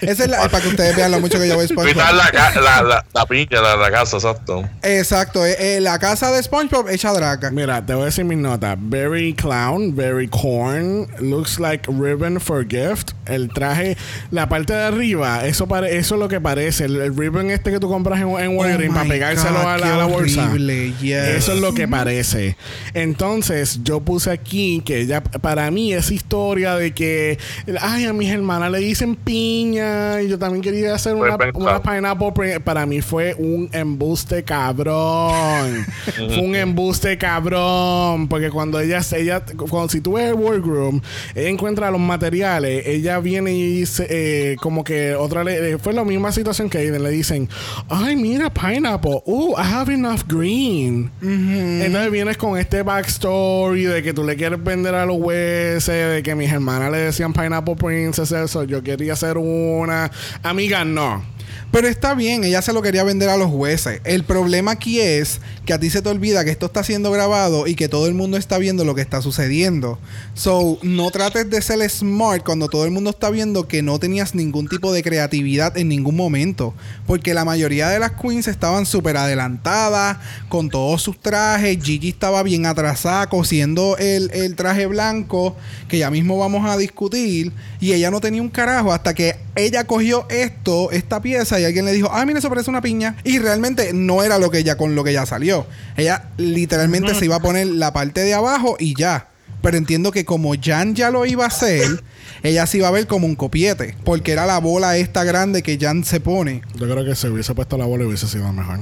Esa 0.00 0.24
es 0.24 0.30
la. 0.30 0.48
Para 0.48 0.60
que 0.62 0.68
ustedes 0.68 0.96
vean 0.96 1.10
lo 1.12 1.20
mucho 1.20 1.38
que 1.38 1.46
yo 1.48 1.56
veo 1.56 1.66
Quitar 1.68 1.86
SpongeBob. 1.86 2.14
la, 2.14 2.30
la, 2.60 2.82
la, 2.82 3.04
la 3.14 3.26
piña, 3.26 3.60
la, 3.60 3.76
la 3.76 3.90
casa, 3.90 4.16
exacto. 4.16 4.68
Exacto, 4.82 5.46
eh, 5.46 5.76
eh, 5.76 5.80
la 5.80 5.98
casa 5.98 6.32
de 6.32 6.42
SpongeBob 6.42 6.88
hecha 6.88 7.12
draga. 7.12 7.50
Mira, 7.52 7.84
te 7.86 7.94
voy 7.94 8.02
a 8.02 8.06
decir 8.06 8.24
mis 8.24 8.38
notas. 8.38 8.76
Very 8.80 9.34
clown, 9.34 9.94
very 9.94 10.26
corn, 10.28 11.06
looks 11.20 11.60
like 11.60 11.88
ribbon 11.88 12.40
for 12.40 12.66
gift. 12.68 13.12
El 13.26 13.48
traje, 13.52 13.96
la 14.30 14.48
parte 14.48 14.72
de 14.72 14.82
arriba, 14.82 15.46
eso 15.46 15.68
pare, 15.68 15.96
eso 15.96 16.14
es 16.16 16.20
lo 16.20 16.28
que 16.28 16.40
parece. 16.40 16.86
El, 16.86 16.96
el 17.00 17.16
ribbon 17.16 17.50
este 17.50 17.70
que 17.70 17.78
tú 17.78 17.88
compras 17.88 18.20
en, 18.20 18.28
en 18.30 18.56
Walgreens 18.56 18.90
Oh 18.90 18.94
para 18.94 19.04
my 19.04 19.10
pegárselo 19.10 19.58
God, 19.60 19.66
a 19.68 19.78
la, 19.78 19.94
a 19.94 19.98
la 19.98 20.04
bolsa. 20.06 20.50
yes. 20.56 21.28
Eso 21.36 21.52
es 21.52 21.60
lo 21.60 21.72
que 21.74 21.86
parece. 21.86 22.56
Entonces, 22.94 23.80
yo 23.84 24.00
puse 24.00 24.30
aquí 24.30 24.82
que 24.84 25.06
ya 25.06 25.22
para 25.22 25.70
mí 25.70 25.92
esa 25.92 26.12
historia 26.14 26.47
de 26.54 26.92
que, 26.92 27.38
ay, 27.80 28.04
a 28.06 28.12
mis 28.12 28.30
hermanas 28.30 28.70
le 28.70 28.78
dicen 28.78 29.14
piña 29.14 30.22
y 30.22 30.28
yo 30.28 30.38
también 30.38 30.62
quería 30.62 30.94
hacer 30.94 31.14
una, 31.14 31.36
una 31.54 31.82
pineapple 31.82 32.60
para 32.64 32.86
mí 32.86 33.00
fue 33.00 33.34
un 33.34 33.68
embuste 33.72 34.42
cabrón. 34.42 35.84
fue 36.16 36.38
un 36.38 36.54
embuste 36.54 37.18
cabrón. 37.18 38.28
Porque 38.28 38.50
cuando 38.50 38.80
ella, 38.80 39.00
ella 39.16 39.42
cuando 39.68 39.88
si 39.88 40.00
tú 40.00 40.14
ves 40.14 40.28
el 40.28 40.34
workroom, 40.34 41.00
ella 41.34 41.48
encuentra 41.48 41.90
los 41.90 42.00
materiales, 42.00 42.86
ella 42.86 43.18
viene 43.20 43.52
y 43.52 43.80
dice, 43.80 44.06
eh, 44.08 44.56
como 44.60 44.84
que 44.84 45.14
otra 45.14 45.44
le, 45.44 45.72
eh, 45.72 45.78
fue 45.78 45.92
la 45.92 46.04
misma 46.04 46.32
situación 46.32 46.70
que 46.70 46.78
Aiden, 46.78 47.02
le 47.02 47.10
dicen, 47.10 47.48
ay, 47.88 48.16
mira, 48.16 48.50
pineapple, 48.50 49.22
uh, 49.24 49.54
I 49.58 49.62
have 49.62 49.92
enough 49.92 50.22
green. 50.26 51.10
Entonces 51.22 52.10
vienes 52.10 52.36
con 52.36 52.58
este 52.58 52.82
backstory 52.82 53.84
de 53.84 54.02
que 54.02 54.12
tú 54.12 54.24
le 54.24 54.36
quieres 54.36 54.62
vender 54.62 54.94
a 54.94 55.06
los 55.06 55.18
jueces, 55.18 56.14
de 56.14 56.22
que 56.22 56.34
mis 56.38 56.50
hermanas 56.50 56.90
le 56.90 56.98
decían 56.98 57.32
Pineapple 57.32 57.76
Princess, 57.76 58.32
eso, 58.32 58.64
yo 58.64 58.82
quería 58.82 59.12
hacer 59.12 59.36
una. 59.36 60.10
Amiga, 60.42 60.84
no. 60.84 61.22
Pero 61.70 61.86
está 61.86 62.14
bien, 62.14 62.44
ella 62.44 62.62
se 62.62 62.72
lo 62.72 62.80
quería 62.80 63.04
vender 63.04 63.28
a 63.28 63.36
los 63.36 63.50
jueces. 63.50 64.00
El 64.04 64.24
problema 64.24 64.70
aquí 64.70 65.00
es 65.00 65.40
que 65.66 65.74
a 65.74 65.78
ti 65.78 65.90
se 65.90 66.00
te 66.00 66.08
olvida 66.08 66.42
que 66.42 66.50
esto 66.50 66.64
está 66.64 66.82
siendo 66.82 67.10
grabado 67.10 67.66
y 67.66 67.74
que 67.74 67.90
todo 67.90 68.06
el 68.06 68.14
mundo 68.14 68.38
está 68.38 68.56
viendo 68.56 68.86
lo 68.86 68.94
que 68.94 69.02
está 69.02 69.20
sucediendo. 69.20 69.98
So, 70.32 70.78
no 70.82 71.10
trates 71.10 71.50
de 71.50 71.60
ser 71.60 71.88
smart 71.90 72.42
cuando 72.42 72.68
todo 72.68 72.86
el 72.86 72.90
mundo 72.90 73.10
está 73.10 73.28
viendo 73.28 73.68
que 73.68 73.82
no 73.82 73.98
tenías 73.98 74.34
ningún 74.34 74.66
tipo 74.66 74.94
de 74.94 75.02
creatividad 75.02 75.76
en 75.76 75.88
ningún 75.88 76.16
momento. 76.16 76.72
Porque 77.06 77.34
la 77.34 77.44
mayoría 77.44 77.90
de 77.90 77.98
las 77.98 78.12
queens 78.12 78.48
estaban 78.48 78.86
súper 78.86 79.18
adelantadas 79.18 80.16
con 80.48 80.70
todos 80.70 81.02
sus 81.02 81.20
trajes. 81.20 81.78
Gigi 81.82 82.08
estaba 82.08 82.42
bien 82.42 82.64
atrasada 82.64 83.28
cosiendo 83.28 83.98
el, 83.98 84.30
el 84.32 84.56
traje 84.56 84.86
blanco, 84.86 85.54
que 85.86 85.98
ya 85.98 86.10
mismo 86.10 86.38
vamos 86.38 86.66
a 86.66 86.78
discutir. 86.78 87.52
Y 87.78 87.92
ella 87.92 88.10
no 88.10 88.22
tenía 88.22 88.40
un 88.40 88.48
carajo 88.48 88.90
hasta 88.90 89.12
que 89.12 89.36
ella 89.54 89.84
cogió 89.84 90.26
esto, 90.30 90.90
esta 90.92 91.20
pieza, 91.20 91.57
y 91.60 91.64
alguien 91.64 91.84
le 91.84 91.92
dijo, 91.92 92.08
ah, 92.12 92.24
mira, 92.24 92.38
eso 92.38 92.48
parece 92.48 92.70
una 92.70 92.80
piña. 92.80 93.16
Y 93.24 93.38
realmente 93.38 93.92
no 93.92 94.22
era 94.22 94.38
lo 94.38 94.50
que 94.50 94.58
ella 94.58 94.76
con 94.76 94.94
lo 94.94 95.04
que 95.04 95.10
ella 95.10 95.26
salió. 95.26 95.66
Ella 95.96 96.30
literalmente 96.36 97.14
se 97.14 97.24
iba 97.24 97.36
a 97.36 97.40
poner 97.40 97.66
la 97.66 97.92
parte 97.92 98.20
de 98.20 98.34
abajo 98.34 98.76
y 98.78 98.94
ya. 98.94 99.28
Pero 99.62 99.76
entiendo 99.76 100.12
que 100.12 100.24
como 100.24 100.52
Jan 100.60 100.94
ya 100.94 101.10
lo 101.10 101.26
iba 101.26 101.44
a 101.44 101.48
hacer, 101.48 102.02
ella 102.42 102.66
se 102.66 102.78
iba 102.78 102.88
a 102.88 102.92
ver 102.92 103.06
como 103.06 103.26
un 103.26 103.34
copiete. 103.34 103.96
Porque 104.04 104.32
era 104.32 104.46
la 104.46 104.58
bola 104.58 104.96
esta 104.96 105.24
grande 105.24 105.62
que 105.62 105.78
Jan 105.80 106.04
se 106.04 106.20
pone. 106.20 106.62
Yo 106.78 106.88
creo 106.88 107.04
que 107.04 107.14
si 107.14 107.26
hubiese 107.28 107.54
puesto 107.54 107.76
la 107.76 107.84
bola 107.84 108.06
hubiese 108.06 108.26
sido 108.26 108.52
mejor. 108.52 108.80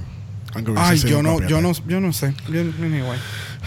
Aunque 0.54 0.70
hubiese 0.70 0.88
Ay, 0.88 0.98
sido 0.98 1.10
yo 1.10 1.18
un 1.18 1.24
no, 1.24 1.48
yo 1.48 1.60
no, 1.60 1.72
yo 1.86 2.00
no 2.00 2.12
sé. 2.12 2.34
Yo, 2.50 2.60
anyway. 2.60 3.18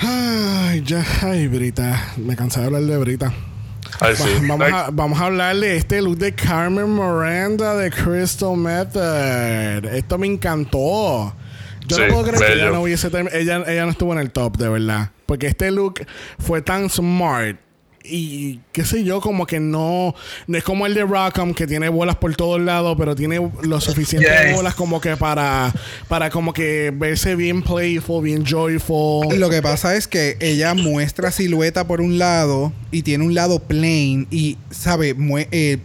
Ay, 0.02 0.84
ya, 0.86 1.06
ay, 1.22 1.48
Brita. 1.48 2.14
Me 2.18 2.36
cansé 2.36 2.60
de 2.60 2.68
hablar 2.68 2.84
de 2.84 2.98
Brita. 2.98 3.34
Ay, 4.00 4.16
sí. 4.16 4.24
Va- 4.50 4.56
vamos, 4.56 4.72
a, 4.74 4.90
vamos 4.92 5.20
a 5.22 5.26
hablar 5.26 5.56
de 5.58 5.76
este 5.78 6.02
look 6.02 6.18
de 6.18 6.34
Carmen 6.34 6.94
Miranda 6.94 7.76
de 7.76 7.92
Crystal 7.92 8.56
Method. 8.56 9.86
Esto 9.94 10.18
me 10.18 10.28
encantó. 10.28 11.34
Yo 11.88 11.96
Sí, 11.96 12.04
no 12.04 12.08
puedo 12.14 12.24
creer 12.26 12.38
que 12.38 12.54
ella 12.54 12.70
no 12.72 12.82
hubiese 12.82 13.08
ella, 13.34 13.64
ella 13.68 13.86
no 13.86 13.92
estuvo 13.92 14.14
en 14.14 14.20
el 14.20 14.32
top, 14.32 14.58
de 14.58 14.70
verdad. 14.70 15.10
Porque 15.26 15.48
este 15.48 15.72
look 15.72 16.06
fue 16.38 16.62
tan 16.62 16.90
smart. 16.90 17.58
Y 18.10 18.60
qué 18.72 18.84
sé 18.86 19.04
yo, 19.04 19.22
como 19.22 19.46
que 19.46 19.60
no, 19.60 20.16
no 20.48 20.58
es 20.58 20.64
como 20.64 20.86
el 20.86 20.94
de 20.94 21.04
Rockham 21.04 21.54
que 21.54 21.68
tiene 21.68 21.90
bolas 21.90 22.16
por 22.16 22.36
todos 22.36 22.60
lados, 22.60 22.96
pero 22.98 23.16
tiene 23.16 23.40
lo 23.62 23.80
suficiente 23.82 24.28
Yes. 24.48 24.56
bolas 24.56 24.76
como 24.76 25.00
que 25.00 25.16
para, 25.18 25.74
para 26.08 26.30
como 26.30 26.54
que 26.54 26.92
verse 26.96 27.36
bien 27.36 27.62
playful, 27.62 28.24
bien 28.24 28.44
joyful. 28.46 29.38
Lo 29.40 29.50
que 29.50 29.62
pasa 29.62 29.96
es 29.96 30.08
que 30.08 30.38
ella 30.40 30.74
muestra 30.74 31.32
silueta 31.32 31.86
por 31.88 32.02
un 32.02 32.18
lado 32.18 32.74
y 32.92 33.04
tiene 33.04 33.24
un 33.26 33.36
lado 33.36 33.60
plain 33.60 34.28
y, 34.32 34.58
¿sabe? 34.72 35.16
Mue- 35.16 35.48
eh, 35.52 35.78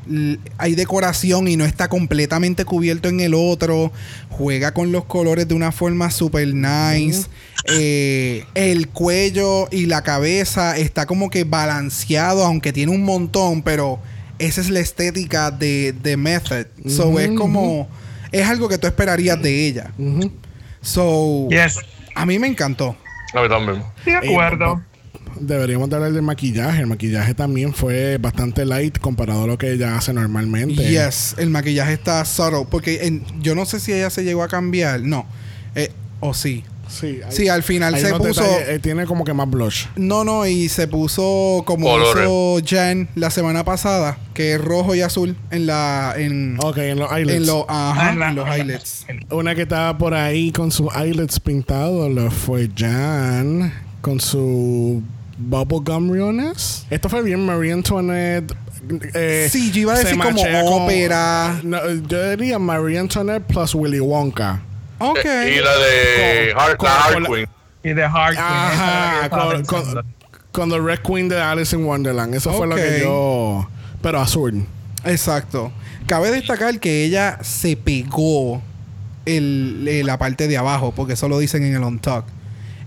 hay 0.58 0.74
decoración 0.74 1.48
y 1.48 1.56
no 1.56 1.64
está 1.64 1.88
completamente 1.88 2.64
cubierto 2.64 3.08
en 3.08 3.20
el 3.20 3.34
otro. 3.34 3.92
Juega 4.30 4.74
con 4.74 4.90
los 4.90 5.04
colores 5.04 5.46
de 5.46 5.54
una 5.54 5.70
forma 5.70 6.10
super 6.10 6.46
nice. 6.52 7.26
Eh, 7.66 8.44
el 8.54 8.88
cuello 8.88 9.68
y 9.70 9.86
la 9.86 10.02
cabeza 10.02 10.76
está 10.76 11.06
como 11.06 11.30
que 11.30 11.44
balanceado, 11.44 11.94
aunque 12.18 12.72
tiene 12.72 12.92
un 12.92 13.02
montón, 13.04 13.62
pero 13.62 13.98
esa 14.38 14.60
es 14.60 14.70
la 14.70 14.80
estética 14.80 15.50
de, 15.50 15.92
de 16.02 16.16
Method. 16.16 16.66
So 16.88 17.18
es 17.18 17.30
como... 17.32 17.88
Es 18.32 18.48
algo 18.48 18.68
que 18.68 18.78
tú 18.78 18.86
esperarías 18.86 19.40
de 19.40 19.66
ella. 19.66 19.92
So... 20.82 21.48
Yes. 21.50 21.78
A 22.14 22.26
mí 22.26 22.38
me 22.38 22.46
encantó. 22.46 22.96
a 23.32 23.42
mí 23.42 23.48
también. 23.48 23.82
De 24.04 24.14
acuerdo. 24.14 24.82
Deberíamos 25.40 25.90
de 25.90 25.96
hablar 25.96 26.12
del 26.12 26.22
maquillaje. 26.22 26.80
El 26.80 26.86
maquillaje 26.86 27.34
también 27.34 27.74
fue 27.74 28.18
bastante 28.18 28.64
light 28.64 28.98
comparado 28.98 29.44
a 29.44 29.46
lo 29.48 29.58
que 29.58 29.72
ella 29.72 29.96
hace 29.96 30.12
normalmente. 30.12 30.88
Yes, 30.88 31.34
el 31.38 31.50
maquillaje 31.50 31.92
está 31.94 32.24
subtle. 32.24 32.66
Porque 32.70 33.06
en- 33.06 33.24
yo 33.40 33.54
no 33.56 33.66
sé 33.66 33.80
si 33.80 33.92
ella 33.92 34.10
se 34.10 34.22
llegó 34.24 34.42
a 34.44 34.48
cambiar. 34.48 35.00
No. 35.00 35.26
Eh, 35.74 35.90
o 36.20 36.34
sí. 36.34 36.64
Sí, 36.94 37.20
hay- 37.24 37.32
Sí, 37.32 37.48
al 37.48 37.62
final 37.62 37.94
hay 37.94 38.00
se 38.02 38.14
puso. 38.14 38.42
detalles, 38.42 38.68
eh, 38.68 38.78
tiene 38.78 39.04
como 39.06 39.24
que 39.24 39.32
más 39.34 39.50
blush. 39.50 39.86
No, 39.96 40.24
no, 40.24 40.46
y 40.46 40.68
se 40.68 40.86
puso 40.88 41.62
como 41.66 41.86
Colores. 41.88 42.24
hizo 42.24 42.58
Jan 42.66 43.08
la 43.14 43.30
semana 43.30 43.64
pasada, 43.64 44.16
que 44.32 44.54
es 44.54 44.60
rojo 44.60 44.94
y 44.94 45.00
azul 45.02 45.36
en 45.50 45.66
la. 45.66 46.14
En, 46.16 46.56
Ok, 46.62 46.78
en 46.78 46.98
los 46.98 47.10
eyelets. 47.12 47.36
en, 47.40 47.46
lo- 47.46 47.66
ajá, 47.68 48.08
Ah, 48.08 48.12
en 48.12 48.18
la- 48.20 48.28
en 48.30 48.34
los 48.36 48.48
highlights. 48.48 49.06
Una 49.30 49.54
que 49.54 49.62
estaba 49.62 49.98
por 49.98 50.14
ahí 50.14 50.52
con 50.52 50.70
sus 50.70 50.94
eyelets 50.94 51.40
pintados 51.40 52.10
lo 52.10 52.30
fue 52.30 52.70
Jan 52.76 53.72
con 54.00 54.20
su 54.20 55.02
bubblegum 55.38 56.12
realness. 56.12 56.86
Esto 56.90 57.08
fue 57.08 57.22
bien 57.22 57.44
Marie 57.44 57.72
Antoinette 57.72 58.54
eh, 59.14 59.48
Sí, 59.50 59.72
yo 59.72 59.80
iba 59.80 59.94
a 59.94 59.98
decir 59.98 60.18
como 60.18 60.40
con- 60.42 60.82
ópera. 60.84 61.58
No, 61.62 61.78
yo 62.06 62.30
diría 62.30 62.58
Marie 62.58 62.98
Antoinette 62.98 63.42
plus 63.46 63.74
Willy 63.74 63.98
Wonka. 63.98 64.60
Eh, 65.24 65.56
Y 65.58 65.62
la 65.62 65.76
de 65.76 66.52
Con- 66.54 66.62
Har- 66.62 66.76
con- 66.76 66.88
la 66.88 66.94
con 66.94 67.02
Harley 67.14 67.22
la- 67.22 67.28
Quinn. 67.36 67.48
Y 67.82 67.92
de 67.94 68.02
Hard 68.04 68.34
Queen. 68.34 68.44
Ajá, 68.46 69.28
con, 69.30 69.64
con, 69.64 69.80
pensando. 69.82 70.04
con 70.52 70.70
The 70.70 70.80
Red 70.80 70.98
Queen 71.00 71.28
de 71.28 71.40
Alice 71.40 71.76
in 71.76 71.84
Wonderland. 71.84 72.34
Eso 72.34 72.52
fue 72.52 72.66
lo 72.66 72.76
que 72.76 73.00
yo. 73.02 73.68
Pero 74.00 74.20
azul. 74.20 74.66
Exacto. 75.04 75.70
Cabe 76.06 76.30
destacar 76.30 76.78
que 76.80 77.04
ella 77.04 77.38
se 77.42 77.76
pegó 77.76 78.62
el, 79.26 80.04
la 80.06 80.18
parte 80.18 80.48
de 80.48 80.56
abajo, 80.56 80.92
porque 80.94 81.14
eso 81.14 81.28
lo 81.28 81.38
dicen 81.38 81.62
en 81.64 81.74
el 81.74 81.82
on 81.82 81.98
talk. 81.98 82.24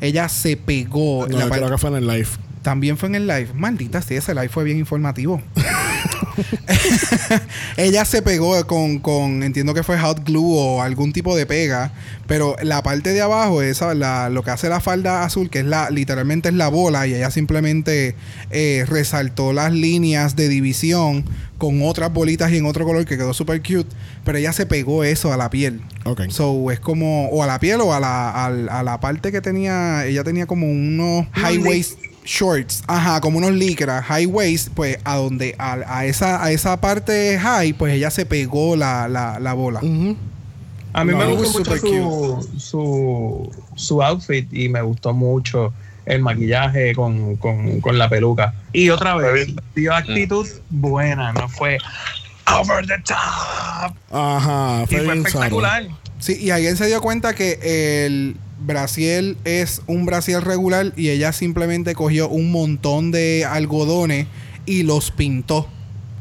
Ella 0.01 0.29
se 0.29 0.57
pegó 0.57 1.27
No, 1.27 1.37
la 1.37 1.49
creo 1.49 1.69
que 1.69 1.77
fue 1.77 1.89
en 1.89 1.95
el 1.97 2.07
live. 2.07 2.27
También 2.61 2.97
fue 2.97 3.09
en 3.09 3.15
el 3.15 3.27
live. 3.27 3.49
Maldita, 3.55 4.01
sí, 4.01 4.15
ese 4.15 4.33
live 4.35 4.49
fue 4.49 4.63
bien 4.63 4.77
informativo. 4.77 5.41
Ella 7.77 8.05
se 8.05 8.21
pegó 8.21 8.65
con, 8.67 8.99
con, 8.99 9.43
entiendo 9.43 9.73
que 9.73 9.83
fue 9.83 9.97
hot 9.99 10.23
glue 10.25 10.57
o 10.57 10.81
algún 10.81 11.13
tipo 11.13 11.35
de 11.35 11.45
pega, 11.45 11.91
pero 12.27 12.55
la 12.61 12.81
parte 12.83 13.13
de 13.13 13.21
abajo, 13.21 13.61
esa, 13.61 13.93
la, 13.93 14.29
lo 14.29 14.43
que 14.43 14.51
hace 14.51 14.69
la 14.69 14.79
falda 14.79 15.23
azul, 15.23 15.49
que 15.49 15.59
es 15.59 15.65
la, 15.65 15.89
literalmente 15.89 16.49
es 16.49 16.55
la 16.55 16.67
bola, 16.69 17.07
y 17.07 17.13
ella 17.13 17.31
simplemente 17.31 18.15
eh, 18.51 18.85
resaltó 18.87 19.53
las 19.53 19.71
líneas 19.71 20.35
de 20.35 20.47
división 20.49 21.25
con 21.57 21.81
otras 21.83 22.13
bolitas 22.13 22.51
y 22.51 22.57
en 22.57 22.65
otro 22.67 22.85
color 22.85 23.05
que 23.05 23.17
quedó 23.17 23.33
súper 23.33 23.61
cute, 23.61 23.87
pero 24.23 24.37
ella 24.37 24.53
se 24.53 24.65
pegó 24.67 25.03
eso 25.03 25.33
a 25.33 25.37
la 25.37 25.49
piel. 25.49 25.81
Ok. 26.05 26.29
So 26.29 26.69
es 26.71 26.79
como, 26.79 27.29
o 27.29 27.41
a 27.43 27.47
la 27.47 27.59
piel 27.59 27.81
o 27.81 27.93
a 27.93 27.99
la, 27.99 28.45
al- 28.45 28.69
a 28.69 28.83
la 28.83 28.99
parte 28.99 29.31
que 29.31 29.41
tenía, 29.41 30.05
ella 30.05 30.23
tenía 30.23 30.45
como 30.45 30.67
unos 30.69 31.25
high 31.33 31.57
waist 31.57 31.97
shorts, 32.27 32.83
ajá, 32.87 33.21
como 33.21 33.37
unos 33.37 33.53
licras, 33.53 34.03
high 34.05 34.25
waist, 34.25 34.69
pues 34.75 34.99
a 35.05 35.15
donde, 35.15 35.55
a, 35.57 35.77
a 35.87 36.05
esa, 36.05 36.43
a 36.43 36.51
esa 36.51 36.79
parte 36.79 37.39
high, 37.39 37.73
pues 37.73 37.93
ella 37.93 38.11
se 38.11 38.25
pegó 38.25 38.75
la, 38.75 39.07
la, 39.07 39.39
la 39.39 39.53
bola. 39.53 39.79
A 39.79 39.83
mí 41.03 41.11
No, 41.11 41.17
me 41.17 41.25
gustó 41.25 41.41
was 41.41 41.53
mucho 41.53 41.63
super 41.63 41.79
su, 41.79 42.59
su, 42.59 43.51
su 43.75 44.03
outfit 44.03 44.51
y 44.53 44.67
me 44.67 44.81
gustó 44.81 45.13
mucho 45.13 45.73
el 46.05 46.21
maquillaje 46.21 46.93
con, 46.95 47.35
con, 47.37 47.79
con 47.81 47.97
la 47.97 48.09
peluca. 48.09 48.53
Y 48.73 48.89
otra 48.89 49.15
vez, 49.15 49.53
dio 49.75 49.93
actitud 49.93 50.47
buena, 50.69 51.33
no 51.33 51.47
fue 51.49 51.77
over 52.59 52.85
the 52.85 52.97
top. 53.05 53.93
Ajá, 54.11 54.83
Y 54.83 54.87
fue 54.87 54.97
fue 54.97 55.01
bien 55.05 55.25
espectacular. 55.25 55.87
Sí, 56.19 56.37
y 56.39 56.49
alguien 56.49 56.77
se 56.77 56.87
dio 56.87 57.01
cuenta 57.01 57.35
que 57.35 58.05
el 58.05 58.35
brasiel 58.59 59.37
es 59.45 59.81
un 59.87 60.05
brasiel 60.05 60.41
regular 60.41 60.93
y 60.95 61.09
ella 61.09 61.31
simplemente 61.31 61.93
cogió 61.93 62.27
un 62.29 62.51
montón 62.51 63.11
de 63.11 63.45
algodones 63.47 64.27
y 64.65 64.83
los 64.83 65.11
pintó. 65.11 65.67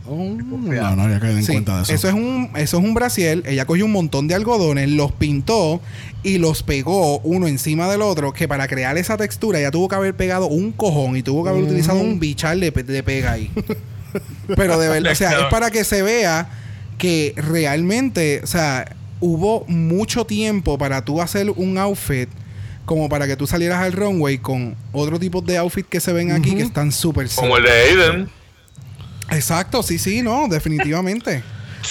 Oh, 0.08 0.14
no, 0.36 0.96
no 0.96 1.02
había 1.02 1.18
caído 1.18 1.38
en 1.38 1.44
Sí, 1.44 1.52
cuenta 1.52 1.78
de 1.78 1.82
eso. 1.94 2.08
es 2.08 2.14
un 2.14 2.50
eso 2.56 2.78
es 2.78 2.84
un 2.84 2.94
brasiel. 2.94 3.42
Ella 3.46 3.64
cogió 3.64 3.86
un 3.86 3.92
montón 3.92 4.28
de 4.28 4.34
algodones, 4.36 4.88
los 4.90 5.10
pintó 5.12 5.80
y 6.22 6.38
los 6.38 6.62
pegó 6.62 7.18
uno 7.20 7.48
encima 7.48 7.90
del 7.90 8.02
otro. 8.02 8.32
Que 8.32 8.46
para 8.46 8.68
crear 8.68 8.96
esa 8.98 9.16
textura 9.16 9.58
ella 9.58 9.70
tuvo 9.72 9.88
que 9.88 9.96
haber 9.96 10.14
pegado 10.14 10.46
un 10.46 10.70
cojón 10.72 11.16
y 11.16 11.22
tuvo 11.24 11.42
que 11.42 11.50
haber 11.50 11.64
utilizado 11.64 11.98
un 12.00 12.20
bichar 12.20 12.56
de, 12.58 12.70
de 12.70 13.02
pega 13.02 13.32
ahí. 13.32 13.50
Pero 14.56 14.78
de 14.78 14.88
verdad, 14.90 15.10
o 15.10 15.14
sea, 15.16 15.32
es 15.40 15.44
para 15.50 15.70
que 15.72 15.82
se 15.82 16.02
vea 16.02 16.50
que 16.98 17.34
realmente, 17.36 18.40
o 18.44 18.46
sea, 18.46 18.94
hubo 19.26 19.64
mucho 19.66 20.24
tiempo 20.24 20.78
para 20.78 21.04
tú 21.04 21.20
hacer 21.20 21.50
un 21.50 21.78
outfit 21.78 22.28
como 22.84 23.08
para 23.08 23.26
que 23.26 23.36
tú 23.36 23.46
salieras 23.46 23.82
al 23.82 23.92
runway 23.92 24.38
con 24.38 24.76
otro 24.92 25.18
tipo 25.18 25.40
de 25.40 25.58
outfit 25.58 25.86
que 25.86 26.00
se 26.00 26.12
ven 26.12 26.30
aquí 26.30 26.54
que 26.54 26.62
están 26.62 26.92
súper 26.92 27.28
Como 27.34 27.56
el 27.56 27.64
de 27.64 27.70
Aiden. 27.70 28.30
Exacto, 29.30 29.82
sí, 29.82 29.98
sí, 29.98 30.22
no, 30.22 30.46
definitivamente. 30.48 31.42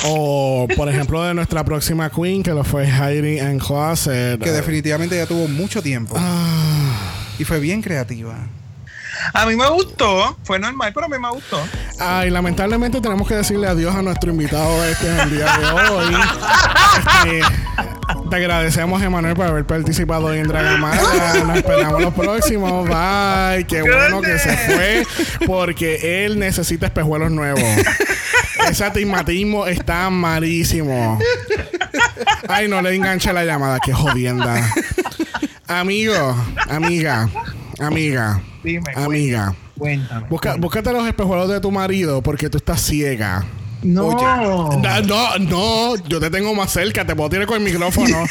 O, 0.05 0.67
por 0.75 0.89
ejemplo, 0.89 1.21
de 1.23 1.33
nuestra 1.33 1.63
próxima 1.63 2.09
queen, 2.09 2.43
que 2.43 2.51
lo 2.51 2.63
fue 2.63 2.85
Heidi 2.85 3.39
en 3.39 3.59
Closet. 3.59 4.41
que 4.41 4.51
definitivamente 4.51 5.17
ya 5.17 5.25
tuvo 5.25 5.47
mucho 5.47 5.81
tiempo. 5.81 6.15
Ah. 6.17 7.11
Y 7.37 7.43
fue 7.43 7.59
bien 7.59 7.81
creativa. 7.81 8.47
A 9.33 9.45
mí 9.45 9.55
me 9.55 9.69
gustó, 9.69 10.37
fue 10.43 10.59
normal, 10.59 10.91
pero 10.93 11.05
a 11.05 11.09
mí 11.09 11.17
me 11.19 11.29
gustó. 11.29 11.61
Ay, 11.99 12.29
lamentablemente 12.29 13.01
tenemos 13.01 13.27
que 13.27 13.35
decirle 13.35 13.67
adiós 13.67 13.95
a 13.95 14.01
nuestro 14.01 14.31
invitado 14.31 14.83
este 14.85 15.09
en 15.09 15.19
el 15.19 15.29
día 15.31 15.57
de 15.57 15.71
hoy. 15.91 16.15
Este, 16.97 17.41
te 18.29 18.35
agradecemos, 18.35 19.01
Emanuel, 19.01 19.35
por 19.35 19.45
haber 19.47 19.65
participado 19.65 20.25
hoy 20.25 20.39
en 20.39 20.47
Dragamala. 20.47 21.43
Nos 21.45 21.57
esperamos 21.57 22.01
los 22.01 22.13
próximos. 22.13 22.87
Bye. 22.87 23.65
Qué 23.65 23.81
bueno 23.81 24.21
que 24.21 24.39
se 24.39 24.57
fue 24.57 25.07
porque 25.45 26.25
él 26.25 26.39
necesita 26.39 26.87
espejuelos 26.87 27.31
nuevos. 27.31 27.63
Ese 28.69 28.83
astigmatismo 28.83 29.67
está 29.67 30.09
malísimo. 30.09 31.19
Ay, 32.47 32.67
no 32.67 32.81
le 32.81 32.95
enganche 32.95 33.31
la 33.33 33.45
llamada. 33.45 33.79
Qué 33.79 33.93
jodienda. 33.93 34.71
Amigo, 35.67 36.35
amiga, 36.69 37.27
amiga, 37.79 38.41
Dime, 38.65 38.91
amiga. 38.95 39.55
cuéntame. 39.77 40.27
Busca, 40.29 40.55
búscate 40.55 40.91
los 40.91 41.07
espejuelos 41.07 41.47
de 41.49 41.59
tu 41.59 41.71
marido 41.71 42.21
porque 42.21 42.49
tú 42.49 42.57
estás 42.57 42.81
ciega. 42.81 43.45
No. 43.83 44.17
Da- 44.81 45.01
No, 45.01 45.37
no, 45.37 45.95
yo 46.07 46.19
te 46.19 46.29
tengo 46.31 46.53
más 46.55 46.71
cerca, 46.71 47.05
te 47.05 47.15
puedo 47.15 47.29
tirar 47.29 47.45
con 47.45 47.57
el 47.57 47.63
micrófono. 47.63 48.25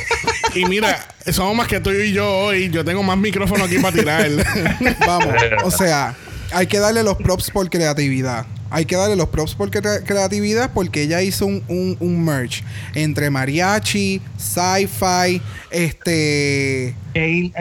y 0.54 0.64
mira, 0.66 1.06
somos 1.32 1.54
más 1.56 1.66
que 1.66 1.80
tú 1.80 1.90
y 1.90 2.12
yo 2.12 2.28
hoy. 2.30 2.68
Yo 2.70 2.84
tengo 2.84 3.02
más 3.02 3.16
micrófono 3.16 3.64
aquí 3.64 3.78
para 3.78 3.94
tirar. 3.96 4.28
Vamos, 5.06 5.34
o 5.64 5.70
sea, 5.70 6.14
hay 6.52 6.66
que 6.66 6.78
darle 6.78 7.02
los 7.02 7.16
props 7.16 7.50
por 7.50 7.68
creatividad. 7.70 8.44
Hay 8.70 8.84
que 8.84 8.96
darle 8.96 9.16
los 9.16 9.28
props 9.30 9.54
por 9.54 9.70
crea- 9.70 10.04
creatividad 10.04 10.70
porque 10.74 11.02
ella 11.02 11.22
hizo 11.22 11.46
un, 11.46 11.62
un, 11.68 11.96
un 12.00 12.24
merge 12.24 12.62
entre 12.94 13.30
mariachi, 13.30 14.20
sci-fi, 14.36 15.40
este 15.70 16.94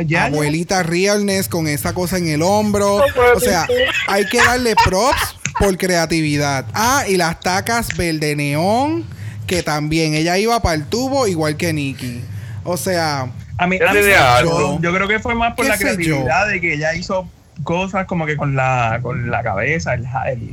ya, 0.06 0.26
abuelita 0.26 0.84
realness 0.84 1.48
con 1.48 1.68
esa 1.68 1.94
cosa 1.94 2.18
en 2.18 2.28
el 2.28 2.42
hombro. 2.42 3.02
O 3.36 3.40
sea, 3.40 3.66
hay 4.08 4.26
que 4.28 4.38
darle 4.38 4.76
props 4.84 5.36
por 5.60 5.78
creatividad. 5.78 6.66
Ah, 6.74 7.04
y 7.08 7.16
las 7.18 7.40
tacas 7.40 7.88
verde 7.96 8.36
neón, 8.36 9.06
que 9.48 9.64
también 9.64 10.14
ella 10.14 10.38
iba 10.38 10.62
para 10.62 10.76
el 10.76 10.86
tubo 10.86 11.26
igual 11.28 11.56
que 11.58 11.72
Nikki. 11.74 12.22
O 12.64 12.76
sea, 12.76 13.32
A 13.58 13.66
mí, 13.66 13.78
a 13.78 13.94
mí- 13.94 14.00
yo, 14.44 14.80
yo 14.82 14.94
creo 14.94 15.08
que 15.08 15.20
fue 15.20 15.34
más 15.36 15.56
por 15.56 15.64
¿Qué 15.66 15.70
la 15.70 15.78
creatividad 15.78 16.48
de 16.50 16.60
que 16.62 16.74
ella 16.74 16.94
hizo 16.96 17.28
cosas 17.64 18.06
como 18.06 18.26
que 18.26 18.36
con 18.38 18.56
la, 18.56 19.00
con 19.02 19.32
la 19.32 19.42
cabeza, 19.42 19.94
el, 19.96 20.06
el, 20.30 20.50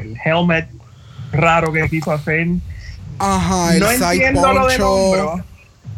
el 0.00 0.16
helmet 0.24 0.68
raro 1.32 1.72
que 1.72 1.88
quiso 1.88 2.12
hacer. 2.12 2.48
ajá, 3.18 3.74
el 3.74 3.80
no 3.80 3.90
side 3.90 4.04
entiendo 4.14 4.52
lo 4.52 4.66
del 4.66 4.82
hombro. 4.82 5.44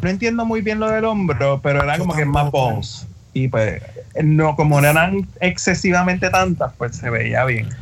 No 0.01 0.09
entiendo 0.09 0.45
muy 0.45 0.61
bien 0.61 0.79
lo 0.79 0.89
del 0.89 1.05
hombro, 1.05 1.59
pero 1.61 1.83
era 1.83 1.95
Yo 1.97 1.99
como 1.99 2.15
que 2.15 2.25
más 2.25 2.49
bones. 2.51 3.05
Y 3.33 3.47
pues, 3.47 3.81
no, 4.23 4.55
como 4.55 4.81
no 4.81 4.87
eran 4.87 5.27
excesivamente 5.39 6.29
tantas, 6.29 6.73
pues 6.77 6.97
se 6.97 7.09
veía 7.09 7.45
bien. 7.45 7.69
Tú 7.69 7.77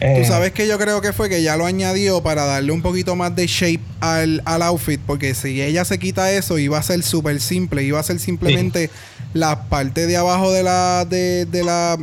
Eh, 0.00 0.24
sabes 0.24 0.52
que 0.52 0.66
yo 0.68 0.78
creo 0.78 1.00
que 1.00 1.12
fue 1.12 1.28
que 1.28 1.42
ya 1.42 1.56
lo 1.56 1.66
añadió 1.66 2.22
para 2.22 2.44
darle 2.44 2.72
un 2.72 2.82
poquito 2.82 3.16
más 3.16 3.34
de 3.36 3.46
shape 3.46 3.80
al, 4.00 4.42
al 4.44 4.62
outfit, 4.62 5.00
porque 5.06 5.34
si 5.34 5.60
ella 5.60 5.84
se 5.84 5.98
quita 5.98 6.30
eso, 6.32 6.58
iba 6.58 6.78
a 6.78 6.82
ser 6.82 7.02
súper 7.02 7.40
simple, 7.40 7.82
iba 7.82 7.98
a 7.98 8.02
ser 8.02 8.18
simplemente 8.20 8.90
la 9.34 9.64
parte 9.64 10.06
de 10.06 10.16
abajo 10.16 10.52
de 10.52 10.62
la, 10.62 11.04
de, 11.04 11.46
de 11.46 11.64
la 11.64 11.96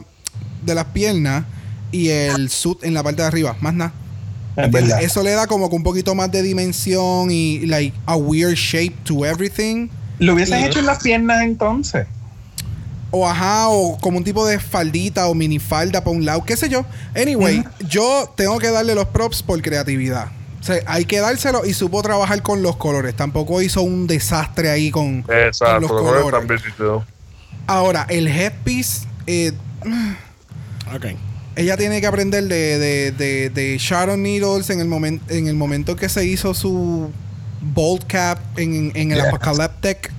de 0.62 0.76
las 0.76 0.86
piernas 0.86 1.46
y 1.95 2.09
el 2.09 2.49
suit 2.49 2.84
en 2.84 2.93
la 2.93 3.03
parte 3.03 3.22
de 3.22 3.27
arriba, 3.27 3.55
más 3.61 3.73
nada. 3.73 3.93
es. 4.57 4.93
Eso 5.01 5.23
le 5.23 5.31
da 5.31 5.47
como 5.47 5.69
que 5.69 5.76
un 5.76 5.84
poquito 5.84 6.15
más 6.15 6.31
de 6.31 6.41
dimensión 6.41 7.30
y 7.31 7.65
like 7.65 7.95
a 8.05 8.15
weird 8.15 8.55
shape 8.55 8.95
to 9.03 9.26
everything. 9.26 9.89
Lo 10.19 10.34
hubiesen 10.34 10.61
y- 10.61 10.65
hecho 10.65 10.80
en 10.80 10.85
las 10.85 11.01
piernas 11.03 11.43
entonces. 11.43 12.07
O 13.11 13.27
ajá, 13.27 13.69
o 13.69 13.97
como 13.99 14.17
un 14.17 14.23
tipo 14.23 14.45
de 14.45 14.59
faldita 14.59 15.27
o 15.27 15.33
minifalda 15.35 16.03
para 16.03 16.15
un 16.15 16.25
lado, 16.25 16.43
qué 16.43 16.57
sé 16.57 16.67
yo. 16.67 16.85
Anyway, 17.15 17.64
yo 17.88 18.33
tengo 18.35 18.57
que 18.59 18.69
darle 18.72 18.93
los 18.95 19.06
props 19.06 19.41
por 19.41 19.61
creatividad. 19.61 20.27
O 20.59 20.64
sea, 20.64 20.77
hay 20.88 21.06
que 21.06 21.19
dárselo 21.19 21.65
y 21.65 21.74
supo 21.74 22.01
trabajar 22.01 22.41
con 22.41 22.61
los 22.64 22.75
colores. 22.75 23.15
Tampoco 23.15 23.61
hizo 23.61 23.83
un 23.83 24.07
desastre 24.07 24.69
ahí 24.69 24.90
con, 24.91 25.22
con 25.22 25.35
Exacto, 25.38 25.80
los 25.82 25.91
los 25.91 26.01
colores. 26.01 26.24
Ahora, 27.67 28.06
el 28.09 28.27
headpiece, 28.27 29.07
eh, 29.27 29.53
ok. 30.93 31.06
Ella 31.56 31.77
tiene 31.77 32.01
que 32.01 32.08
aprender 32.08 32.43
de, 32.45 32.77
de, 32.80 33.11
de, 33.11 33.50
de 33.50 33.77
Sharon 33.77 34.22
Needles 34.24 34.69
en 34.69 34.80
el, 34.82 34.88
momen- 34.88 35.22
en 35.30 35.48
el 35.48 35.56
momento 35.56 35.95
que 35.95 36.09
se 36.09 36.25
hizo 36.25 36.53
su 36.53 37.11
bolt 37.61 38.06
cap 38.08 38.40
en, 38.58 38.92
en 38.95 39.11
el 39.11 39.17
Yeah. 39.17 39.30
Apocalyptic. 39.30 40.11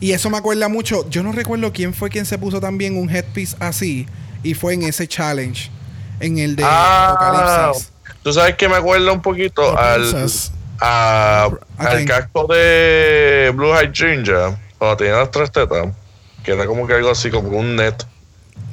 Y 0.00 0.12
eso 0.12 0.30
me 0.30 0.38
acuerda 0.38 0.68
mucho. 0.68 1.08
Yo 1.10 1.22
no 1.22 1.32
recuerdo 1.32 1.72
quién 1.72 1.92
fue 1.92 2.08
quien 2.08 2.24
se 2.24 2.38
puso 2.38 2.60
también 2.60 2.96
un 2.96 3.10
headpiece 3.10 3.54
así. 3.60 4.06
Y 4.42 4.54
fue 4.54 4.72
en 4.74 4.82
ese 4.84 5.06
challenge. 5.06 5.70
En 6.20 6.38
el 6.38 6.56
de 6.56 6.62
Ah, 6.66 7.14
Apocalipsis. 7.18 7.92
tú 8.22 8.32
sabes 8.32 8.56
que 8.56 8.68
me 8.68 8.76
acuerda 8.76 9.12
un 9.12 9.20
poquito 9.22 9.78
al, 9.78 10.02
a- 10.80 11.48
¿A 11.78 11.84
al 11.86 12.04
casco 12.06 12.46
de 12.46 13.52
Blue 13.54 13.74
Eyed 13.74 13.90
Ginger 13.92 14.56
cuando 14.78 14.96
tenía 14.96 15.16
las 15.16 15.30
tres 15.30 15.50
tetas 15.52 15.88
que 16.42 16.52
era 16.52 16.64
como 16.66 16.86
que 16.86 16.94
algo 16.94 17.10
así 17.10 17.28
como 17.30 17.48
un 17.50 17.76
net 17.76 17.94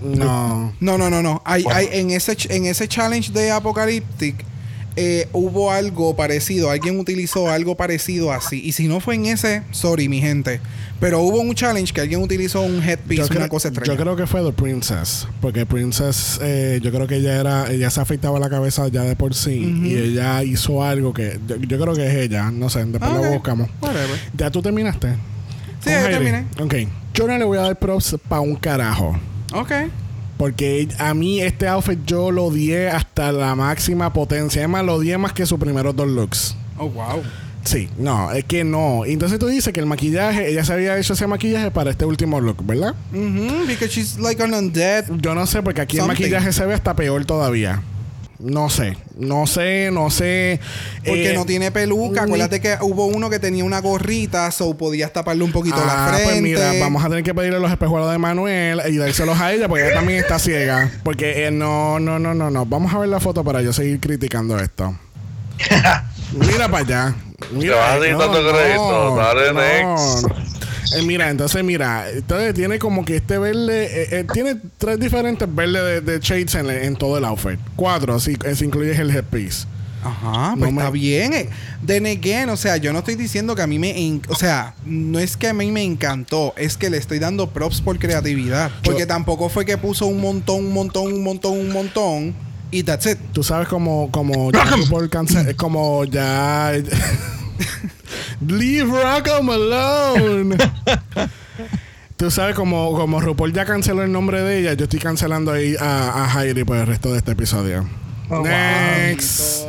No. 0.02 0.74
No, 0.80 0.98
no, 0.98 1.10
no, 1.10 1.22
no. 1.22 1.42
Hay, 1.46 1.64
hay, 1.72 1.88
en, 1.92 2.12
ese, 2.12 2.36
en 2.50 2.66
ese 2.66 2.88
challenge 2.88 3.32
de 3.32 3.52
Apocalyptic 3.52 4.46
eh, 5.00 5.28
hubo 5.32 5.72
algo 5.72 6.16
parecido. 6.16 6.72
Alguien 6.72 7.00
utilizó 7.00 7.50
algo 7.50 7.76
parecido 7.76 8.32
así. 8.32 8.62
Y 8.64 8.72
si 8.72 8.88
no 8.88 9.00
fue 9.00 9.14
en 9.16 9.28
ese, 9.28 9.62
sorry, 9.72 10.10
mi 10.10 10.20
gente. 10.22 10.60
Pero 11.00 11.22
hubo 11.22 11.40
un 11.40 11.54
challenge 11.54 11.94
que 11.94 12.02
alguien 12.02 12.20
utilizó 12.22 12.62
un 12.62 12.82
headpiece, 12.82 13.30
Yo, 13.32 13.38
una 13.40 13.48
cosa 13.48 13.68
extraña. 13.68 13.94
yo 13.94 14.02
creo 14.02 14.16
que 14.16 14.26
fue 14.26 14.42
The 14.44 14.52
Princess. 14.54 15.28
Porque 15.40 15.68
Princess, 15.68 16.40
eh, 16.42 16.80
yo 16.82 16.92
creo 16.92 17.06
que 17.06 17.18
ella 17.18 17.40
era, 17.40 17.72
ella 17.72 17.92
se 17.92 18.02
afeitaba 18.02 18.40
la 18.40 18.50
cabeza 18.50 18.88
ya 18.88 19.04
de 19.04 19.16
por 19.16 19.36
sí. 19.36 19.80
Y 19.84 19.96
ella 19.96 20.44
hizo 20.44 20.84
algo 20.84 21.14
que, 21.14 21.40
yo, 21.48 21.58
yo 21.58 21.80
creo 21.80 21.94
que 21.94 22.08
es 22.08 22.16
ella. 22.16 22.50
No 22.50 22.70
sé, 22.72 22.84
después 22.86 23.12
Ah, 23.12 23.22
lo 23.22 23.30
buscamos. 23.30 23.70
Whatever. 23.82 24.20
¿Ya 24.36 24.50
tú 24.50 24.64
terminaste? 24.64 25.10
Sí, 25.84 25.92
ya 25.92 26.10
terminé. 26.10 26.46
Ok. 26.60 26.74
Yo 27.14 27.28
no 27.28 27.38
le 27.38 27.44
voy 27.46 27.60
a 27.60 27.62
dar 27.62 27.78
props 27.78 28.16
para 28.28 28.42
un 28.42 28.56
carajo. 28.56 29.16
Ok. 29.54 29.72
Porque 30.38 30.88
a 31.00 31.14
mí 31.14 31.42
este 31.42 31.68
outfit 31.68 32.00
yo 32.06 32.30
lo 32.32 32.46
odié 32.46 32.90
hasta 32.90 33.32
la 33.32 33.56
máxima 33.56 34.14
potencia. 34.14 34.62
Además, 34.62 34.86
lo 34.86 34.96
odié 34.96 35.18
más 35.18 35.34
que 35.34 35.46
sus 35.46 35.60
primeros 35.60 35.96
dos 35.96 36.08
looks. 36.08 36.56
Oh, 36.78 36.90
wow. 36.90 37.24
Sí, 37.64 37.90
no, 37.98 38.32
es 38.32 38.46
que 38.46 38.64
no. 38.64 39.04
Entonces 39.06 39.40
tú 39.40 39.48
dices 39.48 39.74
que 39.74 39.80
el 39.80 39.88
maquillaje, 39.88 40.50
ella 40.50 40.64
se 40.64 40.72
había 40.74 40.98
hecho 40.98 41.14
ese 41.14 41.28
maquillaje 41.28 41.70
para 41.72 41.90
este 41.92 42.06
último 42.06 42.40
look, 42.40 42.66
¿verdad? 42.66 42.94
Mhm, 43.12 43.66
because 43.68 43.88
she's 43.90 44.18
like 44.20 44.42
an 44.42 44.54
undead. 44.54 45.06
Yo 45.18 45.36
no 45.36 45.46
sé, 45.48 45.62
porque 45.62 45.82
aquí 45.82 45.98
Something. 45.98 46.14
el 46.14 46.20
maquillaje 46.32 46.54
se 46.54 46.66
ve 46.66 46.74
hasta 46.76 46.96
peor 46.96 47.26
todavía. 47.26 47.82
No 48.40 48.70
sé, 48.70 48.96
no 49.18 49.48
sé, 49.48 49.90
no 49.92 50.10
sé. 50.12 50.60
Porque 51.06 51.32
Eh, 51.32 51.34
no 51.34 51.46
tiene 51.46 51.72
peluca. 51.72 52.22
ni- 52.22 52.28
Acuérdate 52.34 52.60
que 52.62 52.78
hubo 52.82 53.08
uno 53.08 53.30
que 53.32 53.40
tenía 53.40 53.64
una 53.64 53.82
gorrita, 53.82 54.52
so 54.52 54.78
podías 54.78 55.12
taparle 55.12 55.44
un 55.44 55.52
poquito 55.52 55.78
la 55.84 56.06
Ah, 56.06 56.10
frente. 56.10 56.24
pues 56.32 56.42
mira, 56.44 56.72
vamos 56.80 57.04
a 57.04 57.10
tener 57.10 57.24
que 57.24 57.34
pedirle 57.34 57.60
los 57.60 57.72
espejuelos 57.72 58.12
de 58.12 58.18
Manuel 58.20 58.82
y 58.90 58.98
dárselos 58.98 59.40
a 59.40 59.54
ella 59.54 59.68
porque 59.68 59.86
ella 59.86 59.96
también 59.96 60.20
está 60.20 60.38
ciega. 60.38 60.92
Porque 61.04 61.48
eh, 61.48 61.52
no, 61.52 62.00
no, 62.00 62.20
no, 62.20 62.36
no, 62.36 62.52
no. 62.52 62.66
Vamos 62.68 62.94
a 62.94 63.00
ver 63.00 63.10
la 63.10 63.20
foto 63.20 63.44
para 63.44 63.62
yo 63.64 63.74
seguir 63.74 64.00
criticando 64.00 64.60
esto. 64.60 64.96
Mira 66.34 66.70
para 66.70 66.84
allá. 66.86 67.16
Mira, 67.52 67.76
Le 67.76 67.80
vas 67.82 67.90
a 67.90 68.00
seguir 68.02 68.18
Eh, 70.96 71.02
mira, 71.04 71.30
entonces 71.30 71.64
mira, 71.64 72.10
entonces 72.10 72.54
tiene 72.54 72.80
como 72.80 73.04
que 73.04 73.18
este 73.18 73.38
verde, 73.38 73.86
eh, 74.04 74.08
eh, 74.20 74.26
tiene 74.32 74.56
tres 74.78 75.00
diferentes 75.00 75.48
verdes 75.54 75.84
de, 75.84 76.02
de 76.02 76.20
shades 76.20 76.56
en, 76.56 76.70
en 76.70 76.96
todo 76.96 77.18
el 77.18 77.26
outfit. 77.26 77.60
Cuatro, 77.76 78.20
si, 78.20 78.38
eh, 78.46 78.56
si 78.56 78.66
incluyes 78.66 78.98
el 79.00 79.10
headpiece. 79.12 79.66
Ajá, 80.04 80.52
No 80.52 80.60
pues 80.60 80.72
me- 80.74 80.78
está 80.80 80.92
bien. 80.92 81.34
Eh, 81.34 81.50
Then 81.86 82.06
again, 82.06 82.50
o 82.50 82.56
sea, 82.56 82.78
yo 82.78 82.94
no 82.94 83.00
estoy 83.00 83.16
diciendo 83.16 83.56
que 83.56 83.64
a 83.64 83.68
mí 83.68 83.80
me... 83.80 84.00
en- 84.00 84.22
o 84.30 84.36
sea, 84.36 84.76
no 84.86 85.20
es 85.20 85.36
que 85.36 85.48
a 85.48 85.54
mí 85.54 85.70
me 85.72 85.84
encantó, 85.84 86.54
es 86.56 86.78
que 86.78 86.90
le 86.90 86.98
estoy 86.98 87.20
dando 87.20 87.50
props 87.50 87.82
por 87.82 87.98
creatividad. 88.00 88.72
Porque 88.84 89.02
Yo- 89.02 89.08
tampoco 89.08 89.50
fue 89.50 89.66
que 89.66 89.78
puso 89.78 90.06
un 90.06 90.22
montón, 90.22 90.58
un 90.66 90.74
montón, 90.74 91.12
un 91.12 91.24
montón, 91.24 91.54
un 91.60 91.70
montón. 91.74 92.36
Y 92.72 92.84
that's 92.84 93.06
it. 93.08 93.18
Tú 93.34 93.44
sabes 93.44 93.68
como, 93.68 94.10
como 94.12 94.52
ya 94.52 94.66
por 94.90 95.10
cáncer, 95.10 95.50
es 95.50 95.56
como 95.56 96.06
ya 96.06 96.72
Leave 98.48 98.90
Rockham 98.90 99.50
alone. 99.50 100.58
Tú 102.18 102.32
sabes 102.32 102.56
como, 102.56 102.94
como 102.94 103.22
RuPaul 103.22 103.54
ya 103.54 103.66
canceló 103.66 104.04
el 104.04 104.12
nombre 104.12 104.42
de 104.42 104.60
ella, 104.60 104.74
yo 104.74 104.86
estoy 104.86 105.00
cancelando 105.00 105.52
ahí 105.52 105.76
a, 105.80 106.24
a 106.26 106.44
Heidi 106.44 106.64
por 106.64 106.78
el 106.78 106.88
resto 106.88 107.12
de 107.12 107.20
este 107.20 107.32
episodio. 107.34 107.88
Oh, 108.30 108.40
wow. 108.40 108.48
Next. 108.48 109.66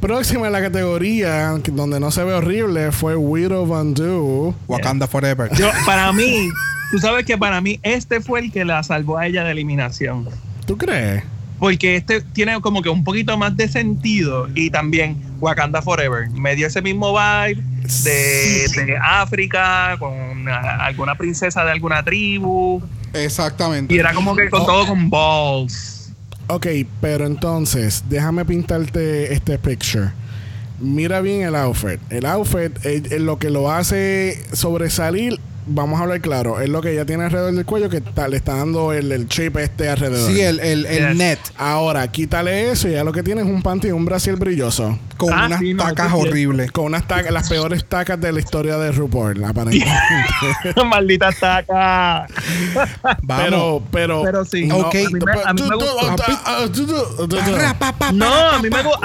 Próxima 0.00 0.46
en 0.46 0.52
la 0.52 0.60
categoría 0.60 1.58
donde 1.72 1.98
no 1.98 2.10
se 2.10 2.22
ve 2.22 2.34
horrible 2.34 2.92
fue 2.92 3.16
Widow 3.16 3.66
Van 3.66 3.94
Du. 3.94 4.54
Wakanda 4.68 5.06
Forever. 5.06 5.50
Yo, 5.56 5.70
para 5.86 6.12
mí, 6.12 6.50
tú 6.90 6.98
sabes 6.98 7.24
que 7.24 7.38
para 7.38 7.60
mí 7.62 7.80
este 7.82 8.20
fue 8.20 8.40
el 8.40 8.52
que 8.52 8.66
la 8.66 8.82
salvó 8.82 9.16
a 9.16 9.26
ella 9.26 9.42
de 9.42 9.52
eliminación. 9.52 10.28
¿Tú 10.66 10.76
crees? 10.76 11.24
Porque 11.58 11.96
este 11.96 12.20
tiene 12.20 12.60
como 12.60 12.82
que 12.82 12.88
un 12.90 13.02
poquito 13.02 13.36
más 13.38 13.56
de 13.56 13.66
sentido 13.68 14.48
y 14.54 14.70
también 14.70 15.16
Wakanda 15.40 15.80
Forever. 15.80 16.28
Me 16.30 16.54
dio 16.54 16.66
ese 16.66 16.82
mismo 16.82 17.12
vibe 17.12 17.62
de, 18.04 18.68
de 18.84 18.96
África 19.02 19.96
con 19.98 20.48
alguna 20.48 21.14
princesa 21.14 21.64
de 21.64 21.70
alguna 21.72 22.02
tribu 22.02 22.82
Exactamente. 23.14 23.94
y 23.94 23.98
era 23.98 24.12
como 24.12 24.36
que 24.36 24.50
con 24.50 24.62
Oh. 24.62 24.66
todo 24.66 24.86
con 24.88 25.08
balls. 25.08 26.12
Ok, 26.48 26.66
pero 27.00 27.26
entonces, 27.26 28.04
déjame 28.08 28.44
pintarte 28.44 29.32
este 29.32 29.58
picture. 29.58 30.10
Mira 30.78 31.20
bien 31.22 31.42
el 31.42 31.56
outfit. 31.56 31.98
El 32.10 32.26
outfit, 32.26 32.70
eh, 32.84 33.18
lo 33.18 33.38
que 33.38 33.48
lo 33.50 33.72
hace 33.72 34.40
sobresalir, 34.52 35.40
vamos 35.66 35.98
a 36.00 36.04
hablar 36.04 36.20
claro, 36.20 36.60
es 36.60 36.68
lo 36.68 36.80
que 36.80 36.92
ella 36.92 37.04
tiene 37.04 37.24
alrededor 37.24 37.52
del 37.54 37.64
cuello 37.64 37.88
que 37.88 37.98
está- 37.98 38.28
le 38.28 38.36
está 38.36 38.54
dando 38.56 38.92
el, 38.92 39.10
el 39.12 39.28
chip 39.28 39.56
este 39.58 39.88
alrededor. 39.88 40.30
Sí, 40.30 40.40
el, 40.40 40.60
el, 40.60 40.86
el 40.86 41.08
Yes. 41.08 41.16
net 41.16 41.38
Ahora, 41.56 42.06
quítale 42.10 42.70
eso 42.70 42.88
y 42.88 42.92
ya 42.92 43.04
lo 43.04 43.12
que 43.12 43.22
tiene 43.22 43.40
es 43.42 43.46
un 43.46 43.62
panty 43.62 43.88
y 43.88 43.92
un 43.92 44.04
brasil 44.04 44.36
brilloso. 44.36 44.98
Con 45.16 45.32
Ah, 45.32 45.46
unas 45.46 45.60
sí, 45.60 45.74
no, 45.74 45.82
tacas 45.84 46.12
horribles. 46.12 46.70
Con 46.72 46.84
unas 46.86 47.06
tacas, 47.08 47.32
las 47.32 47.48
peores 47.48 47.84
tacas 47.88 48.20
de 48.20 48.32
la 48.32 48.40
historia 48.40 48.76
de 48.78 48.92
RuPaul, 48.92 49.42
aparentemente. 49.44 49.92
Maldita 50.88 51.30
taca. 51.32 52.26
Vamos. 53.22 53.44
Pero, 53.44 53.82
pero. 53.90 54.22
Pero 54.22 54.44
sí. 54.44 54.68
Ok. 54.70 54.94
A 54.94 55.10
mí 55.10 55.18
me- 55.24 55.42
a 55.44 55.52
mí 55.54 55.62
me 55.62 55.74
gustó. 55.76 56.00
No, 58.12 58.26
a 58.50 58.58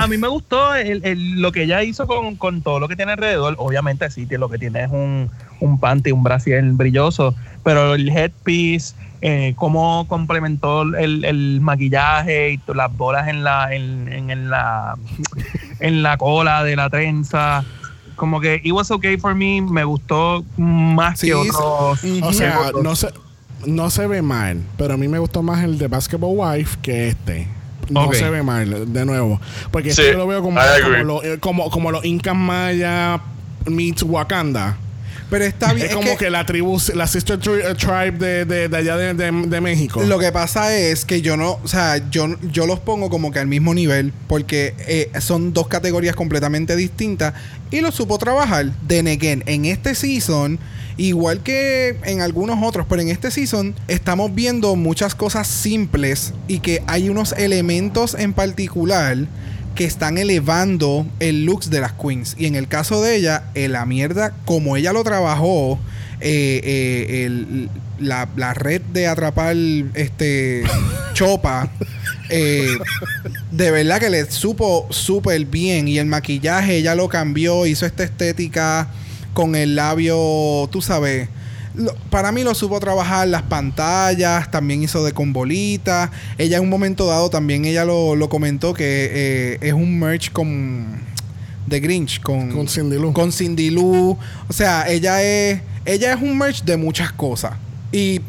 mí, 0.08 0.18
me, 0.18 0.28
gustó 0.28 0.76
el, 0.76 1.04
el- 1.06 1.42
lo 1.42 1.52
que 1.52 1.64
ella 1.64 1.84
hizo 1.84 2.08
con, 2.08 2.36
con 2.36 2.62
todo 2.62 2.80
lo 2.80 2.88
que 2.88 2.96
tiene 2.96 3.14
alrededor. 3.14 3.56
Obviamente 3.58 4.10
sí, 4.12 4.28
lo 4.30 4.50
que 4.50 4.58
tiene 4.58 4.84
es 4.84 4.92
un, 4.92 5.30
un 5.60 5.80
panty, 5.80 6.12
un 6.12 6.24
brasier 6.24 6.64
brilloso, 6.74 7.36
pero 7.64 7.96
el 7.96 8.10
headpiece, 8.10 8.96
eh, 9.22 9.53
cómo 9.56 10.08
complementó 10.08 10.82
el, 10.82 11.24
el 11.25 11.61
maquillaje 11.61 12.51
y 12.53 12.59
las 12.74 12.95
bolas 12.98 13.27
en 13.27 13.43
la, 13.43 13.74
en, 13.74 14.08
en- 14.11 14.30
en 14.32 14.50
la, 14.50 14.95
en 15.80 16.03
la 16.03 16.17
cola 16.17 16.64
de 16.64 16.75
la 16.75 16.90
trenza. 16.90 17.64
Como 18.16 18.40
que 18.40 18.61
it 18.64 18.72
was 18.72 18.91
okay 18.91 19.17
for 19.17 19.33
me, 19.33 19.61
me 19.61 19.83
gustó 19.83 20.43
más 20.58 21.19
Sí, 21.19 21.27
que 21.27 21.33
otros. 21.33 22.00
O 22.24 22.33
sea, 22.33 22.59
otros. 22.67 22.83
no 22.83 22.95
se, 22.95 23.08
no 23.66 23.90
se 23.90 24.06
ve 24.08 24.22
mal, 24.22 24.61
pero 24.77 24.93
a 24.93 24.98
mí 24.98 25.08
me 25.08 25.17
gustó 25.19 25.41
más 25.41 25.64
el 25.64 25.77
de 25.77 25.88
Basketball 25.88 26.33
Wife 26.35 26.77
que 26.82 27.08
este. 27.09 27.48
No 27.90 28.11
se 28.14 28.30
ve 28.30 28.41
mal, 28.43 28.93
de 28.93 29.06
nuevo. 29.06 29.41
Porque 29.72 29.91
Sí, 29.93 30.01
este 30.01 30.14
yo 30.14 30.19
lo 30.19 30.27
veo 30.27 30.41
como, 30.41 30.59
lo- 31.03 31.24
eh, 31.24 31.40
como, 31.40 31.69
como 31.72 31.91
los 31.91 32.06
Incas 32.06 32.35
Maya 32.35 33.19
meets 33.66 34.03
Wakanda. 34.03 34.77
Pero 35.32 35.45
está 35.45 35.74
bien. 35.74 35.85
Es 35.88 35.92
es 35.93 35.98
como 35.98 36.11
que 36.11 36.18
que, 36.26 36.30
la 36.30 36.45
tribu, 36.45 36.77
la 36.93 37.08
sister 37.08 37.40
tri- 37.40 37.64
eh, 37.64 37.74
tribe 37.74 38.11
de, 38.24 38.45
de, 38.45 38.69
de 38.69 38.77
allá 38.77 38.98
de, 38.98 39.14
de- 39.16 39.61
México. 39.61 40.03
Lo 40.03 40.19
que 40.19 40.32
pasa 40.32 40.76
es 40.77 41.06
que 41.06 41.22
yo 41.24 41.38
no, 41.38 41.58
o 41.64 41.68
sea, 41.68 42.08
yo, 42.11 42.35
yo 42.51 42.68
los 42.68 42.80
pongo 42.80 43.10
como 43.10 43.32
que 43.32 43.40
al 43.40 43.48
mismo 43.48 43.74
nivel 43.74 44.11
porque 44.27 44.76
eh, 44.88 45.10
son 45.22 45.53
dos 45.53 45.68
categorías 45.68 46.16
completamente 46.16 46.76
distintas 46.76 47.34
y 47.72 47.80
lo 47.82 47.92
supo 47.92 48.18
trabajar. 48.19 48.66
De 48.88 49.00
again, 49.00 49.42
en 49.45 49.66
este 49.66 49.95
season, 49.95 50.60
igual 50.98 51.42
que 51.42 51.98
en 52.03 52.22
algunos 52.22 52.60
otros, 52.61 52.85
pero 52.90 53.01
en 53.01 53.08
este 53.10 53.32
season 53.32 53.74
estamos 53.88 54.35
viendo 54.35 54.76
muchas 54.76 55.16
cosas 55.16 55.48
simples 55.48 56.34
y 56.50 56.60
que 56.60 56.84
hay 56.88 57.08
unos 57.10 57.32
elementos 57.34 58.16
en 58.16 58.34
particular 58.34 59.18
que 59.75 59.85
están 59.85 60.17
elevando 60.17 61.06
el 61.19 61.45
looks 61.45 61.69
de 61.69 61.82
las 61.82 61.93
queens. 61.93 62.35
Y 62.38 62.45
en 62.45 62.56
el 62.56 62.67
caso 62.67 63.01
de 63.01 63.16
ella, 63.16 63.43
eh, 63.56 63.67
la 63.67 63.85
mierda, 63.85 64.33
como 64.45 64.75
ella 64.77 64.93
lo 64.93 65.03
trabajó, 65.03 65.80
eh, 66.19 66.61
eh, 66.64 67.25
el- 67.25 67.69
la, 68.00 68.27
la 68.35 68.53
red 68.56 68.82
de 68.82 69.08
atrapar 69.08 69.56
este 69.93 70.64
chopa, 71.14 71.69
eh, 72.30 72.66
de 73.51 73.72
verdad 73.72 74.00
que 74.00 74.09
le 74.09 74.30
supo 74.30 74.88
súper 74.90 75.45
bien. 75.45 75.88
Y 75.88 76.00
el 76.00 76.06
maquillaje 76.08 76.77
ella 76.77 76.95
lo 76.95 77.08
cambió, 77.09 77.66
hizo 77.66 77.85
esta 77.85 78.03
estética 78.03 78.88
con 79.33 79.56
el 79.56 79.75
labio, 79.75 80.67
tú 80.72 80.82
sabes. 80.82 81.30
Lo- 81.75 81.93
para 82.09 82.32
mí 82.32 82.43
lo 82.43 82.53
supo 82.56 82.80
trabajar 82.80 83.27
las 83.27 83.43
pantallas, 83.43 84.50
también 84.51 84.83
hizo 84.83 85.03
de 85.03 85.11
con 85.14 85.33
bolitas. 85.33 86.09
Ella 86.38 86.58
en 86.58 86.64
un 86.64 86.69
momento 86.69 87.06
dado 87.08 87.30
también 87.30 87.66
ella 87.66 87.85
lo, 87.85 88.16
lo 88.16 88.30
comentó 88.30 88.74
que 88.74 89.09
eh, 89.14 89.58
es 89.61 89.74
un 89.74 90.00
merch 90.00 90.32
con 90.32 91.00
de 91.67 91.80
Grinch 91.80 92.22
con, 92.22 92.51
Con 92.51 92.67
Cindy 92.67 92.98
Lou. 92.98 93.14
con 93.14 93.32
Cindy 93.32 93.69
Lou. 93.69 94.17
O 94.50 94.53
sea, 94.53 94.90
ella 94.90 95.22
es 95.24 95.61
ella 95.85 96.14
es 96.14 96.22
un 96.22 96.38
merch 96.38 96.64
de 96.64 96.77
muchas 96.77 97.11
cosas. 97.11 97.53
Y 97.91 98.19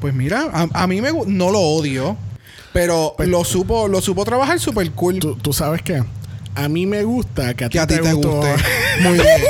pues 0.00 0.12
mira, 0.14 0.48
a, 0.52 0.68
a 0.82 0.86
mí 0.86 1.00
me 1.00 1.10
no 1.26 1.50
lo 1.50 1.60
odio, 1.60 2.16
pero 2.72 3.14
lo 3.18 3.44
supo 3.44 3.88
lo 3.88 4.00
supo 4.00 4.24
trabajar 4.24 4.58
súper 4.60 4.90
cool. 4.92 5.18
¿Tú, 5.18 5.36
tú 5.36 5.52
sabes 5.52 5.82
qué? 5.82 6.02
A 6.56 6.68
mí 6.68 6.86
me 6.86 7.04
gusta 7.04 7.54
que 7.54 7.66
a 7.66 7.68
ti, 7.68 7.74
que 7.74 7.80
a 7.80 7.86
ti 7.86 7.96
te, 7.96 8.12
guste. 8.12 8.54
Muy 9.02 9.18
bien. 9.18 9.42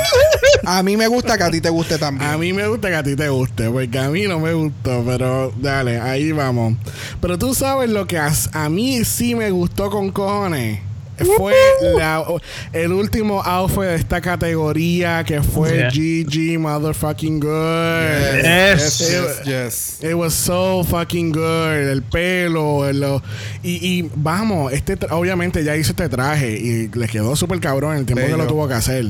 A 0.65 0.83
mí 0.83 0.97
me 0.97 1.07
gusta 1.07 1.37
que 1.37 1.43
a 1.43 1.49
ti 1.49 1.61
te 1.61 1.69
guste 1.69 1.97
también. 1.97 2.29
A 2.29 2.37
mí 2.37 2.51
me 2.51 2.67
gusta 2.67 2.89
que 2.89 2.95
a 2.95 3.03
ti 3.03 3.15
te 3.15 3.29
guste, 3.29 3.69
porque 3.69 3.97
a 3.97 4.09
mí 4.09 4.23
no 4.23 4.39
me 4.39 4.53
gustó, 4.53 5.03
pero 5.05 5.53
dale, 5.57 5.99
ahí 6.01 6.33
vamos. 6.33 6.73
Pero 7.21 7.37
tú 7.37 7.55
sabes 7.55 7.89
lo 7.89 8.05
que 8.07 8.17
a, 8.17 8.31
a 8.51 8.69
mí 8.69 9.05
sí 9.05 9.35
me 9.35 9.49
gustó 9.51 9.89
con 9.89 10.11
cojones. 10.11 10.81
Fue 11.25 11.53
la- 11.97 12.23
el 12.73 12.91
último 12.93 13.41
outfit 13.43 13.81
de 13.83 13.95
esta 13.95 14.21
categoría 14.21 15.23
que 15.23 15.41
fue 15.41 15.67
Yeah. 15.77 15.89
GG 15.91 16.57
motherfucking 16.59 17.39
good. 17.39 18.43
Yes. 18.43 18.99
Yes, 18.99 19.41
yes. 19.45 19.99
It 20.03 20.13
was 20.15 20.33
so 20.33 20.83
fucking 20.83 21.31
good. 21.31 21.87
El 21.89 22.01
pelo, 22.03 22.87
el- 22.87 22.99
lo- 22.99 23.21
y, 23.63 23.85
y 23.99 24.09
vamos, 24.15 24.71
este 24.73 24.97
tra- 24.97 25.11
obviamente 25.11 25.63
ya 25.63 25.75
hizo 25.75 25.91
este 25.91 26.09
traje 26.09 26.57
y 26.57 26.87
le 26.87 27.07
quedó 27.07 27.35
súper 27.35 27.59
cabrón 27.59 27.95
el 27.97 28.05
tiempo 28.05 28.23
que 28.25 28.31
lo 28.37 28.47
tuvo 28.47 28.67
que 28.67 28.73
hacer. 28.75 29.05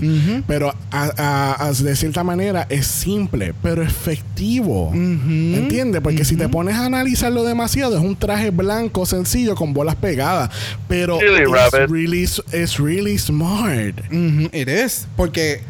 Pero 0.48 0.74
a- 0.92 1.12
a- 1.18 1.68
a- 1.68 1.74
de 1.74 1.96
cierta 1.96 2.24
manera 2.24 2.66
es 2.70 2.88
simple, 2.88 3.54
pero 3.62 3.82
efectivo. 3.84 4.92
¿Entiendes? 4.94 6.02
Porque 6.02 6.26
si 6.26 6.36
te 6.36 6.48
pones 6.50 6.76
a 6.76 6.86
analizarlo 6.86 7.44
demasiado, 7.44 7.98
es 7.98 8.04
un 8.04 8.16
traje 8.16 8.50
blanco 8.52 9.06
sencillo 9.06 9.56
con 9.56 9.74
bolas 9.74 9.96
pegadas. 9.96 10.50
Pero 10.88 11.20
Really. 11.20 11.46
Really, 11.98 12.24
it's 12.24 12.78
really 12.80 13.18
smart. 13.18 14.00
Ujú, 14.12 14.50
It 14.54 14.68
is. 14.70 15.08
Porque 15.16 15.62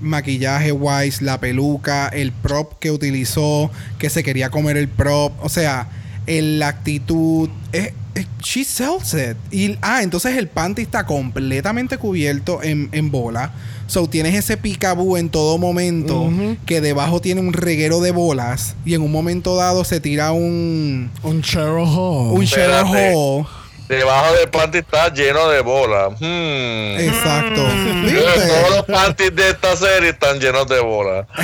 maquillaje 0.00 0.72
wise, 0.72 1.22
la 1.24 1.38
peluca, 1.40 2.08
el 2.08 2.32
prop 2.32 2.78
que 2.78 2.90
utilizó, 2.90 3.70
que 3.98 4.10
se 4.10 4.22
quería 4.22 4.50
comer 4.50 4.76
el 4.76 4.88
prop, 4.88 5.32
o 5.42 5.48
sea, 5.48 5.88
el- 6.26 6.58
la 6.58 6.68
actitud, 6.68 7.48
eh, 7.72 7.92
eh, 8.14 8.26
she 8.42 8.64
sells 8.64 9.14
it. 9.14 9.36
Y, 9.52 9.76
ah, 9.82 10.02
entonces 10.02 10.36
el 10.36 10.48
panty 10.48 10.82
está 10.82 11.04
completamente 11.06 11.98
cubierto 11.98 12.62
en, 12.62 12.88
en 12.92 13.10
bola. 13.10 13.52
So 13.86 14.06
tienes 14.06 14.34
ese 14.34 14.58
picaboo 14.58 15.16
en 15.16 15.30
todo 15.30 15.56
momento 15.56 16.30
que 16.66 16.82
debajo 16.82 17.20
tiene 17.22 17.40
un 17.40 17.54
reguero 17.54 18.00
de 18.02 18.10
bolas 18.10 18.74
y 18.84 18.92
en 18.92 19.00
un 19.00 19.10
momento 19.10 19.56
dado 19.56 19.82
se 19.82 19.98
tira 19.98 20.30
un 20.32 21.10
Un 21.22 21.40
Cheryl 21.42 21.86
Hall. 21.86 22.32
un 22.38 22.44
Cheryl. 22.44 22.84
Hall. 23.14 23.46
Debajo 23.88 24.34
del 24.34 24.48
panty 24.50 24.78
está 24.78 25.12
lleno 25.12 25.48
de 25.48 25.60
bolas. 25.62 26.12
Hmm. 26.20 27.00
Exacto. 27.00 27.66
Eh, 27.66 28.02
¿Viste? 28.04 28.48
Todos 28.48 28.76
los 28.76 28.84
panties 28.84 29.34
de 29.34 29.50
esta 29.50 29.74
serie 29.76 30.10
están 30.10 30.38
llenos 30.38 30.68
de 30.68 30.80
bolas. 30.80 31.26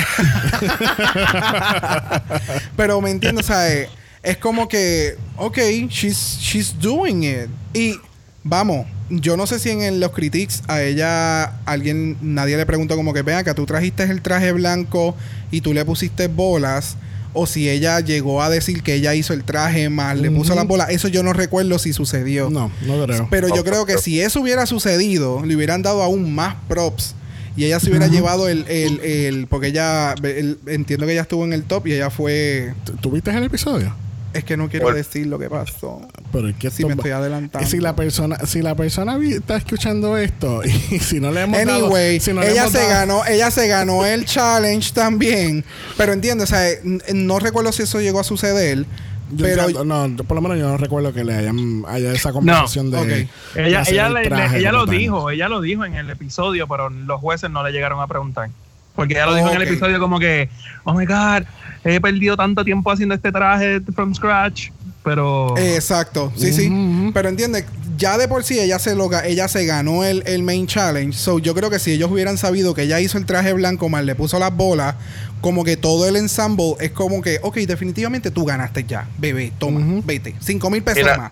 Pero 2.77 3.01
me 3.01 3.11
entiendo, 3.11 3.41
o 3.41 3.43
sea, 3.43 3.71
eh, 3.73 3.89
es 4.23 4.37
como 4.37 4.67
que, 4.67 5.15
ok, 5.37 5.57
she's, 5.89 6.37
she's 6.39 6.77
doing 6.79 7.23
it. 7.23 7.47
Y 7.73 7.99
vamos, 8.43 8.85
yo 9.09 9.37
no 9.37 9.47
sé 9.47 9.59
si 9.59 9.69
en, 9.71 9.81
el- 9.81 9.99
los 9.99 10.11
critiques 10.11 10.63
a 10.67 10.81
ella 10.81 11.45
alguien, 11.65 12.17
nadie 12.21 12.57
le 12.57 12.65
preguntó 12.65 12.95
como 12.95 13.13
que, 13.13 13.21
vea 13.21 13.43
que 13.43 13.53
tú 13.53 13.65
trajiste 13.65 14.03
el 14.03 14.21
traje 14.21 14.51
blanco 14.51 15.15
y 15.51 15.61
tú 15.61 15.73
le 15.73 15.85
pusiste 15.85 16.27
bolas. 16.27 16.97
O 17.37 17.45
si 17.45 17.69
ella 17.69 17.99
llegó 17.99 18.41
a 18.41 18.49
decir 18.49 18.81
que 18.81 18.93
ella 18.95 19.13
hizo 19.13 19.33
el 19.33 19.43
traje 19.43 19.89
mal, 19.89 20.21
le 20.21 20.31
puso 20.31 20.55
las 20.55 20.65
bolas. 20.67 20.89
Eso 20.89 21.09
yo 21.09 21.21
no 21.21 21.33
recuerdo 21.33 21.77
si 21.79 21.91
sucedió. 21.93 22.49
No, 22.49 22.71
no 22.87 23.05
creo. 23.05 23.27
Pero 23.29 23.49
yo 23.49 23.63
creo 23.63 23.85
que 23.85 23.97
si 23.97 24.21
eso 24.21 24.39
hubiera 24.41 24.65
sucedido, 24.65 25.43
le 25.45 25.55
hubieran 25.55 25.81
dado 25.81 26.01
aún 26.01 26.33
más 26.33 26.55
props. 26.69 27.13
Y 27.57 27.63
ella 27.65 27.79
se 27.79 27.89
hubiera 27.89 28.07
llevado 28.07 28.47
el, 28.49 28.65
el, 28.67 28.99
el- 29.01 29.47
Porque 29.47 29.67
ella. 29.67 30.13
el- 30.23 30.59
entiendo 30.67 31.05
que 31.05 31.11
ella 31.13 31.21
estuvo 31.21 31.43
en 31.45 31.53
el 31.53 31.63
top 31.63 31.87
y 31.87 31.93
ella 31.93 32.09
fue. 32.09 32.73
¿Tuviste 33.01 33.31
el 33.31 33.43
episodio? 33.43 33.95
Es 34.35 34.43
que 34.43 34.57
no 34.57 34.67
quiero 34.69 34.91
decir 34.93 35.27
lo 35.27 35.39
que 35.39 35.49
pasó. 35.49 36.01
Pero 36.31 36.49
es 36.49 36.55
que 36.57 36.69
Si 36.69 36.83
me 36.85 36.93
estoy 36.93 37.11
adelantando. 37.11 37.67
Si 37.67 37.79
la 37.79 37.95
persona, 37.95 38.37
si 38.45 38.61
la 38.61 38.75
persona 38.75 39.17
está 39.23 39.55
escuchando 39.57 40.17
esto 40.17 40.61
y 40.91 40.99
si 40.99 41.19
no 41.19 41.31
le 41.31 41.43
hemos 41.43 41.57
dado- 41.65 41.85
Anyway, 41.85 42.19
si 42.19 42.33
no 42.33 42.41
le 42.41 42.51
ella 42.51 42.61
hemos 42.63 42.71
se 42.73 42.79
dado- 42.79 42.89
ganó, 42.89 43.25
ella 43.25 43.49
se 43.51 43.67
ganó 43.67 44.05
el 44.05 44.25
challenge 44.25 44.91
también. 44.93 45.63
Pero 45.97 46.13
entiendes, 46.13 46.51
o 46.51 46.55
sea, 46.55 46.69
no 47.13 47.39
recuerdo 47.39 47.71
si 47.71 47.83
eso 47.83 48.01
llegó 48.01 48.19
a 48.19 48.23
suceder. 48.23 48.85
Yo 49.31 49.43
pero 49.45 49.63
entiendo- 49.69 50.07
no, 50.07 50.23
por 50.23 50.35
lo 50.35 50.41
menos 50.41 50.59
yo 50.59 50.67
no 50.67 50.77
recuerdo 50.77 51.11
que 51.13 51.23
le 51.23 51.33
hayan 51.33 51.83
haya 51.87 52.11
esa 52.11 52.31
conversación 52.31 52.91
de, 52.91 52.97
ok. 52.97 53.05
de 53.07 53.27
Ella, 53.67 53.79
hacer 53.81 53.93
ella, 53.95 54.07
el 54.07 54.13
le- 54.13 54.57
ella 54.59 54.71
lo 54.71 54.85
tal. 54.85 54.97
dijo, 54.97 55.29
ella 55.31 55.49
lo 55.49 55.61
dijo 55.61 55.83
en 55.85 55.95
el 55.95 56.09
episodio, 56.11 56.67
pero 56.67 56.89
los 56.91 57.19
jueces 57.21 57.49
no 57.49 57.63
le 57.63 57.71
llegaron 57.71 57.99
a 58.01 58.07
preguntar. 58.07 58.49
Porque 58.95 59.13
ella 59.13 59.25
lo 59.25 59.35
dijo 59.35 59.49
en 59.49 59.55
el 59.55 59.61
episodio 59.63 59.99
como 59.99 60.19
que, 60.19 60.49
oh 60.83 60.93
my 60.93 61.05
god, 61.05 61.43
he 61.83 61.99
perdido 61.99 62.37
tanto 62.37 62.63
tiempo 62.63 62.91
haciendo 62.91 63.15
este 63.15 63.31
traje 63.31 63.81
from 63.93 64.13
scratch. 64.13 64.69
Pero 65.03 65.55
Exacto, 65.57 66.31
sí, 66.35 66.51
sí. 66.51 67.11
Pero 67.13 67.29
entiende, 67.29 67.65
ya 67.97 68.17
de 68.17 68.27
por 68.27 68.43
sí 68.43 68.59
ella 68.59 68.79
se 68.79 68.95
lo, 68.95 69.09
ga- 69.09 69.25
ella 69.25 69.47
se 69.47 69.65
ganó 69.65 70.03
el, 70.03 70.23
el 70.25 70.43
main 70.43 70.67
challenge. 70.67 71.17
So 71.17 71.39
yo 71.39 71.53
creo 71.53 71.69
que 71.69 71.79
si 71.79 71.91
ellos 71.91 72.11
hubieran 72.11 72.37
sabido 72.37 72.73
que 72.73 72.83
ella 72.83 72.99
hizo 72.99 73.17
el 73.17 73.25
traje 73.25 73.53
blanco 73.53 73.89
mal, 73.89 74.05
le 74.05 74.15
puso 74.15 74.39
las 74.39 74.55
bolas, 74.55 74.95
como 75.41 75.63
que 75.63 75.77
todo 75.77 76.07
el 76.07 76.15
ensemble 76.15 76.73
es 76.79 76.91
como 76.91 77.21
que, 77.21 77.39
ok, 77.43 77.55
definitivamente 77.57 78.31
tú 78.31 78.45
ganaste 78.45 78.83
ya, 78.85 79.07
bebé, 79.19 79.51
toma, 79.59 80.01
vete, 80.03 80.33
cinco 80.39 80.69
mil 80.71 80.81
pesos 80.81 81.05
más. 81.17 81.31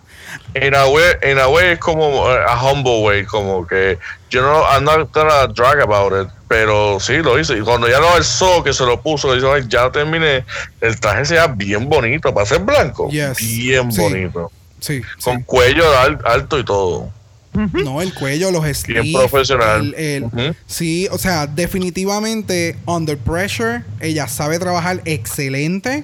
En 0.54 0.76
a 0.76 0.86
way, 0.88 1.04
in 1.32 1.40
a 1.40 1.48
way 1.48 1.70
es 1.74 1.80
como 1.80 2.30
eh, 2.32 2.38
a 2.48 2.62
humble 2.64 3.02
way, 3.02 3.26
como 3.26 3.66
que 3.66 3.98
yo 4.30 4.42
no, 4.44 4.62
I'm 4.72 4.84
not 4.84 5.12
gonna 5.14 5.48
drag 5.48 5.80
about 5.82 6.14
it, 6.14 6.32
pero 6.48 7.00
sí 7.00 7.18
lo 7.18 7.40
hice. 7.40 7.58
Y 7.58 7.62
cuando 7.62 7.88
ya 7.90 8.00
lo 8.00 8.14
alzó, 8.14 8.64
que 8.64 8.72
se 8.74 8.86
lo 8.86 9.02
puso, 9.02 9.30
que 9.30 9.36
dice, 9.36 9.48
"Ay, 9.52 9.64
ya 9.68 9.92
terminé, 9.92 10.46
el 10.82 11.00
traje 11.00 11.26
se 11.26 11.34
veía 11.34 11.48
bien 11.48 11.90
bonito, 11.90 12.32
para 12.34 12.46
ser 12.46 12.60
blanco, 12.60 13.10
Yes. 13.10 13.38
bien 13.38 13.92
Sí. 13.92 14.00
bonito, 14.02 14.52
Sí, 14.84 15.02
sí. 15.02 15.24
con 15.24 15.42
cuello 15.44 15.84
al- 15.98 16.20
alto 16.26 16.60
y 16.60 16.66
todo. 16.66 17.10
No, 17.54 18.02
el 18.02 18.14
cuello, 18.16 18.50
los 18.50 18.66
profesional. 19.14 19.94
el- 19.96 19.96
el- 19.96 20.24
Ujú. 20.24 20.56
Sí, 20.66 21.08
o 21.12 21.18
sea, 21.20 21.46
definitivamente 21.48 22.76
under 22.88 23.16
pressure, 23.18 23.84
ella 24.00 24.28
sabe 24.28 24.58
trabajar 24.58 25.02
excelente 25.06 26.04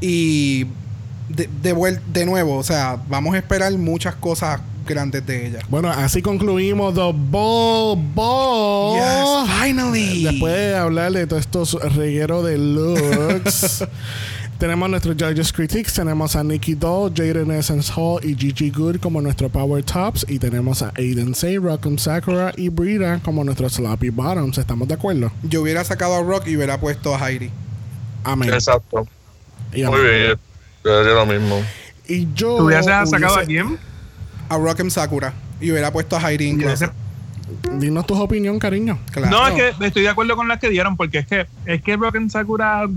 y 0.00 0.66
de, 1.28 1.48
de, 1.62 1.74
vuel- 1.76 2.00
de 2.12 2.26
nuevo, 2.26 2.56
o 2.56 2.62
sea, 2.64 2.98
vamos 3.08 3.34
a 3.36 3.38
esperar 3.38 3.72
muchas 3.74 4.16
cosas 4.16 4.60
grandes 4.84 5.24
de 5.24 5.46
ella. 5.46 5.60
Bueno, 5.68 5.88
así 5.90 6.22
concluimos 6.22 6.92
The 6.94 7.12
Ball 7.14 7.96
Ball. 8.12 8.98
Yes, 8.98 9.54
finally. 9.62 10.24
Después 10.24 10.52
de 10.54 10.76
hablar 10.76 11.12
de 11.12 11.26
todos 11.28 11.40
estos 11.42 11.74
regueros 11.94 12.44
de 12.44 12.58
looks, 12.58 13.84
tenemos 14.60 14.88
nuestros 14.90 15.16
Judges 15.18 15.52
Critics. 15.52 15.94
Tenemos 15.94 16.36
a 16.36 16.44
Nikki 16.44 16.74
Doll, 16.74 17.12
Jaden 17.14 17.50
Essence 17.50 17.90
Hall 17.96 18.20
y 18.22 18.36
Gigi 18.36 18.70
Good 18.70 18.98
como 19.00 19.20
nuestros 19.20 19.50
Power 19.50 19.82
Tops. 19.82 20.24
Y 20.28 20.38
tenemos 20.38 20.82
a 20.82 20.92
Aiden 20.96 21.34
Say, 21.34 21.56
Rockham 21.58 21.98
Sakura 21.98 22.52
y 22.56 22.68
Brita 22.68 23.20
como 23.24 23.42
nuestros 23.42 23.72
Sloppy 23.72 24.10
Bottoms. 24.10 24.58
¿Estamos 24.58 24.86
de 24.86 24.94
acuerdo? 24.94 25.32
Yo 25.42 25.62
hubiera 25.62 25.82
sacado 25.82 26.14
a 26.14 26.22
Rock 26.22 26.46
y 26.46 26.56
hubiera 26.56 26.78
puesto 26.78 27.14
a 27.14 27.28
Heidi. 27.28 27.50
Amén. 28.22 28.52
Exacto. 28.52 29.08
Y, 29.72 29.82
Muy 29.84 30.00
bien, 30.00 30.38
yo 30.84 30.98
haría 30.98 31.14
lo 31.14 31.26
mismo. 31.26 31.62
Y 32.06 32.28
yo. 32.34 32.56
¿tú 32.58 32.64
hubieras 32.66 32.86
sacado 33.08 33.38
a 33.38 33.44
quién? 33.44 33.78
A 34.48 34.58
Rock 34.58 34.80
en 34.80 34.90
Sakura. 34.90 35.32
Y 35.60 35.70
hubiera 35.72 35.92
puesto 35.92 36.16
a 36.16 36.20
Heidi 36.30 36.62
ese- 36.64 36.90
Dinos 37.78 38.06
tu 38.06 38.14
opinión, 38.14 38.58
cariño. 38.58 38.98
Claro. 39.10 39.30
No, 39.30 39.48
es 39.48 39.54
que 39.54 39.86
estoy 39.86 40.02
de 40.02 40.08
acuerdo 40.08 40.36
con 40.36 40.48
las 40.48 40.58
que 40.58 40.70
dieron, 40.70 40.96
porque 40.96 41.18
es 41.18 41.26
que 41.26 41.46
es 41.66 41.82
que 41.82 41.96
Rock 41.96 42.16
and 42.16 42.30
Sakura 42.30 42.88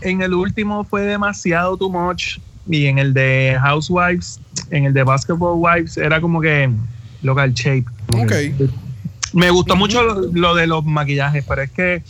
en 0.00 0.22
el 0.22 0.34
último 0.34 0.84
fue 0.84 1.02
demasiado 1.02 1.76
too 1.76 1.90
much. 1.90 2.38
Y 2.70 2.86
en 2.86 2.98
el 2.98 3.14
de 3.14 3.56
Housewives, 3.60 4.40
en 4.70 4.84
el 4.84 4.92
de 4.92 5.02
Basketball 5.02 5.56
Wives, 5.56 5.96
era 5.96 6.20
como 6.20 6.40
que 6.40 6.70
local 7.22 7.54
shape. 7.54 7.86
Ok. 8.12 8.32
Me 9.32 9.50
gustó 9.50 9.74
mucho 9.76 10.02
lo, 10.02 10.20
lo 10.32 10.54
de 10.54 10.66
los 10.66 10.84
maquillajes, 10.84 11.44
pero 11.48 11.62
es 11.62 11.70
que 11.70 12.02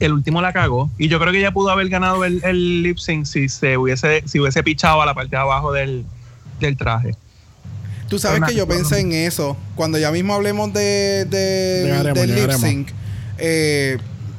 el 0.00 0.12
último 0.12 0.40
la 0.40 0.52
cagó. 0.52 0.90
Y 0.98 1.08
yo 1.08 1.18
creo 1.18 1.32
que 1.32 1.38
ella 1.38 1.52
pudo 1.52 1.70
haber 1.70 1.88
ganado 1.88 2.24
el, 2.24 2.42
el 2.44 2.82
lip 2.82 2.98
sync 2.98 3.24
si 3.24 3.48
se 3.48 3.76
hubiese, 3.76 4.22
si 4.26 4.40
hubiese 4.40 4.62
pichado 4.62 5.02
a 5.02 5.06
la 5.06 5.14
parte 5.14 5.36
de 5.36 5.42
abajo 5.42 5.72
del, 5.72 6.04
del 6.60 6.76
traje. 6.76 7.14
Tú 8.08 8.18
sabes 8.18 8.42
que 8.46 8.54
yo 8.54 8.66
pensé 8.68 9.00
en 9.00 9.12
eso. 9.12 9.56
Cuando 9.74 9.98
ya 9.98 10.10
mismo 10.12 10.34
hablemos 10.34 10.72
de, 10.72 11.24
de- 11.28 11.82
Llegaremos, 11.84 12.14
del 12.20 12.26
lip 12.28 12.36
llegaremos. 12.36 12.60
sync, 12.68 12.88
eh, 13.38 13.98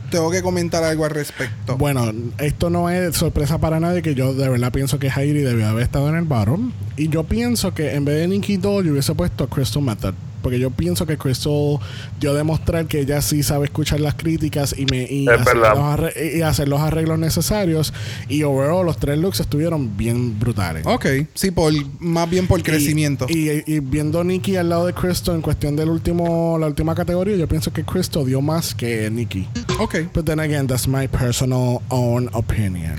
tengo 0.09 0.31
que 0.31 0.41
comentar 0.41 0.83
algo 0.85 1.03
al 1.03 1.11
respecto. 1.11 1.77
Bueno, 1.77 2.11
esto 2.37 2.69
no 2.69 2.89
es 2.89 3.15
sorpresa 3.17 3.57
para 3.57 3.79
nadie 3.79 4.01
que 4.01 4.15
yo 4.15 4.33
de 4.33 4.47
verdad 4.47 4.71
pienso 4.71 4.99
que 4.99 5.09
Heidi 5.09 5.41
debió 5.41 5.67
haber 5.67 5.83
estado 5.83 6.07
en 6.09 6.15
el 6.15 6.23
bottom. 6.23 6.71
Y 6.95 7.09
yo 7.09 7.25
pienso 7.25 7.73
que 7.73 7.93
en 7.93 8.05
vez 8.05 8.17
de 8.19 8.27
Nikki 8.27 8.55
Doll 8.57 8.85
yo 8.85 8.91
hubiese 8.93 9.13
puesto 9.15 9.47
Crystal 9.49 9.83
Method. 9.83 10.13
Porque 10.47 10.59
yo 10.61 10.69
pienso 10.71 11.05
que 11.05 11.17
Crystal 11.17 11.77
dio 12.21 12.31
a 12.31 12.33
demostrar 12.33 12.85
que 12.87 13.01
ella 13.01 13.21
sí 13.21 13.43
sabe 13.43 13.65
escuchar 13.65 13.99
las 13.99 14.15
críticas 14.15 14.73
y, 14.77 14.85
me, 14.85 15.03
y, 15.03 15.27
hacer, 15.27 15.57
los 15.57 16.11
y 16.37 16.41
hacer 16.41 16.69
los 16.69 16.79
arreglos 16.79 17.19
necesarios. 17.19 17.93
Y 18.29 18.43
overall 18.43 18.85
los 18.85 18.97
tres 18.97 19.17
looks 19.17 19.41
estuvieron 19.41 19.97
bien 19.97 20.39
brutales. 20.39 20.83
Ok, 20.87 21.05
sí, 21.33 21.51
por, 21.51 21.73
más 21.99 22.29
bien 22.29 22.47
por 22.47 22.63
crecimiento. 22.63 23.25
Y, 23.27 23.49
y- 23.49 23.63
y 23.67 23.79
viendo 23.81 24.23
Nikki 24.23 24.55
al 24.55 24.69
lado 24.69 24.85
de 24.85 24.93
Crystal 24.93 25.35
en 25.35 25.41
cuestión 25.41 25.75
del 25.75 25.89
último, 25.89 26.57
la 26.57 26.67
última 26.67 26.95
categoría, 26.95 27.35
yo 27.35 27.45
pienso 27.49 27.73
que 27.73 27.83
Crystal 27.83 28.25
dio 28.25 28.39
más 28.39 28.73
que 28.73 29.09
Nikki. 29.11 29.49
ok. 29.79 29.95
But 30.13 30.23
then 30.23 30.39
again, 30.39 30.65
that's 30.65 30.87
my 30.87 31.09
personal 31.09 31.81
own 31.89 32.29
opinion. 32.31 32.95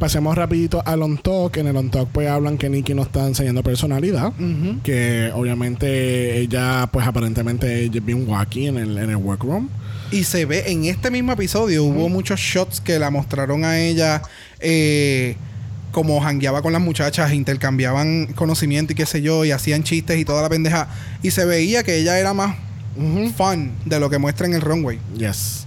Pasemos 0.00 0.36
rapidito 0.36 0.82
al 0.84 1.02
on 1.02 1.18
talk. 1.18 1.56
En 1.58 1.68
el 1.68 1.76
on 1.76 1.88
talk 1.90 2.08
pues 2.12 2.28
hablan 2.28 2.58
que 2.58 2.68
Nikki 2.68 2.94
no 2.94 3.02
está 3.02 3.28
enseñando 3.28 3.62
personalidad. 3.62 4.28
Ujú. 4.40 4.80
Que 4.82 5.30
obviamente 5.34 6.31
ella 6.38 6.88
pues 6.92 7.06
aparentemente 7.06 7.84
ella 7.84 7.98
es 7.98 8.04
bien 8.04 8.28
wacky 8.28 8.68
en 8.68 8.78
el, 8.78 8.98
en 8.98 9.10
el 9.10 9.16
workroom. 9.16 9.68
Y 10.10 10.24
se 10.24 10.44
ve 10.44 10.64
en 10.66 10.84
este 10.84 11.10
mismo 11.10 11.32
episodio, 11.32 11.84
hubo 11.84 12.08
muchos 12.08 12.38
shots 12.38 12.80
que 12.80 12.98
la 12.98 13.10
mostraron 13.10 13.64
a 13.64 13.78
ella 13.78 14.22
eh, 14.60 15.36
como 15.90 16.20
jangueaba 16.20 16.62
con 16.62 16.72
las 16.72 16.82
muchachas, 16.82 17.32
intercambiaban 17.32 18.26
conocimiento 18.34 18.92
y 18.92 18.96
qué 18.96 19.06
sé 19.06 19.22
yo, 19.22 19.44
y 19.44 19.52
hacían 19.52 19.84
chistes 19.84 20.18
y 20.18 20.24
toda 20.24 20.42
la 20.42 20.48
pendeja. 20.48 20.88
Y 21.22 21.30
se 21.30 21.44
veía 21.44 21.82
que 21.82 21.96
ella 21.96 22.18
era 22.18 22.34
más 22.34 22.56
fun 23.36 23.72
de 23.84 24.00
lo 24.00 24.10
que 24.10 24.18
muestra 24.18 24.46
en 24.46 24.54
el 24.54 24.60
runway. 24.60 24.98
Yes. 25.16 25.66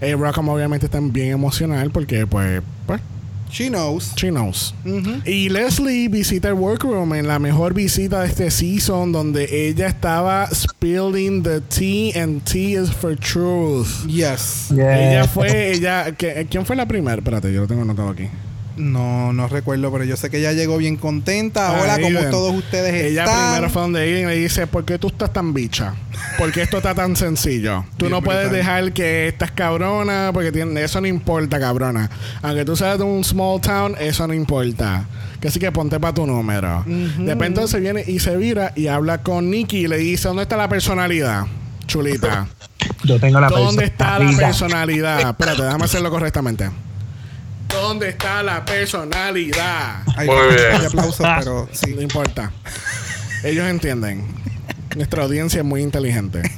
Eh, 0.00 0.16
Rackham 0.16 0.48
obviamente 0.48 0.86
está 0.86 0.98
bien 1.00 1.30
emocional 1.30 1.90
porque, 1.90 2.26
pues, 2.26 2.62
pues, 2.86 3.00
She 3.50 3.68
knows. 3.68 4.12
she 4.16 4.28
knows. 4.30 4.74
Ujú. 4.84 5.22
Y 5.24 5.48
Leslie 5.48 6.08
visita 6.08 6.48
el 6.48 6.54
workroom 6.54 7.14
en 7.14 7.26
la 7.26 7.38
mejor 7.38 7.74
visita 7.74 8.20
de 8.22 8.28
este 8.28 8.50
season 8.50 9.12
donde 9.12 9.68
ella 9.68 9.86
estaba 9.88 10.48
spilling 10.54 11.42
the 11.42 11.60
tea 11.60 12.12
and 12.20 12.42
tea 12.44 12.74
is 12.82 12.90
for 12.90 13.16
truth. 13.16 14.06
Yes. 14.06 14.70
Ella 14.72 15.26
fue, 15.26 15.72
ella, 15.72 16.12
¿qué- 16.16 16.46
¿quién 16.50 16.66
fue 16.66 16.76
la 16.76 16.86
primera? 16.86 17.16
Espérate, 17.16 17.52
yo 17.52 17.62
lo 17.62 17.66
tengo 17.66 17.82
anotado 17.82 18.10
aquí. 18.10 18.28
No, 18.76 19.32
no 19.32 19.48
recuerdo, 19.48 19.90
pero 19.90 20.04
yo 20.04 20.16
sé 20.16 20.28
que 20.28 20.38
ella 20.38 20.52
llegó 20.52 20.76
bien 20.76 20.96
contenta. 20.96 21.72
Hola, 21.80 21.98
como 21.98 22.20
todos 22.30 22.54
ustedes 22.54 22.94
Ella 23.06 23.24
están. 23.24 23.52
primero 23.54 23.70
fue 23.70 23.82
donde 23.82 24.04
ella 24.08 24.20
y 24.20 24.34
le 24.34 24.40
dice, 24.42 24.66
¿por 24.66 24.84
qué 24.84 24.98
tú 24.98 25.08
estás 25.08 25.32
tan 25.32 25.54
bicha? 25.54 25.94
¿Por 26.36 26.52
qué 26.52 26.62
esto 26.62 26.76
está 26.76 26.94
tan 26.94 27.16
sencillo? 27.16 27.84
Tú 27.96 28.04
Bien 28.06 28.12
no 28.12 28.22
puedes 28.22 28.50
brutal. 28.50 28.58
dejar 28.58 28.92
que 28.92 29.28
estás 29.28 29.50
cabrona 29.50 30.30
porque 30.34 30.52
tiene, 30.52 30.82
eso 30.82 31.00
no 31.00 31.06
importa, 31.06 31.58
cabrona. 31.58 32.10
Aunque 32.42 32.64
tú 32.66 32.76
seas 32.76 32.98
de 32.98 33.04
un 33.04 33.24
small 33.24 33.60
town, 33.62 33.94
eso 33.98 34.26
no 34.26 34.34
importa. 34.34 35.06
Que 35.40 35.48
así 35.48 35.58
que 35.58 35.72
ponte 35.72 35.98
para 35.98 36.12
tu 36.14 36.26
número. 36.26 36.84
De 36.86 37.32
repente 37.32 37.66
se 37.68 37.80
viene 37.80 38.04
y 38.06 38.18
se 38.18 38.36
vira 38.36 38.72
y 38.76 38.88
habla 38.88 39.22
con 39.22 39.50
Nicky 39.50 39.84
y 39.84 39.88
le 39.88 39.96
dice, 39.98 40.28
¿dónde 40.28 40.42
está 40.42 40.56
la 40.56 40.68
personalidad? 40.68 41.46
Chulita. 41.86 42.46
Yo 43.04 43.18
tengo 43.20 43.40
la 43.40 43.48
¿Dónde 43.48 43.84
está 43.84 44.18
la 44.18 44.26
personalidad. 44.26 44.46
personalidad? 44.48 45.30
Espérate, 45.30 45.62
déjame 45.62 45.84
hacerlo 45.84 46.10
correctamente. 46.10 46.68
¿Dónde 47.68 48.08
está 48.10 48.42
la 48.42 48.64
personalidad? 48.64 50.02
Ay, 50.16 50.26
Muy 50.26 50.54
bien. 50.54 50.72
hay 50.80 50.86
aplausos, 50.86 51.26
pero 51.38 51.68
sí. 51.72 51.94
No 51.94 52.02
importa. 52.02 52.50
Ellos 53.44 53.66
entienden. 53.66 54.26
Nuestra 54.96 55.24
audiencia 55.24 55.58
es 55.60 55.64
muy 55.64 55.82
inteligente. 55.82 56.42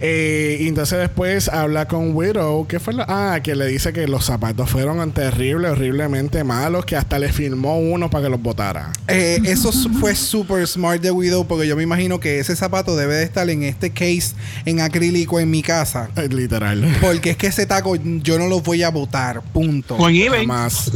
Eh, 0.00 0.58
y 0.60 0.68
entonces 0.68 0.96
después 0.96 1.48
habla 1.48 1.88
con 1.88 2.14
Widow. 2.14 2.68
¿Qué 2.68 2.78
fue 2.78 2.94
lo? 2.94 3.04
Ah, 3.08 3.40
que 3.42 3.56
le 3.56 3.66
dice 3.66 3.92
que 3.92 4.06
los 4.06 4.26
zapatos 4.26 4.70
fueron 4.70 5.10
terribles, 5.10 5.72
horriblemente 5.72 6.44
malos, 6.44 6.84
que 6.84 6.94
hasta 6.94 7.18
le 7.18 7.32
filmó 7.32 7.80
uno 7.80 8.08
para 8.08 8.22
que 8.22 8.30
los 8.30 8.40
botara. 8.40 8.92
Eh, 9.08 9.40
eso 9.42 9.72
fue 9.72 10.14
super 10.14 10.64
smart 10.68 11.02
de 11.02 11.10
Widow 11.10 11.48
porque 11.48 11.66
yo 11.66 11.74
me 11.74 11.82
imagino 11.82 12.20
que 12.20 12.38
ese 12.38 12.54
zapato 12.54 12.94
debe 12.94 13.16
de 13.16 13.24
estar 13.24 13.50
en 13.50 13.64
este 13.64 13.90
case 13.90 14.36
en 14.64 14.80
acrílico 14.80 15.40
en 15.40 15.50
mi 15.50 15.62
casa. 15.62 16.10
Eh, 16.14 16.28
Literal. 16.28 16.96
Porque 17.00 17.30
es 17.30 17.36
que 17.36 17.48
ese 17.48 17.66
taco 17.66 17.96
yo 17.96 18.38
no 18.38 18.46
lo 18.46 18.60
voy 18.60 18.84
a 18.84 18.90
botar. 18.90 19.42
Punto. 19.42 19.96
Con 19.96 20.14
eBay. 20.14 20.46
Más. 20.46 20.92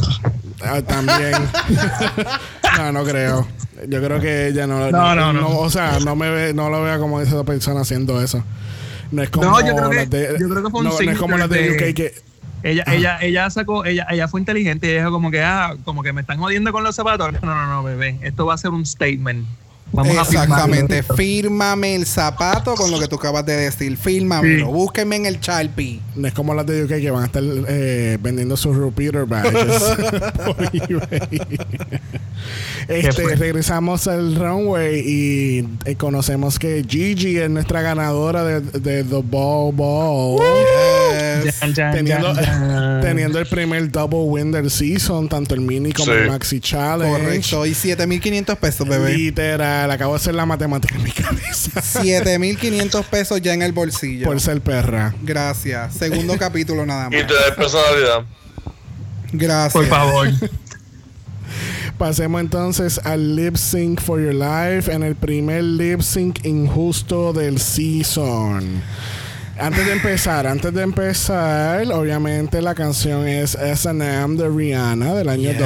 también. 0.87 1.35
no, 2.77 2.93
no 2.93 3.05
creo. 3.05 3.47
Yo 3.89 4.03
creo 4.03 4.21
que 4.21 4.49
ella 4.49 4.67
no, 4.67 4.91
No, 4.91 5.15
no, 5.15 5.33
no. 5.33 5.59
O 5.59 5.71
sea, 5.71 5.99
no 6.01 6.15
me 6.17 6.31
ve, 6.31 6.55
no 6.55 6.71
lo 6.71 6.83
vea 6.83 6.99
como 6.99 7.21
esa 7.21 7.43
persona 7.45 7.81
haciendo 7.81 8.23
eso. 8.23 8.45
No 9.11 9.23
es 9.23 9.31
como 9.31 9.45
No, 9.51 9.61
yo 9.61 9.75
creo 9.77 9.91
que- 9.91 9.97
las 9.97 10.11
de, 10.11 10.37
yo 10.41 10.49
creo 10.49 10.63
que 10.65 10.71
fue 10.71 10.81
un 10.81 10.87
no, 10.87 11.01
no 11.01 11.11
es 11.11 11.19
como 11.19 11.37
las 11.37 11.51
de 11.51 11.71
UK 11.73 11.95
que 11.95 12.15
Ella, 12.63 12.85
ella, 12.87 13.19
ella 13.21 13.51
sacó, 13.51 13.85
ella, 13.85 14.07
ella 14.11 14.29
fue 14.29 14.41
inteligente 14.41 14.89
y 14.89 14.95
dijo 14.97 15.11
como 15.11 15.31
que, 15.31 15.43
ah, 15.43 15.75
como 15.85 16.03
que 16.03 16.13
me 16.13 16.21
están 16.21 16.39
jodiendo 16.39 16.71
con 16.73 16.85
los 16.85 16.95
zapatos. 16.95 17.33
No, 17.43 17.55
no, 17.55 17.67
no, 17.67 17.83
bebé. 17.83 18.19
Esto 18.23 18.47
va 18.47 18.55
a 18.55 18.59
ser 18.59 18.71
un 18.71 18.87
statement. 18.87 19.47
Vamos 19.93 20.17
a 20.17 20.23
Exactamente. 20.23 21.03
firmarlo. 21.03 21.17
Fírmame 21.17 21.95
el 21.97 22.07
zapato 22.07 22.75
con 22.75 22.91
lo 22.91 22.99
que 22.99 23.09
tú 23.09 23.17
acabas 23.17 23.45
de 23.45 23.57
decir. 23.57 23.97
Fírmamelo. 23.97 24.67
Sí. 24.67 24.73
Búsquenme 24.73 25.17
en 25.17 25.27
el 25.27 25.39
Sharpie. 25.41 26.01
No 26.17 26.27
es 26.29 26.35
como 26.35 26.55
las 26.55 26.65
de 26.67 26.85
UK 26.85 26.89
que 26.91 27.11
van 27.11 27.23
a 27.25 27.27
estar 27.27 27.43
eh, 27.69 28.19
vendiendo 28.21 28.57
sus 28.57 28.77
repeater 28.77 29.27
badges 29.27 29.53
por 30.45 30.57
eBay. 30.73 31.41
Este, 32.89 33.37
regresamos 33.37 34.07
al 34.09 34.35
runway 34.35 35.01
y 35.07 35.69
eh, 35.85 35.95
conocemos 35.97 36.59
que 36.59 36.85
Gigi 36.89 37.39
es 37.39 37.49
nuestra 37.51 37.83
ganadora 37.83 38.45
de, 38.45 38.61
de 38.61 39.05
The 39.05 39.23
Ball 39.23 39.73
Ball. 39.75 40.41
Yes. 41.45 41.61
Teniendo, 41.75 42.33
teniendo 43.03 43.39
el 43.39 43.47
primer 43.47 43.91
double 43.91 44.21
win 44.25 44.51
del 44.53 44.71
season, 44.71 45.29
tanto 45.29 45.55
el 45.55 45.61
mini 45.61 45.93
como 45.93 46.13
Sí. 46.13 46.19
el 46.19 46.29
maxi 46.29 46.61
challenge. 46.61 47.21
Correcto. 47.23 47.67
Y 47.67 47.75
7500 47.75 48.59
pesos, 48.59 48.89
bebé. 48.89 49.15
Literal, 49.17 49.82
acabo 49.91 50.13
de 50.15 50.17
hacer 50.17 50.35
la 50.35 50.47
matemática 50.47 50.97
en 50.97 51.03
mi 51.05 51.11
cabeza. 51.13 51.81
7500 51.83 53.07
pesos 53.07 53.41
ya 53.43 53.53
en 53.55 53.63
el 53.63 53.73
bolsillo. 53.73 54.27
por 54.27 54.41
ser 54.41 54.61
perra. 54.61 55.15
Gracias. 55.23 55.95
Segundo 55.95 56.37
capítulo 56.39 56.87
nada 56.87 57.09
Y 57.11 57.17
más. 57.17 57.27
te 57.27 57.35
da 57.35 57.55
personalidad. 57.57 58.25
Gracias. 59.33 59.73
Por 59.73 59.87
favor. 59.87 60.29
Pasemos 61.99 62.41
entonces 62.41 63.01
al 63.05 63.37
lip 63.37 63.57
sync 63.57 64.01
for 64.01 64.21
your 64.21 64.35
life 64.35 64.91
en 64.93 65.03
el 65.03 65.15
primer 65.15 65.63
lip 65.63 66.01
sync 66.01 66.45
injusto 66.45 67.33
del 67.33 67.61
season. 67.61 68.83
Antes 69.59 69.87
de 69.87 69.93
empezar, 69.93 70.47
antes 70.47 70.73
de 70.73 70.83
empezar, 70.83 71.85
obviamente 71.93 72.63
la 72.63 72.75
canción 72.75 73.27
es 73.29 73.55
S&M 73.55 74.37
de 74.37 74.49
Rihanna 74.49 75.15
del 75.15 75.29
año 75.29 75.51
Yes. 75.53 75.59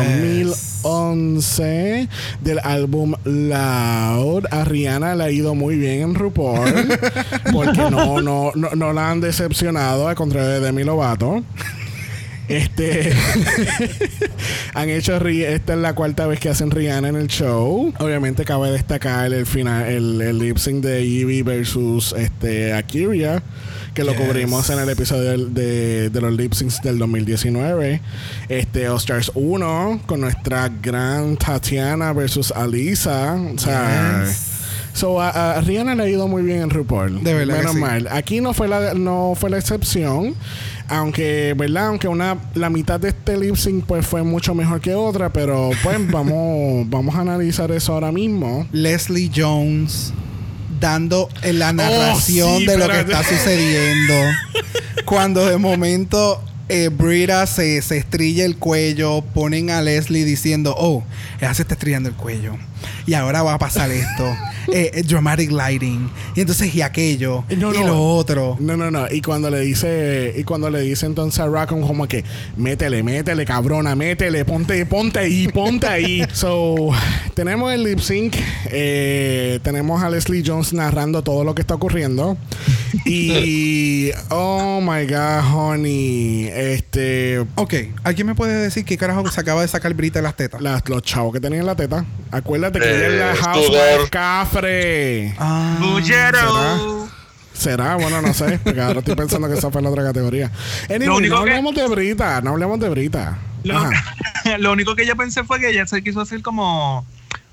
2011 0.83 2.09
del 2.41 2.59
álbum 2.65 3.15
Loud. 3.25 4.45
A 4.51 4.65
Rihanna 4.65 5.15
le 5.15 5.25
ha 5.25 5.31
ido 5.31 5.55
muy 5.55 5.77
bien 5.77 6.03
en 6.03 6.15
RuPaul 6.15 6.59
porque 7.53 7.91
no, 7.91 8.21
no, 8.21 8.51
no, 8.55 8.71
no 8.75 8.93
la 8.93 9.11
han 9.11 9.21
decepcionado, 9.21 10.09
al 10.09 10.17
contrario 10.17 10.49
de 10.51 10.61
Demi 10.61 10.83
Lovato. 10.85 11.45
Este 12.49 13.13
han 14.75 14.89
hecho 14.89 15.17
esta 15.27 15.73
es 15.75 15.79
la 15.81 15.95
cuarta 15.95 16.27
vez 16.27 16.39
que 16.41 16.49
hacen 16.49 16.71
Rihanna 16.71 17.09
en 17.09 17.17
el 17.17 17.27
show. 17.29 17.93
Obviamente 17.99 18.45
cabe 18.45 18.71
destacar 18.71 19.33
el 19.33 19.47
final, 19.47 19.87
el, 19.87 20.21
el 20.21 20.39
lip 20.39 20.57
sync 20.59 20.83
de 20.85 21.05
Ivy 21.05 21.43
versus 21.43 22.15
este 22.17 22.73
Akira, 22.73 23.43
que 23.95 24.05
lo 24.05 24.15
cubrimos 24.15 24.69
en 24.71 24.79
el 24.79 24.89
episodio 24.89 25.31
del- 25.31 25.55
de, 25.55 26.11
de 26.11 26.21
los 26.21 26.33
lip 26.35 26.53
syncs 26.53 26.83
del 26.83 26.99
2019. 26.99 28.01
Este 28.49 28.89
All 28.89 28.99
Stars 28.99 29.33
1 29.35 30.03
con 30.07 30.21
nuestra 30.21 30.69
gran 30.69 31.37
Tatiana 31.37 32.13
versus 32.13 32.53
Alisa. 32.53 33.35
O 33.35 33.59
sea, 33.59 34.25
Yes. 34.27 34.53
So, 34.93 35.21
a, 35.21 35.29
a 35.57 35.61
Rihanna 35.61 35.95
le 35.95 36.05
ha 36.05 36.09
ido 36.09 36.27
muy 36.27 36.43
bien 36.43 36.63
en 36.63 36.71
RuPaul. 36.71 37.23
De 37.23 37.35
verdad 37.35 37.57
que 37.57 37.61
Menos 37.61 37.75
sí. 37.75 37.81
mal. 37.81 38.09
Aquí 38.11 38.41
no 38.41 38.55
fue 38.55 38.67
la, 38.67 38.95
no 38.95 39.35
fue 39.39 39.51
la 39.51 39.59
excepción. 39.59 40.35
Aunque, 40.89 41.55
¿verdad? 41.57 41.89
Aunque 41.89 42.09
una, 42.09 42.39
la 42.55 42.71
mitad 42.71 43.01
de 43.01 43.09
este 43.09 43.37
lip 43.37 43.57
sync 43.57 43.85
pues, 43.85 44.07
fue 44.07 44.23
mucho 44.23 44.55
mejor 44.55 44.81
que 44.81 44.95
otra. 44.95 45.33
Pero 45.33 45.71
pues 45.83 45.99
vamos, 46.11 46.89
vamos 46.89 47.15
a 47.15 47.21
analizar 47.21 47.71
eso 47.73 47.95
ahora 47.95 48.13
mismo. 48.13 48.67
Leslie 48.73 49.31
Jones 49.35 50.13
dando 50.81 51.29
en 51.43 51.59
la 51.59 51.73
narración 51.73 52.49
Oh, 52.49 52.59
sí, 52.59 52.67
de 52.67 52.79
lo 52.79 52.89
que 52.89 53.01
está 53.01 53.23
sucediendo. 53.23 54.15
Cuando 55.05 55.47
de 55.47 55.57
momento 55.57 56.43
eh, 56.69 56.89
Brita 56.89 57.47
se, 57.47 57.81
se 57.83 57.97
estrilla 57.97 58.45
el 58.45 58.57
cuello, 58.57 59.23
ponen 59.23 59.71
a 59.71 59.83
Leslie 59.83 60.25
diciendo, 60.25 60.75
oh, 60.77 61.05
ella 61.39 61.55
se 61.55 61.63
está 61.63 61.75
estrellando 61.75 62.09
el 62.09 62.17
cuello. 62.17 62.57
Y 63.07 63.15
ahora 63.15 63.43
va 63.43 63.55
a 63.55 63.59
pasar 63.59 63.91
esto. 63.91 64.37
Eh, 64.69 64.91
eh, 64.95 65.03
dramatic 65.05 65.53
lighting. 65.53 66.11
Y 66.35 66.41
entonces 66.41 66.75
y 66.75 66.83
aquello. 66.83 67.45
No, 67.57 67.73
y 67.73 67.79
no. 67.79 67.87
lo 67.87 68.03
otro. 68.17 68.57
No, 68.59 68.77
no, 68.77 68.91
no. 68.91 69.07
Y 69.09 69.23
cuando 69.23 69.49
le 69.49 69.61
dice, 69.61 70.35
y 70.37 70.43
cuando 70.43 70.69
le 70.71 70.81
dice 70.81 71.07
entonces 71.07 71.39
a 71.39 71.47
Raccoon 71.47 71.87
como 71.87 72.09
que, 72.09 72.25
métele, 72.57 73.05
métele, 73.05 73.45
cabrona, 73.47 73.95
métele, 73.95 74.45
ponte, 74.45 74.85
ponte 74.85 75.21
ahí, 75.21 75.47
ponte 75.47 75.87
ahí. 75.87 76.25
so, 76.33 76.75
tenemos 77.35 77.73
el 77.73 77.85
lip 77.85 78.01
sync. 78.01 78.35
eh, 78.73 79.61
tenemos 79.63 80.03
a 80.03 80.11
Leslie 80.11 80.43
Jones 80.45 80.73
narrando 80.73 81.23
todo 81.23 81.45
lo 81.45 81.55
que 81.55 81.61
está 81.63 81.75
ocurriendo. 81.75 82.37
Y, 83.05 84.11
oh 84.31 84.81
my 84.81 85.07
God, 85.07 85.55
honey. 85.55 86.49
Este, 86.53 87.39
Ok, 87.55 87.75
¿alguien 88.03 88.27
me 88.27 88.35
puede 88.35 88.55
decir 88.63 88.85
qué 88.85 88.97
carajo 88.97 89.31
se 89.31 89.41
acaba 89.41 89.63
de 89.63 89.69
sacar 89.69 89.95
Brita 89.95 90.19
de 90.19 90.23
las 90.25 90.35
tetas? 90.37 90.61
las- 90.61 90.89
los 90.89 91.03
chavos 91.03 91.33
que 91.33 91.39
tenían 91.39 91.61
en 91.61 91.67
la 91.67 91.77
teta. 91.77 92.05
Acuérdate 92.33 92.66
que 92.73 92.89
Eh, 92.89 93.07
ella 93.15 93.33
es 93.33 93.39
la 93.41 93.53
sudor. 93.55 93.55
Housewife 93.55 94.11
Cafre. 94.11 95.35
Ah, 95.39 95.77
Bullero. 95.81 97.09
¿Será? 97.53 97.97
Bueno, 97.97 98.21
no 98.21 98.35
sé. 98.35 98.59
Porque 98.63 98.81
ahora 98.81 98.99
estoy 99.01 99.15
pensando 99.15 99.49
que 99.49 99.55
esa 99.55 99.71
fue 99.71 99.81
la 99.83 99.91
otra 99.91 100.05
categoría. 100.05 100.51
Anyway, 100.91 101.07
Lo 101.07 101.17
único 101.17 101.37
no 101.37 101.45
que- 101.45 101.51
hablemos 101.51 101.75
de 101.75 101.89
Brita. 101.89 102.41
No 102.43 102.51
hablemos 102.51 102.79
de 102.81 102.89
Brita. 102.91 103.39
Lo, 103.65 103.81
lo 104.59 104.73
único 104.73 104.95
que 104.95 105.07
yo 105.07 105.17
pensé 105.17 105.43
fue 105.45 105.59
que 105.59 105.71
ella 105.71 105.87
se 105.87 106.03
quiso 106.03 106.21
hacer 106.21 106.43
como, 106.43 107.07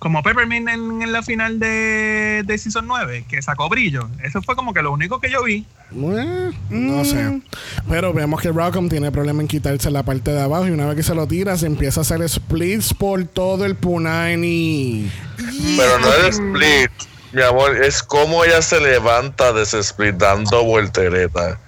como 0.04 0.22
Peppermint 0.22 0.68
en, 0.68 1.02
en 1.02 1.12
la 1.14 1.24
final 1.24 1.60
de, 1.60 2.44
de 2.46 2.58
Season 2.58 2.86
9, 2.86 3.24
que 3.30 3.42
sacó 3.42 3.70
brillo. 3.70 4.10
Eso 4.22 4.42
fue 4.42 4.54
como 4.54 4.74
que 4.74 4.82
lo 4.82 4.92
único 4.92 5.22
que 5.22 5.32
yo 5.32 5.44
vi. 5.44 5.66
Eh, 5.96 6.52
no 6.70 7.06
sé. 7.06 7.42
Pero 7.88 8.12
vemos 8.12 8.42
que 8.42 8.52
Rockham 8.52 8.90
tiene 8.90 9.14
problema 9.14 9.42
en 9.42 9.48
quitarse 9.48 9.90
la 9.90 10.04
parte 10.04 10.32
de 10.32 10.42
abajo 10.42 10.68
y 10.68 10.72
una 10.72 10.88
vez 10.88 10.98
que 10.98 11.04
se 11.04 11.16
lo 11.16 11.26
tira 11.26 11.58
se 11.58 11.68
empieza 11.68 12.02
a 12.02 12.04
hacer 12.04 12.28
splits 12.28 12.94
por 12.94 13.24
todo 13.24 13.64
el 13.64 13.76
punani. 13.76 15.10
Pero 15.78 15.98
no 16.00 16.14
es 16.14 16.36
split, 16.36 16.92
mi 17.32 17.42
amor, 17.42 17.82
es 17.82 18.04
como 18.04 18.44
ella 18.44 18.62
se 18.62 18.82
levanta 18.82 19.54
de 19.54 19.64
ese 19.64 19.80
split 19.80 20.16
dando 20.16 20.66
voltereta. 20.66 21.60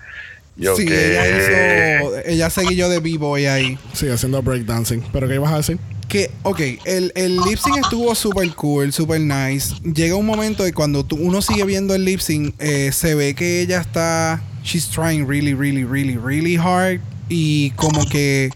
Yo 0.57 0.75
sí, 0.75 0.85
que 0.85 1.11
ella 1.11 2.01
hizo. 2.01 2.17
Ella 2.25 2.49
seguí 2.49 2.75
yo 2.75 2.89
de 2.89 2.99
B-Boy 2.99 3.45
ahí. 3.45 3.77
Sí, 3.93 4.09
haciendo 4.09 4.41
breakdancing. 4.41 5.05
¿Pero 5.13 5.27
qué 5.29 5.35
ibas 5.35 5.53
a 5.53 5.57
decir? 5.57 5.79
Que, 6.07 6.31
ok, 6.43 6.59
el, 6.85 7.11
el 7.15 7.37
lip 7.37 7.57
sync 7.57 7.77
estuvo 7.83 8.13
súper 8.15 8.53
cool, 8.55 8.93
súper 8.93 9.21
nice. 9.21 9.75
Llega 9.83 10.15
un 10.15 10.25
momento 10.25 10.63
de 10.63 10.73
cuando 10.73 11.03
tú- 11.05 11.15
uno 11.17 11.41
sigue 11.41 11.63
viendo 11.65 11.93
el 11.95 12.05
lip 12.05 12.19
sync, 12.19 12.53
eh, 12.59 12.91
se 12.93 13.15
ve 13.15 13.33
que 13.35 13.61
ella 13.61 13.81
está. 13.81 14.41
She's 14.63 14.87
trying 14.89 15.27
really, 15.27 15.53
really, 15.53 15.83
really, 15.83 16.17
really 16.17 16.55
hard. 16.57 16.99
Y 17.29 17.71
como 17.71 18.05
que 18.05 18.49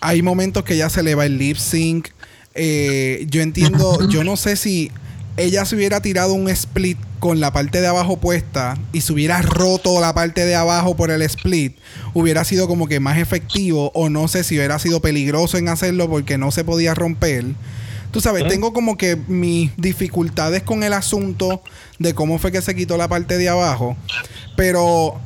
hay 0.00 0.22
momentos 0.22 0.64
que 0.64 0.74
ella 0.74 0.88
se 0.90 1.02
le 1.02 1.14
va 1.14 1.26
el 1.26 1.38
lip 1.38 1.56
sync. 1.56 2.08
Eh, 2.54 3.26
yo 3.28 3.42
entiendo, 3.42 4.08
yo 4.08 4.22
no 4.24 4.36
sé 4.36 4.56
si 4.56 4.90
ella 5.36 5.64
se 5.64 5.74
hubiera 5.76 6.00
tirado 6.00 6.32
un 6.34 6.48
split 6.48 6.98
con 7.24 7.40
la 7.40 7.54
parte 7.54 7.80
de 7.80 7.86
abajo 7.86 8.18
puesta 8.18 8.76
y 8.92 9.00
se 9.00 9.10
hubiera 9.10 9.40
roto 9.40 9.98
la 9.98 10.12
parte 10.12 10.44
de 10.44 10.54
abajo 10.56 10.94
por 10.94 11.10
el 11.10 11.22
split, 11.22 11.74
hubiera 12.12 12.44
sido 12.44 12.68
como 12.68 12.86
que 12.86 13.00
más 13.00 13.16
efectivo 13.16 13.90
o 13.94 14.10
no 14.10 14.28
sé 14.28 14.44
si 14.44 14.56
hubiera 14.58 14.78
sido 14.78 15.00
peligroso 15.00 15.56
en 15.56 15.70
hacerlo 15.70 16.06
porque 16.06 16.36
no 16.36 16.50
se 16.50 16.64
podía 16.64 16.92
romper. 16.92 17.46
Tú 18.10 18.20
sabes, 18.20 18.46
tengo 18.46 18.74
como 18.74 18.98
que 18.98 19.16
mis 19.16 19.74
dificultades 19.78 20.64
con 20.64 20.82
el 20.82 20.92
asunto 20.92 21.62
de 21.98 22.12
cómo 22.12 22.38
fue 22.38 22.52
que 22.52 22.60
se 22.60 22.74
quitó 22.74 22.98
la 22.98 23.08
parte 23.08 23.38
de 23.38 23.48
abajo, 23.48 23.96
pero 24.54 25.18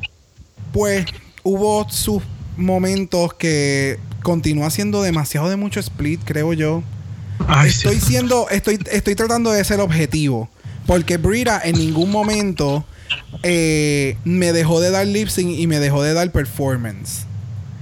pues 0.71 1.05
hubo 1.43 1.85
sus 1.89 2.23
momentos 2.55 3.33
que 3.33 3.99
continuó 4.23 4.65
haciendo 4.65 5.01
demasiado 5.01 5.49
de 5.49 5.57
mucho 5.57 5.81
split, 5.81 6.21
creo 6.23 6.53
yo. 6.53 6.81
Ay, 7.45 7.67
estoy 7.71 7.99
siendo, 7.99 8.47
estoy, 8.49 8.79
estoy 8.89 9.15
tratando 9.15 9.51
de 9.51 9.65
ser 9.65 9.81
objetivo. 9.81 10.49
Porque 10.89 11.17
Brita 11.17 11.61
en 11.63 11.77
ningún 11.77 12.09
momento 12.09 12.83
eh, 13.43 14.17
me 14.23 14.51
dejó 14.53 14.81
de 14.81 14.89
dar 14.89 15.05
lip 15.05 15.27
sync 15.27 15.51
y 15.51 15.67
me 15.67 15.77
dejó 15.77 16.01
de 16.01 16.15
dar 16.15 16.31
performance. 16.31 17.27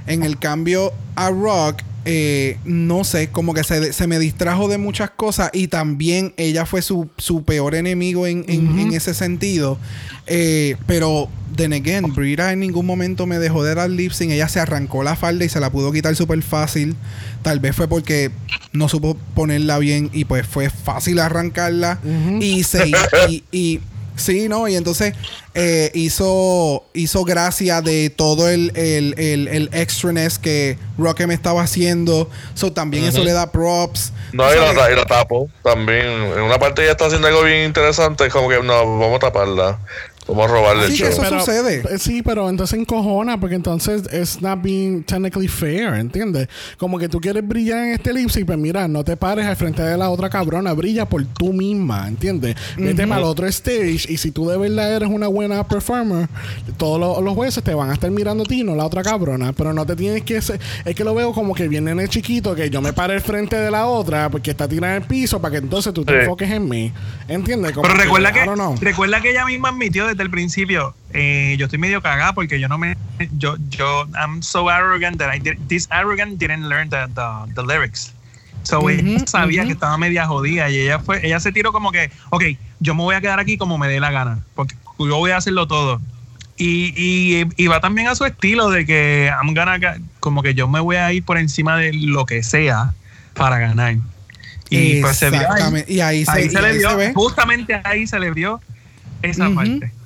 En 0.07 0.23
el 0.23 0.37
cambio, 0.37 0.91
a 1.15 1.29
Rock, 1.29 1.83
eh, 2.09 2.57
no 2.63 3.03
sé, 3.03 3.29
como 3.31 3.53
que 3.53 3.65
se, 3.65 3.91
se 3.91 4.07
me 4.07 4.17
distrajo 4.17 4.69
de 4.69 4.77
muchas 4.77 5.09
cosas 5.09 5.49
y 5.53 5.67
también 5.67 6.33
ella 6.37 6.65
fue 6.65 6.81
su, 6.81 7.09
su 7.17 7.43
peor 7.43 7.75
enemigo 7.75 8.25
en, 8.27 8.45
en- 8.47 8.79
en 8.79 8.93
ese 8.93 9.13
sentido. 9.13 9.77
Eh, 10.25 10.77
pero, 10.87 11.27
then 11.57 11.73
again, 11.73 12.13
Brita 12.13 12.51
en 12.53 12.59
ningún 12.61 12.85
momento 12.85 13.25
me 13.25 13.39
dejó 13.39 13.63
de 13.63 13.75
dar 13.75 13.89
lip 13.89 14.11
sync. 14.13 14.31
Ella 14.31 14.47
se 14.47 14.59
arrancó 14.61 15.03
la 15.03 15.15
falda 15.17 15.43
y 15.43 15.49
se 15.49 15.59
la 15.59 15.69
pudo 15.69 15.91
quitar 15.91 16.15
súper 16.15 16.41
fácil. 16.43 16.95
Tal 17.41 17.59
vez 17.59 17.75
fue 17.75 17.87
porque 17.89 18.31
no 18.71 18.87
supo 18.87 19.17
ponerla 19.35 19.77
bien 19.77 20.09
y 20.13 20.23
pues 20.25 20.47
fue 20.47 20.69
fácil 20.69 21.19
arrancarla. 21.19 21.99
Y 22.41 22.63
se... 22.63 22.89
y, 23.29 23.43
y- 23.51 23.79
Sí, 24.17 24.49
¿no? 24.49 24.67
Y 24.67 24.75
entonces 24.75 25.13
eh, 25.53 25.91
hizo, 25.93 26.83
hizo 26.93 27.23
gracia 27.23 27.81
de 27.81 28.09
todo 28.09 28.49
el, 28.49 28.71
el, 28.75 29.13
el, 29.17 29.47
el 29.47 29.69
extraness 29.71 30.39
que 30.39 30.77
Rocket 30.97 31.27
me 31.27 31.35
estaba 31.35 31.61
haciendo. 31.61 32.29
So, 32.55 32.73
también 32.73 33.05
eso 33.05 33.23
le 33.23 33.31
da 33.31 33.51
props. 33.51 34.11
No, 34.33 34.51
y 34.51 34.57
la, 34.57 34.73
sabes, 34.73 34.93
y 34.93 34.99
la 34.99 35.05
tapo 35.05 35.49
también. 35.63 36.05
En 36.07 36.41
una 36.41 36.59
parte 36.59 36.81
ella 36.81 36.91
está 36.91 37.05
haciendo 37.05 37.27
algo 37.27 37.43
bien 37.43 37.63
interesante. 37.65 38.25
Es 38.25 38.33
como 38.33 38.49
que 38.49 38.61
no, 38.61 38.97
vamos 38.99 39.17
a 39.17 39.19
taparla. 39.19 39.79
Vamos 40.27 40.45
a 40.45 40.47
robarle 40.47 40.85
el 40.85 40.91
Sí, 40.91 40.97
show. 40.97 41.07
eso 41.09 41.39
sucede. 41.39 41.83
eh, 41.89 41.97
Sí, 41.99 42.21
pero 42.21 42.49
entonces 42.49 42.77
encojona 42.79 43.39
porque 43.39 43.55
entonces 43.55 44.03
es 44.11 44.41
not 44.41 44.61
being 44.61 45.03
technically 45.03 45.47
fair, 45.47 45.93
¿entiendes? 45.95 46.47
Como 46.77 46.99
que 46.99 47.07
tú 47.07 47.19
quieres 47.21 47.47
brillar 47.47 47.85
en 47.85 47.93
este 47.93 48.13
lip 48.13 48.29
sync, 48.29 48.45
pues 48.45 48.57
mira, 48.57 48.87
no 48.87 49.03
te 49.03 49.15
pares 49.15 49.45
al 49.45 49.55
frente 49.55 49.81
de 49.81 49.97
la 49.97 50.09
otra 50.09 50.29
cabrona, 50.29 50.73
brilla 50.73 51.05
por 51.07 51.25
tú 51.25 51.53
misma, 51.53 52.07
¿entiendes? 52.07 52.55
Vete 52.77 53.07
para 53.07 53.19
el 53.21 53.25
otro 53.25 53.47
stage 53.47 54.05
y 54.09 54.17
si 54.17 54.31
tú 54.31 54.49
de 54.49 54.57
verdad 54.57 54.95
eres 54.95 55.09
una 55.09 55.27
buena 55.27 55.65
performer, 55.67 56.27
todos 56.77 56.99
los, 56.99 57.23
los 57.23 57.33
jueces 57.33 57.63
te 57.63 57.73
van 57.73 57.89
a 57.89 57.93
estar 57.93 58.11
mirando 58.11 58.43
a 58.43 58.45
ti, 58.47 58.63
no 58.63 58.75
la 58.75 58.85
otra 58.85 59.03
cabrona, 59.03 59.53
pero 59.53 59.73
no 59.73 59.85
te 59.85 59.95
tienes 59.95 60.23
que... 60.23 60.41
ser- 60.41 60.59
es 60.85 60.93
que 60.95 61.03
lo 61.03 61.15
veo 61.15 61.31
como 61.33 61.53
que 61.55 61.67
viene 61.67 61.91
en 61.91 61.99
el 61.99 62.09
chiquito, 62.09 62.53
que 62.53 62.69
yo 62.69 62.81
me 62.81 62.91
pare 62.93 63.13
al 63.13 63.21
frente 63.21 63.55
de 63.55 63.71
la 63.71 63.85
otra 63.85 64.29
porque 64.29 64.51
está 64.51 64.67
tirada 64.67 64.95
en 64.97 65.03
el 65.03 65.07
piso 65.07 65.39
para 65.41 65.53
que 65.53 65.57
entonces 65.59 65.93
tú 65.93 66.03
te 66.03 66.13
Sí. 66.13 66.19
enfoques 66.21 66.49
en 66.51 66.67
mí, 66.67 66.91
¿entiendes? 67.27 67.71
Como 67.71 67.87
Pero 67.87 67.99
recuerda 67.99 68.31
que, 68.33 68.43
know. 68.43 68.75
recuerda 68.81 69.21
que 69.21 69.31
ella 69.31 69.45
misma 69.45 69.69
admitió 69.69 70.07
desde 70.17 70.23
el 70.25 70.31
principio, 70.31 70.95
eh, 71.13 71.55
yo 71.59 71.65
estoy 71.65 71.79
medio 71.79 72.01
cagada 72.01 72.33
porque 72.33 72.59
yo 72.59 72.67
no 72.67 72.77
me, 72.77 72.93
yo, 73.31 73.55
yo, 73.69 74.07
I'm 74.15 74.41
so 74.41 74.69
arrogant 74.69 75.19
that 75.19 75.33
I 75.35 75.39
did, 75.39 75.57
this 75.67 75.87
arrogant 75.91 76.39
didn't 76.39 76.67
learn 76.69 76.89
the, 76.89 77.07
the, 77.13 77.53
the 77.53 77.63
lyrics. 77.63 78.13
So 78.63 78.89
ella 78.89 79.03
Ujú, 79.03 79.25
sabía 79.25 79.65
que 79.65 79.73
estaba 79.73 79.97
media 79.97 80.25
jodida 80.27 80.69
y 80.69 80.79
ella 80.79 80.99
fue, 80.99 81.25
ella 81.25 81.39
se 81.39 81.51
tiró 81.51 81.71
como 81.71 81.91
que, 81.91 82.11
ok, 82.31 82.43
yo 82.79 82.95
me 82.95 83.03
voy 83.03 83.15
a 83.15 83.21
quedar 83.21 83.39
aquí 83.39 83.57
como 83.57 83.77
me 83.77 83.87
dé 83.87 83.99
la 83.99 84.11
gana, 84.11 84.45
porque 84.55 84.75
yo 84.99 85.17
voy 85.17 85.31
a 85.31 85.37
hacerlo 85.37 85.67
todo. 85.67 86.01
Y, 86.57 86.93
y, 86.97 87.45
y 87.55 87.67
va 87.67 87.79
también 87.79 88.07
a 88.07 88.15
su 88.15 88.25
estilo 88.25 88.69
de 88.69 88.85
que 88.85 89.31
I'm 89.31 89.53
gonna 89.53 89.79
como 90.19 90.41
que 90.43 90.55
yo 90.55 90.67
me 90.67 90.79
voy 90.79 90.95
a 90.97 91.13
ir 91.13 91.23
por 91.23 91.37
encima 91.37 91.77
de 91.77 91.93
lo 91.93 92.25
que 92.25 92.43
sea 92.43 92.95
para 93.35 93.59
ganar. 93.59 93.97
Y 94.69 94.95
pues 94.97 95.17
se 95.17 95.29
vio 95.31 95.49
ahí. 95.51 95.83
Y 95.87 95.99
ahí 96.01 96.25
se, 96.25 96.31
Ahí 96.31 96.45
y 96.45 96.49
se 96.49 96.61
le 96.61 96.67
ahí 96.69 96.79
vio, 96.79 96.89
se 96.89 96.95
ve. 96.95 97.13
justamente 97.13 97.79
ahí 97.83 98.07
se 98.07 98.19
le 98.19 98.31
vio 98.31 98.61
esa 99.21 99.53
parte. 99.53 99.96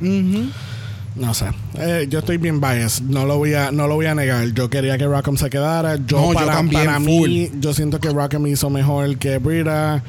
No 0.00 1.32
sé. 1.32 1.46
Eh, 1.78 2.06
yo 2.10 2.18
estoy 2.18 2.36
bien 2.36 2.60
biased. 2.60 3.02
No 3.04 3.24
lo 3.24 3.38
voy 3.38 3.54
a, 3.54 3.70
no 3.72 3.88
lo 3.88 3.94
voy 3.94 4.06
a 4.06 4.14
negar. 4.14 4.46
Yo 4.52 4.68
quería 4.68 4.98
que 4.98 5.06
Rockham 5.06 5.36
se 5.38 5.48
quedara. 5.48 5.96
Yo, 5.96 6.18
No, 6.20 6.28
yo 6.28 6.34
para, 6.34 6.52
también, 6.52 6.84
para 6.84 6.98
full. 7.00 7.28
mí, 7.28 7.50
yo 7.58 7.72
siento 7.72 7.98
que 8.00 8.10
Rockham 8.10 8.46
hizo 8.48 8.68
mejor 8.68 9.16
que 9.18 9.38
Brita. 9.38 10.02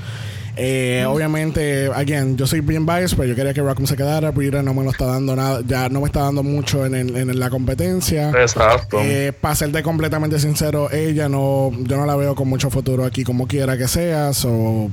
Eh, 0.59 1.05
Obviamente, 1.07 1.85
again, 1.93 2.35
yo 2.35 2.47
soy 2.47 2.61
bien 2.61 2.85
biased, 2.85 3.15
pero 3.15 3.29
yo 3.29 3.35
quería 3.35 3.53
que 3.53 3.61
Rockham 3.61 3.85
se 3.87 3.95
quedara. 3.95 4.31
Brita 4.31 4.61
no 4.63 4.73
me 4.73 4.83
lo 4.83 4.89
está 4.89 5.05
dando 5.05 5.33
nada. 5.35 5.61
Ya 5.65 5.87
no 5.87 6.01
me 6.01 6.07
está 6.07 6.21
dando 6.23 6.43
mucho 6.43 6.85
en, 6.85 6.95
el- 6.95 7.15
en 7.15 7.39
la 7.39 7.49
competencia. 7.49 8.31
Exacto. 8.31 8.97
Eh, 9.01 9.31
para 9.39 9.55
serte 9.55 9.81
completamente 9.83 10.39
sincero, 10.39 10.91
ella 10.91 11.29
no, 11.29 11.71
yo 11.83 11.95
no 11.95 12.05
la 12.05 12.15
veo 12.17 12.35
con 12.35 12.49
mucho 12.49 12.69
futuro 12.69 13.05
aquí, 13.05 13.23
como 13.23 13.47
quiera 13.47 13.77
que 13.77 13.87
sea. 13.87 14.33
So, 14.33 14.89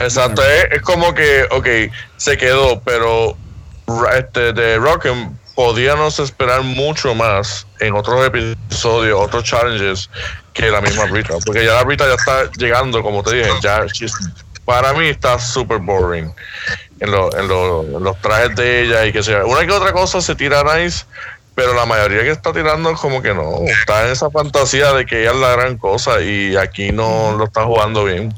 Exacto, 0.00 0.42
es, 0.42 0.76
es 0.76 0.82
como 0.82 1.12
que, 1.14 1.42
ok, 1.50 1.66
se 2.18 2.36
quedó, 2.36 2.80
pero 2.84 3.36
este, 4.16 4.52
de 4.52 4.76
Rock'em 4.78 5.34
podíamos 5.54 6.18
esperar 6.20 6.62
mucho 6.62 7.14
más 7.14 7.66
en 7.80 7.94
otros 7.94 8.24
episodios, 8.26 9.18
otros 9.20 9.44
challenges 9.44 10.08
que 10.52 10.70
la 10.70 10.80
misma 10.80 11.04
Brita, 11.10 11.34
porque 11.44 11.64
ya 11.64 11.74
la 11.74 11.84
Brita 11.84 12.06
ya 12.06 12.14
está 12.14 12.50
llegando, 12.56 13.02
como 13.02 13.22
te 13.22 13.34
dije, 13.36 13.50
ya 13.62 13.84
she's- 13.86 14.12
para 14.64 14.92
mí 14.92 15.06
está 15.08 15.38
súper 15.38 15.78
boring 15.78 16.32
en, 17.00 17.10
lo- 17.10 17.34
en, 17.36 17.48
lo- 17.48 17.82
en 17.82 18.04
los 18.04 18.20
trajes 18.20 18.54
de 18.54 18.82
ella 18.82 19.06
y 19.06 19.12
que 19.12 19.22
sea. 19.22 19.44
Una 19.46 19.64
que 19.66 19.72
otra 19.72 19.92
cosa 19.92 20.20
se 20.20 20.34
tira 20.34 20.62
nice, 20.62 21.06
pero 21.54 21.72
la 21.74 21.86
mayoría 21.86 22.22
que 22.22 22.30
está 22.30 22.52
tirando 22.52 22.90
es 22.90 23.00
como 23.00 23.20
que 23.22 23.34
no, 23.34 23.62
está 23.66 24.04
en 24.06 24.12
esa 24.12 24.30
fantasía 24.30 24.92
de 24.92 25.06
que 25.06 25.22
ella 25.22 25.30
es 25.32 25.36
la 25.38 25.52
gran 25.56 25.76
cosa 25.78 26.20
y 26.20 26.54
aquí 26.56 26.92
no 26.92 27.34
lo 27.36 27.44
está 27.46 27.64
jugando 27.64 28.04
bien. 28.04 28.32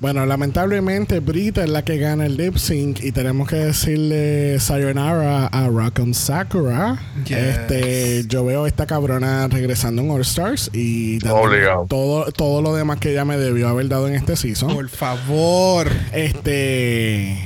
Bueno, 0.00 0.24
lamentablemente 0.24 1.20
Brita 1.20 1.62
es 1.62 1.68
la 1.68 1.84
que 1.84 1.98
gana 1.98 2.24
el 2.24 2.38
lip 2.38 2.56
sync 2.56 3.00
y 3.02 3.12
tenemos 3.12 3.46
que 3.46 3.56
decirle 3.56 4.58
sayonara 4.58 5.46
a 5.46 5.68
Rock'em 5.68 6.14
Sakura. 6.14 6.98
Yes. 7.26 7.36
Este, 7.36 8.24
yo 8.26 8.46
veo 8.46 8.64
a 8.64 8.68
esta 8.68 8.86
cabrona 8.86 9.46
regresando 9.48 10.00
en 10.00 10.10
All 10.10 10.22
Stars 10.22 10.70
y 10.72 11.18
todo 11.18 12.32
todo 12.32 12.62
lo 12.62 12.74
demás 12.74 12.98
que 12.98 13.12
ella 13.12 13.26
me 13.26 13.36
debió 13.36 13.68
haber 13.68 13.88
dado 13.88 14.08
en 14.08 14.14
este 14.14 14.36
season. 14.36 14.72
Por 14.72 14.88
favor. 14.88 15.86
Este 16.14 17.36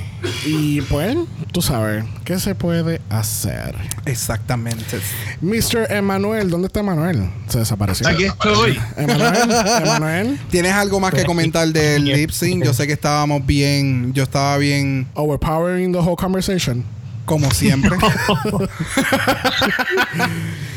y 0.45 0.81
pues, 0.81 1.17
tú 1.51 1.61
sabes, 1.61 2.03
¿qué 2.23 2.39
se 2.39 2.55
puede 2.55 3.01
hacer? 3.09 3.75
Exactamente. 4.05 4.99
Mr. 5.41 5.91
Emanuel, 5.91 6.49
¿dónde 6.49 6.67
está 6.67 6.79
Emanuel? 6.81 7.29
Se 7.47 7.59
desapareció. 7.59 8.07
Aquí 8.07 8.25
estoy. 8.25 8.79
Emanuel, 8.97 9.35
Emanuel, 9.83 10.39
¿Tienes 10.49 10.73
algo 10.73 10.99
más 10.99 11.13
que 11.13 11.25
comentar 11.25 11.67
del 11.69 12.05
lip 12.05 12.29
sync? 12.31 12.63
Yo 12.65 12.73
sé 12.73 12.87
que 12.87 12.93
estábamos 12.93 13.45
bien, 13.45 14.13
yo 14.13 14.23
estaba 14.23 14.57
bien 14.57 15.07
overpowering 15.13 15.91
the 15.91 15.99
whole 15.99 16.15
conversation. 16.17 16.83
como 17.25 17.49
siempre. 17.51 17.97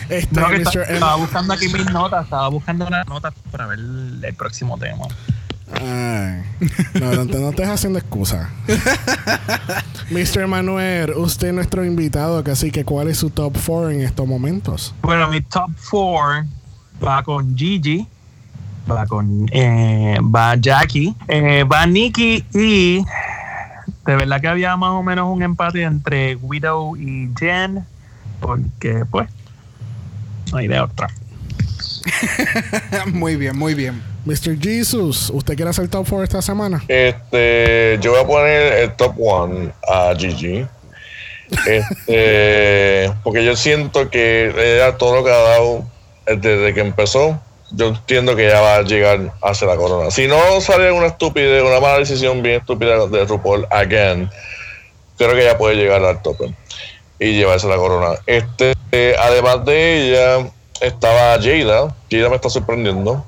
Este, 0.09 0.41
No, 0.41 0.49
que 0.49 0.57
Mr. 0.61 0.67
está- 0.69 0.85
Em- 0.89 0.95
estaba 0.95 1.15
buscando 1.17 1.53
aquí 1.53 1.69
mis 1.69 1.85
notas, 1.91 2.25
estaba 2.25 2.49
buscando 2.49 2.87
unas 2.87 3.07
notas 3.07 3.35
para 3.51 3.67
ver 3.67 3.79
el 3.79 4.35
próximo 4.37 4.79
tema. 4.79 5.05
Ay, 5.75 6.43
no, 7.01 7.25
no, 7.25 7.51
estés 7.51 7.69
haciendo 7.69 7.99
excusa. 7.99 8.51
Mr. 10.11 10.47
Manuel, 10.47 11.13
usted 11.17 11.49
es 11.49 11.55
nuestro 11.55 11.85
invitado, 11.85 12.43
así 12.51 12.71
que 12.71 12.85
¿cuál 12.85 13.09
es 13.09 13.19
su 13.19 13.31
top 13.31 13.55
4 13.55 13.91
en 13.91 14.01
estos 14.01 14.27
momentos? 14.27 14.95
Bueno, 15.03 15.29
mi 15.29 15.41
top 15.43 15.71
4 15.91 16.47
va 17.05 17.23
con 17.23 17.57
Gigi, 17.57 18.07
va 18.91 19.07
con 19.07 19.47
eh, 19.53 20.19
va 20.23 20.57
Jackie, 20.57 21.15
eh, 21.29 21.65
va 21.65 21.87
Nikki 21.87 22.45
y 22.55 23.05
de 24.07 24.17
verdad 24.17 24.41
que 24.41 24.49
había 24.49 24.77
más 24.77 24.91
o 24.91 25.03
menos 25.03 25.29
un 25.31 25.43
empate 25.43 25.83
entre 25.83 26.37
Widow 26.37 26.97
y 26.97 27.31
Jen, 27.39 27.85
porque 28.41 29.05
pues 29.11 29.29
no 30.51 30.59
hay 30.59 30.69
de 30.69 30.81
otra. 30.81 31.09
muy 33.13 33.37
bien, 33.37 33.57
muy 33.57 33.75
bien. 33.75 34.03
Mr. 34.29 34.61
Jesus, 34.61 35.31
¿usted 35.31 35.57
quiere 35.57 35.71
hacer 35.71 35.89
top 35.89 36.07
4 36.07 36.23
esta 36.23 36.43
semana? 36.43 36.85
Este, 36.87 37.99
yo 38.03 38.11
voy 38.11 38.21
a 38.21 38.27
poner 38.27 38.73
el 38.75 38.95
top 38.95 39.15
one 39.19 39.73
a 39.89 40.15
Gigi. 40.15 40.67
Este, 41.67 43.11
porque 43.25 43.43
yo 43.43 43.57
siento 43.57 44.11
que 44.11 44.53
ella 44.55 44.99
todo 44.99 45.17
lo 45.17 45.25
que 45.25 45.31
ha 45.31 45.39
dado 45.39 45.87
desde 46.27 46.75
que 46.75 46.81
empezó 46.81 47.41
yo 47.71 47.89
entiendo 47.89 48.37
que 48.37 48.49
ya 48.49 48.61
va 48.61 48.77
a 48.77 48.83
llegar 48.83 49.33
hacia 49.43 49.67
la 49.67 49.77
corona. 49.77 50.11
Si 50.11 50.27
no 50.27 50.61
sale 50.61 50.93
una 50.93 51.07
estupidez, 51.07 51.63
una 51.63 51.81
mala 51.81 51.99
decisión 51.99 52.43
bien 52.43 52.61
estúpida 52.61 53.07
de 53.07 53.25
RuPaul 53.25 53.67
again, 53.71 54.31
creo 55.17 55.35
que 55.35 55.45
ya 55.45 55.57
puede 55.57 55.77
llegar 55.77 56.05
al 56.05 56.21
tope 56.21 56.55
y 57.19 57.33
llevarse 57.33 57.67
la 57.67 57.77
corona. 57.77 58.19
Este, 58.27 58.75
eh, 58.93 59.17
además 59.19 59.65
de 59.65 60.11
ella, 60.11 60.51
estaba 60.81 61.39
Jada. 61.41 61.95
Jada 62.11 62.29
me 62.29 62.37
está 62.37 62.51
sorprendiendo. 62.51 63.25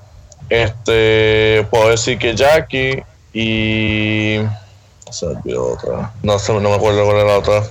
Este, 0.51 1.67
puedo 1.71 1.91
decir 1.91 2.19
que 2.19 2.35
Jackie 2.35 3.03
y. 3.33 4.41
Se 5.11 5.27
me 5.27 5.33
olvidó 5.33 5.73
otra. 5.73 6.13
No, 6.23 6.39
sé, 6.39 6.53
no 6.53 6.61
me 6.61 6.75
acuerdo 6.75 7.05
cuál 7.05 7.17
era 7.17 7.27
la 7.27 7.39
otra. 7.39 7.63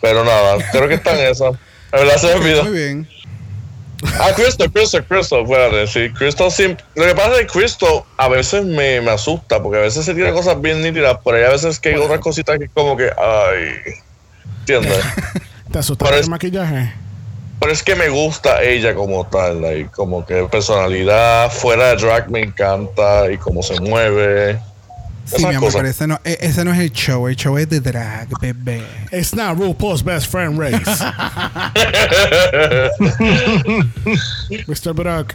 Pero 0.00 0.24
nada, 0.24 0.58
creo 0.70 0.88
que 0.88 0.94
está 0.94 1.18
en 1.18 1.32
esa. 1.32 1.50
La 1.92 1.98
verdad 1.98 2.16
se 2.16 2.26
me 2.28 2.34
olvidó. 2.34 2.64
Muy 2.64 2.72
bien. 2.72 3.08
Ah, 4.20 4.32
Crystal, 4.34 4.70
Crystal, 4.70 5.04
Crystal, 5.06 5.40
espérate, 5.40 5.86
sí, 5.86 6.10
Crystal 6.12 6.50
siempre... 6.50 6.84
Lo 6.94 7.06
que 7.06 7.14
pasa 7.14 7.32
es 7.32 7.38
que 7.38 7.46
Crystal 7.46 8.04
a 8.18 8.28
veces 8.28 8.64
me, 8.64 9.00
me 9.00 9.10
asusta, 9.10 9.62
porque 9.62 9.78
a 9.78 9.82
veces 9.82 10.04
se 10.04 10.14
tira 10.14 10.32
cosas 10.32 10.60
bien 10.60 10.82
nítidas, 10.82 11.16
pero 11.24 11.38
hay 11.38 11.44
a 11.44 11.48
veces 11.48 11.80
que 11.80 11.90
hay 11.90 11.94
otras 11.96 12.20
cositas 12.20 12.58
que 12.58 12.68
como 12.68 12.96
que, 12.96 13.04
ay, 13.04 13.94
¿entiendes? 14.60 15.02
¿Te 15.72 15.78
asusta 15.78 16.04
Pero 16.04 16.18
el 16.18 16.28
maquillaje? 16.28 16.92
Pero 17.58 17.72
es 17.72 17.82
que 17.82 17.94
me 17.94 18.08
gusta 18.08 18.62
ella 18.62 18.94
como 18.94 19.26
tal, 19.26 19.62
like, 19.62 19.90
como 19.90 20.24
que 20.24 20.44
personalidad, 20.44 21.50
fuera 21.50 21.88
de 21.88 21.96
drag 21.96 22.30
me 22.30 22.40
encanta 22.40 23.30
y 23.30 23.38
cómo 23.38 23.62
se 23.62 23.80
mueve. 23.80 24.58
Sí, 25.26 25.36
Esas 25.38 25.48
mi 25.50 25.56
amor, 25.56 25.68
cosas. 25.68 25.76
pero 25.80 25.88
ese 25.88 26.06
no, 26.06 26.20
e- 26.24 26.38
ese 26.40 26.64
no 26.64 26.72
es 26.72 26.78
el 26.78 26.92
show. 26.92 27.26
El 27.26 27.34
show 27.34 27.58
es 27.58 27.68
de 27.68 27.80
drag, 27.80 28.28
bebé. 28.40 28.82
It's 29.12 29.34
not 29.34 29.58
RuPaul's 29.58 30.04
best 30.04 30.30
friend 30.30 30.56
race. 30.58 30.76
Mr. 34.68 34.92
Brock. 34.94 35.34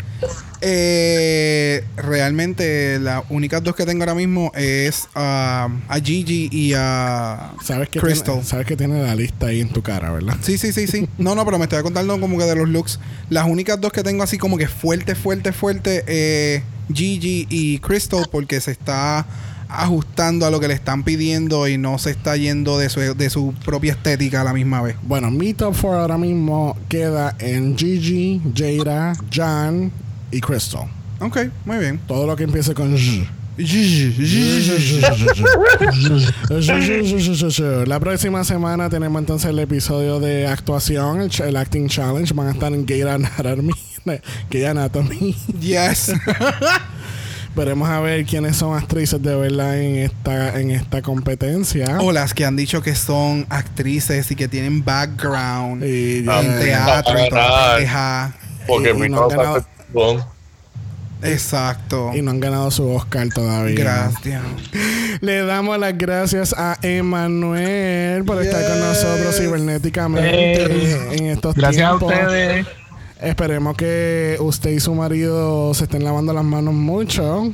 Eh, 0.61 1.83
realmente, 1.97 2.99
las 2.99 3.23
únicas 3.29 3.63
dos 3.63 3.75
que 3.75 3.85
tengo 3.85 4.03
ahora 4.03 4.15
mismo 4.15 4.51
es 4.55 5.07
a 5.15 5.67
Gigi 6.03 6.49
y 6.51 6.73
a 6.75 7.51
Sabes 7.63 7.89
que, 7.89 7.99
Crystal. 7.99 8.35
Tiene, 8.35 8.47
sabes 8.47 8.67
que 8.67 8.77
tiene 8.77 9.01
la 9.03 9.15
lista 9.15 9.47
ahí 9.47 9.59
en 9.59 9.69
tu 9.69 9.81
cara, 9.81 10.11
¿verdad? 10.11 10.37
Sí, 10.41 10.57
sí, 10.57 10.71
sí, 10.71 10.87
sí. 10.87 11.09
No, 11.17 11.35
no, 11.35 11.43
pero 11.45 11.57
me 11.57 11.65
estoy 11.65 11.81
contando 11.83 12.19
como 12.19 12.37
que 12.37 12.45
de 12.45 12.55
los 12.55 12.69
looks. 12.69 12.99
Las 13.29 13.47
únicas 13.47 13.81
dos 13.81 13.91
que 13.91 14.03
tengo 14.03 14.23
así 14.23 14.37
como 14.37 14.57
que 14.57 14.67
fuerte, 14.67 15.15
fuerte, 15.15 15.51
fuerte, 15.51 16.03
eh, 16.07 16.63
Gigi 16.93 17.47
y 17.49 17.79
Crystal, 17.79 18.27
porque 18.31 18.61
se 18.61 18.71
está 18.71 19.25
ajustando 19.72 20.45
a 20.45 20.51
lo 20.51 20.59
que 20.59 20.67
le 20.67 20.74
están 20.74 21.03
pidiendo 21.03 21.67
y 21.67 21.77
no 21.77 21.98
se 21.98 22.11
está 22.11 22.35
yendo 22.35 22.77
de 22.77 22.90
su, 22.90 23.00
de 23.00 23.30
su 23.30 23.53
propia 23.66 23.93
estética 23.93 24.41
a 24.41 24.43
la 24.43 24.53
misma 24.53 24.82
vez. 24.82 24.95
Bueno, 25.03 25.32
mi 25.32 25.53
top 25.53 25.75
4 25.80 26.01
ahora 26.01 26.17
mismo 26.17 26.77
queda 26.90 27.35
en 27.40 27.77
Gigi, 27.77 28.41
Jada, 28.56 29.14
Jan 29.32 29.91
y 30.32 30.41
Crystal. 30.41 30.88
Ok, 31.19 31.38
muy 31.66 31.77
bien. 31.77 32.00
Todo 32.08 32.25
lo 32.25 32.35
que 32.35 32.43
empiece 32.43 32.74
con 32.74 32.95
Gigi. 32.98 33.27
La 37.85 38.00
próxima 38.00 38.43
semana 38.43 38.90
tenemos 38.90 39.19
entonces 39.19 39.51
el 39.51 39.59
episodio 39.59 40.19
de 40.19 40.48
actuación, 40.48 41.22
el, 41.22 41.32
el 41.41 41.58
Acting 41.58 41.88
Challenge. 41.88 42.33
Van 42.33 42.48
a 42.48 42.51
estar 42.51 42.74
en 42.74 42.85
Gay 42.85 43.01
Anatomy. 43.01 43.74
Gay 44.50 44.64
Anatomy. 44.66 45.35
Yes. 45.59 46.11
Veremos 47.55 47.89
a 47.89 47.99
ver 47.99 48.25
quiénes 48.25 48.55
son 48.55 48.77
actrices 48.77 49.21
de 49.21 49.35
verdad 49.35 49.77
en 49.77 49.97
esta, 49.97 50.57
en 50.59 50.71
esta 50.71 51.01
competencia. 51.01 51.97
o 51.99 52.11
las 52.13 52.33
que 52.33 52.45
han 52.45 52.55
dicho 52.55 52.81
que 52.81 52.95
son 52.95 53.45
actrices 53.49 54.31
y 54.31 54.35
que 54.35 54.47
tienen 54.47 54.85
background 54.85 55.83
Y, 55.83 56.19
en 56.19 56.30
eh, 56.30 56.59
teatro 56.61 57.19
y 57.25 57.30
toda. 57.30 58.33
Porque 58.67 58.91
y 58.91 58.93
mi 58.93 59.09
no 59.09 59.27
ganado- 59.27 59.65
chingón. 59.88 60.23
Exacto. 61.23 62.11
y 62.15 62.21
no 62.23 62.31
han 62.31 62.39
ganado 62.39 62.71
su 62.71 62.89
Oscar 62.89 63.27
todavía. 63.30 63.75
Gracias. 63.75 64.41
Le 65.21 65.43
damos 65.45 65.77
las 65.77 65.95
gracias 65.97 66.55
a 66.57 66.77
Emanuel 66.81 68.23
por 68.23 68.41
estar 68.41 68.65
con 68.67 68.80
nosotros 68.80 69.38
cibernéticamente 69.38 70.63
Eh, 70.63 71.07
en 71.17 71.25
estos 71.27 71.53
Gracias 71.53 71.85
a 71.85 71.89
tiempos. 71.99 72.11
ustedes. 72.13 72.65
Esperemos 73.22 73.77
que 73.77 74.35
usted 74.40 74.72
y 74.72 74.80
su 74.80 74.95
marido 74.95 75.75
se 75.75 75.83
estén 75.83 76.03
lavando 76.03 76.33
las 76.33 76.43
manos 76.43 76.74
mucho. 76.74 77.53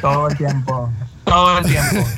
Todo 0.00 0.28
el 0.28 0.36
tiempo. 0.36 0.88
Todo 1.24 1.58
el 1.58 1.64
tiempo. 1.64 2.08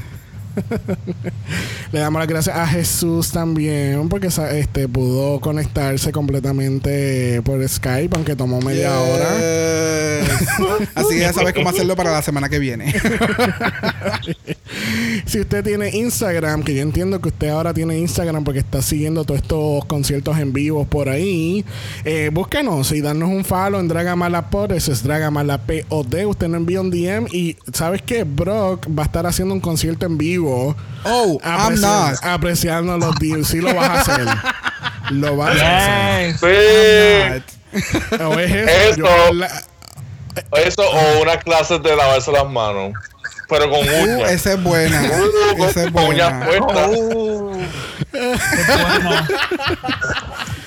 Le 1.93 2.01
damos 2.01 2.20
las 2.20 2.29
gracias 2.29 2.57
a 2.57 2.67
Jesús 2.67 3.31
también 3.31 4.09
porque 4.09 4.29
este 4.29 4.89
pudo 4.89 5.41
conectarse 5.41 6.12
completamente 6.12 7.43
por 7.43 7.67
Skype, 7.67 8.15
aunque 8.15 8.37
tomó 8.37 8.61
media 8.61 8.99
hora. 9.01 9.31
Así 10.95 11.15
que 11.15 11.20
ya 11.20 11.33
sabes 11.33 11.55
cómo 11.55 11.70
hacerlo 11.70 11.97
para 11.97 12.12
la 12.12 12.23
semana 12.23 12.49
que 12.49 12.59
viene. 12.59 12.95
Si 15.27 15.41
usted 15.41 15.62
tiene 15.65 15.91
Instagram, 15.97 16.62
que 16.62 16.75
yo 16.75 16.83
entiendo 16.83 17.20
que 17.20 17.29
usted 17.29 17.49
ahora 17.49 17.75
tiene 17.75 17.99
Instagram 17.99 18.45
porque 18.45 18.61
está 18.61 18.83
siguiendo 18.83 19.25
todos 19.25 19.41
estos 19.43 19.85
conciertos 19.85 20.39
en 20.39 20.53
vivo 20.53 20.85
por 20.85 21.09
ahí, 21.09 21.65
eh, 22.05 22.31
búscanos 22.33 22.91
y 22.93 23.01
danos 23.01 23.29
un 23.29 23.45
follow 23.45 23.81
en 23.81 23.89
Dragamalapod. 23.89 24.73
Eso 24.73 24.93
es 24.93 25.03
Dragamalapod. 25.03 26.25
Usted 26.27 26.49
nos 26.49 26.59
envía 26.59 26.81
un 26.81 26.91
DM 26.91 27.27
y 27.33 27.57
¿sabes 27.73 28.03
qué? 28.03 28.25
Brock 28.25 28.87
va 28.87 29.05
a 29.05 29.07
estar 29.07 29.27
haciendo 29.27 29.55
un 29.55 29.61
concierto 29.61 30.07
en 30.07 30.19
vivo. 30.19 30.40
Oh, 30.47 31.39
I'm 31.43 31.60
apreciando- 31.60 32.10
not. 32.10 32.25
Apreciando 32.25 32.99
los 32.99 33.17
deals. 33.19 33.49
Sí 33.49 33.60
lo 33.60 33.75
vas 33.75 33.89
a 33.89 34.01
hacer. 34.01 34.27
lo 35.10 35.36
vas 35.36 35.51
a 35.60 36.23
Yes. 36.28 36.41
Sí. 36.41 36.47
hacer. 36.47 37.43
O 38.25 38.39
es 38.39 38.51
eso. 38.52 38.70
Eso. 38.70 38.97
yo- 38.97 39.33
la- 39.35 39.62
Eso 40.65 40.83
o 40.83 41.23
unas 41.23 41.43
clases 41.43 41.83
de 41.83 41.97
lavarse 41.97 42.31
las 42.33 42.49
manos. 42.49 42.93
Pero 43.49 43.69
con 43.69 43.81
Uh, 43.81 44.02
uñas. 44.02 44.31
esa 44.31 44.52
es 44.52 44.62
buena. 44.62 45.02
Uh, 45.59 45.65
Esa 45.65 45.85
es 45.85 45.91
con 45.91 46.05
uñas 46.05 46.33
buena. 46.47 46.67
puestas. 46.67 46.91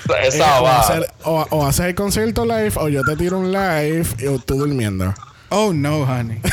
Bueno, 0.06 0.22
eh, 0.22 0.28
Esa 0.28 0.60
o, 0.60 0.64
va. 0.64 0.80
hacer- 0.80 1.06
o- 1.24 1.46
o 1.50 1.66
haces 1.66 1.86
el 1.86 1.94
concierto 1.94 2.44
live 2.44 2.72
o 2.76 2.88
yo 2.88 3.02
te 3.04 3.16
tiro 3.16 3.38
un 3.38 3.52
live 3.52 4.06
y 4.18 4.26
o 4.26 4.38
tú 4.38 4.56
durmiendo. 4.58 5.14
Oh, 5.50 5.72
no, 5.72 6.02
honey. 6.02 6.40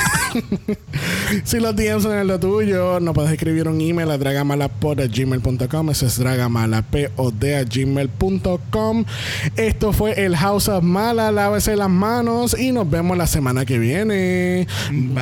Si 1.43 1.59
los 1.59 1.75
DMs 1.75 2.03
son 2.03 2.25
lo 2.27 2.39
tuyo, 2.39 2.99
nos 2.99 3.13
puedes 3.13 3.31
escribir 3.31 3.67
un 3.67 3.81
email 3.81 4.09
a 4.11 4.17
dragamalapod.gmail.com. 4.17 5.89
Eso 5.89 6.05
es 6.05 6.17
dragamalapod 6.17 7.43
a 7.43 7.63
gmail.com. 7.63 9.05
Esto 9.55 9.93
fue 9.93 10.23
el 10.25 10.35
House 10.35 10.69
of 10.69 10.83
Mala. 10.83 11.31
Lávese 11.31 11.75
las 11.75 11.89
manos 11.89 12.57
y 12.57 12.71
nos 12.71 12.89
vemos 12.89 13.17
la 13.17 13.27
semana 13.27 13.65
que 13.65 13.77
viene. 13.77 14.67
Bye. 14.91 15.21